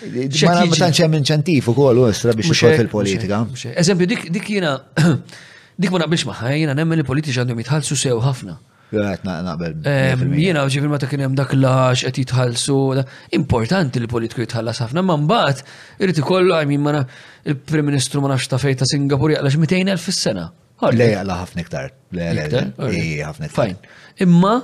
Ma 0.01 0.55
ma 0.69 0.77
tanċi 0.77 1.05
hemm 1.07 1.15
inċentif 1.17 1.71
u 1.71 1.75
ostra 2.05 2.35
biex 2.37 2.51
ikol 2.51 2.75
fil-politika. 2.77 3.39
Eżempju, 3.71 4.11
dik 4.37 4.49
jina, 4.57 4.75
dik 5.81 5.93
ma 5.95 6.03
naqbilx 6.03 6.27
maħħa 6.29 6.51
jina 6.59 6.75
nemmen 6.77 6.99
il-politiċi 7.01 7.41
għandhom 7.41 7.63
jitħallsu 7.63 7.97
sew 7.97 8.19
ħafna. 8.21 8.59
Jena 8.89 10.61
ġifir 10.71 10.87
ma 10.87 10.97
ta' 11.01 11.09
kienem 11.11 11.33
dak 11.35 11.51
lax 11.59 12.05
għet 12.07 12.19
jitħalsu, 12.21 12.77
importanti 13.35 13.99
li 13.99 14.07
politiku 14.07 14.45
jitħallas 14.45 14.79
ħafna, 14.85 15.03
ma' 15.03 15.17
mbaħt 15.25 15.63
irriti 15.99 16.23
kollu 16.23 16.55
għajmin 16.55 16.85
ma' 16.85 17.01
il-Prim 17.51 17.89
Ministru 17.91 18.21
ma' 18.23 18.31
nafx 18.31 18.47
ta' 18.53 18.61
fejta 18.61 18.87
Singapur 18.87 19.33
jgħalax 19.35 19.59
200.000 19.59 19.99
fis-sena. 20.05 20.45
Le 20.87 21.09
jgħala 21.11 21.39
ħafna 21.41 21.65
iktar. 21.65 21.91
Le 22.15 22.27
ħafna 22.77 23.49
iktar. 23.49 23.75
Imma, 24.27 24.55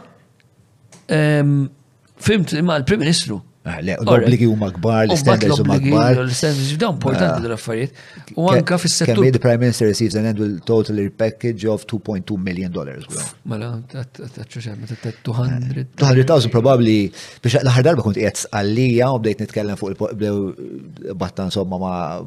fimt, 2.24 2.56
imma 2.62 2.80
l-Prim 2.80 3.04
Ministru 3.04 3.42
Ah, 3.64 3.78
l-obbligi 3.80 4.44
u 4.52 4.58
magbar, 4.60 5.06
l-standards 5.08 5.62
huma 5.62 5.78
kbar. 5.80 6.18
L-standards 6.28 6.74
da 6.82 6.90
importanti 6.92 7.46
ah. 7.46 7.46
l-affarijiet. 7.48 8.00
U 8.36 8.50
anka 8.52 8.76
fis-settur. 8.82 9.14
Kemmi 9.22 9.30
the 9.32 9.40
Prime 9.40 9.62
Minister 9.64 9.88
receives 9.88 10.18
an 10.20 10.26
annual 10.28 10.58
total 10.68 10.98
package 11.22 11.64
of 11.74 11.86
2.2 11.88 12.36
million 12.48 12.74
dollars. 12.78 13.08
Mela, 13.48 13.70
taċċuċem, 13.96 14.82
200. 14.90 15.62
200,000 16.04 16.52
probabli 16.52 16.98
biex 17.40 17.62
l-aħħar 17.62 17.86
darba 17.88 18.04
kunt 18.04 18.20
qiegħed 18.20 18.50
għallija 18.52 19.08
u 19.16 19.22
bdejt 19.24 19.44
nitkellem 19.46 19.80
fuq 19.80 20.04
il 20.12 21.16
battan 21.24 21.54
somma 21.56 21.80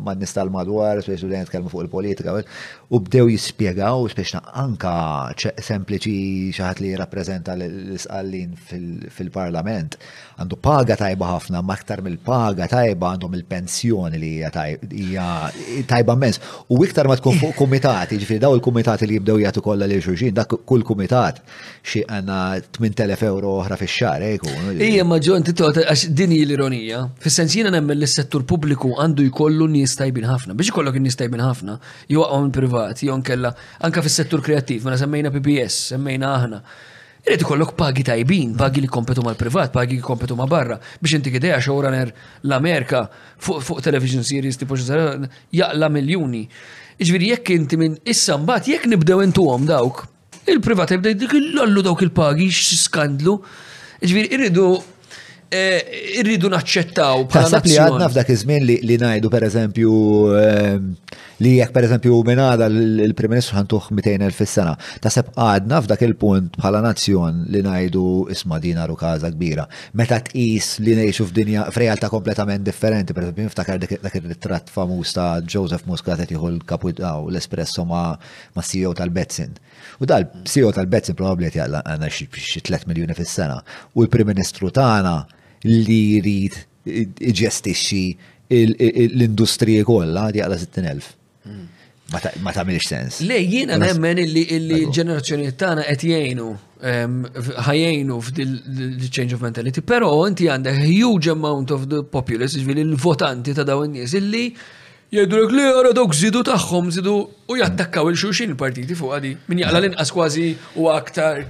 ma' 0.07 0.17
nistal 0.17 0.49
madwar 0.57 1.05
spiex 1.05 1.27
bdejt 1.29 1.45
nitkellem 1.51 1.69
fuq 1.75 1.85
il-politika 1.85 2.33
u 2.41 3.03
bdew 3.11 3.29
jispjegaw 3.35 4.09
spiex 4.15 4.41
anka 4.57 4.95
sempliċi 5.37 6.17
xi 6.57 6.65
ħadd 6.65 6.81
li 6.81 6.95
jirrappreżenta 6.95 7.59
l-isqallin 7.61 8.57
fil-Parlament. 8.57 9.13
fil 9.21 9.31
parlament 9.37 10.01
għandu 10.37 10.57
paga 10.61 10.97
tajba 11.01 11.29
ħafna, 11.31 11.63
maktar 11.65 11.97
aktar 11.97 12.03
mill-paga 12.05 12.67
tajba 12.69 13.13
għandhom 13.15 13.37
il-pensjoni 13.39 14.19
li 14.21 14.31
hija 14.37 14.51
tajba 15.89 16.17
mens. 16.21 16.41
U 16.77 16.81
iktar 16.85 17.09
ma 17.09 17.17
tkun 17.17 17.39
fuq 17.41 17.55
kumitati, 17.61 18.19
ġifiri 18.21 18.41
daw 18.43 18.57
il-kumitati 18.59 19.07
li 19.09 19.17
jibdew 19.17 19.39
jagħtu 19.41 19.63
kollha 19.65 19.87
li 19.89 19.99
xulxin, 20.05 20.35
dak 20.37 20.53
kull 20.69 20.85
kumitat 20.85 21.41
xi 21.87 22.03
għandna 22.05 22.41
8000 22.79 23.25
euro 23.31 23.55
oħra 23.63 23.79
fix-xahar 23.81 24.27
eh, 24.29 24.35
jkun. 24.37 24.75
Ija 24.77 25.05
eh. 25.05 25.09
ma 25.09 25.19
titgħod 25.25 25.81
għax 25.87 26.11
din 26.21 26.35
hi 26.37 26.43
l-ironija. 26.45 27.01
Fis-sens 27.23 27.57
jiena 27.57 27.73
nemmen 27.73 27.97
li 27.97 28.09
s-settur 28.09 28.45
pubbliku 28.49 28.93
għandu 29.01 29.25
jkollu 29.31 29.71
nies 29.79 29.95
tajbin 29.97 30.29
ħafna. 30.29 30.55
Biex 30.59 30.75
ikollok 30.75 30.99
in-nies 31.01 31.17
tajbin 31.17 31.41
ħafna, 31.45 31.79
jew 32.13 32.27
privat, 32.53 33.01
jew 33.01 33.15
anke 33.17 34.05
fis-settur 34.05 34.45
kreattiv, 34.45 34.85
ma 34.85 34.93
mela 34.93 35.01
semmejna 35.01 35.33
PBS, 35.33 35.81
semmejna 35.95 36.35
aħna. 36.43 36.61
Irrid 37.27 37.41
ikollok 37.43 37.73
pagi 37.75 38.05
tajbin, 38.07 38.53
pagi 38.55 38.79
li 38.81 38.87
kompetu 38.87 39.21
mal-privat, 39.27 39.73
pagi 39.75 39.97
li 39.97 40.01
kompetu 40.01 40.37
ma' 40.39 40.45
barra, 40.47 40.77
biex 41.03 41.17
inti 41.19 41.33
għideja 41.35 41.57
showrunner 41.65 42.13
l-Amerika 42.47 43.01
fuq 43.43 43.81
television 43.83 44.23
series 44.23 44.55
tipo 44.61 44.79
jaqla 44.79 45.89
miljoni. 45.91 46.45
Iġviri 47.03 47.33
jekk 47.33 47.51
inti 47.57 47.81
minn 47.83 47.97
issa 48.07 48.39
mbagħad 48.39 48.71
jekk 48.77 48.87
nibdew 48.93 49.25
intu 49.27 49.43
għom 49.51 49.67
dawk, 49.67 50.05
il-privat 50.47 50.95
jibdej 50.95 51.17
l-allu 51.49 51.83
dawk 51.83 52.07
il-pagi 52.07 52.47
x-skandlu. 52.47 53.35
Iġviri 54.07 54.31
irridu 54.37 54.69
eh, 55.51 55.83
irridu 56.23 56.55
naċċettaw. 56.55 57.27
Taħseb 57.35 57.73
li 57.73 57.81
għadna 57.89 58.13
f'dak 58.15 58.31
iż-żmien 58.37 58.71
li 58.77 59.01
ngħidu 59.03 59.35
pereżempju 59.35 59.97
eh, 60.47 61.26
li 61.43 61.51
jek 61.59 61.73
per 61.75 61.85
eżempju 61.85 62.17
minn 62.25 62.41
l-Prim 62.41 63.31
Ministru 63.35 63.59
ħantuħ 63.59 63.91
200.000 63.93 64.35
fis-sena. 64.37 64.73
Taseb 65.05 65.33
għadna 65.37 65.83
f'dak 65.85 66.05
il-punt 66.07 66.55
bħala 66.61 66.81
nazzjon 66.87 67.43
li 67.53 67.61
ngħidu 67.65 68.05
isma' 68.33 68.59
dina 68.63 68.87
rukaza 68.89 69.29
kbira. 69.35 69.67
Meta 69.99 70.19
tqis 70.25 70.77
li 70.85 70.95
ngħixu 70.97 71.27
f'dinja 71.29 71.67
f'realta 71.75 72.09
kompletament 72.13 72.65
differenti, 72.65 73.13
per 73.17 73.27
eżempju 73.27 73.47
niftakar 73.51 73.81
dak 73.83 74.17
il 74.23 74.31
ritratt 74.33 74.73
famuż 74.73 75.13
ta' 75.19 75.27
Joseph 75.45 75.85
Muscat 75.91 76.23
qed 76.23 76.33
jieħu 76.35 76.55
l-kapwitaw 76.55 77.29
l-espresso 77.29 77.85
ma' 77.91 78.17
CEO 78.65 78.95
tal 78.97 79.11
betsin 79.13 79.55
U 80.01 80.05
dal 80.09 80.25
CEO 80.49 80.71
tal 80.77 80.87
betsin 80.91 81.15
probabbli 81.17 81.51
qed 81.51 81.61
jaqla 81.61 81.83
għandna 81.87 82.09
xi 82.13 82.27
3 82.67 82.89
miljuni 82.89 83.15
fis-sena. 83.17 83.61
U 83.93 84.03
l-Prim 84.07 84.27
Ministru 84.33 84.71
tagħna 84.73 85.13
li 85.69 86.01
jrid 86.17 87.23
iġestixxi 87.29 88.03
l-industrija 88.57 89.85
kollha 89.89 90.31
jaqla 90.33 90.59
60,000. 90.65 91.13
Ma 92.08 92.20
tagħmilx 92.55 92.84
sens. 92.86 93.16
Le 93.26 93.36
jiena 93.50 93.76
nemmen 93.83 94.18
illi 94.23 94.44
ġenerazzjoni 94.47 94.94
ġenerazzjonijiet 94.99 95.57
tagħna 95.58 95.84
qed 95.89 96.07
jgħinu 96.07 96.50
ħajjgħinu 97.66 98.18
f'dil-change 98.23 99.34
of 99.34 99.42
mentality, 99.42 99.83
però 99.83 100.10
inti 100.28 100.47
għandek 100.47 100.83
huge 100.86 101.33
amount 101.34 101.73
of 101.75 101.89
the 101.91 102.05
populace, 102.12 102.60
ġvili 102.62 102.84
l-votanti 102.86 103.57
ta' 103.58 103.66
dawn 103.66 103.89
in-nies 103.89 104.15
illi 104.20 104.44
jgħidu 105.16 105.41
l-ek 105.41 105.57
li 105.57 105.66
għara 105.73 105.94
dok 105.99 106.15
zidu 106.18 106.44
taħħom 106.47 106.92
zidu 106.94 107.16
u 107.50 107.58
jattakkaw 107.58 108.10
il-xuxin 108.15 108.52
il-partiti 108.55 108.94
fuq 108.99 109.16
għadi. 109.18 109.34
Min 109.50 109.65
jgħala 109.65 109.83
l-inqas 109.83 110.15
kważi 110.15 110.49
u 110.78 110.86
aktar 110.94 111.42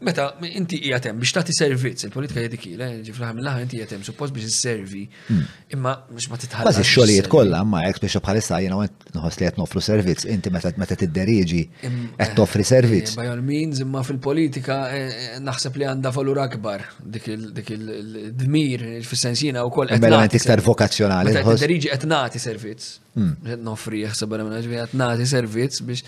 Meta, 0.00 0.30
inti 0.48 0.78
jgħatem 0.88 1.18
biex 1.20 1.34
tagħti 1.36 1.52
servizz, 1.58 2.04
il-politika 2.08 2.40
jgħadik 2.40 2.62
ile, 2.70 2.86
ġiflaħ 3.04 3.34
mill-laħ 3.36 3.58
inti 3.66 3.80
jgħatem, 3.82 4.04
suppost 4.06 4.32
biex 4.32 4.52
servi 4.56 5.02
hmm. 5.28 5.42
imma 5.76 5.92
biex 6.08 6.30
ma 6.32 6.38
titħallas. 6.40 6.68
Bazi 6.80 6.84
xogħlijiet 6.88 7.28
kollha, 7.34 7.60
ma 7.68 7.82
jekk 7.84 8.00
biex 8.06 8.16
bħalissa 8.24 8.60
jiena 8.64 8.78
għed 8.80 9.10
nħoss 9.18 9.40
li 9.42 9.48
qed 9.50 9.58
nofru 9.60 9.82
servizz, 9.84 10.24
inti 10.32 10.52
meta 10.54 10.72
meta 10.80 10.96
tidderiġi 11.02 11.60
qed 11.84 12.32
toffri 12.38 12.64
servizz. 12.70 13.14
By 13.20 13.28
all 13.34 13.44
means, 13.44 13.82
imma 13.84 14.00
fil-politika 14.08 14.78
eh, 14.88 15.04
eh, 15.04 15.36
naħseb 15.44 15.76
li 15.82 15.88
għandha 15.90 16.14
valur 16.16 16.40
akbar 16.46 16.86
dik 17.18 17.28
il-dmir 17.36 18.86
fis-sens 19.08 19.44
jiena 19.44 19.66
wkoll. 19.68 19.92
Element 19.98 20.40
iktar 20.40 20.64
vokazzjonali. 20.64 21.36
Meta 21.36 21.44
tidderiġi 21.52 21.92
qed 21.92 22.08
nagħti 22.08 22.44
servizz. 22.48 22.90
Mm. 23.18 23.50
Nofri 23.66 24.04
jaxseb 24.06 24.30
għana 24.36 24.44
minna 24.46 24.62
ġvijat 24.62 24.92
nati 24.94 25.26
servizz 25.26 25.80
biex. 25.86 26.04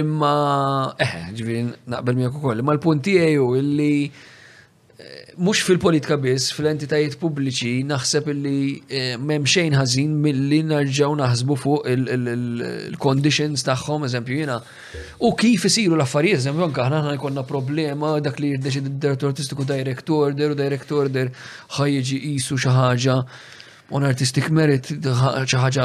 Imma, 0.00 0.34
eħe, 1.00 1.22
eh, 1.24 1.32
ġvijin 1.40 1.70
naqbel 1.88 2.18
mija 2.20 2.30
koll. 2.36 2.62
Ma 2.62 2.72
l-punti 2.76 3.14
eju 3.16 3.46
illi 3.56 4.10
eh, 4.94 5.30
mux 5.42 5.58
fil-politika 5.66 6.16
biss, 6.22 6.52
fil-entitajiet 6.54 7.16
pubbliċi 7.22 7.72
naħseb 7.88 8.28
illi 8.34 8.54
eh, 8.90 9.14
memxejn 9.18 9.74
ħażin 9.80 10.12
milli 10.26 10.60
narġaw 10.68 11.16
naħsbu 11.22 11.56
fuq 11.62 11.88
il-conditions 11.94 13.64
tagħhom, 13.66 14.04
eżempju 14.10 14.36
jiena. 14.44 14.60
U 15.26 15.32
kif 15.40 15.64
isiru 15.70 15.96
l-affarijiet, 15.98 16.44
eżempju 16.44 16.68
anke 16.68 16.84
aħna 16.84 17.16
jkollna 17.18 17.46
problema 17.48 18.14
dak 18.20 18.36
li 18.38 18.52
jirdeċi 18.52 18.84
d 18.84 18.94
direttur 19.08 19.32
artistiku 19.32 19.64
direktor, 19.74 20.36
der 20.38 20.52
u 20.54 20.60
director 20.60 21.08
der 21.08 21.32
ħajjiġi 21.80 22.22
qisu 22.28 22.60
xi 22.62 22.74
ħaġa 22.76 23.18
on 23.92 24.02
artistic 24.08 24.48
merit 24.50 24.88
xi 25.52 25.58
ħaġa 25.60 25.84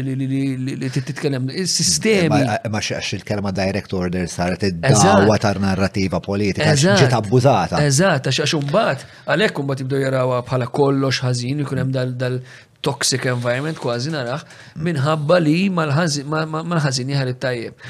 li 0.00 0.88
titkellem 0.96 1.50
is-sistemi. 1.60 2.38
Ma 2.72 2.80
xax 2.84 3.12
il-kelma 3.18 3.52
direct 3.56 3.92
order 3.96 4.24
saret 4.30 4.62
id-dawa 4.70 5.36
tar 5.42 5.60
narrativa 5.60 6.20
politika 6.24 6.72
ġiet 6.80 7.12
abbużata. 7.18 7.82
Eżatt, 7.90 8.30
għax 8.30 8.40
għax 8.44 8.56
imbagħad 8.62 9.04
għalhekk 9.34 9.62
imbagħad 9.64 9.84
jibdew 9.84 10.02
jarawha 10.06 10.40
bħala 10.48 10.70
kollox 10.72 11.20
ħażin 11.28 11.60
jkun 11.66 11.82
hemm 11.84 12.16
dal 12.24 12.40
toxic 12.88 13.26
environment 13.28 13.78
kważi 13.82 14.12
narax 14.14 14.48
minħabba 14.86 15.40
li 15.44 15.58
mal-ħażin 15.76 17.12
jħal 17.14 17.34
it-tajjeb. 17.36 17.88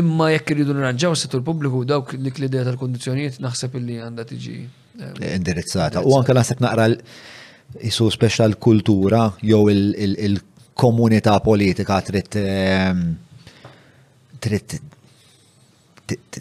Imma 0.00 0.32
jekk 0.32 0.54
iridu 0.56 0.74
nirranġaw 0.78 1.18
settur 1.26 1.44
pubbliku 1.44 1.84
dawk 1.92 2.16
dik 2.16 2.40
l-idea 2.40 2.64
tal-kondizzjonijiet 2.70 3.42
naħseb 3.44 3.82
li 3.84 4.00
għandha 4.00 4.28
tiġi 4.32 4.58
indirizzata. 5.34 6.00
U 6.08 6.16
anke 6.16 6.32
naħseb 6.34 6.62
naqra 6.64 6.88
jisu 7.80 8.08
speċa 8.12 8.46
l-kultura 8.48 9.24
jew 9.44 9.68
il-komunità 9.70 11.34
politika 11.44 12.00
trid 12.04 12.38
trid 14.44 14.78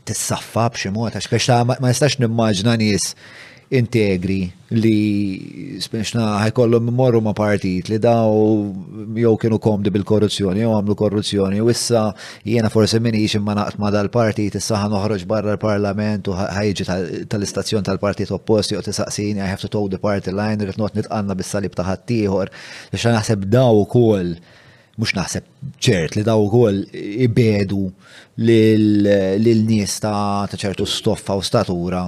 tissaffa 0.08 0.70
b'xi 0.72 0.92
mod, 0.96 1.12
għax 1.12 1.50
ma 1.68 1.78
nistax 1.90 2.20
nimmaġna 2.24 2.78
nies 2.80 3.12
integri 3.68 4.46
li 4.72 4.98
speċna 5.84 6.24
ħajkollhom 6.44 6.88
morru 6.96 7.20
ma' 7.24 7.34
partit 7.36 7.90
li 7.92 7.98
daw 8.00 8.32
jew 9.20 9.34
kienu 9.42 9.60
komdi 9.64 9.92
bil-korruzzjoni 9.92 10.64
jew 10.64 10.70
għamlu 10.76 10.96
korruzzjoni 11.00 11.60
u 11.64 11.70
issa 11.72 12.06
jiena 12.48 12.72
forse 12.72 13.00
minix 13.04 13.36
imma 13.40 13.56
naqt 13.60 13.80
ma' 13.82 13.92
dal-partit 13.92 14.56
issa 14.60 14.80
ħa 14.80 14.90
noħroġ 14.94 15.26
barra 15.28 15.56
l-parlament 15.58 16.30
u 16.32 16.38
ħajġi 16.40 17.26
tal-istazzjon 17.34 17.88
tal-partit 17.90 18.32
opposti 18.36 18.80
u 18.80 18.84
tisaqsini 18.86 19.44
I 19.44 19.50
have 19.52 19.62
to 19.64 19.70
toe 19.72 19.90
the 19.92 20.00
party 20.00 20.32
line 20.32 20.60
rrid 20.62 20.72
rritnot 20.72 20.96
nitqanna 21.00 21.36
bis-salib 21.40 21.76
ta' 21.76 21.88
ħaddieħor 21.92 22.56
biex 22.94 23.04
naħseb 23.18 23.50
daw 23.52 23.84
ukoll 23.84 24.36
mux 24.98 25.12
naħseb 25.14 25.46
ċert 25.86 26.18
li 26.18 26.24
daw 26.26 26.48
kol 26.50 26.80
ibedu 26.98 27.80
l-nies 28.42 29.94
ta' 30.02 30.48
ċertu 30.50 30.88
stoffa 30.90 31.36
u 31.38 31.44
statura 31.46 32.08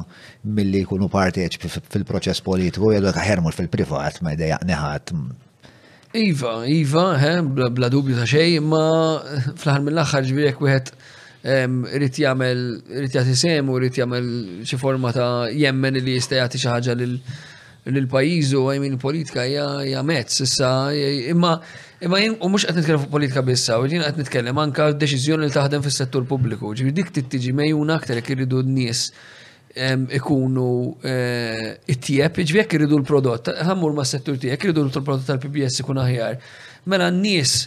mill-li 0.49 0.81
kunu 0.89 1.09
parteċ 1.11 1.59
fil-proċess 1.93 2.43
politiku 2.45 2.91
jgħadu 2.93 3.11
għak 3.11 3.25
ħermur 3.29 3.57
fil-privat 3.57 4.21
ma 4.25 4.33
id 4.33 4.45
neħat. 4.69 5.13
Iva, 6.17 6.55
Iva, 6.65 7.07
bla 7.69 7.89
dubju 7.93 8.15
ta' 8.17 8.25
xej, 8.29 8.57
ma 8.65 8.85
fl-ħar 9.53 9.83
mill-axħar 9.85 10.25
ġbirek 10.31 10.63
wieħed 10.65 10.93
rrit 11.93 12.17
jagħmel 12.19 12.63
rrit 12.97 13.13
jagħti 13.19 13.35
sem 13.39 13.69
u 13.69 13.77
rrit 13.79 13.99
jagħmel 14.01 14.65
xi 14.67 14.79
forma 14.81 15.13
ta' 15.15 15.31
jemmen 15.53 16.01
li 16.01 16.17
jista' 16.17 16.41
jagħti 16.41 16.63
xi 16.63 16.71
ħaġa 16.73 16.97
lil 17.93 18.09
pajjiżu 18.11 18.63
għajmin 18.73 18.97
politika 19.01 19.45
hija 19.45 20.01
mezz 20.05 20.41
imma 20.57 21.53
Imma 21.99 22.19
jien 22.23 22.35
u 22.39 22.47
mhux 22.47 22.63
qed 22.63 22.77
nitkellem 22.79 23.01
fuq 23.01 23.11
politika 23.11 23.41
bissa, 23.43 23.75
u 23.83 23.87
jien 23.91 24.05
qed 24.05 24.19
nitkellem 24.21 24.55
anka 24.61 24.85
deċiżjoni 25.01 25.49
li 25.49 25.51
taħdem 25.55 25.81
fis-settur 25.83 26.23
pubbliku. 26.29 26.69
Ġivi 26.79 26.93
dik 26.95 27.09
tiġi 27.33 27.51
mejjuna 27.59 27.97
aktar 27.99 28.21
jek 28.21 28.29
iridu 28.37 28.61
n-nies 28.63 29.01
ikunu 30.15 30.67
eh, 31.03 31.73
it-tieb, 31.91 32.39
ġivi 32.39 32.61
jekk 32.61 32.77
iridu 32.79 33.01
l-prodott, 33.01 33.51
għammur 33.65 33.97
ma' 33.99 34.07
settur 34.13 34.39
tiegħek, 34.39 34.69
iridu 34.69 34.85
l-prodott 34.87 35.27
tal-PBS 35.27 35.83
ikun 35.83 35.99
aħjar. 36.05 36.39
Mela 36.87 37.11
n-nies 37.11 37.57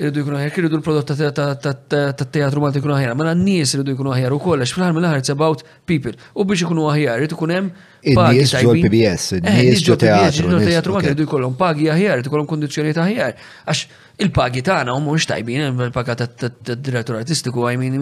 irridu 0.00 0.22
jkunu 0.24 0.38
ħajr, 0.40 0.56
irridu 0.62 0.78
l-prodott 0.78 1.88
ta' 1.90 2.26
teatru 2.32 2.62
Malti 2.62 2.80
jkunu 2.80 2.96
ħajr, 2.96 3.12
mela 3.20 3.34
n-nies 3.36 3.74
irridu 3.76 3.92
jkunu 3.94 4.14
ħajr 4.14 4.34
u 4.36 4.40
kollox, 4.42 4.72
fl-ħar 4.76 4.94
mill-ħar 4.96 5.20
it's 5.20 5.32
about 5.32 5.62
people. 5.88 6.14
U 6.40 6.46
biex 6.48 6.64
ikunu 6.64 6.86
ħajr, 6.88 7.16
irridu 7.20 7.36
kun 7.38 7.52
hemm 7.52 8.14
pagi 8.16 8.46
tajbin. 8.48 8.86
PBS, 8.88 9.36
n-nies 9.42 9.82
ġo 9.84 9.98
teatru. 10.00 10.48
N-nies 10.48 10.70
teatru 10.72 10.96
Malti 10.96 11.10
irridu 11.12 11.26
jkollhom 11.28 11.58
pagi 11.60 11.90
ħajr, 11.92 12.14
irridu 12.14 12.30
jkollhom 12.32 12.48
kondizzjoni 12.54 12.94
ta' 12.96 13.04
ħajr. 13.10 13.34
Għax 13.66 13.82
il-pagi 14.24 14.64
tagħna 14.70 14.94
hum 14.96 15.08
mhux 15.10 15.26
tajbin, 15.28 15.82
il-paga 15.90 16.16
tad-direttur 16.24 17.18
artistiku 17.20 17.66
għaj 17.68 17.92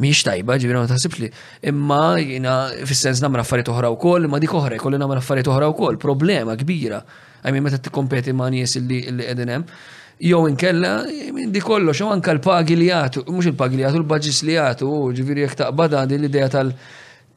mhix 0.00 0.24
tajba, 0.28 0.54
ġibina 0.60 0.80
ma 0.82 0.88
taħsibx 0.88 1.20
li. 1.24 1.28
Imma 1.72 2.02
jiena 2.20 2.52
fis-sens 2.88 3.20
nagħmel 3.24 3.42
affarijiet 3.46 3.68
oħra 3.72 3.90
wkoll, 3.96 4.24
imma 4.28 4.38
dik 4.44 4.54
oħra 4.60 4.76
jkolli 4.78 5.00
nagħmel 5.02 5.20
affarijiet 5.24 5.50
oħra 5.54 5.68
wkoll, 5.74 5.98
problema 6.00 6.54
kbira. 6.60 7.02
Għajmin 7.42 7.64
meta 7.66 7.80
tikkompeti 7.84 8.32
ma' 8.36 8.48
nies 8.54 8.76
li 8.84 9.00
qegħdin 9.10 9.52
hemm. 9.52 9.74
Jow 10.22 10.44
inkella, 10.48 11.04
di 11.48 11.60
kollox, 11.64 12.02
u 12.04 12.10
anka 12.12 12.34
l-pagi 12.36 12.74
li 12.76 12.90
jgħatu, 12.90 13.22
mux 13.32 13.46
il-pagi 13.48 13.78
li 13.78 13.86
jgħatu, 13.86 14.00
l-bagġis 14.02 14.40
li 14.44 14.52
jgħatu, 14.52 14.88
ġiviri 15.16 15.46
jek 15.46 15.54
taqbada 15.62 16.02
di 16.10 16.18
l-ideja 16.18 16.48
tal- 16.52 16.74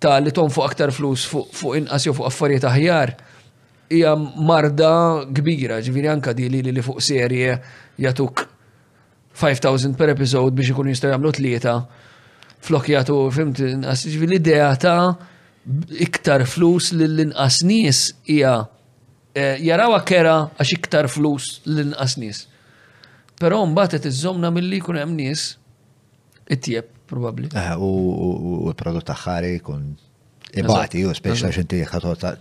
ta' 0.04 0.18
li 0.20 0.34
ton 0.36 0.52
fuq 0.52 0.66
aktar 0.68 0.92
flus 0.92 1.24
fuq 1.32 1.78
inqas 1.80 2.10
jew 2.10 2.12
fuq 2.18 2.28
affarijiet 2.28 2.66
aħjar 2.68 3.14
hija 3.88 4.12
marda 4.50 4.90
kbira, 5.32 5.78
ġifieri 5.86 6.12
anka 6.12 6.36
di 6.36 6.50
li 6.52 6.60
li 6.74 6.82
fuq 6.84 7.00
serje 7.00 7.56
jatuk 8.04 8.44
5000 9.32 9.96
per 9.96 10.10
episode 10.12 10.52
biex 10.60 10.74
ikun 10.76 10.92
jistgħu 10.92 11.14
jagħmlu 11.16 11.32
tlieta 11.40 11.78
flok 12.68 12.92
jagħtu 12.98 13.18
fimt 13.38 13.64
inqas 13.64 14.04
ġifieri 14.12 14.32
l-idea 14.34 14.74
ta' 14.84 15.00
iktar 16.04 16.44
flus 16.52 16.92
lill-inqas 17.00 17.62
nies 17.64 18.10
hija 18.28 18.58
eh, 19.40 19.56
jarawa 19.72 20.04
kera 20.04 20.36
għax 20.60 20.76
iktar 20.82 21.08
flus 21.08 21.62
lill-inqas 21.64 22.20
nies. 22.20 22.50
Però 23.44 23.60
mbagħad 23.68 23.98
qed 24.00 24.12
iżomna 24.16 24.54
milli 24.56 24.78
jkun 24.80 24.98
hemm 25.02 25.18
nies 25.20 25.42
ittieb 26.56 26.88
probabbli. 27.12 27.50
Eh, 27.58 27.76
u 27.84 28.70
l-prodott 28.72 29.12
aħħari 29.14 29.58
kun 29.66 29.90
Ibati, 30.54 31.02
u 31.08 31.12
spiex 31.18 31.42
ta' 31.42 31.50
xinti 31.52 31.80
ta' 31.88 32.34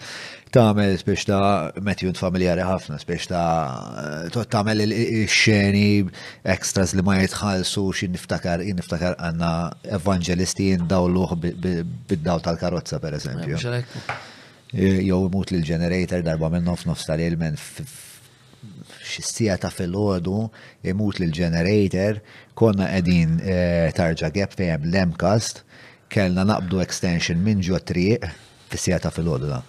tamel 0.52 0.92
spiex 1.00 1.24
ta' 1.31 1.81
metjun 1.86 2.12
familjari 2.18 2.62
ħafna, 2.68 2.98
spiex 3.00 3.31
ta' 3.31 4.47
tamel 4.52 4.84
il-xeni 4.84 5.84
extras 6.55 6.92
li 6.94 7.00
ma 7.08 7.16
jitħalsu 7.22 7.86
xin 8.02 8.12
niftakar, 8.12 8.62
niftakar 8.76 9.16
għanna 9.16 9.50
evangelisti 9.98 10.68
jindawluħ 10.74 11.34
bid-daw 11.47 12.44
tal-karotza 12.44 13.00
per 13.02 13.16
eżempju. 13.18 13.62
Jow 14.76 15.20
eh, 15.24 15.26
imut 15.26 15.56
l-generator 15.56 16.22
darba 16.28 16.52
minn 16.52 16.68
nof 16.68 16.84
nof 16.86 17.02
tal-ilmen 17.08 17.58
x'sija 19.20 19.57
ta' 19.62 19.70
filgħodu 19.73 20.36
imut 20.92 21.20
l-ġenerator, 21.20 22.20
konna 22.58 22.89
qegħdin 22.92 23.36
eh, 23.42 23.91
tarġa 23.97 24.31
gap 24.36 24.57
fejem 24.58 24.89
l 24.89 24.99
emkast 25.05 25.62
kellna 26.12 26.44
naqbdu 26.49 26.81
extension 26.84 27.41
minn 27.44 27.62
ġo 27.65 27.81
triq 27.89 28.26
fis-sija 28.73 29.00
ta' 29.05 29.12
filgħodu 29.15 29.50
da. 29.52 29.60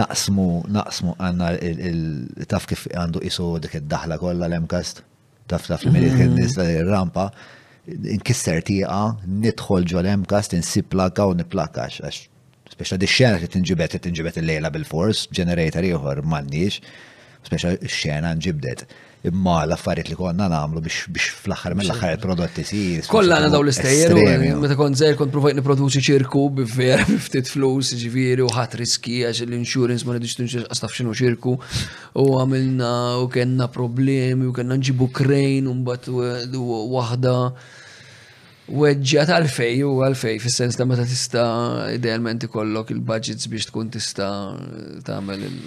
Naqsmu 0.00 0.46
naqsmu 0.76 1.16
għandna 1.16 2.46
taf 2.52 2.68
kif 2.70 2.86
għandu 2.92 3.24
isu 3.30 3.50
dik 3.64 3.80
id-daħla 3.80 4.20
kollha 4.22 4.50
l 4.50 4.60
emkast 4.60 5.02
taf 5.50 5.66
taf 5.70 5.86
il-rampa 5.88 7.28
mhm. 7.30 8.14
nkisser 8.20 8.62
tiqa, 8.66 9.02
nidħol 9.46 9.84
ġo 9.90 10.02
l 10.02 10.14
emkast 10.18 10.56
insib 10.58 10.88
plaka 10.94 11.26
u 11.30 11.36
niplakax, 11.42 12.00
għax 12.06 12.24
speċa 12.76 12.96
di 13.00 13.06
xena 13.08 13.38
li 13.40 13.46
tinġibet, 13.48 13.92
tinġibet 14.04 14.36
l 14.42 14.48
lejla 14.50 14.68
bil-fors, 14.74 15.26
generator 15.38 15.86
ieħor 15.86 16.24
m'għandniex 16.26 16.80
speċa 17.46 17.74
xena 17.90 18.32
nġibdet. 18.36 18.84
Imma 19.26 19.62
l-affarijiet 19.66 20.10
li 20.12 20.16
konna 20.18 20.46
namlu 20.50 20.78
biex 20.84 21.30
fl-axar 21.42 21.74
mill-axar 21.78 22.12
il-prodotti 22.14 22.62
si. 22.68 22.80
Kolla 23.10 23.40
għana 23.40 23.50
daw 23.54 23.64
l-istejjer, 23.64 24.12
meta 24.62 24.76
kon 24.78 24.94
zer 24.98 25.16
kon 25.18 25.32
provajt 25.34 25.58
niproduċi 25.58 26.04
ċirku 26.10 26.44
b'ver, 26.60 27.02
ftit 27.26 27.50
flus, 27.50 27.90
ġiviri 28.02 28.44
u 28.46 28.50
ħat 28.54 28.76
riski 28.82 29.16
għax 29.26 29.46
l-insurance 29.48 30.06
ma 30.06 30.14
rridux 30.16 30.36
tinxir 30.38 30.68
għastaf 30.68 30.94
xinu 31.00 31.16
ċirku 31.18 31.56
u 31.58 32.26
għamilna 32.40 32.92
u 33.24 33.30
kena 33.34 33.66
problemi 33.74 34.46
u 34.46 34.54
kena 34.54 34.78
nġibu 34.78 35.10
krejn 35.18 35.70
un 35.72 35.82
bat 35.88 36.10
wahda. 36.12 37.38
Uh, 37.50 37.74
weġġa 38.66 39.22
tal-fej 39.28 39.82
u 39.86 39.92
għal-fej, 40.02 40.38
fil-sens 40.42 40.74
ta' 40.78 40.84
meta 40.90 41.04
tista 41.06 41.42
idealment 41.94 42.42
ikollok 42.48 42.90
il-budgets 42.90 43.46
biex 43.50 43.68
tkun 43.68 43.92
tista 43.94 44.26
tagħmel 45.06 45.42
il- 45.46 45.60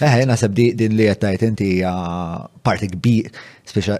Eh, 0.00 0.16
eh 0.20 0.26
naħseb 0.28 0.74
din 0.76 0.96
li 0.96 1.06
qed 1.08 1.42
inti 1.46 1.70
parti 2.62 2.88
kbir, 2.92 3.30
speċa 3.64 3.98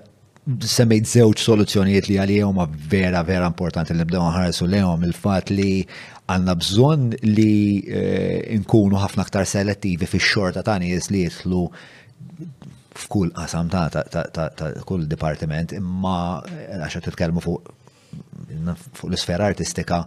semmejt 0.61 1.09
żewġ 1.09 1.41
soluzzjonijiet 1.41 2.09
li 2.11 2.19
għalihom 2.21 2.61
vera 2.89 3.23
vera 3.25 3.47
importanti 3.49 3.95
li 3.95 3.99
nibdew 4.05 4.21
nħarsu 4.21 4.69
lehom 4.69 5.05
il-fatt 5.09 5.49
li 5.49 5.87
għanna 6.29 6.55
bżon 6.61 7.15
li 7.23 7.81
eh, 7.89 8.59
nkunu 8.59 9.01
ħafna 9.01 9.25
aktar 9.25 9.47
selettivi 9.47 10.05
fi 10.07 10.19
xorta 10.19 10.63
ta' 10.63 10.77
nies 10.79 11.09
li 11.11 11.25
jitlu 11.25 11.63
f'kull 12.95 13.33
qasam 13.33 13.69
ta' 13.73 13.89
kull 14.85 15.09
dipartiment 15.09 15.73
imma 15.73 16.19
eh, 16.45 16.77
għaxa 16.83 17.01
titkellmu 17.09 17.41
fuq 17.41 17.73
fuq 18.93 19.11
l-sfera 19.11 19.47
artistika 19.47 20.01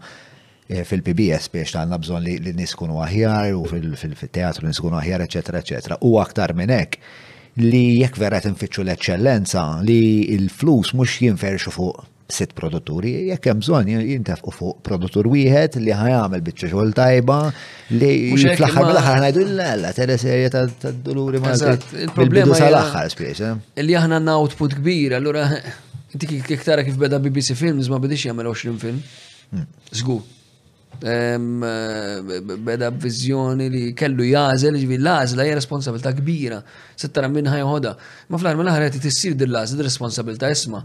eh, 0.68 0.84
fil-PBS 0.88 1.48
biex 1.54 1.78
għandna 1.80 2.00
bżon 2.04 2.26
li 2.28 2.54
niskunu 2.58 3.00
aħjar 3.04 3.54
u 3.58 3.64
fil-teatru 3.70 4.68
nis 4.68 4.82
aħjar, 4.84 5.24
eccetera, 5.26 5.62
eccetera. 5.64 5.98
U 6.02 6.18
aktar 6.22 6.54
minn 6.56 6.70
hekk 6.74 7.00
li 7.64 8.02
jekk 8.04 8.20
vera 8.22 8.42
tinfittxu 8.44 8.84
l-eċċellenza 8.84 9.68
li 9.86 10.36
l-flus 10.38 10.92
mhux 10.94 11.20
jinferxu 11.24 11.72
fuq 11.74 12.06
sitt 12.28 12.52
produtturi, 12.60 13.30
jekk 13.32 13.46
hemm 13.48 13.62
bżonn 13.64 13.88
jintefqu 13.90 14.52
fuq 14.52 14.82
produttur 14.84 15.30
wieħed 15.32 15.78
li 15.80 15.94
ħajamel 15.96 16.42
biċċa 16.44 16.68
xogħol 16.74 16.92
tajba 16.98 17.38
li 17.96 18.10
fl-aħħar 18.36 18.88
mill-aħħar 18.90 19.22
ngħidu 19.24 19.46
l-alla 19.54 19.94
teleserje 19.96 20.50
ta' 20.52 20.92
duluri 21.08 21.40
ma' 21.40 21.56
il-problema 21.56 22.58
sal-aħħar 22.60 23.14
spiex. 23.16 23.40
Eh. 23.40 23.84
Li 23.88 23.96
aħna 23.96 24.20
għandna 24.20 24.36
output 24.44 24.76
kbir, 24.82 25.16
allura 25.22 25.48
dik 26.20 26.32
iktara 26.56 26.84
kif 26.84 26.98
beda 27.00 27.18
BBC 27.24 27.54
Films 27.62 27.90
ma 27.92 28.00
bidix 28.02 28.26
jagħmel 28.26 28.50
20 28.50 28.82
film. 28.82 29.00
Żgur. 30.00 30.22
Hmm. 30.98 31.62
Eh, 31.64 32.58
beda 32.68 32.90
vizjoni 33.06 33.68
li 33.70 33.82
kellu 33.98 34.26
jażel, 34.26 34.78
ġivi 34.82 34.98
l-għażla 34.98 35.46
hija 35.46 35.58
responsabilta 35.60 36.14
kbira. 36.18 36.62
settara 36.96 37.28
tara 37.28 37.34
minn 37.34 37.48
ħajħoda. 37.54 37.96
Ma 38.30 38.38
fl-armi 38.40 38.66
l-ħar 38.66 38.88
qed 38.90 39.02
tissir 39.06 39.36
din 39.38 39.52
l-għażla 39.52 39.86
responsabilta 39.90 40.50
isma' 40.50 40.84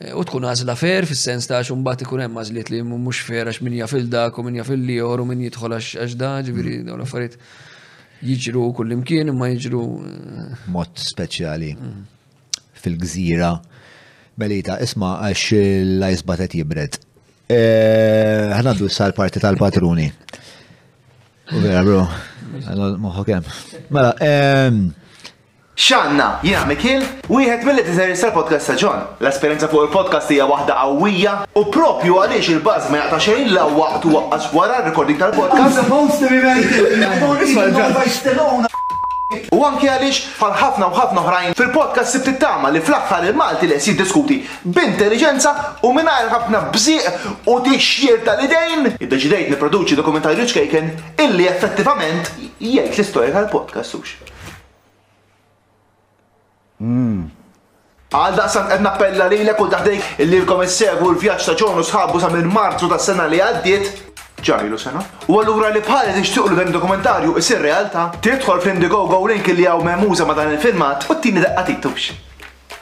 eh, 0.00 0.12
u 0.12 0.24
tkun 0.26 0.48
għazla 0.50 0.76
fer, 0.76 1.06
fis-sens 1.06 1.46
ta' 1.46 1.62
xumbat 1.62 2.02
ikun 2.06 2.24
hemm 2.26 2.40
għażliet 2.42 2.72
li 2.74 2.82
mhux 2.82 3.22
fer 3.28 3.48
għax 3.50 3.62
min 3.62 3.78
jafil 3.80 4.08
dak 4.10 4.38
u 4.38 4.44
min 4.46 4.58
jafil 4.58 4.82
liħor 4.88 5.22
u 5.24 5.28
min 5.30 5.44
jidħol 5.46 5.76
għax 5.78 6.16
da, 6.18 6.34
ġifieri 6.42 6.80
hmm. 6.80 6.86
dawn 6.90 7.00
l-affarijiet 7.04 7.38
jiġru 8.22 8.72
kullimkien 8.80 9.30
imma 9.32 9.48
jiġru. 9.52 9.84
Eh, 10.08 10.56
Mod 10.78 10.92
speċjali 11.12 11.76
hmm. 11.76 12.72
fil-gżira 12.82 13.54
Belita, 14.38 14.78
isma 14.80 15.18
għax 15.26 15.48
l-ajzba 15.98 16.38
qed 16.40 16.54
jibred. 16.56 16.96
Għanaddu 17.52 18.88
e, 18.88 18.88
issa 18.88 19.10
parti 19.12 19.42
tal-patruni. 19.42 20.06
U 21.52 21.60
vera, 21.60 21.82
bro. 21.84 22.06
Moħħokem. 23.02 23.44
Mela, 23.92 24.14
Xanna, 25.72 26.24
jina 26.44 26.66
Mikil, 26.68 27.04
wieħed 27.32 27.64
mill 27.68 27.80
tiżeri 27.86 28.16
sal-podcast 28.16 28.70
saġon. 28.72 29.06
L-esperienza 29.24 29.68
fuq 29.72 29.86
il-podcast 29.88 30.32
hija 30.34 30.44
waħda 30.48 30.76
qawwija 30.80 31.32
u 31.58 31.64
propju 31.76 32.18
għaliex 32.22 32.52
il-baż 32.58 32.90
ma 32.92 33.00
jgħata 33.00 33.20
xejn 33.28 33.54
la 33.56 33.64
waqtu 33.72 34.12
waqqas 34.16 34.50
wara 34.56 34.80
r-recording 34.82 35.20
tal-podcast. 35.20 35.80
U 39.52 39.62
anki 39.66 39.88
għaliex 39.88 40.38
ħafna 40.40 40.88
u 40.90 40.94
ħafna 40.96 41.22
oħrajn 41.22 41.56
fil-podcast 41.58 42.12
si 42.12 42.20
it 42.34 42.42
li 42.46 42.80
fl-aħħar 42.82 43.28
il-Malti 43.30 43.68
li 43.70 43.78
jiddiskuti 43.78 44.38
diskuti 44.40 44.72
b'intelligenza 44.76 45.52
u 45.88 45.92
mingħajr 45.96 46.32
ħafna 46.34 46.62
bżieq 46.74 47.48
u 47.54 47.58
tixjir 47.66 48.22
tal-idejn 48.26 48.94
iddeċidejt 48.98 49.52
nipproduċi 49.54 49.98
dokumentarju 50.00 50.48
ċkejken 50.50 50.90
illi 51.26 51.48
effettivament 51.50 52.32
jgħid 52.60 52.90
l-istorja 52.92 53.34
tal-podcast 53.38 53.98
hux. 53.98 54.16
Għal 58.12 58.34
daqsan 58.36 58.66
qed 58.68 58.82
nappella 58.84 59.26
lilek 59.32 59.60
u 59.62 59.68
taħdejk 59.72 60.20
illi 60.26 60.42
l-komissegu 60.42 61.06
l-vjaġġ 61.14 61.46
ta' 61.48 61.54
ġonu 61.58 61.84
sħabu 61.86 62.20
sa 62.20 62.28
minn 62.34 62.50
Marzu 62.52 62.90
tas-sena 62.92 63.24
li 63.30 63.38
għaddiet 63.40 64.08
ġajlu 64.46 64.78
sena. 64.78 65.02
U 65.30 65.38
għallura 65.38 65.70
li 65.74 65.80
bħalet 65.86 66.18
ixtiqlu 66.22 66.58
dan 66.58 66.74
dokumentarju 66.74 67.36
isir 67.40 67.62
realtà, 67.62 68.08
tidħol 68.24 68.60
fl-Indiegogo 68.62 69.20
u 69.22 69.30
link 69.30 69.48
li 69.54 69.66
għaw 69.68 69.84
memuza 69.86 70.26
ma 70.28 70.36
dan 70.38 70.52
il-filmat 70.56 71.08
u 71.12 71.16
t-tini 71.16 71.44
daqqatitux. 71.44 72.10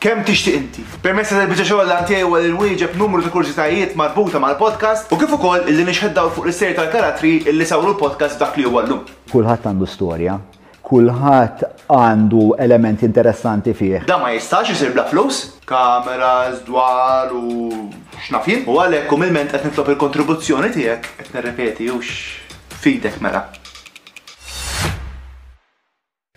Kem 0.00 0.22
tixtieq 0.24 0.54
inti? 0.56 0.84
Permessa 1.04 1.36
tal-biċa 1.36 1.66
xogħol 1.68 1.90
għantijaj 1.96 2.24
u 2.24 2.36
l-inwieġeb 2.40 2.94
numru 3.00 3.20
ta' 3.26 3.32
kurzitajiet 3.34 3.98
marbuta 4.00 4.40
mal-podcast 4.40 5.12
u 5.12 5.18
kif 5.20 5.36
ukoll 5.36 5.68
illi 5.68 5.84
nixħeddaw 5.90 6.32
fuq 6.32 6.48
l-ister 6.48 6.72
tal-karatri 6.80 7.34
illi 7.52 7.68
sawru 7.68 7.92
l-podcast 7.92 8.40
dak 8.40 8.56
li 8.56 8.64
huwa 8.70 8.86
llum. 8.88 9.04
Kulħadd 9.34 9.68
għandu 9.68 9.88
storja, 9.92 10.38
kulħadd 10.90 11.68
għandu 11.86 12.44
element 12.58 13.02
interessanti 13.06 13.74
fih. 13.78 14.06
Da 14.10 14.16
ma 14.18 14.32
jistax 14.34 14.72
jisir 14.72 14.90
bla 14.96 15.04
flus, 15.06 15.44
kameras, 15.70 16.64
dwar 16.66 17.30
u 17.36 17.70
xnafin. 18.26 18.64
U 18.66 18.80
għalek 18.82 19.06
kumilment 19.12 19.54
qed 19.54 19.68
nitlob 19.70 19.92
il-kontribuzzjoni 19.94 20.72
tiegħek 20.74 21.12
qed 21.20 21.32
nirrepeti 21.36 21.90
u 21.94 22.00
fidek 22.82 23.20
mela. 23.22 23.46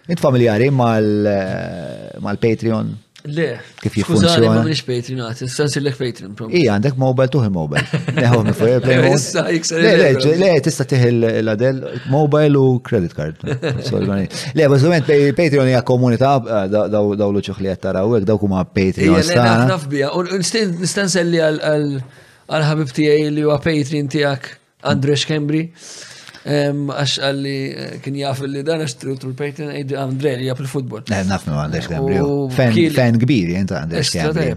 Int 0.03 0.19
familjari 0.19 0.69
eh, 0.69 2.14
mal-Patreon 2.22 2.93
Le. 3.26 3.60
Kif 3.82 3.93
jifunzjona? 3.95 4.50
Ma 4.52 4.64
biex 4.68 4.82
Patreon 4.84 5.22
għat, 5.24 5.43
issan 5.45 5.69
sillek 5.72 5.95
Patreon. 5.95 6.34
Ija, 6.52 6.74
għandek 6.76 6.98
mobile 7.00 7.32
tuħi 7.32 7.48
mobile. 7.56 7.84
Neħu 8.18 8.40
mi 8.43 8.53
fuq 8.58 8.68
airplay 8.74 8.98
mode. 9.00 9.45
Eh, 9.80 10.27
le, 10.42 10.50
tista 10.66 10.84
tiħi 10.92 11.11
l-adel 11.40 11.80
mobile 12.11 12.60
u 12.60 12.74
credit 12.84 13.16
card. 13.16 13.40
Le, 14.43 14.68
bazzament 14.74 15.08
Patreon 15.38 15.72
hija 15.72 15.84
komunità 15.88 16.34
eh, 16.43 16.68
daw 16.74 17.14
l-uċuħ 17.16 17.64
li 17.64 17.72
għattaraw, 17.72 18.18
daw 18.27 18.42
kuma 18.43 18.66
Patreon. 18.68 19.16
Ija, 19.22 19.27
le, 19.32 19.69
naf 19.72 19.88
bija. 19.92 20.11
Nistan 20.84 21.14
għal-ħabib 21.14 22.98
tijaj 23.00 23.30
li 23.38 23.48
huwa 23.48 23.61
Patreon 23.64 24.11
tijak, 24.11 24.52
Andrex 24.92 25.24
Kembri 25.32 25.69
għax 26.47 27.13
għalli 27.23 27.55
eh, 27.72 27.99
kien 28.03 28.15
jaf 28.19 28.41
li 28.47 28.63
dan 28.67 28.80
għax 28.83 28.95
tru 28.99 29.15
tru 29.19 29.31
pejtin 29.39 29.69
għid 29.72 29.91
eh, 29.95 29.99
Andre 29.99 30.31
li 30.39 30.45
jaf 30.49 30.59
il-futbol. 30.65 31.01
Ne, 31.09 31.17
eh, 31.22 31.25
nafnu 31.30 31.51
għandek 31.63 31.85
l-Andrew. 31.89 32.30
Fan 32.53 33.15
kbir, 33.23 33.47
jent 33.57 33.69
għandek. 33.72 33.99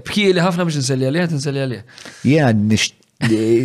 Bkili 0.09 0.41
ħafna 0.43 0.63
biex 0.69 0.77
nselli 0.83 1.05
għalih, 1.11 1.29
nselli 1.39 1.61
għalih. 1.65 1.83
Jena 2.27 2.51
nisht 2.61 2.93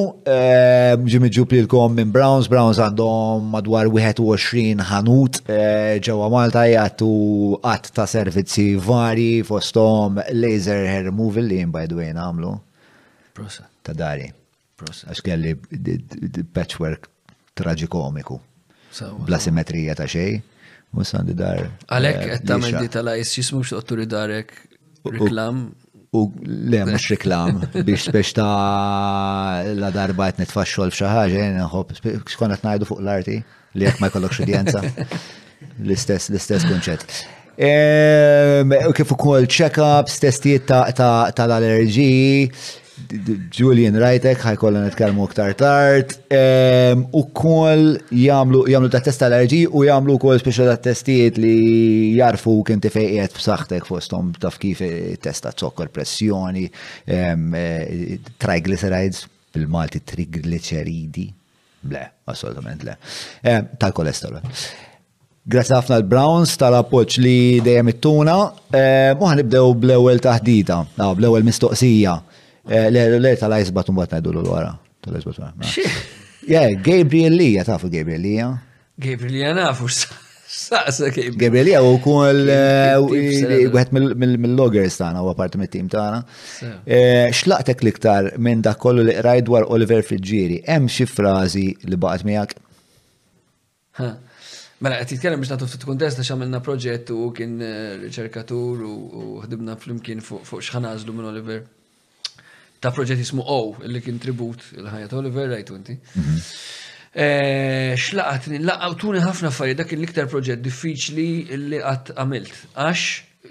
ġimmi 1.07 1.31
ġupli 1.31 1.61
l-kom 1.63 1.95
minn 1.95 2.11
Browns, 2.11 2.49
Browns 2.51 2.79
għandhom 2.83 3.47
madwar 3.55 3.87
21 3.87 4.81
ħanut 4.91 5.39
ġewa 6.03 6.29
Malta 6.35 6.67
jgħattu 6.73 7.13
għat 7.63 7.93
ta' 7.95 8.07
servizzi 8.11 8.73
vari 8.75 9.45
fostom 9.47 10.19
laser 10.35 10.85
hair 10.91 11.05
removal 11.07 11.45
li 11.47 11.61
jim 11.63 11.71
by 11.71 11.87
the 11.87 11.95
way 12.03 12.11
namlu. 12.13 12.57
Ta' 13.87 13.93
dari. 13.95 14.33
Għax 14.79 15.23
kelli 15.27 15.55
patchwork 16.55 17.09
traġikomiku. 17.59 18.37
Bla 19.27 19.41
simetrija 19.43 19.97
ta' 19.99 20.07
xej. 20.11 20.39
U 20.95 21.03
għandi 21.05 21.35
dar. 21.37 21.65
Għalek, 21.93 22.21
eh, 22.23 22.31
għettamil 22.39 22.77
di 22.85 22.93
tal-ajs, 22.95 23.33
jismu 23.41 23.65
xtottu 23.67 23.99
li 23.99 24.07
darek 24.09 24.55
reklam. 25.11 25.69
U 26.15 26.23
le, 26.43 26.85
mux 26.89 27.11
reklam, 27.13 27.59
biex 27.85 28.07
biex 28.15 28.31
ta' 28.39 29.67
la 29.77 29.91
darba 29.93 30.31
għet 30.31 30.39
nitfaxxol 30.47 30.95
fxaħġa, 30.95 31.43
eh, 31.43 31.59
nħob, 31.59 31.93
xkon 32.31 32.55
għet 32.55 32.65
najdu 32.65 32.89
fuq 32.89 33.03
l-arti, 33.05 33.37
li 33.75 33.85
jek 33.85 34.01
ma 34.01 34.09
jkollok 34.09 34.33
xudjenza. 34.41 34.81
L-istess, 35.85 36.31
l-istess 36.31 36.65
kunċet. 36.71 37.05
Ehm, 37.69 38.73
u 38.89 38.93
kif 38.97 39.13
ukoll 39.13 39.45
check-ups, 39.51 40.23
testijiet 40.23 40.71
tal-allerġiji, 40.71 42.53
Julian 43.53 43.97
Rajtek 43.99 44.41
ħajkollna 44.43 44.83
nitkellmu 44.87 45.25
aktar 45.25 45.55
tard. 45.59 46.13
U 47.17 47.23
kol 47.37 47.95
jamlu 48.15 48.65
jamlu 48.71 48.91
ta' 48.93 49.01
l-RG 49.07 49.61
u 49.73 49.85
jamlu 49.87 50.19
kol 50.23 50.39
speċjal 50.41 50.71
ta' 50.73 50.81
testijiet 50.91 51.39
li 51.41 51.55
jarfu 52.19 52.59
kinti 52.69 52.91
fejqiet 52.93 53.37
b'saħħtek 53.39 53.89
fosthom 53.89 54.35
taf 54.43 54.59
kif 54.63 54.83
testa 55.25 55.53
ta' 55.53 55.65
zokkor 55.65 55.89
pressjoni, 55.95 56.67
e, 57.07 58.19
triglycerides, 58.39 59.25
bil-Malti 59.55 60.03
trigliceridi. 60.05 61.29
Ble, 61.89 62.03
assolutament 62.29 62.83
le. 62.85 62.99
Tal-kolesterol. 63.79 64.43
Grazie 65.49 65.79
ħafna 65.79 65.97
l-Browns 66.03 66.59
tal-appoċ 66.61 67.23
li 67.25 67.37
dejjem 67.65 67.89
it-tuna. 67.95 68.35
Muħan 69.17 69.39
nibdew 69.41 69.69
bl-ewwel 69.81 70.19
taħdita, 70.21 70.77
ah, 71.01 71.15
bl-ewwel 71.17 71.47
mistoqsija. 71.47 72.19
Eh, 72.69 72.91
le 73.25 73.35
tal-ajsbat 73.41 73.89
bat 73.97 74.11
najdu 74.17 74.33
l-għara. 74.37 74.73
Tal-ajsbat 75.05 75.67
Yeah, 76.49 76.73
Gabriel 76.81 77.37
ja 77.51 77.65
tafu 77.67 77.91
Gabriel 77.93 78.23
Lija. 78.25 78.45
Gabriel 78.97 79.33
Lija 79.35 79.51
nafu, 79.53 79.85
saqsa 79.89 81.11
Gabriel. 81.13 81.37
Gabriel 81.43 81.67
Lee, 81.67 81.75
eh, 81.77 81.85
u 81.85 81.99
kol 82.01 82.41
għet 83.81 83.93
mill-loggers 83.93 84.97
tagħna 85.01 85.21
u 85.25 85.29
għaparti 85.33 85.61
mit-tim 85.61 85.89
tagħna. 85.89 86.23
Eh, 86.87 87.29
xlaqtek 87.33 87.85
liktar 87.85 88.31
minn 88.39 88.63
dak 88.65 88.79
kollu 88.85 89.05
li 89.05 89.13
qrajt 89.17 89.45
dwar 89.49 89.69
Oliver 89.69 90.01
Friġġieri, 90.05 90.63
hemm 90.69 90.89
xi 90.93 91.05
frażi 91.09 91.67
li 91.85 91.97
baqgħet 92.01 92.25
miegħek? 92.25 92.57
Mela, 94.81 94.97
għet 95.03 95.13
jitkellem 95.17 95.41
biex 95.43 95.53
natu 95.53 95.69
ftit 95.69 95.85
kontest 95.85 96.19
għax 96.21 96.33
għamilna 96.33 96.63
proġett 96.65 97.13
u 97.13 97.31
kien 97.37 97.59
riċerkatur 98.09 98.87
u 98.87 99.27
ħdibna 99.45 99.77
flimkien 99.81 100.23
fuq 100.25 100.65
xħanażlu 100.65 101.13
minn 101.17 101.29
Oliver 101.33 101.61
ta' 102.83 102.91
proġett 102.95 103.19
jismu 103.21 103.43
O, 103.45 103.75
illi 103.87 104.01
kien 104.05 104.21
tribut 104.23 104.63
il-ħajja 104.77 105.09
ta' 105.11 105.19
Oliver 105.19 105.49
Wright 105.51 105.73
inti. 105.75 105.97
Mhm. 106.15 106.39
Eh, 107.19 107.95
Xlaqat, 107.99 108.47
laqaw 108.63 108.95
tuni 109.01 109.21
ħafna 109.25 109.49
affarijiet 109.51 109.81
dak 109.81 109.95
l-iktar 109.97 110.29
proġett 110.31 110.63
diffiċli 110.63 111.29
illi 111.57 111.81
qatt 111.83 112.13
għamilt. 112.15 112.55
Għax 112.85 113.05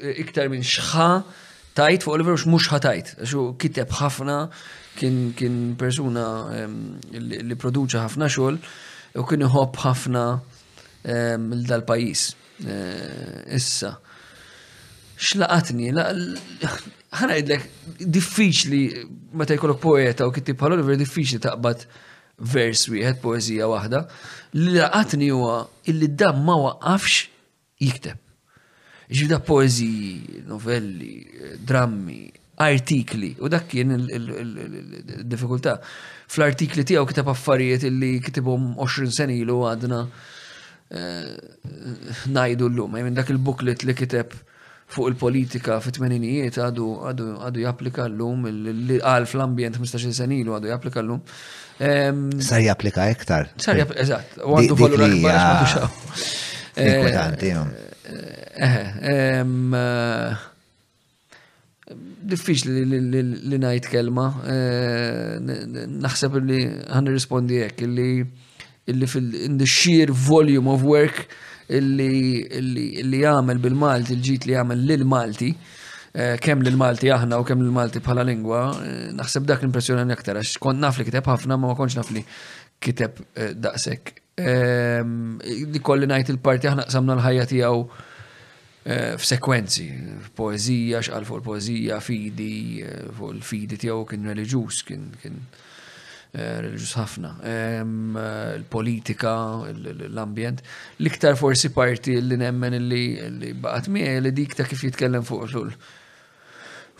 eh, 0.06 0.14
iktar 0.24 0.48
minn 0.54 0.64
xħa 0.64 1.08
tajt 1.76 2.06
fuq 2.06 2.16
Oliver 2.16 2.38
mhux 2.46 2.72
tajt. 2.82 3.16
Xu 3.28 3.54
kiteb 3.60 3.92
ħafna 4.00 4.38
kien 4.98 5.34
kien 5.38 5.58
persuna 5.78 6.24
li 7.14 7.54
produċa 7.56 8.06
ħafna 8.08 8.30
xogħol 8.32 8.56
u 9.22 9.26
kien 9.30 9.44
iħobb 9.46 9.78
ħafna 9.86 10.24
dal-pajjiż. 11.08 12.30
Eh, 12.58 13.52
issa. 13.54 13.92
Xlaqatni, 15.18 15.92
ħana 17.16 17.36
jidlek, 17.40 17.66
diffiċli, 18.04 18.80
meta 19.40 19.56
jkollok 19.56 19.80
poeta 19.80 20.28
u 20.28 20.34
kittib 20.36 20.60
bħal 20.60 20.76
Oliver, 20.76 20.98
diffiċli 21.00 21.40
taqbad 21.46 21.86
vers 22.38 22.88
wieħed 22.92 23.22
poezija 23.24 23.68
waħda, 23.72 24.02
li 24.60 24.74
laqatni 24.76 25.30
huwa 25.34 25.62
illi 25.90 26.10
da 26.20 26.34
ma 26.36 26.58
waqafx 26.62 27.30
jikteb. 27.82 28.24
Ġibda 29.08 29.38
poeziji, 29.48 30.42
novelli, 30.50 31.14
drammi, 31.64 32.26
artikli, 32.60 33.30
u 33.40 33.48
dak 33.50 33.68
kien 33.72 33.94
il 33.96 35.24
difikulta 35.30 35.78
Fl-artikli 36.28 36.84
tiegħu 36.84 37.08
kitab 37.08 37.30
affarijiet 37.32 37.86
illi 37.88 38.18
kitibhom 38.20 38.74
20 38.84 39.14
sen 39.16 39.32
ilu 39.32 39.62
għadna 39.70 40.02
eh, 41.00 41.30
najdu 42.36 42.68
l-lum, 42.68 42.98
dak 43.16 43.32
il-booklet 43.32 43.86
li 43.88 43.96
kiteb 43.96 44.36
fuq 44.88 45.10
il-politika 45.12 45.80
fit-tmeninijiet 45.84 46.56
għadu 46.64 46.86
għadu 47.10 47.60
japplika 47.66 48.06
l-lum, 48.08 48.46
li 48.48 48.96
għal 49.04 49.26
fl-ambjent 49.28 49.76
15 49.82 50.14
senilu 50.16 50.54
għadu 50.56 50.70
japplika 50.72 51.02
l-lum. 51.04 51.20
Sar 52.42 52.62
japplika 52.64 53.10
ektar. 53.12 53.50
Sar 53.62 53.76
japplika, 53.82 54.02
eżat, 54.06 54.38
u 54.44 54.56
għandu 54.56 54.76
valur 54.80 55.04
ah, 58.64 60.36
diffiċ 62.28 62.60
li 62.72 63.58
najt 63.64 63.86
kelma, 63.92 64.28
eh, 64.54 65.50
naħseb 66.00 66.32
li 66.48 66.60
għan 66.88 67.06
rispondi 67.14 67.56
jek, 67.62 67.76
illi 67.88 68.10
in 68.88 69.54
the 69.60 69.68
sheer 69.68 70.10
volume 70.16 70.68
of 70.72 70.80
work 70.88 71.18
illi 71.76 73.20
jagħmel 73.22 73.60
bil-Malti, 73.64 74.14
il-ġit 74.18 74.46
li 74.48 74.54
jagħmel 74.56 74.86
lil 74.88 75.04
Malti, 75.06 75.50
eh, 76.14 76.38
kemm 76.40 76.64
lil 76.64 76.78
Malti 76.80 77.12
aħna 77.12 77.40
u 77.40 77.46
kemm 77.48 77.62
lil 77.66 77.76
Malti 77.76 78.02
bħala 78.06 78.24
lingwa, 78.28 78.62
eh, 78.84 79.10
naħseb 79.20 79.48
dak 79.50 79.62
l 79.62 79.68
impressjonani 79.70 80.14
aktar 80.16 80.38
għax 80.42 80.58
kont 80.64 80.80
naf 80.86 81.02
kiteb 81.04 81.28
ħafna 81.34 81.58
ma 81.60 81.68
ma 81.72 81.76
kontx 81.76 82.00
naf 82.00 82.12
kiteb 82.80 83.22
eh, 83.36 83.52
daqshekk. 83.56 84.16
Ehm, 84.38 85.40
li 85.44 85.80
kolli 85.82 86.06
ngħid 86.08 86.32
il-parti 86.36 86.70
aħna 86.72 86.88
qsamna 86.88 87.18
l-ħajja 87.20 87.48
tiegħu 87.52 87.90
f'sekwenzi, 88.88 89.86
poezija, 90.38 91.02
xqal 91.04 91.26
fuq 91.28 91.42
il-poezija, 91.42 91.98
fidi, 92.00 92.80
fuq 93.18 93.34
il-fidi 93.36 93.76
tiegħu 93.82 94.06
kien 94.08 94.30
reliġjuż, 94.32 94.84
kien 94.88 95.10
kien 95.20 95.42
Eh, 96.38 96.58
reliġjuż 96.62 96.92
ħafna. 97.00 97.30
Eh, 97.50 97.84
il-politika, 98.60 99.32
l-ambjent. 99.72 100.62
L-iktar 101.02 101.38
forsi 101.40 101.72
parti 101.74 102.20
li 102.22 102.38
nemmen 102.38 102.76
li 102.86 103.54
baqat 103.62 103.88
miegħi 103.90 104.20
li 104.22 104.34
dik 104.38 104.54
ta' 104.60 104.68
kif 104.70 104.84
jitkellem 104.86 105.26
fuq 105.26 105.48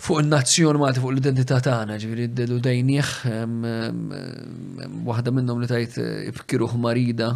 fuq 0.08 0.24
il-nazzjon 0.24 0.80
ma 0.82 0.90
fuq 0.94 1.12
l-identità 1.14 1.60
tagħna, 1.62 2.00
ġviri 2.02 2.26
d-dedu 2.32 2.58
dajnieħ, 2.66 3.14
waħda 5.06 5.30
minnhom 5.34 5.62
li 5.62 5.70
tajt 5.70 6.00
eh, 6.02 6.30
ibkiruh 6.34 6.74
marida 6.82 7.30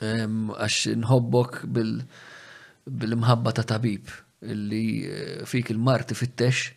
għax 0.00 0.84
nħobbok 1.04 1.66
bil-imħabba 1.76 3.52
ta' 3.60 3.66
tabib 3.74 4.08
li 4.50 4.86
fik 5.46 5.70
il-mart 5.76 6.16
fittex 6.18 6.70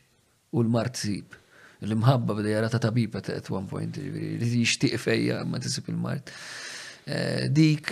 u 0.54 0.62
l-mart 0.68 1.00
sib 1.02 1.40
L-imħabba 1.88 2.36
bada 2.38 2.52
jara 2.54 2.70
ta' 2.72 2.80
tabib 2.82 3.16
at 3.20 3.50
one 3.52 3.68
point, 3.68 3.98
li 4.00 4.50
jishtiq 4.54 4.96
fejja 5.02 5.42
ma 5.48 5.60
tisib 5.62 5.90
il-mart. 5.92 6.32
Eh, 7.04 7.48
dik, 7.52 7.90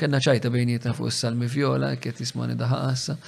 kena 0.00 0.18
ċajta 0.24 0.48
bejnietna 0.54 0.94
fuq 0.96 1.10
s-salmi 1.12 1.48
viola, 1.52 1.92
kiet 2.00 2.22
jismani 2.24 2.56
daħassa. 2.56 3.18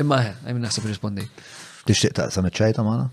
Imma, 0.00 0.22
eh, 0.30 0.34
għajmin 0.46 0.64
naħseb 0.64 0.88
rispondejt. 0.88 1.44
Tixtiq 1.90 2.14
ta' 2.16 2.30
samet 2.32 2.56
ċajta 2.56 2.84
maħna? 2.86 3.08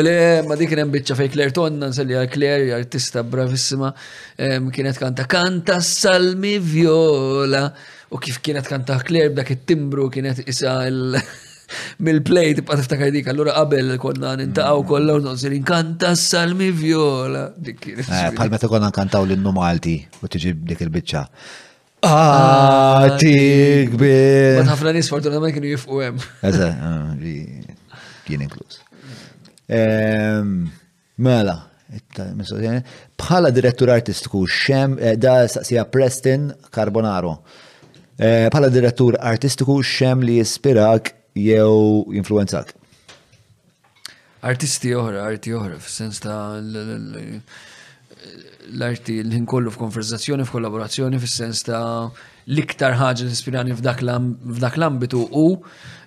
Le, 0.00 0.14
ma 0.44 0.56
dik 0.60 0.68
kien 0.68 0.82
hemm 0.82 0.92
biċċa 0.98 1.16
fej 1.16 1.30
Claire 1.32 1.54
Tonna, 1.56 1.88
nsalli 1.92 2.16
għal 2.16 2.28
Claire, 2.32 2.70
artista 2.76 3.22
bravissima, 3.24 3.88
kienet 4.36 4.98
kanta 5.00 5.24
kanta 5.28 5.78
salmi 5.84 6.56
viola, 6.60 7.64
u 8.12 8.20
kif 8.20 8.40
kienet 8.44 8.68
kanta 8.68 8.98
Claire 9.04 9.32
b'dak 9.32 9.52
it-timbru 9.54 10.10
kienet 10.12 10.42
isa 10.48 10.76
l- 10.90 11.16
mill-play 12.06 12.52
tibqa 12.58 12.76
tiftakar 12.80 13.10
dik, 13.14 13.28
allura 13.32 13.54
qabel 13.58 13.94
konna 14.02 14.32
nintaqgħu 14.40 14.84
kollha 14.92 15.16
u 15.20 15.24
nonsil 15.24 15.54
inkanta 15.58 16.14
salmi 16.18 16.70
viola. 16.82 17.46
Bħal 17.58 18.32
eh, 18.32 18.52
meta 18.54 18.70
konna 18.70 18.90
nkantaw 18.92 19.26
l-innu 19.28 19.52
Malti 19.56 19.96
u 20.24 20.30
tiġi 20.36 20.54
dik 20.70 20.84
il-biċċa. 20.86 21.24
Għati 22.08 23.32
ah, 23.36 23.94
kbir. 23.96 24.60
Ma 24.60 24.66
ħafna 24.76 25.02
fortuna 25.08 25.40
ma 25.42 25.48
kienu 25.54 25.72
jifqu 25.74 26.02
hemm. 26.04 26.26
Eża, 26.46 26.68
jien 27.18 28.42
eh, 28.42 28.44
inkluż. 28.46 28.80
Ehm, 29.78 30.52
mela, 31.26 31.58
bħala 33.18 33.50
direttur 33.52 33.90
artistiku 33.92 34.44
xem, 34.48 34.94
eh, 35.02 35.16
da 35.20 35.40
saqsija 35.50 35.88
Preston 35.94 36.52
Carbonaro. 36.70 37.40
Bħala 38.18 38.66
direttur 38.74 39.14
artistiku 39.22 39.76
xem 39.86 40.24
li 40.26 40.40
jispirak 40.40 41.12
jew 41.38 42.06
influenzat? 42.18 42.74
Artisti 44.48 44.92
oħra, 44.94 45.24
arti 45.32 45.52
oħra, 45.56 45.78
f'sens 45.80 46.20
ta' 46.22 46.38
l-arti 48.68 49.16
l 49.24 49.72
f-konverzazzjoni, 49.72 50.46
f-kollaborazzjoni, 50.46 51.18
f-sens 51.24 51.64
ta' 51.66 51.82
l-iktar 52.46 52.94
ħaġa 53.00 53.26
l-ispirani 53.26 53.74
f'dak 53.80 54.78
l-ambitu 54.78 55.24
u 55.42 55.46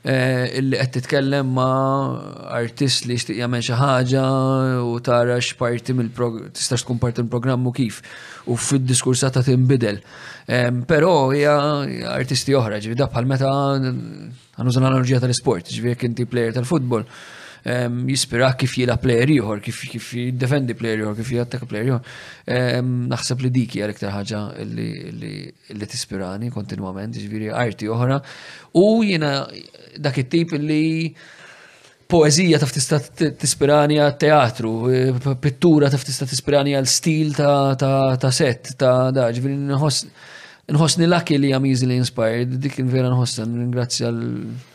illi 0.03 0.77
qed 0.79 0.93
titkellem 0.95 1.49
ma' 1.53 2.57
artist 2.57 3.03
li 3.05 3.13
jixtieq 3.13 3.37
jagħmel 3.37 3.61
xi 3.61 3.75
ħaġa 3.77 4.23
u 4.81 4.95
tara 5.05 5.35
x'parti 5.37 5.93
mill-programm 5.93 6.49
tista' 6.57 6.79
tkun 6.81 6.97
parti 6.97 7.21
mill-programm 7.21 7.69
kif 7.77 7.99
u 8.49 8.55
fid-diskursa 8.57 9.29
ta' 9.31 9.43
tinbidel. 9.45 9.99
Però 10.89 11.11
hija 11.29 11.53
artisti 12.17 12.57
oħra, 12.57 12.81
ġifieri 12.81 13.03
bħal 13.05 13.29
meta 13.29 13.53
għanużan 14.57 14.87
l-analogija 14.87 15.21
tal-isport, 15.21 15.69
ġifieri 15.69 16.09
inti 16.09 16.25
plejer 16.25 16.57
tal-futbol 16.57 17.05
jispira 17.63 18.53
kif 18.57 18.73
jila 18.77 18.97
player 18.97 19.27
ieħor, 19.29 19.59
kif 19.61 20.13
jiddefendi 20.15 20.73
player 20.73 21.03
ieħor, 21.05 21.15
kif 21.19 21.31
jattaka 21.35 21.65
plejer 21.69 21.91
ieħor. 21.91 23.03
Naħseb 23.11 23.39
li 23.45 23.49
dik 23.53 23.75
hija 23.75 23.85
l-iktar 23.87 24.13
ħaġa 24.15 24.41
li 24.65 25.87
tispirani 25.87 26.49
kontinwament, 26.51 27.17
ġviri 27.21 27.51
arti 27.53 27.87
oħra. 27.93 28.21
U 28.81 29.03
jiena 29.03 29.45
dak 29.97 30.17
it-tip 30.23 30.53
li 30.57 31.13
poezija 32.11 32.59
taf 32.59 32.73
tista 32.75 32.97
tispirani 32.99 33.97
għal 34.03 34.17
teatru, 34.19 34.73
e, 34.91 35.13
pittura 35.39 35.87
taf 35.93 36.03
tista 36.03 36.25
tispirani 36.27 36.73
għal 36.75 36.87
stil 36.91 37.33
ta' 37.37 38.31
set, 38.35 38.73
ta' 38.75 39.11
da, 39.15 39.29
ġifieri 39.31 39.55
nħosni 40.71 41.05
l-akki 41.07 41.37
li 41.39 41.53
għam 41.55 41.69
easily 41.69 41.95
inspired, 42.01 42.51
dik 42.57 42.81
vera 42.83 43.07
nħossan, 43.13 43.55
ringrazzja 43.61 44.11
l- 44.11 44.67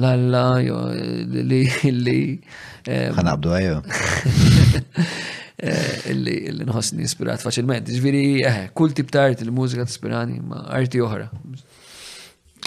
Lalla 0.00 0.56
jo 0.64 0.76
li 0.96 1.58
li 1.92 2.16
ehm, 2.88 3.12
ħanabdu 3.18 3.50
għajju 3.52 3.80
li 6.24 6.36
li 6.48 6.64
nħossni 6.64 7.04
ispirat 7.04 7.44
faċilment. 7.44 7.90
Ġviri, 7.92 8.22
eh, 8.48 8.62
kull 8.74 8.94
tip 8.96 9.12
ta' 9.12 9.26
li 9.28 9.36
il-mużika 9.44 9.84
t-ispirani, 9.86 10.40
ma' 10.40 10.64
arti 10.78 11.02
oħra. 11.04 11.28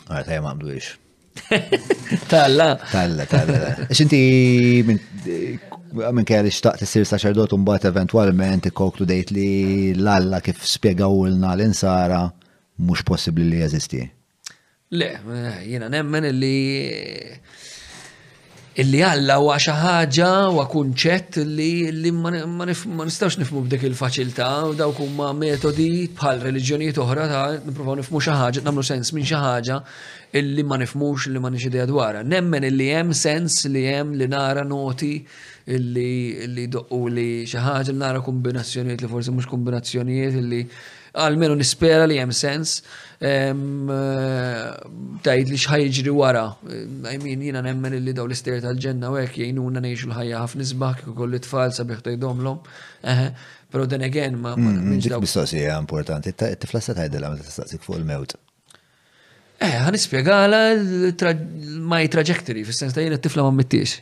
Għarta 0.05 0.21
ah, 0.21 0.33
jgħam 0.35 0.51
għamdu 0.51 0.75
ix. 0.77 0.93
Talla. 2.31 2.67
Talla, 2.91 3.25
talla. 3.27 3.71
Xinti 3.91 4.21
minn 4.87 6.25
kelli 6.27 6.53
xtaqt 6.53 6.85
t-sir 6.85 7.03
saċerdot 7.09 7.57
un 7.57 7.65
bat 7.67 7.83
eventualment 7.89 8.69
dejt 9.11 9.33
li 9.35 9.49
lalla 9.97 10.15
alla 10.21 10.39
kif 10.45 10.63
spiegawulna 10.63 11.51
l-insara 11.57 12.21
mux 12.77 13.03
possibli 13.03 13.49
li 13.49 13.59
jazisti. 13.63 14.05
Le, 14.95 15.11
jina 15.67 15.89
nemmen 15.91 16.23
illi 16.31 16.57
illi 18.79 18.99
għalla 19.07 19.35
huwa 19.43 19.55
xi 19.59 19.71
ħaġa 19.75 20.29
għakunċet 20.51 21.35
kunċett 21.37 21.85
illi 21.87 22.11
ma 22.15 23.03
nistawx 23.07 23.37
nifmu 23.41 23.59
b'dik 23.67 23.83
il 23.89 23.95
facilta 23.95 24.47
u 24.69 24.73
dawk 24.75 24.99
huma 25.03 25.29
metodi 25.35 25.89
bħal 26.15 26.39
reliġjonijiet 26.45 26.99
oħra 27.03 27.27
ta' 27.31 27.43
nippruvaw 27.67 27.97
nifmu 28.01 28.21
xi 28.23 28.35
ħaġa, 28.35 28.63
nagħmlu 28.67 28.85
sens 28.89 29.11
minn 29.15 29.27
xi 29.27 29.39
ħaġa 29.39 29.79
illi 30.39 30.67
ma 30.67 30.79
nifmux 30.83 31.29
li 31.31 31.43
ma 31.43 31.51
nix 31.55 31.67
idea 31.71 31.87
dwara. 31.87 32.23
Nemmen 32.23 32.67
illi 32.71 32.89
hemm 32.95 33.15
sens 33.15 33.61
li 33.71 33.85
hemm 33.89 34.15
li 34.19 34.27
nara 34.31 34.63
noti 34.67 35.15
illi 35.75 36.67
doqqu 36.71 37.01
li 37.15 37.29
xi 37.47 37.59
ħaġa 37.63 37.91
li 37.95 37.99
nara 38.03 38.23
kombinazzjonijiet 38.23 39.03
li 39.05 39.11
forsi 39.15 39.35
mhux 39.35 39.47
kombinazzjonijiet 39.55 40.41
illi 40.43 40.63
għalmenu 41.19 41.55
nispera 41.59 42.05
li 42.09 42.17
hemm 42.19 42.33
sens 42.35 42.77
eh, 43.23 43.51
tajd 45.25 45.51
li 45.53 45.59
xħajġri 45.63 46.13
wara. 46.15 46.45
Eh, 46.67 46.85
I 47.15 47.19
mean, 47.23 47.43
jina 47.49 47.63
nemmen 47.65 47.95
li 48.03 48.13
daw 48.15 48.27
l-ister 48.27 48.59
tal-ġenna 48.63 49.11
u 49.13 49.17
għek 49.21 49.39
jajnuna 49.45 49.83
neħxu 49.87 50.09
l-ħajja 50.11 50.41
ħaf 50.43 50.57
nisbaħ 50.61 50.97
kif 51.01 51.15
koll 51.19 51.37
it-tfal 51.39 51.75
sabiħ 51.79 52.05
tajdom 52.09 52.57
Pero 53.75 53.87
then 53.91 54.03
again, 54.07 54.37
ma. 54.39 54.53
Mm, 54.55 54.99
dik 55.03 55.17
mistoqsija 55.19 55.73
importanti, 55.81 56.31
t-tiflassa 56.31 56.93
tajdela 56.95 57.33
ma 57.33 57.35
t 57.41 57.75
fuq 57.83 57.97
il-mewt. 57.97 58.37
Eh, 59.63 59.75
għan 59.87 59.95
ispiegħala 59.95 60.57
my 61.87 62.01
trajectory, 62.11 62.65
fil-sens 62.67 62.91
ta' 62.95 63.03
jena 63.05 63.15
tifla 63.23 63.45
ma' 63.45 63.53
mittiex. 63.55 63.93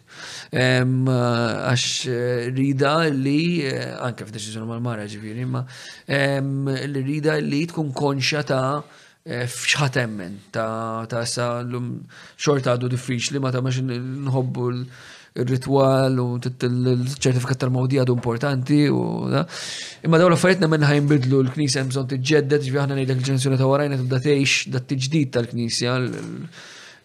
Għax 0.49 1.83
eh, 2.09 2.47
rida 2.55 2.95
li, 3.13 3.61
eh, 3.61 3.91
anke 4.01 4.25
f'deċizjoni 4.25 4.65
mal 4.71 4.81
mara 4.81 5.05
ġifiri, 5.05 5.45
ma' 5.45 5.61
li 6.89 7.05
rida 7.05 7.37
li 7.45 7.61
tkun 7.69 7.93
konxja 7.93 8.41
ta' 8.49 8.63
eh, 8.81 9.43
fxħat 9.45 10.01
emmen, 10.07 10.39
ta' 10.55 11.05
sa' 11.21 11.59
l-um 11.61 11.99
xorta 12.33 12.73
għadu 12.73 12.89
diffiċli, 12.95 13.41
ma' 13.43 13.53
ta' 13.53 13.61
maċin 13.61 13.93
nħobbu 14.25 14.69
l- 14.73 14.87
il-ritwal 15.33 16.13
u 16.21 16.25
il-ċertifikat 16.45 17.57
tal-mawdi 17.63 17.97
għadu 18.03 18.13
importanti 18.13 18.83
u 18.93 18.99
da. 19.33 19.41
Imma 20.05 20.19
daw 20.21 20.29
l-affarijiet 20.29 20.61
nemmen 20.61 20.85
bidlu 21.09 21.39
l-Knisja 21.47 21.81
bżon 21.89 22.05
tiġġedded, 22.11 22.67
ġvi 22.69 22.77
ħana 22.83 22.97
nejlek 22.99 23.17
l-ġenzjoni 23.23 23.57
ta' 23.57 23.65
warajna 23.69 23.97
tibda 23.97 24.19
tgħix 24.21 24.67
dat 24.75 24.85
tiġdid 24.91 25.31
tal-Knisja 25.33 25.95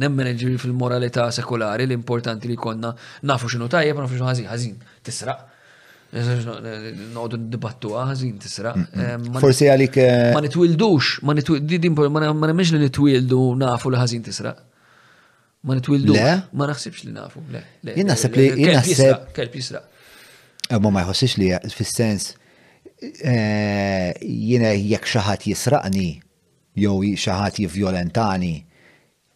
Nemmen 0.02 0.34
ġiri 0.36 0.58
fil-moralità 0.62 1.30
sekolari 1.34 1.86
l-importanti 1.86 2.50
li 2.50 2.58
konna 2.58 2.90
nafu 3.30 3.48
xinu 3.48 3.66
tajjeb, 3.70 4.02
nafu 4.02 4.18
xinu 4.18 4.28
ħażin, 4.28 4.50
ħażin, 4.50 4.74
tisraq 5.06 5.47
Noqdu 6.10 7.36
dibattu 7.52 7.90
għazin 8.00 8.36
tisra. 8.40 8.72
Mm, 8.72 8.86
mm. 8.88 9.26
Ehm, 9.32 9.40
Forsi 9.42 9.66
għalik. 9.68 9.98
Eh, 10.00 10.30
ma 10.32 10.40
nitwildux, 10.40 11.18
ma 11.28 11.34
nitwildux, 11.36 12.08
ma 12.08 12.48
nemmex 12.48 12.70
li 12.72 12.80
nitwildu 12.86 13.40
nafu 13.60 13.90
li 13.92 14.00
ħazin 14.00 14.22
tisra. 14.24 14.54
Ma 15.68 15.76
nitwildu. 15.76 16.16
Ma 16.16 16.70
naħsibx 16.70 17.04
li 17.04 17.12
nafu. 17.12 17.42
Jien 17.90 18.08
naħseb 18.08 18.40
li. 18.40 18.46
Jien 18.56 18.72
naħseb. 18.80 19.28
Kelb 19.36 19.60
jisra. 19.60 19.82
Eh, 20.72 20.78
ma 20.80 20.94
ma 20.96 21.04
jħossix 21.04 21.36
li 21.42 21.50
fil-sens 21.76 22.30
eh, 23.02 24.16
jiena 24.24 24.72
jekk 24.72 25.12
xaħat 25.12 25.44
jisraqni 25.52 26.08
jew 26.78 26.98
xaħat 27.20 27.60
jivjolentani 27.66 28.54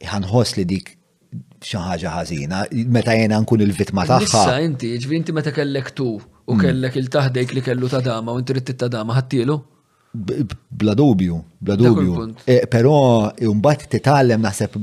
ħanħoss 0.09 0.57
li 0.57 0.67
dik 0.73 0.97
xaħġa 1.67 2.17
ħażina 2.17 2.65
meta 2.97 3.13
jiena 3.21 3.45
nkun 3.45 3.61
il-vitma 3.69 4.09
tagħha. 4.09 4.39
Issa 4.41 4.57
inti, 4.65 4.95
ġvinti 5.05 5.37
meta 5.37 5.53
kellek 5.53 5.93
tu 5.97 6.15
u 6.51 6.59
kellek 6.63 6.97
il-taħdejk 7.01 7.55
li 7.57 7.63
kellu 7.65 7.89
ta' 7.91 8.01
dama 8.03 8.35
u 8.35 8.41
inti 8.41 8.75
ta' 8.75 8.89
dama 8.91 9.15
ħattilu? 9.21 9.59
Bla 10.13 10.93
dubju, 10.95 11.39
bla 11.59 11.77
dubju. 11.79 12.33
Eh, 12.45 12.67
però 12.69 13.31
mbagħad 13.33 13.87
eh, 13.89 13.91
titgħallem 13.95 14.43
naħseb 14.45 14.77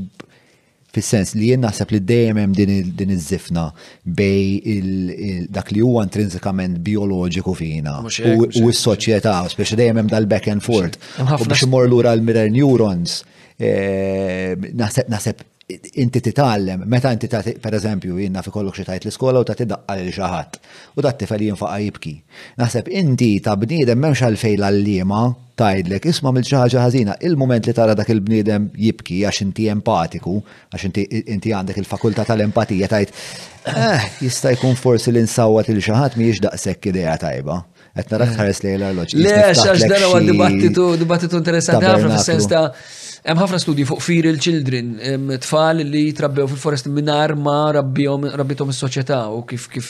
fis-sens 0.90 1.36
li 1.38 1.52
jien 1.52 1.62
naħseb 1.62 1.92
li 1.94 2.00
dejjem 2.02 2.40
hemm 2.42 2.56
din 2.58 3.12
iż-żifna 3.14 3.66
bej 4.06 5.50
dak 5.54 5.70
li 5.76 5.84
huwa 5.86 6.02
intrinsikament 6.08 6.80
bioloġiku 6.86 7.54
fina 7.60 8.00
u 8.02 8.72
s-soċjetà, 8.74 9.36
speċi 9.54 9.78
dejjem 9.84 10.02
hemm 10.02 10.14
dal-back 10.16 10.50
and 10.50 10.66
forth. 10.66 10.98
U 11.22 11.30
biex 11.44 11.68
imur 11.68 11.86
lura 11.92 12.16
l-mirror 12.18 12.50
neurons, 12.56 13.20
eh, 13.62 14.56
naħseb 14.80 15.46
inti 15.94 16.22
titgħallem, 16.26 16.82
meta 16.90 17.12
inti 17.14 17.28
ta' 17.30 17.42
pereżempju 17.62 18.18
jinna 18.18 18.42
fi 18.42 18.52
kollok 18.54 18.74
xi 18.80 18.86
tajt 18.88 19.04
l-iskola 19.06 19.42
u 19.44 19.46
ta' 19.46 19.56
tidaqqa 19.58 19.96
lil 20.00 20.12
xi 20.16 20.26
ħadd 20.32 20.56
u 20.98 21.04
ta' 21.06 21.12
tifel 21.20 21.44
jinfaqa 21.46 21.76
jibki. 21.84 22.14
Naħseb 22.62 22.88
inti 22.98 23.30
ta' 23.46 23.54
bniedem 23.60 24.00
m'hemmx 24.02 24.24
għalfejn 24.30 24.64
l 24.70 24.80
liema 24.88 25.20
tajdlek 25.62 26.08
isma' 26.10 26.32
mill 26.34 26.48
xi 26.50 26.56
ħaġa 26.58 26.86
ħażina, 26.88 27.18
il-mument 27.30 27.68
li 27.70 27.76
tara 27.78 27.94
dak 28.00 28.10
il-bniedem 28.16 28.66
jibki 28.82 29.22
għax 29.28 29.44
inti 29.46 29.68
empatiku, 29.74 30.38
għax 30.74 30.86
inti 30.90 31.04
inti 31.36 31.54
għandek 31.54 31.82
il-fakultà 31.84 32.26
tal-empatija 32.30 32.90
tajt 32.96 33.14
eh, 33.70 34.08
jista' 34.26 34.56
jkun 34.56 34.74
forsi 34.80 35.14
li 35.14 35.22
nsawwat 35.28 35.70
il 35.76 35.84
xi 35.84 35.94
ħadd 36.00 36.18
mhijiex 36.22 36.46
daqshekk 36.48 36.90
idea 36.96 37.14
tajba. 37.28 37.60
Għetna 38.00 38.18
nara 38.24 38.36
ħares 38.42 38.64
l-loġ. 38.64 39.14
Le, 39.22 39.36
għax 39.52 39.86
dan 39.86 40.28
dibattitu 40.32 40.88
dibattitu 41.02 41.38
interessanti 41.42 41.90
ħafna 41.94 42.16
fis-sens 42.16 42.50
ta' 42.50 42.64
Hemm 43.28 43.40
ħafna 43.42 43.58
studji 43.60 43.84
fuq 43.88 44.00
feral 44.04 44.38
children, 44.40 44.92
tfal 45.44 45.82
li 45.84 46.04
trabbew 46.16 46.46
fil-forest 46.48 46.88
minar 46.94 47.34
ma 47.36 47.72
rabbihom 47.76 48.70
is-soċjetà 48.72 49.18
u 49.36 49.42
kif 49.50 49.66
kif 49.74 49.90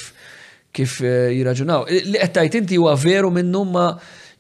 kif 0.74 0.96
eh, 1.06 1.30
jiraġunaw. 1.38 1.86
Li 1.90 2.18
qed 2.18 2.34
tajt 2.36 2.56
inti 2.60 2.78
huwa 2.80 2.96
veru 2.98 3.30
minnu 3.34 3.62
ma 3.70 3.86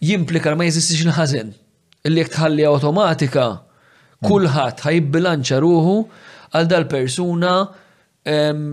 jimplika 0.05 0.55
ma 0.57 0.65
jeżistix 0.69 1.05
il 1.05 1.13
ħazen 1.17 1.51
Li 2.09 2.21
jekk 2.21 2.31
tħalli 2.37 2.65
awtomatika 2.69 3.45
mm. 3.51 4.25
kulħadd 4.25 4.83
ħajibbilanċa 4.87 5.59
ruħu 5.61 5.95
għal 6.55 6.69
dal-persuna 6.71 7.53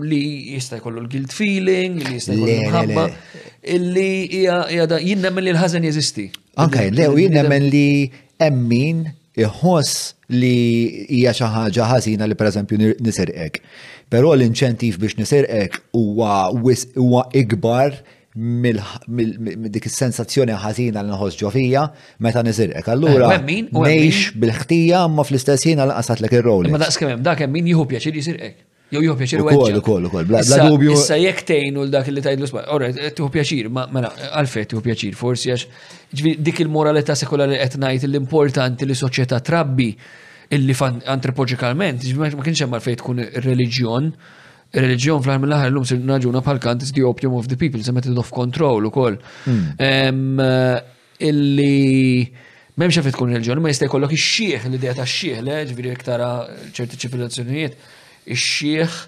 li 0.07 0.21
jista' 0.53 0.77
jkollu 0.77 1.01
l-guilt 1.03 1.33
feeling, 1.33 1.97
li 2.05 2.17
jista' 2.17 2.35
jkollu 2.35 2.57
l-ħabba, 2.61 3.05
illi 3.75 4.09
jinnemmen 5.09 5.47
li 5.47 5.53
l 5.55 5.59
ħazen 5.59 5.85
jeżisti. 5.89 6.27
Anke, 6.61 6.87
le, 6.93 7.07
jinnemmen 7.17 7.67
li 7.71 7.85
emmin 8.43 9.05
iħoss 9.37 10.03
li 10.33 11.05
hija 11.19 11.33
xi 11.37 11.47
ħaġa 11.53 11.87
ħażina 11.91 12.27
li 12.27 12.37
pereżempju 12.39 12.93
nisirqek. 13.05 13.59
Però 14.11 14.33
l-inċentiv 14.33 14.97
biex 15.03 15.17
nisirqek 15.19 15.79
huwa 15.97 17.25
ikbar 17.41 17.99
dik 19.73 19.87
is-sensazzjoni 19.89 20.53
ħażina 20.61 21.01
li 21.03 21.13
nħoss 21.15 21.39
ġofija 21.41 21.85
meta 22.25 22.43
niżirqek. 22.45 22.85
Eh, 22.87 22.93
Allura 22.95 23.29
ngħix 23.41 24.35
bil-ħtija 24.41 25.05
ma 25.11 25.25
fl-istess 25.25 25.69
ħin 25.71 25.85
għalqasat 25.85 26.25
lek 26.25 26.39
ir-rowling. 26.39 26.73
Ma 26.73 26.81
daqs 26.83 26.97
kemm 27.01 27.21
dak 27.25 27.45
hemm 27.45 27.59
min 27.59 27.69
jieħu 27.73 27.85
pjaċir 27.93 28.19
jisirqek. 28.21 28.57
Jew 28.87 29.01
jieħu 29.03 29.17
pjaċir 29.19 29.41
weġġa. 29.43 29.79
Ukoll 29.83 30.05
ukoll 30.07 30.27
bla 30.29 30.41
dubju. 30.69 30.93
Issa 30.95 31.17
jekk 31.19 31.43
tgħinu 31.49 31.83
l 31.87 31.91
dak 31.91 32.07
li 32.13 32.23
tgħidlu 32.23 32.47
sba. 32.47 32.65
Ora, 32.71 32.87
tieħu 32.95 33.27
pjaċir, 33.33 33.67
ma 33.73 33.83
mela, 33.91 34.13
għalfejn 34.37 34.69
tieħu 34.71 34.83
pjaċir, 34.85 35.17
forsi 35.19 35.51
għax 35.55 35.65
dik 36.15 36.59
il-moralità 36.63 37.15
sekolari 37.19 37.57
qed 37.59 37.75
ngħid 37.81 38.07
l-importanti 38.07 38.87
li 38.87 38.95
soċjetà 38.95 39.41
trabbi 39.43 39.91
illi 40.55 40.73
fan 40.73 41.01
antropoġikalment, 41.03 42.05
ma 42.17 42.29
kienx 42.47 42.61
hemm 42.63 42.75
għalfejn 42.77 42.99
tkun 43.01 43.17
reliġjon, 43.43 44.05
reliġjon 44.71 45.19
fl-ħar 45.25 45.41
mill-ħar 45.43 45.65
l-lum 45.67 45.83
sir 45.87 45.99
naġuna 45.99 46.39
bħal-kant 46.45 46.85
is 46.87 46.93
the 46.95 47.03
opium 47.03 47.35
of 47.35 47.49
the 47.51 47.57
people, 47.59 47.83
semmet 47.83 48.07
id 48.07 48.15
of 48.23 48.31
control 48.31 48.87
u 48.87 48.91
koll. 48.93 49.17
Hmm. 49.43 50.39
Illi 51.29 52.23
memx 52.79 52.99
għafet 53.01 53.17
tkun 53.17 53.35
ir-reġjon, 53.35 53.59
ma 53.59 53.73
jistaj 53.75 53.91
kollok 53.91 54.15
ix-xieħ, 54.15 54.69
l-idea 54.71 54.95
ta' 55.01 55.09
xieħ, 55.17 55.43
leġ, 55.49 55.75
viri 55.75 55.91
iktara 55.91 56.31
ċerti 56.71 57.03
ċivilizzazzjonijiet, 57.03 57.75
ix-xieħ 58.31 59.03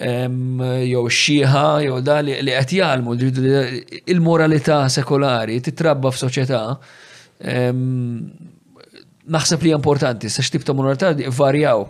jew 0.00 1.08
xieħa 1.08 1.82
jew 1.84 2.00
da 2.02 2.20
li 2.24 2.32
qed 2.40 2.78
jgħalmu 2.78 3.14
il-moralità 4.08 4.88
sekolari 4.88 5.60
titrabba 5.60 6.10
f'soċjetà 6.10 6.60
naħseb 9.30 9.62
li 9.66 9.70
importanti 9.74 10.28
sa 10.28 10.42
xtib 10.42 10.64
ta' 10.64 10.72
moralità 10.72 11.14
varjaw 11.28 11.84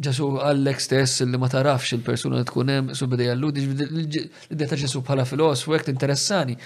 ġesu 0.06 0.30
għallek 0.38 0.82
stess 0.86 1.26
li 1.26 1.42
ma 1.42 1.50
tarafx 1.50 1.98
il-persuna 1.98 2.38
li 2.38 2.46
tkunem 2.52 2.94
su 2.94 3.10
bidej 3.10 3.34
għallu, 3.34 3.52
l-idea 3.58 4.70
ta' 4.70 4.80
ġesu 4.86 5.02
bħala 5.02 5.26
filosofu 5.32 5.80
għek 5.80 5.96
interessani. 5.98 6.54
interessani 6.54 6.58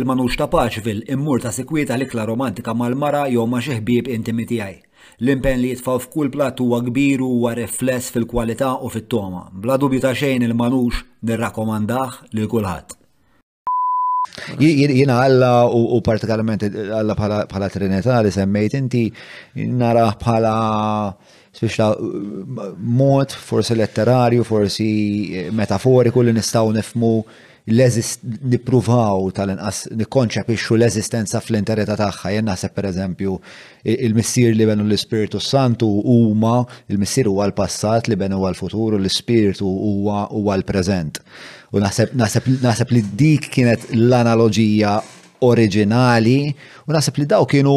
il 0.00 0.08
manux 0.10 0.36
ta' 0.36 0.50
Paċvil 0.50 1.04
immur 1.14 1.38
ta' 1.40 1.54
sekwita 1.54 1.94
l-ikla 1.96 2.26
romantika 2.26 2.74
mal-mara 2.74 3.28
jew 3.30 3.46
ma' 3.46 3.62
xeħbib 3.62 3.86
ħbieb 4.02 4.14
intimi 4.18 4.48
tiegħi. 4.50 4.80
L-impen 5.22 5.62
li 5.62 5.74
jitfaw 5.76 5.98
f'kull 6.02 6.30
plat 6.34 6.58
huwa 6.58 6.82
kbir 6.88 7.22
huwa 7.22 7.54
rifless 7.54 8.10
fil-kwalità 8.14 8.74
u 8.82 8.90
fit-toma. 8.90 9.46
Bla 9.52 9.78
dubju 9.78 10.02
ta' 10.02 10.14
xejn 10.14 10.42
il-manux 10.50 11.04
nirrakkomandah 11.22 12.24
lil 12.34 12.50
kulħadd. 12.50 12.97
Jina 14.60 15.16
għalla 15.24 15.50
u 15.72 15.98
partikolarment 16.04 16.64
għalla 16.68 17.16
bħala 17.18 17.70
Trinità 17.72 18.20
li 18.24 18.30
semmejt 18.32 18.76
inti 18.80 19.02
nara 19.80 20.08
bħala 20.20 20.54
spiċla 21.58 22.76
mod 22.78 23.32
forsi 23.34 23.76
letterarju, 23.78 24.44
forsi 24.46 24.90
eh, 25.46 25.48
metaforiku 25.50 26.22
li 26.22 26.34
nistaw 26.36 26.70
nifmu 26.76 27.12
nipruvaw 27.68 29.26
tal-inqas 29.36 29.80
nikkonċepixxu 29.98 30.76
l-eżistenza 30.78 31.36
fl-intereta 31.44 31.98
tagħha. 32.00 32.30
Jien 32.32 32.46
naħseb 32.48 32.72
pereżempju 32.78 33.34
il-missier 34.06 34.54
li 34.56 34.64
benu 34.70 34.86
l-Ispiritu 34.88 35.36
Santu 35.44 35.88
huma, 36.00 36.62
il-missier 36.88 37.28
huwa 37.28 37.44
l-passat 37.50 38.08
li 38.08 38.16
benu 38.16 38.38
huwa 38.40 38.54
l-futur 38.54 38.96
u 38.96 39.02
l 39.02 39.10
ispirtu 39.10 39.68
huwa 39.68 40.54
l-preżent. 40.56 41.20
U 41.68 41.80
naħseb 41.82 42.92
li 42.94 43.00
dik 43.20 43.48
kienet 43.52 43.90
l-analogija 43.92 44.92
oriġinali 45.44 46.36
u 46.88 46.94
naħseb 46.94 47.18
li 47.20 47.26
daw 47.30 47.44
kienu 47.46 47.74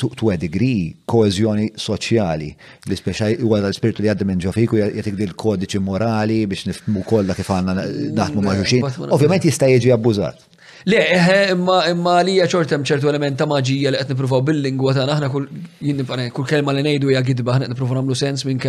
to 0.09 0.29
a 0.33 0.37
degree 0.39 0.91
koezjoni 1.07 1.69
soċjali. 1.79 2.49
L-ispeċa 2.89 3.29
huwa 3.41 3.61
l-spiritu 3.65 4.03
li 4.05 4.09
għaddi 4.11 4.27
minn 4.29 4.43
ġofiku 4.43 4.79
jgħatik 4.79 5.17
di 5.19 5.27
l-kodiċi 5.29 5.83
morali 5.85 6.39
biex 6.49 6.69
nifmu 6.71 7.03
kollha 7.09 7.35
kif 7.37 7.49
għandna 7.51 7.87
naħdmu 8.21 8.45
ma' 8.45 8.57
Ovvijament 8.61 9.15
Ovvjament 9.17 9.47
jista' 9.49 9.69
jiġi 9.75 9.93
abbużat. 9.97 10.47
Le, 10.89 10.97
eħe, 11.13 11.33
eh, 11.33 11.51
imma 11.53 11.83
imma 11.91 12.13
li 12.25 12.39
ċortem 12.49 12.81
ċertu 12.87 13.09
element 13.11 13.37
ta' 13.37 13.45
maġija 13.49 13.91
li 13.93 13.99
qed 14.01 14.13
nippruvaw 14.15 14.41
bil-lingwa 14.47 14.95
tagħna 14.97 15.17
aħna 15.17 15.29
kull 15.33 16.25
kull 16.37 16.47
kelma 16.49 16.73
li 16.73 16.83
nejdu 16.87 17.11
hija 17.11 17.21
gidba 17.27 17.53
aħna 17.53 17.67
nippruvaw 17.69 17.99
nagħmlu 17.99 18.17
sens 18.17 18.45
minn 18.47 18.61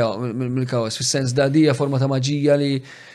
kawas 0.69 0.99
fis-sens 1.01 1.33
da 1.33 1.47
dija 1.49 1.73
forma 1.79 2.01
ta' 2.03 2.11
maġija 2.13 2.59
li 2.61 2.75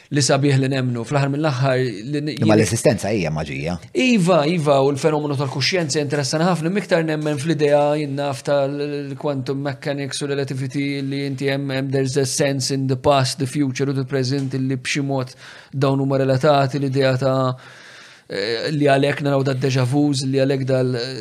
li 0.09 0.23
sabiħ 0.23 0.57
li 0.63 0.69
nemnu 0.71 1.03
fl 1.05 1.19
minn 1.29 1.35
mill-aħħar 1.37 2.43
Ma 2.47 2.55
l-esistenza 2.55 3.11
hija 3.13 3.29
maġija. 3.35 3.75
Iva, 4.01 4.39
iva, 4.47 4.77
u 4.79 4.89
l-fenomenu 4.95 5.35
tal-kuxjenza 5.37 5.99
interessana 6.01 6.47
ħafna 6.47 6.71
miktar 6.73 7.03
nemmen 7.05 7.37
fl-idea 7.37 7.81
jinnaf 8.01 8.41
tal-quantum 8.49 9.59
mechanics 9.67 10.23
u 10.23 10.29
l 10.29 10.33
relativity 10.33 10.87
li 11.05 11.21
inti 11.29 11.51
hemm 11.53 11.91
there's 11.93 12.15
a 12.17 12.25
sense 12.25 12.73
in 12.73 12.87
the 12.89 12.97
past, 12.97 13.37
the 13.43 13.49
future 13.51 13.91
u 13.91 13.93
the 13.93 14.07
present 14.07 14.55
li 14.57 14.79
b'xi 14.79 15.03
mod 15.05 15.35
dawn 15.73 16.01
huma 16.01 16.17
relatati 16.23 16.79
l-idea 16.81 17.13
ta' 17.19 17.83
Eh, 18.27 18.65
li 18.75 18.87
għalek 18.91 19.21
naraw 19.23 19.43
da 19.47 19.53
deja 19.55 19.85
vuz, 19.87 20.25
li 20.27 20.39
għalek 20.43 20.63
dal 20.67 20.89
eh, 20.99 21.19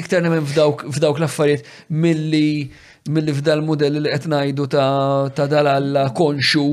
iktar 0.00 0.22
nemmen 0.24 0.46
f'dawk 0.48 0.86
l-affarijiet 1.18 1.66
milli 1.92 2.72
mill 3.12 3.28
f'dal 3.36 3.60
model 3.60 3.98
li 4.00 4.08
qed 4.14 4.24
ngħidu 4.32 4.64
ta' 4.72 5.46
dal 5.52 5.68
alla 5.74 6.06
konxu. 6.16 6.64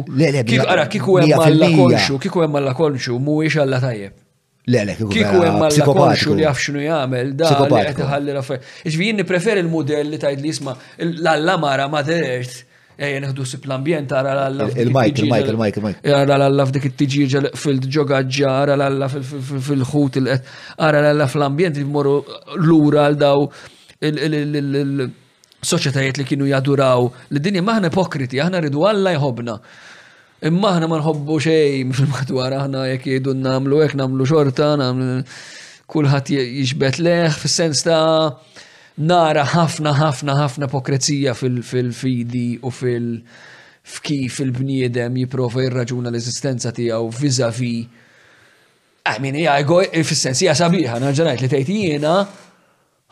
Kif 0.48 0.64
ara 0.64 0.88
kiku 0.88 1.20
hemm 1.20 1.36
alla 1.50 1.68
konxu, 1.76 2.16
kiku 2.24 2.46
hemm 2.48 2.56
alla 2.64 2.72
konxu, 2.80 3.20
mhuwiex 3.20 3.60
alla 3.66 3.82
tajjeb. 3.84 4.16
Le, 4.72 4.86
le, 4.88 4.96
kiku 5.04 5.44
hemm 5.44 5.68
alla 5.68 5.88
konxu 6.00 6.38
li 6.40 6.48
jaf 6.48 6.64
x'nu 6.64 6.86
jagħmel, 6.88 7.36
da 7.44 7.52
li 7.60 7.88
qed 7.92 8.06
iħalli 8.08 8.34
l-affarijiet. 8.38 8.76
Ġvien 8.96 9.20
nippreferi 9.20 9.66
l-modell 9.68 10.16
li 10.16 10.24
tgħid 10.24 10.46
li 10.48 10.56
jisma' 10.56 10.78
l-alla 11.26 11.60
mara 11.62 11.92
ma 11.92 12.02
terġt 12.08 12.64
Ejja 13.04 13.18
eh, 13.18 13.22
neħdu 13.24 13.46
sib 13.48 13.66
l-ambjent 13.68 14.12
ara 14.16 14.32
l-alla. 14.36 14.68
Il-Mike, 14.80 15.22
il-Mike, 15.26 15.50
il-Mike, 15.52 15.80
il-Mike. 15.82 16.00
Eh, 16.08 16.14
ara 16.16 16.36
l-alla 16.38 16.64
f'dik 16.70 16.84
it-tiġiġa 16.92 17.40
fil-ġogaġġa, 17.60 18.50
ara 18.62 18.74
l-alla 18.78 19.06
fil-ħut, 19.12 20.14
ara 20.88 20.98
l-alla 21.04 21.26
fl-ambjent 21.28 21.76
li 21.82 21.86
moru 21.96 22.16
l-ura 22.58 23.00
għal-daw 23.10 23.40
il-soċetajiet 24.10 26.18
li 26.22 26.26
kienu 26.32 26.46
jaduraw. 26.52 27.02
L-dinja 27.34 27.62
maħna 27.68 27.88
ipokriti, 27.92 28.38
aħna 28.46 28.58
ridu 28.68 28.80
għalla 28.88 29.10
jħobna. 29.18 29.54
Imma 30.48 30.68
aħna 30.76 30.86
ma 30.92 30.96
nħobbu 31.00 31.34
xej 31.44 31.66
fil-madwar, 31.98 32.52
aħna 32.62 32.80
jek 32.94 33.04
jgħidu 33.12 33.32
namlu, 33.44 33.76
jek 33.86 33.94
namlu 34.00 34.24
xorta, 34.28 34.68
namlu 34.82 35.06
kullħat 35.94 36.26
jiġbet 36.40 36.96
leħ, 37.06 37.32
fil-sens 37.44 37.80
ta' 37.88 38.72
nara 38.96 39.44
ħafna 39.44 39.94
ħafna 39.98 40.36
ħafna 40.38 40.68
pokrezija 40.70 41.34
fil-fidi 41.34 42.60
u 42.62 42.70
fil- 42.70 43.20
f'kif 43.84 44.38
il-bniedem 44.40 45.18
jiprofa 45.26 45.64
jirraġuna 45.66 46.08
l-esistenza 46.12 46.72
tiegħu 46.72 47.10
vizavi. 47.20 47.82
I 49.10 49.20
mean, 49.20 49.36
hija 49.36 49.58
fis-sens 50.08 50.40
hija 50.42 50.54
sabiħa, 50.56 51.00
naġġanajt 51.04 51.42
li 51.44 51.50
tgħid 51.52 51.72
jiena 51.82 52.14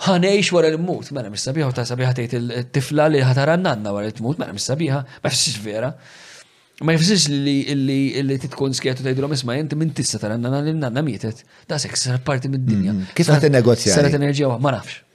ħanejx 0.06 0.54
wara 0.56 0.70
l-mut, 0.72 1.12
mela 1.14 1.28
mis 1.30 1.44
sabiħa 1.46 1.68
u 1.68 1.76
ta' 1.76 1.84
sabiħa 1.86 2.14
tgħid 2.16 2.38
il-tifla 2.40 3.10
li 3.12 3.20
ħatara 3.22 3.58
nanna 3.60 3.92
wara 3.94 4.08
l-mut, 4.14 4.40
mela 4.40 4.56
mis 4.56 4.70
sabiħa, 4.72 5.02
ma 5.20 5.34
fissiex 5.34 5.60
vera. 5.66 5.92
Ma 6.82 6.96
jfissiex 6.96 7.28
li 7.28 8.00
li 8.24 8.38
titkun 8.40 8.72
skietu 8.74 9.04
tgħidulhom 9.06 9.36
isma' 9.36 9.58
jent 9.60 9.76
min 9.76 9.92
tista' 9.94 10.22
tara 10.24 10.38
nanna 10.38 10.62
li 10.64 10.72
nanna 10.74 11.02
mietet. 11.04 11.44
Da 11.68 11.78
sek 11.78 11.98
sar 12.00 12.22
parti 12.24 12.50
mid-dinja. 12.50 12.96
Mm. 12.96 13.12
Kif 13.14 13.28
ħadd 13.30 13.50
innegozja? 13.52 13.94
Saret 14.00 14.16
enerġija 14.18 14.56
ma 14.58 14.72
nafx. 14.78 15.11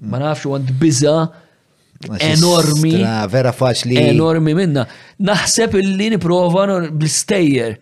Ma 0.00 0.16
nafx 0.20 0.46
għand 0.48 0.74
biza 0.80 1.14
enormi. 2.24 2.96
Vera 3.32 3.52
faċli. 3.52 3.98
Enormi 4.10 4.54
minna. 4.56 4.86
Naħseb 5.20 5.74
illi 5.80 6.08
niprofa 6.14 6.64
bl-stejjer. 6.88 7.74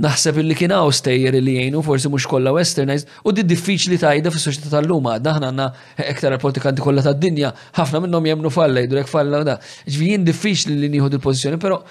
Naħseb 0.00 0.38
illi 0.40 0.54
kien 0.56 0.72
hawn 0.72 0.94
stejjer 0.96 1.34
li 1.42 1.56
jgħinu 1.58 1.82
forsi 1.84 2.08
mhux 2.08 2.24
kollha 2.30 2.52
westernized 2.56 3.10
u 3.28 3.34
di 3.36 3.42
diffiċli 3.44 3.98
tajda 4.00 4.30
fis-soċjetà 4.32 4.70
tal-lum 4.72 5.10
Daħna 5.20 5.50
għanna 5.50 5.66
għandna 5.74 6.06
iktar 6.14 6.38
politikanti 6.40 6.80
kollha 6.80 7.04
tad-dinja, 7.04 7.50
ħafna 7.76 8.00
minnhom 8.06 8.30
jemnu 8.30 8.52
falla 8.54 8.80
jidurek 8.86 9.10
falla 9.10 9.42
da. 9.44 9.58
Ġifieri 9.90 10.22
diffiċli 10.24 10.78
li 10.78 10.88
nieħu 10.94 11.10
il-pożizzjoni, 11.18 11.60
però 11.60 11.82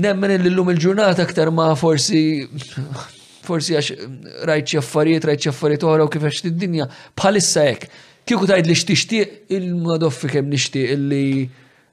nemmen 0.00 0.38
il 0.38 0.48
lum 0.54 0.70
il-ġurnata 0.72 1.26
aktar 1.26 1.52
ma 1.52 1.74
forsi 1.76 2.22
forsi 3.46 3.76
għax 3.76 3.92
rajt 4.48 4.72
affarijiet, 4.80 5.28
rajċi 5.28 5.50
affarijiet 5.52 5.84
oħra 5.86 6.06
u 6.06 6.10
kif 6.10 6.24
t 6.40 6.54
dinja 6.56 6.88
bħalissa 7.18 7.68
hekk. 7.68 7.90
Kieku 8.26 8.46
tajt 8.50 8.66
li 8.66 8.74
xtixtieq 8.74 9.34
il-madoffi 9.54 10.26
kemm 10.32 10.48
nixtieq 10.50 10.90
illi 10.96 11.46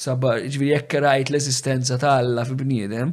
sabar, 0.05 0.39
ġviri 0.47 0.73
jekk 0.77 0.97
rajt 1.05 1.29
l-esistenza 1.35 1.95
ta' 2.03 2.15
Alla 2.23 2.43
fi 2.47 2.57
bniedem, 2.59 3.13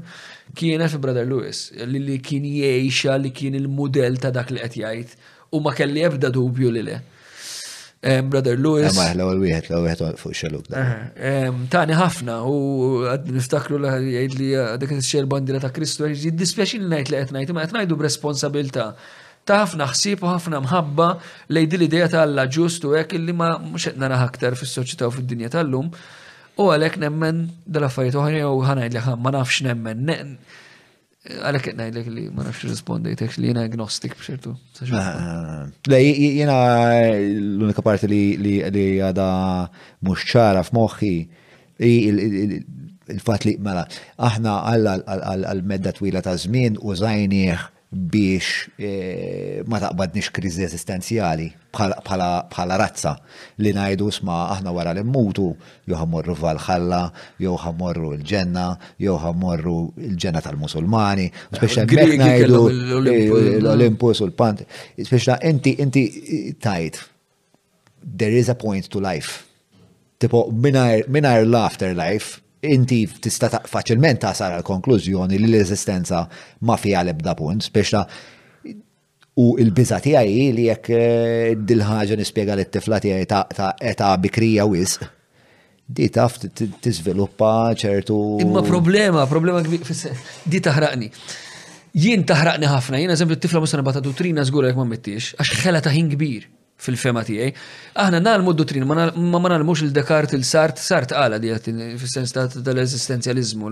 kienet 0.58 0.90
fi 0.90 0.98
Brother 1.04 1.28
Lewis, 1.30 1.60
li 1.78 2.00
li 2.02 2.16
kien 2.26 2.46
jiexa 2.50 3.18
li 3.22 3.30
kien 3.38 3.54
il 3.60 3.68
model 3.70 4.18
ta' 4.18 4.32
dak 4.34 4.50
li 4.56 4.62
qed 4.64 4.80
jgħid 4.82 5.12
u 5.54 5.62
ma 5.62 5.74
kelli 5.78 6.06
ebda 6.10 6.30
dubju 6.34 6.72
li 6.78 6.88
le. 6.90 6.98
Brother 8.02 8.56
Lewis. 8.56 8.96
Ma 8.96 9.12
l-ewwel 9.12 9.42
wieħed, 9.44 9.66
l-ewwel 9.68 9.92
wieħed 9.92 10.20
fuq 10.20 10.36
xeluk 10.40 10.70
Tani 11.74 11.96
ħafna 12.00 12.38
u 12.48 13.04
għad 13.12 13.26
niftakru 13.36 13.80
li 13.84 14.14
jgħid 14.22 14.38
li 14.40 14.52
dik 14.80 14.94
xejn 15.04 15.28
bandira 15.28 15.60
ta' 15.60 15.72
Kristu 15.76 16.08
għad 16.08 16.38
dispjaċi 16.40 16.80
li 16.80 16.86
ngħid 16.88 17.12
li 17.12 17.20
qed 17.20 17.34
ngħid, 17.36 17.52
ma 17.58 17.66
qed 17.66 17.76
ngħidu 17.76 17.98
b'responsabilità 18.00 18.86
ta' 19.50 19.60
ħafna 19.66 19.90
ħsib 19.92 20.24
u 20.24 20.32
ħafna 20.32 20.62
mħabba 20.64 21.10
li 21.52 21.66
di 21.68 21.80
l-idea 21.82 22.08
ta' 22.14 22.24
Alla 22.24 22.48
ġust 22.48 22.88
u 22.88 22.96
hekk 23.02 23.20
li 23.20 23.36
ma 23.36 23.52
mhux 23.60 23.90
qed 23.92 24.00
naraha 24.00 24.32
aktar 24.32 24.56
fis-soċjetà 24.56 25.10
u 25.12 25.18
fid-dinja 25.18 25.52
tal-lum. 25.58 25.92
U 26.60 26.72
għalhekk 26.72 27.04
nemmen 27.04 27.48
dal-affarijiet 27.68 28.16
oħra 28.20 28.48
u 28.48 28.64
ħanajd 28.64 28.96
li 28.96 29.04
ma 29.20 29.36
nafx 29.42 29.64
nemmen 29.68 30.38
għalek 31.30 31.74
najlek 31.78 32.08
li 32.14 32.24
ma 32.34 32.46
nafx 32.48 32.68
rispondejt, 32.72 33.22
li 33.38 33.50
jena 33.52 33.64
agnostik 33.68 34.16
bċertu. 34.18 34.54
Eh, 34.86 35.02
le, 35.94 36.00
jena 36.42 36.58
l-unika 37.28 37.84
parti 37.86 38.10
li 38.40 38.60
għada 39.04 39.28
mux 40.06 40.26
ċara 40.34 40.64
f'moħħi 40.66 41.14
il-fat 41.86 43.46
li 43.48 43.56
mela, 43.66 43.86
aħna 44.18 44.56
għalla 44.72 44.98
għal-medda 45.46 45.96
twila 45.98 46.22
ta' 46.26 46.38
zmin 46.40 46.80
u 46.82 46.96
zajnieħ 46.98 47.68
biex 47.92 48.70
eh, 48.78 49.64
ma 49.66 49.80
taqbadniex 49.82 50.30
kriżi 50.34 50.62
eżistenzjali 50.68 51.48
bħala 51.74 52.78
razza 52.78 53.16
li 53.66 53.72
najdu 53.74 54.12
sma 54.14 54.36
aħna 54.54 54.74
wara 54.76 54.94
li 54.94 55.02
mmutu 55.04 55.50
jew 55.90 55.98
ħammorru 55.98 56.36
Valħalla, 56.38 57.02
jew 57.42 57.56
ħammorru 57.64 58.12
l-ġenna, 58.14 58.68
jew 59.02 59.16
ħammorru 59.24 59.76
l-ġenna 60.06 60.42
tal-Musulmani, 60.46 61.26
ah, 61.34 61.58
speċa 61.58 61.86
hemmhekk 61.86 62.22
ngħidu 62.22 62.62
l 63.58 63.74
olimpus 63.74 64.22
eh, 64.22 64.24
u 64.24 64.28
l-Pant. 64.30 64.62
Speċa 64.98 65.40
inti 65.50 65.74
inti 65.82 66.06
eh, 66.20 66.52
tajt 66.62 67.02
there 68.22 68.32
is 68.38 68.50
a 68.54 68.56
point 68.56 68.86
to 68.90 69.00
life. 69.02 69.48
Tipo 70.22 70.48
minar 70.54 71.46
laughter 71.46 71.94
life 71.98 72.40
inti 72.68 73.04
tista' 73.24 73.62
faċilment 73.70 74.20
tasar 74.26 74.58
għal 74.58 74.66
konklużjoni 74.68 75.40
li 75.40 75.48
l-eżistenza 75.48 76.24
ma 76.68 76.78
fija 76.80 77.02
l-ebda 77.06 77.36
punt, 77.40 77.64
speċta 77.64 78.04
u 79.40 79.54
il-biza 79.62 80.00
tiegħi 80.04 80.50
li 80.56 80.66
jekk 80.68 80.92
eh, 80.96 81.56
dil-ħaġa 81.72 82.18
nispjega 82.20 82.58
l 82.58 82.66
tifla 82.68 83.00
tiegħi 83.06 83.30
ta' 83.30 83.72
eta 83.92 84.10
bikrija 84.26 84.66
wis, 84.68 84.98
di 85.90 86.10
taf 86.14 86.38
tiżviluppa 86.84 87.54
ċertu. 87.80 88.18
Imma 88.44 88.62
problema, 88.68 89.24
problema 89.30 89.64
kbir, 89.66 89.88
di 90.46 90.60
taħraqni. 90.66 91.08
Jien 91.98 92.22
taħraqni 92.30 92.68
ħafna, 92.70 93.00
jien 93.02 93.16
eżempju 93.16 93.40
t-tifla 93.40 93.64
musa 93.64 93.80
nabata 93.80 94.04
d'utrina 94.06 94.44
żgur 94.46 94.68
jekk 94.68 94.78
ma 94.78 94.86
mettiex, 94.92 95.32
għax 95.42 95.62
ħela 95.64 95.82
ta' 95.84 95.96
ħin 95.96 96.12
kbir 96.18 96.50
fil-fema 96.84 97.24
tiegħi. 97.28 97.50
Aħna 98.02 98.22
nalmu 98.24 98.54
d-dotrin, 98.56 98.86
ma 98.88 99.10
ma 99.12 99.50
nalmux 99.52 99.82
il 99.86 99.90
dekart 99.96 100.32
il-Sart, 100.38 100.78
Sart 100.84 101.14
għala 101.16 101.40
di 101.44 101.50
għatin 101.54 101.80
fil-sens 102.00 102.32
tal-eżistenzjalizmu. 102.36 103.66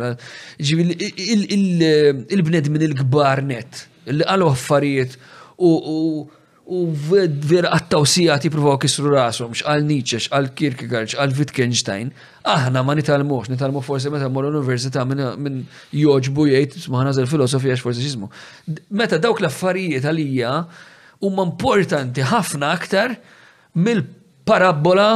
Il-bned 0.67 2.71
minn 2.73 2.83
il-gbar 2.91 3.39
net, 3.51 3.71
il 4.11 4.19
għal 4.27 4.43
affarijiet 4.49 5.11
u 5.57 6.79
vera 7.47 7.69
għattawsija 7.77 8.33
ti 8.43 8.49
provaw 8.51 8.75
kisru 8.83 9.07
rasom, 9.13 9.51
xqal 9.55 9.81
Nietzsche, 9.87 10.17
xqal 10.25 10.45
Kierkegaard, 10.59 11.07
xqal 11.13 11.31
Wittgenstein, 11.37 12.07
aħna 12.43 12.79
ma 12.83 12.91
nitalmux, 12.99 13.43
nitalmu 13.53 13.79
forse 13.87 14.07
meta 14.11 14.27
mor 14.27 14.43
l-Università 14.49 14.99
minn 15.07 15.59
joġbu 15.95 16.41
jgħid, 16.51 16.71
smaħna 16.89 17.09
zel-filosofija 17.15 17.77
x 17.79 17.81
xizmu. 18.03 18.27
Meta 18.99 19.15
dawk 19.15 19.39
l-affarijiet 19.45 20.03
għalija, 20.11 20.53
huma 21.25 21.45
importanti 21.49 22.25
ħafna 22.27 22.69
aktar 22.77 23.15
mill-parabola 23.77 25.09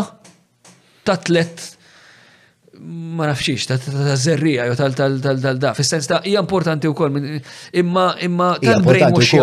ta' 1.05 1.17
tlet 1.21 1.67
ma 2.81 3.27
nafxiex 3.29 3.65
ta' 3.69 3.75
zerrija 4.17 4.63
jew 4.71 4.75
tal-da. 4.79 5.71
Fis-sens 5.77 6.07
ta' 6.09 6.21
hija 6.25 6.41
importanti 6.41 6.89
wkoll 6.89 7.13
imma 7.77 8.05
imma 8.25 8.47
tal-brainwash. 8.63 9.33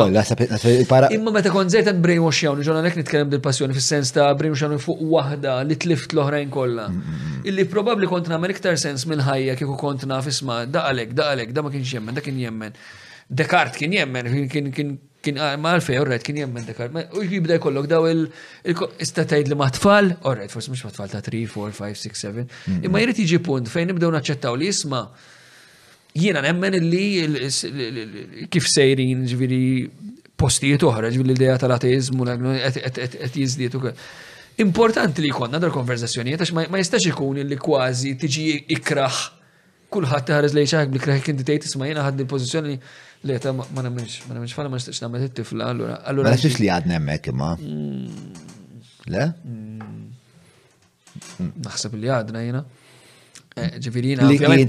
Imma 1.15 1.35
meta 1.37 1.53
kont 1.55 1.70
żejt 1.70 1.93
brainwash 2.03 2.41
jew 2.47 2.57
ġonna 2.67 2.83
nek 2.89 2.97
nitkellem 2.99 3.31
dil-passjoni 3.35 3.77
fis-sens 3.77 4.11
ta' 4.17 4.33
brainwash 4.39 4.81
fuq 4.83 5.05
waħda 5.15 5.61
li 5.69 5.78
tlift 5.78 6.17
l-oħrajn 6.17 6.51
kollha. 6.55 6.89
Mm, 6.91 6.97
mm, 7.05 7.27
mm. 7.37 7.47
Illi 7.53 7.69
probabbli 7.70 8.11
kont 8.11 8.31
nagħmel 8.33 8.57
iktar 8.57 8.78
sens 8.83 9.07
minn 9.07 9.23
ħajja 9.23 9.55
kieku 9.61 9.77
kont 9.78 10.09
naf 10.11 10.27
isma' 10.33 10.65
daqalek, 10.75 11.15
daqalek, 11.20 11.55
da 11.55 11.62
ma 11.62 11.75
kienx 11.75 11.95
jemmen, 11.95 12.19
da 12.19 12.25
kien 12.27 12.41
jemmen. 12.43 12.75
Dekart 13.28 13.77
kien 13.78 13.95
jemmen, 13.95 14.33
kien 14.51 14.97
kien 15.28 15.40
ah, 15.44 15.55
ma 15.60 15.74
għalfej, 15.76 15.98
orret, 16.02 16.23
kien 16.24 16.39
jemmen 16.40 16.65
dekar. 16.66 16.90
U 17.16 17.23
jibda 17.24 17.58
jkollok 17.58 17.89
daw 17.90 18.07
il-istatajt 18.08 19.50
li 19.52 19.58
matfall, 19.58 20.15
orret, 20.28 20.52
forse 20.52 20.73
mux 20.73 20.84
matfall 20.89 21.10
ta' 21.12 21.23
3, 21.24 21.44
4, 21.55 21.74
5, 21.78 22.02
6, 22.05 22.23
7. 22.23 22.47
Imma 22.89 23.02
jirrit 23.05 23.20
iġi 23.26 23.40
punt 23.47 23.68
fejn 23.73 23.90
nibdew 23.92 24.12
naċċettaw 24.16 24.57
li 24.60 24.70
jisma 24.73 25.02
jiena 26.18 26.40
nemmen 26.44 26.74
li 26.84 27.05
kif 28.50 28.66
sejrin 28.70 29.26
ġviri 29.28 29.60
postijiet 30.39 30.82
uħra, 30.86 31.10
ġviri 31.12 31.28
l-ideja 31.32 31.58
tal-ateizmu, 31.65 32.26
għet 32.65 33.36
jizdiet 33.39 33.78
u 33.81 33.89
Importanti 34.58 35.23
li 35.23 35.28
jkonna 35.31 35.58
dar 35.62 35.70
konverzazzjoni, 35.70 36.32
għax 36.34 36.50
ma 36.57 36.81
jistax 36.81 37.05
ikun 37.12 37.36
li 37.47 37.55
kważi 37.62 38.16
tiġi 38.23 38.47
ikraħ. 38.78 39.18
Kulħadd 39.89 40.26
taħares 40.32 40.52
lejn 40.57 40.66
xaħek 40.68 40.90
bil-kraħ 40.92 41.28
inti 41.31 41.44
tejtis 41.48 41.70
ma' 41.81 41.86
jiena 41.89 42.02
ħadd 42.05 42.20
il-pożizzjoni 42.24 42.74
Le, 43.25 43.39
ta' 43.43 43.53
ma' 43.53 43.81
nemmenx, 43.83 44.21
ma' 44.29 44.35
nemmenx 44.37 44.53
falla 44.55 44.69
ma' 44.71 44.75
nistaqx 44.79 45.01
namel 45.03 45.25
it-tifla, 45.27 45.67
allura. 45.71 45.97
Ma' 46.13 46.31
nistaqx 46.37 46.59
li 46.63 46.69
għadna 46.71 46.99
emmek 47.01 47.27
imma. 47.33 47.49
Mm. 47.59 48.45
Le? 49.11 49.25
Mm. 49.43 49.89
Mm. 51.41 51.49
Naħseb 51.67 51.97
li 51.99 52.13
għadna 52.15 52.43
jina. 52.45 52.61
Ġifiri 53.83 54.13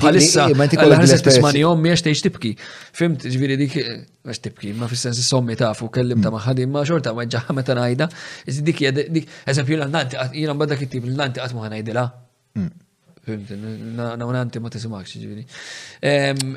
palissa. 0.02 0.48
Ma' 0.58 0.66
ti 0.72 0.80
kolla 0.82 0.98
ħaset 0.98 1.22
tismani 1.30 1.61
jom, 1.61 1.78
miex 1.86 2.02
teħx 2.08 2.26
tibki. 2.26 2.56
Fimt, 3.03 3.28
ġifiri 3.30 3.60
dik, 3.61 3.78
miex 4.26 4.42
tibki, 4.48 4.74
ma' 4.82 4.90
fil-sens 4.90 5.22
sommi 5.30 5.60
ta' 5.60 5.76
fu 5.78 5.92
kellim 5.94 6.26
ta' 6.26 6.34
maħadim, 6.34 6.74
ma' 6.74 6.82
xorta 6.90 7.14
ma' 7.14 7.28
ġaħa 7.30 7.53
meta 7.58 7.78
najda. 7.78 8.10
Iżdik, 8.50 8.82
dik, 9.00 9.30
eżempju, 9.53 9.78
jina 9.78 9.92
nanti, 9.94 10.18
jina 10.40 10.58
bada 10.58 10.80
kittib, 10.82 11.06
nanti 11.22 11.45
għatmu 11.45 11.68
għanajdila. 11.69 12.08
Nawnanti 13.38 14.61
ma 14.61 14.69
tisimakx 14.74 15.11
ġivini. 15.22 15.45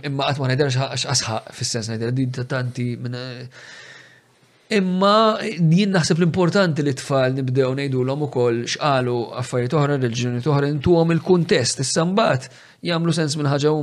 Imma 0.09 0.29
għatma 0.31 0.51
najder 0.53 0.73
xaxħa 0.77 1.39
fil-sens 1.59 1.93
najder 1.93 2.13
din 2.17 2.33
tanti 2.49 2.89
minn. 2.97 3.17
Eh, 3.19 4.77
imma 4.79 5.17
jien 5.45 5.91
naħseb 5.93 6.21
l-importanti 6.23 6.85
li 6.87 6.95
tfal 6.97 7.35
nibdew 7.37 7.75
nejdu 7.77 8.03
l-om 8.07 8.25
u 8.25 8.29
koll 8.33 8.63
xqalu 8.75 9.17
affarijiet 9.43 9.75
oħra, 9.77 9.99
reġjoni 10.01 10.41
oħra, 10.49 10.71
intu 10.73 10.97
għom 10.97 11.13
il-kontest, 11.19 11.83
il 11.83 11.89
sambat 11.91 12.49
jgħamlu 12.81 13.13
sens 13.13 13.37
minn 13.37 13.51
ħagġa 13.53 13.73
u 13.75 13.83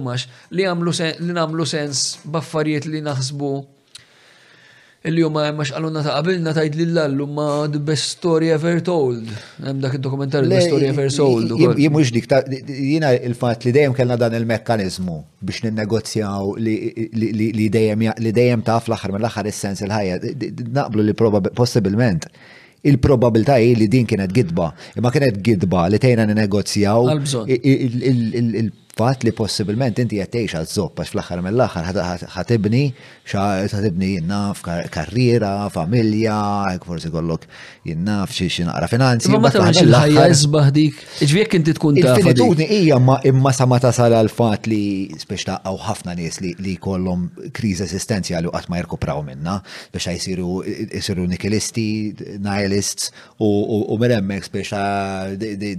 li 0.58 0.66
jgħamlu 0.66 1.68
sens, 1.70 2.04
baffariet 2.26 2.90
li 2.90 3.04
naħsbu 3.06 3.52
Il-jum 5.02 5.32
ma 5.32 5.46
jemmax 5.48 5.70
għalunna 5.78 6.02
ta' 6.04 6.14
qabilna 6.18 6.52
ta' 6.52 6.64
id-lilla 6.68 7.06
l-lum 7.08 7.38
ma' 7.38 7.68
the 7.72 7.80
best 7.80 8.18
story 8.18 8.50
ever 8.52 8.82
told. 8.84 9.30
Hemm 9.64 9.80
dak 9.86 9.94
il-dokumentar 9.96 10.44
the 10.44 10.50
best 10.52 10.68
story 10.68 10.90
ever 10.92 11.06
sold. 11.10 11.54
Jimux 11.80 12.12
dik, 12.12 12.28
jina 12.68 13.14
il-fat 13.16 13.64
li 13.64 13.72
dejjem 13.78 13.96
kellna 13.96 14.18
dan 14.20 14.36
il-mekkanizmu 14.42 15.16
biex 15.40 15.64
ninnegozjaw 15.70 16.52
li 16.60 17.70
dejjem 18.36 18.66
ta' 18.68 18.82
fl-axar 18.84 19.16
mill-axar 19.16 19.48
is-sens 19.48 19.80
il-ħajja. 19.88 20.20
Naqblu 20.82 21.08
li 21.08 21.16
possibilment 21.62 22.28
il-probabilta 22.84 23.56
li 23.80 23.88
din 23.92 24.04
kienet 24.08 24.36
gidba. 24.36 24.68
Imma 25.00 25.16
kienet 25.16 25.40
gidba 25.44 25.88
li 25.94 26.00
tejna 26.04 26.28
negozjaw 26.28 27.08
fat 29.00 29.22
li 29.26 29.32
possibilment 29.44 29.96
inti 30.04 30.18
jattejx 30.20 30.58
għal 30.60 30.68
zopp 30.70 31.00
għax 31.04 31.14
fl-aħħar 31.14 31.44
mill-aħħar 31.46 32.34
ħatibni 32.36 32.82
ħatibni 33.32 34.10
jinnaf 34.18 34.64
karriera, 34.94 35.52
familja, 35.74 36.40
forsi 36.84 37.12
kollok 37.14 37.46
jinnaf 37.88 38.34
xi 38.36 38.48
xi 38.56 38.66
naqra 38.68 38.90
finanzi. 38.92 39.32
Ma 39.32 39.42
ta' 39.54 39.60
tagħmilx 39.60 39.84
il-ħajja 39.86 40.26
isbaħ 40.36 40.72
dik. 40.78 41.04
inti 41.60 41.76
tkun 41.78 42.00
ta' 42.04 42.16
Il-fidutni 42.18 42.68
hija 42.82 43.00
imma 43.32 43.54
sa 43.60 43.70
ma 43.72 43.80
sal 43.80 44.16
għal 44.20 44.32
fatt 44.40 44.68
li 44.72 44.82
spiex 45.24 45.48
taqgħu 45.54 45.80
ħafna 45.88 46.18
nies 46.20 46.42
li 46.44 46.76
jkollhom 46.76 47.26
kriżi 47.56 47.86
esistenzjali 47.88 48.50
u 48.52 48.56
qatt 48.58 48.70
ma 48.74 48.82
jirkupraw 48.82 49.24
minna 49.30 49.60
biex 49.94 50.10
jsiru 50.10 50.64
jsiru 51.00 51.30
nikilisti, 51.32 51.88
nihilists 52.44 53.12
u 53.40 53.96
minn 54.02 54.18
hemmhekk 54.18 54.50
spiex 54.52 54.76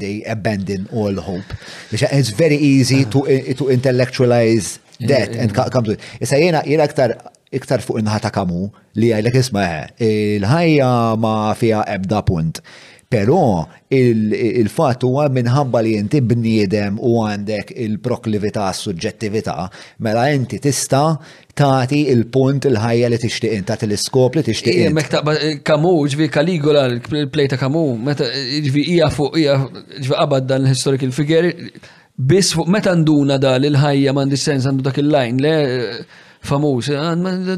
they 0.05 0.23
abandon 0.37 0.87
all 0.97 1.17
hope. 1.29 1.61
Biex 1.93 2.09
it's 2.21 2.31
very 2.37 2.57
easy 2.57 3.05
to, 3.11 3.19
to 3.55 3.69
intellectualize 3.69 4.79
that 5.01 5.29
and 5.35 5.55
come 5.55 5.85
to 5.85 5.91
it. 5.93 6.01
Issa 6.21 6.37
jena, 6.39 6.63
jena 6.67 6.85
iktar 6.89 7.15
iktar 7.53 7.83
fuq 7.85 7.97
inħata 8.03 8.31
kamu 8.33 8.61
li 9.01 9.09
għajlek 9.17 9.39
isma 9.41 9.63
il-ħajja 10.07 10.91
ma 11.21 11.33
fija 11.59 11.81
ebda 11.99 12.21
punt. 12.29 12.61
Pero 13.11 13.65
il-fat 13.91 15.03
huwa 15.03 15.25
minħabba 15.35 15.81
li 15.83 15.97
inti 15.99 16.21
bniedem 16.23 17.01
u 17.03 17.17
għandek 17.27 17.73
il-proklività, 17.75 18.69
suġġettività, 18.71 19.57
mela 20.07 20.29
inti 20.31 20.61
tista' 20.63 21.17
tagħti 21.59 22.05
il-punt 22.13 22.71
il-ħajja 22.71 23.11
li 23.11 23.19
tixtieq 23.19 23.59
inta 23.65 23.75
l-iskop 23.83 24.39
li 24.39 24.45
tixtieq. 24.47 24.79
Ija 24.85 24.95
mek 24.95 25.11
taqba 25.11 25.35
Kamu, 25.67 25.97
ġvi 26.15 26.31
Kaligola 26.31 26.87
l-plejta 26.87 27.59
Kamu, 27.59 27.83
meta 27.99 28.31
ġvi 28.31 28.87
hija 28.93 29.11
fuq 29.17 29.41
hija 29.43 29.59
ġvi 30.05 30.15
qabad 30.15 30.47
dan 30.53 30.69
l-historical 30.69 31.11
figure 31.17 31.51
Biss 32.21 32.53
fuq 32.53 32.69
meta 32.69 32.93
nduna 33.01 33.39
dal 33.41 33.65
il-ħajja 33.65 34.13
mandi 34.13 34.37
sens 34.37 34.67
għandu 34.69 34.85
dak 34.85 34.99
il-lajn, 35.01 35.39
le 35.41 35.53
famuż, 36.45 36.91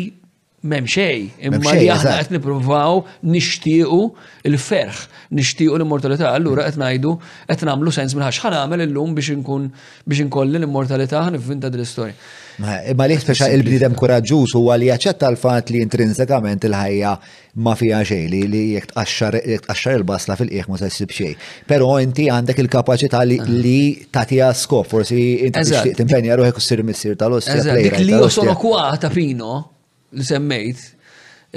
Mem 0.65 0.87
xej, 0.89 1.27
imma 1.45 1.75
li 1.77 1.91
aħna 1.93 2.13
qed 2.23 2.31
nippruvaw 2.33 3.03
nixtiequ 3.29 4.07
il-ferħ, 4.49 5.01
nixtiequ 5.37 5.75
l-immortalità, 5.77 6.31
allura 6.39 6.65
qed 6.65 6.79
ngħidu 6.81 7.11
qed 7.51 7.65
nagħmlu 7.69 7.93
sens 7.93 8.15
minn 8.17 8.25
ħax 8.25 8.47
ħanamel 8.47 8.87
illum 8.87 9.13
biex 9.19 9.35
inkun 9.37 9.67
biex 10.09 10.25
inkolli 10.25 10.57
l-immortalità 10.57 11.21
ħanivvinta 11.27 11.69
din 11.75 11.83
l-istorja. 11.83 12.15
Imma 12.95 13.09
li 13.11 13.19
speċa 13.21 13.49
il-bniedem 13.53 13.99
koraġġuż 14.01 14.55
huwa 14.57 14.79
li 14.81 14.89
jaċċetta 14.89 15.29
l-fatt 15.35 15.75
li 15.75 15.83
intrinsikament 15.85 16.65
il-ħajja 16.71 17.13
ma 17.61 17.77
fiha 17.83 18.01
xejn 18.09 18.33
li 18.33 18.43
li 18.55 18.65
jekk 18.79 19.69
il-basla 20.01 20.39
fil-qiegħ 20.41 20.73
ma 20.73 20.81
se 20.81 20.89
ssib 20.89 21.13
xejn. 21.19 21.35
Però 21.69 21.93
inti 22.07 22.31
għandek 22.33 22.65
il-kapaċità 22.65 23.21
li 23.27 23.77
tagħtiha 24.09 24.49
skop, 24.65 24.89
forsi 24.97 25.21
inti 25.45 25.61
tixtieq 25.61 26.01
timpenja 26.01 26.41
ruħek 26.41 26.63
u 26.65 26.67
ssir 26.71 26.87
missier 26.95 27.21
tal-ossja. 27.21 27.61
Dik 27.83 28.01
li 28.01 28.17
josolokwa 28.17 28.89
ta' 29.03 29.13
Pino, 29.13 29.74
li 30.19 30.25
semmejt, 30.33 30.81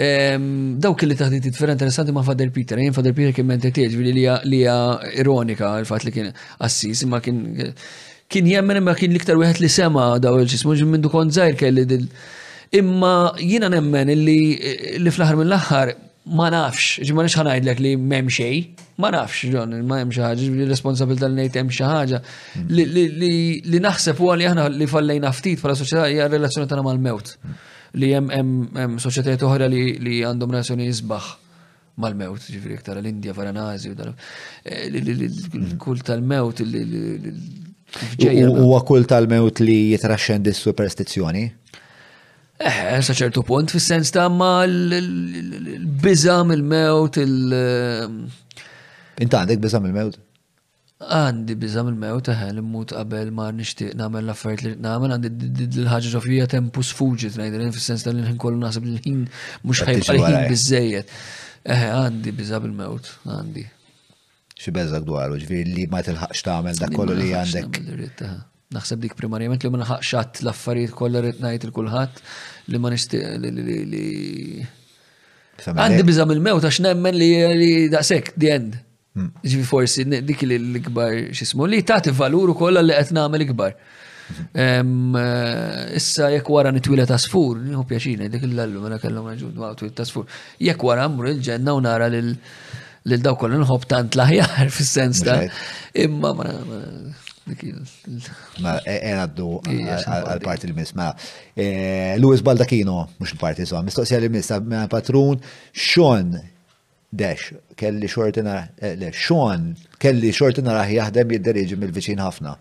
ehm, 0.05 0.77
dawk 0.81 1.01
li 1.07 1.17
taħdit 1.19 1.43
differenti 1.49 1.83
interessanti 1.85 2.11
ma' 2.15 2.23
Fader 2.25 2.51
Peter, 2.51 2.77
jien 2.79 2.93
Fader 2.95 3.13
Peter 3.17 3.33
kien 3.37 3.45
menti 3.49 3.71
tieġ, 3.73 3.97
li 3.99 4.15
li 4.53 4.61
ironika 5.21 5.75
il-fat 5.83 6.05
li 6.07 6.11
kien 6.17 6.33
assis, 6.67 7.03
imma 7.07 7.21
kien 7.21 7.37
kien 8.27 8.43
jemmen 8.53 8.81
imma 8.81 8.95
kien 8.99 9.13
liktar 9.15 9.37
wieħed 9.39 9.61
li 9.63 9.69
sema 9.71 10.09
daw 10.19 10.41
il-ġismu 10.41 10.75
minn 10.91 11.01
dukon 11.05 11.29
konżajr 11.29 11.55
kelli 11.61 11.85
dil. 11.87 12.09
Imma 12.75 13.13
jiena 13.39 13.69
nemmen 13.71 14.11
li 14.11 14.41
li 14.99 15.07
fl-aħħar 15.07 15.37
mill-aħħar 15.39 15.93
ma 16.35 16.49
nafx, 16.51 16.99
ġimma 17.07 17.23
nix 17.23 17.37
ħanajdlek 17.39 17.79
li 17.79 17.93
memxej, 17.95 18.57
xej, 18.57 18.81
ma 18.99 19.11
nafx, 19.15 19.45
ġon, 19.53 19.75
ma 19.87 20.01
jem 20.01 20.09
xaħġa, 20.11 20.49
li 20.57 20.65
responsabilta 20.67 21.29
li 21.31 21.37
nejt 21.39 21.55
jem 21.55 21.69
xaħġa, 21.77 22.19
li 22.67 23.79
naħseb 23.87 24.19
u 24.19 24.33
għalli 24.33 24.49
aħna 24.49 24.65
li 24.75 24.89
fallejna 24.91 25.31
ftit 25.31 25.63
pala 25.63 25.79
soċieta 25.79 26.09
hija 26.11 26.27
relazzjoni 26.27 26.67
tagħna 26.67 26.83
mal-mewt 26.89 27.37
li 27.97 28.11
jem 28.13 28.29
hemm 28.31 28.97
soċjetajiet 29.01 29.43
oħra 29.47 29.67
li 29.71 30.21
għandhom 30.25 30.55
rasjoni 30.57 30.87
jizbaħ 30.89 31.29
mal-mewt, 31.97 32.43
ġifri 32.53 32.75
iktar 32.77 32.99
l-Indja, 33.01 33.33
Varanazi, 33.33 33.89
eh, 34.63 34.83
l-kult 34.91 36.03
mm. 36.03 36.09
tal-mewt, 36.11 37.65
Huwa 38.27 38.81
kull 38.85 39.05
tal-mewt 39.07 39.61
li 39.63 39.77
jitraxxendi 39.93 40.51
s-superstizzjoni? 40.51 41.43
Eh, 42.59 42.83
saċertu 43.07 43.41
punt, 43.47 43.71
fis-sens 43.73 44.11
ta' 44.13 44.27
ma 44.33 44.65
l-biżam 44.67 46.53
il-mewt, 46.53 47.19
il- 47.23 47.57
Inta 49.17 49.41
għandek 49.41 49.63
biżam 49.63 49.87
il-mewt? 49.89 50.19
għandi 50.97 51.53
biżam 51.61 51.91
il-mewt 51.91 52.29
eħel 52.33 52.57
immut 52.63 52.89
qabel 52.95 53.29
ma 53.31 53.47
nixtieq 53.53 53.91
nagħmel 53.99 54.23
l-affarijiet 54.25 54.63
li 54.79 54.81
nagħmel 54.81 55.13
għandi 55.13 55.81
l-ħaġa 55.83 56.11
ġofija 56.15 56.47
tempus 56.49 56.89
fuġit 56.97 57.35
ngħidilin 57.37 57.73
fis-sens 57.75 58.05
tal-ħin 58.07 58.39
kollu 58.41 58.57
naħseb 58.63 58.87
li 58.87 58.97
l-ħin 58.97 59.19
mhux 59.63 59.85
ħajbqa' 59.85 60.17
ħin 60.25 60.37
biżejjed. 60.49 61.13
Eħe 61.69 61.89
għandi 61.93 62.33
biżam 62.39 62.65
il-mewt 62.71 63.11
għandi. 63.29 63.67
Xi 64.57 64.73
beżak 64.73 65.05
dwar, 65.05 65.35
ġifieri 65.37 65.75
li 65.77 65.85
ma 65.91 66.01
tilħaqx 66.01 66.45
tagħmel 66.47 66.81
dak 66.81 66.95
kollu 66.97 67.13
li 67.19 67.29
għandek. 67.37 68.25
Naħseb 68.73 69.05
dik 69.05 69.13
primarjament 69.19 69.63
li 69.67 69.71
ma 69.71 69.83
naħaqxat 69.83 70.41
l-affarijiet 70.47 70.97
kollha 70.97 71.21
rid 71.27 71.37
ngħid 71.45 71.69
il-kulħadd 71.69 72.25
li 72.73 72.81
ma 72.81 72.89
nixtieq 72.89 73.37
li 73.43 74.65
Għandi 75.57 76.03
biżam 76.05 76.29
il-mewt 76.35 76.65
għax 76.69 76.83
nemmen 76.89 77.15
li 77.21 77.85
daqshekk 77.93 78.33
the 78.37 78.51
end. 78.57 78.83
Ġifi 79.45 79.63
forsi 79.65 80.03
dik 80.21 80.43
l-ikbar 80.45 81.15
xismu 81.35 81.65
li 81.69 81.81
tagħti 81.85 82.11
valuru 82.13 82.53
kolla 82.59 82.83
li 82.83 82.93
qed 82.93 83.13
nagħmel 83.17 83.45
ikbar. 83.47 83.77
Eh, 84.51 84.81
issa 85.97 86.27
jekk 86.33 86.49
wara 86.53 86.73
nitwila 86.75 87.05
ta' 87.09 87.17
sfur, 87.21 87.57
njuhu 87.63 87.85
pjaċina 87.89 88.27
dik 88.33 88.43
l-allu 88.49 88.81
mela 88.83 88.99
kellhom 89.01 89.25
maġud 89.29 89.55
ma' 89.57 89.71
twil 89.79 89.93
ta' 89.97 90.05
sfur. 90.05 90.27
Jekk 90.61 90.85
wara 90.85 91.07
mmur 91.09 91.31
il-ġenna 91.31 91.73
u 91.73 91.81
nara 91.85 92.09
lil 92.11 93.21
daw 93.23 93.37
kolla 93.39 93.57
nħobb 93.63 93.87
tant 93.89 94.17
laħjar 94.19 94.69
fis-sens 94.75 95.23
ta' 95.25 95.41
imma 96.05 96.33
ma 96.37 96.51
Ma 98.59 98.73
e, 98.83 98.91
e, 98.91 99.11
għaddu 99.15 99.45
għal-parti 99.71 100.67
l-miss. 100.67 100.91
Ma 100.99 101.13
eh, 101.55 102.17
Luis 102.19 102.41
Baldacchino, 102.43 103.05
mux 103.21 103.31
l-parti, 103.37 103.63
so, 103.65 103.79
mistoqsija 103.87 104.19
l 104.19 104.27
ma' 104.67 104.83
patrun, 104.91 105.39
xon 105.71 106.35
Dash, 107.09 107.53
kelli 107.75 108.05
xortina, 108.07 108.69
eh, 108.75 108.95
le, 108.99 109.11
Sean, 109.13 109.73
kelli 109.97 110.31
xortina 110.35 110.73
raħ 110.75 110.89
jaħdem 110.91 111.29
jidderiġi 111.37 111.75
mill-viċin 111.79 112.19
ħafna. 112.19 112.57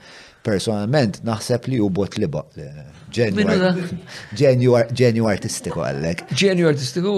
Personalment, 0.47 1.19
naħseb 1.27 1.67
li 1.73 1.79
u 1.83 1.89
bot 1.91 2.17
li 2.23 2.29
Ġenju 2.31 5.27
artistiku 5.27 5.81
għallek. 5.83 6.29
Ġenju 6.31 6.67
artistiku? 6.69 7.17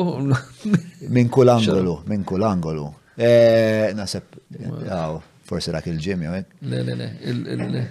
Minn 1.13 1.29
kull 1.29 1.49
angolu, 1.53 1.99
minn 2.07 2.25
kull 2.25 2.45
angolu. 2.45 2.95
Eh, 3.19 3.93
naħseb, 3.93 4.23
għaw, 4.89 5.21
forse 5.45 5.71
rak 5.71 5.87
il-ġim, 5.93 6.21
jgħu. 6.25 6.45
ne, 6.63 6.83
le, 6.83 6.95
ne 6.97 7.87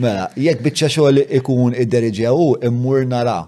Mela, 0.00 0.30
jek 0.40 0.62
bitċa 0.64 0.86
xogħol 0.88 1.18
ikun 1.28 1.74
id-deriġi 1.76 2.24
għu, 2.24 2.52
immur 2.70 3.04
nara 3.04 3.42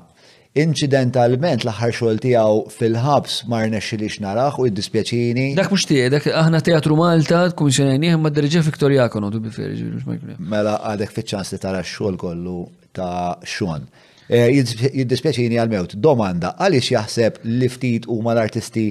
Incidentalment 0.54 1.64
l-aħħar 1.66 1.90
xogħol 1.90 2.20
tiegħu 2.22 2.58
fil-ħabs 2.70 3.40
ma 3.50 3.58
rnexxilix 3.64 4.20
narax 4.22 4.60
u 4.62 4.66
id-dispjaċini. 4.68 5.46
Dak 5.58 5.72
mhux 5.74 5.86
tiegħek, 5.90 6.12
dak 6.14 6.26
aħna 6.30 6.60
Teatru 6.62 6.94
Malta 7.02 7.40
tkummissjonajnieh 7.50 8.14
ma' 8.22 8.30
Derġa 8.36 8.60
Viktorjakon 8.62 9.24
tu 9.34 9.40
biferi 9.42 9.74
ġifieri 9.80 10.36
Mela 10.52 10.76
għadek 10.92 11.10
fiċ-ċans 11.16 11.50
li 11.50 11.58
tara 11.58 11.80
x-xogħol 11.82 12.18
kollu 12.22 12.60
ta' 12.94 13.40
Xon. 13.42 13.88
Eh, 14.24 14.62
jiddispjaċini 14.94 15.58
għal-mewt, 15.58 15.96
domanda, 15.98 16.52
għaliex 16.62 16.90
jaħseb 17.00 17.40
li 17.50 17.66
ftit 17.74 18.06
huma 18.14 18.32
l-artisti 18.36 18.84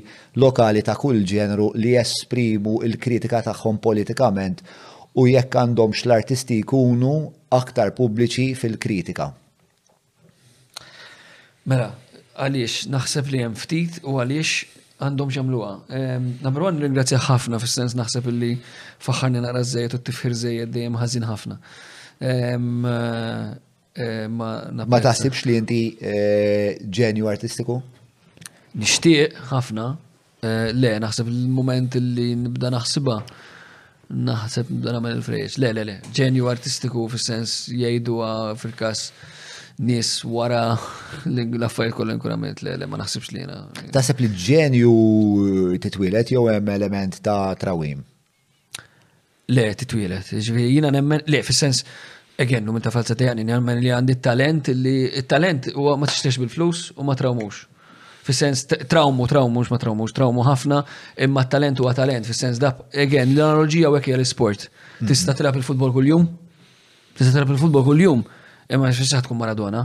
lokali 0.43 0.83
ta' 0.83 0.97
kull 0.99 1.23
ġenru 1.23 1.69
li 1.79 1.95
jesprimu 1.95 2.81
il-kritika 2.89 3.39
tagħhom 3.47 3.79
politikament 3.87 4.65
u 5.15 5.25
jekk 5.31 5.55
għandhomx 5.63 6.03
l-artisti 6.09 6.59
jkunu 6.59 7.15
aktar 7.55 7.95
pubbliċi 7.95 8.49
fil-kritika. 8.59 9.29
Mela, 11.65 11.93
għaliex 12.35 12.89
naħseb 12.91 13.29
li 13.31 13.39
hemm 13.43 13.55
ftit 13.55 14.01
u 14.03 14.17
għaliex 14.19 14.99
għandhom 15.03 15.29
ġamluha. 15.35 15.83
Number 16.43 16.65
one, 16.67 16.79
ringrazzja 16.83 17.17
ħafna 17.23 17.55
fis-sens 17.63 17.93
naħseb 17.97 18.25
li 18.33 18.49
faħħarni 19.03 19.39
naqra 19.43 19.61
żejjed 19.69 19.93
u 19.95 19.97
tifħir 20.09 20.33
żejjed 20.41 20.73
dejjem 20.75 20.97
ħażin 20.99 21.25
ħafna. 21.29 21.55
Eh, 22.23 24.23
ma 24.27 24.97
taħsibx 24.99 25.45
li 25.47 25.55
inti 25.61 25.81
eh, 26.01 26.71
ġenju 26.99 27.25
artistiku? 27.31 27.75
Nixtieq 28.79 29.31
ħafna, 29.51 29.85
eh, 30.43 30.69
le, 30.75 30.91
naħseb 31.03 31.25
il-moment 31.31 31.91
li 32.01 32.29
nibda 32.43 32.67
naħsibha 32.75 33.17
naħseb 34.13 34.65
nibda 34.75 34.89
nagħmel 34.97 35.13
il-frejx. 35.15 35.51
Le, 35.63 35.69
le, 35.77 35.83
le, 35.87 35.95
ġenju 36.17 36.43
artistiku 36.51 36.99
fis-sens 37.15 37.51
jgħidu 37.71 38.15
fil-każ 38.59 38.99
nis 39.81 40.21
wara 40.25 40.61
l-affarijiet 41.25 41.97
kollha 41.97 42.13
nkun 42.15 42.33
għamilt 42.35 42.61
le 42.63 42.87
ma 42.87 42.97
naħsibx 42.99 43.31
li 43.33 43.39
jiena. 43.41 43.57
Taħseb 43.95 44.19
li 44.21 44.27
ġenju 44.45 44.89
titwilet 45.81 46.31
jew 46.35 46.43
hemm 46.49 46.69
element 46.75 47.17
ta' 47.25 47.55
trawim? 47.59 48.03
Le, 49.53 49.63
titwilet. 49.75 50.29
Jiena 50.49 50.93
nemmen, 50.93 51.23
le, 51.27 51.43
fis-sens, 51.43 51.83
Again, 52.33 52.63
minn 52.65 52.81
ta' 52.81 52.89
falsa 52.89 53.13
tejani, 53.13 53.43
nħalmen 53.45 53.77
li 53.77 53.91
għandi 53.93 54.15
talent 54.25 54.71
li 54.73 54.93
talent 55.29 55.67
u 55.77 55.83
ma 56.01 56.07
t 56.09 56.31
bil-flus 56.41 56.79
u 56.97 57.03
ma 57.05 57.13
trawmux. 57.13 57.59
Fis-sens 58.25 58.63
trawmu, 58.89 59.27
trawmu, 59.29 59.61
ma 59.69 59.77
trawmux, 59.83 60.15
trawmu 60.17 60.41
ħafna, 60.47 60.79
imma 61.27 61.43
talent 61.45 61.77
huwa 61.83 61.93
talent. 61.93 62.25
Fis-sens 62.25 62.57
da, 62.57 62.71
again, 62.97 63.35
l-analogija 63.35 63.91
u 63.93 63.99
għek 63.99 64.09
l-sport. 64.17 64.65
Mhm. 65.03 65.11
Tista' 65.11 65.37
tilab 65.37 65.61
il-futbol 65.61 65.93
kull-jum? 65.93 66.25
Tista' 67.13 67.35
tilab 67.35 67.53
il-futbol 67.53 67.85
kull-jum? 67.85 68.25
Imma 68.73 68.89
xaxħa 68.91 69.19
tkun 69.23 69.37
Maradona. 69.37 69.83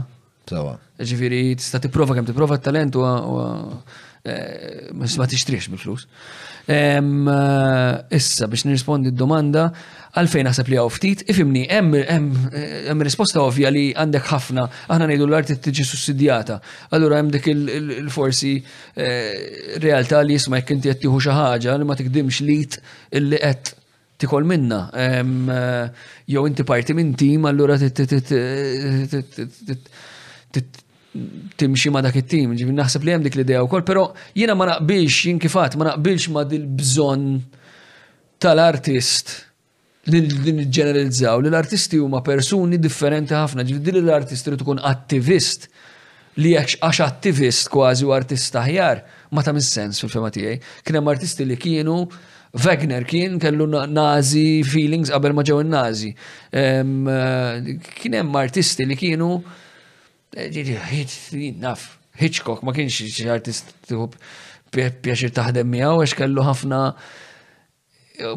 Sawa. 0.49 0.73
Ġifiri, 1.05 1.53
tista' 1.59 1.77
tipprova 1.81 2.15
kemm 2.17 2.25
tipprova 2.25 2.57
t-talent 2.57 2.95
u 2.97 3.03
e, 3.05 4.37
ma 4.97 5.27
tixtrix 5.29 5.67
bil-flus. 5.69 6.07
E, 6.69 6.97
issa 8.17 8.47
biex 8.49 8.65
nirrispondi 8.65 9.11
d-domanda, 9.13 9.67
għalfejn 10.17 10.49
naħseb 10.49 10.71
li 10.73 10.79
għaw 10.81 10.89
ftit, 10.95 11.21
ifimni, 11.29 11.67
hemm 12.09 13.05
risposta 13.05 13.43
ovvja 13.45 13.69
li 13.73 13.83
għandek 13.93 14.25
ħafna, 14.31 14.65
aħna 14.89 15.09
ngħidu 15.11 15.29
l-arti 15.29 15.59
tiġi 15.69 15.85
sussidjata. 15.85 16.57
Allura 16.97 17.21
hemm 17.21 17.31
dik 17.37 17.51
il-forsi 17.53 18.55
e, 18.57 19.11
realtà 19.85 20.23
li 20.25 20.33
jisma' 20.37 20.63
jek 20.63 20.75
inti 20.79 20.89
qed 20.89 21.03
tieħu 21.05 21.21
xi 21.27 21.37
ħaġa 21.37 21.77
li 21.77 21.85
ma 21.89 21.97
tikdimx 22.01 22.41
li 22.49 22.57
illi 23.21 23.43
qed 23.45 23.75
tikol 24.19 24.43
minna. 24.43 24.79
Eh, 24.93 26.27
Jow 26.35 26.45
inti 26.47 26.63
parti 26.67 26.93
minn 26.93 27.13
tim, 27.15 27.45
allura 27.47 27.77
timxi 31.57 31.89
ma 31.89 32.01
dak 32.05 32.15
it-tim, 32.19 32.51
ġivin 32.55 32.75
naħseb 32.77 33.03
li 33.07 33.13
hemm 33.15 33.23
dik 33.25 33.39
l-idea 33.39 33.63
wkoll, 33.65 33.81
però 33.87 34.03
jiena 34.37 34.53
ma 34.55 34.67
naqbilx, 34.69 35.15
jien 35.25 35.39
kifat, 35.41 35.73
ma 35.81 35.87
naqbilx 35.89 36.27
ma 36.35 36.43
dil-bżonn 36.45 37.39
tal-artist 38.39 39.33
li 40.13 40.21
ġeneralizzaw 40.77 41.41
li 41.43 41.49
l-artisti 41.49 41.97
huma 41.99 42.21
persuni 42.25 42.77
differenti 42.81 43.33
ħafna, 43.35 43.65
ġivin 43.67 43.81
din 43.89 43.99
l-artist 44.03 44.51
li 44.53 44.59
tkun 44.61 44.79
attivist 44.85 45.65
li 46.45 46.53
għax 46.55 47.01
attivist 47.03 47.71
kważi 47.73 48.05
u 48.07 48.13
artista 48.15 48.61
ħjar 48.69 49.01
ma 49.33 49.41
ta' 49.45 49.51
sens 49.65 49.99
fil-fema 50.03 50.29
tiegħi. 50.33 50.55
Kien 50.85 50.99
hemm 51.01 51.09
artisti 51.11 51.43
li 51.45 51.57
kienu 51.59 52.03
Wagner 52.53 53.03
kien 53.05 53.37
kellu 53.39 53.65
nazi 53.93 54.63
feelings 54.65 55.09
qabel 55.11 55.33
ma 55.37 55.43
ġew 55.45 55.59
in-nazi. 55.63 56.15
Eh, 56.51 56.81
kien 57.99 58.13
hemm 58.17 58.33
artisti 58.35 58.85
li 58.89 58.95
kienu 58.97 59.41
eh, 60.35 61.05
naf 61.61 61.99
Hitchcock 62.19 62.63
ma 62.65 62.73
kienx 62.73 62.97
xi 63.13 63.29
artist 63.29 63.69
pjaċir 64.73 65.31
taħdem 65.37 65.69
miegħu 65.69 66.01
għax 66.01 66.15
kellu 66.23 66.41
ħafna 66.45 66.79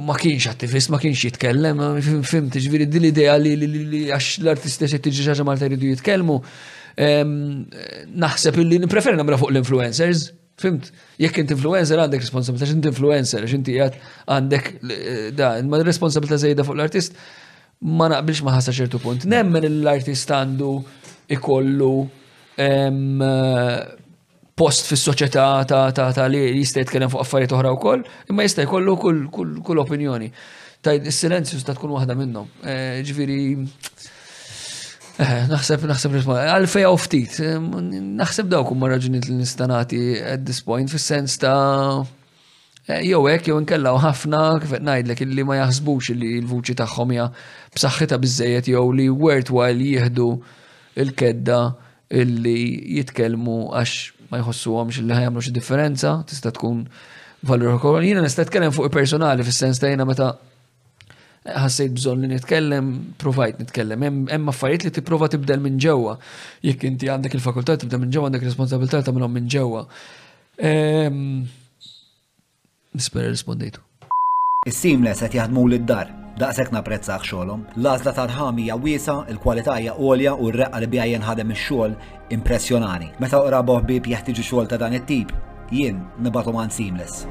ma 0.06 0.14
kienx 0.14 0.46
attivist, 0.46 0.90
ma 0.94 0.98
kienx 1.02 1.18
jitkellem, 1.24 1.80
fim 2.22 2.48
tiġviri 2.54 2.86
din 2.86 3.02
l-idea 3.02 3.34
li 3.42 4.06
għax 4.12 4.38
l-artisti 4.44 4.86
se 4.88 5.00
tiġi 5.02 5.24
ħaġa 5.32 5.44
malta 5.48 5.66
jridu 5.66 5.88
jitkellmu. 5.96 6.36
Naħseb 8.14 8.62
illi 8.62 8.78
nippreferi 8.84 9.18
nagħmilha 9.18 9.40
fuq 9.40 9.50
l-influencers, 9.50 10.28
Fimt, 10.62 10.90
jekk 11.22 11.40
inti 11.42 11.54
influencer 11.56 11.98
għandek 12.02 12.22
responsabilità, 12.22 12.68
x'inti 12.70 12.90
influencer, 12.92 13.44
x'inti 13.48 13.74
qiegħed 13.76 13.96
għandek 14.34 14.68
eh, 14.68 15.30
da, 15.36 15.50
ma 15.66 15.80
responsabilità 15.82 16.38
żejda 16.42 16.64
fuq 16.68 16.76
l-artist 16.78 17.18
ma 17.98 18.06
naqbilx 18.12 18.44
ma 18.46 18.54
ħassa 18.54 18.74
ċertu 18.76 19.00
punt. 19.02 19.26
Nemmen 19.32 19.66
l-artist 19.70 20.30
għandu 20.36 20.70
ikollu 21.34 21.92
eh, 22.66 23.74
post 24.62 24.90
fis 24.92 25.02
soċjetà 25.08 25.46
ta' 25.70 25.82
ta' 25.96 26.08
ta' 26.14 26.28
li 26.30 26.44
jista' 26.60 26.84
jitkellem 26.84 27.10
fuq 27.12 27.24
affarijiet 27.26 27.56
oħra 27.58 27.74
wkoll, 27.80 28.06
imma 28.30 28.46
jista' 28.46 28.68
jkollu 28.68 28.96
kull 29.34 29.82
opinjoni. 29.82 30.30
Ta' 30.82 30.94
is-silenzju 31.00 31.58
sta 31.62 31.74
tkun 31.74 31.96
waħda 31.98 32.16
minnhom. 32.18 32.46
Eh, 32.62 33.02
ġifieri 33.06 33.40
Eh, 35.20 35.42
naħseb, 35.44 35.82
naħseb, 35.90 36.14
għalfej 36.32 36.84
għaw 36.88 36.96
ftit. 37.02 37.34
Eh, 37.44 37.60
naħseb 38.16 38.48
daw 38.48 38.62
kumma 38.64 38.88
raġunit 38.94 39.26
l 39.28 39.36
nistanati 39.42 39.98
at 40.24 40.40
this 40.48 40.62
point, 40.64 40.88
fis 40.88 41.04
sens 41.12 41.34
ta' 41.40 42.00
eh, 42.88 43.02
jew 43.04 43.20
hekk 43.28 43.50
jew 43.50 43.58
inkellaw 43.60 43.98
ħafna 44.00 44.40
kif 44.62 44.70
qed 44.78 44.86
ngħidlek 44.86 45.24
illi 45.26 45.44
ma 45.44 45.58
jaħsbux 45.60 46.14
li 46.16 46.30
l-vuċi 46.40 46.78
tagħhom 46.80 47.12
ja 47.18 47.26
b'saħħitha 47.76 48.18
biżejjed 48.24 48.70
jew 48.72 48.84
li 48.96 49.10
worthwhile 49.12 49.90
jieħdu 49.90 50.28
il-kedda 51.02 51.60
illi 52.22 52.58
jitkellmu 52.96 53.58
għax 53.76 54.30
ma 54.32 54.40
jħossuhomx 54.40 55.02
li 55.04 55.12
ħajamlu 55.12 55.44
differenza, 55.52 56.14
tista' 56.24 56.54
tkun 56.56 56.86
valur 57.52 57.76
ħokol. 57.76 58.00
Jiena 58.08 58.24
nista' 58.24 58.48
tkellem 58.48 58.72
fuq 58.72 58.88
personali 58.96 59.44
fis-sens 59.44 59.80
ta' 59.82 59.92
jina 59.92 60.08
meta 60.08 60.30
ħassejt 61.42 61.94
bżon 61.96 62.22
li 62.22 62.28
nitkellem, 62.34 62.90
provajt 63.18 63.58
nitkellem. 63.62 64.04
Hemm 64.30 64.48
affarijiet 64.52 64.86
li 64.86 64.92
tipprova 64.96 65.28
tibdel 65.32 65.60
minn 65.62 65.78
ġewwa. 65.82 66.16
Jekk 66.62 66.86
inti 66.86 67.10
għandek 67.10 67.34
il-fakultà 67.38 67.76
tibda 67.82 67.98
minn 67.98 68.12
ġewwa 68.14 68.30
għandek 68.30 68.46
responsabilità 68.46 69.02
tagħmilhom 69.02 69.34
minn 69.34 69.48
ġewwa. 69.50 69.86
Ehm, 70.62 71.46
nispera 72.94 73.28
rispondejtu. 73.32 73.82
Is-seamless 74.68 75.20
qed 75.24 75.34
jaħdmu 75.40 75.66
lid-dar 75.66 76.12
daqsek 76.38 76.70
naprezzaħ 76.72 77.24
xolom. 77.26 77.64
Lazla 77.82 78.12
tal-ħami 78.14 78.68
hija 78.68 78.76
wiesa, 78.78 79.16
il-kwalità 79.30 79.80
hija 79.80 79.96
għolja 79.98 80.36
u 80.38 80.52
r-reqqa 80.52 80.80
li 80.80 80.86
bija 80.94 81.08
jenħadem 81.16 81.50
ix-xogħol 81.56 81.96
impressjonani. 82.38 83.10
Meta 83.18 83.42
oqra 83.42 83.62
boħbib 83.66 84.06
jeħtieġu 84.14 84.46
xogħol 84.46 84.70
ta' 84.70 84.78
dan 84.78 84.94
it-tip, 85.00 85.34
jien 85.74 86.04
nibatu 86.20 86.54
man 86.54 86.70
seamless. 86.70 87.26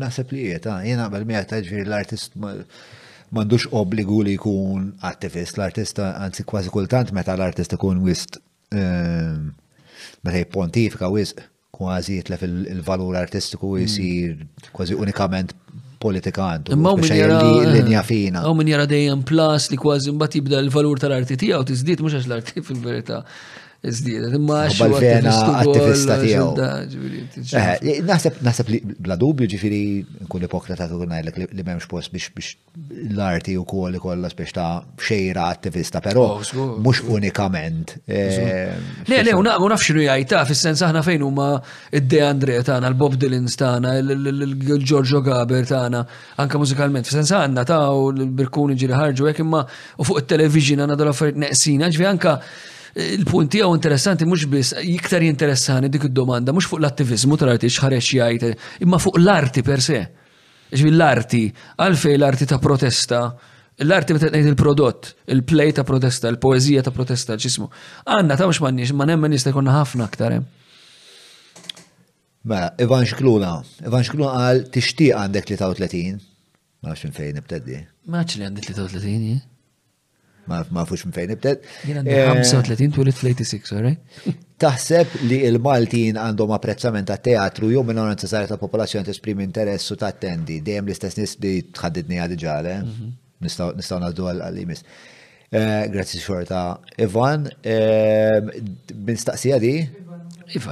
Naħseb 0.00 0.32
li 0.34 0.42
jieta, 0.48 0.78
jena 0.86 1.06
għabel 1.08 1.26
mija 1.28 1.42
taġviri 1.50 1.84
l-artist 1.86 2.36
mandux 2.40 3.66
obbligu 3.80 4.22
li 4.26 4.36
jkun 4.38 4.88
attivist, 5.06 5.58
l-artist, 5.60 6.00
għanzi 6.04 6.46
kważi 6.48 6.72
kultant 6.74 7.12
meta 7.16 7.36
l-artist 7.36 7.76
ikun 7.76 8.00
wist, 8.06 8.40
ehm, 8.74 9.50
meta 10.26 10.42
jpontifika 10.42 11.10
wist, 11.12 11.44
kważi 11.80 12.18
jitlef 12.18 12.42
il-valur 12.44 13.16
artistiku 13.16 13.74
hmm. 13.76 13.86
jisir 13.86 14.72
kważi 14.74 14.96
unikament 15.00 15.54
politikant. 16.00 16.68
Imma 16.72 16.92
min 16.96 17.12
jara 17.16 17.38
linja 17.74 18.00
fina. 18.04 18.42
Għaw 18.44 18.56
min 18.56 18.68
jara 18.72 18.86
dejjem 18.90 19.22
plas 19.28 19.70
li 19.72 19.78
kważi 19.80 20.12
mbagħad 20.16 20.36
jibda 20.40 20.60
l-valur 20.66 21.00
tal-arti 21.00 21.38
tiegħu 21.40 21.64
tizdit, 21.70 22.02
mhux 22.04 22.18
għax 22.18 22.30
l-arti 22.32 22.64
fil-verità. 22.68 23.22
Iżdiedet, 23.82 24.34
imma 24.36 24.58
xalvena 24.68 25.32
attivista 25.62 26.18
tiegħu. 26.20 26.48
Eh, 27.40 27.92
eh, 27.94 28.00
naħseb 28.04 28.68
li 28.68 28.80
bla 29.00 29.16
dubju 29.16 29.46
ġifieri 29.48 29.78
nkun 30.26 30.42
ipokrita 30.44 30.84
ta' 30.84 30.88
ngħidlek 30.92 31.36
li 31.56 31.62
m'hemmx 31.64 31.88
post 31.88 32.12
biex 32.12 32.50
l-arti 33.08 33.54
wkoll 33.56 33.94
ikollha 33.96 34.28
spiex 34.28 34.52
ta' 34.52 34.66
xejra 35.00 35.46
attivista, 35.54 36.02
però 36.04 36.26
oh, 36.42 36.66
mhux 36.76 37.00
unikament. 37.08 37.94
Le 38.04 38.26
eh, 38.68 39.22
le, 39.24 39.32
u 39.40 39.44
naf 39.72 39.80
x'inhu 39.80 40.04
jgħid 40.04 40.34
fis-sens 40.50 40.82
aħna 40.84 41.00
fejn 41.06 41.24
huma 41.24 41.48
id-De 41.96 42.20
Andre 42.28 42.58
tagħna, 42.66 42.90
l-Bob 42.92 43.16
Dylan 43.22 43.48
tagħna, 43.48 43.94
il-Giorgio 43.96 45.22
Gaber 45.24 45.64
tagħna, 45.72 46.02
anke 46.44 46.60
mużikalment, 46.60 47.08
fis-sens 47.08 47.32
għandna 47.32 47.64
ta' 47.72 47.80
u 47.96 48.10
l-Birkuni 48.12 48.76
ġiri 48.76 48.98
ħarġu 49.00 49.30
hekk 49.32 49.46
imma 49.46 49.64
u 49.96 50.04
fuq 50.10 50.20
it-television 50.26 50.84
għandna 50.84 50.98
dal-affarijiet 51.00 51.40
neqsina, 51.46 51.88
ġvi 51.96 52.08
anke 52.10 52.36
il-punti 52.98 53.60
għaw 53.62 53.74
interessanti 53.76 54.26
mux 54.26 54.46
biss 54.50 54.74
iktar 54.82 55.22
jinteressani 55.22 55.90
dik 55.92 56.08
id-domanda 56.08 56.52
mux 56.54 56.66
fuq 56.70 56.80
l-attivizmu 56.82 57.36
tal-arti 57.38 57.70
xħareċ 57.70 58.12
jgħajt, 58.16 58.46
imma 58.84 58.98
fuq 58.98 59.20
l-arti 59.20 59.62
per 59.66 59.82
se. 59.84 60.00
Ġvi 60.70 60.92
l-arti, 60.94 61.42
għalfej 61.82 62.16
l-arti 62.18 62.46
ta' 62.50 62.58
protesta, 62.62 63.20
l-arti 63.82 64.14
meta 64.16 64.30
tnejt 64.30 64.50
il-prodott, 64.52 65.10
il-play 65.32 65.72
ta' 65.74 65.84
protesta, 65.86 66.30
il-poezija 66.30 66.82
ta' 66.86 66.94
protesta, 66.94 67.34
ġismu. 67.38 67.66
Għanna 68.06 68.38
ta' 68.38 68.48
mux 68.50 68.62
mannix, 68.62 68.92
ma' 68.94 69.06
nemmen 69.10 69.34
jista' 69.34 69.50
ħafna 69.54 70.04
aktar. 70.06 70.38
Eh. 70.38 70.40
Mela, 72.42 72.72
Ivan 72.78 73.04
Xkluna, 73.04 73.52
Ivan 73.86 74.02
Xkluna 74.06 74.34
għal 74.48 74.64
tixtieq 74.72 75.14
għandek 75.18 75.50
33, 75.58 76.04
ma' 76.84 76.96
xin 76.96 77.12
fejn 77.18 77.42
ibteddi. 77.42 77.82
Maċ 78.10 78.38
li 78.38 78.46
għandi 78.46 78.64
33, 78.70 79.49
ma 80.72 80.84
fux 80.88 81.02
minn 81.06 81.14
fejn 81.16 81.32
ibtet. 81.34 81.66
35 81.88 82.96
tulit 82.96 83.16
fl-86, 83.16 83.96
Taħseb 84.60 85.14
li 85.24 85.38
il-Maltin 85.48 86.18
għandhom 86.20 86.50
apprezzament 86.52 87.06
ta' 87.08 87.16
teatru 87.24 87.70
jew 87.72 87.80
minn 87.80 87.96
għonan 88.02 88.18
cesare 88.20 88.44
ta' 88.50 88.58
popolazzjoni 88.60 89.06
t-esprim 89.06 89.40
interessu 89.40 89.96
ta' 90.00 90.10
attendi, 90.12 90.58
dejjem 90.66 90.90
l-istess 90.90 91.16
nis 91.16 91.36
li 91.40 91.54
tħaddidni 91.72 92.18
għadġale, 92.26 92.74
mhm. 92.82 93.16
nistaw 93.46 94.02
naddu 94.04 94.28
għal-imis. 94.34 94.84
Eh, 95.50 95.88
grazzi 95.90 96.20
xorta. 96.22 96.60
Ivan, 97.02 97.48
minn 97.66 99.16
eh, 99.16 99.18
staqsija 99.18 99.56
di? 99.64 99.72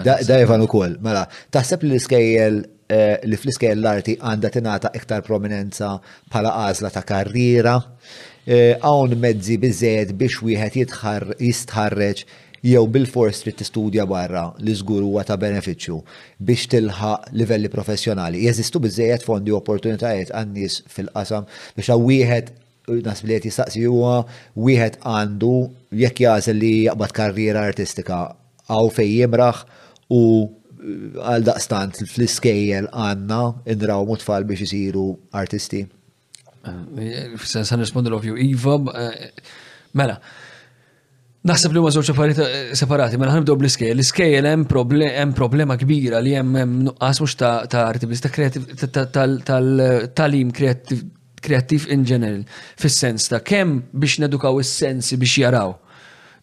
Da 0.04 0.18
Ivan 0.38 0.66
u 0.66 0.68
koll, 0.70 0.98
mela, 1.02 1.24
taħseb 1.54 1.86
li 1.88 1.94
l-iskejjel 1.94 2.60
eh, 2.92 3.16
li 3.24 3.40
fl-iskejjel 3.40 3.80
l-arti 3.80 4.18
għanda 4.20 4.52
tinata 4.54 4.92
iktar 5.00 5.24
prominenza 5.26 5.94
pala 6.30 6.52
għazla 6.66 6.92
ta' 6.94 7.06
karriera 7.08 7.78
għawn 8.48 9.12
eh, 9.12 9.18
mezzi 9.20 9.56
bizzed 9.60 10.14
biex 10.16 10.38
wieħed 10.40 10.78
jistħarreġ 11.44 12.22
jew 12.64 12.82
bil-fors 12.90 13.42
trid 13.44 13.58
tistudja 13.60 14.06
barra 14.08 14.46
li 14.64 14.72
żgur 14.74 15.04
huwa 15.04 15.22
ta' 15.28 15.36
benefiċċju 15.38 15.98
biex 16.40 16.68
tilħaq 16.72 17.28
livelli 17.38 17.68
professjonali. 17.70 18.46
Jeżistu 18.48 18.80
biżejjed 18.82 19.26
fondi 19.28 19.52
opportunitajiet 19.54 20.32
għan-nies 20.34 20.80
fil-qasam 20.90 21.46
biex 21.76 21.92
għaw 21.92 22.06
wieħed 22.08 22.52
nasb 23.04 23.28
li 23.28 23.36
jistaqsi 23.36 23.84
huwa 23.84 24.14
wieħed 24.56 25.02
għandu 25.04 25.52
jekk 26.00 26.24
jażel 26.24 26.60
li 26.64 26.72
jaqbad 26.88 27.12
karriera 27.20 27.66
artistika 27.68 28.22
għaw 28.72 28.88
fej 28.96 29.12
jimraħ 29.20 29.62
u 30.16 30.24
eh, 30.48 30.48
għal 31.34 31.46
daqstant 31.52 32.00
fl-iskejjel 32.08 32.88
għanna 32.96 33.42
indraw 33.76 34.08
mutfall 34.08 34.48
biex 34.48 34.64
isiru 34.70 35.10
artisti. 35.36 35.84
Sa' 37.38 37.76
rispondu 37.76 38.10
l-ovju 38.12 38.36
Iva, 38.36 38.76
eh, 38.96 39.30
mela. 39.96 40.18
Naħseb 41.48 41.72
li 41.72 41.80
huma 41.80 41.92
żewġ 41.94 42.10
eh, 42.12 42.56
separati, 42.76 43.16
mela 43.18 43.32
ħanibdew 43.36 43.54
bl-iskejl. 43.60 43.92
L-iskejl 43.96 44.48
hemm 44.50 44.66
hemm 44.68 45.36
problema 45.38 45.76
kbira 45.80 46.18
li 46.20 46.32
hemm 46.36 46.58
hemm 46.60 46.76
nuqqas 46.88 47.20
mhux 47.22 47.36
ta' 47.40 47.84
artibis 47.86 48.24
ta' 48.24 49.06
tal-talim 49.08 50.50
kreattiv 50.52 51.86
in 51.94 52.04
general. 52.04 52.42
fis-sens 52.76 53.28
ta' 53.30 53.40
kemm 53.42 53.84
biex 53.92 54.18
nedukaw 54.24 54.58
is-sensi 54.60 55.16
biex 55.16 55.36
jaraw 55.44 55.76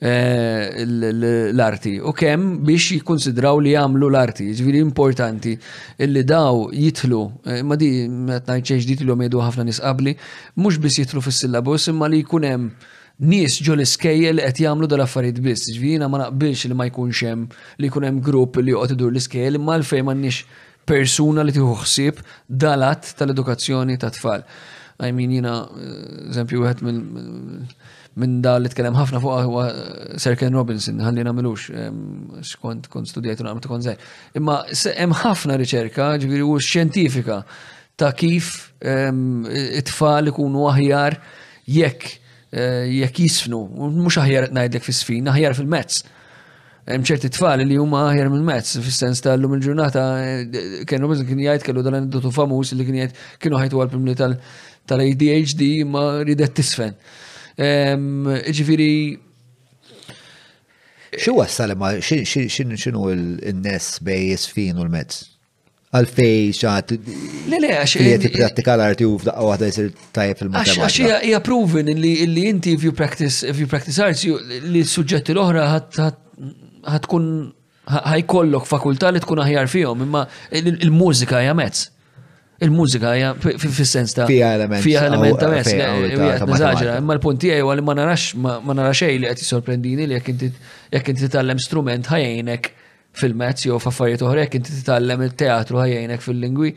Eh, 0.01 0.81
l-arti 1.55 2.01
u 2.03 2.11
kemm 2.11 2.57
biex 2.67 2.97
jikkonsidraw 2.97 3.61
li 3.63 3.71
jagħmlu 3.77 4.09
l-arti, 4.11 4.49
Ġviri 4.57 4.81
importanti 4.83 5.53
illi 6.03 6.23
daw 6.27 6.67
jitlu, 6.75 7.21
eh, 7.47 7.61
ma 7.63 7.75
di 7.79 8.03
qed 8.03 8.43
ngħid 8.43 8.67
xejn 8.67 8.83
ġdid 8.83 9.05
ilhom 9.05 9.21
ħafna 9.23 9.63
nies 9.63 9.79
mhux 10.59 10.79
biss 10.83 10.99
jitlu 10.99 11.21
fis-sillabus 11.23 11.87
imma 11.93 12.09
li 12.11 12.19
jkun 12.25 12.43
hemm 12.43 12.69
nies 13.23 13.55
ġol 13.63 13.85
iskejjel 13.87 14.43
qed 14.43 14.57
jagħmlu 14.65 14.85
dal-affarijiet 14.91 15.39
biss. 15.39 15.71
Ġvina 15.71 16.09
ma 16.11 16.27
naqbilx 16.27 16.67
li 16.67 16.75
ma 16.75 16.89
jkunx 16.91 17.23
hemm 17.23 17.47
li 17.79 17.87
jkun 17.87 18.03
hemm 18.03 18.19
grupp 18.19 18.59
li 18.59 18.75
joqgħod 18.75 18.97
idur 18.99 19.15
l-iskejjel 19.15 19.55
imma 19.61 19.77
għalfejn 19.79 20.09
m'għandniex 20.09 20.43
persuna 20.85 21.47
li 21.47 21.55
tieħu 21.55 21.71
ħsieb 21.85 22.19
dalat 22.51 23.13
tal-edukazzjoni 23.15 23.95
ta' 23.97 24.11
tfal. 24.11 24.43
I 24.99 25.11
mean, 25.11 25.31
jina, 25.31 25.67
eh, 25.79 26.29
eżempju, 26.31 26.59
wieħed 26.61 26.83
minn 26.83 27.67
minn 28.19 28.41
da 28.43 28.53
li 28.61 28.69
tkellem 28.71 28.95
ħafna 28.95 29.19
fuq 29.23 29.39
huwa 29.49 29.63
Sir 30.21 30.37
Ken 30.39 30.55
Robinson, 30.55 31.01
ħalli 31.03 31.23
namilux, 31.27 31.65
xkont 32.51 32.87
kont 32.91 33.09
studijajtu 33.11 33.45
namlu 33.47 33.69
kont 33.71 33.83
zaħir. 33.85 34.11
Imma 34.39 34.59
hemm 34.71 35.15
ħafna 35.21 35.57
riċerka, 35.59 36.13
ġviri 36.23 36.45
u 36.47 36.55
xjentifika 36.63 37.41
ta' 37.99 38.13
kif 38.17 38.53
it-tfal 38.81 40.31
ikunu 40.31 40.67
aħjar 40.71 41.17
jekk 41.75 42.11
eh, 42.51 42.91
jekk 43.01 43.23
jisfnu, 43.25 43.59
mux 43.99 44.19
aħjar 44.21 44.49
najdlek 44.55 44.85
fis 44.87 45.03
sfin 45.03 45.27
aħjar 45.31 45.57
fil-mezz. 45.59 46.05
Hemm 46.85 47.05
ċerti 47.09 47.31
tfal 47.33 47.63
li 47.65 47.79
huma 47.81 48.03
aħjar 48.13 48.29
mill-mezz, 48.31 48.77
fis-sens 48.85 49.23
ta' 49.25 49.35
llum 49.35 49.57
il-ġurnata 49.57 50.05
eh, 50.23 50.63
Ken 50.87 51.03
Robinson 51.03 51.27
kien 51.27 51.41
jgħid 51.49 51.67
kellu 51.67 51.83
dan 51.83 52.07
dotu 52.13 52.31
famuż 52.31 52.77
li 52.79 52.87
kien 52.87 53.01
jgħid 53.01 53.21
kienu 53.43 53.59
ħajtu 53.59 53.83
għal-pimli 53.83 54.15
tal-ADHD 54.23 55.73
ma 55.89 56.07
ridet 56.23 56.55
tisfen. 56.61 56.95
Ġifiri. 57.55 59.15
Xi 61.15 61.31
wassal 61.31 61.71
ma 61.79 61.93
xinu 62.03 63.07
il-nes 63.15 63.87
bej 64.03 64.27
jisfin 64.33 64.79
u 64.81 64.85
l-mezz? 64.89 65.31
għalfej 65.95 66.39
xaħat. 66.59 66.89
Le, 67.47 67.55
le, 67.61 67.67
għax. 67.71 68.27
pratika 68.33 68.73
l-arti 68.75 69.05
u 69.07 69.13
f'daqqa 69.15 69.45
għahda 69.47 69.67
jisir 69.69 69.85
tajf 70.11 70.41
fil 70.41 70.49
mata 70.51 70.73
Għax, 70.73 70.97
hija 71.23 71.39
proven 71.45 71.87
li 72.03 72.43
inti 72.49 72.73
if 72.75 72.83
you 72.83 72.91
practice, 72.91 73.45
if 73.47 73.61
you 73.61 73.67
practice 73.71 74.01
arts, 74.03 74.25
li 74.25 74.81
s-sujġetti 74.83 75.31
l-oħra 75.37 75.63
ħatkun 76.83 77.29
ħajkollok 78.11 78.67
fakultà 78.67 79.13
li 79.15 79.23
tkun 79.23 79.43
aħjar 79.45 79.71
fihom, 79.71 80.03
imma 80.03 80.25
il-mużika 80.51 81.39
hija 81.45 81.55
mezz. 81.55 81.85
Il-mużika 82.63 83.09
hija 83.17 83.33
fis-sens 83.59 84.13
ta' 84.15 84.25
fiha 84.29 84.53
element. 84.55 84.83
Fiha 84.83 85.05
element 85.09 85.39
ta' 85.39 85.49
mess, 85.51 85.71
eh, 85.73 85.79
eh, 85.79 86.97
imma 87.01 87.15
l-punt 87.17 87.41
tiegħi 87.43 87.63
għal 87.65 87.81
ma 87.83 87.95
narax 87.99 88.29
ma 88.39 88.71
nara 88.79 88.93
xejn 88.95 89.19
li 89.23 89.27
qed 89.27 89.41
jisorprendini 89.43 90.07
li 90.07 90.15
jekk 90.15 90.31
inti 90.33 90.49
jekk 90.95 91.11
inti 91.13 91.25
titgħallem 91.25 91.59
strument 91.65 92.07
ħajjejnek 92.13 92.69
fil-mezz 93.21 93.67
jew 93.67 93.79
f'affarijiet 93.83 94.23
oħra 94.29 94.45
jekk 94.45 94.61
inti 94.61 94.77
titgħallem 94.79 95.25
il-teatru 95.27 95.83
ħajjejnek 95.83 96.23
fil-lingwi. 96.27 96.71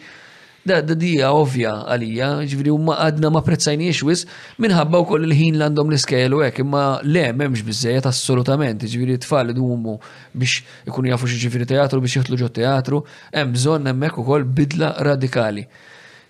Da 0.67 0.81
dija 0.83 1.31
ovvja 1.33 1.73
għalija, 1.87 2.29
ġivri 2.51 2.73
u 2.75 2.79
għadna 2.91 3.31
ma 3.31 3.41
prezzajniex 3.47 4.01
wis 4.05 4.25
minħabba 4.61 5.01
u 5.01 5.07
koll 5.07 5.23
il-ħin 5.29 5.55
l-għandhom 5.55 5.93
l-iskajl 5.93 6.35
għek, 6.43 6.59
imma 6.65 6.83
le, 7.07 7.23
memx 7.33 7.63
bizzejet 7.63 8.07
assolutament, 8.11 8.83
t 8.83 9.17
tfal 9.23 9.55
id-umu 9.55 9.95
biex 10.35 10.65
ikun 10.91 11.07
jafu 11.13 11.31
ġviri 11.31 11.67
teatru 11.71 12.03
biex 12.03 12.19
jħitlu 12.19 12.41
ġo 12.43 12.51
teatru, 12.59 13.05
hemm 13.31 13.55
bżon 13.55 13.87
hemmhekk 13.87 14.19
ukoll 14.19 14.45
bidla 14.45 14.95
radikali. 14.99 15.65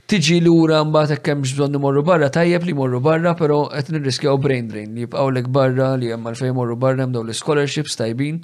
Tiġi 0.09 0.39
lura 0.45 0.85
mbagħad 0.85 1.17
hekk 1.17 1.33
hemm 1.33 1.45
bżonn 1.49 1.81
imorru 1.81 2.03
barra, 2.05 2.29
tajjeb 2.33 2.65
li 2.69 2.77
morru 2.77 3.01
barra, 3.01 3.33
però 3.37 3.65
qed 3.73 3.91
nirriskjaw 3.97 4.37
brain 4.41 4.69
drain 4.71 4.93
li 4.95 5.07
jibqgħu 5.07 5.29
lek 5.39 5.49
barra 5.49 5.95
li 6.01 6.13
hemm 6.13 6.35
fej 6.37 6.53
morru 6.57 6.77
barra 6.77 7.09
hemm 7.09 7.17
l-scholarships 7.25 7.97
tajbin, 7.97 8.43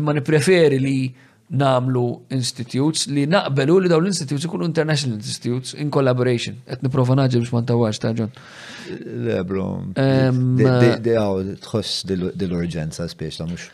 imma 0.00 0.16
nippreferi 0.16 0.80
li 0.80 0.96
namlu 1.50 2.02
institutes 2.30 3.06
li 3.10 3.24
naqbelu 3.26 3.78
li 3.82 3.90
dawn 3.90 4.04
l-institutes 4.04 4.44
ikunu 4.46 4.66
international 4.68 5.16
institutes 5.18 5.74
in 5.74 5.90
collaboration. 5.90 6.56
Et 6.70 6.82
niprofa 6.84 7.16
naġi 7.18 7.40
biex 7.42 7.52
ma 7.52 7.62
ntawax 7.64 7.98
ta' 8.02 8.12
ġon. 8.18 8.30
Le, 9.26 9.40
bro. 9.46 9.64
Dejgħu 9.96 11.56
tħoss 11.66 12.04
dil-urġenza 12.08 13.08
spiex 13.10 13.40
ta' 13.42 13.48
mux. 13.50 13.66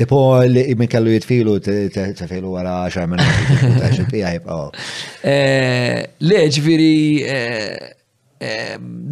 Tipo 0.00 0.22
li 0.48 0.62
minn 0.80 0.88
kellu 0.88 1.12
jitfilu 1.18 1.58
tefilu 1.60 2.54
għara 2.56 2.74
xar 2.94 3.10
minn 3.12 3.20
Le, 6.24 6.40
ġviri, 6.56 6.96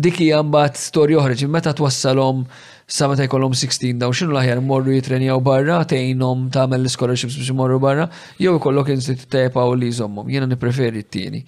dikki 0.08 0.30
għambat 0.32 0.80
storja 0.80 1.20
oħra, 1.20 1.50
meta 1.58 1.74
t-wassalom 1.76 2.44
sa 2.88 3.04
ta' 3.14 3.26
jkollhom 3.28 3.52
16 3.52 3.98
daw 4.00 4.08
xinu 4.16 4.32
laħjar 4.32 4.62
morru 4.64 4.94
jitrenjaw 4.96 5.36
barra, 5.44 5.82
tgħinhom 5.90 6.46
tagħmel 6.54 6.80
l-scholarships 6.86 7.36
biex 7.36 7.52
imorru 7.52 7.76
barra, 7.82 8.06
jew 8.40 8.54
ikollok 8.56 8.88
institut 8.94 9.28
tepa 9.34 9.60
e 9.60 9.68
u 9.68 9.74
li 9.76 9.90
jżommhom. 9.90 10.30
Jiena 10.32 10.48
nippreferi 10.48 11.02
t-tieni. 11.04 11.42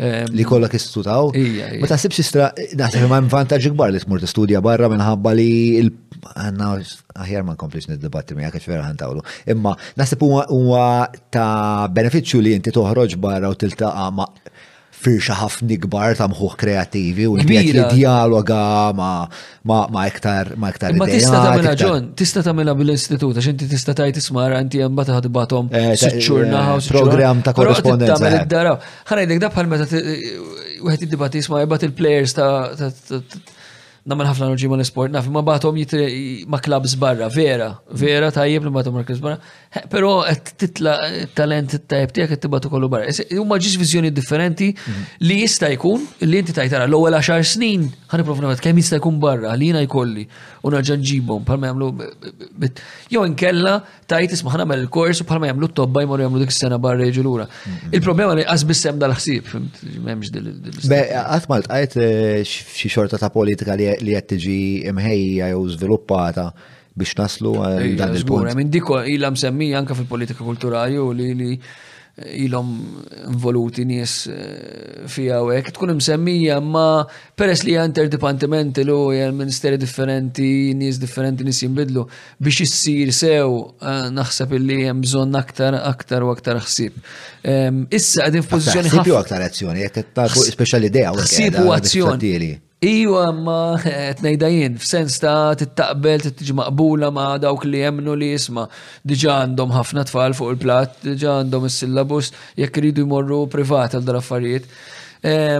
Ehm, 0.00 0.32
li 0.32 0.46
kollok 0.48 0.78
Ija. 1.36 1.68
Ma 1.84 1.90
taħsibx 1.90 2.22
istra 2.24 2.48
naħseb 2.80 3.04
ma 3.10 3.20
hemm 3.20 3.28
vantaġġ 3.28 3.74
kbar 3.76 3.92
li 3.92 4.00
tmur 4.06 4.24
t-studja 4.24 4.62
barra 4.64 4.88
minħabba 4.88 5.34
li 5.36 5.50
għanna 5.84 6.72
aħjar 7.20 7.44
ma 7.44 7.58
nkomplix 7.58 7.90
nid-dibatti 7.92 8.34
mi 8.36 8.48
għakax 8.48 8.64
vera 8.68 8.88
ħantawlu. 8.88 9.20
Imma 9.52 9.76
naħseb 10.00 10.24
huwa 10.24 10.88
ta' 11.28 11.92
beneficju 11.92 12.40
li 12.40 12.56
inti 12.56 12.72
toħroġ 12.72 13.18
barra 13.20 13.52
u 13.52 13.58
tiltaqa' 13.60 14.08
ma' 14.16 14.30
firxa 15.06 15.36
ħafna 15.38 15.76
gbar 15.84 16.16
ta' 16.18 16.26
mħuħ 16.32 16.56
kreativi 16.60 17.26
u 17.30 17.36
li 17.40 17.74
dialoga 17.94 18.60
ma' 18.96 19.26
ma' 19.70 20.04
iktar 20.10 20.50
ma' 20.58 20.72
iktar. 20.74 20.96
Ma' 20.98 21.08
tista' 21.10 21.40
tagħmilha 21.46 21.74
ġon, 21.82 22.08
tista' 22.18 22.42
tagħmilha 22.46 22.74
bil 22.80 22.94
istituta 22.94 23.42
X'inti 23.44 23.68
tista' 23.72 23.94
ta' 24.00 24.08
jtismar 24.10 24.56
għanti 24.58 24.82
hemm 24.84 24.98
bata 24.98 25.16
ħadbatom 25.20 25.70
eh, 25.72 25.92
siċċurna 26.00 26.62
eh, 26.76 26.78
Program 26.90 27.42
ta' 27.46 27.54
korrespondenza. 27.56 28.16
Tagħmel 28.16 28.38
eh. 28.38 28.46
id-dara. 28.48 28.74
Ħarejdek 29.12 29.42
da 29.46 29.52
bħal 29.54 29.68
meta 29.70 29.90
wieħed 29.90 31.06
iddibati 31.08 31.42
jisma' 31.44 31.64
il 31.66 31.92
players 32.02 32.34
ta' 32.38 32.94
namel 34.06 34.28
ħafna 34.28 34.48
nuġi 34.52 34.68
ma 34.70 34.76
l-sport, 34.78 35.10
naf, 35.16 35.26
ma 35.34 35.42
batom 35.42 35.76
jitri 35.80 36.04
ma 36.50 36.60
klabs 36.62 36.92
barra, 37.00 37.26
vera, 37.32 37.72
vera 38.02 38.28
tajjeb 38.34 38.62
li 38.62 38.70
batom 38.74 39.00
l-klabs 39.00 39.22
barra, 39.22 39.80
pero 39.90 40.12
titla 40.62 40.94
talent 41.38 41.74
tajjeb 41.90 42.12
tijak 42.14 42.34
t-tibatu 42.36 42.70
kollu 42.70 42.90
barra. 42.92 43.10
Umma 43.42 43.58
ġiġ 43.62 43.74
vizjoni 43.82 44.12
differenti 44.14 44.70
li 45.26 45.40
jista 45.40 45.72
jkun, 45.74 46.06
li 46.22 46.38
jinti 46.38 46.54
tajtara, 46.54 46.86
l-ewel 46.86 47.18
10 47.18 47.48
snin, 47.56 47.88
ħani 48.14 48.28
profna 48.28 48.54
kem 48.62 48.78
jista 48.78 49.00
jkun 49.00 49.18
barra, 49.22 49.56
li 49.58 49.72
jina 49.72 49.82
jkolli 49.88 50.28
u 50.66 50.70
nerġa' 50.74 50.96
nġibhom 50.98 51.44
bħalma 51.46 51.68
jagħmlu 51.70 51.88
jew 53.12 53.24
inkella 53.28 53.76
tajt 54.10 54.34
isma' 54.36 54.54
ħana 54.56 54.78
il-kors 54.80 55.22
u 55.22 55.26
bħalma 55.28 55.50
jagħmlu 55.50 55.68
t-tobba 55.70 56.02
jmur 56.06 56.22
jamlu 56.24 56.42
dik 56.42 56.52
is-sena 56.54 56.78
barra 56.82 57.06
ġilura. 57.06 57.46
lura. 57.46 57.88
Il-problema 57.92 58.34
li 58.38 58.44
qas 58.46 58.64
bissem 58.66 58.98
dal-ħsieb, 59.02 59.52
m'hemmx 60.06 60.32
dil. 60.34 60.52
Qatt 60.82 61.50
Malt 61.52 61.70
qajt 61.70 61.96
eh, 62.02 62.40
xi 62.46 62.90
xorta 62.92 63.18
ta' 63.22 63.30
politika 63.34 63.78
li 63.78 63.92
qed 64.00 64.30
tiġi 64.34 64.58
imħejja 64.92 65.52
jew 65.54 65.66
żviluppata 65.76 66.50
biex 66.98 67.16
naslu 67.20 67.54
dan 68.00 68.14
il-punt. 68.16 68.54
Minn 68.58 68.72
dik 68.72 68.90
ilha 69.12 69.30
msemmija 69.30 69.78
anke 69.82 69.94
fil-politika 69.98 70.42
kulturali 70.44 70.98
u 70.98 71.12
li 71.14 71.60
ilhom 72.16 72.70
involuti 73.28 73.84
nies 73.84 74.12
eh, 74.32 75.04
fija 75.12 75.42
u 75.44 75.50
hekk 75.52 75.72
tkun 75.76 75.90
imsemmija 75.96 76.58
ma 76.64 77.04
peress 77.36 77.62
li 77.64 77.74
hija 77.74 77.84
interdepartimenti 77.84 78.84
lu 78.88 79.10
hija 79.12 79.30
ministeri 79.32 79.76
differenti, 79.78 80.72
nies 80.80 80.96
differenti 81.02 81.44
nies 81.44 81.60
jinbidlu 81.66 82.06
biex 82.40 82.62
issir 82.64 83.12
sew 83.12 83.58
eh, 83.84 84.08
naħseb 84.16 84.56
li 84.56 84.78
hemm 84.86 85.04
bżonn 85.04 85.36
aktar 85.38 85.76
aktar 85.82 86.24
u 86.24 86.32
aktar 86.32 86.62
xsib. 86.64 86.96
Issa 86.96 88.30
f-pozizjoni. 88.30 88.46
f'pożizzjoni 88.48 88.94
ħafna. 88.94 89.20
aktar 89.20 89.44
azzjoni, 89.50 89.84
jekk 89.84 90.46
speċjali 90.56 90.88
idea 90.94 91.12
u 91.12 91.72
azzjoni. 91.76 92.56
Iwa 92.78 93.30
ma 93.32 93.80
t-nejdajin, 93.80 94.74
f-sens 94.76 95.14
ta' 95.22 95.54
t-taqbel, 95.56 96.20
t-tġi 96.26 96.52
maqbula 96.58 97.08
ma' 97.08 97.38
dawk 97.40 97.64
li 97.64 97.80
jemnu 97.80 98.12
li 98.20 98.28
jisma. 98.34 98.66
Diġa 99.00 99.38
għandhom 99.46 99.72
ħafna 99.72 100.04
tfal 100.10 100.36
fuq 100.36 100.50
il-plat, 100.52 100.92
diġa 101.06 101.38
għandhom 101.38 101.64
il 101.70 101.72
sillabus 101.72 102.34
jekk 102.60 102.76
ridu 102.84 103.06
jmorru 103.06 103.46
privat 103.48 103.96
għal 103.96 104.04
dal-affarijiet. 104.10 104.68
Eh, 105.24 105.56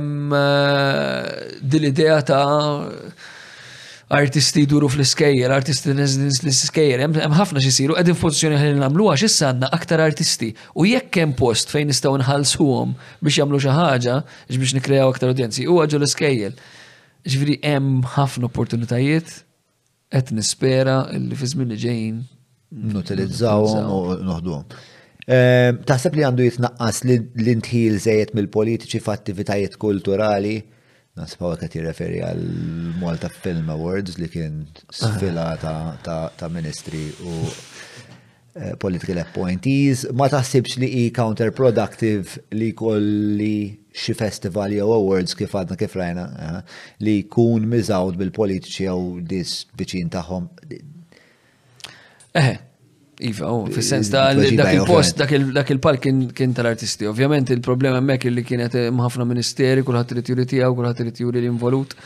Dil-idea 1.64 2.18
ta' 2.20 2.84
artisti 4.12 4.66
duru 4.68 4.92
fl-iskejjer, 4.92 5.48
artisti 5.56 5.96
nizdins 5.96 6.44
l-iskejjer, 6.44 7.00
hemm 7.00 7.40
ħafna 7.40 7.64
xisiru, 7.64 7.96
qegħdin 7.96 8.20
funzjoni 8.22 8.60
ħin 8.60 8.84
namlu 8.84 9.08
għax' 9.16 9.40
għandna 9.54 9.72
aktar 9.72 10.04
artisti. 10.04 10.52
U 10.76 10.84
jekk 10.84 11.24
hemm 11.24 11.32
post 11.40 11.72
fejn 11.72 11.88
nistgħu 11.96 12.18
nħallsuhom 12.26 12.92
biex 13.24 13.40
jagħmlu 13.40 13.64
xi 13.64 13.72
ħaġa 13.80 14.20
biex 14.52 14.76
nikrejaw 14.82 15.16
aktar 15.16 15.32
udjenzi, 15.32 15.64
huwa 15.64 15.88
ġol 15.88 16.04
l-iskejjel 16.04 16.66
ġifri 17.30 17.58
hemm 17.64 18.04
ħafna 18.16 18.48
opportunitajiet 18.50 19.32
qed 20.14 20.32
nispera 20.36 20.98
li 21.10 21.34
fi 21.38 21.48
żmien 21.52 21.72
li 21.74 21.78
ġejjin 21.82 22.20
nutilizzawhom 22.94 23.90
u 23.90 24.18
noħduhom. 24.26 24.76
Eh, 25.26 25.72
taħseb 25.88 26.14
li 26.14 26.22
għandu 26.26 26.44
jitnaqqas 26.46 27.00
l-intħil 27.08 27.96
żejjed 28.06 28.32
mill-politiċi 28.38 29.02
f'attivitajiet 29.02 29.78
kulturali 29.82 30.56
Nasbaw 31.16 31.54
għet 31.56 31.72
jirreferi 31.72 32.18
għal 32.22 32.42
Malta 33.00 33.30
Film 33.32 33.70
Awards 33.72 34.18
li 34.20 34.26
kien 34.30 34.58
sfila 34.92 35.46
ah. 35.56 35.96
ta' 36.04 36.48
ministri 36.52 37.06
u 37.24 37.32
eh, 37.46 38.74
political 38.82 39.22
appointees. 39.22 40.02
Ma 40.12 40.26
taħsibx 40.30 40.76
li 40.82 40.90
i 41.06 41.06
counterproductive 41.16 42.36
li 42.60 42.68
kolli 42.76 43.54
xi 43.96 44.12
festival 44.12 44.76
jew 44.76 44.92
awards 44.92 45.32
kif 45.38 45.54
għadna 45.56 45.76
kif 45.80 45.94
rajna 45.96 46.24
eh, 46.28 46.60
li 47.04 47.14
jkun 47.22 47.64
miżawd 47.72 48.18
bil-politiċi 48.20 48.84
jew 48.84 49.22
dis 49.24 49.56
biċin 49.80 50.12
tagħhom. 50.12 50.50
Eh, 52.36 52.54
Iva, 53.24 53.48
u 53.48 53.62
fil-sens 53.72 54.10
da 54.12 54.26
dak 54.36 54.74
il-post, 54.76 55.16
dak 55.24 55.70
il 55.72 55.78
palk 55.80 56.02
kien 56.04 56.52
tal-artisti. 56.54 57.06
Ovvjament 57.08 57.48
il-problema 57.56 58.02
mek 58.04 58.26
li 58.28 58.44
kienet 58.44 58.76
eh, 58.76 58.90
ħafna 58.92 59.24
ministeri, 59.30 59.80
kullħat 59.86 60.12
ritjuri 60.20 60.44
tijaw, 60.50 60.76
kullħat 60.76 61.22
juri 61.24 61.40
l-involut. 61.40 61.96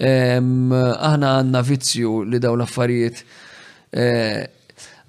Ehm, 0.00 0.72
aħna 0.72 1.34
għandna 1.42 1.64
vizzju 1.68 2.14
li 2.32 2.40
daw 2.40 2.56
l-affarijiet. 2.56 3.20
Eh, 3.92 4.40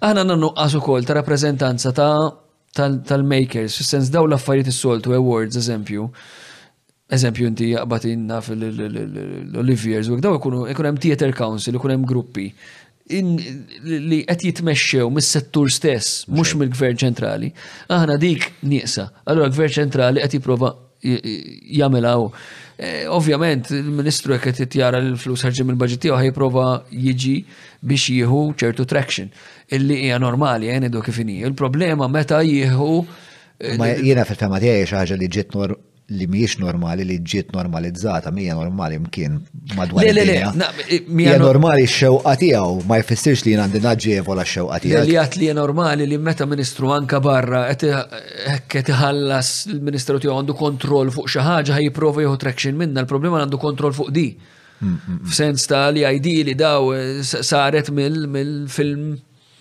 aħna 0.04 0.18
għandna 0.26 0.40
nuqqas 0.44 0.76
ukoll 0.84 1.08
ta' 1.08 1.16
rappreżentanza 1.22 1.96
ta' 2.02 2.12
tal-makers, 2.76 3.78
fil-sens 3.80 4.12
daw 4.14 4.28
l-affarijiet 4.28 4.72
is-soltu 4.72 5.14
awards, 5.16 5.56
eżempju, 5.60 6.08
eżempju 7.16 7.48
inti 7.52 7.72
jaqbat 7.74 8.08
inna 8.12 8.42
fil-Oliviers, 8.46 10.10
u 10.12 10.18
daw 10.24 10.36
ikun 10.40 10.92
hemm 10.92 11.00
theater 11.04 11.34
council, 11.38 11.80
ikun 11.80 11.96
hemm 11.96 12.08
gruppi 12.10 12.50
li 13.12 14.22
qed 14.26 14.42
jitmexxew 14.48 15.12
mis-settur 15.14 15.70
stess, 15.72 16.24
mhux 16.32 16.56
mill-Gvern 16.58 16.96
ċentrali, 17.04 17.52
aħna 17.94 18.16
dik 18.22 18.48
nieqsa. 18.66 19.12
Allura 19.30 19.46
l-Gvern 19.52 19.76
ċentrali 19.76 20.24
qed 20.24 20.40
jipprova 20.40 20.72
jagħmilha 21.06 22.14
e, 22.18 22.88
Ovvjament, 23.14 23.70
il-Ministru 23.78 24.34
jekk 24.34 24.56
qed 24.64 24.80
jara 24.82 24.98
l-flus 25.06 25.46
ħarġi 25.46 25.68
mill-baġit 25.70 26.02
tiegħu 26.08 26.18
ħajprova 26.18 26.66
jiġi 26.90 27.36
biex 27.86 28.10
jieħu 28.16 28.42
ċertu 28.64 28.90
traction 28.90 29.30
illi 29.74 29.96
hija 30.04 30.18
normali, 30.22 30.68
jenidu 30.68 30.98
eh, 30.98 31.04
kifini. 31.06 31.40
Il-problema 31.44 32.08
meta 32.08 32.42
jieħu. 32.46 32.90
Eh, 33.58 33.76
ma 33.80 33.90
jiena 33.98 34.26
fil-fema 34.28 34.62
tiegħi 34.62 34.86
xi 34.88 34.98
ħaġa 35.00 35.18
li 35.22 35.30
ġiet 35.32 35.60
li 36.14 36.28
miex 36.30 36.60
normali 36.62 37.02
li 37.02 37.16
ġiet 37.26 37.48
normalizzata, 37.56 38.30
mija 38.30 38.54
normali 38.54 39.00
mkien 39.02 39.40
madwar. 39.74 40.06
Le, 40.06 40.12
le, 40.14 40.26
le, 40.28 40.68
eh, 40.86 41.00
mija 41.08 41.34
normali 41.42 41.88
x-xewqa 41.88 42.36
tiegħu 42.44 42.84
ma 42.86 43.00
jfissirx 43.02 43.42
li 43.48 43.56
għandi 43.58 43.82
naġġevola 43.82 44.46
x-xewqa 44.46 44.80
tiegħu. 44.84 45.00
Li 45.08 45.16
jgħat 45.18 45.40
li 45.42 45.50
normali 45.58 46.06
li 46.12 46.20
meta 46.22 46.46
ministru 46.46 46.94
anka 46.94 47.24
barra 47.26 47.64
qed 47.74 48.84
iħallas 48.94 49.54
il-ministru 49.74 50.22
tiegħu 50.22 50.38
għandu 50.44 50.60
kontroll 50.62 51.10
fuq 51.16 51.26
xi 51.32 51.42
ħaġa 51.48 51.80
ħajjipprova 51.80 52.22
jieħu 52.28 52.38
traction 52.46 52.78
minna, 52.78 53.02
l 53.08 53.10
problema 53.10 53.42
għandu 53.42 53.58
kontroll 53.66 53.98
fuq 53.98 54.14
di. 54.14 54.28
Mm, 54.36 54.86
mm, 54.86 55.04
mm. 55.08 55.32
F'sens 55.32 55.66
ta' 55.72 55.88
li 55.96 56.06
ID 56.06 56.36
li 56.52 56.54
daw 56.60 56.92
saret 57.26 57.90
mill-film 57.96 59.16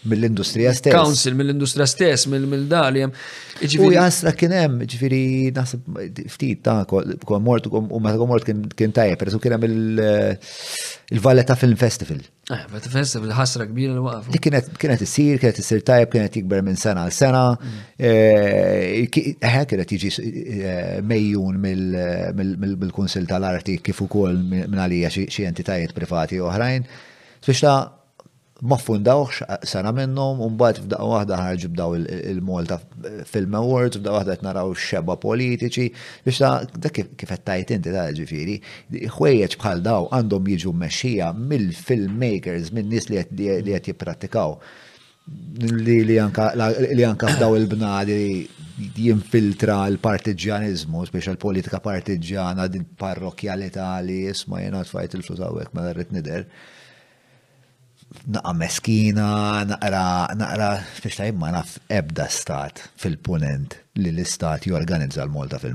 mill-industrija 0.05 0.73
stess. 0.73 0.93
Council, 0.95 1.35
mill-industrija 1.35 1.87
stess, 1.89 2.27
mill-daljem. 2.29 3.13
U 3.81 3.89
jasra 3.93 4.33
kien 4.37 4.79
ġifiri, 4.85 5.51
naħseb 5.57 5.99
ftit 6.35 6.63
ta' 6.67 6.83
kon 6.89 7.45
mort, 7.45 7.67
u 7.71 8.01
ma 8.03 8.13
kon 8.19 8.31
mort 8.31 8.47
kien 8.77 8.93
tajja, 8.95 9.17
persu 9.21 9.41
kien 9.43 9.55
hemm 9.57 9.67
il-Valletta 9.69 11.57
Film 11.57 11.79
Festival. 11.81 12.21
Eh, 12.53 12.67
Valletta 12.69 12.91
Festival, 12.93 13.31
ħasra 13.33 13.65
kbira 13.71 13.95
l 13.97 14.03
waqf 14.05 14.35
kienet 14.45 14.67
kienet 14.77 15.05
issir, 15.07 15.39
kienet 15.41 15.61
issir 15.63 15.81
tajb, 15.81 16.11
kienet 16.13 16.37
jikber 16.37 16.61
minn 16.67 16.77
sena 16.77 17.07
għal 17.09 17.15
sena, 17.17 17.41
mm. 17.55 17.87
eh, 17.97 19.09
eh, 19.33 19.59
kienet 19.71 19.95
jiġi 19.97 20.13
eh, 20.13 21.01
mejjun 21.09 21.57
mill-Kunsil 21.65 23.25
tal-Arti 23.31 23.79
kif 23.87 24.03
ukoll 24.05 24.43
minn 24.45 24.77
għalija 24.87 25.15
xi 25.17 25.49
entitajiet 25.49 25.97
privati 25.97 26.43
oħrajn. 26.45 26.85
Biex 27.45 27.61
ta' 27.65 27.79
ma 28.67 28.77
fundawx 28.81 29.43
sena 29.71 29.93
minnhom 29.97 30.41
u 30.41 30.49
mbagħad 30.55 30.85
f'daqqa 30.87 31.09
waħda 31.11 31.39
ħarġu 31.41 31.69
b'daw 31.75 31.97
il-Malta 32.31 32.79
Film 33.29 33.57
Awards, 33.59 33.99
f'daqqa 33.99 34.15
waħda 34.17 34.37
qed 34.39 34.45
naraw 34.47 34.73
xeba 34.87 35.17
politiċi, 35.21 35.85
biex 36.25 36.41
ta' 36.45 36.93
kif 36.97 37.11
qed 37.21 37.39
tajt 37.49 37.75
inti 37.77 37.93
ta' 37.93 38.07
ġifiri, 38.17 38.57
ħwejjeġ 39.19 39.57
bħal 39.65 39.85
daw 39.85 40.07
għandhom 40.17 40.49
jiġu 40.55 40.73
mmexxija 40.79 41.29
mill-filmmakers, 41.53 42.73
min-nies 42.79 43.11
li 43.11 43.21
qed 43.21 43.71
jipprattikaw 43.91 44.57
li 45.85 46.17
anka 46.21 47.31
f'daw 47.35 47.55
il-bnadi 47.59 48.23
jinfiltra 48.97 49.77
l-partiġjanizmu, 49.93 51.05
biex 51.13 51.31
l-politika 51.37 51.83
partiġjana, 51.85 52.67
din 52.73 52.89
parrokjalità 53.01 53.93
li 54.09 54.23
jisma 54.31 54.65
jenat 54.65 54.89
fajt 54.93 55.19
il-flutawek 55.21 55.77
ma 55.77 55.91
rrit 55.93 56.13
nider 56.17 56.49
naqa 58.31 58.53
meskina, 58.63 59.31
naqra, 59.71 60.11
naqra, 60.39 60.69
biex 61.03 61.17
ta' 61.19 61.29
imma 61.33 61.51
naf 61.57 61.75
ebda 62.01 62.27
stat 62.31 62.81
fil-punent 63.01 63.77
li 64.03 64.11
l-istat 64.15 64.67
jorganizza 64.73 65.25
l 65.25 65.29
malta 65.37 65.59
fil 65.63 65.75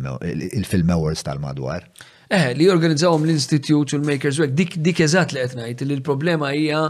il-film-awards 0.49 1.23
tal-madwar. 1.27 1.83
Eh, 2.29 2.53
li 2.55 2.67
jorganizzawhom 2.69 3.25
l-Institute 3.27 3.75
u 3.75 3.99
l-Makers 4.01 4.39
Work, 4.41 4.55
dik, 4.57 4.75
dik 4.85 5.01
eżat 5.07 5.33
li 5.35 5.43
għetnajt, 5.43 5.85
li 5.85 5.97
l-problema 5.99 6.51
hija 6.55 6.83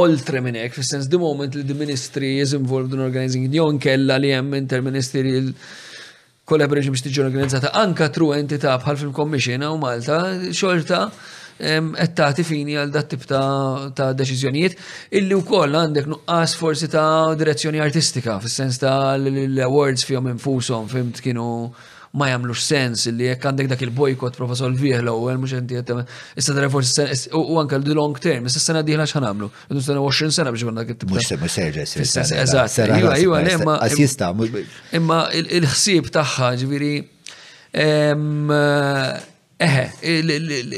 oltre 0.00 0.42
minn 0.44 0.58
hekk, 0.60 0.76
fis-sens 0.78 1.08
di 1.10 1.18
moment 1.20 1.54
li 1.58 1.64
d 1.68 1.74
Ministri 1.76 2.36
is 2.42 2.52
involved 2.56 2.92
in 2.96 3.00
organizing 3.04 3.48
jon 3.52 3.78
kella 3.82 4.16
li 4.22 4.32
hemm 4.36 4.54
interministerial 4.60 5.52
collaboration 6.48 6.94
biex 6.94 7.04
tiġi 7.04 7.24
organizzata 7.26 7.74
anka 7.76 8.08
tru 8.08 8.30
entità 8.36 8.76
bħal 8.80 8.96
film 9.02 9.12
commission 9.16 9.64
u 9.68 9.76
Malta 9.82 10.22
xorta 10.56 11.06
qed 11.58 12.12
tagħti 12.16 12.44
fini 12.46 12.76
għal 12.78 12.92
dat 12.94 13.08
tip 13.10 13.24
ta' 13.26 13.90
ta' 13.96 14.12
deċiżjonijiet 14.14 14.76
illi 15.18 15.38
wkoll 15.40 15.74
għandek 15.80 16.06
nuqqas 16.12 16.54
forsi 16.58 16.88
ta' 16.92 17.34
direzzjoni 17.38 17.80
artistika 17.82 18.38
fis-sens 18.42 18.78
ta' 18.78 19.16
l-awards 19.18 20.06
fihom 20.06 20.30
infushom 20.36 20.86
fimt 20.92 21.18
kienu 21.24 21.48
ma 22.18 22.30
jagħmlux 22.30 22.62
sens 22.64 23.02
illi 23.10 23.26
jekk 23.28 23.50
għandek 23.50 23.68
dak 23.72 23.82
il-bojkot 23.88 24.38
professor 24.38 24.70
Vieħ 24.72 25.02
l-ewwel 25.02 25.40
mhux 25.42 25.56
inti 25.58 25.76
qed 25.82 25.90
issa 26.40 26.54
tara 26.56 26.70
forsi 26.72 27.08
u 27.36 27.58
anke 27.60 27.76
l 27.76 27.94
long 27.94 28.16
term, 28.22 28.46
issa 28.48 28.62
sena 28.62 28.80
dieħla 28.80 29.04
x'ħanamlu. 29.04 29.50
Qed 29.66 29.76
nistenna 29.76 30.00
20 30.06 30.32
sena 30.38 30.52
biex 30.54 30.70
għandak 30.70 30.92
it-tip. 30.94 31.12
Mhux 31.12 31.36
mhux 31.36 31.58
serġa' 31.58 32.42
Eżatt, 32.46 32.80
iva, 32.88 33.12
iva 33.26 33.42
imma 33.50 33.76
assista 33.84 34.30
imma 34.96 35.20
il-ħsieb 35.36 36.08
tagħha 36.16 36.50
ġifieri 36.62 36.92
eh, 37.74 39.08
Eħe, 39.58 40.76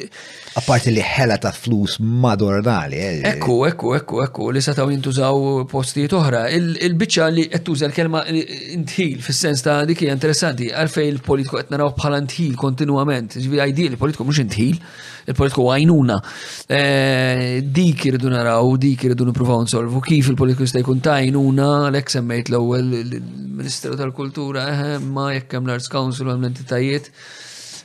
Apparti 0.52 0.90
li 0.90 0.98
ħela 1.04 1.36
ta' 1.38 1.52
flus 1.54 2.00
madornali. 2.02 2.98
Eh. 2.98 3.18
Ekku, 3.36 3.60
ekku, 3.68 3.92
ekku, 3.94 4.18
ekku, 4.24 4.48
li 4.50 4.58
setaw 4.64 4.88
jintużaw 4.90 5.60
postijiet 5.70 6.14
oħra. 6.18 6.40
Il-bicċa 6.58 7.28
li 7.30 7.44
għettuża 7.52 7.86
l-kelma 7.86 8.24
intħil, 8.32 9.20
fil-sens 9.22 9.62
ta' 9.62 9.76
dik 9.86 10.02
hija 10.02 10.16
interessanti, 10.16 10.72
għalfej 10.74 11.06
il-politiku 11.12 11.60
qed 11.60 11.70
naraw 11.76 11.92
bħala 11.94 12.18
intħil 12.24 12.56
kontinuament. 12.58 13.36
Ġifieri 13.38 13.62
għajdi 13.68 13.86
il-politiku 13.92 14.26
mhux 14.26 14.42
intħil, 14.42 14.80
il-politiku 15.30 15.68
għajnuna. 15.70 16.16
Eh, 16.66 17.58
dik 17.78 18.08
irridu 18.10 18.32
naraw, 18.34 18.72
dik 18.86 19.04
irridu 19.06 19.28
nippruvaw 19.30 19.62
nsolvu 19.68 20.02
kif 20.08 20.32
il-politiku 20.34 20.66
jista' 20.66 20.82
jkun 20.82 20.98
ta' 21.06 21.20
għajnuna, 21.22 21.68
l 21.92 22.00
eksemmejt 22.02 22.50
semmejt 22.50 22.50
l-ewwel 22.50 22.90
il 23.04 23.14
ministru 23.60 23.94
tal-Kultura, 24.02 24.66
eh, 24.72 24.98
ma 24.98 25.30
jekk 25.36 25.60
hemm 25.60 25.70
l-Arts 25.70 25.92
Council 25.94 26.34
hemm 26.34 26.42
l-entitajiet 26.42 27.12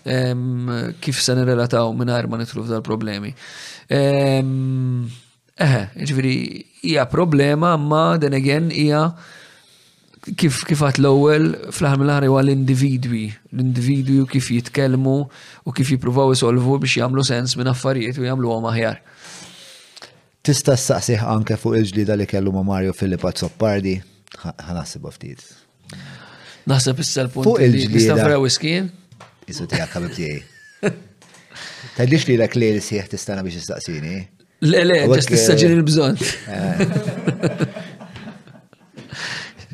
kif 0.06 1.19
se 1.22 1.34
nirrelataw 1.34 1.90
mingħajr 1.98 2.27
ma 2.30 2.38
nitlu 2.42 2.66
f'dal 2.66 2.84
problemi. 2.85 3.34
Eħe, 5.56 5.80
ġviri, 6.06 6.35
hija 6.85 7.08
problema 7.09 7.74
ma 7.82 8.03
den 8.22 8.35
again 8.38 8.69
hija 8.74 9.08
kif 10.38 10.64
kifat 10.66 10.98
l-ewwel 11.01 11.51
fl-aħħar 11.72 12.01
mill 12.01 12.27
huwa 12.32 12.42
l-individwi, 12.43 13.24
l-individwi 13.56 14.25
kif 14.34 14.50
jitkellmu 14.56 15.16
u 15.69 15.74
kif 15.74 15.92
jippruvaw 15.93 16.34
isolvu 16.34 16.80
biex 16.84 17.00
jagħmlu 17.01 17.25
sens 17.27 17.56
minn 17.59 17.69
affarijiet 17.69 18.19
u 18.22 18.27
jagħmluhom 18.30 18.67
aħjar. 18.74 19.00
Tista' 20.45 20.75
staqsih 20.77 21.24
anke 21.25 21.58
fuq 21.58 21.80
il-ġlida 21.80 22.17
li 22.19 22.27
kellu 22.30 22.51
ma' 22.53 22.66
Mario 22.66 22.93
Filippa 22.93 23.32
Zoppardi, 23.34 23.95
ħanasibu 24.45 25.09
ftit. 25.16 25.42
Naħseb 26.69 27.01
issa 27.01 27.22
l-punt. 27.25 27.45
Fuq 27.45 27.64
il-ġlida. 27.66 28.93
Isu 29.52 29.68
tijak 29.70 29.92
ħabib 29.94 30.14
tijaj. 30.16 30.40
Tadlix 31.96 32.26
li 32.28 32.36
l-ek 32.40 32.56
li 32.60 32.70
l-sieħ 32.76 33.10
tistana 33.12 33.44
biex 33.46 33.60
istaqsini? 33.62 34.16
Le, 34.66 34.82
le, 34.88 34.98
ġast 35.12 35.32
istaġir 35.38 35.72
eh, 35.74 35.76
il-bżon. 35.78 36.18
Eh. 36.56 36.86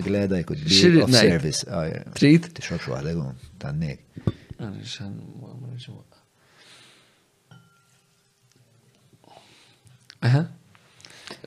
Gleda 0.02 0.40
jkun 0.42 0.62
bi 0.66 1.02
of 1.06 1.14
service. 1.16 1.84
Trit? 2.18 2.50
Tixob 2.58 2.82
xoħda 2.84 3.14
għum, 3.16 3.48
tannik. 3.62 4.04
Aha. 10.22 10.44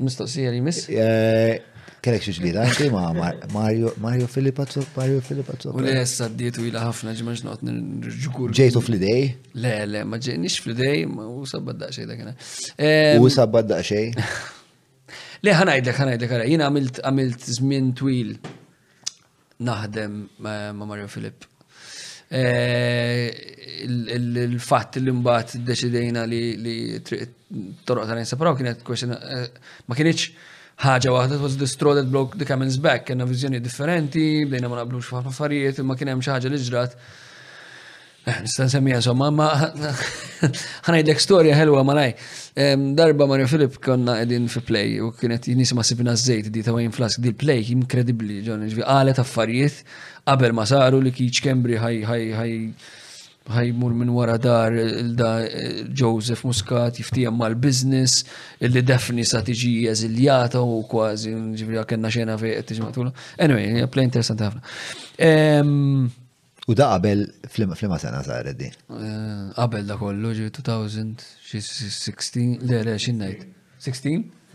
Mistoqsija 0.02 0.50
li 0.50 0.62
miss? 0.64 0.88
Eh, 0.90 1.60
Kellek 2.04 2.20
xi 2.20 2.32
ġlida 2.36 2.66
anke 2.68 2.86
ma' 2.92 3.30
Mario 3.54 3.90
Mario 4.04 4.26
Filippa 4.28 4.66
Zok, 4.68 4.90
Mario 4.98 5.22
Filippa 5.24 5.54
Zok. 5.56 5.78
U 5.78 5.84
le 5.84 5.94
issa 6.02 6.26
dietu 6.28 6.66
ila 6.68 6.82
ħafna 6.90 7.14
ġimgħa 7.16 7.32
x'noqgħod 7.38 7.64
nirġukur. 7.70 8.52
Ġejtu 8.58 8.82
fl-idej? 8.84 9.22
Le, 9.64 9.72
le, 9.88 10.02
ma 10.08 10.18
ġejniex 10.26 10.58
fl 10.66 10.76
ma 11.08 11.24
u 11.24 11.46
sabbadda 11.48 11.88
xejn 11.96 12.12
dak 12.12 12.44
U 13.24 13.30
sabbadda 13.38 13.78
xejn. 13.88 14.20
Le 15.44 15.56
ħanajdlek, 15.56 15.96
ħanajdlek, 15.96 16.28
ħanajdlek, 16.28 16.52
jien 16.52 16.64
għamilt 16.68 17.00
għamilt 17.08 17.48
żmien 17.56 17.88
twil 17.96 18.34
naħdem 19.70 20.20
ma' 20.44 20.72
Mario 20.84 21.08
Filipp. 21.08 21.48
E, 22.34 23.28
il-fatt 23.88 25.00
li 25.00 25.12
mbagħad 25.22 25.64
deċidejna 25.72 26.28
li 26.28 26.78
triq 27.06 27.84
toroq 27.88 28.10
tal-insa, 28.12 28.36
però 28.36 28.52
kienet 28.60 28.82
e, 28.84 29.38
ma 29.88 29.96
kienx 29.96 30.34
ħaġa 30.80 31.10
waħda 31.14 31.38
was 31.42 31.56
the 31.56 31.66
that 31.94 32.10
broke 32.10 32.36
the 32.36 32.44
camel's 32.44 32.76
back, 32.78 33.06
kena 33.06 33.24
vizjoni 33.24 33.60
differenti, 33.60 34.44
bdejna 34.48 34.68
ma 34.68 34.80
naqblux 34.80 35.10
ħafna 35.14 35.30
affarijiet, 35.30 35.78
ma 35.86 35.94
kien 35.96 36.10
hemm 36.12 36.22
xi 36.24 36.32
ħaġa 36.34 36.50
li 36.54 36.62
ġrat. 36.68 36.96
Eh, 38.24 38.38
nista' 38.40 38.64
nsemmija 38.64 38.96
insomma, 39.02 39.26
ma 39.36 39.50
ħanajdlek 40.86 41.20
storja 41.20 41.56
ħelwa 41.58 41.82
ma 41.84 41.92
ngħid. 41.98 42.24
Darba 42.96 43.26
Mario 43.28 43.46
Filip 43.50 43.76
konna 43.84 44.14
qegħdin 44.22 44.46
fi 44.50 44.62
play 44.64 44.94
u 45.04 45.10
kienet 45.20 45.50
nisma' 45.58 45.84
sibina 45.84 46.16
żejt 46.16 46.48
di 46.52 46.64
ta' 46.64 46.72
wajn 46.74 46.94
flask 46.96 47.20
di 47.20 47.34
play 47.36 47.62
inkredibbli 47.74 48.40
ġon 48.46 48.64
ġvi 48.72 48.86
qalet 48.88 49.20
affarijiet 49.20 49.80
qabel 50.24 50.56
ma 50.56 50.64
saru 50.64 51.02
li 51.04 51.12
kiċ 51.12 51.42
Kembri 51.44 51.76
ħaj 51.82 52.02
ħaj 52.10 52.28
ħaj 52.40 52.54
ħajmur 53.52 53.92
minn 54.00 54.08
wara 54.14 54.38
dar 54.40 54.72
da 55.18 55.44
Joseph 55.92 56.44
Muscat 56.48 56.96
jiftijem 57.00 57.36
mal 57.36 57.54
business 57.60 58.22
illi 58.64 58.80
defni 58.82 59.24
sa 59.28 59.42
tiġi 59.44 59.74
eżiljata 59.92 60.60
u 60.64 60.78
kważi 60.88 61.30
ġivri 61.60 61.78
għakenna 61.82 62.08
xena 62.14 62.36
fej 62.40 62.64
tiġi 62.70 62.80
matula. 62.86 63.12
Anyway, 63.38 63.84
play 63.92 64.04
interessant 64.08 64.40
ħafna. 64.40 64.60
U 66.64 66.72
da 66.72 66.84
qabel 66.94 67.26
flima 67.52 67.74
sena 68.00 68.22
sa 68.24 68.40
di? 68.46 68.64
Eh, 68.64 69.52
qabel 69.58 69.84
da 69.90 69.94
kollu 70.00 70.28
ġi 70.38 70.48
2016, 70.48 72.62
le 72.64 72.76
le 72.88 72.94
xinnajt. 72.96 73.40
16? 73.84 74.24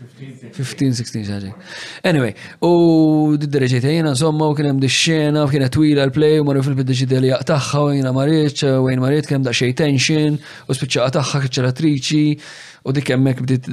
Anyway, 2.08 2.32
u 2.64 3.36
d-dereġiet 3.40 3.84
jena, 3.84 4.12
somma, 4.16 4.46
u 4.48 4.54
kienem 4.56 4.78
d-xena, 4.80 5.42
u 5.44 5.48
kienet 5.52 5.68
twila 5.74 6.04
l-play, 6.08 6.36
u 6.40 6.44
marru 6.48 6.62
fil-dereġiet 6.64 7.12
li 7.20 7.28
jaqtaħħa, 7.30 7.80
u 7.84 7.86
jena 7.98 8.12
marriċ, 8.16 8.58
u 8.80 8.82
jena 8.90 9.02
marriċ, 9.04 9.24
kienem 9.28 9.44
daċxej 9.48 9.72
tension, 9.80 10.32
u 10.40 10.42
spiċċa 10.76 11.00
l-attriċi, 11.10 12.26
u 12.80 12.88
dik 12.96 13.04
kemmek 13.10 13.36
bdiet 13.44 13.64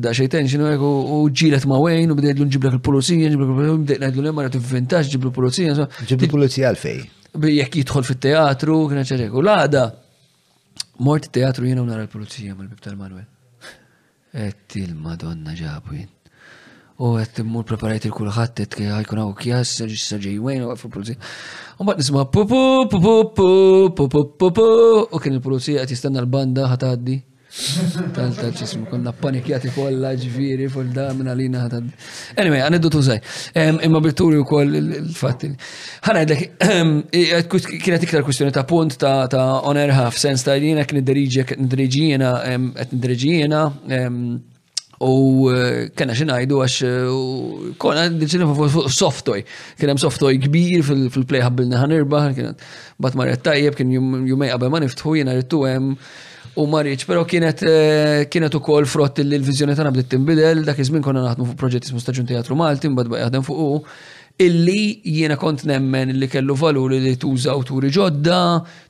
daċxej 0.00 0.28
tension, 0.32 0.60
u 0.64 0.68
ġilet 1.28 1.64
ma 1.68 1.76
wejn, 1.84 2.06
u 2.08 2.14
bdiet 2.20 2.38
l-ġiblek 2.40 2.72
il-polizija, 2.80 3.26
ġiblek 3.34 3.48
il-polizija, 3.50 3.80
bdiet 3.84 4.00
najdlu 4.06 4.20
l-emma, 4.24 4.40
għatu 4.48 4.60
vintax, 4.72 5.02
ġiblu 5.12 5.30
polizija. 5.36 5.68
Ġiblu 6.08 6.26
polizija 6.38 6.64
għalfej. 6.72 6.98
Jek 7.60 7.72
jitħol 7.82 8.04
fit-teatru, 8.08 8.78
kienet 8.88 9.06
ċerek. 9.12 9.32
U 9.36 9.40
l 9.44 9.46
mort 11.06 11.24
teatru 11.34 11.66
jena 11.66 11.82
u 11.82 11.86
nara 11.90 12.04
l 12.06 12.08
mal-bib 12.14 12.78
tal 12.80 12.94
għet 14.34 14.76
il-Madonna 14.82 15.54
ġabwin. 15.56 16.10
U 17.02 17.14
għet 17.18 17.40
immur 17.42 17.64
preparajt 17.66 18.06
il-kulħat, 18.08 18.62
għet 18.64 18.76
għajkun 18.96 19.20
għaw 19.22 19.32
kjas, 19.40 19.74
saġi 20.10 20.34
għajn, 20.38 20.66
u 20.68 20.72
għafu 20.74 20.90
l-pulizija. 20.90 21.30
U 21.82 21.86
bat 21.88 21.98
nisma 22.02 22.26
pupu 22.30 22.60
pu 22.90 23.00
pupu 23.02 24.10
pupu, 24.10 24.50
pu 24.50 24.66
u 25.16 25.22
kien 25.22 25.38
il-pulizija 25.38 25.82
għet 25.86 25.94
jistanna 25.96 26.22
l-banda 26.24 26.68
ħataddi. 26.70 27.20
Tal-ta' 28.12 28.48
ċismu, 28.58 28.88
konna 28.90 29.12
panikjati 29.14 29.70
kolla 29.76 30.10
ġviri 30.18 30.64
fuq 30.72 30.88
da 30.94 31.04
minna 31.14 31.36
li 31.38 31.44
naħta. 31.52 31.78
Anyway, 32.34 32.58
għaneddu 32.66 32.90
tużaj. 32.90 33.20
Imma 33.86 34.00
bitturi 34.02 34.40
u 34.40 34.46
koll 34.48 34.74
il-fatti. 34.80 35.52
Għanajdlek, 36.08 36.56
kienet 37.84 38.08
iktar 38.08 38.26
kustjoni 38.26 38.54
ta' 38.56 38.64
punt 38.68 38.96
ta' 38.98 39.44
oner 39.70 39.92
half 39.94 40.18
sens 40.18 40.42
ta' 40.42 40.56
jina 40.58 40.82
kien 40.88 40.98
id-diriġijena, 41.04 42.32
id-diriġijena, 42.88 43.62
u 45.04 45.12
eh, 45.50 45.88
kena 45.98 46.14
xinajdu 46.16 46.60
għax 46.64 46.74
eh, 46.86 47.72
kona 47.82 48.04
diċinu 48.14 48.46
fuq 48.56 48.86
softoj, 48.94 49.40
kienem 49.78 49.98
softoj 50.00 50.38
kbir 50.46 50.84
fil 50.86 51.08
bil-naħan 51.10 51.48
ħabbilna 51.50 51.80
ħanirba, 51.82 52.22
bat 53.02 53.18
marja 53.18 53.36
tajjeb, 53.50 53.74
kien 53.78 53.90
jumej 53.94 54.52
qabel 54.54 54.70
ma 54.72 54.80
jina 54.86 55.34
rittu 55.36 55.64
għem 55.66 55.96
U 56.60 56.64
marriċ, 56.70 57.02
pero 57.10 57.24
kienet 57.26 57.62
eh, 57.66 58.24
kienet 58.30 58.54
ukoll 58.60 58.84
frott 58.86 59.18
li 59.18 59.38
l-viżjoni 59.40 59.74
tagħna 59.74 59.90
bdiet 59.96 60.08
tinbidel, 60.12 60.60
dak 60.68 60.78
iż-żmien 60.84 61.02
konna 61.02 61.24
naħdmu 61.24 61.48
fuq 61.48 61.56
proġetti 61.58 61.90
ismu 61.90 62.02
Staġun 62.02 62.28
Teatru 62.28 62.54
Malti, 62.58 62.90
mbagħad 62.92 63.10
baqa 63.10 63.24
jaħdem 63.24 63.44
fuq 63.48 63.90
illi 64.44 65.02
jiena 65.14 65.36
kont 65.38 65.62
nemmen 65.70 66.10
li 66.18 66.26
kellu 66.30 66.56
valuri 66.58 67.00
li 67.02 67.12
tuża 67.22 67.52
awturi 67.56 67.90
ġodda, 67.94 68.38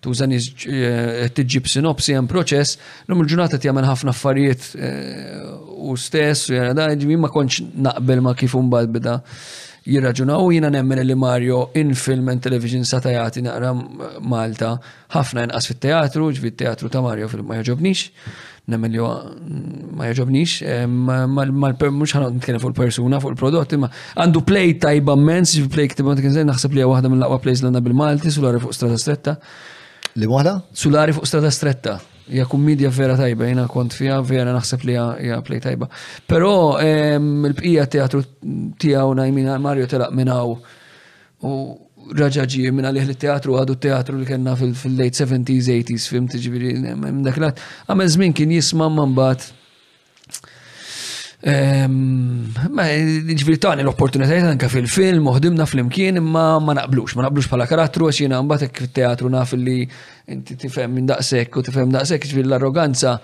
tuża 0.05 0.29
nies 0.29 0.51
eh, 0.69 1.25
tiġġib 1.37 1.69
sinopsi 1.73 2.15
hemm 2.17 2.29
proċess, 2.29 2.77
l 3.09 3.17
il-ġurnata 3.17 3.61
tjagħmel 3.65 3.89
ħafna 3.89 4.13
affarijiet 4.13 4.71
eh, 4.77 5.53
u 5.89 5.97
stess 6.01 6.51
u 6.53 6.59
jara 6.61 6.77
da, 6.77 6.91
ma 7.17 7.33
kontx 7.33 7.65
naqbel 7.77 8.21
ma 8.29 8.35
kif 8.37 8.57
mbagħad 8.61 8.93
bida 8.99 9.21
jirraġunaw 9.89 10.49
jina 10.55 10.71
nemmen 10.73 11.03
li 11.07 11.15
Mario 11.19 11.69
in 11.77 11.93
film 11.99 12.29
and 12.33 12.43
television 12.45 12.85
sa 12.89 13.01
tajati 13.05 13.43
naqra 13.45 13.73
Malta 14.25 14.75
ħafna 15.13 15.45
inqas 15.49 15.67
fit-teatru, 15.69 16.31
ġvid 16.39 16.57
teatru 16.63 16.89
ta' 16.93 17.03
Mario 17.05 17.29
film 17.33 17.47
ma 17.51 17.59
joġobnix, 17.59 18.07
nemmen 18.73 18.93
li 18.95 18.99
mm, 19.03 19.93
ma 19.99 20.09
joġobnix, 20.11 20.57
mux 20.89 22.17
ħana 22.17 22.31
nitkellem 22.33 22.63
fuq 22.63 22.73
il-persuna, 22.73 23.21
fuq 23.25 23.35
il-prodotti, 23.37 23.81
ma 23.85 23.93
għandu 24.17 24.45
play 24.49 24.73
tajba 24.81 25.19
mens, 25.21 25.53
ġi 25.59 25.69
play 25.75 25.91
ktibon 25.93 26.17
t-kinżel, 26.21 26.49
naħseb 26.49 26.75
li 26.79 26.87
għahda 26.87 27.13
mill-laqwa 27.13 27.43
plays 27.45 27.61
l-għanna 27.63 27.85
bil-Malti, 27.85 28.33
sulari 28.33 28.65
fuq 28.65 28.73
strada 28.77 28.99
stretta. 29.05 29.37
Li 30.17 30.31
għahda? 30.31 30.59
Sulari 30.73 31.13
fuq 31.17 31.29
strada 31.29 31.51
stretta 31.53 31.99
hija 32.31 32.45
kummedja 32.49 32.91
vera 32.91 33.17
tajba, 33.19 33.47
jina 33.49 33.67
kont 33.71 33.93
fija 33.95 34.21
vera 34.25 34.53
naħseb 34.57 34.85
li 34.89 34.95
hija 34.97 35.41
play 35.47 35.61
tajba. 35.63 35.89
Però 36.29 36.79
ehm, 36.83 37.45
il-bqija 37.51 37.85
teatru 37.93 38.23
tiegħu 38.81 39.15
najmina 39.21 39.59
Mario 39.61 39.87
telaq 39.91 40.15
minnaw 40.17 40.55
u 41.45 41.53
raġaġi 42.17 42.71
minna 42.73 42.91
liħ 42.93 43.09
li 43.11 43.17
teatru 43.21 43.59
għadu 43.61 43.77
teatru 43.81 44.19
li 44.21 44.29
kena 44.29 44.57
fil-late 44.57 45.13
70s, 45.25 45.69
80s, 45.83 46.09
fim 46.13 46.29
tiġbiri, 46.31 46.73
dak 47.27 47.37
l-għat. 47.41 47.61
Għamel 47.89 48.11
zmin 48.17 48.37
kien 48.37 48.53
jisma 48.57 48.89
man 48.93 49.13
Ma 51.45 52.85
ġviri 53.37 53.59
tani 53.61 53.83
l-opportunitajiet 53.85 54.47
anka 54.49 54.69
fil-film, 54.73 55.27
uħdimna 55.29 55.67
fl-imkien, 55.69 56.17
imma 56.17 56.45
ma 56.65 56.73
naqblux, 56.79 57.13
ma 57.19 57.27
naqblux 57.27 57.51
pala 57.53 57.67
karattru, 57.69 58.07
għax 58.09 58.21
jina 58.23 58.39
mbatek 58.41 58.81
fil-teatru 58.81 59.29
naf 59.29 59.53
li 59.53 59.83
inti 60.33 60.57
tifem 60.63 60.95
minn 60.97 61.11
daqsek 61.11 61.59
u 61.61 61.65
tifem 61.67 61.93
daqsek 61.93 62.25
ġviri 62.31 62.49
l-arroganza, 62.49 63.19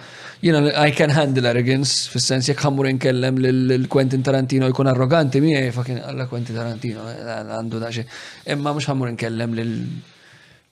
jina 0.44 0.60
I 0.84 0.92
can 0.98 1.14
handle 1.16 1.48
arrogance, 1.48 2.10
fil-sens 2.12 2.50
jek 2.52 2.60
ħammur 2.60 2.90
inkellem 2.92 3.40
l-Quentin 3.40 4.22
Tarantino 4.26 4.68
jkun 4.68 4.92
arroganti, 4.92 5.40
mi 5.40 5.56
fakin 5.72 6.02
għalla 6.10 6.28
Quentin 6.28 6.60
Tarantino, 6.60 7.08
għandu 7.08 7.80
daċe, 7.86 8.04
imma 8.52 8.76
mux 8.76 8.90
ħammur 8.92 9.14
inkellem 9.14 9.56
l 9.56 9.66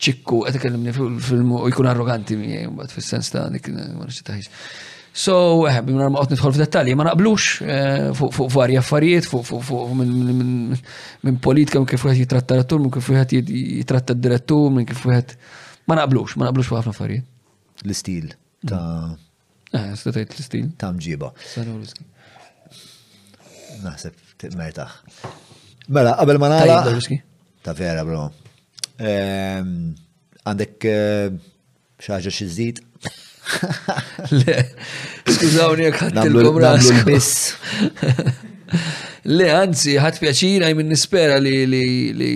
ċikku, 0.05 0.45
għetekellimni 0.51 0.93
fil-film 0.93 1.57
u 1.63 1.65
jkun 1.73 1.89
arroganti 1.95 2.37
mi, 2.37 2.61
fil-sens 2.93 3.33
ta' 3.33 3.49
dik, 3.57 3.73
ma 3.97 4.05
So, 5.19 5.67
eh, 5.67 5.81
minn 5.83 5.97
ma 5.99 6.21
qed 6.23 6.37
nidħol 6.37 6.53
f'dettalji, 6.55 6.93
ma 6.95 7.09
naqblux 7.09 7.47
eh, 7.67 8.05
fuq 8.15 8.51
varji 8.55 8.77
affarijiet, 8.79 9.27
fuq 9.27 9.49
minn 9.99 11.41
politika, 11.43 11.81
minn 11.81 11.91
kif 11.91 12.05
wieħed 12.07 12.21
jitratta 12.23 12.55
l-attur, 12.55 12.85
minn 12.85 12.93
kif 12.95 13.09
wieħed 13.11 13.35
jitratta 13.51 14.15
d-direttur, 14.15 14.69
minn 14.77 14.87
kif 14.87 15.01
wieħed. 15.11 15.35
Ma 15.91 15.97
naqblux, 15.99 16.37
ma 16.39 16.47
naqblux 16.47 16.71
fuq 16.71 16.79
ħafna 16.81 16.95
affarijiet. 16.95 17.27
L-istil 17.85 18.31
ta' 18.67 19.17
Eh, 19.69 19.91
statajt 20.01 20.37
l-istil. 20.39 20.69
Ta' 20.81 20.95
mġiba. 20.95 21.33
Naħseb 23.83 24.55
mertaħ. 24.61 24.95
Mela, 25.99 26.15
qabel 26.23 26.39
ma 26.39 26.53
nagħla. 26.55 27.19
Ta' 27.67 27.75
vera, 27.75 28.07
bro. 28.07 28.29
Għandek 30.45 30.87
eh, 30.87 31.39
xi 31.99 32.15
ħaġa 32.15 32.39
Le, 34.31 34.55
skużawni 35.29 35.85
jek 35.89 35.99
ħattilkom 36.03 36.59
rasku. 36.63 37.15
Le, 39.29 39.47
anzi, 39.55 39.95
ħat 40.01 40.21
pjaċira 40.23 40.69
jmin 40.73 40.91
nispera 40.93 41.39
li 41.41 41.55
li 41.71 41.83
li 42.17 42.35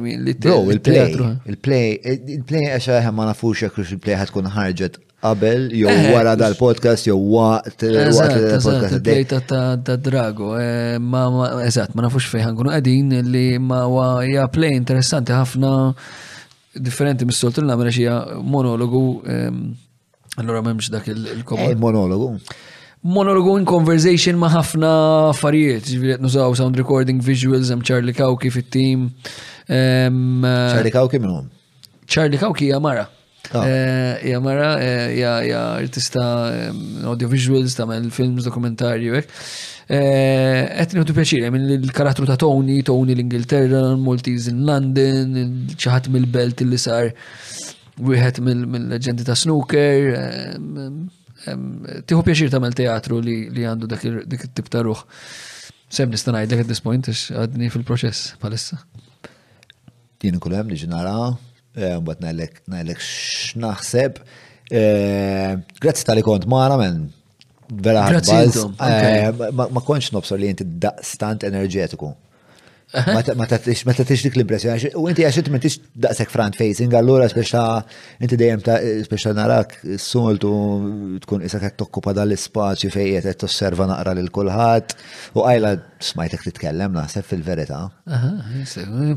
li 0.00 0.36
Bro, 0.36 0.58
il-play, 0.74 1.16
il-play, 1.48 1.96
il-play 2.36 2.70
għaxa 2.74 3.00
ħem 3.06 3.16
ma 3.20 3.28
nafux 3.30 3.64
jek 3.66 3.80
il-play 3.84 4.18
ħatkun 4.20 4.48
ħarġet 4.52 5.00
qabel, 5.26 5.70
jew 5.74 5.88
eh, 5.90 6.10
wara 6.14 6.36
dal-podcast, 6.38 7.08
jew 7.08 7.16
waqt 7.16 7.86
il-podcast. 7.88 9.00
il 9.00 9.24
ta' 9.48 9.96
Drago, 9.96 10.52
eh, 10.60 10.98
ma 11.00 11.24
eżat, 11.66 11.96
ma 11.96 12.04
nafux 12.06 12.28
fejħan 12.30 12.52
ħankunu 12.52 12.74
għadin 12.76 13.16
li 13.32 13.46
ma 13.58 13.82
hija 14.24 14.46
play 14.52 14.76
interessanti 14.76 15.32
ħafna 15.34 15.72
differenti 16.76 17.24
mis-soltu 17.24 17.62
l-namra 17.64 17.88
xija 17.90 18.18
monologu 18.44 19.02
ehm, 19.24 19.58
Allora 20.38 20.60
memx 20.62 20.90
dak 20.90 21.06
il-komod. 21.08 21.70
Il-monologu. 21.70 22.26
Eh, 22.38 22.54
monologu 23.06 23.56
in 23.56 23.64
conversation 23.64 24.36
ma' 24.38 24.50
ħafna 24.52 24.90
affarijiet, 25.32 25.86
ġifiet 25.88 26.24
nużaw 26.24 26.52
sound 26.58 26.76
recording, 26.76 27.22
visuals, 27.24 27.70
hemm 27.72 27.84
Charlie 27.86 28.12
Kauki 28.12 28.50
fit-tim. 28.52 29.08
Eh, 29.66 30.12
Charlie 30.12 30.92
Kauki 30.92 31.20
minnhom? 31.22 31.46
Charlie 32.06 32.38
Kauki 32.42 32.66
hija 32.68 32.80
mara. 32.80 33.06
Ah. 33.54 33.62
Eh, 33.62 34.12
hija 34.26 34.40
mara, 34.44 34.74
hija 35.08 35.62
artista 35.78 36.26
audiovisuals 37.14 37.78
tagħmel 37.80 38.10
films 38.18 38.44
dokumentarju 38.50 39.16
hekk. 39.16 39.42
Etni 39.88 40.98
nieħdu 40.98 41.14
pjaċir 41.16 41.48
minn 41.54 41.68
il-karattru 41.78 42.26
ta' 42.28 42.34
Tony, 42.42 42.80
Tony 42.84 43.14
l-Ingilterra, 43.14 43.86
Maltese 43.96 44.50
in 44.52 44.64
London, 44.68 45.36
xi 45.78 45.92
ħadd 45.94 46.10
mill-belt 46.10 46.64
li 46.66 46.80
sar 46.84 47.12
wieħed 47.98 48.42
mill-leġendi 48.44 49.24
ta' 49.24 49.36
snooker, 49.36 50.12
tiħu 51.46 52.22
pjaċir 52.26 52.52
tagħmel 52.52 52.76
teatru 52.76 53.20
li 53.24 53.64
għandu 53.64 53.88
dik 53.94 54.46
it-tip 54.48 54.70
ta' 54.72 54.84
ruħ. 54.84 55.02
Sem 55.88 56.10
nista' 56.10 56.34
ngħidlek 56.34 56.64
at 56.64 56.70
this 56.70 56.82
point 56.82 57.08
għax 57.08 57.30
għadni 57.44 57.70
fil-proċess 57.72 58.34
bħalissa. 58.42 58.80
Jien 60.24 60.36
ikun 60.40 60.56
hemm 60.58 60.72
niġi 60.74 60.88
nara, 60.90 61.32
eh, 61.78 61.94
mbagħad 62.00 62.24
ngħidlek 62.24 63.02
x'naħseb. 63.02 64.18
Eh, 64.76 65.54
grazzi 65.78 66.06
tal-li 66.08 66.26
kont 66.26 66.48
mara 66.50 66.76
men. 66.80 67.06
Vera 67.66 68.04
eh, 68.14 69.48
Ma 69.54 69.82
konċ 69.82 70.12
nobsor 70.14 70.38
li 70.38 70.52
inti 70.52 70.66
daqstant 70.68 71.46
enerġetiku. 71.48 72.12
Ma 73.36 73.46
tatix, 73.50 73.82
dik 74.22 74.36
l-impressjoni. 74.38 74.92
U 74.94 75.08
inti 75.10 75.24
għaxit 75.26 75.48
ma 75.50 75.58
tix 75.58 75.80
daqsek 75.98 76.30
front 76.30 76.54
facing, 76.54 76.92
allura 76.94 77.26
speċa 77.28 77.62
inti 78.22 78.38
dejjem 78.38 78.60
ta' 78.68 78.76
speċa 79.08 79.32
narak 79.34 79.74
s 79.98 80.04
soltu 80.14 80.52
tkun 81.24 81.42
isak 81.48 81.66
għed 81.66 81.76
tokkupa 81.82 82.14
dal-spazju 82.16 82.90
fejjet 82.94 83.26
għed 83.32 83.40
tosserva 83.42 83.88
naqra 83.90 84.14
l 84.22 84.30
kulħadd 84.30 84.94
u 85.34 85.42
għajla 85.42 85.72
smajtek 86.12 86.46
titkellem 86.46 86.94
naħseb 86.94 87.26
fil-verita. 87.26 87.82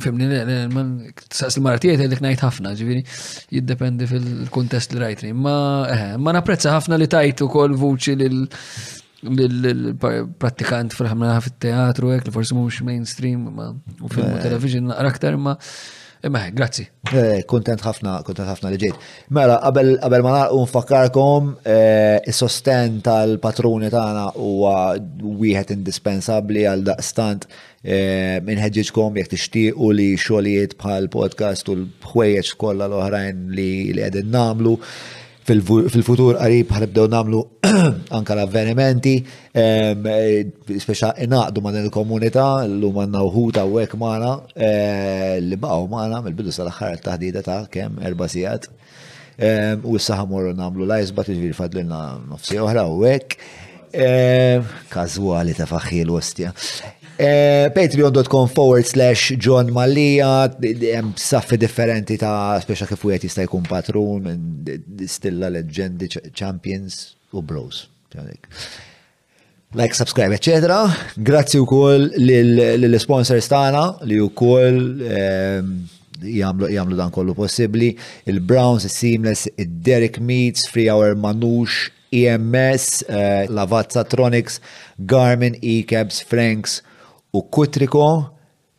Fimni, 0.02 1.14
saqs 1.30 1.60
l-martijiet 1.62 2.02
għedek 2.08 2.26
najt 2.26 2.44
ħafna, 2.48 2.74
ġivini, 2.80 3.06
jiddependi 3.54 4.10
fil-kontest 4.10 4.98
li 4.98 5.04
rajtni. 5.06 5.30
Eh, 5.30 6.08
ma 6.18 6.34
napprezza 6.34 6.74
ħafna 6.74 6.98
li 6.98 7.08
tajtu 7.12 7.52
kol 7.54 7.78
vuċi 7.78 8.18
lil 8.18 8.42
l-prattikant 9.28 10.96
fil 10.96 11.10
ħamna 11.12 11.34
fit-teatru, 11.46 12.14
ek, 12.16 12.28
li 12.30 12.34
forsi 12.36 12.56
mux 12.56 12.80
mainstream, 12.88 13.48
u 13.58 14.12
film 14.12 14.30
u 14.30 14.36
eh. 14.38 14.44
television 14.44 14.88
naqra 14.90 15.10
aktar, 15.14 15.38
ma 15.38 15.56
imma 16.26 16.42
grazzi. 16.52 16.84
Eh, 17.16 17.46
kontent 17.48 17.84
ħafna, 17.84 18.18
kontent 18.28 18.50
ħafna 18.52 18.72
li 18.74 18.80
ġejt. 18.80 19.08
Mela, 19.36 19.56
qabel 19.64 20.24
ma 20.24 20.34
naqqu 20.36 20.60
nfakkarkom, 20.66 21.52
eh, 21.64 22.20
is-sosten 22.32 23.00
tal-patruni 23.06 23.92
tagħna 23.94 24.26
huwa 24.36 24.76
wieħed 25.00 25.76
indispensabbli 25.80 26.66
għal 26.74 26.88
daqstant 26.94 27.48
minħeġġiġkom 27.80 29.16
jekk 29.22 29.30
tixtiequ 29.38 29.94
li 29.96 30.10
xogħlijiet 30.20 30.74
bħal 30.82 31.06
podcast 31.14 31.70
u 31.72 31.78
l-ħwejjeġ 31.78 32.50
kollha 32.60 32.90
l-oħrajn 32.92 33.46
li 33.56 33.70
qegħdin 34.02 34.34
nagħmlu 34.36 34.76
fil-futur 35.50 36.38
qarib 36.38 36.70
ħanibdew 36.74 37.10
namlu 37.10 37.40
anka 38.18 38.36
l-avvenimenti, 38.36 39.14
eh, 39.54 39.92
speċa 40.84 41.14
inaqdu 41.26 41.64
ma' 41.64 41.74
il-komunità, 41.82 42.46
l-lum 42.68 43.00
għanna 43.04 43.24
uħuta 43.28 43.64
u 43.66 43.80
għek 43.82 43.98
maħna, 44.02 44.34
eh, 44.68 45.40
li 45.46 45.58
baqaw 45.62 45.88
maħna 45.96 46.22
mill-bidu 46.28 46.54
sal-axħar 46.56 47.02
taħdida 47.08 47.44
ta' 47.48 47.60
kem 47.72 47.98
erba 48.06 48.30
sijat. 48.30 48.70
U 49.40 49.94
s-saħa 49.96 50.26
morru 50.28 50.50
namlu 50.52 50.84
lajzbat, 50.84 51.30
ġviri 51.32 51.56
fadlina 51.56 52.00
nofsi 52.28 52.58
oħra 52.60 52.82
u 52.92 53.06
għek. 53.08 53.38
Kazuali 54.92 55.56
ta' 55.56 55.68
faħħi 55.70 56.02
l-ostja. 56.04 56.52
Eh, 57.22 57.68
Patreon.com 57.76 58.48
forward 58.48 58.86
slash 58.86 59.34
John 59.36 59.74
Mallia, 59.74 60.48
saffi 61.20 61.58
differenti 61.60 62.16
ta' 62.16 62.56
speċa 62.64 62.88
kif 62.88 63.02
u 63.04 63.12
jista' 63.12 63.44
jkun 63.44 63.66
patrun, 63.68 64.30
stilla 65.12 65.50
leġendi, 65.52 66.08
champions 66.32 67.18
u 67.36 67.42
bros. 67.44 67.84
Like, 69.76 70.00
subscribe, 70.00 70.32
etc. 70.40 70.72
Grazzi 71.20 71.60
u 71.60 71.68
koll 71.68 72.08
l-sponsors 72.16 73.52
tana 73.52 73.84
li 74.08 74.16
u 74.24 74.30
koll 74.32 74.80
ehm, 75.04 75.78
jamlu 76.24 76.96
dan 76.98 77.12
kollu 77.12 77.36
possibli. 77.36 77.98
Il-Browns, 78.32 78.88
il-Seamless, 78.88 79.50
il-Derek 79.58 80.22
Meats, 80.24 80.70
Free 80.72 80.88
Hour 80.88 81.20
Manux, 81.20 81.90
EMS, 82.14 82.88
eh, 83.10 83.44
Lavazza 83.52 84.08
Tronics, 84.08 84.62
Garmin, 85.04 85.60
E-Cabs, 85.62 86.24
Franks, 86.24 86.80
u 87.34 87.42
kutriko, 87.52 88.24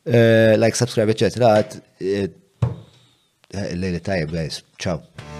eh, 0.05 0.55
like, 0.59 0.77
subscribe, 0.77 1.11
eccetera. 1.12 1.59
Eh, 1.99 2.29
eh, 3.53 3.75
lejli 3.77 4.01
tajb, 4.01 4.31
guys. 4.31 4.62
Ciao. 4.77 5.40